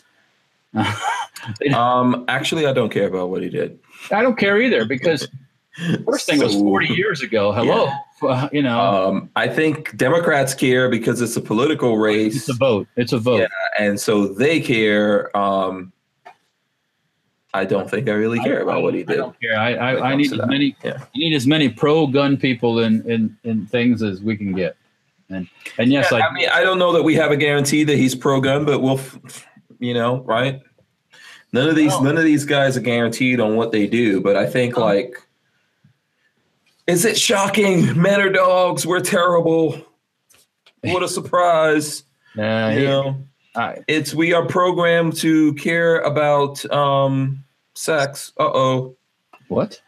um 1.75 2.25
actually 2.29 2.67
I 2.67 2.73
don't 2.73 2.91
care 2.91 3.07
about 3.09 3.31
what 3.31 3.43
he 3.43 3.49
did. 3.49 3.79
I 4.11 4.23
don't 4.23 4.39
care 4.39 4.61
either 4.61 4.85
because 4.85 5.29
first 6.07 6.27
thing 6.27 6.39
was 6.41 6.55
40 6.55 6.89
years 6.95 7.23
ago. 7.23 7.53
Hello, 7.53 7.89
Uh, 8.23 8.49
you 8.53 8.63
know, 8.63 8.79
Um, 8.81 9.31
I 9.37 9.49
think 9.49 9.97
Democrats 9.97 10.55
care 10.55 10.89
because 10.89 11.21
it's 11.21 11.37
a 11.37 11.41
political 11.41 11.99
race. 11.99 12.37
it's 12.37 12.49
a 12.49 12.55
vote. 12.55 12.87
It's 12.97 13.13
a 13.13 13.19
vote. 13.19 13.41
Yeah. 13.41 13.49
and 13.85 13.99
so 14.01 14.29
they 14.29 14.61
care. 14.61 15.37
Um, 15.37 15.93
I 17.55 17.67
don't 17.67 17.91
think 17.91 18.09
I 18.09 18.13
really 18.13 18.39
care 18.41 18.63
about 18.63 18.83
what 18.83 18.95
he 18.95 19.01
I 19.01 19.05
did. 19.05 19.17
don't 19.17 19.39
care. 19.41 19.59
I 19.59 19.75
I, 19.75 20.11
I 20.13 20.17
need 20.17 20.33
as 20.33 20.39
that. 20.39 20.49
many. 20.49 20.75
Yeah. 20.85 21.05
Need 21.15 21.35
as 21.35 21.47
many 21.47 21.69
pro 21.69 22.07
gun 22.07 22.37
people 22.39 22.79
in, 22.81 23.03
in 23.11 23.37
in 23.45 23.67
things 23.67 24.03
as 24.03 24.23
we 24.23 24.37
can 24.39 24.55
get. 24.55 24.77
And 25.33 25.49
and 25.79 25.91
yes, 25.93 26.09
Yeah, 26.11 26.19
I, 26.19 26.29
I 26.29 26.33
mean, 26.33 26.49
I 26.53 26.63
don't 26.63 26.79
know 26.79 26.93
that 26.93 27.03
we 27.03 27.15
have 27.17 27.31
a 27.31 27.37
guarantee 27.37 27.85
that 27.85 27.97
he's 27.97 28.15
pro 28.15 28.41
gun, 28.41 28.65
but 28.65 28.81
we'll, 28.81 29.01
you 29.79 29.95
know, 29.95 30.21
right? 30.23 30.61
None 31.53 31.69
of 31.69 31.77
these, 31.77 31.93
No. 31.93 32.01
none 32.03 32.19
of 32.19 32.25
these 32.25 32.45
guys 32.45 32.77
are 32.77 32.81
guaranteed 32.81 33.41
on 33.41 33.57
what 33.57 33.73
they 33.73 33.87
do, 33.87 34.21
but 34.21 34.37
I 34.37 34.47
think 34.47 34.77
No. 34.77 34.85
like, 34.85 35.15
is 36.87 37.05
it 37.05 37.17
shocking? 37.19 38.01
Men 38.01 38.21
are 38.21 38.31
dogs. 38.31 38.87
We're 38.87 39.01
terrible. 39.01 39.81
What 40.83 41.03
a 41.03 41.09
surprise! 41.09 42.03
uh, 42.39 42.71
you 42.75 42.79
he- 42.81 42.85
know, 42.87 43.17
I, 43.55 43.79
it's 43.87 44.15
we 44.15 44.33
are 44.33 44.47
programmed 44.47 45.15
to 45.19 45.53
care 45.55 46.01
about 46.01 46.65
um 46.73 47.45
sex. 47.75 48.33
Uh 48.39 48.51
oh, 48.53 48.97
what? 49.49 49.81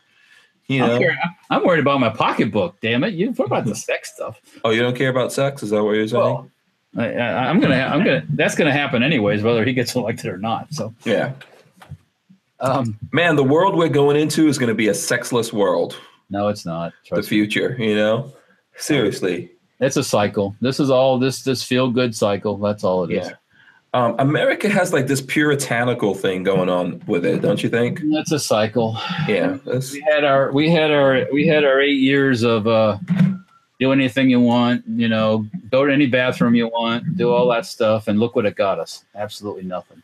You 0.68 0.82
I'm, 0.82 1.00
know. 1.00 1.08
I'm 1.50 1.64
worried 1.64 1.80
about 1.80 2.00
my 2.00 2.10
pocketbook. 2.10 2.80
Damn 2.80 3.04
it! 3.04 3.14
You 3.14 3.30
what 3.32 3.46
about 3.46 3.64
the 3.64 3.74
sex 3.74 4.14
stuff? 4.14 4.40
Oh, 4.64 4.70
you 4.70 4.80
don't 4.80 4.96
care 4.96 5.10
about 5.10 5.32
sex? 5.32 5.62
Is 5.62 5.70
that 5.70 5.82
what 5.82 5.92
you're 5.92 6.08
saying? 6.08 6.22
Well, 6.22 6.50
I, 6.96 7.12
I, 7.12 7.48
I'm 7.48 7.60
gonna 7.60 7.80
I'm 7.80 8.04
gonna 8.04 8.24
that's 8.30 8.54
gonna 8.54 8.72
happen 8.72 9.02
anyways, 9.02 9.42
whether 9.42 9.64
he 9.64 9.72
gets 9.72 9.94
elected 9.94 10.26
or 10.26 10.38
not. 10.38 10.72
So, 10.72 10.94
yeah, 11.04 11.32
um, 12.64 12.98
man, 13.12 13.36
the 13.36 13.44
world 13.44 13.76
we're 13.76 13.88
going 13.88 14.16
into 14.16 14.48
is 14.48 14.58
going 14.58 14.68
to 14.68 14.74
be 14.74 14.88
a 14.88 14.94
sexless 14.94 15.52
world. 15.52 16.00
no, 16.30 16.48
it's 16.48 16.64
not. 16.64 16.92
the 17.10 17.22
future, 17.22 17.76
you 17.78 17.94
know? 17.94 18.32
Seriously. 18.76 19.52
It's 19.80 19.96
a 19.96 20.04
cycle. 20.04 20.56
This 20.60 20.80
is 20.80 20.88
all 20.88 21.18
this 21.18 21.42
this 21.42 21.62
feel 21.62 21.90
good 21.90 22.14
cycle. 22.14 22.56
That's 22.56 22.84
all 22.84 23.04
it 23.04 23.12
is. 23.12 23.30
Um, 23.94 24.16
America 24.18 24.68
has 24.68 24.92
like 24.92 25.06
this 25.06 25.20
puritanical 25.20 26.16
thing 26.16 26.42
going 26.42 26.68
on 26.68 27.00
with 27.06 27.24
it, 27.24 27.40
don't 27.40 27.62
you 27.62 27.68
think? 27.68 28.00
That's 28.12 28.32
a 28.32 28.40
cycle. 28.40 28.98
Yeah. 29.28 29.58
That's, 29.64 29.92
We 29.92 30.00
had 30.00 30.24
our 30.24 30.50
we 30.52 30.68
had 30.68 30.90
our 30.90 31.26
we 31.32 31.46
had 31.46 31.64
our 31.64 31.80
eight 31.80 32.00
years 32.00 32.42
of 32.42 32.66
uh 32.66 32.98
do 33.78 33.92
anything 33.92 34.28
you 34.30 34.40
want, 34.40 34.82
you 34.88 35.08
know, 35.08 35.46
go 35.70 35.86
to 35.86 35.92
any 35.92 36.06
bathroom 36.06 36.56
you 36.56 36.66
want, 36.68 37.16
do 37.16 37.30
all 37.30 37.48
that 37.50 37.66
stuff, 37.66 38.08
and 38.08 38.18
look 38.18 38.34
what 38.34 38.46
it 38.46 38.56
got 38.56 38.80
us. 38.80 39.04
Absolutely 39.14 39.62
nothing. 39.62 40.02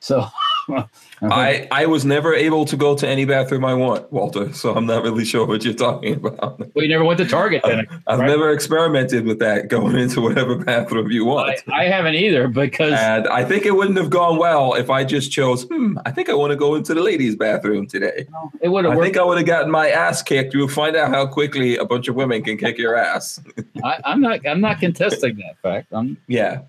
So 0.00 0.26
I, 1.22 1.66
I 1.70 1.86
was 1.86 2.04
never 2.04 2.34
able 2.34 2.64
to 2.66 2.76
go 2.76 2.94
to 2.96 3.08
any 3.08 3.24
bathroom 3.24 3.64
I 3.64 3.74
want, 3.74 4.12
Walter, 4.12 4.52
so 4.52 4.74
I'm 4.74 4.86
not 4.86 5.02
really 5.02 5.24
sure 5.24 5.46
what 5.46 5.64
you're 5.64 5.72
talking 5.74 6.14
about. 6.16 6.60
we 6.74 6.88
never 6.88 7.04
went 7.04 7.18
to 7.18 7.26
Target 7.26 7.62
then. 7.64 7.86
I've 8.06 8.18
Right. 8.18 8.26
never 8.28 8.50
experimented 8.50 9.24
with 9.24 9.38
that 9.38 9.68
going 9.68 9.96
into 9.96 10.20
whatever 10.20 10.56
bathroom 10.56 11.10
you 11.10 11.24
want. 11.24 11.60
I 11.72 11.84
haven't 11.84 12.14
either 12.16 12.48
because 12.48 12.92
And 12.98 13.26
I 13.28 13.44
think 13.44 13.64
it 13.64 13.72
wouldn't 13.72 13.96
have 13.98 14.10
gone 14.10 14.38
well 14.38 14.74
if 14.74 14.90
I 14.90 15.04
just 15.04 15.32
chose, 15.32 15.64
hmm, 15.64 15.98
I 16.04 16.10
think 16.10 16.28
I 16.28 16.34
want 16.34 16.50
to 16.50 16.56
go 16.56 16.74
into 16.74 16.92
the 16.94 17.02
ladies' 17.02 17.36
bathroom 17.36 17.86
today. 17.86 18.26
it 18.60 18.68
would 18.68 18.84
I 18.84 18.90
have 18.90 18.98
worked. 18.98 19.06
think 19.06 19.16
I 19.16 19.24
would 19.24 19.38
have 19.38 19.46
gotten 19.46 19.70
my 19.70 19.88
ass 19.90 20.22
kicked. 20.22 20.52
You'll 20.54 20.68
find 20.68 20.96
out 20.96 21.08
how 21.10 21.26
quickly 21.26 21.76
a 21.76 21.84
bunch 21.84 22.08
of 22.08 22.14
women 22.16 22.42
can 22.42 22.56
kick 22.58 22.76
your 22.78 22.96
ass. 22.96 23.40
I, 23.84 24.00
I'm 24.04 24.20
not 24.20 24.46
I'm 24.46 24.60
not 24.60 24.80
contesting 24.80 25.36
that 25.36 25.56
fact. 25.62 25.88
I'm 25.92 26.16
Yeah. 26.28 26.62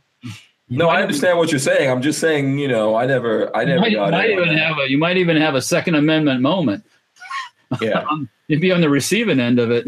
You 0.70 0.78
No, 0.78 0.86
might 0.88 0.92
I 0.92 0.94
even- 0.96 1.04
understand 1.04 1.38
what 1.38 1.52
you're 1.52 1.60
saying. 1.60 1.90
I'm 1.90 2.02
just 2.02 2.20
saying, 2.20 2.58
you 2.60 2.68
know, 2.68 2.96
I 2.96 3.06
never, 3.06 3.56
I 3.56 3.62
You 3.62 3.68
never 3.68 3.82
might, 3.82 3.94
got 3.94 4.12
might 4.12 4.30
in 4.30 4.38
on 4.40 4.44
even 4.46 4.56
that. 4.56 4.68
have 4.68 4.78
a 4.80 4.90
you 4.90 4.98
might 4.98 5.18
even 5.18 5.38
have 5.38 5.56
a 5.56 5.62
Second 5.62 5.96
Amendment 5.96 6.42
moment. 6.42 6.84
Yeah, 7.82 8.04
You'd 8.48 8.62
be 8.62 8.72
on 8.72 8.82
the 8.82 8.90
receiving 8.90 9.40
end 9.40 9.60
of 9.60 9.72
it. 9.72 9.88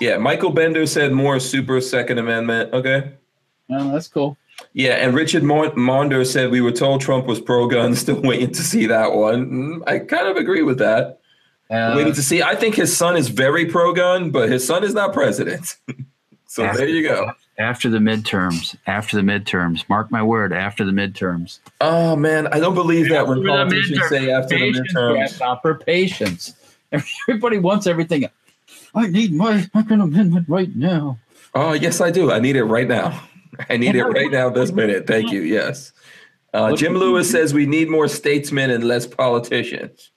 yeah. 0.00 0.18
Michael 0.18 0.50
Bender 0.50 0.86
said 0.86 1.12
more 1.12 1.40
super 1.40 1.80
Second 1.80 2.18
Amendment. 2.18 2.72
Okay. 2.74 3.12
Oh, 3.70 3.92
that's 3.92 4.08
cool. 4.08 4.36
Yeah, 4.74 4.92
and 4.94 5.14
Richard 5.14 5.42
Monder 5.42 6.24
said 6.26 6.50
we 6.50 6.60
were 6.60 6.70
told 6.72 7.00
Trump 7.00 7.26
was 7.26 7.40
pro-gun. 7.40 7.94
Still 7.96 8.20
waiting 8.20 8.52
to 8.52 8.62
see 8.62 8.86
that 8.86 9.12
one. 9.14 9.50
Mm, 9.50 9.82
I 9.86 9.98
kind 10.00 10.28
of 10.28 10.36
agree 10.36 10.62
with 10.62 10.78
that. 10.78 11.18
Uh, 11.70 11.94
waiting 11.96 12.12
to 12.12 12.22
see. 12.22 12.42
I 12.42 12.54
think 12.54 12.74
his 12.74 12.94
son 12.94 13.16
is 13.16 13.28
very 13.28 13.64
pro-gun, 13.66 14.30
but 14.30 14.48
his 14.50 14.66
son 14.66 14.84
is 14.84 14.92
not 14.94 15.12
president. 15.14 15.76
so 16.46 16.62
there 16.74 16.86
you 16.88 17.02
go. 17.08 17.32
After 17.58 17.88
the 17.88 17.98
midterms, 17.98 18.76
after 18.86 19.16
the 19.16 19.22
midterms, 19.22 19.88
mark 19.88 20.10
my 20.10 20.22
word, 20.22 20.52
after 20.52 20.84
the 20.84 20.92
midterms. 20.92 21.60
Oh 21.80 22.16
man, 22.16 22.46
I 22.48 22.58
don't 22.60 22.74
believe 22.74 23.08
that 23.10 23.26
when 23.28 23.38
After 23.38 23.48
politicians 23.48 23.98
midterm- 24.00 24.08
say 24.08 24.30
after 24.30 24.58
the 24.58 24.72
midterms. 24.72 24.86
midterms. 24.94 25.12
grasshopper, 25.14 25.74
patience. 25.76 26.54
Everybody 26.92 27.58
wants 27.58 27.86
everything. 27.86 28.26
I 28.94 29.06
need 29.08 29.32
my 29.32 29.62
second 29.74 30.00
amendment 30.00 30.48
right 30.48 30.74
now. 30.74 31.18
Oh 31.54 31.72
yes, 31.72 32.00
I 32.00 32.10
do. 32.10 32.30
I 32.32 32.40
need 32.40 32.56
it 32.56 32.64
right 32.64 32.88
now. 32.88 33.20
I 33.70 33.76
need 33.76 33.94
it 33.94 34.02
right 34.04 34.30
now, 34.32 34.48
this 34.50 34.72
minute. 34.72 35.06
Thank 35.06 35.30
you. 35.30 35.40
Yes. 35.42 35.92
Uh, 36.52 36.74
Jim 36.76 36.94
Lewis 36.94 37.30
says 37.30 37.52
we 37.54 37.66
need 37.66 37.88
more 37.88 38.06
statesmen 38.08 38.70
and 38.70 38.84
less 38.84 39.06
politicians. 39.06 40.10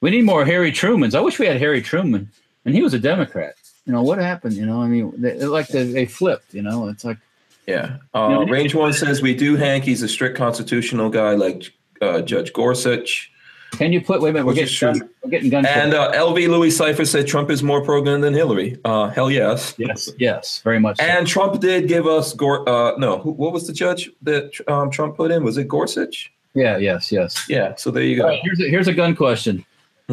We 0.00 0.10
need 0.10 0.24
more 0.24 0.44
Harry 0.44 0.72
Trumans. 0.72 1.14
I 1.14 1.20
wish 1.20 1.38
we 1.38 1.46
had 1.46 1.58
Harry 1.58 1.80
Truman, 1.80 2.28
and 2.64 2.74
he 2.74 2.82
was 2.82 2.92
a 2.92 2.98
Democrat. 2.98 3.54
You 3.86 3.92
know 3.92 4.02
what 4.02 4.18
happened? 4.18 4.54
You 4.54 4.66
know, 4.66 4.80
I 4.80 4.86
mean, 4.86 5.12
they, 5.16 5.34
like 5.44 5.68
they, 5.68 5.84
they 5.84 6.06
flipped. 6.06 6.54
You 6.54 6.62
know, 6.62 6.88
it's 6.88 7.04
like 7.04 7.18
Yeah. 7.66 7.96
Uh, 8.14 8.44
Yeah. 8.46 8.52
Range 8.52 8.74
One 8.74 8.92
says 8.92 9.22
we 9.22 9.34
do. 9.34 9.56
Hank, 9.56 9.84
he's 9.84 10.02
a 10.02 10.08
strict 10.08 10.36
constitutional 10.36 11.10
guy 11.10 11.32
like 11.34 11.72
uh, 12.00 12.20
Judge 12.22 12.52
Gorsuch. 12.52 13.30
Can 13.72 13.90
you 13.90 14.02
put? 14.02 14.20
Wait 14.20 14.30
a 14.30 14.32
minute. 14.34 14.46
We're 14.46 14.52
getting 14.54 14.78
gun, 14.78 15.08
we're 15.24 15.30
getting 15.30 15.48
guns. 15.48 15.66
And 15.66 15.94
uh, 15.94 16.12
LV 16.12 16.46
Louis 16.48 16.70
Cipher 16.70 17.06
said 17.06 17.26
Trump 17.26 17.50
is 17.50 17.62
more 17.62 17.82
pro-gun 17.82 18.20
than 18.20 18.34
Hillary. 18.34 18.78
Uh, 18.84 19.08
hell 19.08 19.30
yes. 19.30 19.74
yes, 19.78 20.10
yes, 20.18 20.60
very 20.62 20.78
much. 20.78 20.98
so. 20.98 21.04
And 21.04 21.26
Trump 21.26 21.58
did 21.58 21.88
give 21.88 22.06
us 22.06 22.34
Gor. 22.34 22.68
Uh, 22.68 22.96
no, 22.98 23.18
who, 23.18 23.30
what 23.30 23.52
was 23.54 23.66
the 23.66 23.72
judge 23.72 24.10
that 24.22 24.52
um, 24.68 24.90
Trump 24.90 25.16
put 25.16 25.30
in? 25.30 25.42
Was 25.42 25.56
it 25.56 25.68
Gorsuch? 25.68 26.30
yeah, 26.54 26.76
yes, 26.76 27.10
yes. 27.10 27.48
Yeah. 27.48 27.74
So 27.76 27.90
there 27.90 28.02
you 28.02 28.16
go. 28.16 28.24
Right, 28.26 28.40
here's 28.42 28.60
a, 28.60 28.68
here's 28.68 28.88
a 28.88 28.92
gun 28.92 29.16
question. 29.16 29.64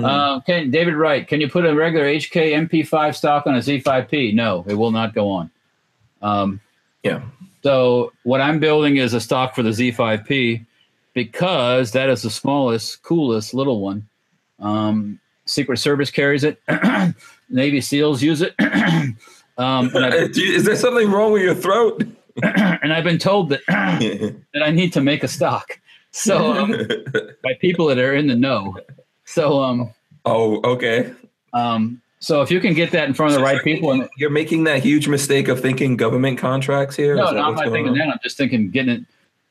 Mhm. 0.01 0.05
Uh, 0.05 0.39
can 0.41 0.71
David 0.71 0.95
Wright? 0.95 1.27
Can 1.27 1.41
you 1.41 1.49
put 1.49 1.65
a 1.65 1.73
regular 1.75 2.05
HK 2.05 2.53
MP5 2.53 3.15
stock 3.15 3.45
on 3.47 3.55
a 3.55 3.59
Z5P? 3.59 4.33
No, 4.33 4.63
it 4.67 4.75
will 4.75 4.91
not 4.91 5.13
go 5.13 5.29
on. 5.29 5.49
Um, 6.21 6.59
Yeah. 7.03 7.21
So 7.63 8.11
what 8.23 8.39
I'm 8.41 8.59
building 8.59 8.97
is 8.97 9.13
a 9.13 9.19
stock 9.19 9.53
for 9.55 9.63
the 9.63 9.69
Z5P 9.71 10.65
because 11.13 11.91
that 11.91 12.09
is 12.09 12.21
the 12.21 12.29
smallest, 12.29 13.03
coolest 13.03 13.53
little 13.53 13.81
one. 13.81 14.07
Um, 14.59 15.19
Secret 15.45 15.77
Service 15.77 16.09
carries 16.11 16.43
it. 16.43 16.61
Navy 17.49 17.81
SEALs 17.81 18.21
use 18.21 18.41
it. 18.41 18.53
um, 18.59 19.15
and, 19.95 20.05
I've, 20.05 20.31
Do 20.33 20.41
you- 20.41 20.55
Is 20.55 20.63
there 20.65 20.75
something 20.75 21.09
wrong 21.11 21.31
with 21.33 21.41
your 21.41 21.55
throat? 21.55 22.03
and 22.43 22.93
I've 22.93 23.03
been 23.03 23.17
told 23.17 23.49
that 23.49 23.61
that 23.67 24.63
I 24.63 24.71
need 24.71 24.93
to 24.93 25.01
make 25.01 25.23
a 25.23 25.27
stock. 25.27 25.79
So 26.11 26.53
um, 26.53 26.71
by 27.43 27.53
people 27.59 27.87
that 27.87 27.97
are 27.97 28.15
in 28.15 28.27
the 28.27 28.35
know. 28.35 28.77
So 29.29 29.61
um, 29.61 29.93
oh, 30.25 30.59
okay. 30.71 31.13
um, 31.53 32.01
so 32.17 32.41
if 32.41 32.49
you 32.49 32.59
can 32.59 32.73
get 32.73 32.89
that 32.91 33.07
in 33.07 33.13
front 33.13 33.31
of 33.33 33.37
the 33.37 33.43
right 33.43 33.63
people, 33.63 33.91
and 33.91 34.09
You're 34.17 34.31
making 34.31 34.63
that 34.63 34.81
huge 34.81 35.07
mistake 35.07 35.47
of 35.49 35.61
thinking 35.61 35.95
government 35.97 36.39
contracts 36.39 36.95
here. 36.95 37.15
no, 37.15 37.29
no, 37.29 37.43
I'm 37.43 37.53
not 37.53 37.65
thinking 37.65 37.89
on? 37.89 37.97
that. 37.99 38.09
I'm 38.09 38.19
just 38.23 38.37
thinking 38.37 38.71
getting 38.71 38.95
it 38.95 39.05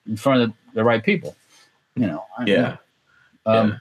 in 0.09 0.17
front 0.17 0.43
of 0.43 0.53
the 0.75 0.83
right 0.83 1.03
people. 1.03 1.37
You 1.95 2.09
know. 2.09 2.25
I- 2.37 2.45
Yeah. 2.45 2.77
Um, 3.47 3.81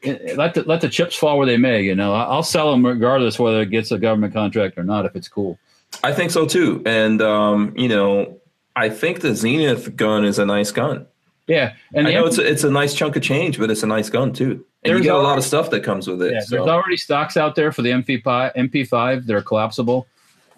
it- 0.00 0.38
let 0.38 0.54
the 0.54 0.62
let 0.62 0.80
the 0.80 0.88
chips 0.88 1.14
fall 1.14 1.36
where 1.36 1.46
they 1.46 1.58
may. 1.58 1.82
You 1.82 1.94
know, 1.94 2.14
I'll 2.14 2.42
sell 2.42 2.70
them 2.70 2.84
regardless 2.84 3.38
whether 3.38 3.60
it 3.60 3.70
gets 3.70 3.92
a 3.92 3.98
government 3.98 4.32
contract 4.32 4.78
or 4.78 4.84
not. 4.84 5.04
If 5.04 5.16
it's 5.16 5.28
cool. 5.28 5.58
I 6.02 6.14
think 6.14 6.30
so 6.30 6.46
too. 6.46 6.82
And 6.86 7.20
um, 7.20 7.74
you 7.76 7.88
know, 7.90 8.40
I 8.74 8.88
think 8.88 9.20
the 9.20 9.34
Zenith 9.34 9.96
gun 9.96 10.24
is 10.24 10.38
a 10.38 10.46
nice 10.46 10.72
gun. 10.72 11.06
Yeah, 11.46 11.74
and 11.94 12.08
I 12.08 12.14
know 12.14 12.26
it's 12.26 12.38
a, 12.38 12.50
it's 12.50 12.64
a 12.64 12.70
nice 12.70 12.94
chunk 12.94 13.14
of 13.14 13.22
change, 13.22 13.58
but 13.58 13.70
it's 13.70 13.84
a 13.84 13.86
nice 13.86 14.10
gun 14.10 14.32
too. 14.32 14.64
And 14.86 14.94
There's 14.94 15.04
you 15.04 15.10
get 15.10 15.14
a 15.16 15.18
lot 15.22 15.36
of 15.36 15.42
stuff 15.44 15.70
that 15.70 15.82
comes 15.82 16.06
with 16.06 16.22
it. 16.22 16.32
yeah, 16.32 16.40
so. 16.40 16.56
there's 16.56 16.68
already 16.68 16.96
stocks 16.96 17.36
out 17.36 17.54
there 17.56 17.72
for 17.72 17.82
the 17.82 17.90
MP5. 17.90 18.54
MP5, 18.54 19.26
they're 19.26 19.42
collapsible. 19.42 20.06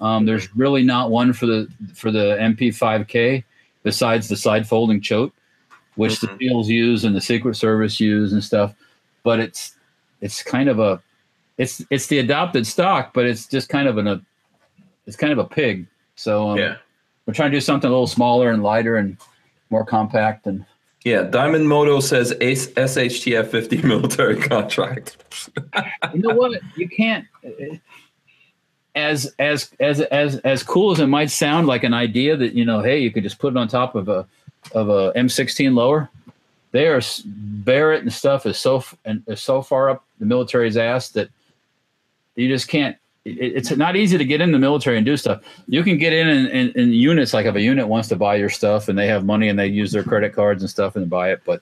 Um, 0.00 0.26
there's 0.26 0.54
really 0.54 0.82
not 0.82 1.10
one 1.10 1.32
for 1.32 1.46
the 1.46 1.66
for 1.94 2.10
the 2.10 2.36
MP5K 2.38 3.42
besides 3.82 4.28
the 4.28 4.36
side 4.36 4.68
folding 4.68 5.00
choke, 5.00 5.32
which 5.96 6.20
Mhm. 6.20 6.38
the 6.38 6.46
SEALs 6.48 6.68
use 6.68 7.04
and 7.04 7.16
the 7.16 7.20
Secret 7.20 7.56
Service 7.56 7.98
use 7.98 8.32
and 8.32 8.44
stuff. 8.44 8.74
But 9.22 9.40
it's 9.40 9.74
it's 10.20 10.42
kind 10.42 10.68
of 10.68 10.78
a 10.78 11.00
it's 11.56 11.82
it's 11.90 12.06
the 12.06 12.18
adopted 12.18 12.66
stock, 12.66 13.12
but 13.14 13.24
it's 13.26 13.46
just 13.46 13.68
kind 13.68 13.88
of 13.88 13.98
an 13.98 14.06
a 14.06 14.20
it's 15.06 15.16
kind 15.16 15.32
of 15.32 15.38
a 15.38 15.44
pig. 15.46 15.86
So 16.16 16.50
um, 16.50 16.58
yeah. 16.58 16.76
we're 17.26 17.34
trying 17.34 17.50
to 17.50 17.56
do 17.56 17.60
something 17.60 17.88
a 17.88 17.90
little 17.92 18.06
smaller 18.06 18.50
and 18.50 18.62
lighter 18.62 18.96
and 18.96 19.16
more 19.70 19.84
compact 19.84 20.46
and 20.46 20.64
Yeah, 21.08 21.22
Diamond 21.22 21.66
Moto 21.66 22.00
says 22.00 22.34
SHTF 22.34 23.48
50 23.48 23.80
military 23.82 24.38
contract. 24.38 25.16
you 26.12 26.20
know 26.20 26.34
what 26.34 26.60
you 26.76 26.86
can't 26.86 27.24
as 28.94 29.32
as 29.38 29.70
as 29.80 30.02
as 30.02 30.36
as 30.40 30.62
cool 30.62 30.90
as 30.90 31.00
it 31.00 31.06
might 31.06 31.30
sound 31.30 31.66
like 31.66 31.82
an 31.82 31.94
idea 31.94 32.36
that 32.36 32.52
you 32.52 32.64
know 32.64 32.80
hey 32.82 32.98
you 32.98 33.10
could 33.10 33.22
just 33.22 33.38
put 33.38 33.54
it 33.54 33.56
on 33.56 33.68
top 33.68 33.94
of 33.94 34.10
a 34.10 34.26
of 34.72 34.90
a 34.90 35.12
m16 35.12 35.72
lower 35.72 36.10
they 36.72 36.88
are 36.88 37.00
barrett 37.24 38.02
and 38.02 38.12
stuff 38.12 38.44
is 38.44 38.58
so 38.58 38.84
and 39.04 39.22
is 39.28 39.40
so 39.40 39.62
far 39.62 39.88
up 39.88 40.04
the 40.18 40.26
military's 40.26 40.76
ass 40.76 41.10
that 41.10 41.30
you 42.34 42.48
just 42.48 42.68
can't 42.68 42.96
it, 43.30 43.56
it's 43.56 43.70
not 43.72 43.96
easy 43.96 44.16
to 44.18 44.24
get 44.24 44.40
in 44.40 44.52
the 44.52 44.58
military 44.58 44.96
and 44.96 45.04
do 45.06 45.16
stuff 45.16 45.40
you 45.66 45.82
can 45.82 45.98
get 45.98 46.12
in 46.12 46.28
in, 46.28 46.46
in 46.46 46.70
in 46.72 46.92
units 46.92 47.34
like 47.34 47.46
if 47.46 47.54
a 47.54 47.60
unit 47.60 47.86
wants 47.88 48.08
to 48.08 48.16
buy 48.16 48.34
your 48.36 48.48
stuff 48.48 48.88
and 48.88 48.98
they 48.98 49.06
have 49.06 49.24
money 49.24 49.48
and 49.48 49.58
they 49.58 49.66
use 49.66 49.92
their 49.92 50.02
credit 50.02 50.32
cards 50.34 50.62
and 50.62 50.70
stuff 50.70 50.96
and 50.96 51.08
buy 51.10 51.30
it 51.30 51.40
but 51.44 51.60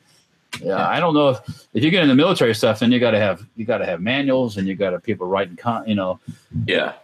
yeah, 0.62 0.88
I 0.88 1.00
don't 1.00 1.12
know 1.12 1.30
if, 1.30 1.66
if 1.74 1.84
you 1.84 1.90
get 1.90 2.02
in 2.02 2.08
the 2.08 2.14
military 2.14 2.54
stuff, 2.54 2.78
then 2.78 2.90
you 2.90 2.98
got 2.98 3.10
to 3.10 3.18
have 3.18 3.44
you 3.56 3.66
got 3.66 3.78
to 3.78 3.84
have 3.84 4.00
manuals 4.00 4.56
and 4.56 4.66
you 4.66 4.74
got 4.74 4.90
to 4.90 5.00
people 5.00 5.26
writing, 5.26 5.56
con, 5.56 5.86
you 5.86 5.94
know. 5.94 6.18
Yeah. 6.66 6.94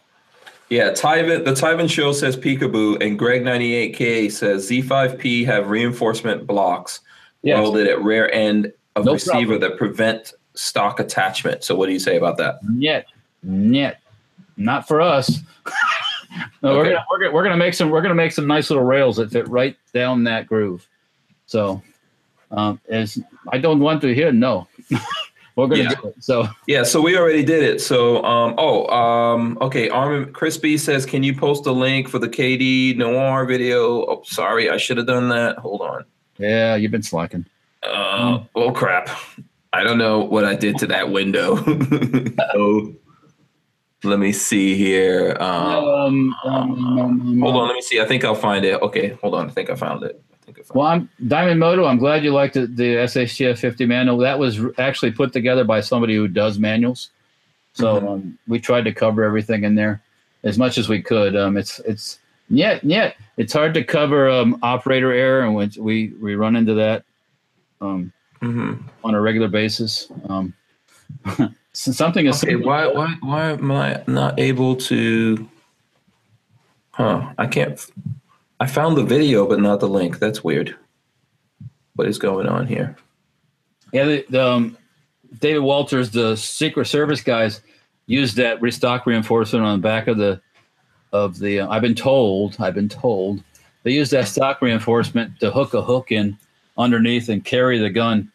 Yeah, 0.71 0.93
Tyven, 0.93 1.45
the 1.45 1.51
Tyven 1.53 1.91
show 1.91 2.13
says 2.13 2.35
peekaboo, 2.35 3.03
and 3.05 3.19
Greg98K 3.19 4.33
says 4.33 4.71
Z5P 4.71 5.45
have 5.45 5.69
reinforcement 5.69 6.47
blocks 6.47 7.01
Yes. 7.43 7.59
welded 7.59 7.89
at 7.89 8.01
rear 8.01 8.31
end 8.33 8.73
of 8.97 9.05
No 9.05 9.15
receiver 9.15 9.59
problem. 9.59 9.61
that 9.61 9.77
prevent 9.77 10.33
stock 10.55 10.99
attachment. 11.01 11.63
So, 11.63 11.75
what 11.75 11.87
do 11.87 11.93
you 11.93 11.99
say 11.99 12.17
about 12.17 12.39
that? 12.39 12.61
Yet, 12.77 13.07
yet, 13.43 14.01
not 14.57 14.87
for 14.89 15.01
us. 15.01 15.39
no, 16.63 16.77
we're 16.77 16.85
gonna 16.85 17.05
we're 17.11 17.19
gonna 17.19 17.33
we're 17.33 17.43
gonna 17.43 17.57
make 17.57 17.75
some 17.75 17.91
we're 17.91 18.03
gonna 18.03 18.15
make 18.15 18.33
some 18.33 18.47
nice 18.47 18.71
little 18.71 18.85
rails 18.85 19.17
that 19.17 19.31
fit 19.31 19.49
right 19.49 19.77
down 19.93 20.25
that 20.25 20.47
groove. 20.47 20.87
So, 21.47 21.83
um, 22.51 22.81
as 22.89 23.19
I 23.53 23.59
don't 23.59 23.81
want 23.81 24.01
to 24.03 24.15
hear 24.15 24.33
no, 24.33 24.67
we're 25.57 25.67
gonna 25.67 25.83
Yeah. 25.83 25.95
do 25.95 26.09
it. 26.09 26.15
So 26.21 26.49
Yeah, 26.67 26.83
so 26.85 27.01
we 27.01 27.17
already 27.19 27.45
did 27.45 27.63
it. 27.63 27.81
So, 27.81 28.25
um, 28.25 28.55
oh, 28.59 28.87
um, 28.89 29.59
okay. 29.61 29.89
Armin 29.91 30.33
Crispy 30.33 30.79
says, 30.79 31.05
"Can 31.05 31.23
you 31.23 31.35
post 31.35 31.67
a 31.67 31.73
link 31.73 32.09
for 32.09 32.19
the 32.19 32.29
KD 32.29 32.97
Noir 32.97 33.45
video?" 33.45 34.05
Oh, 34.07 34.23
sorry, 34.25 34.71
I 34.71 34.77
should 34.79 34.97
have 34.97 35.07
done 35.07 35.29
that. 35.31 35.59
Hold 35.59 35.83
on. 35.83 36.05
yeah, 36.39 36.75
you've 36.77 36.93
been 36.93 37.03
slacking. 37.03 37.45
Uh, 37.83 38.39
oh 38.55 38.71
crap! 38.73 39.11
I 39.73 39.83
don't 39.83 39.99
know 39.99 40.21
what 40.21 40.45
I 40.45 40.55
did 40.55 40.79
to 40.79 40.87
that 40.87 41.11
window. 41.11 41.57
oh, 42.55 42.95
let 44.05 44.19
me 44.19 44.33
see 44.33 44.75
here. 44.77 45.37
Um, 45.41 46.35
Um, 46.45 46.99
um, 46.99 47.41
hold 47.41 47.57
on, 47.57 47.69
let 47.69 47.75
me 47.75 47.83
see. 47.83 48.01
I 48.01 48.05
think 48.05 48.25
I'll 48.25 48.35
find 48.35 48.65
it. 48.65 48.81
Okay, 48.83 49.11
hold 49.23 49.35
on. 49.35 49.49
I 49.49 49.53
think 49.53 49.71
I 49.71 49.75
found 49.75 50.03
it. 50.03 50.21
I 50.33 50.37
think 50.45 50.59
I 50.59 50.63
found 50.63 50.75
Well, 50.77 50.87
I'm 50.87 51.09
Diamond 51.29 51.61
Moto. 51.61 51.85
I'm 51.87 51.99
glad 51.99 52.25
you 52.25 52.33
liked 52.33 52.55
the, 52.55 52.67
the 52.67 52.97
SHTF 52.97 53.59
50 53.59 53.87
manual. 53.87 54.19
That 54.19 54.39
was 54.39 54.61
actually 54.79 55.13
put 55.13 55.33
together 55.33 55.65
by 55.65 55.81
somebody 55.81 56.15
who 56.17 56.29
does 56.29 56.59
manuals. 56.59 57.11
So 57.75 58.01
Mhm. 58.01 58.09
um, 58.09 58.39
we 58.49 58.61
tried 58.61 58.85
to 58.85 58.93
cover 58.93 59.25
everything 59.25 59.65
in 59.65 59.75
there 59.75 60.03
as 60.45 60.59
much 60.59 60.77
as 60.79 60.89
we 60.89 61.01
could. 61.01 61.35
Um, 61.37 61.57
it's 61.57 61.79
it's 61.81 62.19
yeah 62.51 62.79
yeah 62.83 63.13
it's 63.39 63.53
hard 63.53 63.73
to 63.75 63.85
cover 63.85 64.29
um, 64.29 64.59
operator 64.63 65.13
error, 65.13 65.43
and 65.43 65.55
we 65.55 65.71
we 65.79 66.13
we 66.21 66.35
run 66.35 66.57
into 66.57 66.75
that 66.75 67.05
um. 67.81 68.13
Mhm. 68.43 68.83
on 69.05 69.15
a 69.15 69.21
regular 69.21 69.47
basis. 69.49 70.09
So 71.75 71.91
something 71.93 72.27
is 72.27 72.43
Okay, 72.43 72.57
why 72.57 72.87
why 72.87 73.17
why 73.21 73.51
am 73.53 73.71
I 73.71 74.03
not 74.07 74.39
able 74.39 74.77
to? 74.77 75.49
Huh? 76.91 77.33
I 77.39 77.47
can't. 77.47 77.85
I 78.61 78.67
found 78.67 78.97
the 78.97 79.05
video, 79.05 79.47
but 79.47 79.59
not 79.61 79.81
the 79.81 79.89
link. 79.89 80.19
That's 80.19 80.45
weird. 80.45 80.77
What 81.97 82.07
is 82.09 82.19
going 82.19 82.47
on 82.47 82.67
here? 82.67 82.97
Yeah, 83.93 84.05
the, 84.05 84.27
the, 84.31 84.47
um, 84.47 84.79
David 85.41 85.61
Walters, 85.61 86.11
the 86.11 86.37
Secret 86.37 86.87
Service 86.87 87.21
guys, 87.23 87.61
used 88.07 88.37
that 88.37 88.61
restock 88.63 89.07
reinforcement 89.07 89.65
on 89.65 89.79
the 89.79 89.83
back 89.83 90.07
of 90.09 90.19
the 90.19 90.41
of 91.13 91.39
the. 91.39 91.61
uh, 91.61 91.69
I've 91.71 91.83
been 91.83 91.95
told. 91.95 92.57
I've 92.61 92.75
been 92.75 92.89
told 92.89 93.43
they 93.83 93.93
used 93.93 94.13
that 94.13 94.29
stock 94.29 94.61
reinforcement 94.61 95.41
to 95.41 95.51
hook 95.51 95.73
a 95.75 95.83
hook 95.83 96.13
in 96.13 96.37
underneath 96.77 97.29
and 97.31 97.45
carry 97.45 97.79
the 97.79 97.91
gun 97.91 98.31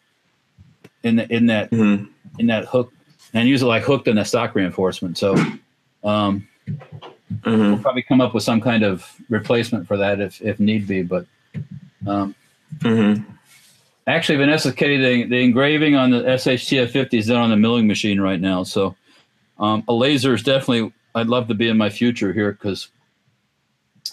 in 1.04 1.16
the, 1.16 1.32
in 1.34 1.46
that 1.46 1.70
Mhm. 1.70 2.08
in 2.38 2.46
that 2.48 2.66
hook 2.66 2.92
and 3.34 3.48
use 3.48 3.62
it 3.62 3.66
like 3.66 3.82
hooked 3.82 4.08
in 4.08 4.16
the 4.16 4.24
stock 4.24 4.54
reinforcement. 4.54 5.18
So 5.18 5.34
um, 6.04 6.46
Mhm. 7.42 7.82
probably 7.82 8.02
come 8.02 8.20
up 8.20 8.32
with 8.34 8.42
some 8.42 8.60
kind 8.60 8.82
of 8.82 9.06
replacement 9.28 9.86
for 9.86 9.96
that 9.98 10.20
if 10.20 10.40
if 10.42 10.58
need 10.60 10.86
be. 10.86 11.02
But 11.02 11.26
um, 12.06 12.34
Mhm. 12.78 13.24
Actually, 14.06 14.36
Vanessa 14.38 14.72
Kitty, 14.72 14.96
the, 14.96 15.24
the 15.24 15.42
engraving 15.42 15.94
on 15.94 16.10
the 16.10 16.22
SHTF 16.22 16.88
50 16.90 17.18
is 17.18 17.26
done 17.26 17.42
on 17.42 17.50
the 17.50 17.56
milling 17.56 17.86
machine 17.86 18.18
right 18.20 18.40
now. 18.40 18.62
So 18.62 18.96
um, 19.58 19.84
a 19.88 19.92
laser 19.92 20.32
is 20.32 20.42
definitely, 20.42 20.90
I'd 21.14 21.26
love 21.26 21.48
to 21.48 21.54
be 21.54 21.68
in 21.68 21.76
my 21.76 21.90
future 21.90 22.32
here 22.32 22.52
because 22.52 22.88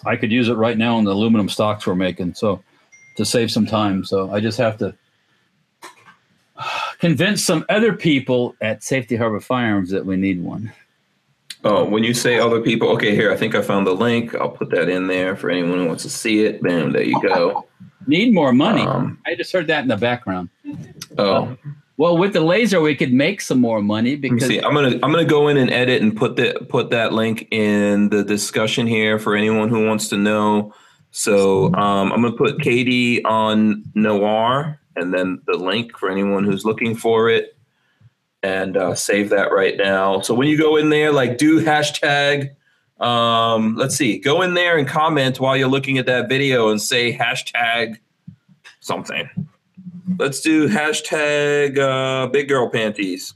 I 0.06 0.18
could 0.18 0.32
use 0.34 0.50
it 0.50 0.56
right 0.56 0.78
now 0.78 0.98
on 0.98 1.06
the 1.06 1.12
aluminum 1.14 1.48
stocks 1.48 1.88
we're 1.88 1.96
making. 1.96 2.34
So 2.34 2.62
to 3.16 3.24
save 3.24 3.50
some 3.52 3.66
time. 3.66 4.04
So 4.04 4.32
I 4.32 4.42
just 4.42 4.58
have 4.58 4.78
to 4.80 4.94
convince 7.06 7.44
some 7.44 7.64
other 7.70 7.94
people 7.94 8.56
at 8.62 8.84
Safety 8.84 9.16
Harbor 9.16 9.40
Firearms 9.40 9.92
that 9.92 10.04
we 10.08 10.16
need 10.16 10.44
one. 10.44 10.72
Oh, 11.64 11.86
when 11.86 12.04
you 12.04 12.16
say 12.16 12.40
other 12.40 12.62
people, 12.62 12.90
okay, 12.90 13.14
here 13.14 13.32
I 13.32 13.38
think 13.38 13.54
I 13.54 13.62
found 13.62 13.86
the 13.86 13.94
link. 13.94 14.34
I'll 14.34 14.50
put 14.50 14.72
that 14.72 14.90
in 14.90 15.06
there 15.06 15.36
for 15.36 15.52
anyone 15.52 15.78
who 15.78 15.86
wants 15.86 16.02
to 16.04 16.10
see 16.10 16.46
it. 16.46 16.64
Bam, 16.64 16.94
there 16.94 17.04
you 17.04 17.22
go. 17.22 17.68
Need 18.08 18.34
more 18.34 18.54
money. 18.54 18.82
Um, 18.82 19.20
I 19.28 19.36
just 19.36 19.54
heard 19.54 19.68
that 19.68 19.84
in 19.84 19.88
the 19.88 19.98
background. 19.98 20.50
Oh, 21.20 21.56
Well, 21.98 22.18
with 22.18 22.34
the 22.34 22.42
laser, 22.42 22.82
we 22.82 22.96
could 22.96 23.14
make 23.14 23.40
some 23.40 23.62
more 23.62 23.84
money 23.84 24.16
because 24.16 24.48
see. 24.48 24.60
I'm 24.60 24.74
gonna 24.74 25.00
I'm 25.04 25.12
gonna 25.12 25.26
go 25.26 25.48
in 25.48 25.58
and 25.58 25.70
edit 25.70 26.02
and 26.02 26.16
put 26.16 26.36
that 26.38 26.70
put 26.70 26.90
that 26.90 27.14
link 27.14 27.48
in 27.52 28.10
the 28.10 28.24
discussion 28.24 28.88
here 28.88 29.20
for 29.20 29.36
anyone 29.36 29.70
who 29.70 29.86
wants 29.86 30.10
to 30.10 30.18
know. 30.18 30.74
So 31.12 31.68
um, 31.76 32.12
I'm 32.12 32.22
gonna 32.24 32.36
put 32.36 32.58
Colion 32.58 33.84
Noir 33.94 34.80
and 34.96 35.14
then 35.14 35.42
the 35.46 35.58
link 35.58 35.98
for 35.98 36.10
anyone 36.10 36.44
who's 36.44 36.66
looking 36.66 36.96
for 36.96 37.30
it, 37.30 37.58
and 38.44 38.78
uh, 38.78 38.96
save 38.96 39.30
that 39.30 39.52
right 39.52 39.78
now. 39.78 40.22
So 40.22 40.34
when 40.34 40.48
you 40.48 40.58
go 40.58 40.76
in 40.78 40.90
there, 40.90 41.12
like 41.12 41.38
do 41.38 41.64
hashtag. 41.64 42.52
Um, 43.00 43.76
let's 43.76 43.96
see. 43.96 44.20
Go 44.20 44.42
in 44.42 44.54
there 44.54 44.78
and 44.78 44.88
comment 44.88 45.40
while 45.40 45.58
you're 45.58 45.68
looking 45.68 45.98
at 45.98 46.06
that 46.06 46.30
video 46.30 46.70
and 46.70 46.82
say 46.82 47.16
hashtag 47.16 47.98
something. 48.80 49.30
Let's 50.18 50.40
do 50.40 50.70
hashtag 50.70 51.78
uh, 51.78 52.28
big 52.28 52.48
girl 52.48 52.70
panties. 52.70 53.34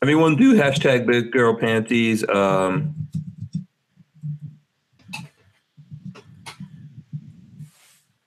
Everyone 0.00 0.36
do 0.36 0.54
hashtag 0.54 1.06
big 1.06 1.32
girl 1.32 1.54
panties. 1.54 2.26
Um, 2.28 3.03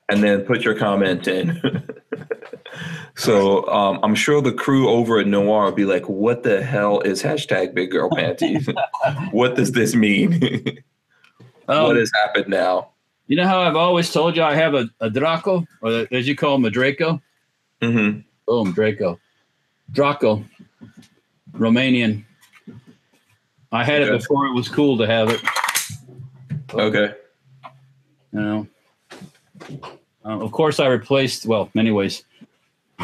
and 0.09 0.23
then 0.23 0.41
put 0.41 0.61
your 0.61 0.75
comment 0.75 1.27
in. 1.27 1.61
so 3.15 3.67
um, 3.67 3.99
I'm 4.03 4.15
sure 4.15 4.41
the 4.41 4.53
crew 4.53 4.89
over 4.89 5.19
at 5.19 5.27
Noir 5.27 5.65
will 5.65 5.71
be 5.71 5.85
like, 5.85 6.07
what 6.07 6.43
the 6.43 6.63
hell 6.63 7.01
is 7.01 7.21
hashtag 7.21 7.73
big 7.73 7.91
girl 7.91 8.09
panties? 8.15 8.67
what 9.31 9.55
does 9.55 9.71
this 9.71 9.95
mean? 9.95 10.34
um, 11.67 11.84
what 11.84 11.95
has 11.97 12.11
happened 12.23 12.47
now? 12.47 12.91
You 13.27 13.35
know 13.35 13.45
how 13.45 13.59
I've 13.59 13.75
always 13.75 14.11
told 14.11 14.38
you 14.38 14.43
I 14.43 14.55
have 14.55 14.73
a, 14.73 14.89
a 15.01 15.09
Draco, 15.09 15.65
or 15.81 16.07
as 16.11 16.27
you 16.27 16.35
call 16.35 16.55
him, 16.55 16.65
a 16.65 16.69
Draco? 16.69 17.21
hmm 17.81 18.19
Boom, 18.45 18.71
Draco. 18.71 19.19
Draco. 19.91 20.45
Romanian. 21.51 22.23
I 23.71 23.84
had 23.84 24.01
it 24.01 24.11
before 24.11 24.47
it 24.47 24.53
was 24.53 24.69
cool 24.69 24.97
to 24.97 25.05
have 25.05 25.29
it. 25.29 25.41
Okay. 26.73 27.13
You 28.31 28.39
know. 28.39 28.67
Uh, 30.28 30.40
of 30.40 30.52
course, 30.52 30.80
I 30.80 30.88
replaced, 30.88 31.45
well, 31.45 31.70
anyways, 31.78 32.24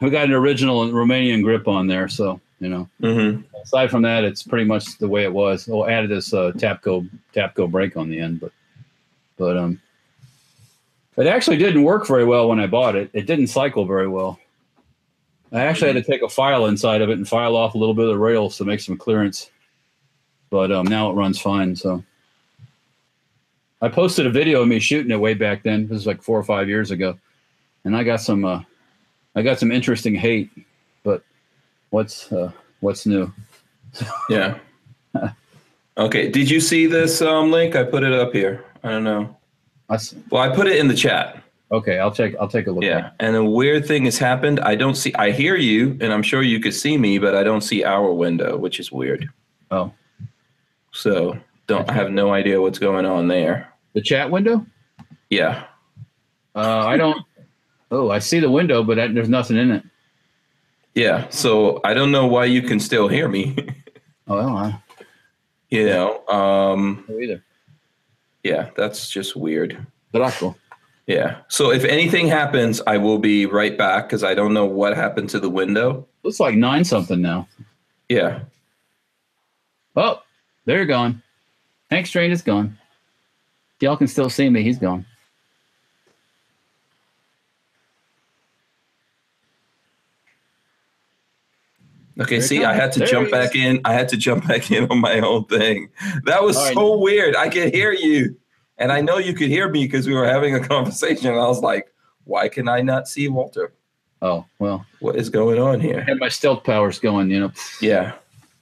we 0.00 0.10
got 0.10 0.26
an 0.26 0.32
original 0.32 0.86
Romanian 0.88 1.42
grip 1.42 1.66
on 1.66 1.86
there. 1.86 2.08
So, 2.08 2.40
you 2.60 2.68
know, 2.68 2.88
hmm 3.00 3.40
aside 3.62 3.90
from 3.90 4.02
that, 4.02 4.24
it's 4.24 4.42
pretty 4.42 4.64
much 4.64 4.98
the 4.98 5.08
way 5.08 5.22
it 5.22 5.32
was. 5.32 5.68
Oh, 5.70 5.86
added 5.86 6.10
this 6.10 6.32
uh, 6.34 6.52
Tapco 6.52 7.08
Tapco 7.34 7.70
brake 7.70 7.96
on 7.96 8.08
the 8.08 8.18
end, 8.18 8.40
but 8.40 8.52
but 9.36 9.56
um, 9.56 9.80
it 11.16 11.26
actually 11.26 11.56
didn't 11.56 11.84
work 11.84 12.06
very 12.06 12.24
well 12.24 12.48
when 12.48 12.60
I 12.60 12.66
bought 12.66 12.96
it. 12.96 13.10
It 13.12 13.26
didn't 13.26 13.46
cycle 13.46 13.84
very 13.86 14.08
well. 14.08 14.38
I 15.52 15.62
actually 15.62 15.92
had 15.92 16.04
to 16.04 16.10
take 16.10 16.22
a 16.22 16.28
file 16.28 16.66
inside 16.66 17.02
of 17.02 17.10
it 17.10 17.18
and 17.18 17.28
file 17.28 17.56
off 17.56 17.74
a 17.74 17.78
little 17.78 17.94
bit 17.94 18.04
of 18.04 18.10
the 18.10 18.18
rails 18.18 18.56
to 18.58 18.64
make 18.64 18.80
some 18.80 18.96
clearance. 18.96 19.50
But 20.48 20.70
um, 20.70 20.86
now 20.86 21.10
it 21.10 21.14
runs 21.14 21.40
fine. 21.40 21.74
So 21.76 22.04
I 23.82 23.88
posted 23.88 24.26
a 24.26 24.30
video 24.30 24.62
of 24.62 24.68
me 24.68 24.78
shooting 24.78 25.10
it 25.10 25.20
way 25.20 25.34
back 25.34 25.62
then. 25.62 25.88
This 25.88 25.98
is 25.98 26.06
like 26.06 26.22
four 26.22 26.38
or 26.38 26.44
five 26.44 26.68
years 26.68 26.90
ago, 26.90 27.18
and 27.84 27.96
I 27.96 28.04
got 28.04 28.20
some 28.20 28.44
uh, 28.44 28.62
I 29.34 29.42
got 29.42 29.58
some 29.58 29.72
interesting 29.72 30.14
hate. 30.14 30.50
But 31.02 31.22
what's 31.90 32.30
uh, 32.32 32.52
what's 32.80 33.06
new? 33.06 33.32
Yeah. 34.28 34.58
okay. 35.98 36.30
Did 36.30 36.48
you 36.48 36.60
see 36.60 36.86
this 36.86 37.20
um, 37.20 37.50
link? 37.50 37.74
I 37.74 37.82
put 37.82 38.04
it 38.04 38.12
up 38.12 38.32
here. 38.32 38.64
I 38.84 38.90
don't 38.90 39.02
know. 39.02 39.36
I 39.88 39.98
Well, 40.30 40.42
I 40.42 40.54
put 40.54 40.68
it 40.68 40.78
in 40.78 40.86
the 40.86 40.94
chat. 40.94 41.42
Okay, 41.72 41.98
I'll 41.98 42.10
take 42.10 42.34
I'll 42.40 42.48
take 42.48 42.66
a 42.66 42.70
look. 42.72 42.82
Yeah. 42.82 43.10
And 43.20 43.36
a 43.36 43.44
weird 43.44 43.86
thing 43.86 44.04
has 44.04 44.18
happened. 44.18 44.60
I 44.60 44.74
don't 44.74 44.96
see, 44.96 45.14
I 45.14 45.30
hear 45.30 45.56
you, 45.56 45.96
and 46.00 46.12
I'm 46.12 46.22
sure 46.22 46.42
you 46.42 46.60
could 46.60 46.74
see 46.74 46.98
me, 46.98 47.18
but 47.18 47.34
I 47.34 47.44
don't 47.44 47.60
see 47.60 47.84
our 47.84 48.12
window, 48.12 48.56
which 48.56 48.80
is 48.80 48.90
weird. 48.90 49.28
Oh, 49.70 49.92
So 50.92 51.38
don't, 51.68 51.88
I 51.88 51.92
have 51.92 52.10
no 52.10 52.32
idea 52.32 52.60
what's 52.60 52.80
going 52.80 53.06
on 53.06 53.28
there. 53.28 53.69
The 53.92 54.00
chat 54.00 54.30
window? 54.30 54.64
Yeah. 55.28 55.64
Uh, 56.54 56.84
I 56.86 56.96
don't. 56.96 57.24
Oh, 57.90 58.10
I 58.10 58.18
see 58.20 58.40
the 58.40 58.50
window, 58.50 58.82
but 58.82 58.96
that, 58.96 59.14
there's 59.14 59.28
nothing 59.28 59.56
in 59.56 59.70
it. 59.70 59.82
Yeah. 60.94 61.28
So 61.30 61.80
I 61.84 61.94
don't 61.94 62.12
know 62.12 62.26
why 62.26 62.44
you 62.44 62.62
can 62.62 62.80
still 62.80 63.08
hear 63.08 63.28
me. 63.28 63.56
Oh, 64.28 64.36
well, 64.36 64.56
I 64.56 64.80
you 65.70 65.86
know, 65.86 66.26
um, 66.26 67.04
either. 67.20 67.42
Yeah, 68.42 68.70
that's 68.76 69.10
just 69.10 69.36
weird. 69.36 69.86
Draco. 70.12 70.56
Yeah. 71.06 71.38
So 71.48 71.70
if 71.70 71.84
anything 71.84 72.28
happens, 72.28 72.80
I 72.86 72.96
will 72.96 73.18
be 73.18 73.46
right 73.46 73.76
back 73.76 74.06
because 74.06 74.24
I 74.24 74.34
don't 74.34 74.54
know 74.54 74.64
what 74.64 74.96
happened 74.96 75.30
to 75.30 75.40
the 75.40 75.50
window. 75.50 76.06
Looks 76.22 76.40
like 76.40 76.54
nine 76.54 76.84
something 76.84 77.20
now. 77.20 77.48
Yeah. 78.08 78.40
Oh, 79.96 80.22
they're 80.64 80.86
gone. 80.86 81.22
Hank 81.90 82.06
Strange 82.06 82.32
is 82.32 82.42
gone. 82.42 82.78
Y'all 83.80 83.96
can 83.96 84.06
still 84.08 84.28
see 84.30 84.48
me. 84.50 84.62
He's 84.62 84.78
gone. 84.78 85.06
Okay. 92.20 92.38
There 92.38 92.46
see, 92.46 92.64
I 92.64 92.74
had 92.74 92.92
to 92.92 92.98
There 93.00 93.08
jump 93.08 93.30
back 93.30 93.54
in. 93.54 93.80
I 93.84 93.92
had 93.94 94.08
to 94.10 94.16
jump 94.16 94.46
back 94.48 94.70
in 94.70 94.90
on 94.90 94.98
my 95.00 95.20
own 95.20 95.44
thing. 95.46 95.88
That 96.24 96.42
was 96.42 96.56
All 96.56 96.64
right. 96.64 96.74
so 96.74 96.98
weird. 96.98 97.36
I 97.36 97.48
could 97.48 97.72
hear 97.74 97.92
you, 97.92 98.36
and 98.78 98.92
I 98.92 99.00
know 99.00 99.18
you 99.18 99.32
could 99.34 99.48
hear 99.48 99.68
me 99.68 99.84
because 99.86 100.06
we 100.06 100.14
were 100.14 100.26
having 100.26 100.54
a 100.54 100.60
conversation. 100.66 101.30
I 101.32 101.46
was 101.46 101.60
like, 101.62 101.92
"Why 102.24 102.48
can 102.48 102.68
I 102.68 102.82
not 102.82 103.08
see 103.08 103.28
Walter? 103.28 103.72
Oh, 104.22 104.44
well, 104.58 104.84
What 104.98 105.16
is 105.16 105.30
going 105.30 105.58
on 105.58 105.80
I 105.80 105.84
here?" 105.84 106.02
had 106.02 106.18
my 106.18 106.28
stealth 106.28 106.62
powers 106.64 106.98
going, 106.98 107.30
you 107.30 107.40
know. 107.40 107.52
Yeah. 107.80 108.12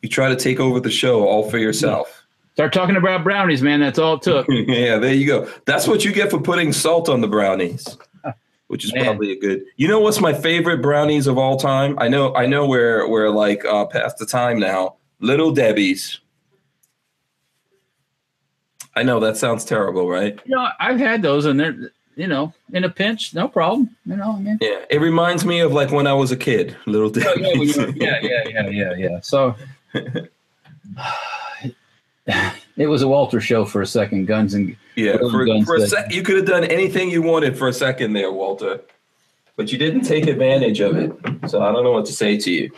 You 0.03 0.09
try 0.09 0.28
to 0.28 0.36
take 0.36 0.61
over 0.61 0.78
the 0.78 0.90
show 0.93 1.27
all 1.27 1.51
for 1.51 1.59
yourself. 1.59 2.18
Start 2.59 2.73
talking 2.73 2.97
about 2.97 3.23
brownies, 3.23 3.63
man. 3.63 3.79
That's 3.79 4.01
all 4.01 4.15
it 4.15 4.23
took. 4.23 4.45
yeah, 4.51 4.99
there 4.99 5.15
you 5.15 5.29
go. 5.29 5.49
That's 5.65 5.87
what 5.87 6.05
you 6.05 6.13
get 6.13 6.29
for 6.29 6.41
putting 6.41 6.73
salt 6.73 7.09
on 7.09 7.21
the 7.21 7.29
brownies, 7.29 7.97
which 8.67 8.85
is 8.85 8.93
Man. 8.93 9.05
probably 9.05 9.31
a 9.31 9.39
good. 9.39 9.63
You 9.77 9.87
know 9.87 10.01
what's 10.01 10.21
my 10.21 10.33
favorite 10.35 10.83
brownies 10.83 11.29
of 11.29 11.39
all 11.39 11.57
time? 11.57 11.97
I 12.01 12.09
know, 12.09 12.35
I 12.35 12.47
know, 12.47 12.67
we're 12.67 13.09
we're 13.09 13.29
like 13.31 13.65
uh, 13.65 13.85
past 13.87 14.19
the 14.19 14.27
time 14.27 14.59
now. 14.59 14.97
Little 15.21 15.53
Debbie's. 15.53 16.19
I 18.97 19.05
know 19.05 19.21
that 19.21 19.37
sounds 19.37 19.65
terrible, 19.65 20.09
right? 20.09 20.37
You 20.45 20.57
know, 20.57 20.69
I've 20.81 20.99
had 20.99 21.23
those 21.23 21.45
and 21.45 21.61
they're, 21.61 21.93
you 22.17 22.27
know, 22.27 22.53
in 22.73 22.83
a 22.83 22.91
pinch, 22.91 23.35
no 23.37 23.47
problem. 23.47 23.95
You 24.05 24.17
know, 24.17 24.33
I 24.33 24.39
mean, 24.41 24.59
Yeah, 24.61 24.85
it 24.91 25.01
reminds 25.01 25.45
me 25.45 25.61
of 25.61 25.73
like 25.73 25.93
when 25.93 26.09
I 26.09 26.15
was 26.15 26.33
a 26.33 26.37
kid. 26.37 26.77
Little 26.87 27.07
Oh, 27.07 27.11
Debbie's. 27.37 27.77
yeah, 27.77 28.19
yeah, 28.21 28.49
yeah, 28.49 28.69
yeah, 28.69 28.95
yeah. 28.97 29.21
So 29.21 29.55
it 32.77 32.87
was 32.87 33.03
a 33.03 33.09
Walter 33.09 33.41
show 33.41 33.65
for 33.65 33.83
a 33.83 33.87
second. 33.87 34.27
Guns 34.27 34.55
and 34.55 34.77
Yeah, 34.97 35.17
for, 35.17 35.45
Guns 35.45 35.67
for 35.67 35.77
a 35.77 35.87
sec, 35.87 36.13
you 36.13 36.23
could 36.23 36.37
have 36.37 36.47
done 36.47 36.65
anything 36.65 37.11
you 37.11 37.23
wanted 37.23 37.57
for 37.57 37.69
a 37.69 37.73
second 37.73 38.13
there, 38.13 38.31
Walter, 38.31 38.81
but 39.57 39.73
you 39.73 39.79
didn't 39.79 40.03
take 40.03 40.27
advantage 40.27 40.81
of 40.81 40.97
it. 40.97 41.13
So 41.49 41.63
I 41.63 41.73
don't 41.73 41.85
know 41.85 41.93
what 41.93 42.07
to 42.07 42.13
say 42.13 42.37
to 42.37 42.51
you. 42.51 42.71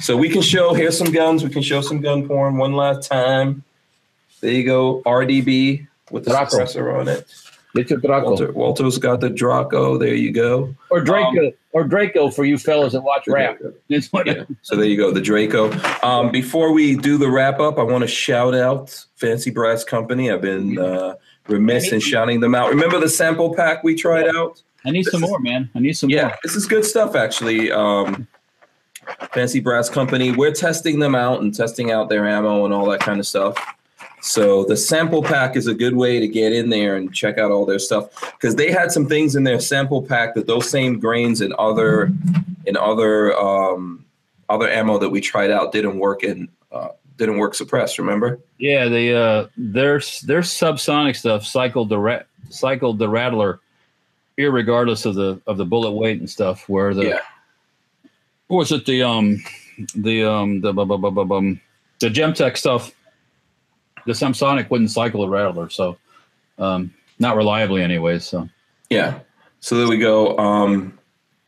So 0.00 0.16
we 0.16 0.28
can 0.28 0.42
show 0.42 0.74
here's 0.74 0.96
some 0.96 1.12
guns. 1.12 1.44
We 1.44 1.50
can 1.50 1.62
show 1.62 1.80
some 1.80 2.00
gun 2.00 2.26
porn 2.26 2.56
one 2.56 2.74
last 2.74 3.08
time. 3.08 3.64
There 4.40 4.52
you 4.52 4.64
go, 4.64 5.02
RDB 5.02 5.86
with 6.10 6.24
the 6.24 6.30
suppressor 6.32 6.98
on 7.00 7.08
it. 7.08 7.26
Get 7.74 7.90
your 7.90 7.98
Draco 8.00 8.28
Walter, 8.30 8.52
Walter's 8.52 8.98
got 8.98 9.20
the 9.20 9.30
Draco. 9.30 9.98
There 9.98 10.14
you 10.14 10.32
go. 10.32 10.74
or 10.90 11.00
Draco 11.00 11.52
or 11.72 11.84
Draco 11.84 12.30
for 12.30 12.44
you 12.44 12.56
fellas 12.58 12.92
that 12.92 13.02
watch 13.02 13.24
rap. 13.26 13.58
It's 13.88 14.12
what 14.12 14.26
Yeah. 14.26 14.44
So 14.62 14.76
there 14.76 14.86
you 14.86 14.96
go, 14.96 15.10
the 15.10 15.20
Draco. 15.20 15.70
Um, 16.06 16.30
before 16.30 16.72
we 16.72 16.96
do 16.96 17.18
the 17.18 17.30
wrap 17.30 17.60
up, 17.60 17.78
I 17.78 17.82
want 17.82 18.02
to 18.02 18.08
shout 18.08 18.54
out 18.54 19.04
Fancy 19.16 19.50
Brass 19.50 19.82
Company. 19.84 20.30
I've 20.30 20.40
been 20.42 20.78
uh, 20.78 21.14
remiss 21.48 21.92
in 21.92 22.00
shouting 22.00 22.40
them 22.40 22.54
out. 22.54 22.70
Remember 22.70 22.98
the 23.00 23.08
sample 23.08 23.54
pack 23.54 23.82
we 23.84 23.94
tried 23.94 24.28
out? 24.34 24.62
I 24.86 24.90
need 24.90 25.04
some 25.06 25.24
is- 25.24 25.30
more, 25.30 25.40
man. 25.40 25.68
I 25.74 25.80
need 25.80 25.94
some 25.94 26.10
Yeah, 26.10 26.28
more. 26.28 26.36
this 26.42 26.54
is 26.54 26.66
good 26.66 26.84
stuff, 26.84 27.14
actually. 27.16 27.72
Um, 27.72 28.28
Fancy 29.32 29.60
Brass 29.60 29.90
Company, 29.90 30.30
we're 30.30 30.52
testing 30.52 30.98
them 30.98 31.14
out 31.14 31.40
and 31.42 31.54
testing 31.54 31.90
out 31.90 32.08
their 32.08 32.26
ammo 32.26 32.64
and 32.64 32.72
all 32.72 32.86
that 32.90 33.00
kind 33.00 33.18
of 33.20 33.26
stuff. 33.26 33.56
So 34.26 34.64
the 34.64 34.76
sample 34.76 35.22
pack 35.22 35.54
is 35.54 35.66
a 35.66 35.74
good 35.74 35.94
way 35.96 36.18
to 36.18 36.26
get 36.26 36.54
in 36.54 36.70
there 36.70 36.96
and 36.96 37.12
check 37.14 37.36
out 37.36 37.50
all 37.50 37.66
their 37.66 37.78
stuff 37.78 38.08
because 38.32 38.56
they 38.56 38.70
had 38.72 38.90
some 38.90 39.06
things 39.06 39.36
in 39.36 39.44
their 39.44 39.60
sample 39.60 40.00
pack 40.02 40.34
that 40.34 40.46
those 40.46 40.68
same 40.68 40.98
grains 40.98 41.42
and 41.42 41.52
other 41.54 42.10
in 42.64 42.74
other 42.78 43.36
um, 43.38 44.02
other 44.48 44.66
ammo 44.66 44.96
that 44.98 45.10
we 45.10 45.20
tried 45.20 45.50
out 45.50 45.72
didn't 45.72 45.98
work 45.98 46.24
in 46.24 46.48
uh, 46.72 46.88
didn't 47.18 47.36
work 47.36 47.54
suppressed. 47.54 47.98
Remember? 47.98 48.40
Yeah, 48.58 48.88
the 48.88 49.12
uh 49.14 49.46
their 49.58 50.00
their 50.24 50.40
subsonic 50.40 51.16
stuff 51.16 51.44
cycled 51.44 51.90
the 51.90 51.98
ra- 51.98 52.22
cycled 52.48 52.98
the 52.98 53.10
rattler, 53.10 53.60
irregardless 54.38 55.04
of 55.04 55.16
the 55.16 55.38
of 55.46 55.58
the 55.58 55.66
bullet 55.66 55.92
weight 55.92 56.18
and 56.20 56.30
stuff. 56.30 56.66
Where 56.66 56.94
the 56.94 57.08
Yeah. 57.08 57.20
was 58.48 58.72
it 58.72 58.86
the 58.86 59.02
um 59.02 59.44
the 59.94 60.24
um 60.24 60.62
the 60.62 60.72
bu- 60.72 60.86
bu- 60.86 60.96
bu- 60.98 61.10
bu- 61.10 61.24
bum, 61.26 61.60
the 62.00 62.08
Gemtech 62.08 62.56
stuff, 62.56 62.90
the 64.06 64.12
subsonic 64.12 64.70
wouldn't 64.70 64.90
cycle 64.90 65.22
the 65.22 65.28
rattler, 65.28 65.68
so 65.68 65.96
um 66.58 66.92
not 67.18 67.36
reliably 67.36 67.82
anyways. 67.82 68.24
So 68.24 68.48
Yeah. 68.90 69.20
So 69.60 69.76
there 69.76 69.88
we 69.88 69.98
go. 69.98 70.36
Um, 70.38 70.98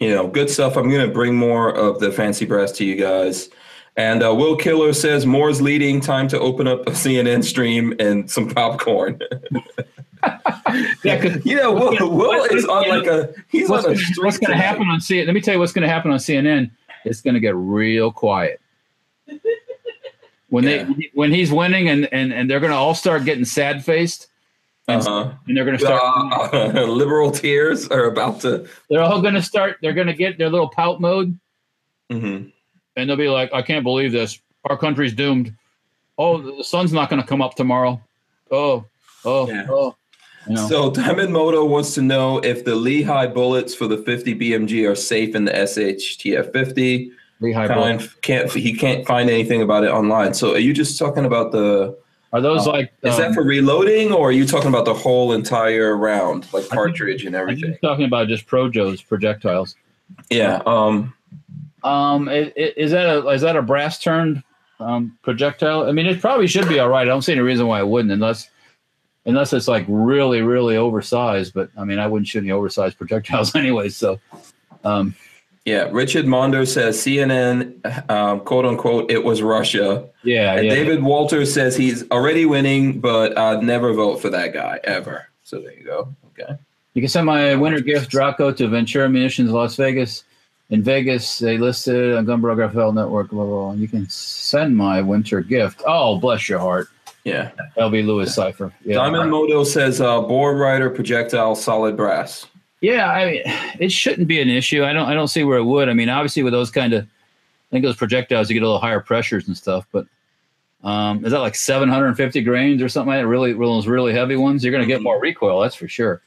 you 0.00 0.10
know, 0.10 0.26
good 0.26 0.50
stuff. 0.50 0.76
I'm 0.76 0.88
going 0.88 1.06
to 1.06 1.12
bring 1.12 1.34
more 1.34 1.70
of 1.70 2.00
the 2.00 2.10
fancy 2.10 2.44
brass 2.44 2.72
to 2.72 2.84
you 2.84 2.96
guys. 2.96 3.48
And 3.96 4.22
uh, 4.22 4.34
Will 4.34 4.56
Killer 4.56 4.92
says 4.92 5.24
Moore's 5.24 5.60
leading. 5.62 6.00
Time 6.00 6.28
to 6.28 6.38
open 6.38 6.66
up 6.66 6.86
a 6.86 6.90
CNN 6.90 7.44
stream 7.44 7.94
and 7.98 8.30
some 8.30 8.48
popcorn. 8.48 9.20
yeah, 11.04 11.38
you 11.44 11.56
know, 11.56 11.72
Will, 11.72 12.10
Will 12.10 12.44
is 12.44 12.66
on 12.66 12.88
like 12.88 13.06
a 13.06 13.32
he's 13.48 13.70
what's 13.70 13.86
on 13.86 13.92
a 13.92 13.94
gonna, 13.94 14.06
what's 14.18 14.38
going 14.38 14.50
to 14.50 14.62
happen 14.62 14.88
on 14.88 14.98
CNN? 15.00 15.26
Let 15.26 15.34
me 15.34 15.40
tell 15.40 15.54
you 15.54 15.60
what's 15.60 15.72
going 15.72 15.86
to 15.86 15.92
happen 15.92 16.10
on 16.10 16.18
CNN. 16.18 16.70
It's 17.06 17.22
going 17.22 17.34
to 17.34 17.40
get 17.40 17.54
real 17.54 18.12
quiet 18.12 18.60
when 20.56 20.64
Yeah. 20.64 20.84
they 20.84 21.10
when 21.14 21.30
he's 21.32 21.50
winning 21.52 21.88
and 21.88 22.08
and 22.12 22.32
and 22.32 22.48
they're 22.50 22.60
going 22.60 22.72
to 22.72 22.76
all 22.76 22.94
start 22.94 23.24
getting 23.24 23.44
sad 23.44 23.84
faced 23.84 24.28
and, 24.88 25.00
Uh-huh. 25.02 25.32
and 25.46 25.56
they're 25.56 25.64
going 25.64 25.76
to 25.78 25.84
start 25.84 26.02
Uh, 26.54 26.84
liberal 27.02 27.30
tears 27.30 27.88
are 27.88 28.06
about 28.06 28.40
to. 28.42 28.66
they're 28.88 29.02
all 29.02 29.20
going 29.20 29.34
to 29.34 29.42
start 29.42 29.76
they're 29.82 29.92
going 30.00 30.06
to 30.14 30.14
get 30.24 30.38
their 30.38 30.48
little 30.50 30.68
pout 30.68 31.00
mode 31.00 31.38
Mhm. 32.10 32.52
and 32.96 33.10
they'll 33.10 33.16
be 33.16 33.28
like 33.28 33.52
I 33.52 33.62
can't 33.62 33.84
believe 33.84 34.12
this 34.12 34.38
our 34.70 34.76
country's 34.78 35.12
doomed 35.14 35.52
oh 36.18 36.40
the 36.58 36.64
sun's 36.64 36.92
not 36.92 37.10
going 37.10 37.20
to 37.20 37.28
come 37.28 37.42
up 37.42 37.54
tomorrow 37.54 38.00
oh 38.50 38.84
oh 39.24 39.48
Yeah. 39.48 39.66
oh 39.68 39.94
you 40.48 40.54
know. 40.54 40.68
So 40.68 40.90
Diamond 40.92 41.32
Moto 41.32 41.64
wants 41.64 41.94
to 41.94 42.02
know 42.02 42.38
if 42.38 42.64
the 42.64 42.76
Lehigh 42.76 43.26
bullets 43.26 43.74
for 43.74 43.88
the 43.88 43.98
50 43.98 44.32
BMG 44.40 44.88
are 44.88 44.94
safe 44.94 45.34
in 45.34 45.44
the 45.44 45.50
SHTF 45.52 46.52
50. 46.52 47.10
Lehigh 47.40 47.68
Bullet. 47.68 47.98
Can't, 47.98 48.22
can't 48.22 48.52
he 48.52 48.72
can't 48.74 49.06
find 49.06 49.28
anything 49.30 49.62
about 49.62 49.84
it 49.84 49.90
online. 49.90 50.34
So 50.34 50.54
are 50.54 50.58
you 50.58 50.72
just 50.72 50.98
talking 50.98 51.24
about 51.24 51.52
the? 51.52 51.96
are 52.32 52.40
those 52.40 52.66
uh, 52.66 52.72
like 52.72 52.92
Is 53.02 53.14
um, 53.14 53.20
that 53.20 53.34
for 53.34 53.42
reloading, 53.42 54.12
or 54.12 54.28
are 54.28 54.32
you 54.32 54.46
talking 54.46 54.68
about 54.68 54.84
the 54.84 54.94
whole 54.94 55.32
entire 55.32 55.96
round, 55.96 56.52
like 56.52 56.68
cartridge 56.68 57.24
and 57.24 57.36
I'm 57.36 57.42
everything? 57.42 57.76
talking 57.82 58.04
about 58.04 58.28
just 58.28 58.46
Projo's 58.46 59.02
projectiles 59.02 59.74
Yeah. 60.30 60.62
Um. 60.66 61.12
Um, 61.84 62.28
i- 62.28 62.52
i- 62.56 62.72
is 62.76 62.90
that 62.90 63.06
a 63.08 63.28
is 63.28 63.42
that 63.42 63.54
a 63.56 63.62
brass 63.62 64.02
turned 64.02 64.42
um, 64.80 65.16
projectile? 65.22 65.84
I 65.88 65.92
mean, 65.92 66.06
it 66.06 66.20
probably 66.20 66.46
should 66.48 66.68
be 66.68 66.78
all 66.80 66.88
right. 66.88 67.02
I 67.02 67.04
don't 67.04 67.22
see 67.22 67.32
any 67.32 67.42
reason 67.42 67.66
why 67.66 67.78
it 67.80 67.86
wouldn't, 67.86 68.12
unless 68.12 68.50
unless 69.24 69.52
it's 69.52 69.68
like 69.68 69.84
really 69.88 70.40
really 70.42 70.76
oversized. 70.76 71.54
But 71.54 71.70
I 71.76 71.84
mean, 71.84 71.98
I 71.98 72.06
wouldn't 72.08 72.26
shoot 72.28 72.40
any 72.40 72.50
oversized 72.50 72.98
projectiles 72.98 73.54
anyway. 73.54 73.88
So, 73.90 74.18
um, 74.84 75.14
Yeah. 75.66 75.88
Richard 75.90 76.26
Mondo 76.26 76.64
says 76.64 76.96
CNN, 76.96 78.10
um, 78.10 78.40
quote 78.40 78.64
unquote, 78.64 79.10
it 79.10 79.24
was 79.24 79.42
Russia. 79.42 80.08
yeah, 80.22 80.54
And 80.54 80.66
yeah. 80.66 80.74
David 80.74 81.02
Walters 81.02 81.52
says 81.52 81.76
he's 81.76 82.08
already 82.10 82.46
winning, 82.46 83.00
but 83.00 83.36
I'd 83.36 83.62
never 83.64 83.92
vote 83.92 84.22
for 84.22 84.30
that 84.30 84.54
guy 84.54 84.78
ever. 84.84 85.26
So 85.42 85.58
there 85.60 85.74
you 85.74 85.84
go. 85.84 86.14
Okay. 86.38 86.54
You 86.94 87.02
can 87.02 87.08
send 87.08 87.26
my 87.26 87.54
winter 87.56 87.80
gift 87.80 88.10
Draco 88.10 88.52
to 88.52 88.68
Ventura 88.68 89.08
Munitions, 89.08 89.50
Las 89.50 89.76
Vegas. 89.76 90.22
In 90.70 90.82
Vegas, 90.82 91.38
they 91.40 91.58
listed 91.58 92.16
on 92.16 92.26
Gunbrug 92.26 92.72
FL 92.72 92.92
Network. 92.92 93.30
Blah, 93.30 93.44
blah, 93.44 93.64
blah. 93.66 93.72
You 93.74 93.88
can 93.88 94.08
send 94.08 94.76
my 94.76 95.02
winter 95.02 95.40
gift. 95.40 95.82
Oh, 95.86 96.18
bless 96.18 96.48
your 96.48 96.58
heart. 96.58 96.88
Yeah. 97.24 97.50
LB 97.76 98.06
Lewis 98.06 98.34
Cipher. 98.34 98.72
Yeah. 98.84 98.94
Diamond 98.96 99.30
Moto 99.32 99.64
says 99.64 100.00
uh, 100.00 100.20
board 100.20 100.58
rider 100.58 100.90
projectile 100.90 101.56
solid 101.56 101.96
brass. 101.96 102.46
Yeah, 102.80 103.10
I 103.10 103.24
mean, 103.30 103.42
it 103.80 103.90
shouldn't 103.90 104.28
be 104.28 104.40
an 104.40 104.48
issue. 104.48 104.84
I 104.84 104.92
don't, 104.92 105.08
I 105.08 105.14
don't 105.14 105.28
see 105.28 105.44
where 105.44 105.58
it 105.58 105.64
would. 105.64 105.88
I 105.88 105.94
mean, 105.94 106.08
obviously 106.08 106.42
with 106.42 106.52
those 106.52 106.70
kind 106.70 106.92
of, 106.92 107.04
I 107.04 107.70
think 107.70 107.84
those 107.84 107.96
projectiles, 107.96 108.48
you 108.50 108.54
get 108.54 108.62
a 108.62 108.66
little 108.66 108.80
higher 108.80 109.00
pressures 109.00 109.46
and 109.48 109.56
stuff. 109.56 109.86
But 109.92 110.06
um, 110.84 111.24
is 111.24 111.32
that 111.32 111.40
like 111.40 111.54
750 111.54 112.42
grains 112.42 112.82
or 112.82 112.88
something 112.88 113.08
like 113.08 113.22
that? 113.22 113.26
Really, 113.26 113.52
those 113.54 113.86
really 113.86 114.12
heavy 114.12 114.36
ones, 114.36 114.62
you're 114.62 114.72
going 114.72 114.82
to 114.82 114.86
get 114.86 115.00
Mhm. 115.00 115.04
more 115.04 115.20
recoil. 115.20 115.60
That's 115.60 115.74
for 115.74 115.88
sure. 115.88 116.20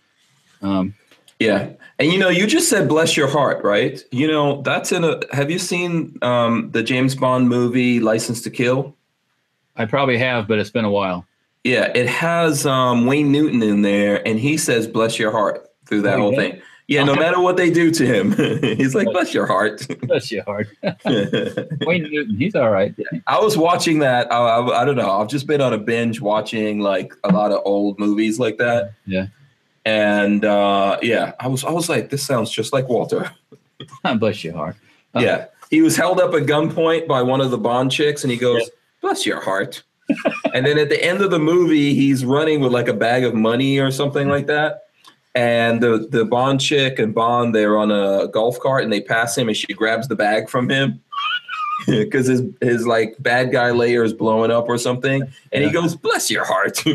Um, 0.61 0.93
Yeah. 1.39 1.69
And 1.99 2.11
you 2.11 2.17
know, 2.19 2.27
you 2.29 2.45
just 2.47 2.67
said 2.69 2.89
bless 2.89 3.15
your 3.15 3.27
heart, 3.29 3.63
right? 3.63 4.03
You 4.11 4.27
know, 4.27 4.61
that's 4.61 4.91
in 4.91 5.03
a 5.05 5.21
have 5.31 5.49
you 5.49 5.59
seen 5.59 6.17
um 6.21 6.71
the 6.71 6.83
James 6.83 7.15
Bond 7.15 7.47
movie 7.47 7.99
License 8.01 8.41
to 8.41 8.49
Kill? 8.49 8.95
I 9.77 9.85
probably 9.85 10.17
have, 10.17 10.47
but 10.49 10.59
it's 10.59 10.69
been 10.69 10.83
a 10.83 10.91
while. 10.91 11.25
Yeah, 11.63 11.91
it 11.95 12.07
has 12.07 12.65
um 12.65 13.05
Wayne 13.05 13.31
Newton 13.31 13.61
in 13.63 13.81
there 13.83 14.25
and 14.27 14.37
he 14.39 14.57
says 14.57 14.87
bless 14.87 15.17
your 15.19 15.31
heart 15.31 15.68
through 15.89 16.03
that 16.03 16.15
Oh, 16.17 16.21
whole 16.21 16.33
yeah? 16.33 16.39
thing. 16.39 16.61
Yeah, 16.87 17.03
no 17.03 17.13
matter 17.13 17.39
what 17.39 17.55
they 17.55 17.69
do 17.69 17.91
to 17.91 18.03
him, 18.03 18.31
he's 18.77 18.95
like, 18.95 19.05
bless 19.11 19.31
your 19.31 19.45
heart. 19.45 19.85
Bless 20.07 20.31
your 20.31 20.43
heart. 20.43 20.69
Wayne 21.85 22.03
Newton, 22.03 22.35
he's 22.37 22.55
all 22.55 22.71
right. 22.71 22.95
I 23.27 23.39
was 23.39 23.55
watching 23.57 23.99
that. 23.99 24.31
I, 24.33 24.37
I, 24.37 24.81
I 24.81 24.85
don't 24.85 24.95
know. 24.95 25.11
I've 25.11 25.27
just 25.27 25.45
been 25.45 25.61
on 25.61 25.71
a 25.73 25.77
binge 25.77 26.19
watching 26.19 26.79
like 26.79 27.13
a 27.23 27.31
lot 27.31 27.51
of 27.51 27.61
old 27.63 27.99
movies 27.99 28.39
like 28.39 28.57
that. 28.57 28.93
Yeah. 29.05 29.27
And 29.85 30.43
uh, 30.45 30.97
yeah, 31.03 31.33
I 31.39 31.47
was 31.47 31.63
I 31.63 31.71
was 31.71 31.89
like, 31.89 32.09
this 32.09 32.23
sounds 32.25 32.49
just 32.51 32.73
like 32.73 32.89
Walter. 32.89 33.29
Bless 34.17 34.43
your 34.43 34.53
heart. 34.53 34.75
Oh. 35.13 35.19
Yeah. 35.19 35.45
He 35.69 35.81
was 35.81 35.95
held 35.95 36.19
up 36.19 36.33
at 36.33 36.43
gunpoint 36.47 37.07
by 37.07 37.21
one 37.21 37.39
of 37.41 37.51
the 37.51 37.57
Bond 37.59 37.91
chicks, 37.91 38.23
and 38.23 38.31
he 38.31 38.37
goes, 38.37 38.67
bless 39.01 39.23
your 39.27 39.39
heart. 39.39 39.83
and 40.55 40.65
then 40.65 40.79
at 40.79 40.89
the 40.89 41.03
end 41.03 41.21
of 41.21 41.29
the 41.29 41.37
movie, 41.37 41.93
he's 41.93 42.25
running 42.25 42.61
with 42.61 42.71
like 42.71 42.87
a 42.87 42.93
bag 42.93 43.23
of 43.23 43.35
money 43.35 43.77
or 43.77 43.91
something 43.91 44.27
like 44.27 44.47
that. 44.47 44.85
And 45.35 45.81
the 45.81 46.07
the 46.09 46.25
Bond 46.25 46.59
chick 46.59 46.99
and 46.99 47.13
Bond, 47.13 47.53
they're 47.53 47.77
on 47.77 47.91
a 47.91 48.27
golf 48.27 48.59
cart 48.59 48.83
and 48.83 48.91
they 48.91 49.01
pass 49.01 49.37
him 49.37 49.47
and 49.47 49.55
she 49.55 49.73
grabs 49.73 50.07
the 50.07 50.15
bag 50.15 50.49
from 50.49 50.69
him. 50.69 51.01
Because 51.87 52.27
his 52.27 52.43
his 52.59 52.85
like 52.85 53.15
bad 53.19 53.53
guy 53.53 53.71
layer 53.71 54.03
is 54.03 54.11
blowing 54.11 54.51
up 54.51 54.67
or 54.67 54.77
something. 54.77 55.23
And 55.53 55.63
he 55.63 55.71
goes, 55.71 55.95
Bless 55.95 56.29
your 56.29 56.43
heart. 56.43 56.83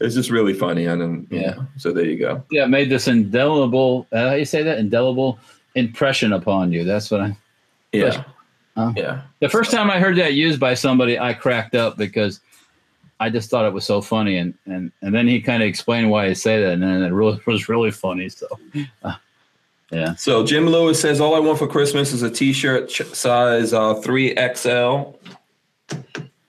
it's 0.00 0.14
just 0.14 0.30
really 0.30 0.54
funny. 0.54 0.86
And 0.86 1.02
then 1.02 1.26
yeah. 1.28 1.56
So 1.76 1.92
there 1.92 2.04
you 2.04 2.16
go. 2.16 2.44
Yeah, 2.52 2.66
made 2.66 2.88
this 2.88 3.08
indelible. 3.08 4.06
Uh, 4.12 4.28
how 4.28 4.34
you 4.34 4.44
say 4.44 4.62
that? 4.62 4.78
Indelible 4.78 5.40
impression 5.74 6.32
upon 6.32 6.72
you. 6.72 6.84
That's 6.84 7.10
what 7.10 7.20
I. 7.20 7.36
Yeah. 7.92 8.22
Yeah. 8.94 9.22
The 9.40 9.48
first 9.48 9.70
time 9.70 9.90
I 9.90 9.98
heard 9.98 10.16
that 10.16 10.34
used 10.34 10.60
by 10.60 10.74
somebody, 10.74 11.18
I 11.18 11.32
cracked 11.32 11.74
up 11.74 11.96
because 11.96 12.40
I 13.18 13.30
just 13.30 13.48
thought 13.50 13.64
it 13.64 13.72
was 13.72 13.84
so 13.84 14.00
funny, 14.02 14.36
and 14.38 14.54
and 14.66 14.92
and 15.02 15.14
then 15.14 15.26
he 15.26 15.40
kind 15.40 15.62
of 15.62 15.68
explained 15.68 16.10
why 16.10 16.28
he 16.28 16.34
say 16.34 16.60
that, 16.62 16.72
and 16.72 16.82
then 16.82 17.02
it 17.02 17.10
really 17.12 17.40
was 17.46 17.68
really 17.68 17.90
funny. 17.90 18.28
So, 18.28 18.46
uh, 19.02 19.14
yeah, 19.90 20.14
So 20.16 20.44
Jim 20.44 20.66
Lewis 20.66 21.00
says, 21.00 21.20
"All 21.20 21.34
I 21.34 21.38
want 21.38 21.58
for 21.58 21.66
Christmas 21.66 22.12
is 22.12 22.22
a 22.22 22.30
T-shirt 22.30 22.88
ch- 22.88 23.02
size 23.14 23.72
uh, 23.72 23.94
three 23.94 24.34
XL." 24.54 25.14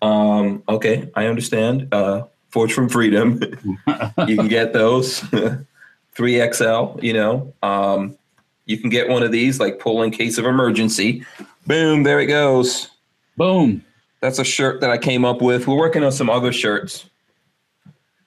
Um, 0.02 0.64
okay, 0.70 1.10
I 1.16 1.26
understand. 1.28 1.88
Uh, 1.94 2.24
Forge 2.50 2.74
from 2.74 2.90
Freedom, 2.90 3.40
you 4.28 4.36
can 4.36 4.48
get 4.48 4.74
those 4.74 5.20
three 6.14 6.52
XL. 6.54 7.00
You 7.02 7.14
know, 7.14 7.54
um, 7.62 8.18
you 8.66 8.78
can 8.78 8.90
get 8.90 9.10
one 9.10 9.22
of 9.24 9.32
these, 9.32 9.60
like 9.60 9.80
pull 9.80 10.02
in 10.04 10.12
case 10.12 10.38
of 10.38 10.46
emergency. 10.46 11.26
Boom, 11.68 12.04
there 12.04 12.20
it 12.20 12.28
goes. 12.28 12.90
boom. 13.36 13.84
That's 14.20 14.40
a 14.40 14.44
shirt 14.44 14.82
that 14.82 14.90
I 14.90 14.98
came 14.98 15.26
up 15.26 15.42
with. 15.42 15.68
We're 15.68 15.78
working 15.78 16.04
on 16.04 16.12
some 16.12 16.30
other 16.30 16.52
shirts. 16.52 17.10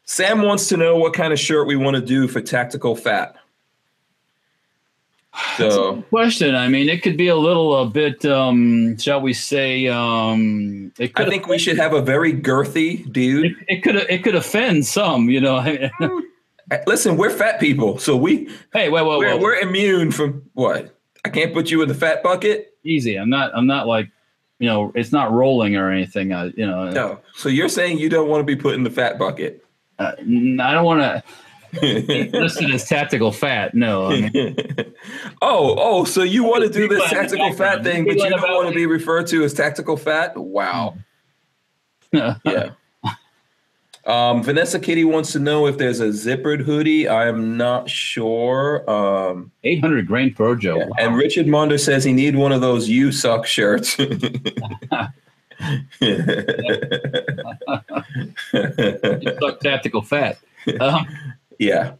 Sam 0.05 0.43
wants 0.43 0.69
to 0.69 0.77
know 0.77 0.97
what 0.97 1.13
kind 1.13 1.33
of 1.33 1.39
shirt 1.39 1.67
we 1.67 1.77
want 1.77 1.97
to 1.97 2.03
do 2.03 2.27
for 2.27 2.41
tactical 2.41 2.97
fat. 2.97 3.37
So. 5.57 6.03
Question. 6.11 6.55
I 6.55 6.69
mean, 6.69 6.89
it 6.89 7.03
could 7.03 7.17
be 7.17 7.29
a 7.29 7.37
little 7.37 7.81
a 7.81 7.87
bit, 7.87 8.25
um, 8.25 8.99
shall 8.99 9.21
we 9.21 9.33
say? 9.33 9.87
Um, 9.87 10.93
it 10.99 11.13
I 11.15 11.29
think 11.29 11.47
we 11.47 11.59
should 11.59 11.77
have 11.77 11.93
a 11.93 12.03
very 12.03 12.33
girthy 12.33 13.11
dude. 13.13 13.47
It, 13.47 13.57
it 13.69 13.83
could. 13.83 13.97
It 13.97 14.25
could 14.25 14.35
offend 14.35 14.87
some. 14.87 15.31
You 15.31 15.41
know. 15.41 15.91
Listen, 16.87 17.17
we're 17.17 17.31
fat 17.31 17.59
people, 17.59 17.99
so 17.99 18.17
we 18.17 18.49
hey, 18.73 18.89
wait, 18.89 19.03
wait, 19.03 19.19
we're, 19.19 19.35
wait. 19.35 19.41
we're 19.41 19.57
immune 19.57 20.11
from 20.13 20.43
what? 20.55 20.95
I 21.25 21.29
can't 21.29 21.53
put 21.53 21.71
you 21.71 21.83
in 21.83 21.89
the 21.89 21.95
fat 21.95 22.23
bucket. 22.23 22.75
Easy. 22.85 23.17
I'm 23.17 23.31
not. 23.31 23.53
I'm 23.55 23.67
not 23.67 23.87
like. 23.87 24.11
You 24.61 24.69
know, 24.69 24.93
it's 24.95 25.11
not 25.11 25.33
rolling 25.33 25.75
or 25.75 25.91
anything. 25.91 26.33
I, 26.33 26.53
you 26.57 26.67
know, 26.67 26.91
No. 26.91 27.19
So 27.35 27.49
you're 27.49 27.69
saying 27.69 27.99
you 27.99 28.09
don't 28.09 28.29
want 28.29 28.41
to 28.41 28.45
be 28.45 28.55
put 28.55 28.75
in 28.75 28.85
the 28.85 28.91
fat 28.91 29.19
bucket? 29.19 29.65
uh, 30.01 30.13
I 30.19 30.73
don't 30.73 30.85
want 30.85 31.01
to 31.81 32.31
listed 32.33 32.71
as 32.71 32.89
tactical 32.89 33.33
fat. 33.33 33.75
No. 33.75 34.07
I 34.07 34.21
mean, 34.23 34.55
oh, 35.43 35.77
oh, 35.79 36.05
so 36.05 36.23
you 36.23 36.43
want 36.43 36.63
to 36.65 36.71
do 36.71 36.89
this 36.89 37.03
People 37.03 37.05
in 37.05 37.09
the 37.09 37.15
tactical 37.15 37.53
fat 37.53 37.85
thing, 37.85 38.05
but 38.07 38.17
you 38.17 38.31
don't 38.31 38.41
want 38.41 38.69
to 38.69 38.75
be 38.75 38.87
referred 38.87 39.27
to 39.29 39.45
as 39.45 39.55
tactical 39.55 39.97
fat? 39.97 40.37
Wow. 40.37 40.97
Yeah. 42.13 42.71
Um, 44.07 44.43
Vanessa 44.43 44.79
Kitty 44.81 45.05
wants 45.05 45.33
to 45.33 45.39
know 45.39 45.67
if 45.67 45.77
there's 45.79 46.01
a 46.01 46.09
zippered 46.09 46.61
hoodie. 46.63 47.09
I'm 47.09 47.57
not 47.57 47.89
sure. 47.91 48.89
Um, 48.91 49.53
800 49.65 50.07
grain 50.07 50.35
Joe. 50.57 50.79
yeah. 50.79 50.89
And 50.99 51.17
Richard 51.17 51.47
Monder 51.47 51.79
says 51.79 52.03
he 52.05 52.13
need 52.13 52.35
one 52.35 52.53
of 52.53 52.61
those 52.61 52.89
"You 52.89 53.13
Suck" 53.13 53.47
shirts. 53.47 53.97
Suck 58.53 59.61
tactical 59.61 60.03
fat. 60.03 60.39
Um, 60.81 61.07
yeah. 61.59 61.93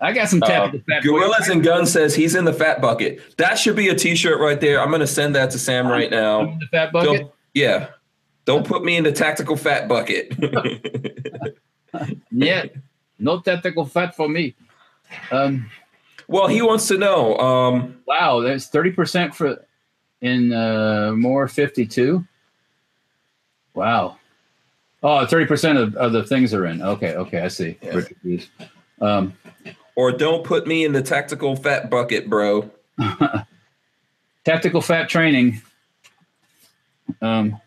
I 0.00 0.12
got 0.12 0.28
some 0.28 0.42
Uh, 0.42 0.46
tactical 0.46 0.80
fat. 0.88 1.02
for. 1.02 1.08
Gorillas 1.08 1.48
and 1.48 1.62
Guns 1.64 1.92
says 1.92 2.14
he's 2.14 2.34
in 2.34 2.44
the 2.44 2.52
fat 2.52 2.80
bucket. 2.80 3.36
That 3.38 3.58
should 3.58 3.76
be 3.76 3.88
a 3.88 3.94
T-shirt 3.94 4.40
right 4.40 4.60
there. 4.60 4.80
I'm 4.80 4.88
going 4.88 5.00
to 5.00 5.06
send 5.06 5.34
that 5.34 5.50
to 5.50 5.58
Sam 5.58 5.88
right 5.88 6.10
now. 6.10 6.56
The 6.60 6.66
fat 6.70 6.92
bucket. 6.92 7.20
Don't, 7.22 7.32
yeah. 7.54 7.88
Don't 8.44 8.66
put 8.66 8.84
me 8.84 8.96
in 8.96 9.04
the 9.04 9.12
tactical 9.12 9.56
fat 9.56 9.88
bucket. 9.88 10.32
Yeah. 12.30 12.66
No 13.18 13.40
tactical 13.40 13.84
fat 13.84 14.14
for 14.16 14.28
me. 14.28 14.54
Um, 15.30 15.70
well, 16.28 16.46
he 16.46 16.62
wants 16.62 16.88
to 16.88 16.96
know. 16.96 17.36
Um, 17.38 18.00
wow, 18.06 18.40
there's 18.40 18.70
30% 18.70 19.34
for 19.34 19.64
in 20.20 20.52
uh, 20.52 21.12
more 21.16 21.48
52. 21.48 22.24
Wow. 23.74 24.16
Oh, 25.02 25.26
30% 25.26 25.82
of, 25.82 25.96
of 25.96 26.12
the 26.12 26.24
things 26.24 26.52
are 26.54 26.66
in. 26.66 26.82
Okay, 26.82 27.14
okay, 27.14 27.40
I 27.40 27.48
see. 27.48 27.78
Yeah. 27.82 28.38
Um, 29.00 29.34
or 29.96 30.12
don't 30.12 30.44
put 30.44 30.66
me 30.66 30.84
in 30.84 30.92
the 30.92 31.02
tactical 31.02 31.56
fat 31.56 31.90
bucket, 31.90 32.28
bro. 32.28 32.70
tactical 34.44 34.80
fat 34.80 35.08
training. 35.08 35.60
Um, 37.22 37.60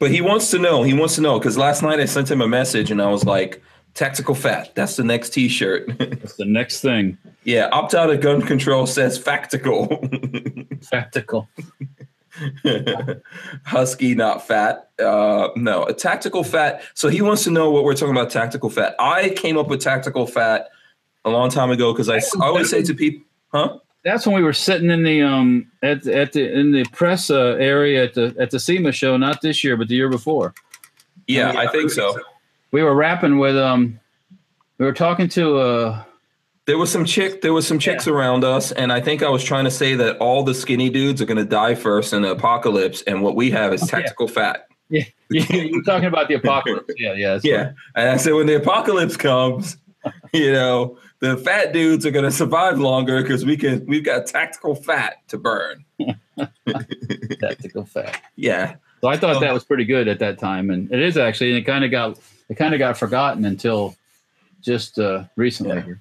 But 0.00 0.10
he 0.10 0.22
wants 0.22 0.50
to 0.50 0.58
know. 0.58 0.82
He 0.82 0.94
wants 0.94 1.14
to 1.16 1.20
know 1.20 1.38
because 1.38 1.58
last 1.58 1.82
night 1.82 2.00
I 2.00 2.06
sent 2.06 2.30
him 2.30 2.40
a 2.40 2.48
message 2.48 2.90
and 2.90 3.02
I 3.02 3.08
was 3.10 3.24
like, 3.24 3.62
"Tactical 3.92 4.34
fat. 4.34 4.74
That's 4.74 4.96
the 4.96 5.04
next 5.04 5.30
T-shirt." 5.30 5.92
that's 5.98 6.36
the 6.36 6.46
next 6.46 6.80
thing. 6.80 7.18
yeah, 7.44 7.68
opt 7.70 7.94
out 7.94 8.10
of 8.10 8.20
gun 8.22 8.40
control 8.40 8.86
says 8.86 9.22
factical. 9.22 9.86
Tactical. 10.90 11.48
Husky, 13.66 14.14
not 14.14 14.46
fat. 14.46 14.88
Uh, 14.98 15.48
no, 15.56 15.84
a 15.84 15.92
tactical 15.92 16.44
fat. 16.44 16.82
So 16.94 17.08
he 17.08 17.20
wants 17.20 17.44
to 17.44 17.50
know 17.50 17.70
what 17.70 17.84
we're 17.84 17.94
talking 17.94 18.16
about. 18.16 18.30
Tactical 18.30 18.70
fat. 18.70 18.94
I 18.98 19.30
came 19.30 19.58
up 19.58 19.68
with 19.68 19.82
tactical 19.82 20.26
fat 20.26 20.68
a 21.26 21.30
long 21.30 21.50
time 21.50 21.70
ago 21.70 21.92
because 21.92 22.08
I, 22.08 22.16
I 22.42 22.46
always 22.46 22.70
say 22.70 22.82
to 22.82 22.94
people, 22.94 23.26
"Huh." 23.52 23.78
That's 24.04 24.26
when 24.26 24.34
we 24.34 24.42
were 24.42 24.52
sitting 24.54 24.90
in 24.90 25.02
the 25.02 25.22
um 25.22 25.70
at 25.82 26.06
at 26.06 26.32
the 26.32 26.50
in 26.58 26.72
the 26.72 26.84
press 26.92 27.30
uh, 27.30 27.56
area 27.60 28.04
at 28.04 28.14
the 28.14 28.34
at 28.40 28.50
the 28.50 28.58
SEMA 28.60 28.92
show, 28.92 29.16
not 29.16 29.42
this 29.42 29.62
year, 29.62 29.76
but 29.76 29.88
the 29.88 29.94
year 29.94 30.08
before. 30.08 30.54
Yeah, 31.26 31.52
I 31.56 31.66
think 31.68 31.90
so. 31.90 32.18
We 32.72 32.82
were 32.82 32.94
rapping 32.94 33.38
with 33.38 33.56
um, 33.56 34.00
we 34.78 34.86
were 34.86 34.92
talking 34.94 35.28
to 35.30 35.58
uh, 35.58 36.02
There 36.66 36.78
was 36.78 36.90
some 36.90 37.04
chick. 37.04 37.42
There 37.42 37.52
was 37.52 37.66
some 37.66 37.78
chicks 37.78 38.06
around 38.08 38.42
us, 38.42 38.72
and 38.72 38.90
I 38.92 39.00
think 39.00 39.22
I 39.22 39.28
was 39.28 39.44
trying 39.44 39.64
to 39.64 39.70
say 39.70 39.94
that 39.96 40.16
all 40.18 40.42
the 40.44 40.54
skinny 40.54 40.88
dudes 40.88 41.20
are 41.20 41.26
going 41.26 41.36
to 41.38 41.44
die 41.44 41.74
first 41.74 42.12
in 42.12 42.22
the 42.22 42.30
apocalypse, 42.30 43.02
and 43.02 43.22
what 43.22 43.36
we 43.36 43.50
have 43.50 43.72
is 43.74 43.82
Oh, 43.82 43.86
yeah. 43.86 43.90
tactical 44.02 44.28
fat. 44.28 44.66
yeah, 44.88 45.04
you're 45.30 45.82
talking 45.82 46.06
about 46.08 46.28
the 46.28 46.34
apocalypse. 46.34 46.94
Yeah, 46.96 47.12
yeah, 47.12 47.38
Yeah, 47.44 47.72
and 47.94 48.08
I 48.08 48.16
said 48.16 48.32
when 48.32 48.46
the 48.46 48.56
apocalypse 48.56 49.16
comes, 49.16 49.76
you 50.32 50.52
know, 50.52 50.96
the 51.20 51.36
fat 51.36 51.72
dudes 51.72 52.04
are 52.06 52.10
going 52.10 52.24
to 52.24 52.30
survive 52.30 52.78
longer 52.78 53.22
because 53.22 53.44
we 53.44 53.56
can. 53.56 53.84
We've 53.86 54.04
got 54.04 54.26
tactical 54.26 54.74
fat 54.74 55.18
to 55.28 55.38
burn. 55.38 55.84
tactical 57.40 57.84
fat. 57.84 58.20
Yeah, 58.36 58.76
So 59.00 59.08
I 59.08 59.16
thought 59.16 59.36
Oh. 59.36 59.40
that 59.40 59.52
was 59.52 59.64
pretty 59.64 59.84
good 59.84 60.08
at 60.08 60.18
that 60.20 60.38
time, 60.38 60.70
and 60.70 60.90
it 60.92 61.00
is 61.00 61.16
actually. 61.16 61.50
And 61.50 61.58
it 61.58 61.62
kind 61.66 61.84
of 61.84 61.90
got 61.90 62.18
it 62.48 62.54
kind 62.56 62.74
of 62.74 62.78
got 62.78 62.96
forgotten 62.98 63.44
until 63.44 63.94
just 64.62 64.98
uh, 64.98 65.24
recently. 65.36 65.76
Yeah. 65.76 65.94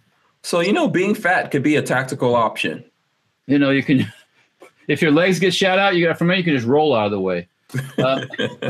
So 0.43 0.61
you 0.61 0.73
know, 0.73 0.87
being 0.87 1.13
fat 1.15 1.51
could 1.51 1.63
be 1.63 1.75
a 1.75 1.81
tactical 1.81 2.35
option. 2.35 2.83
You 3.47 3.59
know, 3.59 3.71
you 3.71 3.83
can 3.83 4.11
if 4.87 5.01
your 5.01 5.11
legs 5.11 5.39
get 5.39 5.53
shot 5.53 5.79
out, 5.79 5.95
you 5.95 6.05
got 6.05 6.17
from 6.17 6.27
me, 6.27 6.37
you 6.37 6.43
can 6.43 6.55
just 6.55 6.67
roll 6.67 6.95
out 6.95 7.05
of 7.07 7.11
the 7.11 7.19
way. 7.19 7.47
Um, 8.03 8.23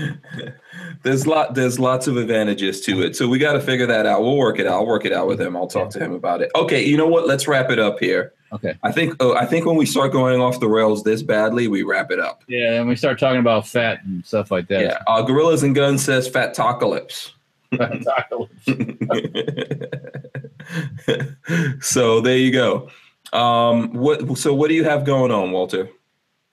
there's 1.02 1.26
lot 1.26 1.54
there's 1.54 1.78
lots 1.78 2.06
of 2.06 2.16
advantages 2.16 2.80
to 2.82 3.02
it. 3.02 3.16
So 3.16 3.28
we 3.28 3.38
got 3.38 3.52
to 3.52 3.60
figure 3.60 3.86
that 3.86 4.06
out. 4.06 4.22
We'll 4.22 4.36
work 4.36 4.58
it 4.58 4.66
out. 4.66 4.74
I'll 4.74 4.86
work 4.86 5.04
it 5.04 5.12
out 5.12 5.26
with 5.26 5.40
him. 5.40 5.56
I'll 5.56 5.66
talk 5.66 5.90
to 5.90 5.98
him 5.98 6.12
about 6.12 6.42
it. 6.42 6.50
Okay, 6.54 6.84
you 6.84 6.96
know 6.96 7.06
what? 7.06 7.26
Let's 7.26 7.48
wrap 7.48 7.70
it 7.70 7.78
up 7.78 7.98
here. 7.98 8.32
okay. 8.52 8.74
I 8.82 8.92
think 8.92 9.22
uh, 9.22 9.34
I 9.34 9.46
think 9.46 9.66
when 9.66 9.76
we 9.76 9.86
start 9.86 10.12
going 10.12 10.40
off 10.40 10.60
the 10.60 10.68
rails 10.68 11.02
this 11.02 11.22
badly, 11.22 11.68
we 11.68 11.82
wrap 11.82 12.10
it 12.10 12.18
up. 12.18 12.42
Yeah, 12.48 12.80
and 12.80 12.88
we 12.88 12.96
start 12.96 13.18
talking 13.18 13.40
about 13.40 13.66
fat 13.66 14.00
and 14.04 14.24
stuff 14.24 14.50
like 14.50 14.68
that. 14.68 14.80
Yeah. 14.80 14.98
Uh, 15.06 15.22
Gorillas 15.22 15.62
and 15.62 15.74
Guns 15.74 16.04
says 16.04 16.28
fat 16.28 16.56
tacolypse. 16.56 17.32
so 21.80 22.20
there 22.20 22.36
you 22.36 22.52
go. 22.52 22.90
Um, 23.32 23.94
what? 23.94 24.36
So 24.36 24.52
what 24.52 24.68
do 24.68 24.74
you 24.74 24.84
have 24.84 25.04
going 25.04 25.30
on, 25.30 25.52
Walter? 25.52 25.88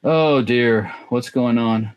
oh 0.03 0.41
dear, 0.41 0.93
what's 1.09 1.29
going 1.29 1.57
on? 1.57 1.93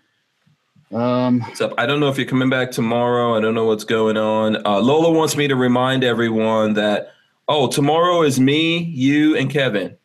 Um, 0.93 1.40
What's 1.40 1.60
up? 1.60 1.73
I 1.78 1.86
don't 1.86 2.01
know 2.01 2.09
if 2.09 2.19
you're 2.19 2.27
coming 2.27 2.51
back 2.51 2.70
tomorrow. 2.70 3.36
I 3.36 3.40
don't 3.40 3.55
know 3.55 3.64
what's 3.64 3.85
going 3.85 4.16
on. 4.16 4.64
Uh, 4.66 4.78
Lola 4.81 5.10
wants 5.10 5.36
me 5.36 5.48
to 5.48 5.56
remind 5.56 6.05
everyone 6.05 6.74
that 6.74 7.12
oh, 7.48 7.69
tomorrow 7.69 8.23
is 8.23 8.39
me, 8.39 8.78
you, 8.78 9.36
and 9.36 9.51
Kevin. 9.51 9.97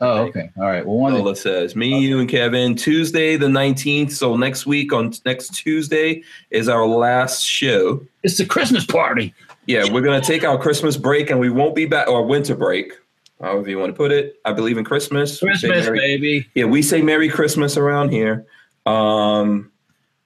oh, 0.00 0.22
okay. 0.22 0.50
All 0.56 0.64
right. 0.64 0.86
Well, 0.86 0.96
one 0.96 1.14
Lola 1.14 1.34
says 1.34 1.74
me, 1.74 1.98
you, 1.98 2.20
and 2.20 2.28
Kevin. 2.28 2.76
Tuesday 2.76 3.36
the 3.36 3.48
19th. 3.48 4.12
So 4.12 4.36
next 4.36 4.64
week 4.64 4.92
on 4.92 5.12
next 5.26 5.54
Tuesday 5.54 6.22
is 6.50 6.68
our 6.68 6.86
last 6.86 7.42
show. 7.42 8.00
it's 8.22 8.38
the 8.38 8.46
Christmas 8.46 8.86
party. 8.86 9.34
Yeah, 9.66 9.90
we're 9.92 10.02
gonna 10.02 10.20
take 10.20 10.44
our 10.44 10.58
Christmas 10.58 10.96
break 10.96 11.30
and 11.30 11.40
we 11.40 11.50
won't 11.50 11.74
be 11.74 11.86
back 11.86 12.06
or 12.08 12.24
winter 12.24 12.54
break, 12.54 12.92
however 13.40 13.68
you 13.68 13.78
want 13.78 13.90
to 13.92 13.96
put 13.96 14.12
it. 14.12 14.36
I 14.44 14.52
believe 14.52 14.78
in 14.78 14.84
Christmas. 14.84 15.40
Christmas, 15.40 15.84
Merry- 15.84 15.98
baby. 15.98 16.48
Yeah, 16.54 16.66
we 16.66 16.80
say 16.82 17.02
Merry 17.02 17.28
Christmas 17.28 17.76
around 17.76 18.10
here. 18.10 18.46
Um, 18.86 19.71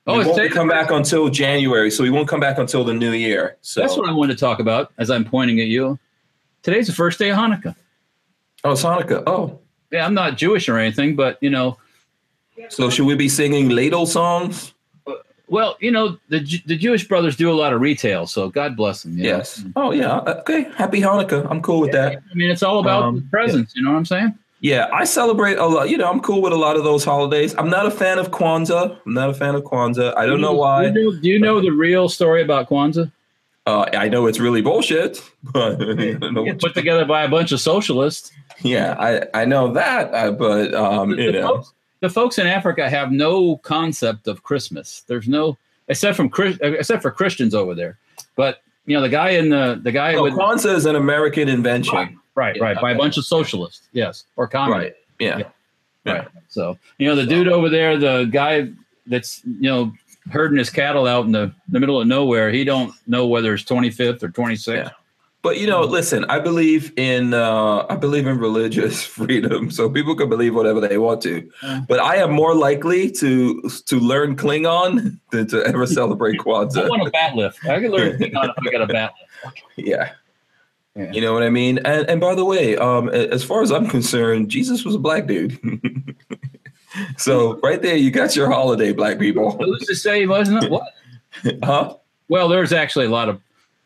Oh, 0.08 0.18
we 0.18 0.24
won't 0.24 0.52
come 0.52 0.68
back 0.68 0.90
until 0.92 1.28
January, 1.28 1.90
so 1.90 2.02
we 2.04 2.10
won't 2.10 2.28
come 2.28 2.38
back 2.40 2.58
until 2.58 2.84
the 2.84 2.94
new 2.94 3.10
year. 3.12 3.56
So, 3.62 3.80
That's 3.80 3.96
what 3.96 4.08
I 4.08 4.12
wanted 4.12 4.34
to 4.34 4.40
talk 4.40 4.60
about 4.60 4.92
as 4.98 5.10
I'm 5.10 5.24
pointing 5.24 5.60
at 5.60 5.66
you. 5.66 5.98
Today's 6.62 6.86
the 6.86 6.92
first 6.92 7.18
day 7.18 7.30
of 7.30 7.36
Hanukkah. 7.36 7.74
oh, 8.64 8.72
it's 8.72 8.82
Hanukkah. 8.84 9.22
Oh, 9.26 9.58
Yeah, 9.90 10.06
I'm 10.06 10.14
not 10.14 10.36
Jewish 10.36 10.68
or 10.68 10.78
anything, 10.78 11.16
but 11.16 11.38
you 11.40 11.50
know, 11.50 11.78
so 12.68 12.88
should 12.90 13.06
we 13.06 13.14
be 13.16 13.28
singing 13.28 13.68
ladle 13.70 14.06
songs? 14.06 14.72
well, 15.48 15.76
you 15.80 15.90
know, 15.90 16.18
the 16.28 16.38
the 16.66 16.76
Jewish 16.76 17.06
brothers 17.06 17.36
do 17.36 17.50
a 17.50 17.54
lot 17.54 17.72
of 17.72 17.80
retail, 17.80 18.26
so 18.26 18.48
God 18.48 18.76
bless 18.76 19.02
them. 19.02 19.16
you 19.16 19.24
know? 19.24 19.36
Yes. 19.38 19.64
Oh, 19.76 19.90
yeah. 19.92 20.18
Okay. 20.20 20.62
Happy 20.76 21.00
Hanukkah. 21.00 21.46
I'm 21.50 21.62
cool 21.62 21.80
with 21.80 21.92
that. 21.92 22.16
I 22.30 22.34
mean, 22.34 22.50
it's 22.50 22.62
all 22.62 22.78
about 22.80 23.02
Um, 23.04 23.14
the 23.16 23.22
presents. 23.30 23.74
You 23.76 23.82
know 23.84 23.90
what 23.92 23.98
I'm 23.98 24.04
saying? 24.06 24.38
Yeah, 24.60 24.88
I 24.92 25.04
celebrate 25.04 25.58
a 25.58 25.66
lot. 25.66 25.90
You 25.90 25.98
know, 25.98 26.10
I'm 26.10 26.20
cool 26.20 26.40
with 26.40 26.52
a 26.52 26.56
lot 26.56 26.76
of 26.76 26.84
those 26.84 27.04
holidays. 27.04 27.54
I'm 27.58 27.68
not 27.68 27.86
a 27.86 27.90
fan 27.90 28.18
of 28.18 28.30
Kwanzaa. 28.30 28.98
I'm 29.04 29.14
not 29.14 29.28
a 29.28 29.34
fan 29.34 29.54
of 29.54 29.62
Kwanzaa. 29.64 30.16
I 30.16 30.24
don't 30.24 30.40
know 30.40 30.52
Do 30.52 30.58
why. 30.58 30.86
you 30.86 30.92
know, 30.92 31.20
do 31.20 31.28
you 31.28 31.38
know 31.38 31.60
the 31.60 31.70
real 31.70 32.08
story 32.08 32.42
about 32.42 32.68
Kwanzaa? 32.68 33.12
Uh, 33.66 33.84
I 33.92 34.08
know 34.08 34.26
it's 34.26 34.38
really 34.38 34.62
bullshit, 34.62 35.20
but 35.52 35.80
I 35.82 36.14
don't 36.14 36.34
know 36.34 36.42
what 36.42 36.60
Put 36.60 36.74
together 36.74 37.04
by 37.04 37.24
a 37.24 37.28
bunch 37.28 37.52
of 37.52 37.60
socialists. 37.60 38.32
Yeah, 38.62 38.96
I, 38.98 39.42
I 39.42 39.44
know 39.44 39.72
that, 39.72 40.14
uh, 40.14 40.30
but 40.30 40.72
um, 40.72 41.10
you 41.10 41.32
the, 41.32 41.40
know, 41.40 41.48
folks, 41.48 41.72
the 42.00 42.08
folks 42.08 42.38
in 42.38 42.46
Africa 42.46 42.88
have 42.88 43.12
no 43.12 43.56
concept 43.58 44.28
of 44.28 44.42
Christmas. 44.42 45.04
There's 45.06 45.28
no 45.28 45.58
except 45.88 46.16
from 46.16 46.32
except 46.62 47.02
for 47.02 47.10
Christians 47.10 47.54
over 47.54 47.74
there. 47.74 47.98
But 48.36 48.62
you 48.86 48.96
know, 48.96 49.02
the 49.02 49.08
guy 49.08 49.30
in 49.30 49.50
the 49.50 49.80
the 49.82 49.92
guy 49.92 50.12
no, 50.12 50.22
with 50.22 50.34
Kwanzaa 50.34 50.74
is 50.74 50.86
an 50.86 50.96
American 50.96 51.48
invention. 51.48 52.20
Right, 52.36 52.60
right, 52.60 52.80
by 52.80 52.92
a 52.92 52.96
bunch 52.96 53.16
of 53.16 53.24
socialists, 53.24 53.88
yes, 53.92 54.24
or 54.36 54.46
communists. 54.46 54.84
Right. 54.84 54.94
Yeah. 55.18 55.38
Yeah. 55.38 55.48
Yeah. 56.04 56.12
Right. 56.12 56.28
So, 56.48 56.78
you 56.98 57.08
know, 57.08 57.16
the 57.16 57.26
dude 57.26 57.48
over 57.48 57.68
there, 57.68 57.98
the 57.98 58.28
guy 58.30 58.70
that's, 59.06 59.42
you 59.44 59.68
know, 59.68 59.92
herding 60.30 60.58
his 60.58 60.70
cattle 60.70 61.06
out 61.06 61.24
in 61.24 61.32
the, 61.32 61.52
the 61.68 61.80
middle 61.80 62.00
of 62.00 62.06
nowhere, 62.06 62.50
he 62.50 62.62
don't 62.62 62.94
know 63.06 63.26
whether 63.26 63.54
it's 63.54 63.64
25th 63.64 64.22
or 64.22 64.28
26th. 64.28 64.74
Yeah. 64.74 64.90
But 65.42 65.60
you 65.60 65.68
know, 65.68 65.82
listen, 65.82 66.24
I 66.24 66.40
believe 66.40 66.92
in 66.96 67.32
uh, 67.32 67.86
I 67.88 67.94
believe 67.94 68.26
in 68.26 68.36
religious 68.36 69.04
freedom, 69.18 69.70
so 69.70 69.88
people 69.88 70.16
can 70.16 70.28
believe 70.28 70.56
whatever 70.56 70.80
they 70.80 70.98
want 70.98 71.22
to. 71.22 71.48
But 71.86 72.00
I 72.00 72.16
am 72.16 72.32
more 72.32 72.52
likely 72.52 73.12
to 73.12 73.62
to 73.62 74.00
learn 74.00 74.34
Klingon 74.34 75.20
than 75.30 75.46
to 75.48 75.64
ever 75.64 75.86
celebrate 76.00 76.38
quads. 76.38 76.76
I 76.76 76.88
want 76.88 77.06
a 77.06 77.12
bat'leth. 77.12 77.64
I 77.64 77.78
can 77.78 77.92
learn 77.92 78.18
Klingon 78.18 78.54
if 78.56 78.66
I 78.66 78.72
got 78.72 78.82
a 78.82 78.86
bat 78.88 79.14
lift. 79.44 79.62
Yeah. 79.76 80.14
Yeah. 80.96 81.12
You 81.12 81.20
know 81.20 81.34
what 81.34 81.42
I 81.42 81.50
mean? 81.50 81.78
And 81.78 82.08
and 82.08 82.20
by 82.20 82.34
the 82.34 82.44
way, 82.44 82.76
um, 82.76 83.08
as 83.10 83.44
far 83.44 83.62
as 83.62 83.70
I'm 83.70 83.86
concerned, 83.86 84.48
Jesus 84.48 84.84
was 84.84 84.94
a 84.94 84.98
black 84.98 85.26
dude. 85.26 85.58
so 87.18 87.58
right 87.60 87.82
there, 87.82 87.96
you 87.96 88.10
got 88.10 88.34
your 88.34 88.50
holiday, 88.50 88.92
black 88.92 89.18
people. 89.18 89.56
Who's 89.58 89.86
to 89.86 89.94
say 89.94 90.20
he 90.20 90.26
wasn't? 90.26 90.70
What? 90.70 90.84
Huh? 91.62 91.94
Well, 92.28 92.48
there's 92.48 92.72
actually 92.72 93.04
a 93.04 93.10
lot 93.10 93.28
of 93.28 93.42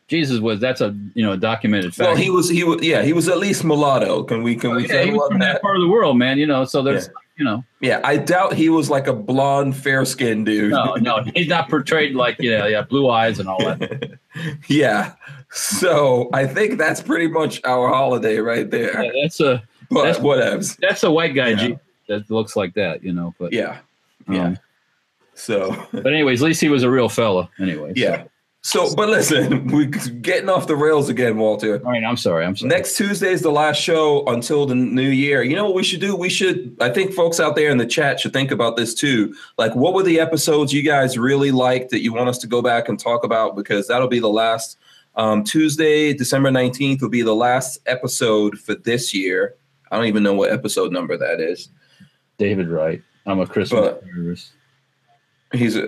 Jesus 0.07 0.39
was. 0.39 0.61
That's 0.61 0.79
a 0.79 0.95
you 1.15 1.25
know 1.25 1.33
a 1.33 1.37
documented 1.37 1.93
fact. 1.93 2.07
Well, 2.07 2.15
he 2.15 2.29
was 2.29 2.47
he 2.47 2.63
was 2.63 2.81
yeah 2.81 3.01
he 3.01 3.11
was 3.11 3.27
at 3.27 3.39
least 3.39 3.65
mulatto. 3.65 4.23
Can 4.23 4.41
we 4.41 4.55
can 4.55 4.73
we 4.73 4.83
yeah, 4.83 4.87
say 4.87 5.05
he 5.07 5.11
was 5.11 5.27
from 5.27 5.39
that 5.39 5.55
that? 5.55 5.61
part 5.61 5.75
of 5.75 5.81
the 5.81 5.89
world, 5.89 6.17
man. 6.17 6.37
You 6.37 6.47
know, 6.47 6.63
so 6.63 6.81
there's 6.81 7.09
you 7.41 7.45
know, 7.45 7.63
Yeah, 7.79 8.01
I 8.03 8.17
doubt 8.17 8.53
he 8.53 8.69
was 8.69 8.89
like 8.89 9.07
a 9.07 9.13
blonde, 9.13 9.75
fair 9.75 10.05
skinned 10.05 10.45
dude. 10.45 10.71
no, 10.71 10.93
no, 10.95 11.23
he's 11.33 11.47
not 11.47 11.69
portrayed 11.69 12.13
like 12.13 12.37
yeah, 12.39 12.67
yeah, 12.67 12.83
blue 12.83 13.09
eyes 13.09 13.39
and 13.39 13.49
all 13.49 13.57
that. 13.63 14.19
yeah. 14.67 15.13
So 15.51 16.29
I 16.33 16.47
think 16.47 16.77
that's 16.77 17.01
pretty 17.01 17.27
much 17.27 17.61
our 17.65 17.89
holiday 17.89 18.37
right 18.37 18.69
there. 18.69 19.03
Yeah, 19.03 19.11
that's 19.21 19.39
a 19.39 19.61
But 19.89 20.03
that's- 20.03 20.19
whatevs. 20.23 20.77
that's 20.81 21.03
a 21.03 21.11
white 21.11 21.35
guy 21.35 21.49
Yeah. 21.49 21.55
Jesus 21.55 21.79
that 22.07 22.31
looks 22.31 22.55
like 22.55 22.73
that, 22.75 23.03
you 23.03 23.11
know. 23.13 23.33
But 23.39 23.53
Yeah. 23.53 23.77
um, 24.27 24.35
Yeah. 24.35 24.55
So 25.35 25.75
But 25.93 26.07
anyways, 26.07 26.41
at 26.41 26.45
least 26.45 26.61
he 26.61 26.69
was 26.69 26.83
a 26.83 26.89
real 26.89 27.09
fella. 27.09 27.49
Anyway. 27.59 27.93
yeah. 27.95 28.23
So 28.63 28.93
but 28.95 29.09
listen, 29.09 29.67
we're 29.71 29.85
getting 29.85 30.47
off 30.47 30.67
the 30.67 30.75
rails 30.75 31.09
again, 31.09 31.35
Walter. 31.37 31.81
All 31.83 31.91
right, 31.91 32.03
I'm 32.03 32.15
sorry. 32.15 32.45
I'm 32.45 32.55
sorry. 32.55 32.69
Next 32.69 32.95
Tuesday 32.95 33.31
is 33.31 33.41
the 33.41 33.51
last 33.51 33.81
show 33.81 34.23
until 34.27 34.65
the 34.67 34.75
new 34.75 35.09
year. 35.09 35.41
You 35.41 35.55
know 35.55 35.65
what 35.65 35.73
we 35.73 35.81
should 35.83 35.99
do? 35.99 36.15
We 36.15 36.29
should, 36.29 36.77
I 36.79 36.89
think 36.89 37.11
folks 37.11 37.39
out 37.39 37.55
there 37.55 37.71
in 37.71 37.77
the 37.79 37.87
chat 37.87 38.19
should 38.19 38.33
think 38.33 38.51
about 38.51 38.77
this 38.77 38.93
too. 38.93 39.33
Like, 39.57 39.75
what 39.75 39.95
were 39.95 40.03
the 40.03 40.19
episodes 40.19 40.71
you 40.73 40.83
guys 40.83 41.17
really 41.17 41.49
liked 41.51 41.89
that 41.89 42.03
you 42.03 42.13
want 42.13 42.29
us 42.29 42.37
to 42.37 42.47
go 42.47 42.61
back 42.61 42.87
and 42.87 42.99
talk 42.99 43.23
about? 43.23 43.55
Because 43.55 43.87
that'll 43.87 44.07
be 44.07 44.19
the 44.19 44.29
last 44.29 44.77
um, 45.15 45.43
Tuesday, 45.43 46.13
December 46.13 46.51
19th 46.51 47.01
will 47.01 47.09
be 47.09 47.21
the 47.21 47.35
last 47.35 47.79
episode 47.85 48.57
for 48.59 48.75
this 48.75 49.13
year. 49.13 49.55
I 49.91 49.97
don't 49.97 50.05
even 50.05 50.23
know 50.23 50.33
what 50.33 50.51
episode 50.51 50.91
number 50.91 51.17
that 51.17 51.41
is. 51.41 51.69
David 52.37 52.69
Wright. 52.69 53.01
I'm 53.25 53.39
a 53.39 53.45
Christmas 53.45 53.95
terrorist. 54.03 54.51
He's 55.53 55.75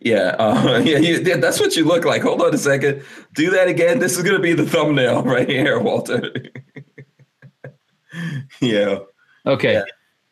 yeah, 0.00 0.20
uh, 0.38 0.82
yeah, 0.84 0.98
you, 0.98 1.20
yeah. 1.24 1.38
That's 1.38 1.58
what 1.58 1.74
you 1.74 1.84
look 1.84 2.04
like. 2.04 2.22
Hold 2.22 2.42
on 2.42 2.54
a 2.54 2.58
second. 2.58 3.02
Do 3.34 3.50
that 3.50 3.66
again. 3.68 3.98
This 3.98 4.16
is 4.16 4.22
gonna 4.22 4.38
be 4.38 4.52
the 4.52 4.66
thumbnail 4.66 5.22
right 5.24 5.48
here, 5.48 5.80
Walter. 5.80 6.30
yeah, 8.60 8.98
Okay. 9.46 9.74
Yeah. 9.74 9.84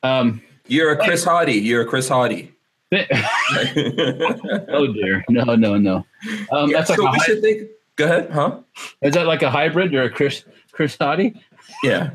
Um 0.02 0.42
you're 0.66 0.92
a 0.92 0.96
Chris 0.96 1.24
Hardy. 1.24 1.54
You're 1.54 1.82
a 1.82 1.86
Chris 1.86 2.08
Hardy. 2.08 2.52
oh 2.92 4.86
dear. 4.92 5.24
No, 5.28 5.56
no, 5.56 5.76
no. 5.76 6.04
Um 6.50 6.70
that's 6.72 6.90
like 6.90 6.98
so 6.98 7.10
we 7.10 7.18
should 7.20 7.40
think. 7.42 7.68
Go 7.96 8.04
ahead, 8.06 8.30
huh? 8.30 8.60
is 9.02 9.14
that 9.14 9.26
like 9.26 9.42
a 9.42 9.50
hybrid 9.50 9.94
or 9.94 10.04
a 10.04 10.10
Chris 10.10 10.44
Chris 10.72 10.96
Hardy? 10.98 11.40
Yeah. 11.82 12.10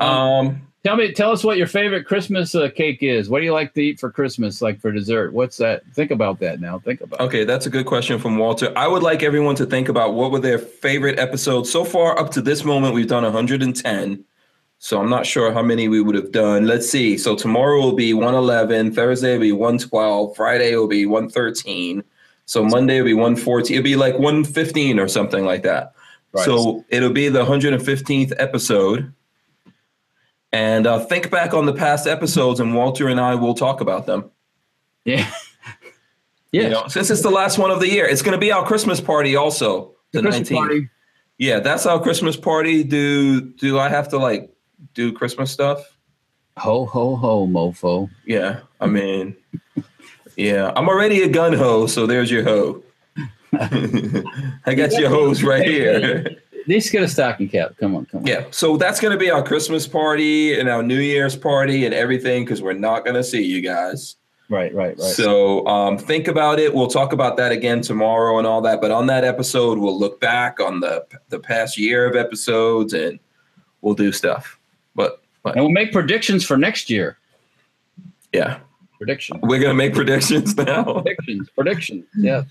Um, 0.00 0.08
Um. 0.08 0.60
Tell 0.84 0.96
me 0.96 1.12
tell 1.12 1.32
us 1.32 1.42
what 1.42 1.56
your 1.56 1.66
favorite 1.66 2.04
Christmas 2.04 2.54
uh, 2.54 2.68
cake 2.68 2.98
is. 3.00 3.30
What 3.30 3.38
do 3.38 3.46
you 3.46 3.54
like 3.54 3.72
to 3.72 3.80
eat 3.80 3.98
for 3.98 4.10
Christmas 4.10 4.60
like 4.60 4.78
for 4.82 4.92
dessert? 4.92 5.32
What's 5.32 5.56
that? 5.56 5.82
Think 5.94 6.10
about 6.10 6.40
that 6.40 6.60
now. 6.60 6.78
Think 6.78 7.00
about 7.00 7.22
it. 7.22 7.24
Okay, 7.24 7.44
that's 7.44 7.64
a 7.64 7.70
good 7.70 7.86
question 7.86 8.18
from 8.18 8.36
Walter. 8.36 8.70
I 8.76 8.86
would 8.86 9.02
like 9.02 9.22
everyone 9.22 9.54
to 9.56 9.64
think 9.64 9.88
about 9.88 10.12
what 10.12 10.30
were 10.30 10.40
their 10.40 10.58
favorite 10.58 11.18
episodes 11.18 11.72
so 11.72 11.86
far 11.86 12.18
up 12.18 12.30
to 12.32 12.42
this 12.42 12.64
moment. 12.66 12.92
We've 12.92 13.06
done 13.06 13.22
110. 13.22 14.24
So 14.78 15.00
I'm 15.00 15.08
not 15.08 15.24
sure 15.24 15.50
how 15.50 15.62
many 15.62 15.88
we 15.88 16.02
would 16.02 16.16
have 16.16 16.32
done. 16.32 16.66
Let's 16.66 16.90
see. 16.90 17.16
So 17.16 17.34
tomorrow 17.34 17.80
will 17.80 17.94
be 17.94 18.12
111, 18.12 18.92
Thursday 18.92 19.32
will 19.32 19.40
be 19.40 19.52
112, 19.52 20.36
Friday 20.36 20.76
will 20.76 20.86
be 20.86 21.06
113. 21.06 22.04
So 22.46 22.64
Monday 22.64 22.98
will 23.00 23.06
be 23.06 23.14
114. 23.14 23.74
It'll 23.76 23.84
be 23.84 23.96
like 23.96 24.14
115 24.14 24.98
or 24.98 25.08
something 25.08 25.44
like 25.44 25.62
that. 25.62 25.94
Right. 26.32 26.44
So 26.44 26.84
it'll 26.88 27.12
be 27.12 27.28
the 27.28 27.44
115th 27.44 28.32
episode. 28.38 29.12
And 30.52 30.86
uh, 30.86 31.00
think 31.00 31.30
back 31.30 31.52
on 31.54 31.66
the 31.66 31.72
past 31.72 32.06
episodes, 32.06 32.60
and 32.60 32.74
Walter 32.74 33.08
and 33.08 33.18
I 33.20 33.34
will 33.34 33.54
talk 33.54 33.80
about 33.80 34.06
them. 34.06 34.30
Yeah. 35.04 35.28
You 36.52 36.62
Yeah. 36.62 36.68
know, 36.68 36.86
since 36.86 37.10
it's 37.10 37.22
the 37.22 37.30
last 37.32 37.58
one 37.58 37.72
of 37.72 37.80
the 37.80 37.88
year, 37.88 38.06
it's 38.06 38.22
going 38.22 38.30
to 38.34 38.38
be 38.38 38.52
our 38.52 38.64
Christmas 38.64 39.00
party 39.00 39.34
also. 39.34 39.96
The, 40.12 40.22
Christmas 40.22 40.48
19th. 40.50 40.54
party. 40.56 40.88
Yeah, 41.36 41.58
that's 41.58 41.84
our 41.84 42.00
Christmas 42.00 42.36
party. 42.36 42.84
Do 42.84 43.40
do 43.40 43.76
I 43.80 43.88
have 43.88 44.08
to 44.10 44.18
like 44.18 44.54
do 44.94 45.12
Christmas 45.12 45.50
stuff? 45.50 45.80
Ho 46.58 46.84
ho 46.86 47.16
ho 47.16 47.48
mofo. 47.48 48.08
Yeah, 48.24 48.60
I 48.80 48.86
mean, 48.86 49.34
yeah, 50.36 50.72
I'm 50.76 50.88
already 50.88 51.22
a 51.22 51.28
gun 51.28 51.52
ho, 51.52 51.86
so 51.86 52.06
there's 52.06 52.30
your 52.30 52.44
hoe. 52.44 52.82
I 54.66 54.74
got 54.74 54.92
your 54.92 55.08
hose 55.08 55.42
right 55.42 55.66
here. 55.66 56.36
Let's 56.66 56.90
get 56.90 57.02
a 57.02 57.08
stocking 57.08 57.48
cap. 57.48 57.76
Come 57.78 57.94
on, 57.94 58.06
come 58.06 58.20
on. 58.20 58.26
Yeah, 58.26 58.44
so 58.50 58.76
that's 58.76 59.00
going 59.00 59.12
to 59.12 59.18
be 59.18 59.30
our 59.30 59.42
Christmas 59.42 59.86
party 59.86 60.58
and 60.58 60.68
our 60.68 60.82
New 60.82 60.98
Year's 60.98 61.36
party 61.36 61.84
and 61.84 61.94
everything 61.94 62.44
because 62.44 62.62
we're 62.62 62.72
not 62.72 63.04
going 63.04 63.14
to 63.14 63.24
see 63.24 63.42
you 63.42 63.60
guys. 63.60 64.16
Right, 64.48 64.74
right, 64.74 64.96
right. 64.98 64.98
So 64.98 65.66
um, 65.66 65.96
think 65.96 66.28
about 66.28 66.58
it. 66.58 66.74
We'll 66.74 66.88
talk 66.88 67.12
about 67.12 67.36
that 67.38 67.50
again 67.50 67.80
tomorrow 67.80 68.38
and 68.38 68.46
all 68.46 68.60
that. 68.62 68.80
But 68.80 68.90
on 68.90 69.06
that 69.06 69.24
episode, 69.24 69.78
we'll 69.78 69.98
look 69.98 70.20
back 70.20 70.60
on 70.60 70.80
the 70.80 71.06
the 71.28 71.38
past 71.38 71.78
year 71.78 72.06
of 72.06 72.14
episodes 72.14 72.92
and 72.92 73.18
we'll 73.80 73.94
do 73.94 74.12
stuff. 74.12 74.58
But, 74.94 75.22
but 75.42 75.56
and 75.56 75.64
we'll 75.64 75.72
make 75.72 75.92
predictions 75.92 76.44
for 76.44 76.56
next 76.56 76.90
year. 76.90 77.18
yeah, 78.32 78.60
Predictions. 78.98 79.40
we're 79.42 79.60
gonna 79.60 79.74
make 79.74 79.94
predictions 79.94 80.56
now. 80.56 80.84
Predictions. 81.02 81.48
Predictions. 81.50 82.04
Yes. 82.16 82.44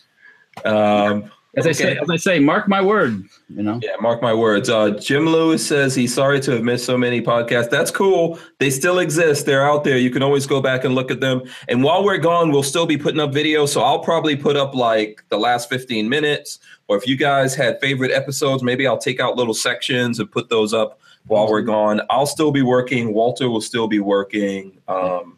Um, 0.66 1.32
As 1.56 1.68
I 1.68 1.72
say, 1.72 1.98
as 1.98 2.10
I 2.10 2.16
say, 2.16 2.40
mark 2.40 2.68
my 2.68 2.82
word. 2.82 3.24
You 3.50 3.62
know. 3.64 3.80
Yeah, 3.84 3.96
mark 4.02 4.22
my 4.24 4.34
words. 4.34 4.70
Uh, 4.70 4.92
Jim 4.92 5.28
Lewis 5.28 5.66
says 5.66 5.94
he's 5.94 6.12
sorry 6.14 6.40
to 6.42 6.52
have 6.52 6.64
missed 6.64 6.86
so 6.86 6.98
many 6.98 7.22
podcasts. 7.22 7.70
That's 7.70 7.92
cool. 7.92 8.40
They 8.60 8.72
still 8.72 8.98
exist. 9.00 9.46
They're 9.46 9.68
out 9.68 9.84
there. 9.84 9.98
You 9.98 10.10
can 10.10 10.24
always 10.24 10.48
go 10.48 10.62
back 10.62 10.84
and 10.84 10.96
look 10.96 11.12
at 11.12 11.20
them. 11.20 11.44
And 11.68 11.84
while 11.84 12.04
we're 12.04 12.18
gone, 12.18 12.52
we'll 12.52 12.64
still 12.64 12.88
be 12.88 12.98
putting 12.98 13.20
up 13.20 13.32
videos. 13.32 13.70
So 13.70 13.82
I'll 13.82 14.00
probably 14.00 14.36
put 14.36 14.56
up 14.58 14.74
like 14.74 15.24
the 15.30 15.38
last 15.38 15.70
15 15.70 16.10
minutes. 16.10 16.58
Or 16.88 16.98
if 16.98 17.06
you 17.08 17.16
guys 17.16 17.54
had 17.54 17.80
favorite 17.80 18.12
episodes, 18.12 18.64
maybe 18.64 18.88
I'll 18.88 18.98
take 18.98 19.20
out 19.20 19.36
little 19.36 19.54
sections 19.54 20.20
and 20.20 20.32
put 20.32 20.50
those 20.50 20.74
up 20.74 21.00
while 21.28 21.48
we're 21.48 21.62
gone. 21.62 22.02
I'll 22.10 22.26
still 22.26 22.52
be 22.52 22.64
working. 22.64 23.14
Walter 23.14 23.48
will 23.48 23.62
still 23.62 23.88
be 23.88 24.00
working. 24.00 24.80
Um, 24.88 25.38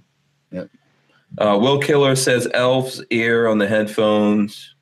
Yep. 0.51 0.69
Uh, 1.37 1.57
Will 1.61 1.79
Killer 1.79 2.15
says 2.15 2.47
Elf's 2.53 3.01
ear 3.11 3.47
on 3.47 3.57
the 3.57 3.67
headphones. 3.67 4.73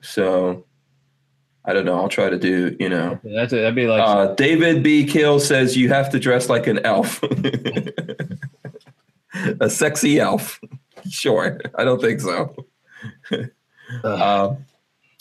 So 0.00 0.64
I 1.64 1.72
don't 1.72 1.84
know. 1.84 1.96
I'll 1.98 2.08
try 2.08 2.28
to 2.30 2.38
do, 2.38 2.76
you 2.80 2.88
know. 2.88 3.20
That's 3.22 3.52
it. 3.52 3.56
That'd 3.56 3.74
be 3.76 3.86
like 3.86 4.00
Uh, 4.02 4.34
David 4.34 4.82
B. 4.82 5.04
Kill 5.06 5.38
says 5.40 5.76
you 5.76 5.88
have 5.90 6.10
to 6.10 6.18
dress 6.18 6.48
like 6.48 6.66
an 6.66 6.80
elf. 6.84 7.22
a 9.60 9.68
sexy 9.70 10.18
elf. 10.20 10.60
Sure. 11.08 11.60
I 11.76 11.84
don't 11.84 12.00
think 12.00 12.20
so. 12.20 12.54
Uh, 14.04 14.54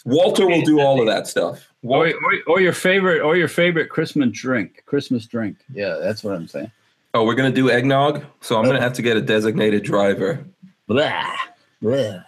Walter 0.05 0.47
will 0.47 0.61
do 0.61 0.79
all 0.79 1.01
of 1.01 1.05
that 1.07 1.27
stuff. 1.27 1.67
or, 1.83 2.07
or, 2.07 2.13
or 2.47 2.61
your 2.61 2.71
favorite 2.71 3.19
or 3.21 3.35
your 3.35 3.49
favorite 3.49 3.89
Christmas 3.89 4.29
drink. 4.31 4.81
Christmas 4.85 5.25
drink. 5.25 5.57
Yeah, 5.73 5.97
that's 6.01 6.23
what 6.23 6.35
I'm 6.35 6.47
saying. 6.47 6.71
Oh, 7.13 7.25
we're 7.25 7.35
going 7.35 7.51
to 7.51 7.55
do 7.55 7.69
eggnog. 7.69 8.23
So 8.41 8.57
I'm 8.57 8.63
going 8.63 8.73
to 8.73 8.79
uh-huh. 8.79 8.89
have 8.89 8.93
to 8.93 9.01
get 9.01 9.17
a 9.17 9.21
designated 9.21 9.83
driver. 9.83 10.45
Blah. 10.87 11.35
Blah. 11.81 12.23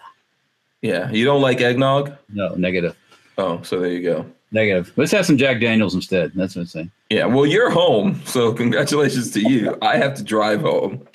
Yeah. 0.81 1.09
You 1.11 1.25
don't 1.25 1.41
like 1.41 1.61
eggnog? 1.61 2.15
No, 2.29 2.49
negative. 2.55 2.97
Oh, 3.37 3.61
so 3.63 3.79
there 3.79 3.91
you 3.91 4.03
go. 4.03 4.25
Negative. 4.51 4.91
Let's 4.95 5.11
have 5.11 5.25
some 5.25 5.37
Jack 5.37 5.59
Daniels 5.59 5.95
instead. 5.95 6.31
That's 6.35 6.55
what 6.55 6.61
I'm 6.63 6.67
saying. 6.67 6.91
Yeah. 7.09 7.25
Well, 7.25 7.45
you're 7.45 7.69
home. 7.69 8.21
So 8.25 8.53
congratulations 8.63 9.31
to 9.31 9.41
you. 9.41 9.77
I 9.81 9.97
have 9.97 10.13
to 10.15 10.23
drive 10.23 10.61
home. 10.61 11.07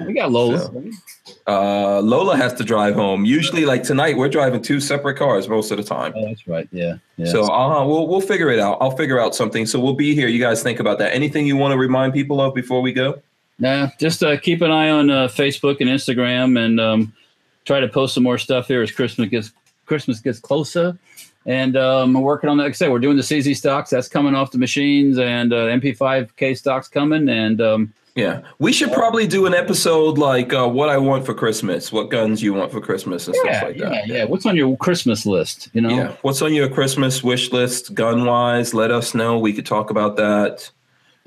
We 0.00 0.12
got 0.12 0.30
Lola. 0.30 0.58
So- 0.60 0.84
Uh, 1.46 2.00
Lola 2.00 2.36
has 2.36 2.52
to 2.54 2.64
drive 2.64 2.94
home. 2.94 3.24
Usually, 3.24 3.64
like 3.64 3.82
tonight, 3.82 4.16
we're 4.16 4.28
driving 4.28 4.62
two 4.62 4.80
separate 4.80 5.16
cars 5.16 5.48
most 5.48 5.70
of 5.70 5.76
the 5.76 5.82
time. 5.82 6.12
Oh, 6.16 6.26
that's 6.26 6.46
right. 6.48 6.68
Yeah. 6.72 6.96
Yeah. 7.16 7.26
So 7.26 7.44
uh, 7.44 7.86
we'll 7.86 8.06
we'll 8.08 8.20
figure 8.20 8.50
it 8.50 8.58
out. 8.58 8.78
I'll 8.80 8.96
figure 8.96 9.18
out 9.20 9.34
something. 9.34 9.64
So 9.66 9.78
we'll 9.80 9.94
be 9.94 10.14
here. 10.14 10.28
You 10.28 10.40
guys 10.40 10.62
think 10.62 10.80
about 10.80 10.98
that. 10.98 11.14
Anything 11.14 11.46
you 11.46 11.56
want 11.56 11.72
to 11.72 11.78
remind 11.78 12.12
people 12.14 12.40
of 12.40 12.54
before 12.54 12.80
we 12.80 12.92
go? 12.92 13.22
Nah, 13.58 13.88
just 13.98 14.22
uh, 14.22 14.36
keep 14.38 14.60
an 14.60 14.70
eye 14.70 14.90
on 14.90 15.08
uh, 15.10 15.28
Facebook 15.28 15.80
and 15.80 15.88
Instagram, 15.88 16.58
and 16.62 16.78
um, 16.80 17.12
try 17.64 17.80
to 17.80 17.88
post 17.88 18.14
some 18.14 18.22
more 18.22 18.38
stuff 18.38 18.68
here 18.68 18.82
as 18.82 18.90
Christmas 18.90 19.28
gets 19.30 19.52
Christmas 19.86 20.20
gets 20.20 20.38
closer. 20.40 20.98
And 21.46 21.76
um, 21.76 22.12
we're 22.14 22.20
working 22.22 22.50
on 22.50 22.56
that. 22.56 22.64
Like 22.64 22.70
I 22.72 22.74
said, 22.74 22.90
we're 22.90 22.98
doing 22.98 23.16
the 23.16 23.22
CZ 23.22 23.56
stocks. 23.56 23.90
That's 23.90 24.08
coming 24.08 24.34
off 24.34 24.50
the 24.50 24.58
machines, 24.58 25.16
and 25.18 25.52
uh, 25.52 25.66
MP5K 25.68 26.56
stocks 26.58 26.88
coming. 26.88 27.28
And 27.28 27.60
um, 27.60 27.92
Yeah, 28.16 28.40
we 28.58 28.72
should 28.72 28.92
probably 28.92 29.26
do 29.26 29.44
an 29.44 29.52
episode 29.52 30.16
like 30.16 30.54
uh, 30.54 30.66
what 30.66 30.88
I 30.88 30.96
want 30.96 31.26
for 31.26 31.34
Christmas, 31.34 31.92
what 31.92 32.10
guns 32.10 32.42
you 32.42 32.54
want 32.54 32.72
for 32.72 32.80
Christmas, 32.80 33.26
and 33.26 33.36
yeah, 33.36 33.58
stuff 33.58 33.68
like 33.68 33.76
yeah, 33.76 33.88
that. 33.90 34.06
yeah. 34.08 34.14
yeah. 34.16 34.24
What's 34.24 34.46
on 34.46 34.56
your 34.56 34.74
Christmas 34.78 35.26
list? 35.26 35.68
You 35.74 35.82
know. 35.82 35.90
Yeah. 35.90 36.16
What's 36.22 36.40
on 36.40 36.54
your 36.54 36.70
Christmas 36.70 37.22
wish 37.22 37.52
list, 37.52 37.92
gun 37.92 38.24
wise? 38.24 38.72
Let 38.72 38.90
us 38.90 39.14
know. 39.14 39.38
We 39.38 39.52
could 39.52 39.66
talk 39.66 39.90
about 39.90 40.16
that. 40.16 40.70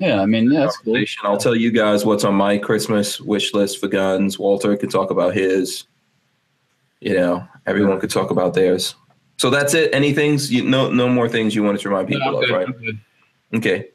Yeah, 0.00 0.20
I 0.20 0.26
mean, 0.26 0.50
yeah, 0.50 0.60
that's 0.60 0.78
cool. 0.78 0.96
I'll 1.22 1.36
tell 1.36 1.54
you 1.54 1.70
guys 1.70 2.04
what's 2.04 2.24
on 2.24 2.34
my 2.34 2.58
Christmas 2.58 3.20
wish 3.20 3.54
list 3.54 3.78
for 3.78 3.86
guns. 3.86 4.36
Walter 4.36 4.76
could 4.76 4.90
talk 4.90 5.10
about 5.10 5.32
his. 5.32 5.84
You 6.98 7.14
know, 7.14 7.46
everyone 7.66 8.00
could 8.00 8.10
talk 8.10 8.32
about 8.32 8.54
theirs. 8.54 8.96
So 9.36 9.48
that's 9.48 9.74
it. 9.74 9.94
Any 9.94 10.12
things? 10.12 10.52
You, 10.52 10.64
no, 10.64 10.90
no 10.90 11.08
more 11.08 11.28
things 11.28 11.54
you 11.54 11.62
wanted 11.62 11.82
to 11.82 11.88
remind 11.88 12.08
people 12.08 12.32
No, 12.32 12.42
of, 12.42 12.46
good, 12.46 12.52
right? 12.52 12.94
Okay. 13.54 13.88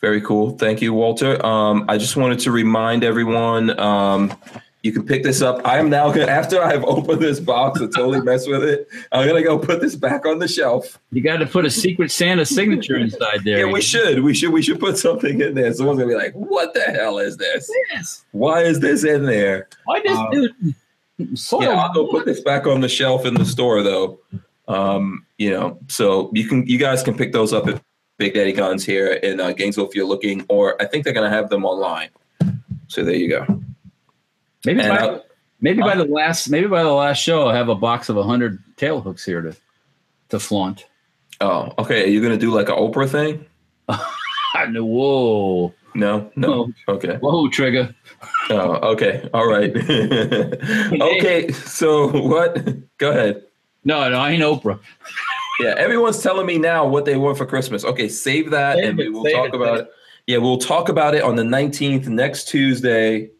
Very 0.00 0.20
cool. 0.20 0.56
Thank 0.58 0.82
you, 0.82 0.92
Walter. 0.92 1.44
Um, 1.44 1.84
I 1.88 1.96
just 1.98 2.16
wanted 2.16 2.38
to 2.40 2.50
remind 2.50 3.02
everyone 3.02 3.78
um, 3.80 4.36
you 4.82 4.92
can 4.92 5.04
pick 5.04 5.22
this 5.22 5.42
up. 5.42 5.66
I 5.66 5.78
am 5.78 5.90
now 5.90 6.12
going 6.12 6.26
to, 6.26 6.32
after 6.32 6.62
I've 6.62 6.84
opened 6.84 7.20
this 7.20 7.40
box 7.40 7.80
and 7.80 7.92
totally 7.92 8.20
mess 8.20 8.46
with 8.46 8.62
it, 8.62 8.88
I'm 9.10 9.26
going 9.26 9.42
to 9.42 9.46
go 9.46 9.58
put 9.58 9.80
this 9.80 9.96
back 9.96 10.26
on 10.26 10.38
the 10.38 10.46
shelf. 10.46 10.98
You 11.10 11.22
got 11.22 11.38
to 11.38 11.46
put 11.46 11.64
a 11.64 11.70
secret 11.70 12.10
Santa 12.12 12.44
signature 12.44 12.96
inside 12.96 13.42
there. 13.44 13.66
Yeah, 13.66 13.72
we 13.72 13.80
should. 13.80 14.22
We 14.22 14.34
should. 14.34 14.52
We 14.52 14.62
should 14.62 14.78
put 14.78 14.98
something 14.98 15.40
in 15.40 15.54
there. 15.54 15.72
Someone's 15.72 15.98
going 15.98 16.10
to 16.10 16.14
be 16.14 16.22
like, 16.22 16.34
what 16.34 16.74
the 16.74 16.82
hell 16.82 17.18
is 17.18 17.36
this? 17.38 17.68
Yes. 17.90 18.24
Why 18.32 18.62
is 18.62 18.80
this 18.80 19.02
in 19.02 19.24
there? 19.24 19.68
Why 19.86 20.00
does 20.00 20.18
Um, 20.18 20.30
dude? 20.30 20.74
Soil 21.38 21.62
Yeah, 21.62 21.70
I'll 21.70 21.94
go 21.94 22.06
put 22.06 22.26
this 22.26 22.40
back 22.40 22.66
on 22.66 22.82
the 22.82 22.88
shelf 22.88 23.24
in 23.24 23.34
the 23.34 23.46
store, 23.46 23.82
though. 23.82 24.20
Um, 24.68 25.24
you 25.38 25.50
know, 25.50 25.78
so 25.88 26.30
you 26.34 26.46
can, 26.46 26.66
you 26.66 26.78
guys 26.78 27.02
can 27.02 27.16
pick 27.16 27.32
those 27.32 27.52
up 27.52 27.66
at 27.66 27.82
Big 28.18 28.34
Daddy 28.34 28.52
Guns 28.52 28.84
here 28.84 29.12
in 29.12 29.40
uh, 29.40 29.52
Gainesville 29.52 29.88
if 29.88 29.94
you're 29.94 30.06
looking, 30.06 30.44
or 30.48 30.80
I 30.80 30.86
think 30.86 31.04
they're 31.04 31.12
going 31.12 31.30
to 31.30 31.36
have 31.36 31.50
them 31.50 31.64
online. 31.64 32.08
So 32.88 33.04
there 33.04 33.14
you 33.14 33.28
go. 33.28 33.44
maybe 34.64 34.80
And, 34.80 34.88
by, 34.88 34.96
uh, 34.96 35.20
maybe 35.60 35.82
by 35.82 35.96
the 35.96 36.04
last 36.04 36.48
maybe 36.48 36.66
by 36.66 36.82
the 36.82 36.92
last 36.92 37.18
show, 37.18 37.46
I'll 37.46 37.54
have 37.54 37.68
a 37.68 37.74
box 37.74 38.08
of 38.08 38.16
hundred 38.24 38.62
tail 38.76 39.00
hooks 39.00 39.24
here 39.24 39.42
to 39.42 39.56
to 40.30 40.38
flaunt. 40.38 40.86
Oh, 41.40 41.72
okay. 41.78 42.04
Are 42.04 42.08
you 42.08 42.20
going 42.20 42.32
to 42.32 42.38
do 42.38 42.50
like 42.50 42.68
an 42.68 42.76
Oprah 42.76 43.08
thing? 43.08 43.44
I 43.88 44.66
know. 44.70 44.84
Whoa, 44.86 45.74
No, 45.94 46.30
no. 46.34 46.72
Okay. 46.88 47.16
whoa, 47.18 47.48
trigger. 47.48 47.94
Oh, 48.48 48.92
okay. 48.92 49.28
All 49.34 49.46
right. 49.46 49.76
okay. 51.00 51.52
So 51.52 52.08
what? 52.26 52.64
Go 52.96 53.10
ahead. 53.10 53.42
No, 53.84 54.08
no, 54.08 54.18
I 54.18 54.30
ain't 54.30 54.42
Oprah. 54.42 54.80
Yeah, 55.60 55.74
everyone's 55.78 56.22
telling 56.22 56.46
me 56.46 56.58
now 56.58 56.86
what 56.86 57.04
they 57.04 57.16
want 57.16 57.38
for 57.38 57.46
Christmas. 57.46 57.84
Okay, 57.84 58.08
save 58.08 58.50
that, 58.50 58.76
Save 58.76 58.88
and 58.88 58.98
we 58.98 59.08
will 59.08 59.24
talk 59.24 59.48
it, 59.48 59.54
about 59.54 59.78
save 59.78 59.86
it. 59.86 59.92
Yeah, 60.26 60.38
we'll 60.38 60.58
talk 60.58 60.88
about 60.88 61.14
it 61.14 61.22
on 61.22 61.36
the 61.36 61.44
nineteenth, 61.44 62.08
next 62.08 62.48
Tuesday. 62.48 63.30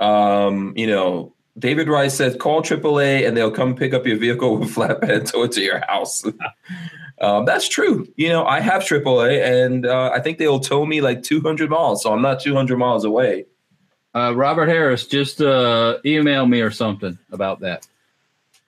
Um, 0.00 0.74
you 0.76 0.86
know, 0.86 1.34
David 1.58 1.88
Rice 1.88 2.16
said, 2.16 2.38
call 2.38 2.62
AAA 2.62 3.26
and 3.26 3.36
they'll 3.36 3.50
come 3.50 3.74
pick 3.74 3.94
up 3.94 4.06
your 4.06 4.16
vehicle 4.16 4.58
with 4.58 4.70
flatbed 4.74 5.30
towed 5.30 5.52
to 5.52 5.60
your 5.60 5.84
house. 5.86 6.24
um, 7.20 7.44
that's 7.44 7.68
true. 7.68 8.06
You 8.16 8.28
know, 8.28 8.44
I 8.44 8.60
have 8.60 8.82
AAA, 8.82 9.64
and 9.64 9.86
uh, 9.86 10.10
I 10.12 10.20
think 10.20 10.38
they'll 10.38 10.60
tow 10.60 10.84
me 10.84 11.00
like 11.00 11.22
two 11.22 11.40
hundred 11.40 11.70
miles, 11.70 12.02
so 12.02 12.12
I'm 12.12 12.22
not 12.22 12.40
two 12.40 12.54
hundred 12.54 12.78
miles 12.78 13.04
away. 13.04 13.46
Uh, 14.14 14.32
Robert 14.34 14.68
Harris, 14.68 15.06
just 15.06 15.40
uh, 15.40 15.98
email 16.04 16.46
me 16.46 16.60
or 16.60 16.70
something 16.70 17.18
about 17.32 17.60
that. 17.60 17.86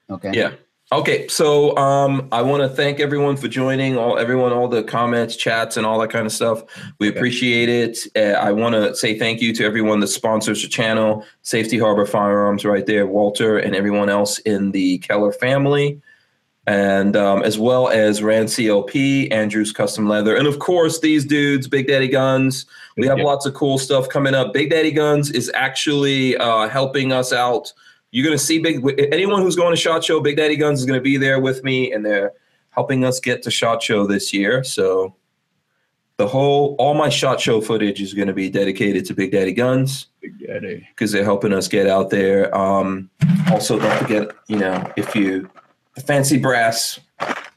Okay. 0.09 0.31
Yeah. 0.33 0.51
Okay, 0.93 1.27
so 1.27 1.75
um, 1.75 2.29
I 2.31 2.41
want 2.41 2.63
to 2.63 2.69
thank 2.69 3.01
everyone 3.01 3.35
for 3.35 3.49
joining, 3.49 3.97
all 3.97 4.17
everyone, 4.17 4.53
all 4.53 4.69
the 4.69 4.83
comments, 4.83 5.35
chats, 5.35 5.75
and 5.75 5.85
all 5.85 5.99
that 5.99 6.09
kind 6.11 6.25
of 6.25 6.31
stuff. 6.31 6.63
We 6.99 7.09
Okay. 7.09 7.17
appreciate 7.17 7.67
it. 7.67 7.97
Uh, 8.15 8.37
I 8.39 8.53
want 8.53 8.73
to 8.73 8.95
say 8.95 9.19
thank 9.19 9.41
you 9.41 9.51
to 9.55 9.65
everyone 9.65 9.99
that 9.99 10.07
sponsors 10.07 10.61
the 10.61 10.69
channel, 10.69 11.25
Safety 11.41 11.77
Harbor 11.77 12.05
Firearms, 12.05 12.63
right 12.63 12.85
there, 12.85 13.05
Walter, 13.05 13.57
and 13.57 13.75
everyone 13.75 14.07
else 14.07 14.39
in 14.39 14.71
the 14.71 14.99
Keller 14.99 15.33
family, 15.33 15.99
and 16.67 17.17
um, 17.17 17.43
as 17.43 17.59
well 17.59 17.89
as 17.89 18.23
Rand 18.23 18.47
CLP, 18.47 19.29
Andrews 19.29 19.73
Custom 19.73 20.07
Leather, 20.07 20.37
and 20.37 20.47
of 20.47 20.59
course 20.59 21.01
these 21.01 21.25
dudes, 21.25 21.67
Big 21.67 21.87
Daddy 21.87 22.07
Guns. 22.07 22.65
We 22.95 23.07
have 23.07 23.17
Yeah. 23.17 23.25
lots 23.25 23.45
of 23.45 23.53
cool 23.55 23.77
stuff 23.77 24.07
coming 24.07 24.33
up. 24.33 24.53
Big 24.53 24.69
Daddy 24.69 24.91
Guns 24.91 25.31
is 25.31 25.51
actually 25.53 26.37
uh, 26.37 26.69
helping 26.69 27.11
us 27.11 27.33
out. 27.33 27.73
You're 28.17 28.25
going 28.25 28.35
to 28.35 28.43
see 28.43 28.57
big 28.57 28.83
anyone 29.13 29.43
who's 29.43 29.55
going 29.55 29.71
to 29.71 29.79
Shot 29.79 30.03
Show. 30.03 30.19
Big 30.19 30.37
Daddy 30.37 30.55
Guns 30.55 30.79
is 30.79 30.87
going 30.87 30.97
to 30.97 31.03
be 31.03 31.17
there 31.17 31.39
with 31.39 31.63
me, 31.63 31.93
and 31.93 32.03
they're 32.03 32.33
helping 32.71 33.05
us 33.05 33.19
get 33.19 33.43
to 33.43 33.51
Shot 33.51 33.83
Show 33.83 34.07
this 34.07 34.33
year. 34.33 34.63
So 34.63 35.15
the 36.17 36.27
whole 36.27 36.75
all 36.79 36.95
my 36.95 37.09
Shot 37.09 37.39
Show 37.39 37.61
footage 37.61 38.01
is 38.01 38.15
going 38.15 38.27
to 38.27 38.33
be 38.33 38.49
dedicated 38.49 39.05
to 39.05 39.13
Big 39.13 39.33
Daddy 39.33 39.53
Guns 39.53 40.07
Big 40.19 40.33
Daddy. 40.47 40.87
because 40.89 41.11
they're 41.11 41.23
helping 41.23 41.53
us 41.53 41.67
get 41.67 41.85
out 41.85 42.09
there. 42.09 42.57
Um, 42.57 43.11
also, 43.51 43.77
don't 43.77 43.99
forget, 43.99 44.31
you 44.47 44.57
know, 44.57 44.91
if 44.97 45.15
you 45.15 45.47
the 45.93 46.01
fancy 46.01 46.39
brass, 46.39 46.99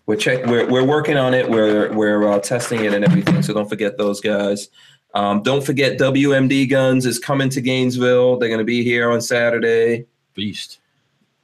we're 0.04 0.16
check 0.16 0.44
we're 0.44 0.68
we're 0.68 0.84
working 0.84 1.16
on 1.16 1.32
it. 1.32 1.48
We're 1.48 1.90
we're 1.94 2.28
uh, 2.28 2.38
testing 2.38 2.84
it 2.84 2.92
and 2.92 3.02
everything. 3.02 3.40
So 3.42 3.54
don't 3.54 3.70
forget 3.70 3.96
those 3.96 4.20
guys. 4.20 4.68
Um, 5.14 5.42
don't 5.42 5.64
forget 5.64 5.98
WMD 5.98 6.68
Guns 6.68 7.06
is 7.06 7.18
coming 7.18 7.48
to 7.48 7.62
Gainesville. 7.62 8.36
They're 8.36 8.50
going 8.50 8.58
to 8.58 8.64
be 8.66 8.84
here 8.84 9.10
on 9.10 9.22
Saturday. 9.22 10.04
Beast. 10.34 10.78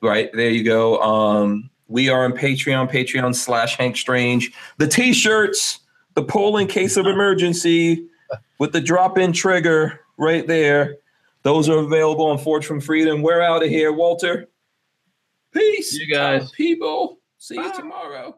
Right 0.02 0.30
there, 0.32 0.50
you 0.50 0.62
go. 0.62 1.00
Um, 1.00 1.70
we 1.88 2.08
are 2.08 2.24
on 2.24 2.32
Patreon, 2.32 2.90
Patreon 2.90 3.34
slash 3.34 3.76
Hank 3.76 3.96
Strange. 3.96 4.52
The 4.78 4.88
T-shirts, 4.88 5.80
the 6.14 6.22
pull 6.22 6.58
in 6.58 6.66
case 6.66 6.96
of 6.96 7.06
emergency, 7.06 8.06
with 8.58 8.72
the 8.72 8.80
drop-in 8.80 9.32
trigger 9.32 10.00
right 10.16 10.46
there. 10.46 10.96
Those 11.42 11.68
are 11.68 11.78
available 11.78 12.26
on 12.26 12.38
Forge 12.38 12.66
from 12.66 12.80
Freedom. 12.80 13.22
We're 13.22 13.40
out 13.40 13.62
of 13.62 13.68
here, 13.68 13.92
Walter. 13.92 14.48
Peace, 15.52 15.94
you 15.94 16.12
guys. 16.12 16.50
people. 16.50 17.18
See 17.38 17.54
you 17.54 17.72
tomorrow. 17.74 18.36